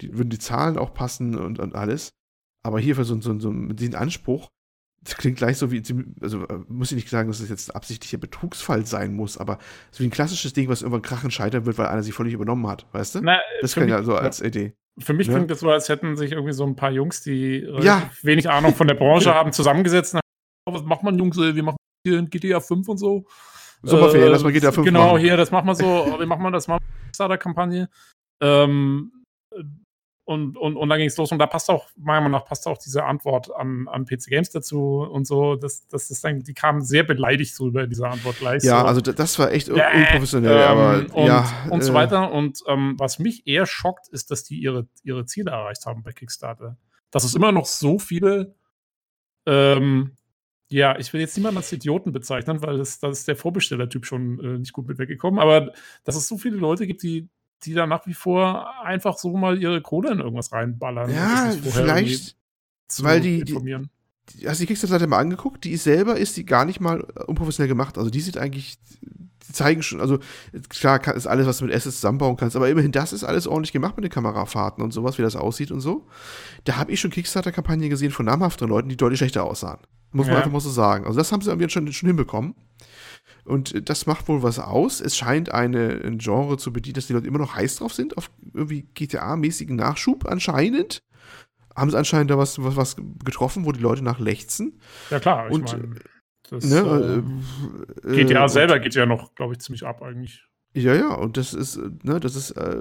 die, 0.00 0.16
würden 0.16 0.30
die 0.30 0.38
Zahlen 0.38 0.78
auch 0.78 0.94
passen 0.94 1.36
und, 1.36 1.58
und 1.58 1.74
alles. 1.74 2.10
Aber 2.64 2.78
hier 2.78 2.94
für 2.94 3.04
so, 3.04 3.20
so, 3.20 3.38
so 3.40 3.50
mit 3.50 3.80
diesem 3.80 3.96
Anspruch, 3.96 4.48
das 5.02 5.16
klingt 5.16 5.36
gleich 5.38 5.58
so 5.58 5.70
wie, 5.72 5.82
also 6.22 6.46
äh, 6.46 6.60
muss 6.68 6.90
ich 6.92 6.96
nicht 6.96 7.10
sagen, 7.10 7.28
dass 7.28 7.40
es 7.40 7.50
jetzt 7.50 7.70
ein 7.70 7.76
absichtlicher 7.76 8.16
Betrugsfall 8.16 8.86
sein 8.86 9.14
muss, 9.14 9.36
aber 9.36 9.58
so 9.90 10.02
wie 10.04 10.08
ein 10.08 10.12
klassisches 10.12 10.52
Ding, 10.52 10.68
was 10.68 10.82
irgendwann 10.82 11.02
krachen 11.02 11.30
scheitern 11.30 11.66
wird, 11.66 11.76
weil 11.76 11.88
einer 11.88 12.02
sich 12.02 12.14
völlig 12.14 12.32
übernommen 12.32 12.66
hat, 12.68 12.86
weißt 12.92 13.16
du? 13.16 13.20
Na, 13.22 13.38
das 13.60 13.76
mich, 13.76 13.88
ja 13.88 14.02
so 14.02 14.14
als 14.14 14.40
Idee. 14.40 14.72
Für 15.00 15.12
mich 15.12 15.26
Ne? 15.26 15.34
klingt 15.34 15.50
das 15.50 15.60
so, 15.60 15.68
als 15.68 15.88
hätten 15.88 16.16
sich 16.16 16.30
irgendwie 16.32 16.52
so 16.54 16.64
ein 16.64 16.76
paar 16.76 16.92
Jungs, 16.92 17.20
die 17.22 17.56
relativ 17.56 17.84
Ja. 17.84 18.10
wenig 18.22 18.48
Ahnung 18.48 18.74
von 18.74 18.86
der 18.86 18.94
Branche 18.94 19.34
haben, 19.34 19.52
zusammengesetzt. 19.52 20.14
und 20.14 20.20
haben, 20.20 20.22
"Oh, 20.68 20.74
Was 20.74 20.84
macht 20.84 21.02
man, 21.02 21.18
Jungs? 21.18 21.36
Wir 21.36 21.62
machen 21.64 21.76
hier 22.06 22.18
ein 22.18 22.30
GTA 22.30 22.60
5 22.60 22.88
und 22.88 22.98
so. 22.98 23.26
Sommerferien, 23.86 24.28
Äh, 24.28 24.30
lass 24.32 24.42
mal 24.42 24.52
GTA 24.52 24.72
5 24.72 24.84
Genau, 24.86 25.12
machen. 25.12 25.18
hier, 25.20 25.36
das 25.36 25.50
machen 25.50 25.66
wir 25.66 25.74
so. 25.74 25.84
Machen 26.26 26.42
wir 26.42 26.50
das? 26.50 26.68
Machen 26.68 26.80
wir 26.84 26.94
eine 26.96 27.04
Kickstarter-Kampagne. 27.06 27.88
Ähm, 28.40 29.12
und, 30.26 30.56
und, 30.56 30.76
und 30.78 30.88
dann 30.88 30.98
ging 30.98 31.08
es 31.08 31.18
los. 31.18 31.30
Und 31.32 31.38
da 31.38 31.46
passt 31.46 31.68
auch, 31.68 31.86
meiner 31.96 32.22
Meinung 32.22 32.40
nach, 32.40 32.46
passt 32.46 32.66
auch 32.66 32.78
diese 32.78 33.04
Antwort 33.04 33.54
an, 33.54 33.86
an 33.88 34.06
PC 34.06 34.28
Games 34.28 34.48
dazu 34.50 35.00
und 35.02 35.26
so. 35.26 35.54
Das, 35.56 35.86
das 35.88 36.10
ist 36.10 36.24
dann, 36.24 36.40
die 36.40 36.54
kamen 36.54 36.80
sehr 36.82 37.02
beleidigt 37.04 37.54
so 37.54 37.68
über 37.68 37.86
diese 37.86 38.08
Antwort 38.08 38.38
gleich. 38.38 38.62
Ja, 38.64 38.80
so. 38.80 38.86
also 38.86 39.00
da- 39.02 39.12
das 39.12 39.38
war 39.38 39.52
echt 39.52 39.68
Äh, 39.68 39.72
unprofessionell, 39.72 40.56
ähm, 40.56 40.66
aber 40.68 41.14
und, 41.14 41.26
ja. 41.26 41.46
und 41.70 41.84
so 41.84 41.92
äh, 41.92 41.94
weiter. 41.94 42.32
Und 42.32 42.60
ähm, 42.66 42.94
was 42.96 43.18
mich 43.18 43.46
eher 43.46 43.66
schockt, 43.66 44.08
ist, 44.08 44.30
dass 44.30 44.44
die 44.44 44.56
ihre, 44.56 44.88
ihre 45.02 45.26
Ziele 45.26 45.50
erreicht 45.50 45.84
haben 45.84 46.02
bei 46.02 46.12
Kickstarter. 46.12 46.78
Dass 47.10 47.24
es 47.24 47.34
immer 47.34 47.52
noch 47.52 47.66
so 47.66 47.98
viele, 47.98 48.54
ähm, 49.46 50.12
ja, 50.74 50.98
ich 50.98 51.12
will 51.12 51.20
jetzt 51.20 51.36
niemanden 51.36 51.58
als 51.58 51.72
Idioten 51.72 52.12
bezeichnen, 52.12 52.60
weil 52.62 52.78
das, 52.78 52.98
das 52.98 53.18
ist 53.20 53.28
der 53.28 53.36
Vorbestellertyp 53.36 54.04
schon 54.06 54.40
äh, 54.40 54.58
nicht 54.58 54.72
gut 54.72 54.88
mit 54.88 54.98
weggekommen, 54.98 55.38
aber 55.40 55.72
dass 56.04 56.16
es 56.16 56.26
so 56.28 56.36
viele 56.38 56.56
Leute 56.56 56.86
gibt, 56.86 57.02
die, 57.02 57.28
die 57.64 57.74
da 57.74 57.86
nach 57.86 58.06
wie 58.06 58.14
vor 58.14 58.70
einfach 58.82 59.16
so 59.18 59.36
mal 59.36 59.60
ihre 59.60 59.80
Kohle 59.80 60.10
in 60.12 60.18
irgendwas 60.20 60.52
reinballern. 60.52 61.10
Ja, 61.12 61.50
vielleicht, 61.70 62.36
weil 63.04 63.20
die- 63.20 63.44
die- 64.32 64.48
hast 64.48 64.58
du 64.58 64.62
die 64.62 64.66
Kickstarter-Seite 64.68 65.06
mal 65.06 65.18
angeguckt? 65.18 65.64
Die 65.64 65.70
ist 65.72 65.84
selber 65.84 66.16
ist 66.16 66.36
die 66.36 66.44
gar 66.46 66.64
nicht 66.64 66.80
mal 66.80 67.02
unprofessionell 67.26 67.68
gemacht. 67.68 67.98
Also 67.98 68.10
die 68.10 68.20
sieht 68.20 68.38
eigentlich, 68.38 68.78
die 69.02 69.52
zeigen 69.52 69.82
schon, 69.82 70.00
also 70.00 70.18
klar 70.70 70.98
kann, 70.98 71.16
ist 71.16 71.26
alles, 71.26 71.46
was 71.46 71.58
du 71.58 71.66
mit 71.66 71.74
Assets 71.74 71.96
zusammenbauen 71.96 72.36
kannst, 72.36 72.56
aber 72.56 72.68
immerhin 72.68 72.90
das 72.92 73.12
ist 73.12 73.22
alles 73.22 73.46
ordentlich 73.46 73.72
gemacht 73.72 73.96
mit 73.96 74.04
den 74.04 74.10
Kamerafahrten 74.10 74.82
und 74.82 74.92
sowas, 74.92 75.18
wie 75.18 75.22
das 75.22 75.36
aussieht 75.36 75.70
und 75.70 75.80
so. 75.80 76.06
Da 76.64 76.76
habe 76.76 76.90
ich 76.90 77.00
schon 77.00 77.10
Kickstarter-Kampagnen 77.10 77.90
gesehen 77.90 78.10
von 78.12 78.24
namhafteren 78.26 78.70
Leuten, 78.70 78.88
die 78.88 78.96
deutlich 78.96 79.18
schlechter 79.18 79.44
aussahen. 79.44 79.78
Muss 80.14 80.26
man 80.26 80.32
Ja. 80.34 80.38
einfach 80.38 80.52
mal 80.52 80.60
so 80.60 80.70
sagen. 80.70 81.04
Also 81.06 81.18
das 81.18 81.30
haben 81.32 81.42
sie 81.42 81.50
irgendwie 81.50 81.68
schon, 81.68 81.92
schon 81.92 82.06
hinbekommen. 82.06 82.54
Und 83.44 83.74
äh, 83.74 83.82
das 83.82 84.06
macht 84.06 84.28
wohl 84.28 84.42
was 84.42 84.58
aus. 84.58 85.00
Es 85.00 85.16
scheint 85.16 85.50
eine, 85.52 86.00
ein 86.04 86.18
Genre 86.18 86.56
zu 86.56 86.72
bedienen, 86.72 86.94
dass 86.94 87.08
die 87.08 87.12
Leute 87.12 87.26
immer 87.26 87.38
noch 87.38 87.54
heiß 87.56 87.76
drauf 87.76 87.92
sind, 87.92 88.16
auf 88.16 88.30
irgendwie 88.54 88.86
GTA-mäßigen 88.94 89.74
Nachschub 89.76 90.26
anscheinend. 90.26 91.02
haben 91.76 91.90
sie 91.90 91.98
anscheinend 91.98 92.30
da 92.30 92.38
was, 92.38 92.62
was, 92.62 92.76
was 92.76 92.96
getroffen, 93.24 93.64
wo 93.66 93.72
die 93.72 93.80
Leute 93.80 94.02
nach 94.04 94.20
lechzen. 94.20 94.80
Ja, 95.10 95.18
klar. 95.20 95.48
Ich 95.48 95.52
Und, 95.52 95.72
mein, 95.72 95.98
das, 96.48 96.64
Ne, 96.64 97.22
äh, 98.04 98.08
äh, 98.12 98.24
GTA 98.24 98.42
und- 98.44 98.48
selber 98.50 98.78
geht 98.78 98.94
ja 98.94 99.06
noch, 99.06 99.34
glaube 99.34 99.54
ich, 99.54 99.58
ziemlich 99.58 99.84
ab 99.84 100.00
eigentlich. 100.02 100.44
Ja, 100.76 100.94
ja, 100.94 101.14
und 101.14 101.36
das 101.36 101.52
ist, 101.54 101.76
äh, 101.76 101.90
ne, 102.04 102.20
das 102.20 102.36
ist, 102.36 102.52
äh, 102.52 102.78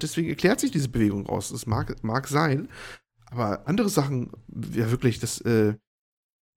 deswegen 0.00 0.28
erklärt 0.28 0.58
sich 0.60 0.70
diese 0.72 0.88
Bewegung 0.88 1.26
raus. 1.26 1.50
Das 1.50 1.66
mag, 1.66 1.94
mag 2.02 2.26
sein, 2.28 2.68
aber 3.30 3.66
andere 3.68 3.88
Sachen, 3.88 4.30
ja 4.72 4.90
wirklich, 4.90 5.18
das, 5.20 5.40
äh, 5.42 5.74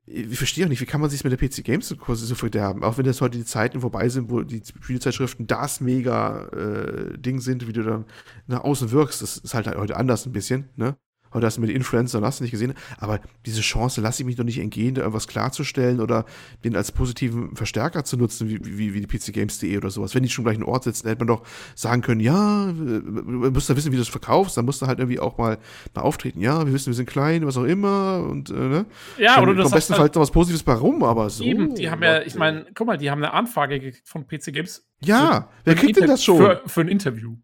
ich 0.05 0.37
verstehe 0.37 0.65
auch 0.65 0.69
nicht, 0.69 0.81
wie 0.81 0.85
kann 0.85 1.01
man 1.01 1.09
sich 1.09 1.23
mit 1.23 1.31
der 1.31 1.47
PC 1.47 1.63
Games 1.63 1.95
Kurse 1.99 2.25
so 2.25 2.35
verderben? 2.35 2.83
Auch 2.83 2.97
wenn 2.97 3.05
das 3.05 3.21
heute 3.21 3.37
die 3.37 3.45
Zeiten 3.45 3.81
vorbei 3.81 4.09
sind, 4.09 4.29
wo 4.29 4.41
die 4.41 4.61
Spielzeitschriften 4.65 5.47
das 5.47 5.79
mega 5.79 6.47
äh, 6.47 7.17
Ding 7.17 7.39
sind, 7.39 7.67
wie 7.67 7.73
du 7.73 7.83
dann 7.83 8.05
nach 8.47 8.63
außen 8.63 8.91
wirkst. 8.91 9.21
Das 9.21 9.37
ist 9.37 9.53
halt 9.53 9.67
heute 9.67 9.97
anders 9.97 10.25
ein 10.25 10.31
bisschen, 10.31 10.69
ne? 10.75 10.97
Heute 11.33 11.45
hast 11.45 11.57
du 11.57 11.61
mit 11.61 11.69
Influencern, 11.69 12.23
hast 12.25 12.39
du 12.39 12.43
nicht 12.43 12.51
gesehen. 12.51 12.73
Aber 12.99 13.19
diese 13.45 13.61
Chance 13.61 14.01
lasse 14.01 14.21
ich 14.23 14.25
mich 14.25 14.35
doch 14.35 14.43
nicht 14.43 14.59
entgehen, 14.59 14.95
da 14.95 15.01
irgendwas 15.01 15.27
klarzustellen 15.27 15.99
oder 15.99 16.25
den 16.63 16.75
als 16.75 16.91
positiven 16.91 17.55
Verstärker 17.55 18.03
zu 18.03 18.17
nutzen, 18.17 18.49
wie, 18.49 18.59
wie, 18.63 18.93
wie 18.93 19.01
die 19.01 19.07
PCGames.de 19.07 19.77
oder 19.77 19.89
sowas. 19.89 20.13
Wenn 20.15 20.23
die 20.23 20.29
schon 20.29 20.43
gleich 20.43 20.55
einen 20.55 20.63
Ort 20.63 20.83
sitzen, 20.83 21.07
hätte 21.07 21.19
man 21.19 21.27
doch 21.27 21.43
sagen 21.75 22.01
können, 22.01 22.21
ja, 22.21 22.71
du 22.71 23.51
musst 23.51 23.69
da 23.69 23.75
wissen, 23.75 23.91
wie 23.91 23.95
du 23.95 24.01
es 24.01 24.09
verkaufst, 24.09 24.57
dann 24.57 24.65
musst 24.65 24.81
du 24.81 24.87
halt 24.87 24.99
irgendwie 24.99 25.19
auch 25.19 25.37
mal, 25.37 25.57
mal 25.95 26.01
auftreten. 26.01 26.41
Ja, 26.41 26.65
wir 26.65 26.73
wissen, 26.73 26.87
wir 26.87 26.93
sind 26.95 27.07
klein, 27.07 27.45
was 27.45 27.57
auch 27.57 27.63
immer 27.63 28.25
und, 28.29 28.49
äh, 28.49 28.53
ne? 28.53 28.85
Ja, 29.17 29.35
Dann 29.35 29.43
oder 29.43 29.53
du 29.53 29.61
kommt 29.61 29.71
sagst 29.71 29.73
bestenfalls 29.73 30.01
halt, 30.01 30.15
noch 30.15 30.21
was 30.21 30.31
Positives 30.31 30.63
bei 30.63 30.73
rum, 30.73 31.03
aber 31.03 31.29
so. 31.29 31.43
eben, 31.43 31.75
die 31.75 31.89
haben 31.89 32.03
ja, 32.03 32.21
ich 32.21 32.35
meine, 32.35 32.65
guck 32.73 32.87
mal, 32.87 32.97
die 32.97 33.09
haben 33.09 33.23
eine 33.23 33.33
Anfrage 33.33 33.79
gekriegt 33.79 34.07
von 34.07 34.27
PC 34.27 34.53
Games. 34.53 34.87
Ja, 35.03 35.49
wer 35.63 35.75
kriegt 35.75 35.97
denn 35.97 36.07
das 36.07 36.23
schon? 36.23 36.37
Für, 36.37 36.61
für 36.65 36.81
ein 36.81 36.87
Interview. 36.87 37.37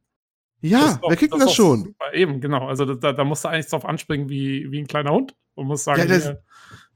Ja, 0.61 0.79
Das 0.81 0.99
doch- 1.01 1.09
wer 1.09 1.17
kriegt 1.17 1.33
denn 1.33 1.39
das 1.39 1.49
doch 1.49 1.55
schon? 1.55 1.79
Super. 1.85 2.13
Eben, 2.13 2.41
genau. 2.41 2.67
Also 2.67 2.85
da, 2.95 3.13
da 3.13 3.23
musst 3.23 3.43
du 3.43 3.49
eigentlich 3.49 3.67
drauf 3.67 3.85
anspringen 3.85 4.29
wie, 4.29 4.71
wie 4.71 4.79
ein 4.79 4.87
kleiner 4.87 5.11
Hund 5.11 5.35
und 5.55 5.67
musst 5.67 5.83
sagen, 5.85 5.99
Ja, 6.01 6.05
das- 6.07 6.25
äh, 6.27 6.35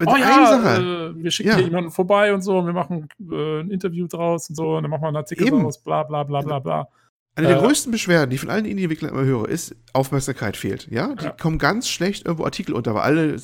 oh 0.05 0.15
ja, 0.17 0.77
äh, 1.09 1.15
wir 1.15 1.31
schicken 1.31 1.49
Ja. 1.49 1.55
hier 1.57 1.65
jemanden 1.65 1.91
vorbei 1.91 2.33
und 2.33 2.41
so, 2.41 2.57
und 2.57 2.65
wir 2.65 2.73
machen 2.73 3.07
äh, 3.31 3.59
ein 3.61 3.69
Interview 3.71 4.07
draus 4.07 4.49
und 4.49 4.55
so, 4.55 4.75
und 4.77 4.83
dann 4.83 4.89
machen 4.91 5.03
wir 5.03 5.07
einen 5.09 5.17
Artikel 5.17 5.47
Eben. 5.47 5.61
draus, 5.63 5.81
bla 5.81 6.03
bla 6.03 6.23
bla 6.23 6.41
bla 6.41 6.59
bla. 6.59 6.87
Eine 7.35 7.47
der 7.47 7.57
Äh, 7.57 7.61
größten 7.61 7.91
Beschwerden, 7.93 8.29
die 8.29 8.35
ich 8.35 8.41
von 8.41 8.49
allen 8.49 8.65
Indie-Entwicklern 8.65 9.11
immer 9.11 9.23
höre, 9.23 9.47
ist, 9.47 9.73
Aufmerksamkeit 9.93 10.57
fehlt. 10.57 10.87
Ja, 10.91 11.15
die 11.15 11.25
Ja. 11.25 11.31
kommen 11.31 11.59
ganz 11.59 11.87
schlecht 11.87 12.25
irgendwo 12.25 12.43
Artikel 12.43 12.73
unter, 12.73 12.93
weil 12.93 13.03
alle 13.03 13.39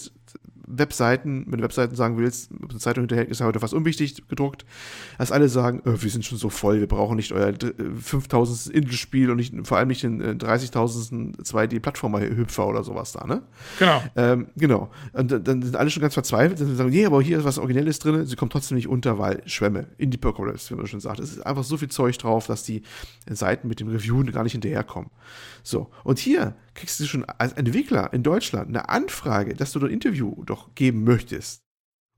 Webseiten, 0.68 1.46
wenn 1.48 1.58
du 1.60 1.64
Webseiten 1.64 1.96
sagen 1.96 2.18
willst, 2.18 2.52
ob 2.62 2.70
eine 2.70 2.80
Zeitung 2.80 3.04
hinterher 3.04 3.28
ist 3.28 3.40
ja 3.40 3.46
heute 3.46 3.60
fast 3.60 3.74
unwichtig 3.74 4.28
gedruckt, 4.28 4.66
dass 5.18 5.32
alle 5.32 5.50
sagen, 5.50 5.80
äh, 5.86 6.02
wir 6.02 6.10
sind 6.10 6.26
schon 6.26 6.38
so 6.38 6.50
voll, 6.50 6.80
wir 6.80 6.88
brauchen 6.88 7.16
nicht 7.16 7.32
euer 7.32 7.52
dr- 7.54 7.74
äh, 7.80 7.96
5000. 7.96 8.76
Intel-Spiel 8.76 9.32
und 9.32 9.38
nicht, 9.38 9.54
vor 9.64 9.78
allem 9.78 9.88
nicht 9.88 10.04
den 10.04 10.22
äh, 10.22 10.32
30.000. 10.34 11.38
2D-Plattformer-Hüpfer 11.42 12.68
oder 12.68 12.84
sowas 12.84 13.12
da, 13.14 13.26
ne? 13.26 13.42
Genau. 13.80 14.04
Ähm, 14.16 14.48
genau. 14.56 14.92
Und 15.14 15.32
dann- 15.32 15.62
sind 15.62 15.76
alle 15.76 15.90
schon 15.90 16.02
ganz 16.02 16.14
verzweifelt. 16.14 16.60
Dann 16.60 16.76
sagen, 16.76 16.90
nee, 16.90 17.06
aber 17.06 17.22
hier 17.22 17.38
ist 17.40 17.44
was 17.46 17.58
Originelles 17.58 18.00
drin. 18.00 18.26
Sie 18.26 18.36
kommt 18.36 18.52
trotzdem 18.52 18.76
nicht 18.76 18.88
unter, 18.88 19.18
weil 19.18 19.42
Schwämme, 19.46 19.88
indie 19.98 20.18
Apocalypse, 20.18 20.70
wie 20.72 20.76
man 20.78 20.88
schon 20.88 21.00
sagt. 21.00 21.20
Es 21.20 21.32
ist 21.32 21.46
einfach 21.46 21.64
so 21.64 21.78
viel 21.78 21.90
Zeug 21.90 22.18
drauf, 22.18 22.48
dass 22.48 22.64
die 22.64 22.82
Seiten 23.30 23.68
mit 23.68 23.80
dem 23.80 23.88
Review 23.88 24.24
gar 24.32 24.44
nicht 24.44 24.52
hinterherkommen. 24.54 25.10
So. 25.64 25.90
Und 26.04 26.20
hier 26.20 26.56
kriegst 26.78 27.00
du 27.00 27.06
schon 27.06 27.26
als 27.26 27.54
Entwickler 27.54 28.14
in 28.14 28.24
Deutschland 28.24 28.70
eine 28.70 28.88
Anfrage, 28.88 29.54
dass 29.56 29.74
du 29.74 29.80
ein 29.80 29.92
Interview 29.92 30.44
doch 30.46 30.74
geben 30.76 31.04
möchtest. 31.04 31.64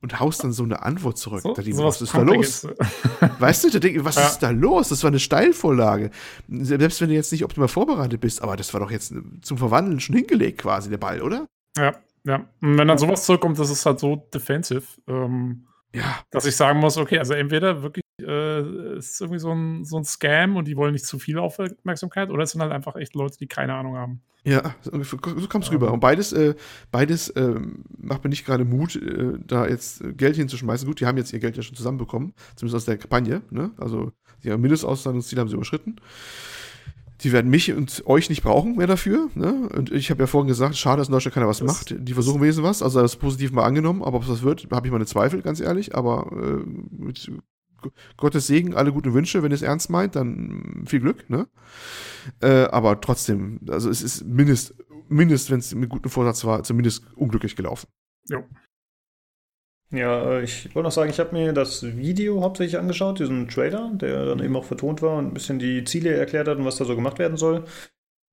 Und 0.01 0.17
haust 0.21 0.45
dann 0.45 0.53
so 0.53 0.63
eine 0.63 0.81
Antwort 0.81 1.17
zurück. 1.17 1.41
So, 1.41 1.53
da 1.53 1.61
sowas 1.61 1.95
was 1.95 2.01
ist 2.03 2.13
da 2.13 2.21
los? 2.21 2.67
Weißt 3.39 3.65
du, 3.65 3.69
da 3.69 3.79
denk 3.79 3.97
ich, 3.97 4.05
was 4.05 4.15
Ja. 4.15 4.27
ist 4.27 4.39
da 4.39 4.49
los? 4.51 4.87
Das 4.87 5.03
war 5.03 5.09
eine 5.09 5.19
Steilvorlage. 5.19 6.09
Selbst 6.47 7.01
wenn 7.01 7.09
du 7.09 7.15
jetzt 7.15 7.33
nicht 7.33 7.43
optimal 7.43 7.67
vorbereitet 7.67 8.21
bist, 8.21 8.41
aber 8.41 8.55
das 8.55 8.73
war 8.73 8.79
doch 8.79 8.91
jetzt 8.91 9.13
zum 9.41 9.57
Verwandeln 9.57 9.99
schon 9.99 10.15
hingelegt 10.15 10.59
quasi, 10.59 10.89
der 10.89 10.99
Ball, 10.99 11.21
oder? 11.21 11.47
Ja, 11.77 11.95
ja. 12.23 12.45
Und 12.61 12.77
wenn 12.77 12.87
dann 12.87 12.97
sowas 12.97 13.25
zurückkommt, 13.25 13.59
das 13.59 13.69
ist 13.69 13.85
halt 13.85 13.99
so 13.99 14.15
defensive, 14.33 14.83
ähm, 15.07 15.67
Ja. 15.93 16.19
dass 16.31 16.45
ich 16.45 16.55
sagen 16.55 16.79
muss, 16.79 16.95
okay, 16.95 17.19
also 17.19 17.33
entweder 17.33 17.83
wirklich 17.83 18.05
äh, 18.23 18.59
es 18.97 19.11
ist 19.11 19.21
irgendwie 19.21 19.39
so 19.39 19.51
ein, 19.51 19.83
so 19.85 19.97
ein 19.97 20.03
Scam 20.03 20.55
und 20.55 20.67
die 20.67 20.75
wollen 20.77 20.93
nicht 20.93 21.05
zu 21.05 21.19
viel 21.19 21.37
Aufmerksamkeit, 21.39 22.29
oder 22.29 22.43
es 22.43 22.51
sind 22.51 22.61
halt 22.61 22.71
einfach 22.71 22.95
echt 22.95 23.15
Leute, 23.15 23.37
die 23.37 23.47
keine 23.47 23.73
Ahnung 23.75 23.95
haben. 23.97 24.21
Ja, 24.45 24.73
so 24.81 25.17
kommt's 25.49 25.67
Ähm. 25.67 25.73
rüber. 25.73 25.91
Und 25.91 25.99
beides, 25.99 26.31
äh, 26.31 26.55
beides 26.91 27.31
ähm, 27.35 27.83
macht 27.97 28.23
mir 28.23 28.29
nicht 28.29 28.45
gerade 28.45 28.63
Mut, 28.63 28.95
äh, 28.95 29.33
da 29.45 29.67
jetzt 29.67 30.01
äh, 30.01 30.13
Geld 30.13 30.37
hinzuschmeißen. 30.37 30.87
Gut, 30.87 31.01
die 31.01 31.05
haben 31.05 31.17
jetzt 31.17 31.33
ihr 31.33 31.39
Geld 31.39 31.57
ja 31.57 31.61
schon 31.63 31.75
zusammenbekommen, 31.75 32.33
zumindest 32.55 32.75
aus 32.77 32.85
der 32.85 32.97
Kampagne. 32.97 33.41
Ne? 33.51 33.71
Also, 33.77 34.13
die 34.43 34.49
Mindestauszahlungsziel 34.55 35.37
haben 35.39 35.49
sie 35.49 35.55
überschritten. 35.55 35.97
Die 37.21 37.33
werden 37.33 37.51
mich 37.51 37.73
und 37.73 38.03
euch 38.05 38.29
nicht 38.29 38.43
brauchen 38.43 38.77
mehr 38.77 38.87
dafür. 38.87 39.27
Ne? 39.35 39.67
Und 39.75 39.91
ich 39.91 40.09
habe 40.09 40.23
ja 40.23 40.27
vorhin 40.27 40.47
gesagt, 40.47 40.77
schade, 40.77 40.99
dass 41.01 41.09
in 41.09 41.11
Deutschland 41.11 41.33
keiner 41.35 41.49
was 41.49 41.59
Das- 41.59 41.67
macht. 41.67 41.93
Die 41.99 42.13
versuchen 42.13 42.39
wenigstens 42.41 42.63
was. 42.65 42.81
Also 42.81 43.01
das 43.01 43.15
ist 43.15 43.19
positiv 43.19 43.51
mal 43.51 43.65
angenommen, 43.65 44.01
aber 44.03 44.15
ob 44.15 44.23
es 44.23 44.29
was 44.29 44.41
wird, 44.41 44.67
habe 44.71 44.87
ich 44.87 44.93
meine 44.93 45.05
Zweifel, 45.05 45.41
ganz 45.41 45.59
ehrlich. 45.59 45.95
Aber 45.95 46.31
äh, 46.31 46.65
mit 46.97 47.29
Gottes 48.17 48.47
Segen, 48.47 48.75
alle 48.75 48.91
guten 48.91 49.13
Wünsche, 49.13 49.43
wenn 49.43 49.51
ihr 49.51 49.55
es 49.55 49.61
ernst 49.61 49.89
meint, 49.89 50.15
dann 50.15 50.83
viel 50.87 50.99
Glück. 50.99 51.29
Ne? 51.29 51.47
Äh, 52.41 52.65
aber 52.65 53.01
trotzdem, 53.01 53.59
also 53.69 53.89
es 53.89 54.01
ist 54.01 54.25
mindest, 54.25 54.75
mindest 55.07 55.51
wenn 55.51 55.59
es 55.59 55.73
mit 55.73 55.89
gutem 55.89 56.11
Vorsatz 56.11 56.45
war, 56.45 56.63
zumindest 56.63 57.03
unglücklich 57.15 57.55
gelaufen. 57.55 57.87
Ja, 59.91 60.33
äh, 60.33 60.43
ich 60.43 60.65
wollte 60.75 60.85
noch 60.85 60.91
sagen, 60.91 61.09
ich 61.09 61.19
habe 61.19 61.33
mir 61.33 61.51
das 61.51 61.83
Video 61.83 62.41
hauptsächlich 62.43 62.77
angeschaut, 62.77 63.19
diesen 63.19 63.47
Trailer, 63.47 63.91
der 63.95 64.25
dann 64.25 64.43
eben 64.43 64.55
auch 64.55 64.65
vertont 64.65 65.01
war 65.01 65.17
und 65.17 65.27
ein 65.27 65.33
bisschen 65.33 65.57
die 65.57 65.83
Ziele 65.83 66.13
erklärt 66.13 66.47
hat 66.47 66.57
und 66.57 66.65
was 66.65 66.77
da 66.77 66.85
so 66.85 66.95
gemacht 66.95 67.17
werden 67.17 67.37
soll. 67.37 67.65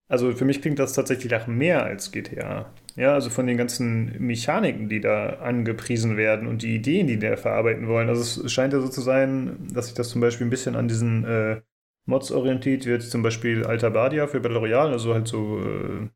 Also 0.09 0.33
für 0.33 0.45
mich 0.45 0.63
klingt 0.63 0.79
das 0.79 0.93
tatsächlich 0.93 1.33
nach 1.33 1.47
mehr 1.47 1.85
als 1.85 2.13
GTA. 2.13 2.73
Ja, 2.95 3.15
also 3.15 3.29
von 3.29 3.47
den 3.47 3.57
ganzen 3.57 4.17
Mechaniken, 4.25 4.89
die 4.89 5.01
da 5.01 5.41
angepriesen 5.41 6.17
werden 6.17 6.47
und 6.47 6.63
die 6.63 6.77
Ideen, 6.77 7.09
die 7.09 7.19
da 7.19 7.37
verarbeiten 7.37 7.89
wollen. 7.89 8.09
Also 8.09 8.45
es 8.45 8.53
scheint 8.53 8.73
ja 8.73 8.81
so 8.81 8.89
zu 8.89 9.01
sein, 9.01 9.69
dass 9.73 9.87
sich 9.87 9.95
das 9.95 10.09
zum 10.09 10.21
Beispiel 10.21 10.47
ein 10.47 10.51
bisschen 10.51 10.77
an 10.77 10.89
diesen 10.89 11.25
äh, 11.25 11.61
Mods 12.07 12.31
orientiert 12.31 12.87
wird, 12.87 13.03
zum 13.03 13.23
Beispiel 13.23 13.65
Alta 13.67 13.89
Badia 13.91 14.29
für 14.29 14.41
Battle 14.41 14.59
Royale, 14.59 14.93
also 14.93 15.13
halt 15.13 15.27
so, 15.27 15.59
äh, 15.59 16.09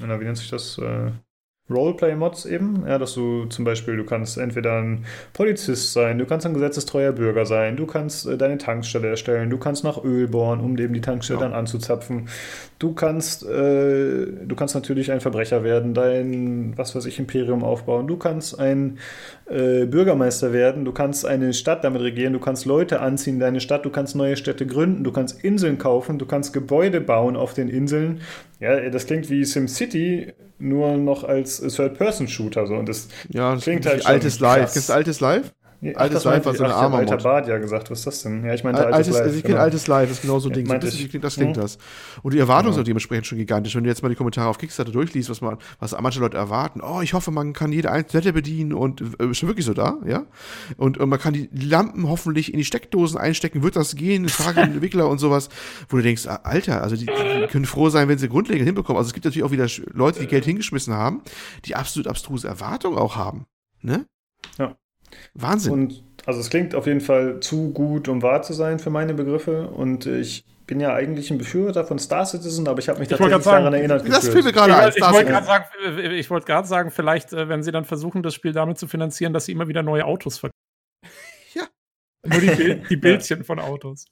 na, 0.00 0.20
wie 0.20 0.24
nennt 0.24 0.36
sich 0.36 0.50
das? 0.50 0.78
Äh, 0.78 1.12
Roleplay-Mods 1.70 2.46
eben, 2.46 2.84
ja, 2.86 2.98
dass 2.98 3.14
du 3.14 3.44
zum 3.46 3.64
Beispiel, 3.64 3.96
du 3.96 4.04
kannst 4.04 4.38
entweder 4.38 4.80
ein 4.80 5.04
Polizist 5.32 5.92
sein, 5.92 6.18
du 6.18 6.24
kannst 6.24 6.46
ein 6.46 6.54
gesetzestreuer 6.54 7.12
Bürger 7.12 7.46
sein, 7.46 7.76
du 7.76 7.86
kannst 7.86 8.26
äh, 8.26 8.38
deine 8.38 8.58
Tankstelle 8.58 9.08
erstellen, 9.08 9.50
du 9.50 9.58
kannst 9.58 9.84
nach 9.84 10.02
Öl 10.02 10.28
bohren, 10.28 10.60
um 10.60 10.78
eben 10.78 10.94
die 10.94 11.00
Tankstelle 11.00 11.40
Ja. 11.40 11.46
dann 11.46 11.54
anzuzapfen. 11.54 12.28
Du 12.78 12.94
kannst, 12.94 13.44
äh, 13.44 14.26
du 14.46 14.54
kannst 14.56 14.74
natürlich 14.74 15.12
ein 15.12 15.20
Verbrecher 15.20 15.64
werden, 15.64 15.94
dein, 15.94 16.72
was 16.76 16.94
weiß 16.94 17.06
ich, 17.06 17.18
Imperium 17.18 17.64
aufbauen. 17.64 18.06
Du 18.06 18.16
kannst 18.16 18.58
ein 18.58 18.98
äh, 19.50 19.84
Bürgermeister 19.84 20.52
werden, 20.52 20.84
du 20.84 20.92
kannst 20.92 21.26
eine 21.26 21.52
Stadt 21.52 21.84
damit 21.84 22.02
regieren, 22.02 22.32
du 22.32 22.38
kannst 22.40 22.64
Leute 22.66 23.00
anziehen 23.00 23.34
in 23.34 23.40
deine 23.40 23.60
Stadt, 23.60 23.84
du 23.84 23.90
kannst 23.90 24.16
neue 24.16 24.36
Städte 24.36 24.66
gründen, 24.66 25.04
du 25.04 25.12
kannst 25.12 25.44
Inseln 25.44 25.78
kaufen, 25.78 26.18
du 26.18 26.26
kannst 26.26 26.52
Gebäude 26.52 27.00
bauen 27.00 27.36
auf 27.36 27.52
den 27.54 27.68
Inseln. 27.68 28.20
Ja, 28.60 28.88
das 28.90 29.06
klingt 29.06 29.28
wie 29.30 29.44
SimCity, 29.44 30.32
nur 30.58 30.96
noch 30.96 31.24
als 31.24 31.58
Third-Person-Shooter. 31.60 32.66
So. 32.66 32.74
Und 32.74 32.88
das 32.88 33.08
Ja, 33.30 33.54
das 33.54 33.64
Klingt 33.64 33.86
halt 33.86 34.02
schon 34.02 34.12
altes 34.12 34.40
Live. 34.40 34.58
krass. 34.60 34.72
Kennst 34.74 34.88
du 34.88 34.92
altes 34.92 35.20
Live? 35.20 35.52
Ach, 35.94 36.00
Altes 36.00 36.24
Live 36.24 36.44
war 36.44 36.54
so 36.54 36.64
eine 36.64 36.74
Arma-Mod. 36.74 37.08
alter 37.10 37.22
Bad 37.22 37.46
ja 37.46 37.58
gesagt. 37.58 37.88
Was 37.90 38.00
ist 38.00 38.06
das 38.08 38.22
denn? 38.22 38.44
Ja, 38.44 38.52
ich 38.52 38.64
meinte 38.64 38.80
Al- 38.80 38.92
altes, 38.92 38.96
Altes, 39.08 39.12
Live. 39.14 39.22
also 39.22 39.36
ich 39.36 39.42
kenne 39.42 39.54
genau. 39.54 39.64
altes 39.64 39.86
Live, 39.86 40.08
das 40.08 40.16
ist 40.18 40.22
genau 40.22 40.38
so 40.40 40.48
ein 40.48 40.50
Ja, 40.52 40.56
Ding. 40.56 40.66
So, 40.66 40.74
das, 40.78 40.94
ich. 40.94 41.08
klingt, 41.08 41.22
das 41.24 41.34
klingt 41.34 41.56
Hm. 41.56 41.62
das. 41.62 41.78
Und 42.22 42.34
die 42.34 42.38
Erwartungen 42.40 42.70
Genau. 42.72 42.76
sind 42.78 42.88
dementsprechend 42.88 43.26
schon 43.28 43.38
gigantisch. 43.38 43.76
Wenn 43.76 43.84
du 43.84 43.88
jetzt 43.90 44.02
mal 44.02 44.08
die 44.08 44.16
Kommentare 44.16 44.48
auf 44.48 44.58
Kickstarter 44.58 44.90
durchliest, 44.90 45.30
was 45.30 45.40
man, 45.40 45.56
was 45.78 45.94
manche 46.00 46.18
Leute 46.18 46.36
erwarten, 46.36 46.80
oh, 46.82 47.00
ich 47.00 47.14
hoffe, 47.14 47.30
man 47.30 47.52
kann 47.52 47.70
jede 47.70 47.92
einzelne 47.92 48.32
bedienen 48.32 48.72
und 48.72 49.02
äh, 49.20 49.26
ist 49.30 49.38
schon 49.38 49.48
wirklich 49.48 49.66
so 49.66 49.72
da, 49.74 49.98
ja. 50.04 50.24
Und, 50.78 50.98
und 50.98 51.08
man 51.08 51.18
kann 51.20 51.32
die 51.34 51.48
Lampen 51.52 52.08
hoffentlich 52.08 52.52
in 52.52 52.58
die 52.58 52.64
Steckdosen 52.64 53.16
einstecken, 53.18 53.62
wird 53.62 53.76
das 53.76 53.94
gehen? 53.94 54.28
Frage 54.28 54.62
den 54.62 54.72
Entwickler 54.74 55.08
und 55.08 55.18
sowas, 55.18 55.48
wo 55.88 55.96
du 55.96 56.02
denkst, 56.02 56.26
ah, 56.26 56.40
Alter, 56.42 56.82
also 56.82 56.96
die, 56.96 57.06
die 57.06 57.46
können 57.50 57.66
froh 57.66 57.88
sein, 57.88 58.08
wenn 58.08 58.18
sie 58.18 58.28
grundlegend 58.28 58.66
hinbekommen. 58.66 58.98
Also 58.98 59.08
es 59.08 59.14
gibt 59.14 59.24
natürlich 59.26 59.44
auch 59.44 59.52
wieder 59.52 59.68
Leute, 59.92 60.18
die 60.18 60.26
Geld 60.26 60.44
hingeschmissen 60.44 60.92
haben, 60.92 61.22
die 61.66 61.76
absolut 61.76 62.08
abstruse 62.08 62.48
Erwartungen 62.48 62.98
auch 62.98 63.14
haben. 63.14 63.46
Ne? 63.80 64.06
Ja. 64.58 64.74
Wahnsinn. 65.34 65.72
Und 65.72 66.04
also 66.26 66.40
es 66.40 66.50
klingt 66.50 66.74
auf 66.74 66.86
jeden 66.86 67.00
Fall 67.00 67.40
zu 67.40 67.72
gut, 67.72 68.08
um 68.08 68.22
wahr 68.22 68.42
zu 68.42 68.52
sein 68.52 68.78
für 68.78 68.90
meine 68.90 69.14
Begriffe. 69.14 69.68
Und 69.68 70.06
ich 70.06 70.44
bin 70.68 70.78
ja 70.78 70.94
eigentlich 70.94 71.30
ein 71.30 71.38
Befürworter 71.38 71.84
von 71.84 71.98
Star 71.98 72.26
Citizen, 72.26 72.68
aber 72.68 72.78
ich 72.78 72.88
habe 72.88 73.00
mich 73.00 73.10
Ich 73.10 73.16
tatsächlich 73.16 73.42
sagen, 73.42 73.64
daran 73.64 73.74
erinnert 73.74 74.08
das 74.08 74.28
fiel 74.28 74.42
mir 74.42 74.52
gerade 74.52 74.76
ein. 74.76 74.92
ich 74.94 75.00
wollte 75.00 75.16
Star 75.16 75.24
gerade 75.24 75.46
sagen, 75.46 75.64
äh, 75.98 76.14
ich 76.18 76.30
wollte 76.30 76.46
gerade 76.46 76.68
sagen, 76.68 76.90
vielleicht, 76.90 77.32
äh, 77.32 77.48
wenn 77.48 77.62
sie 77.62 77.72
dann 77.72 77.84
versuchen, 77.84 78.22
das 78.22 78.34
Spiel 78.34 78.52
damit 78.52 78.78
zu 78.78 78.86
finanzieren, 78.86 79.32
dass 79.32 79.46
sie 79.46 79.52
immer 79.52 79.68
wieder 79.68 79.82
neue 79.82 80.04
Autos 80.04 80.38
verkaufen. 80.38 80.54
Ja. 81.54 81.66
Nur 82.26 82.40
die, 82.40 82.82
die 82.90 82.96
Bildchen 82.96 83.42
von 83.42 83.58
Autos. 83.58 84.04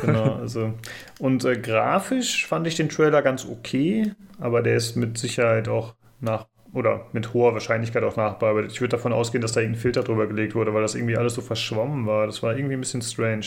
Genau, 0.00 0.34
also. 0.34 0.74
Und 1.18 1.44
äh, 1.44 1.56
grafisch 1.56 2.46
fand 2.46 2.66
ich 2.66 2.76
den 2.76 2.88
Trailer 2.88 3.22
ganz 3.22 3.44
okay, 3.46 4.12
aber 4.38 4.62
der 4.62 4.76
ist 4.76 4.96
mit 4.96 5.18
Sicherheit 5.18 5.66
auch 5.66 5.94
nach 6.20 6.46
oder 6.72 7.06
mit 7.12 7.32
hoher 7.32 7.54
Wahrscheinlichkeit 7.54 8.02
auch 8.02 8.16
nachbearbeitet. 8.16 8.72
Ich 8.72 8.80
würde 8.80 8.96
davon 8.96 9.12
ausgehen, 9.12 9.42
dass 9.42 9.52
da 9.52 9.60
irgendein 9.60 9.80
Filter 9.80 10.02
drüber 10.02 10.26
gelegt 10.26 10.54
wurde, 10.54 10.74
weil 10.74 10.82
das 10.82 10.94
irgendwie 10.94 11.16
alles 11.16 11.34
so 11.34 11.40
verschwommen 11.40 12.06
war. 12.06 12.26
Das 12.26 12.42
war 12.42 12.56
irgendwie 12.56 12.74
ein 12.74 12.80
bisschen 12.80 13.02
strange. 13.02 13.46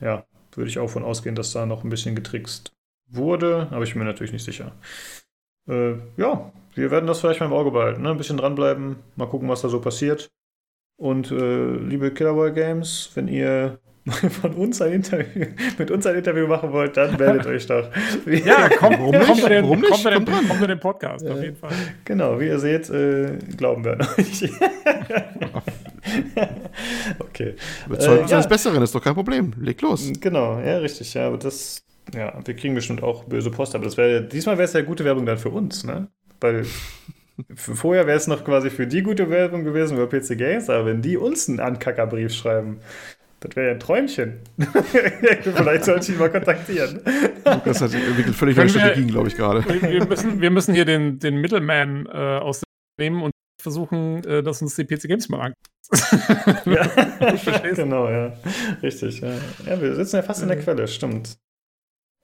Ja, 0.00 0.24
würde 0.54 0.68
ich 0.68 0.78
auch 0.78 0.90
von 0.90 1.04
ausgehen, 1.04 1.34
dass 1.34 1.52
da 1.52 1.66
noch 1.66 1.84
ein 1.84 1.90
bisschen 1.90 2.14
getrickst 2.14 2.72
wurde, 3.08 3.68
aber 3.70 3.84
ich 3.84 3.92
bin 3.92 4.00
mir 4.00 4.08
natürlich 4.08 4.32
nicht 4.32 4.44
sicher. 4.44 4.72
Äh, 5.68 5.94
ja, 6.16 6.52
wir 6.74 6.90
werden 6.90 7.06
das 7.06 7.20
vielleicht 7.20 7.40
mal 7.40 7.46
im 7.46 7.52
Auge 7.52 7.70
behalten, 7.70 8.02
ne? 8.02 8.10
ein 8.10 8.16
bisschen 8.16 8.36
dranbleiben, 8.36 8.96
mal 9.16 9.28
gucken, 9.28 9.48
was 9.48 9.62
da 9.62 9.68
so 9.68 9.80
passiert. 9.80 10.30
Und 10.96 11.30
äh, 11.30 11.76
liebe 11.76 12.12
Killerboy 12.12 12.52
Games, 12.52 13.10
wenn 13.14 13.28
ihr 13.28 13.78
von 14.42 14.52
uns 14.54 14.82
ein 14.82 14.92
Interview, 14.92 15.46
mit 15.78 15.90
uns 15.90 16.06
ein 16.06 16.14
Interview 16.16 16.46
machen 16.46 16.72
wollt, 16.72 16.94
dann 16.96 17.16
meldet 17.16 17.46
euch 17.46 17.66
doch. 17.66 17.90
Ja, 18.26 18.68
kommt, 18.68 18.98
Warum 18.98 19.12
nicht? 19.12 19.26
kommt 19.26 19.42
in 19.44 19.48
den, 19.48 19.64
Warum 19.64 19.80
nicht? 19.80 19.90
kommt 19.92 20.04
in 20.04 20.24
den, 20.26 20.48
Kommt 20.48 20.60
in 20.62 20.68
den 20.68 20.80
Podcast, 20.80 21.26
auf 21.26 21.36
Ja. 21.38 21.42
jeden 21.42 21.56
Fall. 21.56 21.72
Genau, 22.04 22.38
wie 22.38 22.46
ihr 22.48 22.58
seht, 22.58 22.90
äh, 22.90 23.38
glauben 23.56 23.82
wir 23.84 23.92
an 23.92 24.00
euch. 24.18 24.50
okay. 27.18 27.54
Überzeugen 27.86 28.18
Äh, 28.18 28.22
uns 28.22 28.30
ja. 28.30 28.36
eines 28.38 28.48
Besseren, 28.48 28.82
ist 28.82 28.94
doch 28.94 29.02
kein 29.02 29.14
Problem. 29.14 29.52
Leg 29.58 29.80
los. 29.82 30.12
Genau, 30.20 30.58
ja, 30.60 30.78
richtig. 30.78 31.14
Ja, 31.14 31.28
aber 31.28 31.38
das, 31.38 31.82
ja, 32.14 32.38
wir 32.44 32.54
kriegen 32.56 32.74
bestimmt 32.74 33.02
auch 33.02 33.24
böse 33.24 33.50
Post, 33.50 33.74
aber 33.74 33.84
das 33.84 33.96
wäre, 33.96 34.22
diesmal 34.22 34.56
wäre 34.58 34.66
es 34.66 34.72
ja 34.72 34.82
gute 34.82 35.04
Werbung 35.04 35.26
dann 35.26 35.38
für 35.38 35.50
uns, 35.50 35.84
ne? 35.84 36.08
Weil 36.40 36.66
vorher 37.54 38.06
wäre 38.06 38.16
es 38.18 38.26
noch 38.26 38.44
quasi 38.44 38.70
für 38.70 38.86
die 38.86 39.02
gute 39.02 39.30
Werbung 39.30 39.64
gewesen 39.64 39.96
über 39.96 40.08
PC 40.08 40.36
Games, 40.36 40.68
aber 40.70 40.86
wenn 40.86 41.02
die 41.02 41.16
uns 41.16 41.48
einen 41.48 41.60
Ankackerbrief 41.60 42.32
schreiben, 42.32 42.80
das 43.44 43.56
wäre 43.56 43.66
ja 43.66 43.72
ein 43.74 43.80
Träumchen. 43.80 44.40
Vielleicht 45.42 45.84
sollte 45.84 46.00
ich 46.00 46.08
ihn 46.08 46.18
mal 46.18 46.30
kontaktieren. 46.30 47.00
Das 47.44 47.82
hat 47.82 47.92
entwickelt 47.92 48.34
völlig 48.34 48.56
neue 48.56 48.70
Strategien, 48.70 49.08
glaube 49.08 49.28
ich, 49.28 49.36
gerade. 49.36 49.62
Wir, 49.82 50.06
müssen, 50.06 50.40
wir 50.40 50.50
müssen 50.50 50.74
hier 50.74 50.86
den, 50.86 51.18
den 51.18 51.36
Middleman 51.36 52.06
äh, 52.06 52.38
aus 52.38 52.60
dem 52.60 52.64
nehmen 52.98 53.22
und 53.22 53.32
versuchen, 53.60 54.24
äh, 54.24 54.42
dass 54.42 54.62
uns 54.62 54.76
die 54.76 54.84
PC 54.84 55.08
Games 55.08 55.28
mal 55.28 55.40
anguckt. 55.40 55.68
Ja, 56.66 56.84
verstehst. 57.36 57.76
genau, 57.76 58.08
ja. 58.08 58.32
Richtig, 58.82 59.20
ja. 59.20 59.34
Ja, 59.66 59.80
wir 59.80 59.94
sitzen 59.94 60.16
ja 60.16 60.22
fast 60.22 60.42
in 60.42 60.48
der 60.48 60.58
Quelle, 60.58 60.88
stimmt. 60.88 61.36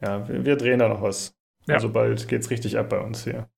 Ja, 0.00 0.26
wir, 0.26 0.44
wir 0.46 0.56
drehen 0.56 0.78
da 0.78 0.88
noch 0.88 1.02
was. 1.02 1.34
Ja. 1.66 1.74
Also 1.74 1.90
bald 1.90 2.26
geht's 2.28 2.48
richtig 2.48 2.78
ab 2.78 2.88
bei 2.88 2.98
uns 2.98 3.24
hier. 3.24 3.50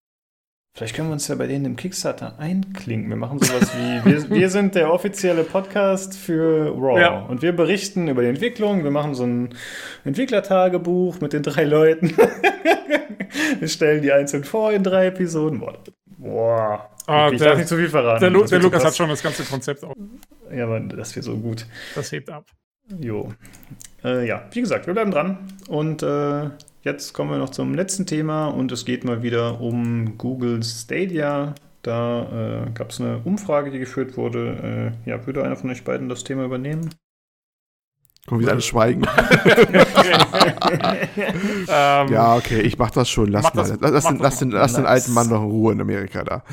Vielleicht 0.75 0.97
können 0.97 1.09
wir 1.09 1.13
uns 1.13 1.29
ja 1.29 1.35
bei 1.35 1.47
denen 1.47 1.67
im 1.67 1.77
Kickstarter 1.77 2.39
einklinken. 2.39 3.11
Wir 3.11 3.17
machen 3.17 3.39
sowas 3.39 3.71
wie, 3.77 4.11
wir, 4.11 4.31
wir 4.31 4.49
sind 4.49 4.75
der 4.75 4.91
offizielle 4.91 5.45
Podcast 5.45 6.17
für 6.17 6.69
Raw. 6.75 6.99
Ja. 6.99 7.19
Und 7.27 7.43
wir 7.43 7.55
berichten 7.55 8.09
über 8.09 8.23
die 8.23 8.29
Entwicklung. 8.29 8.83
Wir 8.83 8.91
machen 8.91 9.15
so 9.15 9.25
ein 9.25 9.51
Entwicklertagebuch 10.07 11.21
mit 11.21 11.35
den 11.35 11.43
drei 11.43 11.65
Leuten. 11.65 12.17
wir 13.59 13.69
stellen 13.69 14.01
die 14.01 14.13
einzeln 14.13 14.45
vor 14.45 14.73
in 14.73 14.83
drei 14.83 15.09
Episoden. 15.09 15.61
Boah, 15.61 15.77
boah. 16.17 16.91
Ah, 17.07 17.29
ich 17.31 17.39
der- 17.39 17.49
darf 17.49 17.59
nicht 17.59 17.69
zu 17.69 17.77
viel 17.77 17.91
verraten. 17.91 18.21
Der, 18.21 18.31
Lu 18.31 18.41
der 18.41 18.53
wird 18.53 18.63
so 18.63 18.69
Lukas 18.69 18.85
hat 18.87 18.97
schon 18.97 19.11
das 19.11 19.23
ganze 19.23 19.43
Konzept 19.45 19.85
auf. 19.85 19.95
Ja, 20.51 20.65
aber 20.65 20.81
das 20.81 21.15
wird 21.15 21.27
so 21.27 21.37
gut. 21.37 21.67
Das 21.95 22.11
hebt 22.13 22.31
ab. 22.31 22.47
Jo. 22.99 23.31
Äh, 24.03 24.27
ja, 24.27 24.49
wie 24.53 24.61
gesagt, 24.63 24.87
wir 24.87 24.95
bleiben 24.95 25.11
dran. 25.11 25.37
Und 25.69 26.03
äh, 26.03 26.49
jetzt 26.83 27.13
kommen 27.15 27.31
wir 27.31 27.39
noch 27.39 27.51
zum 27.51 27.75
letzten 27.75 28.07
Thema 28.07 28.47
und 28.49 28.71
es 28.73 28.85
geht 28.85 29.05
mal 29.05 29.23
wieder 29.23 29.61
um 29.61 30.19
Google 30.19 30.63
Stadia. 30.63 31.55
Da 31.83 32.67
äh, 32.67 32.71
gab 32.73 32.91
es 32.91 33.01
eine 33.01 33.19
Umfrage, 33.25 33.71
die 33.73 33.79
geführt 33.81 34.17
wurde. 34.17 34.93
Äh, 35.07 35.11
ja, 35.11 35.27
würde 35.27 35.43
einer 35.43 35.57
von 35.57 35.71
euch 35.71 35.83
beiden 35.85 36.09
das 36.09 36.23
Thema 36.25 36.45
übernehmen? 36.45 36.91
Guck, 38.29 38.39
wie 38.39 38.45
sie 38.45 38.51
alle 38.53 38.61
schweigen. 38.61 39.03
Ähm, 41.69 42.09
Ja, 42.13 42.37
okay, 42.37 42.61
ich 42.61 42.79
mach 42.79 42.91
das 42.91 43.09
schon. 43.09 43.29
Lass 43.31 43.45
Mach 43.45 43.55
mal. 43.55 43.63
das- 43.63 43.79
lass, 43.81 44.05
den, 44.05 44.19
das 44.19 44.21
lass, 44.21 44.39
den, 44.39 44.51
lass 44.51 44.73
den 44.75 44.87
alten 44.87 45.13
Mann 45.13 45.29
noch 45.29 45.43
in 45.43 45.51
Ruhe 45.51 45.73
in 45.73 45.81
Amerika 45.81 46.23
da. 46.25 46.45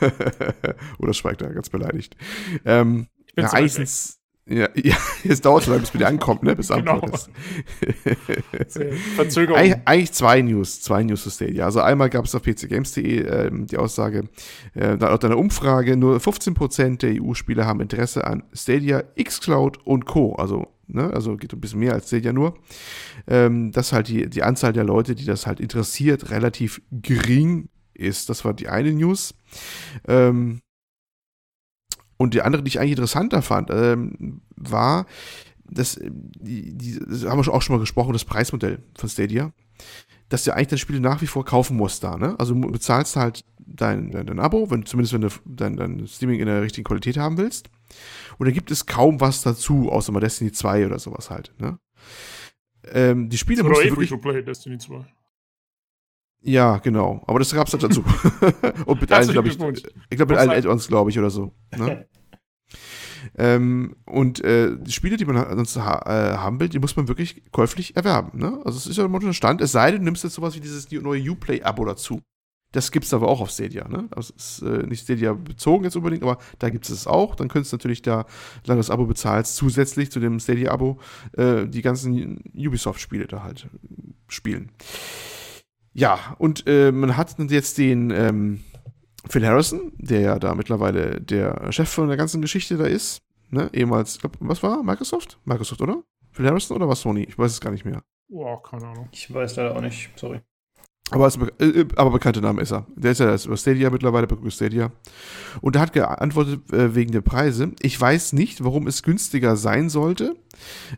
Oder 0.98 1.14
schweigt 1.14 1.42
er 1.42 1.52
ganz 1.52 1.68
beleidigt. 1.70 2.16
Ähm, 2.64 3.06
ich 3.26 3.34
bin 3.34 3.44
ja, 3.44 3.50
sind's- 3.68 4.17
ja, 4.48 4.68
ja, 4.74 4.96
jetzt 5.24 5.44
dauert 5.44 5.60
es 5.60 5.66
so 5.66 5.72
lange, 5.72 5.82
bis 5.82 5.92
dir 5.92 6.06
ankommt, 6.06 6.42
ne? 6.42 6.56
Bis 6.56 6.68
Genau. 6.68 7.00
Antwort 7.00 7.14
ist. 7.14 8.80
Verzögerung. 9.16 9.58
Eig 9.58 9.82
eigentlich 9.84 10.12
zwei 10.12 10.40
News, 10.42 10.80
zwei 10.80 11.02
News 11.02 11.22
zu 11.22 11.30
Stadia. 11.30 11.64
Also 11.64 11.80
einmal 11.80 12.08
gab 12.08 12.24
es 12.24 12.34
auf 12.34 12.42
pcgames.de 12.42 13.26
ähm, 13.26 13.66
die 13.66 13.76
Aussage, 13.76 14.28
äh, 14.74 14.94
laut 14.94 15.24
einer 15.24 15.36
Umfrage, 15.36 15.96
nur 15.96 16.18
15% 16.18 16.98
der 16.98 17.22
EU-Spieler 17.22 17.66
haben 17.66 17.80
Interesse 17.80 18.26
an 18.26 18.42
Stadia, 18.52 19.02
xCloud 19.22 19.78
und 19.84 20.06
Co. 20.06 20.34
Also, 20.34 20.68
ne, 20.86 21.12
also 21.12 21.36
geht 21.36 21.52
ein 21.52 21.60
bisschen 21.60 21.80
mehr 21.80 21.92
als 21.92 22.08
Stadia 22.08 22.32
nur. 22.32 22.54
Ähm, 23.26 23.72
dass 23.72 23.92
halt 23.92 24.08
die, 24.08 24.28
die 24.30 24.42
Anzahl 24.42 24.72
der 24.72 24.84
Leute, 24.84 25.14
die 25.14 25.26
das 25.26 25.46
halt 25.46 25.60
interessiert, 25.60 26.30
relativ 26.30 26.80
gering 26.90 27.68
ist. 27.94 28.30
Das 28.30 28.44
war 28.44 28.54
die 28.54 28.68
eine 28.68 28.92
News. 28.92 29.34
Ähm, 30.06 30.60
und 32.18 32.34
die 32.34 32.42
andere, 32.42 32.62
die 32.62 32.68
ich 32.68 32.78
eigentlich 32.78 32.92
interessanter 32.92 33.40
fand, 33.40 33.70
ähm, 33.70 34.42
war, 34.56 35.06
dass 35.64 35.96
äh, 35.96 36.10
die, 36.12 36.76
die, 36.76 36.98
das 37.08 37.24
haben 37.24 37.38
wir 37.38 37.44
schon- 37.44 37.54
auch 37.54 37.62
schon 37.62 37.76
mal 37.76 37.80
gesprochen, 37.80 38.12
das 38.12 38.24
Preismodell 38.26 38.82
von 38.98 39.08
Stadia, 39.08 39.52
dass 40.28 40.44
du 40.44 40.52
eigentlich 40.54 40.68
dein 40.68 40.78
Spiel 40.78 41.00
nach 41.00 41.22
wie 41.22 41.26
vor 41.26 41.44
kaufen 41.46 41.76
musst 41.76 42.04
da, 42.04 42.16
ne? 42.18 42.34
Also 42.38 42.52
du 42.54 42.60
bezahlst 42.70 43.16
halt 43.16 43.44
dein, 43.58 44.10
dein, 44.10 44.26
dein 44.26 44.40
Abo, 44.40 44.70
wenn, 44.70 44.84
zumindest 44.84 45.14
wenn 45.14 45.20
du 45.22 45.28
dein, 45.46 45.76
dein 45.76 46.06
Streaming 46.06 46.40
in 46.40 46.46
der 46.46 46.60
richtigen 46.62 46.84
Qualität 46.84 47.16
haben 47.16 47.38
willst. 47.38 47.70
Und 48.38 48.46
da 48.46 48.52
gibt 48.52 48.70
es 48.70 48.84
kaum 48.86 49.20
was 49.20 49.42
dazu, 49.42 49.90
außer 49.90 50.12
mal 50.12 50.20
Destiny 50.20 50.52
2 50.52 50.86
oder 50.86 50.98
sowas 50.98 51.30
halt, 51.30 51.52
ne? 51.58 51.78
Ähm, 52.92 53.28
die 53.28 53.38
Spiele 53.38 53.62
musst 53.62 53.80
du 53.82 53.86
eh 53.86 53.90
wirklich, 53.90 54.08
Free-to-Play, 54.10 54.42
Destiny 54.42 54.78
2. 54.78 55.04
ja, 56.42 56.78
genau. 56.78 57.22
Aber 57.26 57.38
das 57.38 57.52
gab's 57.52 57.72
halt 57.72 57.82
dazu. 57.82 58.04
Und 58.86 59.00
mit 59.00 59.12
allen, 59.12 59.30
glaube 59.30 59.48
ich, 59.48 59.58
ich 60.10 60.16
glaube 60.16 60.32
mit 60.32 60.40
allen. 60.40 60.50
Add-ons, 60.50 60.88
glaube 60.88 61.10
ich, 61.10 61.18
oder 61.18 61.30
so. 61.30 61.52
Ne? 61.76 62.06
ähm, 63.36 63.96
und 64.06 64.42
äh, 64.44 64.76
die 64.78 64.92
Spiele, 64.92 65.16
die 65.16 65.24
man 65.24 65.36
sonst 65.56 65.76
ha 65.76 66.02
äh, 66.06 66.36
haben 66.36 66.60
will, 66.60 66.68
die 66.68 66.78
muss 66.78 66.96
man 66.96 67.08
wirklich 67.08 67.42
käuflich 67.50 67.96
erwerben. 67.96 68.38
Ne? 68.38 68.60
Also 68.64 68.78
es 68.78 68.86
ist 68.86 68.96
ja 68.96 69.04
immer 69.04 69.20
ein 69.20 69.34
Stand, 69.34 69.60
es 69.60 69.72
sei 69.72 69.90
denn, 69.90 70.00
du 70.00 70.04
nimmst 70.06 70.24
jetzt 70.24 70.34
sowas 70.34 70.54
wie 70.54 70.60
dieses 70.60 70.90
neue 70.90 71.30
Uplay-Abo 71.30 71.84
dazu. 71.84 72.20
Das 72.72 72.92
gibt's 72.92 73.14
aber 73.14 73.28
auch 73.28 73.40
auf 73.40 73.48
Stadia, 73.48 73.88
ne? 73.88 74.10
Das 74.10 74.28
ist 74.28 74.60
äh, 74.60 74.86
nicht 74.86 75.02
Stadia 75.02 75.32
bezogen 75.32 75.84
jetzt 75.84 75.96
unbedingt, 75.96 76.22
aber 76.22 76.36
da 76.58 76.68
gibt 76.68 76.84
es 76.84 76.90
es 76.90 77.06
auch. 77.06 77.34
Dann 77.34 77.48
könntest 77.48 77.72
du 77.72 77.76
natürlich 77.76 78.02
da, 78.02 78.26
solange 78.62 78.80
du 78.80 78.86
das 78.86 78.90
Abo 78.90 79.06
bezahlst, 79.06 79.56
zusätzlich 79.56 80.12
zu 80.12 80.20
dem 80.20 80.38
Stadia-Abo 80.38 81.00
äh, 81.32 81.66
die 81.66 81.80
ganzen 81.80 82.42
Ubisoft-Spiele 82.54 83.26
da 83.26 83.42
halt 83.42 83.68
spielen. 84.28 84.70
Ja, 85.98 86.36
und 86.38 86.62
äh, 86.68 86.92
man 86.92 87.16
hat 87.16 87.34
jetzt 87.50 87.76
den 87.76 88.12
ähm, 88.12 88.60
Phil 89.28 89.44
Harrison, 89.44 89.90
der 89.96 90.20
ja 90.20 90.38
da 90.38 90.54
mittlerweile 90.54 91.20
der 91.20 91.72
Chef 91.72 91.88
von 91.88 92.06
der 92.06 92.16
ganzen 92.16 92.40
Geschichte 92.40 92.76
da 92.76 92.84
ist. 92.84 93.20
Ne? 93.50 93.68
Ehemals, 93.72 94.14
ich 94.14 94.20
glaub, 94.20 94.36
was 94.38 94.62
war? 94.62 94.80
Microsoft? 94.84 95.40
Microsoft, 95.44 95.82
oder? 95.82 96.04
Phil 96.30 96.46
Harrison 96.46 96.76
oder 96.76 96.88
was 96.88 97.00
Sony? 97.00 97.24
Ich 97.24 97.36
weiß 97.36 97.50
es 97.50 97.60
gar 97.60 97.72
nicht 97.72 97.84
mehr. 97.84 98.00
Boah, 98.28 98.62
keine 98.62 98.86
Ahnung. 98.86 99.08
Ich 99.10 99.34
weiß 99.34 99.56
leider 99.56 99.74
auch 99.74 99.80
nicht, 99.80 100.10
sorry. 100.14 100.40
Aber, 101.10 101.26
ist, 101.26 101.38
äh, 101.58 101.64
äh, 101.64 101.88
aber 101.96 102.10
bekannter 102.10 102.40
Name 102.40 102.60
ist 102.62 102.72
er. 102.72 102.86
Der 102.94 103.12
ist 103.12 103.20
ja 103.20 103.34
über 103.34 103.56
Stadia 103.56 103.90
mittlerweile, 103.90 104.26
bei 104.26 104.50
Stadia. 104.50 104.92
Und 105.60 105.76
er 105.76 105.82
hat 105.82 105.92
geantwortet 105.92 106.70
äh, 106.72 106.94
wegen 106.94 107.12
der 107.12 107.22
Preise. 107.22 107.72
Ich 107.80 107.98
weiß 107.98 108.34
nicht, 108.34 108.62
warum 108.62 108.86
es 108.86 109.02
günstiger 109.02 109.56
sein 109.56 109.88
sollte. 109.88 110.36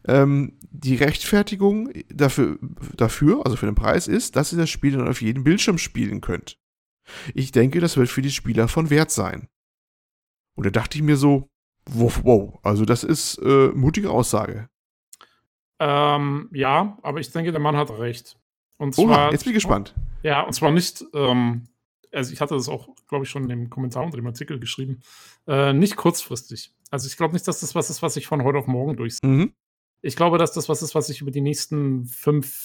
Ähm, 0.07 0.59
die 0.70 0.97
Rechtfertigung 0.97 1.91
dafür, 2.09 2.59
dafür, 2.97 3.45
also 3.45 3.57
für 3.57 3.66
den 3.66 3.74
Preis, 3.74 4.09
ist, 4.09 4.37
dass 4.37 4.53
ihr 4.53 4.59
das 4.59 4.70
Spiel 4.70 4.97
dann 4.97 5.09
auf 5.09 5.23
jedem 5.23 5.45
Bildschirm 5.45 5.78
spielen 5.78 6.20
könnt. 6.20 6.59
Ich 7.35 7.53
denke, 7.53 7.81
das 7.81 7.97
wird 7.97 8.09
für 8.09 8.23
die 8.23 8.31
Spieler 8.31 8.69
von 8.69 8.91
Wert 8.91 9.11
sein. 9.11 9.49
Und 10.57 10.66
da 10.66 10.70
dachte 10.70 10.99
ich 10.99 11.03
mir 11.03 11.16
so, 11.16 11.49
wow, 11.87 12.20
wow 12.24 12.59
also 12.62 12.85
das 12.85 13.05
ist 13.05 13.39
äh, 13.39 13.69
mutige 13.69 14.11
Aussage. 14.11 14.69
Ähm, 15.78 16.51
ja, 16.53 16.99
aber 17.03 17.20
ich 17.20 17.31
denke, 17.32 17.53
der 17.53 17.61
Mann 17.61 17.77
hat 17.77 17.91
recht. 17.91 18.40
Und 18.81 18.94
zwar, 18.94 19.05
Oha, 19.05 19.31
jetzt 19.31 19.44
bin 19.44 19.52
ich 19.52 19.57
gespannt. 19.57 19.94
Ja, 20.23 20.40
und 20.40 20.55
zwar 20.55 20.70
nicht, 20.70 21.05
ähm, 21.12 21.69
also 22.12 22.32
ich 22.32 22.40
hatte 22.40 22.55
das 22.55 22.69
auch, 22.69 22.89
glaube 23.09 23.24
ich, 23.24 23.31
schon 23.31 23.43
in 23.43 23.48
dem 23.51 23.70
Kommentar 23.70 24.02
unter 24.05 24.16
dem 24.16 24.27
Artikel 24.27 24.59
geschrieben, 24.59 25.02
äh, 25.47 25.74
nicht 25.74 25.97
kurzfristig. 25.97 26.73
Also 26.90 27.07
ich 27.07 27.19
glaube 27.19 27.35
nicht, 27.35 27.47
dass 27.47 27.61
das 27.61 27.74
was 27.74 27.90
ist, 27.90 28.01
was 28.01 28.16
ich 28.16 28.27
von 28.27 28.43
heute 28.43 28.59
auf 28.59 28.66
morgen 28.66 28.97
durchsetze. 28.97 29.27
Mhm. 29.27 29.52
Ich 30.01 30.16
glaube, 30.16 30.39
dass 30.39 30.52
das 30.52 30.70
was 30.70 30.81
ist, 30.81 30.94
was 30.94 31.09
sich 31.09 31.20
über 31.20 31.31
die 31.31 31.43
nächsten 31.43 32.07
fünf 32.07 32.65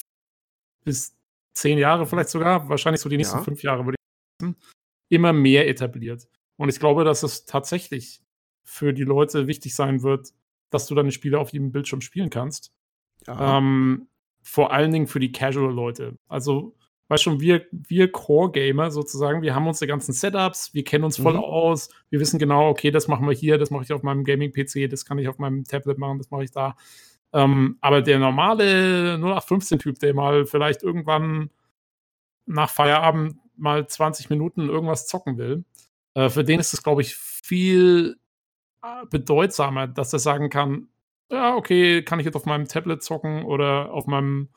bis 0.86 1.18
zehn 1.54 1.78
Jahre 1.78 2.06
vielleicht 2.06 2.30
sogar, 2.30 2.70
wahrscheinlich 2.70 3.02
so 3.02 3.10
die 3.10 3.18
nächsten 3.18 3.40
Ja. 3.40 3.44
fünf 3.44 3.62
Jahre 3.62 3.84
würde 3.86 3.98
ich 4.00 4.42
sagen, 4.42 4.56
immer 5.10 5.34
mehr 5.34 5.68
etabliert. 5.68 6.30
Und 6.56 6.70
ich 6.70 6.80
glaube, 6.80 7.04
dass 7.04 7.24
es 7.24 7.46
tatsächlich 7.46 8.22
für 8.64 8.94
die 8.94 9.04
Leute 9.04 9.48
wichtig 9.48 9.76
sein 9.76 10.02
wird, 10.02 10.34
dass 10.70 10.88
du 10.88 10.96
deine 10.96 11.12
Spiele 11.12 11.40
auf 11.40 11.50
jedem 11.50 11.74
Bildschirm 11.74 12.00
spielen 12.00 12.30
kannst. 12.30 12.72
Ja. 13.28 13.58
Ähm, 13.58 14.08
vor 14.46 14.72
allen 14.72 14.92
Dingen 14.92 15.08
für 15.08 15.20
die 15.20 15.32
Casual-Leute. 15.32 16.18
Also, 16.28 16.76
weißt 17.08 17.24
schon, 17.24 17.40
wir, 17.42 17.66
wir 17.72 18.12
Core-Gamer 18.12 18.92
sozusagen, 18.92 19.42
wir 19.42 19.56
haben 19.56 19.68
unsere 19.68 19.88
ganzen 19.88 20.14
Setups, 20.14 20.74
wir 20.74 20.84
kennen 20.84 21.04
uns 21.04 21.18
voll 21.18 21.34
Mhm. 21.34 21.40
aus, 21.40 21.90
wir 22.10 22.20
wissen 22.20 22.40
genau, 22.40 22.70
okay, 22.70 22.92
das 22.92 23.08
machen 23.08 23.28
wir 23.28 23.34
hier, 23.36 23.58
das 23.58 23.72
mache 23.72 23.84
ich 23.84 23.92
auf 23.94 24.04
meinem 24.04 24.24
Gaming-PC, 24.24 24.88
das 24.90 25.04
kann 25.06 25.18
ich 25.18 25.28
auf 25.28 25.40
meinem 25.40 25.64
Tablet 25.66 25.98
machen, 25.98 26.20
das 26.20 26.30
mache 26.32 26.44
ich 26.44 26.52
da. 26.52 26.76
Ähm, 27.34 27.78
aber 27.82 28.02
der 28.02 28.20
normale 28.20 29.18
0815-Typ, 29.18 30.00
der 30.00 30.14
mal 30.14 30.46
vielleicht 30.46 30.84
irgendwann 30.84 31.50
nach 32.46 32.70
Feierabend 32.70 33.38
mal 33.58 33.88
20 33.88 34.30
Minuten 34.30 34.70
irgendwas 34.70 35.08
zocken 35.08 35.38
will, 35.38 35.66
äh, 36.14 36.30
für 36.30 36.44
den 36.44 36.60
ist 36.60 36.74
es, 36.74 36.84
glaube 36.84 37.02
ich, 37.02 37.16
viel 37.16 38.18
äh, 38.84 39.06
bedeutsamer, 39.10 39.88
dass 39.88 40.14
er 40.14 40.20
sagen 40.20 40.50
kann, 40.50 40.88
ja, 41.32 41.56
okay, 41.56 42.04
kann 42.04 42.20
ich 42.20 42.26
jetzt 42.26 42.36
auf 42.36 42.46
meinem 42.46 42.68
Tablet 42.68 43.04
zocken 43.04 43.44
oder 43.44 43.92
auf 43.92 44.08
meinem 44.08 44.50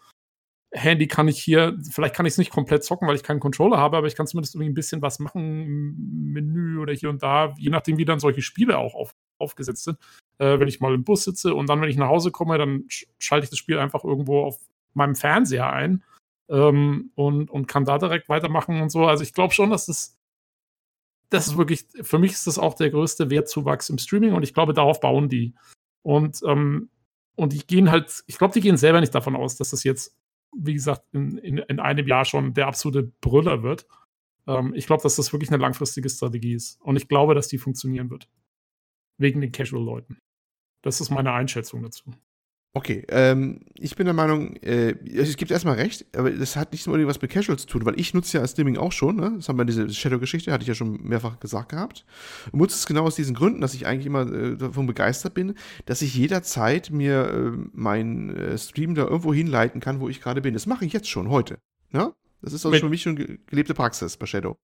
Handy 0.71 1.07
kann 1.09 1.29
ich 1.29 1.43
hier, 1.43 1.79
vielleicht 1.91 2.15
kann 2.15 2.27
ich 2.27 2.33
es 2.33 2.39
nicht 2.39 2.53
komplett 2.53 2.85
zocken, 2.85 3.09
weil 3.09 3.17
ich 3.17 3.23
keinen 3.23 3.41
Controller 3.41 3.79
habe, 3.79 3.97
aber 3.97 4.07
ich 4.07 4.15
kann 4.15 4.27
zumindest 4.27 4.55
irgendwie 4.55 4.71
ein 4.71 4.75
bisschen 4.75 5.01
was 5.01 5.19
machen 5.19 5.63
im 5.63 6.33
Menü 6.33 6.79
oder 6.79 6.93
hier 6.93 7.09
und 7.09 7.23
da, 7.23 7.55
je 7.57 7.71
nachdem, 7.71 7.97
wie 7.97 8.05
dann 8.05 8.21
solche 8.21 8.43
Spiele 8.43 8.77
auch 8.77 8.95
auf, 8.95 9.15
aufgesetzt 9.39 9.85
sind. 9.85 9.99
Äh, 10.39 10.59
wenn 10.61 10.69
ich 10.69 10.81
mal 10.81 10.95
im 10.95 11.05
Bus 11.05 11.25
sitze 11.25 11.55
und 11.55 11.69
dann, 11.69 11.81
wenn 11.81 11.89
ich 11.89 11.97
nach 11.97 12.09
Hause 12.09 12.31
komme, 12.31 12.59
dann 12.59 12.85
schalte 13.19 13.45
ich 13.45 13.51
das 13.51 13.59
Spiel 13.59 13.79
einfach 13.79 14.05
irgendwo 14.05 14.43
auf 14.43 14.59
meinem 14.93 15.15
Fernseher 15.15 15.73
ein 15.73 16.05
ähm, 16.51 17.13
und, 17.15 17.51
und 17.51 17.67
kann 17.67 17.87
da 17.87 17.99
direkt 17.99 18.29
weitermachen 18.29 18.83
und 18.83 18.91
so. 18.91 19.07
Also 19.07 19.23
ich 19.23 19.33
glaube 19.33 19.55
schon, 19.55 19.71
dass 19.71 19.87
das, 19.87 20.19
das 21.31 21.47
ist 21.47 21.57
wirklich, 21.57 21.87
für 22.03 22.19
mich 22.19 22.33
ist 22.33 22.47
das 22.47 22.59
auch 22.59 22.75
der 22.75 22.91
größte 22.91 23.31
Wertzuwachs 23.31 23.89
im 23.89 23.99
Streaming 23.99 24.35
und 24.35 24.43
ich 24.43 24.53
glaube, 24.53 24.75
darauf 24.75 25.01
bauen 25.01 25.31
die. 25.31 25.55
Und, 26.03 26.41
ähm, 26.47 26.91
und 27.35 27.53
die 27.53 27.67
gehen 27.67 27.91
halt, 27.91 28.23
ich 28.27 28.39
glaube, 28.39 28.55
die 28.55 28.61
gehen 28.61 28.77
selber 28.77 29.01
nicht 29.01 29.15
davon 29.15 29.37
aus, 29.37 29.57
dass 29.57 29.71
das 29.71 29.85
jetzt 29.85 30.17
wie 30.53 30.75
gesagt, 30.75 31.03
in, 31.13 31.39
in, 31.39 31.59
in 31.59 31.81
einem 31.81 32.07
Jahr 32.07 32.25
schon 32.25 32.55
der 32.55 32.67
absolute 32.67 33.13
Brüller 33.21 33.63
wird. 33.63 33.87
Ähm, 34.47 34.75
ich 34.75 34.87
glaube, 34.87 35.03
dass 35.03 35.17
das 35.17 35.33
wirklich 35.33 35.51
eine 35.51 35.63
langfristige 35.63 36.09
Strategie 36.09 36.55
ist. 36.55 36.81
Und 36.83 36.97
ich 36.97 37.09
glaube, 37.09 37.35
dass 37.35 37.49
die 37.49 37.59
funktionieren 37.59 38.11
wird. 38.11 38.29
Wegen 39.19 39.41
den 39.41 39.53
Casual-Leuten. 39.53 40.19
Das 40.83 41.01
ist 41.01 41.11
meine 41.11 41.33
Einschätzung 41.33 41.83
dazu. 41.83 42.13
Okay, 42.79 43.05
ähm, 43.09 43.59
ich 43.75 43.97
bin 43.97 44.05
der 44.05 44.15
Meinung, 44.15 44.55
äh, 44.59 44.95
es 45.13 45.37
gibt 45.37 45.51
erstmal 45.51 45.75
recht, 45.75 46.07
aber 46.17 46.31
das 46.31 46.55
hat 46.55 46.71
nicht 46.71 46.87
nur 46.87 47.05
was 47.09 47.21
mit 47.21 47.29
Casual 47.29 47.59
zu 47.59 47.67
tun, 47.67 47.85
weil 47.85 47.99
ich 47.99 48.15
nutze 48.15 48.39
ja 48.39 48.47
Streaming 48.47 48.77
auch 48.77 48.93
schon, 48.93 49.17
ne? 49.17 49.33
Das 49.35 49.49
haben 49.49 49.59
wir 49.59 49.65
diese 49.65 49.93
Shadow-Geschichte, 49.93 50.53
hatte 50.53 50.63
ich 50.63 50.69
ja 50.69 50.77
schon 50.77 51.03
mehrfach 51.03 51.41
gesagt 51.41 51.71
gehabt. 51.71 52.05
Und 52.53 52.61
nutze 52.61 52.77
es 52.77 52.87
genau 52.87 53.03
aus 53.03 53.17
diesen 53.17 53.35
Gründen, 53.35 53.61
dass 53.61 53.75
ich 53.75 53.85
eigentlich 53.85 54.07
immer 54.07 54.33
äh, 54.33 54.57
davon 54.57 54.87
begeistert 54.87 55.35
bin, 55.35 55.57
dass 55.87 56.03
ich 56.03 56.15
jederzeit 56.15 56.93
mir 56.93 57.29
äh, 57.29 57.69
meinen 57.73 58.37
äh, 58.37 58.57
Stream 58.57 58.95
da 58.95 59.03
irgendwo 59.03 59.35
hinleiten 59.35 59.81
kann, 59.81 59.99
wo 59.99 60.09
ich 60.09 60.21
gerade 60.21 60.41
bin. 60.41 60.55
Das 60.55 60.67
mache 60.67 60.85
ich 60.85 60.93
jetzt 60.93 61.09
schon, 61.09 61.31
heute. 61.31 61.59
Ne? 61.91 62.15
Das 62.43 62.53
ist 62.53 62.65
also 62.65 62.71
mit 62.71 62.81
für 62.81 62.89
mich 62.89 63.03
schon 63.03 63.17
gelebte 63.17 63.75
Praxis 63.75 64.17
bei 64.17 64.27
Shadow. 64.27 64.57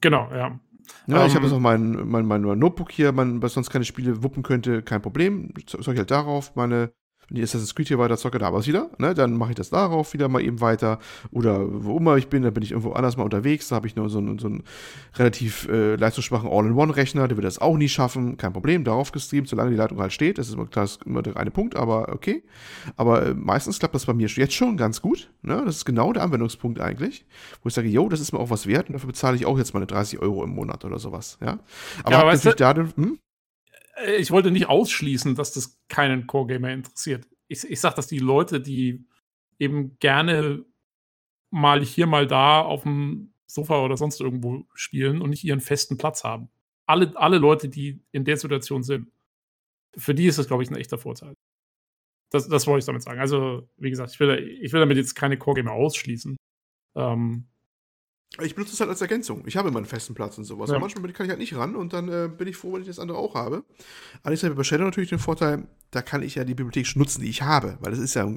Genau, 0.00 0.28
ja. 0.32 0.58
Ja, 1.06 1.20
um, 1.20 1.26
ich 1.28 1.36
habe 1.36 1.36
ähm, 1.36 1.42
jetzt 1.44 1.52
auch 1.52 1.60
mein, 1.60 2.08
mein, 2.08 2.26
mein 2.26 2.42
Notebook 2.58 2.90
hier, 2.90 3.12
mein, 3.12 3.40
was 3.40 3.52
sonst 3.52 3.70
keine 3.70 3.84
Spiele 3.84 4.24
wuppen 4.24 4.42
könnte, 4.42 4.82
kein 4.82 5.00
Problem. 5.00 5.54
Soll 5.68 5.94
ich 5.94 5.98
halt 5.98 6.10
darauf 6.10 6.56
meine 6.56 6.90
wenn 7.28 7.38
ich 7.38 7.42
Assassin's 7.42 7.74
Creed 7.74 7.88
hier 7.88 7.98
weiter 7.98 8.16
zocke, 8.16 8.38
da 8.38 8.52
war 8.52 8.60
es 8.60 8.66
wieder, 8.66 8.90
ne? 8.98 9.14
dann 9.14 9.34
mache 9.34 9.50
ich 9.50 9.56
das 9.56 9.70
darauf 9.70 10.12
wieder 10.12 10.28
mal 10.28 10.42
eben 10.42 10.60
weiter. 10.60 10.98
Oder 11.32 11.66
wo 11.68 11.96
immer 11.98 12.16
ich 12.16 12.28
bin, 12.28 12.42
dann 12.42 12.54
bin 12.54 12.62
ich 12.62 12.70
irgendwo 12.70 12.92
anders 12.92 13.16
mal 13.16 13.24
unterwegs, 13.24 13.68
da 13.68 13.76
habe 13.76 13.86
ich 13.86 13.96
nur 13.96 14.08
so 14.08 14.18
einen, 14.18 14.38
so 14.38 14.46
einen 14.46 14.62
relativ 15.16 15.68
äh, 15.68 15.96
leistungsschwachen 15.96 16.48
All-in-One-Rechner, 16.48 17.26
der 17.26 17.36
wird 17.36 17.44
das 17.44 17.58
auch 17.58 17.76
nie 17.76 17.88
schaffen, 17.88 18.36
kein 18.36 18.52
Problem, 18.52 18.84
darauf 18.84 19.10
gestreamt, 19.10 19.48
solange 19.48 19.70
die 19.70 19.76
Leitung 19.76 19.98
halt 20.00 20.12
steht, 20.12 20.38
das 20.38 20.48
ist 20.48 20.54
immer, 20.54 20.66
das 20.66 20.92
ist 20.92 21.02
immer 21.04 21.22
der 21.22 21.36
eine 21.36 21.50
Punkt, 21.50 21.74
aber 21.74 22.12
okay. 22.12 22.44
Aber 22.96 23.26
äh, 23.26 23.34
meistens 23.34 23.78
klappt 23.78 23.94
das 23.94 24.06
bei 24.06 24.14
mir 24.14 24.28
jetzt 24.28 24.54
schon 24.54 24.76
ganz 24.76 25.02
gut, 25.02 25.30
ne? 25.42 25.62
das 25.64 25.78
ist 25.78 25.84
genau 25.84 26.12
der 26.12 26.22
Anwendungspunkt 26.22 26.80
eigentlich, 26.80 27.24
wo 27.62 27.68
ich 27.68 27.74
sage, 27.74 27.88
yo, 27.88 28.08
das 28.08 28.20
ist 28.20 28.32
mir 28.32 28.38
auch 28.38 28.50
was 28.50 28.66
wert 28.66 28.88
und 28.88 28.94
dafür 28.94 29.08
bezahle 29.08 29.36
ich 29.36 29.46
auch 29.46 29.58
jetzt 29.58 29.74
meine 29.74 29.86
30 29.86 30.20
Euro 30.20 30.44
im 30.44 30.50
Monat 30.50 30.84
oder 30.84 30.98
sowas, 30.98 31.38
ja. 31.40 31.58
Aber, 32.04 32.12
ja, 32.12 32.20
aber 32.20 32.32
natürlich 32.32 32.56
da, 32.56 32.74
hm? 32.74 33.18
Äh, 33.96 34.16
ich 34.16 34.30
wollte 34.30 34.50
nicht 34.50 34.68
ausschließen, 34.68 35.34
dass 35.34 35.52
das 35.52 35.78
keinen 35.88 36.26
Core-Gamer 36.26 36.70
interessiert. 36.70 37.26
Ich, 37.48 37.64
ich 37.64 37.80
sage, 37.80 37.96
dass 37.96 38.06
die 38.06 38.18
Leute, 38.18 38.60
die 38.60 39.04
eben 39.58 39.98
gerne 39.98 40.64
mal 41.50 41.82
hier, 41.82 42.06
mal 42.06 42.26
da 42.26 42.60
auf 42.60 42.82
dem 42.82 43.32
Sofa 43.46 43.82
oder 43.82 43.96
sonst 43.96 44.20
irgendwo 44.20 44.66
spielen 44.74 45.22
und 45.22 45.30
nicht 45.30 45.44
ihren 45.44 45.60
festen 45.60 45.96
Platz 45.96 46.24
haben. 46.24 46.50
Alle, 46.86 47.12
alle 47.16 47.38
Leute, 47.38 47.68
die 47.68 48.00
in 48.12 48.24
der 48.24 48.36
Situation 48.36 48.82
sind, 48.82 49.10
für 49.96 50.14
die 50.14 50.26
ist 50.26 50.38
das, 50.38 50.48
glaube 50.48 50.62
ich, 50.62 50.70
ein 50.70 50.76
echter 50.76 50.98
Vorteil. 50.98 51.34
Das, 52.30 52.48
das 52.48 52.66
wollte 52.66 52.80
ich 52.80 52.86
damit 52.86 53.02
sagen. 53.02 53.20
Also, 53.20 53.68
wie 53.76 53.90
gesagt, 53.90 54.10
ich 54.12 54.20
will, 54.20 54.58
ich 54.60 54.72
will 54.72 54.80
damit 54.80 54.96
jetzt 54.96 55.14
keine 55.14 55.38
Core-Gamer 55.38 55.72
ausschließen. 55.72 56.36
Ähm, 56.96 57.46
ich 58.42 58.54
benutze 58.54 58.74
es 58.74 58.80
halt 58.80 58.90
als 58.90 59.00
Ergänzung. 59.00 59.44
Ich 59.46 59.56
habe 59.56 59.70
meinen 59.70 59.86
festen 59.86 60.14
Platz 60.14 60.36
und 60.36 60.44
sowas. 60.44 60.70
Ja. 60.70 60.78
manchmal 60.78 61.10
kann 61.12 61.24
ich 61.24 61.30
halt 61.30 61.38
nicht 61.38 61.56
ran 61.56 61.74
und 61.74 61.92
dann 61.92 62.08
äh, 62.08 62.28
bin 62.28 62.48
ich 62.48 62.56
froh, 62.56 62.74
wenn 62.74 62.82
ich 62.82 62.86
das 62.86 62.98
andere 62.98 63.16
auch 63.16 63.34
habe. 63.34 63.64
Allerdings 64.22 64.42
habe 64.42 64.52
ich 64.52 64.58
bei 64.58 64.64
Shadow 64.64 64.84
natürlich 64.84 65.08
den 65.08 65.18
Vorteil, 65.18 65.66
da 65.90 66.02
kann 66.02 66.22
ich 66.22 66.34
ja 66.34 66.44
die 66.44 66.54
Bibliothek 66.54 66.96
nutzen, 66.96 67.22
die 67.22 67.30
ich 67.30 67.42
habe, 67.42 67.78
weil 67.80 67.92
das 67.92 68.00
ist 68.00 68.14
ja 68.14 68.30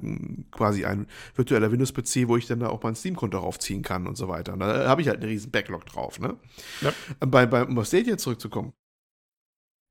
quasi 0.52 0.86
ein 0.86 1.08
virtueller 1.36 1.72
Windows-PC, 1.72 2.28
wo 2.28 2.38
ich 2.38 2.48
dann 2.48 2.62
da 2.62 2.70
auch 2.70 2.82
mein 2.82 2.96
Steam-Konto 2.96 3.38
raufziehen 3.40 3.82
kann 3.82 4.08
und 4.08 4.16
so 4.16 4.30
weiter. 4.30 4.54
Und 4.54 4.60
da 4.60 4.88
habe 4.88 5.02
ich 5.02 5.10
halt 5.10 5.20
einen 5.20 5.30
riesen 5.30 5.52
Backlog 5.52 5.86
drauf. 5.86 6.20
Ne? 6.20 6.38
Ja. 6.82 6.94
Bei, 7.20 7.46
bei, 7.46 7.66
um 7.66 7.78
auf 7.78 7.88
Stadia 7.88 8.18
zurückzukommen. 8.18 8.74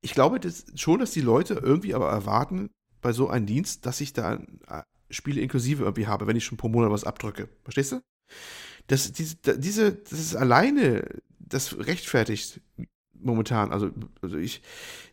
Ich 0.01 0.13
glaube 0.13 0.39
das 0.39 0.65
schon, 0.75 0.99
dass 0.99 1.11
die 1.11 1.21
Leute 1.21 1.55
irgendwie 1.55 1.93
aber 1.93 2.09
erwarten, 2.09 2.69
bei 3.01 3.11
so 3.11 3.29
einem 3.29 3.45
Dienst, 3.45 3.85
dass 3.85 4.01
ich 4.01 4.13
da 4.13 4.35
äh, 4.35 4.83
Spiele 5.09 5.41
inklusive 5.41 5.83
irgendwie 5.83 6.07
habe, 6.07 6.25
wenn 6.25 6.35
ich 6.35 6.45
schon 6.45 6.57
pro 6.57 6.69
Monat 6.69 6.91
was 6.91 7.03
abdrücke. 7.03 7.49
Verstehst 7.63 7.91
du? 7.91 8.01
Das, 8.89 9.11
diese, 9.11 9.35
diese, 9.57 9.93
das 9.93 10.19
ist 10.19 10.35
alleine, 10.35 11.07
das 11.39 11.77
rechtfertigt 11.77 12.59
momentan. 13.21 13.71
Also, 13.71 13.91
also 14.21 14.37
ich, 14.37 14.61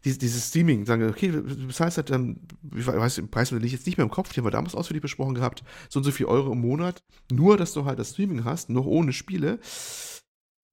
dieses, 0.04 0.18
dieses 0.18 0.48
Streaming, 0.48 0.86
sagen, 0.86 1.08
okay, 1.08 1.30
du 1.30 1.42
bezahlst 1.42 1.98
halt 1.98 2.10
dann, 2.10 2.40
ich 2.74 2.86
weiß 2.86 3.16
den 3.16 3.30
Preis 3.30 3.50
liegt 3.50 3.72
jetzt 3.72 3.86
nicht 3.86 3.98
mehr 3.98 4.04
im 4.04 4.10
Kopf, 4.10 4.32
den 4.32 4.38
haben 4.38 4.46
wir 4.46 4.50
damals 4.50 4.74
ausführlich 4.74 5.02
besprochen 5.02 5.34
gehabt, 5.34 5.62
so 5.90 6.00
und 6.00 6.04
so 6.04 6.10
viel 6.10 6.26
Euro 6.26 6.52
im 6.52 6.60
Monat, 6.60 7.02
nur, 7.30 7.56
dass 7.56 7.74
du 7.74 7.84
halt 7.84 7.98
das 7.98 8.10
Streaming 8.12 8.44
hast, 8.44 8.70
noch 8.70 8.86
ohne 8.86 9.12
Spiele. 9.12 9.58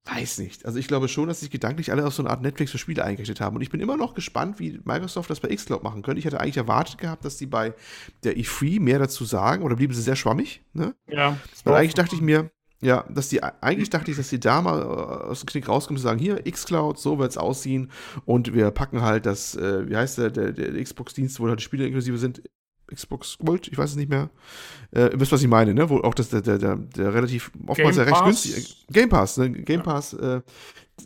Weiß 0.06 0.38
nicht. 0.40 0.66
Also 0.66 0.80
ich 0.80 0.88
glaube 0.88 1.08
schon, 1.08 1.28
dass 1.28 1.40
sich 1.40 1.50
gedanklich 1.50 1.92
alle 1.92 2.06
auf 2.06 2.14
so 2.14 2.22
eine 2.22 2.30
Art 2.30 2.42
Netflix 2.42 2.72
für 2.72 2.78
Spiele 2.78 3.06
eingerichtet 3.06 3.40
haben. 3.40 3.56
Und 3.56 3.62
ich 3.62 3.70
bin 3.70 3.80
immer 3.80 3.96
noch 3.96 4.16
gespannt, 4.16 4.60
wie 4.60 4.82
Microsoft 4.84 5.30
das 5.30 5.40
bei 5.40 5.56
Xcloud 5.56 5.82
machen 5.82 6.02
könnte. 6.02 6.20
Ich 6.20 6.26
hatte 6.26 6.42
eigentlich 6.42 6.58
erwartet 6.58 6.98
gehabt, 6.98 7.24
dass 7.24 7.38
die 7.38 7.46
bei 7.46 7.74
der 8.24 8.36
E3 8.36 8.82
mehr 8.82 9.00
dazu 9.00 9.24
sagen, 9.24 9.64
oder 9.64 9.78
blieben 9.78 9.94
sie 9.94 10.02
sehr 10.02 10.18
schwammig, 10.18 10.62
ne? 10.74 10.94
Ja. 11.08 11.38
Weil 11.64 11.76
eigentlich 11.76 11.94
dachte 11.94 12.16
ich 12.16 12.22
mir, 12.22 12.52
ja, 12.84 13.06
dass 13.10 13.30
die, 13.30 13.42
eigentlich 13.42 13.90
dachte 13.90 14.12
ich, 14.12 14.18
dass 14.18 14.30
die 14.30 14.40
da 14.40 14.62
mal 14.62 14.82
äh, 14.82 14.84
aus 14.84 15.40
dem 15.42 15.48
Knick 15.48 15.70
rauskommen 15.70 15.98
und 15.98 16.04
sagen, 16.04 16.20
hier, 16.20 16.42
Xcloud, 16.44 17.00
so 17.00 17.18
wird 17.18 17.32
es 17.32 17.38
aussehen 17.38 17.90
und 18.26 18.54
wir 18.54 18.72
packen 18.72 19.02
halt 19.02 19.26
das, 19.26 19.56
äh, 19.56 19.90
wie 19.90 19.96
heißt 19.96 20.18
der, 20.18 20.30
der, 20.32 20.52
der 20.52 20.84
Xbox-Dienst, 20.84 21.40
wo 21.40 21.48
halt 21.48 21.60
die 21.60 21.64
Spiele 21.64 21.86
inklusive 21.86 22.18
sind, 22.18 22.44
Xbox 22.94 23.38
Gold, 23.38 23.70
ich 23.70 23.78
weiß 23.78 23.92
es 23.92 23.96
nicht 23.96 24.10
mehr. 24.10 24.30
Äh, 24.92 25.14
ihr 25.14 25.20
wisst, 25.20 25.32
was 25.32 25.42
ich 25.42 25.48
meine, 25.48 25.74
ne? 25.74 25.90
Wo 25.90 26.00
auch 26.00 26.14
das, 26.14 26.30
der, 26.30 26.42
der, 26.42 26.58
der, 26.58 26.76
der 26.76 27.14
relativ, 27.14 27.52
oftmals 27.66 27.96
ja 27.96 28.04
recht 28.04 28.24
günstig, 28.24 28.86
Game 28.92 29.10
Pass, 29.10 29.38
ne? 29.38 29.50
Game 29.50 29.80
ja. 29.80 29.84
Pass, 29.84 30.14
äh, 30.14 30.42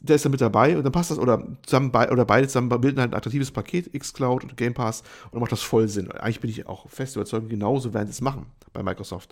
der 0.01 0.15
ist 0.15 0.25
da 0.25 0.29
mit 0.29 0.41
dabei 0.41 0.75
und 0.75 0.83
dann 0.83 0.91
passt 0.91 1.11
das, 1.11 1.19
oder 1.19 1.47
zusammen 1.63 1.91
bei, 1.91 2.11
oder 2.11 2.25
beide 2.25 2.47
zusammen 2.47 2.69
bilden 2.81 2.99
halt 2.99 3.11
ein 3.11 3.17
attraktives 3.17 3.51
Paket, 3.51 3.93
Xcloud 3.93 4.43
und 4.43 4.57
Game 4.57 4.73
Pass, 4.73 5.01
und 5.25 5.33
dann 5.33 5.41
macht 5.41 5.51
das 5.51 5.61
voll 5.61 5.87
Sinn. 5.87 6.11
Eigentlich 6.11 6.41
bin 6.41 6.49
ich 6.49 6.65
auch 6.65 6.89
fest 6.89 7.15
überzeugt, 7.15 7.47
genauso 7.49 7.93
werden 7.93 8.07
sie 8.07 8.11
es 8.11 8.21
machen 8.21 8.47
bei 8.73 8.81
Microsoft. 8.81 9.31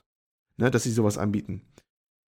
Ne? 0.57 0.69
Dass 0.69 0.83
sie 0.83 0.91
sowas 0.91 1.17
anbieten 1.17 1.63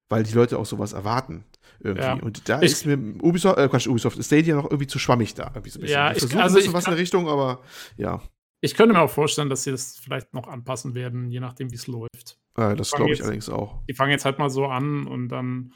weil 0.09 0.23
die 0.23 0.33
Leute 0.33 0.57
auch 0.57 0.65
sowas 0.65 0.93
erwarten. 0.93 1.43
Irgendwie. 1.79 2.03
Ja. 2.03 2.13
Und 2.13 2.49
da 2.49 2.61
ich, 2.61 2.71
ist 2.71 2.85
mir 2.85 2.97
Ubisoft, 3.21 3.57
äh, 3.57 3.67
Quatsch, 3.67 3.87
Ubisoft 3.87 4.23
Stadia 4.23 4.55
noch 4.55 4.65
irgendwie 4.65 4.87
zu 4.87 4.99
schwammig 4.99 5.33
da. 5.35 5.53
So 5.65 5.79
ein 5.79 5.87
Ja, 5.87 6.11
ich 6.11 6.19
versuche 6.19 6.41
also 6.41 6.57
ich 6.57 6.73
was 6.73 6.85
in 6.85 6.91
der 6.91 6.99
Richtung, 6.99 7.27
aber 7.27 7.61
ja. 7.97 8.21
Ich 8.61 8.73
könnte 8.73 8.93
mir 8.93 9.01
auch 9.01 9.09
vorstellen, 9.09 9.49
dass 9.49 9.63
sie 9.63 9.71
das 9.71 9.97
vielleicht 9.97 10.33
noch 10.33 10.47
anpassen 10.47 10.95
werden, 10.95 11.29
je 11.29 11.39
nachdem, 11.39 11.71
wie 11.71 11.75
es 11.75 11.87
läuft. 11.87 12.39
Ja, 12.57 12.73
das 12.73 12.91
glaube 12.91 13.11
ich 13.11 13.19
jetzt, 13.19 13.25
allerdings 13.25 13.49
auch. 13.49 13.83
Die 13.87 13.93
fangen 13.93 14.11
jetzt 14.11 14.25
halt 14.25 14.39
mal 14.39 14.49
so 14.49 14.65
an 14.65 15.05
und 15.05 15.29
dann. 15.29 15.73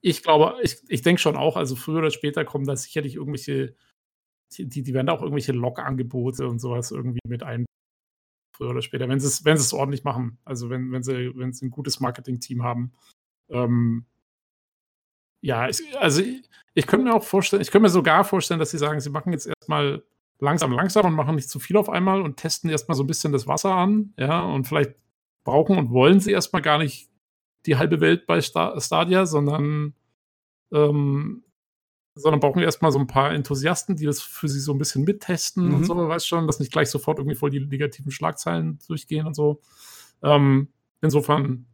Ich 0.00 0.22
glaube, 0.22 0.56
ich, 0.62 0.78
ich 0.88 1.02
denke 1.02 1.20
schon 1.20 1.36
auch, 1.36 1.56
also 1.56 1.74
früher 1.74 1.98
oder 1.98 2.10
später 2.10 2.44
kommen 2.44 2.64
da 2.64 2.76
sicherlich 2.76 3.16
irgendwelche, 3.16 3.74
die, 4.56 4.82
die 4.82 4.94
werden 4.94 5.08
da 5.08 5.12
auch 5.12 5.22
irgendwelche 5.22 5.52
Log-Angebote 5.52 6.46
und 6.46 6.60
sowas 6.60 6.90
irgendwie 6.90 7.20
mit 7.26 7.42
ein. 7.42 7.66
Früher 8.56 8.70
oder 8.70 8.82
später, 8.82 9.08
wenn 9.08 9.20
sie 9.20 9.26
es, 9.26 9.44
wenn 9.44 9.58
sie 9.58 9.64
es 9.64 9.74
ordentlich 9.74 10.04
machen. 10.04 10.38
Also 10.44 10.70
wenn, 10.70 10.90
wenn 10.92 11.02
sie, 11.02 11.32
wenn 11.36 11.52
sie 11.52 11.66
ein 11.66 11.70
gutes 11.70 12.00
Marketing-Team 12.00 12.62
haben. 12.62 12.92
Ähm, 13.48 14.04
ja, 15.40 15.68
ich, 15.68 15.80
also 15.98 16.22
ich, 16.22 16.42
ich 16.74 16.86
könnte 16.86 17.06
mir 17.06 17.14
auch 17.14 17.24
vorstellen, 17.24 17.62
ich 17.62 17.70
könnte 17.70 17.84
mir 17.84 17.90
sogar 17.90 18.24
vorstellen, 18.24 18.60
dass 18.60 18.70
sie 18.70 18.78
sagen, 18.78 19.00
sie 19.00 19.10
machen 19.10 19.32
jetzt 19.32 19.46
erstmal 19.46 20.02
langsam, 20.38 20.72
langsam 20.72 21.06
und 21.06 21.14
machen 21.14 21.36
nicht 21.36 21.48
zu 21.48 21.58
viel 21.58 21.76
auf 21.76 21.88
einmal 21.88 22.20
und 22.20 22.36
testen 22.36 22.70
erstmal 22.70 22.96
so 22.96 23.04
ein 23.04 23.06
bisschen 23.06 23.32
das 23.32 23.46
Wasser 23.46 23.74
an, 23.74 24.12
ja, 24.18 24.40
und 24.40 24.66
vielleicht 24.66 24.94
brauchen 25.44 25.78
und 25.78 25.90
wollen 25.90 26.20
sie 26.20 26.32
erstmal 26.32 26.62
gar 26.62 26.78
nicht 26.78 27.08
die 27.66 27.76
halbe 27.76 28.00
Welt 28.00 28.26
bei 28.26 28.40
Stadia, 28.40 29.26
sondern, 29.26 29.94
ähm, 30.72 31.44
sondern 32.14 32.40
brauchen 32.40 32.62
erstmal 32.62 32.92
so 32.92 32.98
ein 32.98 33.06
paar 33.06 33.32
Enthusiasten, 33.32 33.96
die 33.96 34.06
das 34.06 34.20
für 34.20 34.48
sie 34.48 34.60
so 34.60 34.72
ein 34.72 34.78
bisschen 34.78 35.04
mittesten 35.04 35.68
mhm. 35.68 35.74
und 35.76 35.84
so, 35.84 35.96
weißt 35.96 36.26
schon, 36.26 36.46
dass 36.46 36.60
nicht 36.60 36.72
gleich 36.72 36.90
sofort 36.90 37.18
irgendwie 37.18 37.36
voll 37.36 37.50
die 37.50 37.60
negativen 37.60 38.10
Schlagzeilen 38.10 38.78
durchgehen 38.86 39.26
und 39.26 39.34
so. 39.34 39.60
Ähm, 40.22 40.68
insofern 41.02 41.66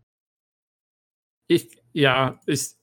ich, 1.46 1.68
ja, 1.92 2.40
ich, 2.46 2.74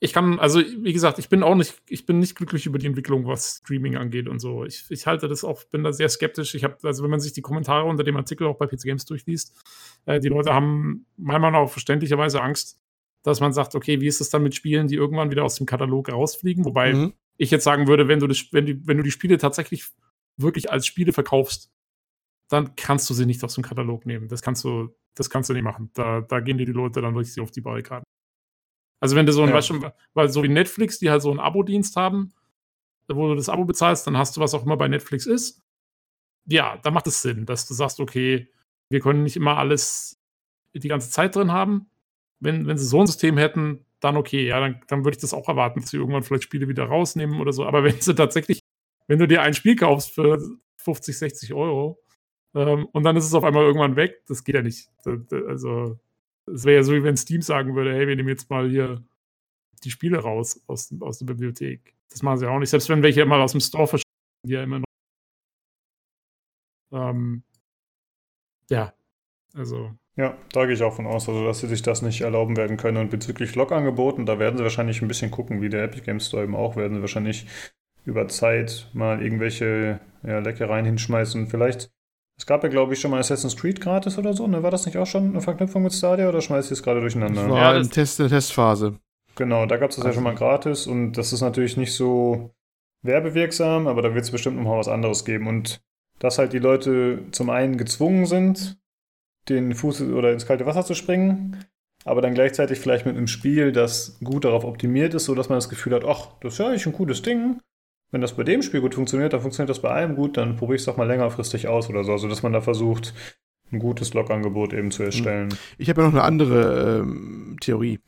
ich 0.00 0.12
kann, 0.12 0.38
also 0.38 0.60
wie 0.60 0.92
gesagt, 0.92 1.18
ich 1.18 1.28
bin 1.28 1.42
auch 1.42 1.54
nicht, 1.54 1.80
ich 1.88 2.04
bin 2.04 2.18
nicht 2.18 2.34
glücklich 2.34 2.66
über 2.66 2.78
die 2.78 2.86
Entwicklung, 2.86 3.26
was 3.26 3.60
Streaming 3.62 3.96
angeht 3.96 4.28
und 4.28 4.38
so. 4.38 4.64
Ich, 4.64 4.84
ich 4.90 5.06
halte 5.06 5.28
das 5.28 5.44
auch, 5.44 5.64
bin 5.64 5.82
da 5.82 5.92
sehr 5.92 6.08
skeptisch. 6.08 6.54
Ich 6.54 6.62
habe, 6.62 6.76
also 6.82 7.02
wenn 7.02 7.10
man 7.10 7.20
sich 7.20 7.32
die 7.32 7.40
Kommentare 7.40 7.86
unter 7.86 8.04
dem 8.04 8.16
Artikel 8.16 8.46
auch 8.46 8.56
bei 8.56 8.66
PC 8.66 8.82
Games 8.82 9.06
durchliest, 9.06 9.54
äh, 10.04 10.20
die 10.20 10.28
Leute 10.28 10.52
haben 10.52 11.06
meiner 11.16 11.38
Meinung 11.38 11.62
nach 11.62 11.70
verständlicherweise 11.70 12.42
Angst, 12.42 12.78
dass 13.22 13.40
man 13.40 13.54
sagt, 13.54 13.74
okay, 13.74 14.00
wie 14.00 14.06
ist 14.06 14.20
es 14.20 14.28
dann 14.28 14.42
mit 14.42 14.54
Spielen, 14.54 14.88
die 14.88 14.96
irgendwann 14.96 15.30
wieder 15.30 15.44
aus 15.44 15.54
dem 15.54 15.66
Katalog 15.66 16.12
rausfliegen? 16.12 16.66
Wobei 16.66 16.92
mhm. 16.92 17.14
ich 17.38 17.50
jetzt 17.50 17.64
sagen 17.64 17.86
würde, 17.88 18.06
wenn 18.06 18.20
du 18.20 18.26
das, 18.26 18.52
wenn, 18.52 18.66
die, 18.66 18.86
wenn 18.86 18.98
du 18.98 19.02
die 19.02 19.10
Spiele 19.10 19.38
tatsächlich 19.38 19.86
wirklich 20.36 20.70
als 20.70 20.86
Spiele 20.86 21.12
verkaufst, 21.12 21.72
dann 22.48 22.76
kannst 22.76 23.08
du 23.10 23.14
sie 23.14 23.26
nicht 23.26 23.42
aus 23.44 23.54
dem 23.54 23.64
Katalog 23.64 24.06
nehmen. 24.06 24.28
Das 24.28 24.42
kannst 24.42 24.64
du, 24.64 24.94
das 25.14 25.30
kannst 25.30 25.50
du 25.50 25.54
nicht 25.54 25.62
machen. 25.62 25.90
Da, 25.94 26.20
da 26.20 26.40
gehen 26.40 26.58
dir 26.58 26.66
die 26.66 26.72
Leute 26.72 27.00
dann 27.00 27.16
richtig 27.16 27.42
auf 27.42 27.50
die 27.50 27.60
Barrikaden. 27.60 28.04
Also 29.00 29.16
wenn 29.16 29.26
du 29.26 29.32
so 29.32 29.42
ein, 29.42 29.48
Ja. 29.50 29.54
weißt 29.54 29.70
du, 29.70 29.92
weil 30.14 30.28
so 30.28 30.42
wie 30.42 30.48
Netflix, 30.48 30.98
die 30.98 31.10
halt 31.10 31.22
so 31.22 31.30
einen 31.30 31.40
Abo-Dienst 31.40 31.96
haben, 31.96 32.32
wo 33.08 33.28
du 33.28 33.34
das 33.34 33.48
Abo 33.48 33.64
bezahlst, 33.64 34.06
dann 34.06 34.16
hast 34.16 34.36
du, 34.36 34.40
was 34.40 34.54
auch 34.54 34.64
immer 34.64 34.76
bei 34.76 34.88
Netflix 34.88 35.26
ist. 35.26 35.62
Ja, 36.46 36.78
da 36.82 36.90
macht 36.90 37.06
es 37.06 37.22
Sinn, 37.22 37.46
dass 37.46 37.66
du 37.66 37.74
sagst, 37.74 38.00
okay, 38.00 38.48
wir 38.90 39.00
können 39.00 39.22
nicht 39.22 39.36
immer 39.36 39.56
alles 39.58 40.20
die 40.74 40.88
ganze 40.88 41.10
Zeit 41.10 41.36
drin 41.36 41.52
haben. 41.52 41.90
Wenn, 42.40 42.66
wenn 42.66 42.78
sie 42.78 42.86
so 42.86 43.00
ein 43.00 43.06
System 43.06 43.38
hätten, 43.38 43.84
dann 44.00 44.16
okay, 44.16 44.46
ja, 44.46 44.60
dann, 44.60 44.82
dann 44.88 45.04
würde 45.04 45.16
ich 45.16 45.20
das 45.20 45.32
auch 45.32 45.48
erwarten, 45.48 45.80
dass 45.80 45.90
sie 45.90 45.96
irgendwann 45.96 46.22
vielleicht 46.22 46.44
Spiele 46.44 46.68
wieder 46.68 46.84
rausnehmen 46.84 47.40
oder 47.40 47.52
so. 47.52 47.64
Aber 47.64 47.84
wenn 47.84 48.00
sie 48.00 48.14
tatsächlich, 48.14 48.60
wenn 49.06 49.18
du 49.18 49.26
dir 49.28 49.42
ein 49.42 49.54
Spiel 49.54 49.76
kaufst 49.76 50.10
für 50.14 50.38
50, 50.78 51.16
60 51.16 51.54
Euro 51.54 51.98
ähm, 52.54 52.86
und 52.92 53.02
dann 53.04 53.16
ist 53.16 53.24
es 53.26 53.34
auf 53.34 53.44
einmal 53.44 53.64
irgendwann 53.64 53.96
weg, 53.96 54.22
das 54.26 54.44
geht 54.44 54.54
ja 54.54 54.62
nicht. 54.62 54.88
Also, 55.04 55.98
es 56.46 56.64
wäre 56.64 56.76
ja 56.76 56.82
so, 56.82 56.92
wie 56.92 57.02
wenn 57.02 57.16
Steam 57.16 57.42
sagen 57.42 57.74
würde, 57.74 57.94
hey, 57.94 58.06
wir 58.06 58.16
nehmen 58.16 58.28
jetzt 58.28 58.50
mal 58.50 58.68
hier 58.68 59.02
die 59.82 59.90
Spiele 59.90 60.18
raus 60.18 60.62
aus, 60.66 60.92
aus 61.00 61.18
der 61.18 61.26
Bibliothek. 61.26 61.94
Das 62.10 62.22
machen 62.22 62.38
sie 62.38 62.48
auch 62.48 62.58
nicht. 62.58 62.70
Selbst 62.70 62.88
wenn 62.88 63.02
welche 63.02 63.24
mal 63.24 63.40
aus 63.40 63.52
dem 63.52 63.60
Store 63.60 63.86
verschwinden, 63.86 64.46
die 64.46 64.52
ja 64.52 64.62
immer 64.62 64.78
noch. 64.78 64.84
Ähm, 66.92 67.42
ja, 68.70 68.94
also, 69.54 69.90
Ja, 70.16 70.38
da 70.52 70.64
gehe 70.64 70.74
ich 70.74 70.82
auch 70.82 70.94
von 70.94 71.06
aus, 71.06 71.28
also 71.28 71.44
dass 71.44 71.58
sie 71.58 71.66
sich 71.66 71.82
das 71.82 72.02
nicht 72.02 72.20
erlauben 72.20 72.56
werden 72.56 72.76
können. 72.76 72.98
Und 72.98 73.10
bezüglich 73.10 73.54
Log-Angeboten, 73.56 74.26
da 74.26 74.38
werden 74.38 74.56
sie 74.56 74.62
wahrscheinlich 74.62 75.02
ein 75.02 75.08
bisschen 75.08 75.30
gucken, 75.32 75.60
wie 75.60 75.68
der 75.68 75.84
Epic 75.84 76.04
Games 76.04 76.28
Store 76.28 76.44
eben 76.44 76.54
auch, 76.54 76.76
werden 76.76 76.96
sie 76.96 77.00
wahrscheinlich 77.00 77.46
über 78.04 78.28
Zeit 78.28 78.90
mal 78.92 79.22
irgendwelche 79.22 80.00
ja, 80.22 80.38
Leckereien 80.38 80.84
hinschmeißen. 80.84 81.48
Vielleicht, 81.48 81.90
es 82.36 82.46
gab 82.46 82.62
ja, 82.62 82.68
glaube 82.68 82.94
ich, 82.94 83.00
schon 83.00 83.10
mal 83.10 83.20
Assassin's 83.20 83.56
Creed 83.56 83.80
gratis 83.80 84.18
oder 84.18 84.32
so, 84.34 84.46
ne? 84.46 84.62
War 84.62 84.70
das 84.70 84.86
nicht 84.86 84.96
auch 84.98 85.06
schon 85.06 85.30
eine 85.30 85.40
Verknüpfung 85.40 85.82
mit 85.82 85.92
Stadia 85.92 86.28
oder 86.28 86.40
schmeißt 86.40 86.70
ihr 86.70 86.74
es 86.74 86.82
gerade 86.82 87.00
Das 87.00 87.12
durcheinander? 87.12 87.48
war 87.48 87.58
Ja, 87.74 87.78
das- 87.78 87.88
Test, 87.90 88.18
in 88.20 88.28
der 88.28 88.38
Testphase. 88.38 88.98
Genau, 89.36 89.66
da 89.66 89.76
gab 89.76 89.90
es 89.90 89.96
das 89.96 90.04
ja 90.04 90.08
Also- 90.08 90.16
schon 90.16 90.24
mal 90.24 90.34
gratis 90.34 90.86
und 90.86 91.12
das 91.12 91.32
ist 91.32 91.40
natürlich 91.40 91.76
nicht 91.76 91.92
so 91.94 92.50
werbewirksam, 93.02 93.86
aber 93.86 94.02
da 94.02 94.14
wird 94.14 94.24
es 94.24 94.30
bestimmt 94.30 94.56
noch 94.56 94.64
mal 94.64 94.78
was 94.78 94.88
anderes 94.88 95.24
geben. 95.24 95.46
Und 95.46 95.80
dass 96.18 96.38
halt 96.38 96.52
die 96.52 96.58
Leute 96.58 97.20
zum 97.32 97.50
einen 97.50 97.76
gezwungen 97.76 98.26
sind, 98.26 98.78
den 99.48 99.74
Fuß 99.74 100.02
oder 100.02 100.32
ins 100.32 100.46
kalte 100.46 100.64
Wasser 100.66 100.84
zu 100.84 100.94
springen, 100.94 101.64
aber 102.04 102.22
dann 102.22 102.34
gleichzeitig 102.34 102.78
vielleicht 102.78 103.04
mit 103.06 103.16
einem 103.16 103.26
Spiel, 103.26 103.72
das 103.72 104.18
gut 104.24 104.44
darauf 104.44 104.64
optimiert 104.64 105.12
ist, 105.14 105.26
sodass 105.26 105.48
man 105.48 105.56
das 105.58 105.68
Gefühl 105.68 105.94
hat, 105.94 106.04
ach, 106.04 106.28
das 106.40 106.54
ist 106.54 106.58
ja 106.58 106.68
eigentlich 106.68 106.86
ein 106.86 106.92
cooles 106.92 107.22
Ding. 107.22 107.60
Wenn 108.10 108.20
das 108.20 108.36
bei 108.36 108.44
dem 108.44 108.62
Spiel 108.62 108.80
gut 108.80 108.94
funktioniert, 108.94 109.32
dann 109.32 109.40
funktioniert 109.40 109.70
das 109.70 109.82
bei 109.82 109.90
allem 109.90 110.14
gut, 110.14 110.36
dann 110.36 110.56
probiere 110.56 110.76
ich 110.76 110.82
es 110.82 110.86
doch 110.86 110.96
mal 110.96 111.06
längerfristig 111.06 111.66
aus 111.68 111.88
oder 111.88 112.04
so. 112.04 112.12
Also 112.12 112.28
dass 112.28 112.42
man 112.42 112.52
da 112.52 112.60
versucht, 112.60 113.12
ein 113.72 113.78
gutes 113.80 114.14
Log-Angebot 114.14 114.72
eben 114.72 114.90
zu 114.90 115.02
erstellen. 115.02 115.52
Ich 115.78 115.88
habe 115.88 116.00
ja 116.02 116.06
noch 116.06 116.14
eine 116.14 116.22
andere 116.22 117.00
ähm, 117.00 117.56
Theorie. 117.60 117.98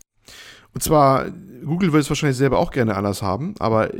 Und 0.72 0.82
zwar, 0.82 1.30
Google 1.64 1.92
will 1.92 2.00
es 2.00 2.08
wahrscheinlich 2.08 2.36
selber 2.36 2.58
auch 2.58 2.70
gerne 2.70 2.94
anders 2.96 3.22
haben, 3.22 3.54
aber 3.58 3.90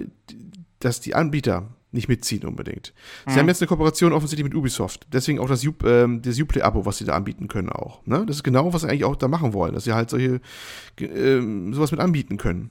dass 0.79 1.01
die 1.01 1.15
Anbieter 1.15 1.75
nicht 1.91 2.09
mitziehen 2.09 2.45
unbedingt. 2.45 2.93
Sie 3.27 3.33
Mhm. 3.33 3.37
haben 3.39 3.49
jetzt 3.49 3.63
eine 3.63 3.69
Kooperation 3.69 4.13
offensichtlich 4.13 4.45
mit 4.45 4.55
Ubisoft. 4.55 5.07
Deswegen 5.13 5.39
auch 5.39 5.49
das, 5.49 5.67
U 5.67 5.73
ähm, 5.85 6.21
das 6.21 6.39
Uplay-Abo, 6.39 6.85
was 6.85 6.99
sie 6.99 7.05
da 7.07 7.15
anbieten 7.15 7.49
können 7.49 7.71
auch. 7.71 8.05
Ne? 8.07 8.25
Das 8.27 8.37
ist 8.37 8.43
genau, 8.45 8.73
was 8.75 8.83
sie 8.83 8.89
eigentlich 8.89 9.05
auch 9.05 9.17
da 9.17 9.27
machen 9.29 9.55
wollen, 9.55 9.73
dass 9.73 9.85
sie 9.85 9.95
halt 9.95 10.11
solche 10.11 10.41
ähm, 11.01 11.73
sowas 11.73 11.91
mit 11.93 12.01
anbieten 12.01 12.37
können. 12.37 12.71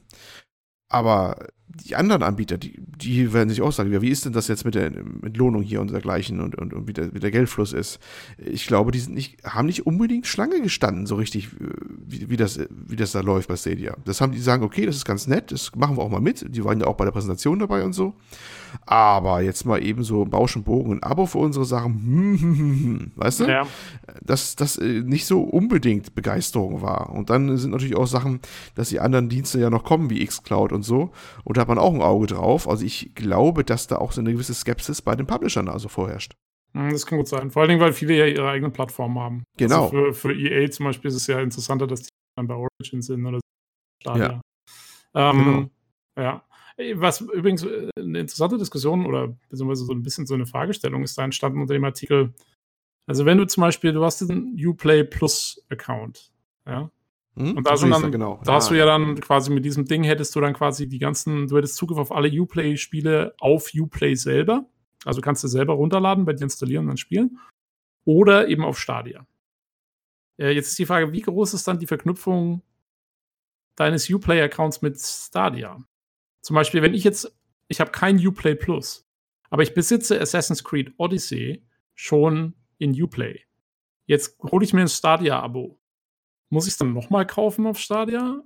Aber 0.88 1.48
die 1.84 1.96
anderen 1.96 2.24
Anbieter, 2.24 2.58
die, 2.58 2.74
die 2.78 3.34
werden 3.34 3.50
sich 3.50 3.62
auch 3.62 3.72
sagen, 3.72 3.92
ja, 3.92 4.02
wie 4.02 4.10
ist 4.10 4.26
denn 4.26 4.34
das 4.34 4.48
jetzt 4.48 4.64
mit 4.64 4.76
der 4.76 4.92
mit 4.92 5.36
Lohnung 5.36 5.62
hier 5.62 5.82
und 5.82 5.92
dergleichen 5.92 6.40
und, 6.40 6.56
und, 6.56 6.74
und 6.74 6.88
wie, 6.88 6.94
der, 6.94 7.14
wie 7.14 7.20
der 7.20 7.32
Geldfluss 7.32 7.74
ist? 7.74 8.00
Ich 8.38 8.66
glaube, 8.66 8.92
die 8.92 9.00
sind 9.00 9.14
nicht, 9.14 9.44
haben 9.44 9.66
nicht 9.66 9.86
unbedingt 9.86 10.26
Schlange 10.26 10.62
gestanden, 10.62 11.06
so 11.06 11.16
richtig, 11.16 11.50
wie, 12.08 12.30
wie, 12.30 12.38
das, 12.38 12.60
wie 12.70 12.96
das 12.96 13.12
da 13.12 13.20
läuft 13.20 13.50
bei 13.50 13.58
Stadia. 13.58 13.96
Das 14.06 14.22
haben 14.22 14.32
die 14.32 14.40
sagen, 14.40 14.64
okay, 14.64 14.86
das 14.86 14.96
ist 14.96 15.06
ganz 15.06 15.28
nett, 15.28 15.52
das 15.52 15.76
machen 15.76 15.98
wir 15.98 16.04
auch 16.04 16.10
mal 16.10 16.22
mit. 16.22 16.46
Die 16.56 16.64
waren 16.64 16.80
ja 16.80 16.88
auch 16.88 16.96
bei 16.96 17.06
der 17.06 17.12
Präsentation 17.12 17.60
dabei 17.60 17.84
und 17.84 17.94
so. 17.94 18.14
Aber 18.86 19.42
jetzt 19.42 19.66
mal 19.66 19.84
eben 19.84 20.04
so 20.04 20.26
Bausch 20.26 20.56
und 20.56 20.64
Bogen 20.64 20.94
ein 20.94 21.04
Abo 21.04 21.26
für 21.26 21.38
unsere 21.40 21.66
Sachen, 21.66 21.94
hm, 21.94 22.40
hm, 22.40 22.58
hm, 22.58 22.84
hm, 22.84 23.12
weißt 23.16 23.42
du? 23.42 23.46
ja. 23.46 23.68
dass 24.22 24.56
das 24.56 24.78
äh, 24.78 25.02
nicht 25.02 25.26
so 25.26 25.42
unbedingt 25.42 26.16
Begeisterung 26.16 26.82
war. 26.82 27.12
Und 27.12 27.30
dann 27.30 27.58
sind 27.58 27.72
natürlich 27.72 27.96
auch 27.96 28.08
Sachen, 28.08 28.40
dass 28.76 28.90
die 28.90 29.00
anderen 29.00 29.30
Dienste 29.30 29.60
ja 29.60 29.70
noch 29.70 29.84
kommen, 29.84 30.10
wie 30.10 30.26
xCloud 30.26 30.72
und 30.72 30.84
so. 30.84 31.12
Und 31.44 31.58
da 31.58 31.65
hat 31.66 31.76
man 31.76 31.80
auch 31.80 31.94
ein 31.94 32.02
Auge 32.02 32.28
drauf. 32.28 32.68
Also 32.68 32.86
ich 32.86 33.14
glaube, 33.16 33.64
dass 33.64 33.88
da 33.88 33.98
auch 33.98 34.12
so 34.12 34.22
eine 34.22 34.32
gewisse 34.32 34.54
Skepsis 34.54 35.02
bei 35.02 35.16
den 35.16 35.26
Publishern 35.26 35.68
also 35.68 35.90
vorherrscht. 35.90 36.34
Mm, 36.74 36.92
Das 36.92 37.06
kann 37.06 37.18
gut 37.18 37.28
sein. 37.28 37.50
Vor 37.52 37.62
allen 37.62 37.70
Dingen, 37.70 37.82
weil 37.82 37.94
viele 37.94 38.16
ja 38.16 38.28
ihre 38.28 38.48
eigenen 38.50 38.72
Plattformen 38.72 39.18
haben. 39.20 39.44
Genau. 39.58 39.86
Also 39.86 39.90
für, 39.92 40.14
für 40.14 40.34
EA 40.36 40.70
zum 40.70 40.86
Beispiel 40.86 41.10
ist 41.10 41.16
es 41.16 41.28
ja 41.28 41.40
interessanter, 41.40 41.88
dass 41.88 42.04
die 42.04 42.10
dann 42.38 42.48
bei 42.48 42.56
Origin 42.56 43.02
sind 43.02 43.26
oder 43.26 43.40
Stadia. 44.02 44.42
Ähm, 45.16 45.70
Ja. 46.18 46.44
Ey, 46.78 47.00
Was 47.00 47.22
übrigens 47.22 47.64
äh, 47.64 47.90
eine 47.98 48.20
interessante 48.20 48.58
Diskussion 48.58 49.06
oder 49.06 49.30
beziehungsweise 49.50 49.86
so 49.86 49.94
ein 49.94 50.04
bisschen 50.04 50.26
so 50.26 50.34
eine 50.34 50.46
Fragestellung 50.46 51.04
ist 51.04 51.18
da 51.18 51.24
entstanden 51.24 51.62
unter 51.62 51.74
dem 51.74 51.86
Artikel. 51.86 52.34
Also 53.08 53.26
wenn 53.26 53.38
du 53.38 53.48
zum 53.48 53.62
Beispiel, 53.62 53.94
du 53.94 54.04
hast 54.04 54.20
diesen 54.22 54.56
Uplay 54.64 55.04
Plus 55.04 55.66
Account, 55.70 56.32
ja, 56.68 56.90
Hm? 57.38 57.58
Und 57.58 57.68
da 57.68 57.76
sind 57.76 57.90
dann- 57.90 58.12
genau. 58.12 58.42
da 58.46 58.54
hast 58.56 58.70
du 58.70 58.76
ja 58.76 58.86
dann 58.86 59.20
quasi 59.20 59.52
mit 59.52 59.66
diesem 59.66 59.86
Ding 59.86 60.04
hättest 60.04 60.36
du 60.36 60.42
dann 60.42 60.54
quasi 60.54 60.88
die 60.88 61.00
ganzen, 61.00 61.48
du 61.48 61.58
hättest 61.58 61.76
Zugriff 61.76 61.98
auf 61.98 62.12
alle 62.12 62.30
Uplay-Spiele 62.30 63.36
auf 63.40 63.72
Uplay 63.74 64.16
selber. 64.16 64.66
Also 65.04 65.22
kannst 65.22 65.44
du 65.44 65.48
selber 65.48 65.74
runterladen, 65.74 66.26
bei 66.26 66.34
dir 66.34 66.44
installieren 66.44 66.86
und 66.86 66.88
dann 66.90 66.98
spielen. 66.98 67.38
Oder 68.06 68.48
eben 68.48 68.64
auf 68.64 68.80
Stadia. 68.80 69.26
Äh, 70.38 70.52
jetzt 70.52 70.70
ist 70.70 70.80
die 70.80 70.86
Frage, 70.86 71.12
wie 71.12 71.22
groß 71.22 71.54
ist 71.54 71.68
dann 71.68 71.80
die 71.80 71.88
Verknüpfung 71.88 72.62
deines 73.76 74.10
Uplay-Accounts 74.10 74.82
mit 74.82 75.00
Stadia? 75.00 75.84
Zum 76.42 76.56
Beispiel, 76.56 76.82
wenn 76.82 76.94
ich 76.94 77.04
jetzt, 77.04 77.36
ich 77.68 77.80
habe 77.82 77.92
kein 77.92 78.26
Uplay 78.26 78.56
Plus, 78.56 79.06
aber 79.50 79.64
ich 79.64 79.74
besitze 79.74 80.20
Assassin's 80.20 80.64
Creed 80.64 80.94
Odyssey 80.98 81.64
schon 81.94 82.54
in 82.78 83.00
Uplay. 83.02 83.42
Jetzt 84.06 84.38
hole 84.44 84.64
ich 84.64 84.74
mir 84.74 84.82
ein 84.82 84.88
Stadia-Abo. 84.88 85.80
Muss 86.50 86.68
ich 86.68 86.74
es 86.74 86.78
dann 86.78 86.94
nochmal 86.94 87.26
kaufen 87.26 87.66
auf 87.68 87.80
Stadia? 87.80 88.44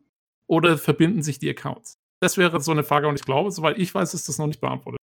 Oder 0.47 0.77
verbinden 0.77 1.21
sich 1.21 1.39
die 1.39 1.49
Accounts? 1.49 1.99
Das 2.21 2.37
wäre 2.37 2.59
so 2.61 2.71
eine 2.71 2.83
Frage 2.83 3.07
und 3.07 3.15
ich 3.15 3.25
glaube, 3.25 3.51
soweit 3.51 3.77
ich 3.77 3.93
weiß, 3.93 4.13
ist 4.13 4.27
das 4.27 4.37
noch 4.37 4.47
nicht 4.47 4.61
beantwortet. 4.61 4.99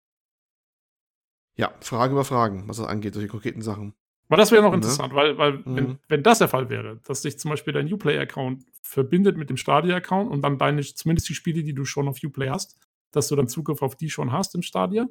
Ja, 1.57 1.73
Frage 1.81 2.13
über 2.13 2.23
Fragen, 2.25 2.67
was 2.67 2.77
das 2.77 2.87
angeht, 2.87 3.13
solche 3.13 3.27
konkreten 3.29 3.61
Sachen. 3.61 3.93
Aber 4.29 4.37
das 4.37 4.51
wäre 4.51 4.61
noch 4.63 4.69
Ne? 4.71 4.77
interessant, 4.77 5.13
weil, 5.13 5.37
weil 5.37 5.65
wenn, 5.65 5.83
Mhm. 5.89 5.97
wenn 6.07 6.23
das 6.23 6.37
der 6.39 6.47
Fall 6.47 6.69
wäre, 6.69 7.01
dass 7.05 7.21
sich 7.21 7.37
zum 7.37 7.51
Beispiel 7.51 7.73
dein 7.73 7.91
Uplay-Account 7.91 8.65
verbindet 8.81 9.35
mit 9.37 9.49
dem 9.49 9.57
Stadia-Account 9.57 10.31
und 10.31 10.41
dann 10.41 10.57
deine, 10.57 10.81
zumindest 10.81 11.27
die 11.27 11.35
Spiele, 11.35 11.63
die 11.63 11.73
du 11.73 11.83
schon 11.83 12.07
auf 12.07 12.17
Uplay 12.23 12.49
hast, 12.49 12.77
dass 13.11 13.27
du 13.27 13.35
dann 13.35 13.49
Zugriff 13.49 13.81
auf 13.81 13.95
die 13.97 14.09
schon 14.09 14.31
hast 14.31 14.55
im 14.55 14.61
Stadia, 14.61 15.07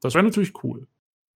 das 0.00 0.14
wäre 0.14 0.24
natürlich 0.24 0.62
cool. 0.64 0.86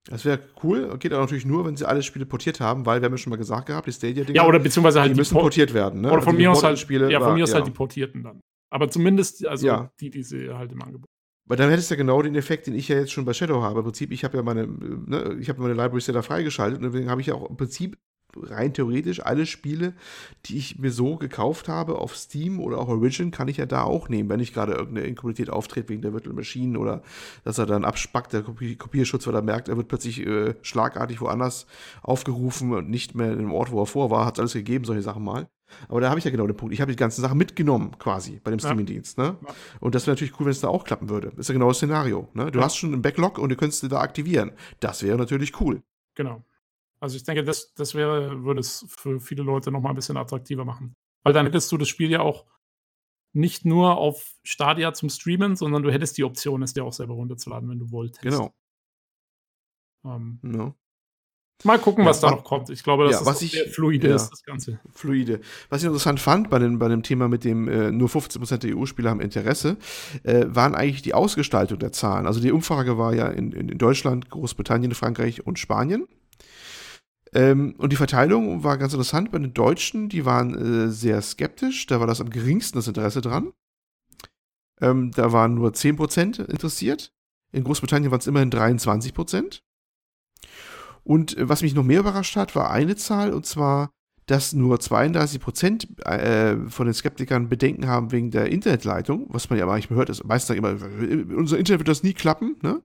Das 0.09 0.25
wäre 0.25 0.39
cool, 0.63 0.97
geht 0.99 1.13
aber 1.13 1.23
natürlich 1.23 1.45
nur, 1.45 1.65
wenn 1.67 1.77
sie 1.77 1.85
alle 1.87 2.03
Spiele 2.03 2.27
portiert 2.27 2.61
haben, 2.61 2.87
weil 2.87 3.01
wir 3.01 3.07
haben 3.07 3.13
ja 3.15 3.19
schon 3.19 3.31
mal 3.31 3.37
gesagt 3.37 3.67
gehabt, 3.67 3.87
die 3.89 3.93
Stadia-Dinger, 3.93 4.37
Ja, 4.37 4.47
oder 4.47 4.59
beziehungsweise 4.61 5.01
halt 5.01 5.11
die 5.13 5.17
müssen 5.17 5.35
Por- 5.35 5.43
portiert 5.43 5.75
werden. 5.75 6.01
Ne? 6.03 6.09
Oder 6.13 6.23
von 6.23 6.29
Also 6.29 6.39
die 6.39 6.45
mir 6.45 6.51
aus 6.53 6.57
halt, 6.63 6.75
Ported-Spiele 6.75 7.11
ja, 7.11 7.21
von 7.21 7.35
mir 7.35 7.43
aus 7.43 7.51
ja. 7.51 7.57
halt 7.57 7.67
die 7.67 7.73
Portierten 7.73 8.23
dann. 8.23 8.41
Aber 8.71 8.89
zumindest, 8.89 9.45
also 9.47 9.67
Ja. 9.67 9.91
die, 10.01 10.11
die 10.11 10.23
sie 10.23 10.51
halt 10.51 10.71
im 10.73 10.81
Angebot. 10.83 11.07
Weil 11.49 11.57
dann 11.57 11.71
hättest 11.71 11.91
du 11.91 11.95
ja 11.95 11.99
genau 11.99 12.23
den 12.23 12.35
Effekt, 12.35 12.67
den 12.67 12.75
ich 12.75 12.89
ja 12.89 12.97
jetzt 12.97 13.13
schon 13.13 13.25
bei 13.25 13.33
Shadow 13.33 13.63
habe. 13.63 13.79
Im 13.81 13.85
Prinzip, 13.85 14.11
ich 14.13 14.25
habe 14.25 14.37
ja 14.37 14.43
meine, 14.43 14.67
ne, 14.67 15.37
ich 15.41 15.49
habe 15.49 15.61
meine 15.61 15.75
Libraries 15.75 16.07
ja 16.07 16.13
da 16.13 16.23
freigeschaltet 16.23 16.79
und 16.79 16.85
deswegen 16.85 17.09
habe 17.11 17.21
ich 17.21 17.29
ja 17.29 17.35
auch 17.35 17.49
im 17.51 17.57
Prinzip 17.57 17.97
rein 18.43 18.73
theoretisch 18.75 19.21
alle 19.25 19.47
Spiele, 19.47 19.95
die 20.47 20.57
ich 20.59 20.79
mir 20.79 20.91
so 20.91 21.17
gekauft 21.17 21.69
habe 21.69 21.99
auf 21.99 22.17
Steam 22.17 22.61
oder 22.61 22.79
auch 22.79 22.89
Origin, 22.89 23.31
kann 23.31 23.49
ich 23.49 23.57
ja 23.57 23.67
da 23.67 23.83
auch 23.83 24.09
nehmen, 24.09 24.29
wenn 24.29 24.41
nicht 24.41 24.55
gerade 24.55 24.73
irgendeine 24.73 25.07
Inkompatibilität 25.07 25.51
auftritt 25.53 25.89
wegen 25.89 26.03
der 26.03 26.13
Virtual 26.13 26.35
Machine 26.35 26.79
oder 26.79 27.03
dass 27.45 27.59
er 27.59 27.67
dann 27.67 27.85
abspackt, 27.85 28.33
der 28.33 28.43
Kopi 28.43 28.77
Kopierschutz, 28.77 29.27
weil 29.27 29.35
er 29.35 29.43
merkt, 29.43 29.69
er 29.69 29.77
wird 29.77 29.89
plötzlich 29.89 30.27
äh, 30.27 30.55
schlagartig 30.63 31.21
woanders 31.21 31.67
aufgerufen 32.03 32.73
und 32.73 32.89
nicht 32.91 33.15
mehr 33.15 33.33
in 33.33 33.39
dem 33.39 33.53
Ort, 33.53 33.71
wo 33.71 33.81
er 33.83 33.87
vor 33.87 34.11
war, 34.11 34.27
hat 34.27 34.39
alles 34.39 34.53
gegeben, 34.53 34.85
solche 34.85 35.03
Sachen 35.03 35.25
mal. 35.25 35.49
Aber 35.89 36.01
da 36.01 36.09
habe 36.11 36.19
ich 36.21 36.25
ja 36.25 36.31
genau 36.31 36.47
den 36.47 36.57
Punkt. 36.57 36.73
Ich 36.73 36.81
habe 36.81 36.93
die 36.93 36.97
ganzen 36.97 37.23
Sachen 37.23 37.37
mitgenommen, 37.39 37.99
quasi, 37.99 38.41
bei 38.45 38.53
dem 38.53 38.61
Ja. 38.61 38.67
Streaming-Dienst. 38.69 39.19
Ne? 39.19 39.37
Ja. 39.45 39.55
Und 39.81 39.97
das 39.97 40.07
wäre 40.07 40.15
natürlich 40.15 40.39
cool, 40.39 40.47
wenn 40.47 40.53
es 40.53 40.61
da 40.61 40.69
auch 40.69 40.85
klappen 40.85 41.09
würde. 41.09 41.31
Das 41.31 41.41
ist 41.41 41.49
ja 41.49 41.55
genau 41.55 41.69
das 41.69 41.79
Szenario. 41.79 42.29
Ne? 42.35 42.53
Du 42.53 42.61
Ja. 42.61 42.67
hast 42.67 42.77
schon 42.77 42.93
einen 42.93 43.03
Backlog 43.03 43.39
und 43.39 43.49
du 43.49 43.57
könntest 43.57 43.83
du 43.83 43.89
da 43.89 44.01
aktivieren. 44.01 44.53
Das 44.79 45.03
wäre 45.03 45.19
natürlich 45.19 45.61
cool. 45.61 45.83
Genau. 46.15 46.45
Also 47.01 47.17
ich 47.17 47.25
denke, 47.25 47.45
das, 47.45 47.73
das 47.75 47.95
wäre, 47.95 48.43
würde 48.45 48.61
es 48.61 48.85
für 48.89 49.21
viele 49.21 49.43
Leute 49.43 49.71
nochmal 49.71 49.93
ein 49.93 49.97
bisschen 49.97 50.17
attraktiver 50.17 50.65
machen. 50.65 50.95
Weil 51.25 51.33
dann 51.33 51.47
hättest 51.47 51.71
du 51.73 51.77
das 51.77 51.89
Spiel 51.89 52.11
ja 52.11 52.21
auch 52.21 52.47
nicht 53.35 53.65
nur 53.67 53.99
auf 53.99 54.35
Stadia 54.45 54.95
zum 54.95 55.11
Streamen, 55.11 55.57
sondern 55.57 55.83
du 55.83 55.93
hättest 55.93 56.17
die 56.17 56.25
Option, 56.25 56.63
es 56.63 56.73
dir 56.73 56.85
auch 56.85 56.93
selber 56.95 57.15
runterzuladen, 57.15 57.69
wenn 57.69 57.79
du 57.79 57.91
wolltest. 57.91 58.23
Genau. 58.23 58.55
Ähm, 60.05 60.39
Ne? 60.43 60.75
mal 61.65 61.79
gucken, 61.79 62.05
Ja, 62.05 62.11
was 62.11 62.21
da 62.21 62.31
noch 62.31 62.45
kommt. 62.45 62.69
Ich 62.71 62.83
glaube, 62.83 63.05
dass 63.05 63.13
Ja, 63.15 63.19
das 63.21 63.27
was 63.27 63.43
ich- 63.43 63.53
sehr 63.53 63.67
fluide 63.69 64.09
ja. 64.11 64.15
ist, 64.17 64.29
das 64.31 64.43
Ganze. 64.43 64.79
Fluide. 64.93 65.41
Was 65.71 65.81
ich 65.81 65.87
interessant 65.87 66.21
fand 66.21 66.51
bei, 66.51 66.59
den, 66.59 66.79
bei 66.79 66.89
dem 66.89 67.03
Thema 67.03 67.29
mit 67.29 67.45
dem 67.45 67.67
äh, 67.67 67.91
nur 67.91 68.09
15% 68.09 68.59
der 68.59 68.77
EU-Spieler 68.77 69.09
haben 69.11 69.21
Interesse, 69.23 69.79
äh, 70.23 70.45
waren 70.49 70.75
eigentlich 70.75 71.01
die 71.03 71.15
Ausgestaltung 71.15 71.79
der 71.79 71.93
Zahlen. 71.93 72.27
Also 72.27 72.41
die 72.41 72.53
Umfrage 72.53 72.99
war 72.99 73.15
ja 73.15 73.29
in, 73.29 73.53
in 73.53 73.79
Deutschland, 73.79 74.29
Großbritannien, 74.29 74.95
Frankreich 74.95 75.47
und 75.47 75.59
Spanien. 75.59 76.07
Ähm, 77.37 77.75
und 77.77 77.93
die 77.93 77.97
Verteilung 77.97 78.65
war 78.65 78.79
ganz 78.79 78.95
interessant. 78.95 79.31
Bei 79.31 79.39
den 79.39 79.53
Deutschen, 79.53 80.09
die 80.09 80.25
waren 80.25 80.55
äh, 80.55 80.91
sehr 80.91 81.21
skeptisch. 81.21 81.87
Da 81.87 82.01
war 82.01 82.07
das 82.07 82.23
am 82.23 82.31
geringsten 82.31 82.79
das 82.79 82.89
Interesse 82.89 83.21
dran. 83.21 83.53
Ähm, 84.81 85.11
da 85.15 85.33
waren 85.33 85.55
nur 85.55 85.71
10% 85.71 86.43
interessiert. 86.47 87.13
In 87.53 87.63
Großbritannien 87.65 88.11
waren 88.11 88.21
es 88.21 88.27
immerhin 88.27 88.51
23%. 88.51 89.61
Und 91.05 91.37
äh, 91.37 91.47
was 91.47 91.61
mich 91.61 91.75
noch 91.75 91.85
mehr 91.85 92.01
überrascht 92.01 92.37
hat, 92.37 92.57
war 92.57 92.71
eine 92.71 92.97
Zahl, 92.97 93.35
und 93.35 93.45
zwar, 93.45 93.91
dass 94.25 94.55
nur 94.55 94.79
32% 94.79 96.07
äh, 96.07 96.71
von 96.71 96.87
den 96.87 96.95
Skeptikern 96.95 97.51
Bedenken 97.51 97.87
haben 97.87 98.13
wegen 98.13 98.31
der 98.31 98.47
Internetleitung, 98.47 99.27
was 99.29 99.51
man 99.51 99.59
ja 99.59 99.69
eigentlich 99.69 99.91
hört, 99.91 100.09
ist 100.09 100.25
meistens 100.25 100.57
immer, 100.57 100.71
unser 100.71 101.59
Internet 101.59 101.81
wird 101.81 101.89
das 101.89 102.03
nie 102.03 102.15
klappen, 102.15 102.57
ne? 102.63 102.83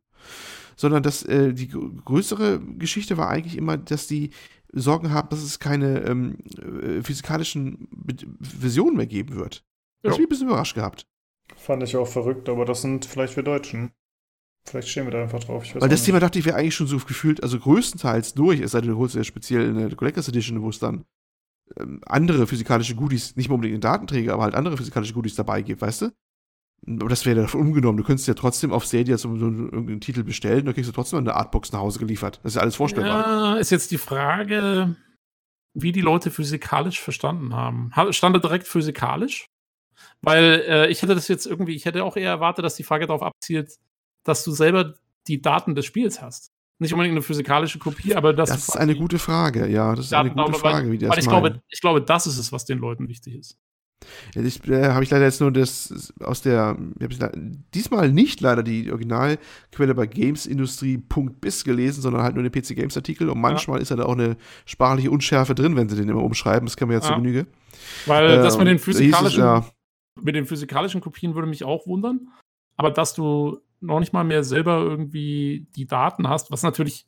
Sondern 0.81 1.03
dass 1.03 1.21
äh, 1.21 1.53
die 1.53 1.67
größere 1.67 2.59
Geschichte 2.59 3.15
war 3.15 3.29
eigentlich 3.29 3.55
immer, 3.55 3.77
dass 3.77 4.07
die 4.07 4.31
Sorgen 4.73 5.11
haben, 5.11 5.29
dass 5.29 5.43
es 5.43 5.59
keine 5.59 5.99
ähm, 6.05 6.39
äh, 6.57 7.03
physikalischen 7.03 7.87
Versionen 8.41 8.97
mehr 8.97 9.05
geben 9.05 9.35
wird. 9.35 9.63
Das 10.01 10.13
ja. 10.13 10.17
mich 10.17 10.25
ein 10.25 10.29
bisschen 10.29 10.47
überrascht 10.47 10.73
gehabt. 10.73 11.05
Fand 11.55 11.83
ich 11.83 11.95
auch 11.97 12.07
verrückt, 12.07 12.49
aber 12.49 12.65
das 12.65 12.81
sind 12.81 13.05
vielleicht 13.05 13.35
wir 13.35 13.43
Deutschen. 13.43 13.91
Vielleicht 14.65 14.87
stehen 14.87 15.05
wir 15.05 15.11
da 15.11 15.21
einfach 15.21 15.43
drauf. 15.43 15.63
Weil 15.75 15.81
das 15.81 15.99
nicht. 15.99 16.05
Thema 16.07 16.19
dachte 16.19 16.39
ich 16.39 16.45
wäre 16.45 16.55
eigentlich 16.55 16.73
schon 16.73 16.87
so 16.87 16.97
gefühlt, 16.97 17.43
also 17.43 17.59
größtenteils 17.59 18.33
durch, 18.33 18.59
es 18.59 18.71
sei 18.71 18.81
denn, 18.81 18.89
du 18.89 18.97
holst 18.97 19.13
ja 19.13 19.23
speziell 19.23 19.69
eine 19.69 19.95
Collectors 19.95 20.29
Edition, 20.29 20.63
wo 20.63 20.69
es 20.69 20.79
dann 20.79 21.05
ähm, 21.77 22.01
andere 22.07 22.47
physikalische 22.47 22.95
Goodies, 22.95 23.35
nicht 23.35 23.49
mehr 23.49 23.55
unbedingt 23.55 23.75
den 23.75 23.81
Datenträger, 23.81 24.33
aber 24.33 24.43
halt 24.43 24.55
andere 24.55 24.77
physikalische 24.77 25.13
Goodies 25.13 25.35
dabei 25.35 25.61
gibt, 25.61 25.81
weißt 25.81 26.01
du? 26.03 26.11
Aber 26.87 27.09
das 27.09 27.25
wäre 27.25 27.41
davon 27.41 27.61
umgenommen. 27.61 27.97
Du 27.97 28.03
könntest 28.03 28.27
ja 28.27 28.33
trotzdem 28.33 28.71
auf 28.71 28.85
Stadia 28.85 29.17
so, 29.17 29.35
so 29.37 29.45
irgendeinen 29.45 30.01
Titel 30.01 30.23
bestellen, 30.23 30.65
dann 30.65 30.73
kriegst 30.73 30.89
du 30.89 30.93
trotzdem 30.93 31.19
eine 31.19 31.35
Artbox 31.35 31.71
nach 31.71 31.79
Hause 31.79 31.99
geliefert. 31.99 32.39
Das 32.43 32.53
ist 32.53 32.55
ja 32.55 32.61
alles 32.61 32.75
vorstellbar. 32.75 33.53
Ja, 33.53 33.57
ist 33.57 33.69
jetzt 33.69 33.91
die 33.91 33.99
Frage, 33.99 34.95
wie 35.73 35.91
die 35.91 36.01
Leute 36.01 36.31
physikalisch 36.31 36.99
verstanden 36.99 37.53
haben. 37.55 37.91
Stand 38.09 38.35
da 38.35 38.39
direkt 38.39 38.67
physikalisch? 38.67 39.45
Weil 40.21 40.63
äh, 40.67 40.87
ich 40.87 41.03
hätte 41.03 41.13
das 41.13 41.27
jetzt 41.27 41.45
irgendwie, 41.45 41.75
ich 41.75 41.85
hätte 41.85 42.03
auch 42.03 42.17
eher 42.17 42.29
erwartet, 42.29 42.65
dass 42.65 42.75
die 42.75 42.83
Frage 42.83 43.05
darauf 43.05 43.21
abzielt, 43.21 43.77
dass 44.23 44.43
du 44.43 44.51
selber 44.51 44.95
die 45.27 45.41
Daten 45.41 45.75
des 45.75 45.85
Spiels 45.85 46.21
hast. 46.21 46.51
Nicht 46.79 46.93
unbedingt 46.93 47.13
eine 47.13 47.21
physikalische 47.21 47.77
Kopie, 47.77 48.15
aber 48.15 48.33
dass 48.33 48.49
Das 48.49 48.69
ist 48.69 48.75
eine 48.75 48.95
gute 48.95 49.19
Frage, 49.19 49.67
ja. 49.67 49.93
Das 49.93 50.05
ist 50.05 50.13
eine 50.13 50.31
gute 50.31 50.53
Frage, 50.53 50.87
weil, 50.87 50.93
wie 50.93 50.97
das 50.97 51.11
weil 51.11 51.19
ich 51.19 51.27
glaube, 51.27 51.61
ich 51.69 51.79
glaube, 51.79 52.01
das 52.01 52.25
ist 52.25 52.39
es, 52.39 52.51
was 52.51 52.65
den 52.65 52.79
Leuten 52.79 53.07
wichtig 53.07 53.35
ist. 53.35 53.59
Ich, 54.35 54.67
äh, 54.67 54.89
habe 54.89 55.03
ich 55.03 55.09
leider 55.09 55.25
jetzt 55.25 55.41
nur 55.41 55.51
das 55.51 56.13
aus 56.21 56.41
der, 56.41 56.77
diesmal 57.73 58.11
nicht 58.11 58.41
leider 58.41 58.63
die 58.63 58.91
Originalquelle 58.91 59.95
bei 59.95 60.07
gamesindustrie.biz 60.07 61.63
gelesen, 61.63 62.01
sondern 62.01 62.23
halt 62.23 62.35
nur 62.35 62.43
den 62.43 62.51
PC 62.51 62.75
Games 62.75 62.97
Artikel 62.97 63.29
und 63.29 63.39
manchmal 63.39 63.77
ja. 63.77 63.81
ist 63.81 63.91
da 63.91 64.03
auch 64.03 64.17
eine 64.17 64.37
sprachliche 64.65 65.11
Unschärfe 65.11 65.55
drin, 65.55 65.75
wenn 65.75 65.89
sie 65.89 65.95
den 65.95 66.09
immer 66.09 66.23
umschreiben, 66.23 66.65
das 66.65 66.77
kann 66.77 66.87
man 66.87 66.97
ja, 66.97 67.03
ja. 67.03 67.07
zur 67.07 67.17
Genüge. 67.17 67.47
Weil 68.05 68.31
äh, 68.31 68.37
das 68.37 68.57
mit 68.57 68.67
den 68.67 68.79
physikalischen, 68.79 69.27
es, 69.27 69.45
ja. 69.45 69.65
mit 70.21 70.35
den 70.35 70.45
physikalischen 70.45 71.01
Kopien 71.01 71.35
würde 71.35 71.47
mich 71.47 71.63
auch 71.63 71.85
wundern, 71.87 72.29
aber 72.77 72.91
dass 72.91 73.13
du 73.13 73.59
noch 73.81 73.99
nicht 73.99 74.13
mal 74.13 74.23
mehr 74.23 74.43
selber 74.43 74.79
irgendwie 74.79 75.67
die 75.75 75.87
Daten 75.87 76.29
hast, 76.29 76.51
was 76.51 76.63
natürlich, 76.63 77.05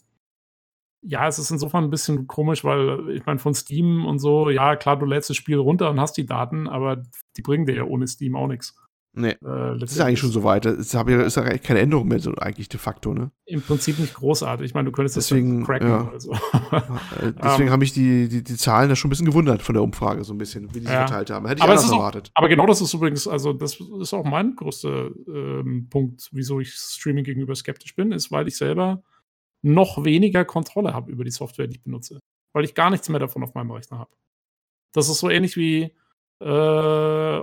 ja, 1.03 1.27
es 1.27 1.39
ist 1.39 1.51
insofern 1.51 1.83
ein 1.83 1.89
bisschen 1.89 2.27
komisch, 2.27 2.63
weil 2.63 3.09
ich 3.09 3.25
meine, 3.25 3.39
von 3.39 3.53
Steam 3.53 4.05
und 4.05 4.19
so, 4.19 4.49
ja, 4.49 4.75
klar, 4.75 4.97
du 4.97 5.05
lädst 5.05 5.29
das 5.29 5.37
Spiel 5.37 5.57
runter 5.57 5.89
und 5.89 5.99
hast 5.99 6.17
die 6.17 6.25
Daten, 6.25 6.67
aber 6.67 7.03
die 7.35 7.41
bringen 7.41 7.65
dir 7.65 7.75
ja 7.75 7.83
ohne 7.83 8.07
Steam 8.07 8.35
auch 8.35 8.47
nichts. 8.47 8.75
Nee. 9.15 9.29
Äh, 9.29 9.77
das 9.77 9.91
ist 9.91 9.99
eigentlich 9.99 10.19
schon 10.19 10.31
so 10.31 10.43
weit. 10.43 10.65
Es 10.65 10.87
ist 10.87 10.93
ja 10.93 11.03
keine 11.03 11.79
Änderung 11.79 12.07
mehr, 12.07 12.19
so 12.19 12.33
eigentlich 12.33 12.67
de 12.67 12.79
facto, 12.79 13.13
ne? 13.13 13.29
Im 13.45 13.61
Prinzip 13.61 13.99
nicht 13.99 14.15
großartig. 14.15 14.65
Ich 14.65 14.73
meine, 14.73 14.87
du 14.87 14.91
könntest 14.91 15.15
deswegen, 15.15 15.59
das 15.59 15.67
cracken 15.67 15.87
ja. 15.87 16.07
oder 16.09 16.19
so. 16.19 16.31
Äh, 16.31 17.31
deswegen 17.43 17.67
um, 17.67 17.73
habe 17.73 17.83
ich 17.83 17.93
die, 17.93 18.27
die, 18.27 18.43
die 18.43 18.57
Zahlen 18.57 18.89
da 18.89 18.95
schon 18.95 19.09
ein 19.09 19.11
bisschen 19.11 19.27
gewundert 19.27 19.61
von 19.61 19.73
der 19.73 19.83
Umfrage, 19.83 20.23
so 20.23 20.33
ein 20.33 20.39
bisschen, 20.39 20.73
wie 20.73 20.79
die 20.79 20.87
ja. 20.87 21.05
verteilt 21.05 21.29
haben. 21.29 21.45
Hätte 21.45 21.59
ich 21.59 21.63
aber 21.63 21.73
anders 21.73 21.91
erwartet. 21.91 22.31
Auch, 22.33 22.39
aber 22.39 22.49
genau 22.49 22.65
das 22.65 22.81
ist 22.81 22.91
übrigens, 22.93 23.27
also 23.27 23.53
das 23.53 23.79
ist 24.01 24.13
auch 24.13 24.25
mein 24.25 24.55
größter 24.55 25.11
ähm, 25.27 25.87
Punkt, 25.91 26.29
wieso 26.31 26.59
ich 26.59 26.73
Streaming 26.73 27.23
gegenüber 27.23 27.53
skeptisch 27.53 27.95
bin, 27.95 28.11
ist, 28.11 28.31
weil 28.31 28.47
ich 28.47 28.57
selber 28.57 29.03
noch 29.63 30.03
weniger 30.03 30.45
Kontrolle 30.45 30.93
habe 30.93 31.11
über 31.11 31.23
die 31.23 31.31
Software, 31.31 31.67
die 31.67 31.77
ich 31.77 31.83
benutze. 31.83 32.19
Weil 32.53 32.65
ich 32.65 32.75
gar 32.75 32.91
nichts 32.91 33.09
mehr 33.09 33.19
davon 33.19 33.43
auf 33.43 33.55
meinem 33.55 33.71
Rechner 33.71 33.97
habe. 33.97 34.11
Das 34.93 35.09
ist 35.09 35.19
so 35.19 35.29
ähnlich 35.29 35.57
wie 35.57 35.95
äh, 36.39 37.41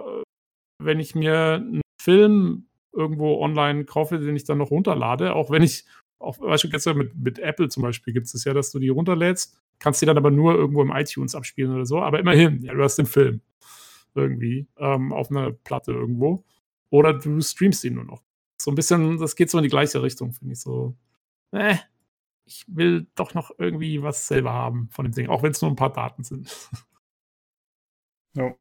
wenn 0.78 1.00
ich 1.00 1.14
mir 1.14 1.54
einen 1.54 1.80
Film 2.00 2.66
irgendwo 2.92 3.40
online 3.40 3.84
kaufe, 3.84 4.18
den 4.18 4.36
ich 4.36 4.44
dann 4.44 4.58
noch 4.58 4.70
runterlade, 4.70 5.34
auch 5.34 5.50
wenn 5.50 5.62
ich, 5.62 5.84
auch 6.18 6.38
beispielsweise 6.38 6.94
mit, 6.94 7.14
mit 7.16 7.38
Apple 7.38 7.68
zum 7.68 7.82
Beispiel 7.82 8.12
gibt 8.12 8.26
es 8.26 8.44
ja, 8.44 8.52
dass 8.52 8.70
du 8.70 8.78
die 8.78 8.88
runterlädst, 8.88 9.58
kannst 9.78 10.02
die 10.02 10.06
dann 10.06 10.18
aber 10.18 10.30
nur 10.30 10.54
irgendwo 10.54 10.82
im 10.82 10.90
iTunes 10.90 11.34
abspielen 11.34 11.74
oder 11.74 11.86
so, 11.86 12.00
aber 12.00 12.18
immerhin, 12.18 12.62
ja, 12.62 12.74
du 12.74 12.82
hast 12.82 12.96
den 12.96 13.06
Film 13.06 13.40
irgendwie 14.14 14.66
ähm, 14.76 15.12
auf 15.12 15.30
einer 15.30 15.52
Platte 15.52 15.92
irgendwo 15.92 16.44
oder 16.90 17.14
du 17.14 17.40
streamst 17.40 17.84
ihn 17.84 17.94
nur 17.94 18.04
noch. 18.04 18.22
So 18.60 18.70
ein 18.70 18.74
bisschen, 18.74 19.18
das 19.18 19.36
geht 19.36 19.50
so 19.50 19.58
in 19.58 19.64
die 19.64 19.70
gleiche 19.70 20.02
Richtung, 20.02 20.32
finde 20.32 20.52
ich 20.52 20.60
so. 20.60 20.94
Äh, 21.52 21.76
ich 22.50 22.64
will 22.68 23.06
doch 23.14 23.34
noch 23.34 23.52
irgendwie 23.58 24.02
was 24.02 24.26
selber 24.26 24.52
haben 24.52 24.88
von 24.90 25.04
dem 25.04 25.12
Ding, 25.12 25.28
auch 25.28 25.42
wenn 25.42 25.52
es 25.52 25.62
nur 25.62 25.70
ein 25.70 25.76
paar 25.76 25.92
Daten 25.92 26.24
sind. 26.24 26.50
Ja. 28.32 28.54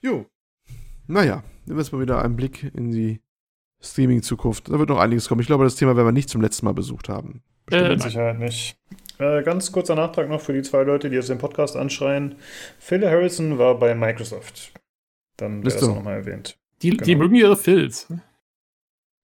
Jo, 0.00 0.24
naja, 1.08 1.42
nehmen 1.64 1.78
wir 1.78 1.82
jetzt 1.82 1.92
mal 1.92 2.02
wieder 2.02 2.22
einen 2.22 2.36
Blick 2.36 2.70
in 2.74 2.92
die 2.92 3.20
Streaming-Zukunft. 3.80 4.68
Da 4.68 4.78
wird 4.78 4.90
noch 4.90 4.98
einiges 4.98 5.26
kommen. 5.26 5.40
Ich 5.40 5.46
glaube, 5.46 5.64
das 5.64 5.76
Thema 5.76 5.96
werden 5.96 6.06
wir 6.06 6.12
nicht 6.12 6.28
zum 6.28 6.42
letzten 6.42 6.66
Mal 6.66 6.74
besucht 6.74 7.08
haben. 7.08 7.42
Bestimmt 7.64 7.86
äh, 7.86 7.90
mit 7.90 8.02
Sicherheit 8.02 8.38
nicht. 8.38 8.76
Äh, 9.18 9.42
ganz 9.42 9.72
kurzer 9.72 9.94
Nachtrag 9.94 10.28
noch 10.28 10.42
für 10.42 10.52
die 10.52 10.62
zwei 10.62 10.82
Leute, 10.82 11.08
die 11.08 11.16
jetzt 11.16 11.30
den 11.30 11.38
Podcast 11.38 11.76
anschreien. 11.76 12.36
Phil 12.78 13.08
Harrison 13.08 13.58
war 13.58 13.78
bei 13.78 13.94
Microsoft. 13.94 14.74
Dann 15.38 15.64
wäre 15.64 15.74
das 15.74 15.82
nochmal 15.82 16.16
erwähnt. 16.16 16.58
Die, 16.82 16.90
genau. 16.90 17.04
die 17.04 17.16
mögen 17.16 17.34
ihre 17.34 17.56
Phils. 17.56 18.12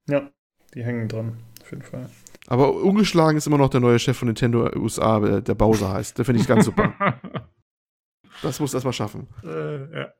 Ja, 0.08 0.30
die 0.72 0.84
hängen 0.84 1.08
dran, 1.08 1.36
auf 1.62 1.70
jeden 1.70 1.82
Fall. 1.82 2.08
Aber 2.46 2.74
ungeschlagen 2.74 3.38
ist 3.38 3.46
immer 3.46 3.58
noch 3.58 3.70
der 3.70 3.80
neue 3.80 3.98
Chef 3.98 4.16
von 4.16 4.26
Nintendo 4.26 4.70
USA, 4.76 5.40
der 5.40 5.54
Bowser 5.54 5.92
heißt. 5.92 6.18
Der 6.18 6.24
finde 6.24 6.40
ich 6.40 6.46
ganz 6.46 6.66
super. 6.66 6.92
das 8.42 8.60
muss 8.60 8.74
erstmal 8.74 8.92
schaffen. 8.92 9.28
Äh, 9.42 9.98
ja. 9.98 10.14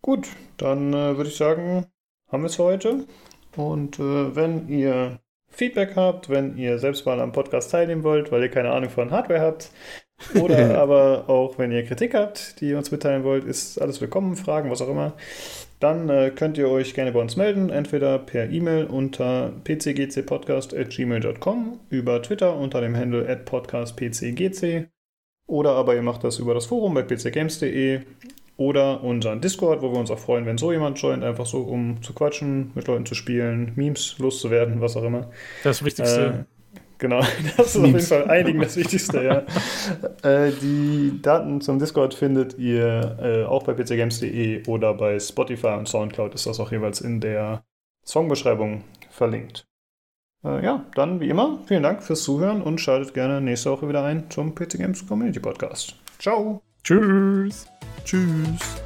Gut, 0.00 0.28
dann 0.58 0.92
äh, 0.92 1.16
würde 1.16 1.30
ich 1.30 1.36
sagen, 1.36 1.86
haben 2.30 2.42
wir 2.42 2.48
es 2.48 2.58
heute. 2.58 3.06
Und 3.56 3.98
äh, 3.98 4.36
wenn 4.36 4.68
ihr 4.68 5.20
Feedback 5.48 5.96
habt, 5.96 6.28
wenn 6.28 6.56
ihr 6.56 6.78
selbst 6.78 7.06
mal 7.06 7.20
am 7.20 7.32
Podcast 7.32 7.70
teilnehmen 7.70 8.02
wollt, 8.02 8.30
weil 8.30 8.42
ihr 8.42 8.50
keine 8.50 8.72
Ahnung 8.72 8.90
von 8.90 9.10
Hardware 9.10 9.40
habt, 9.40 9.70
oder 10.34 10.78
aber 10.80 11.28
auch 11.28 11.58
wenn 11.58 11.72
ihr 11.72 11.84
Kritik 11.84 12.14
habt, 12.14 12.60
die 12.60 12.70
ihr 12.70 12.78
uns 12.78 12.90
mitteilen 12.90 13.24
wollt, 13.24 13.44
ist 13.44 13.80
alles 13.80 14.00
willkommen, 14.00 14.36
Fragen, 14.36 14.70
was 14.70 14.82
auch 14.82 14.88
immer, 14.88 15.14
dann 15.80 16.08
äh, 16.08 16.30
könnt 16.34 16.58
ihr 16.58 16.68
euch 16.68 16.94
gerne 16.94 17.12
bei 17.12 17.20
uns 17.20 17.36
melden, 17.36 17.70
entweder 17.70 18.18
per 18.18 18.50
E-Mail 18.50 18.86
unter 18.86 19.52
pcgcpodcast.gmail.com, 19.64 21.80
über 21.90 22.22
Twitter 22.22 22.56
unter 22.56 22.80
dem 22.80 22.96
Handle 22.96 23.28
at 23.28 23.44
podcastpcgc 23.44 24.88
oder 25.46 25.72
aber 25.72 25.94
ihr 25.94 26.02
macht 26.02 26.24
das 26.24 26.38
über 26.38 26.54
das 26.54 26.66
Forum 26.66 26.94
bei 26.94 27.02
pcgames.de 27.02 28.00
oder 28.56 29.02
unseren 29.02 29.40
Discord, 29.40 29.82
wo 29.82 29.92
wir 29.92 29.98
uns 29.98 30.10
auch 30.10 30.18
freuen, 30.18 30.46
wenn 30.46 30.58
so 30.58 30.70
jemand 30.70 31.00
joint, 31.00 31.24
einfach 31.24 31.46
so, 31.46 31.62
um 31.62 32.02
zu 32.02 32.12
quatschen, 32.12 32.70
mit 32.74 32.86
Leuten 32.86 33.04
zu 33.04 33.14
spielen, 33.14 33.72
Memes 33.74 34.16
loszuwerden, 34.18 34.80
was 34.80 34.96
auch 34.96 35.02
immer. 35.02 35.30
Das 35.64 35.84
Wichtigste. 35.84 36.46
Genau, 36.98 37.20
das 37.56 37.74
ist 37.74 37.76
auf 37.76 37.86
jeden 37.86 38.00
Fall 38.00 38.30
einigen 38.30 38.60
das 38.60 38.76
Wichtigste, 38.76 39.24
ja. 39.24 39.42
äh, 40.28 40.52
die 40.52 41.20
Daten 41.20 41.60
zum 41.60 41.78
Discord 41.78 42.14
findet 42.14 42.58
ihr 42.58 43.18
äh, 43.20 43.44
auch 43.44 43.64
bei 43.64 43.74
pcgames.de 43.74 44.66
oder 44.66 44.94
bei 44.94 45.18
Spotify 45.18 45.74
und 45.78 45.88
Soundcloud 45.88 46.34
ist 46.34 46.46
das 46.46 46.60
auch 46.60 46.70
jeweils 46.70 47.00
in 47.00 47.20
der 47.20 47.64
Songbeschreibung 48.06 48.84
verlinkt. 49.10 49.66
Äh, 50.44 50.64
ja, 50.64 50.84
dann 50.94 51.20
wie 51.20 51.28
immer, 51.28 51.58
vielen 51.66 51.82
Dank 51.82 52.02
fürs 52.02 52.22
Zuhören 52.22 52.62
und 52.62 52.80
schaltet 52.80 53.14
gerne 53.14 53.40
nächste 53.40 53.70
Woche 53.70 53.88
wieder 53.88 54.04
ein 54.04 54.30
zum 54.30 54.54
PC 54.54 54.78
Games 54.78 55.06
Community 55.06 55.40
Podcast. 55.40 55.96
Ciao! 56.18 56.62
Tschüss! 56.84 57.66
Tschüss. 58.04 58.83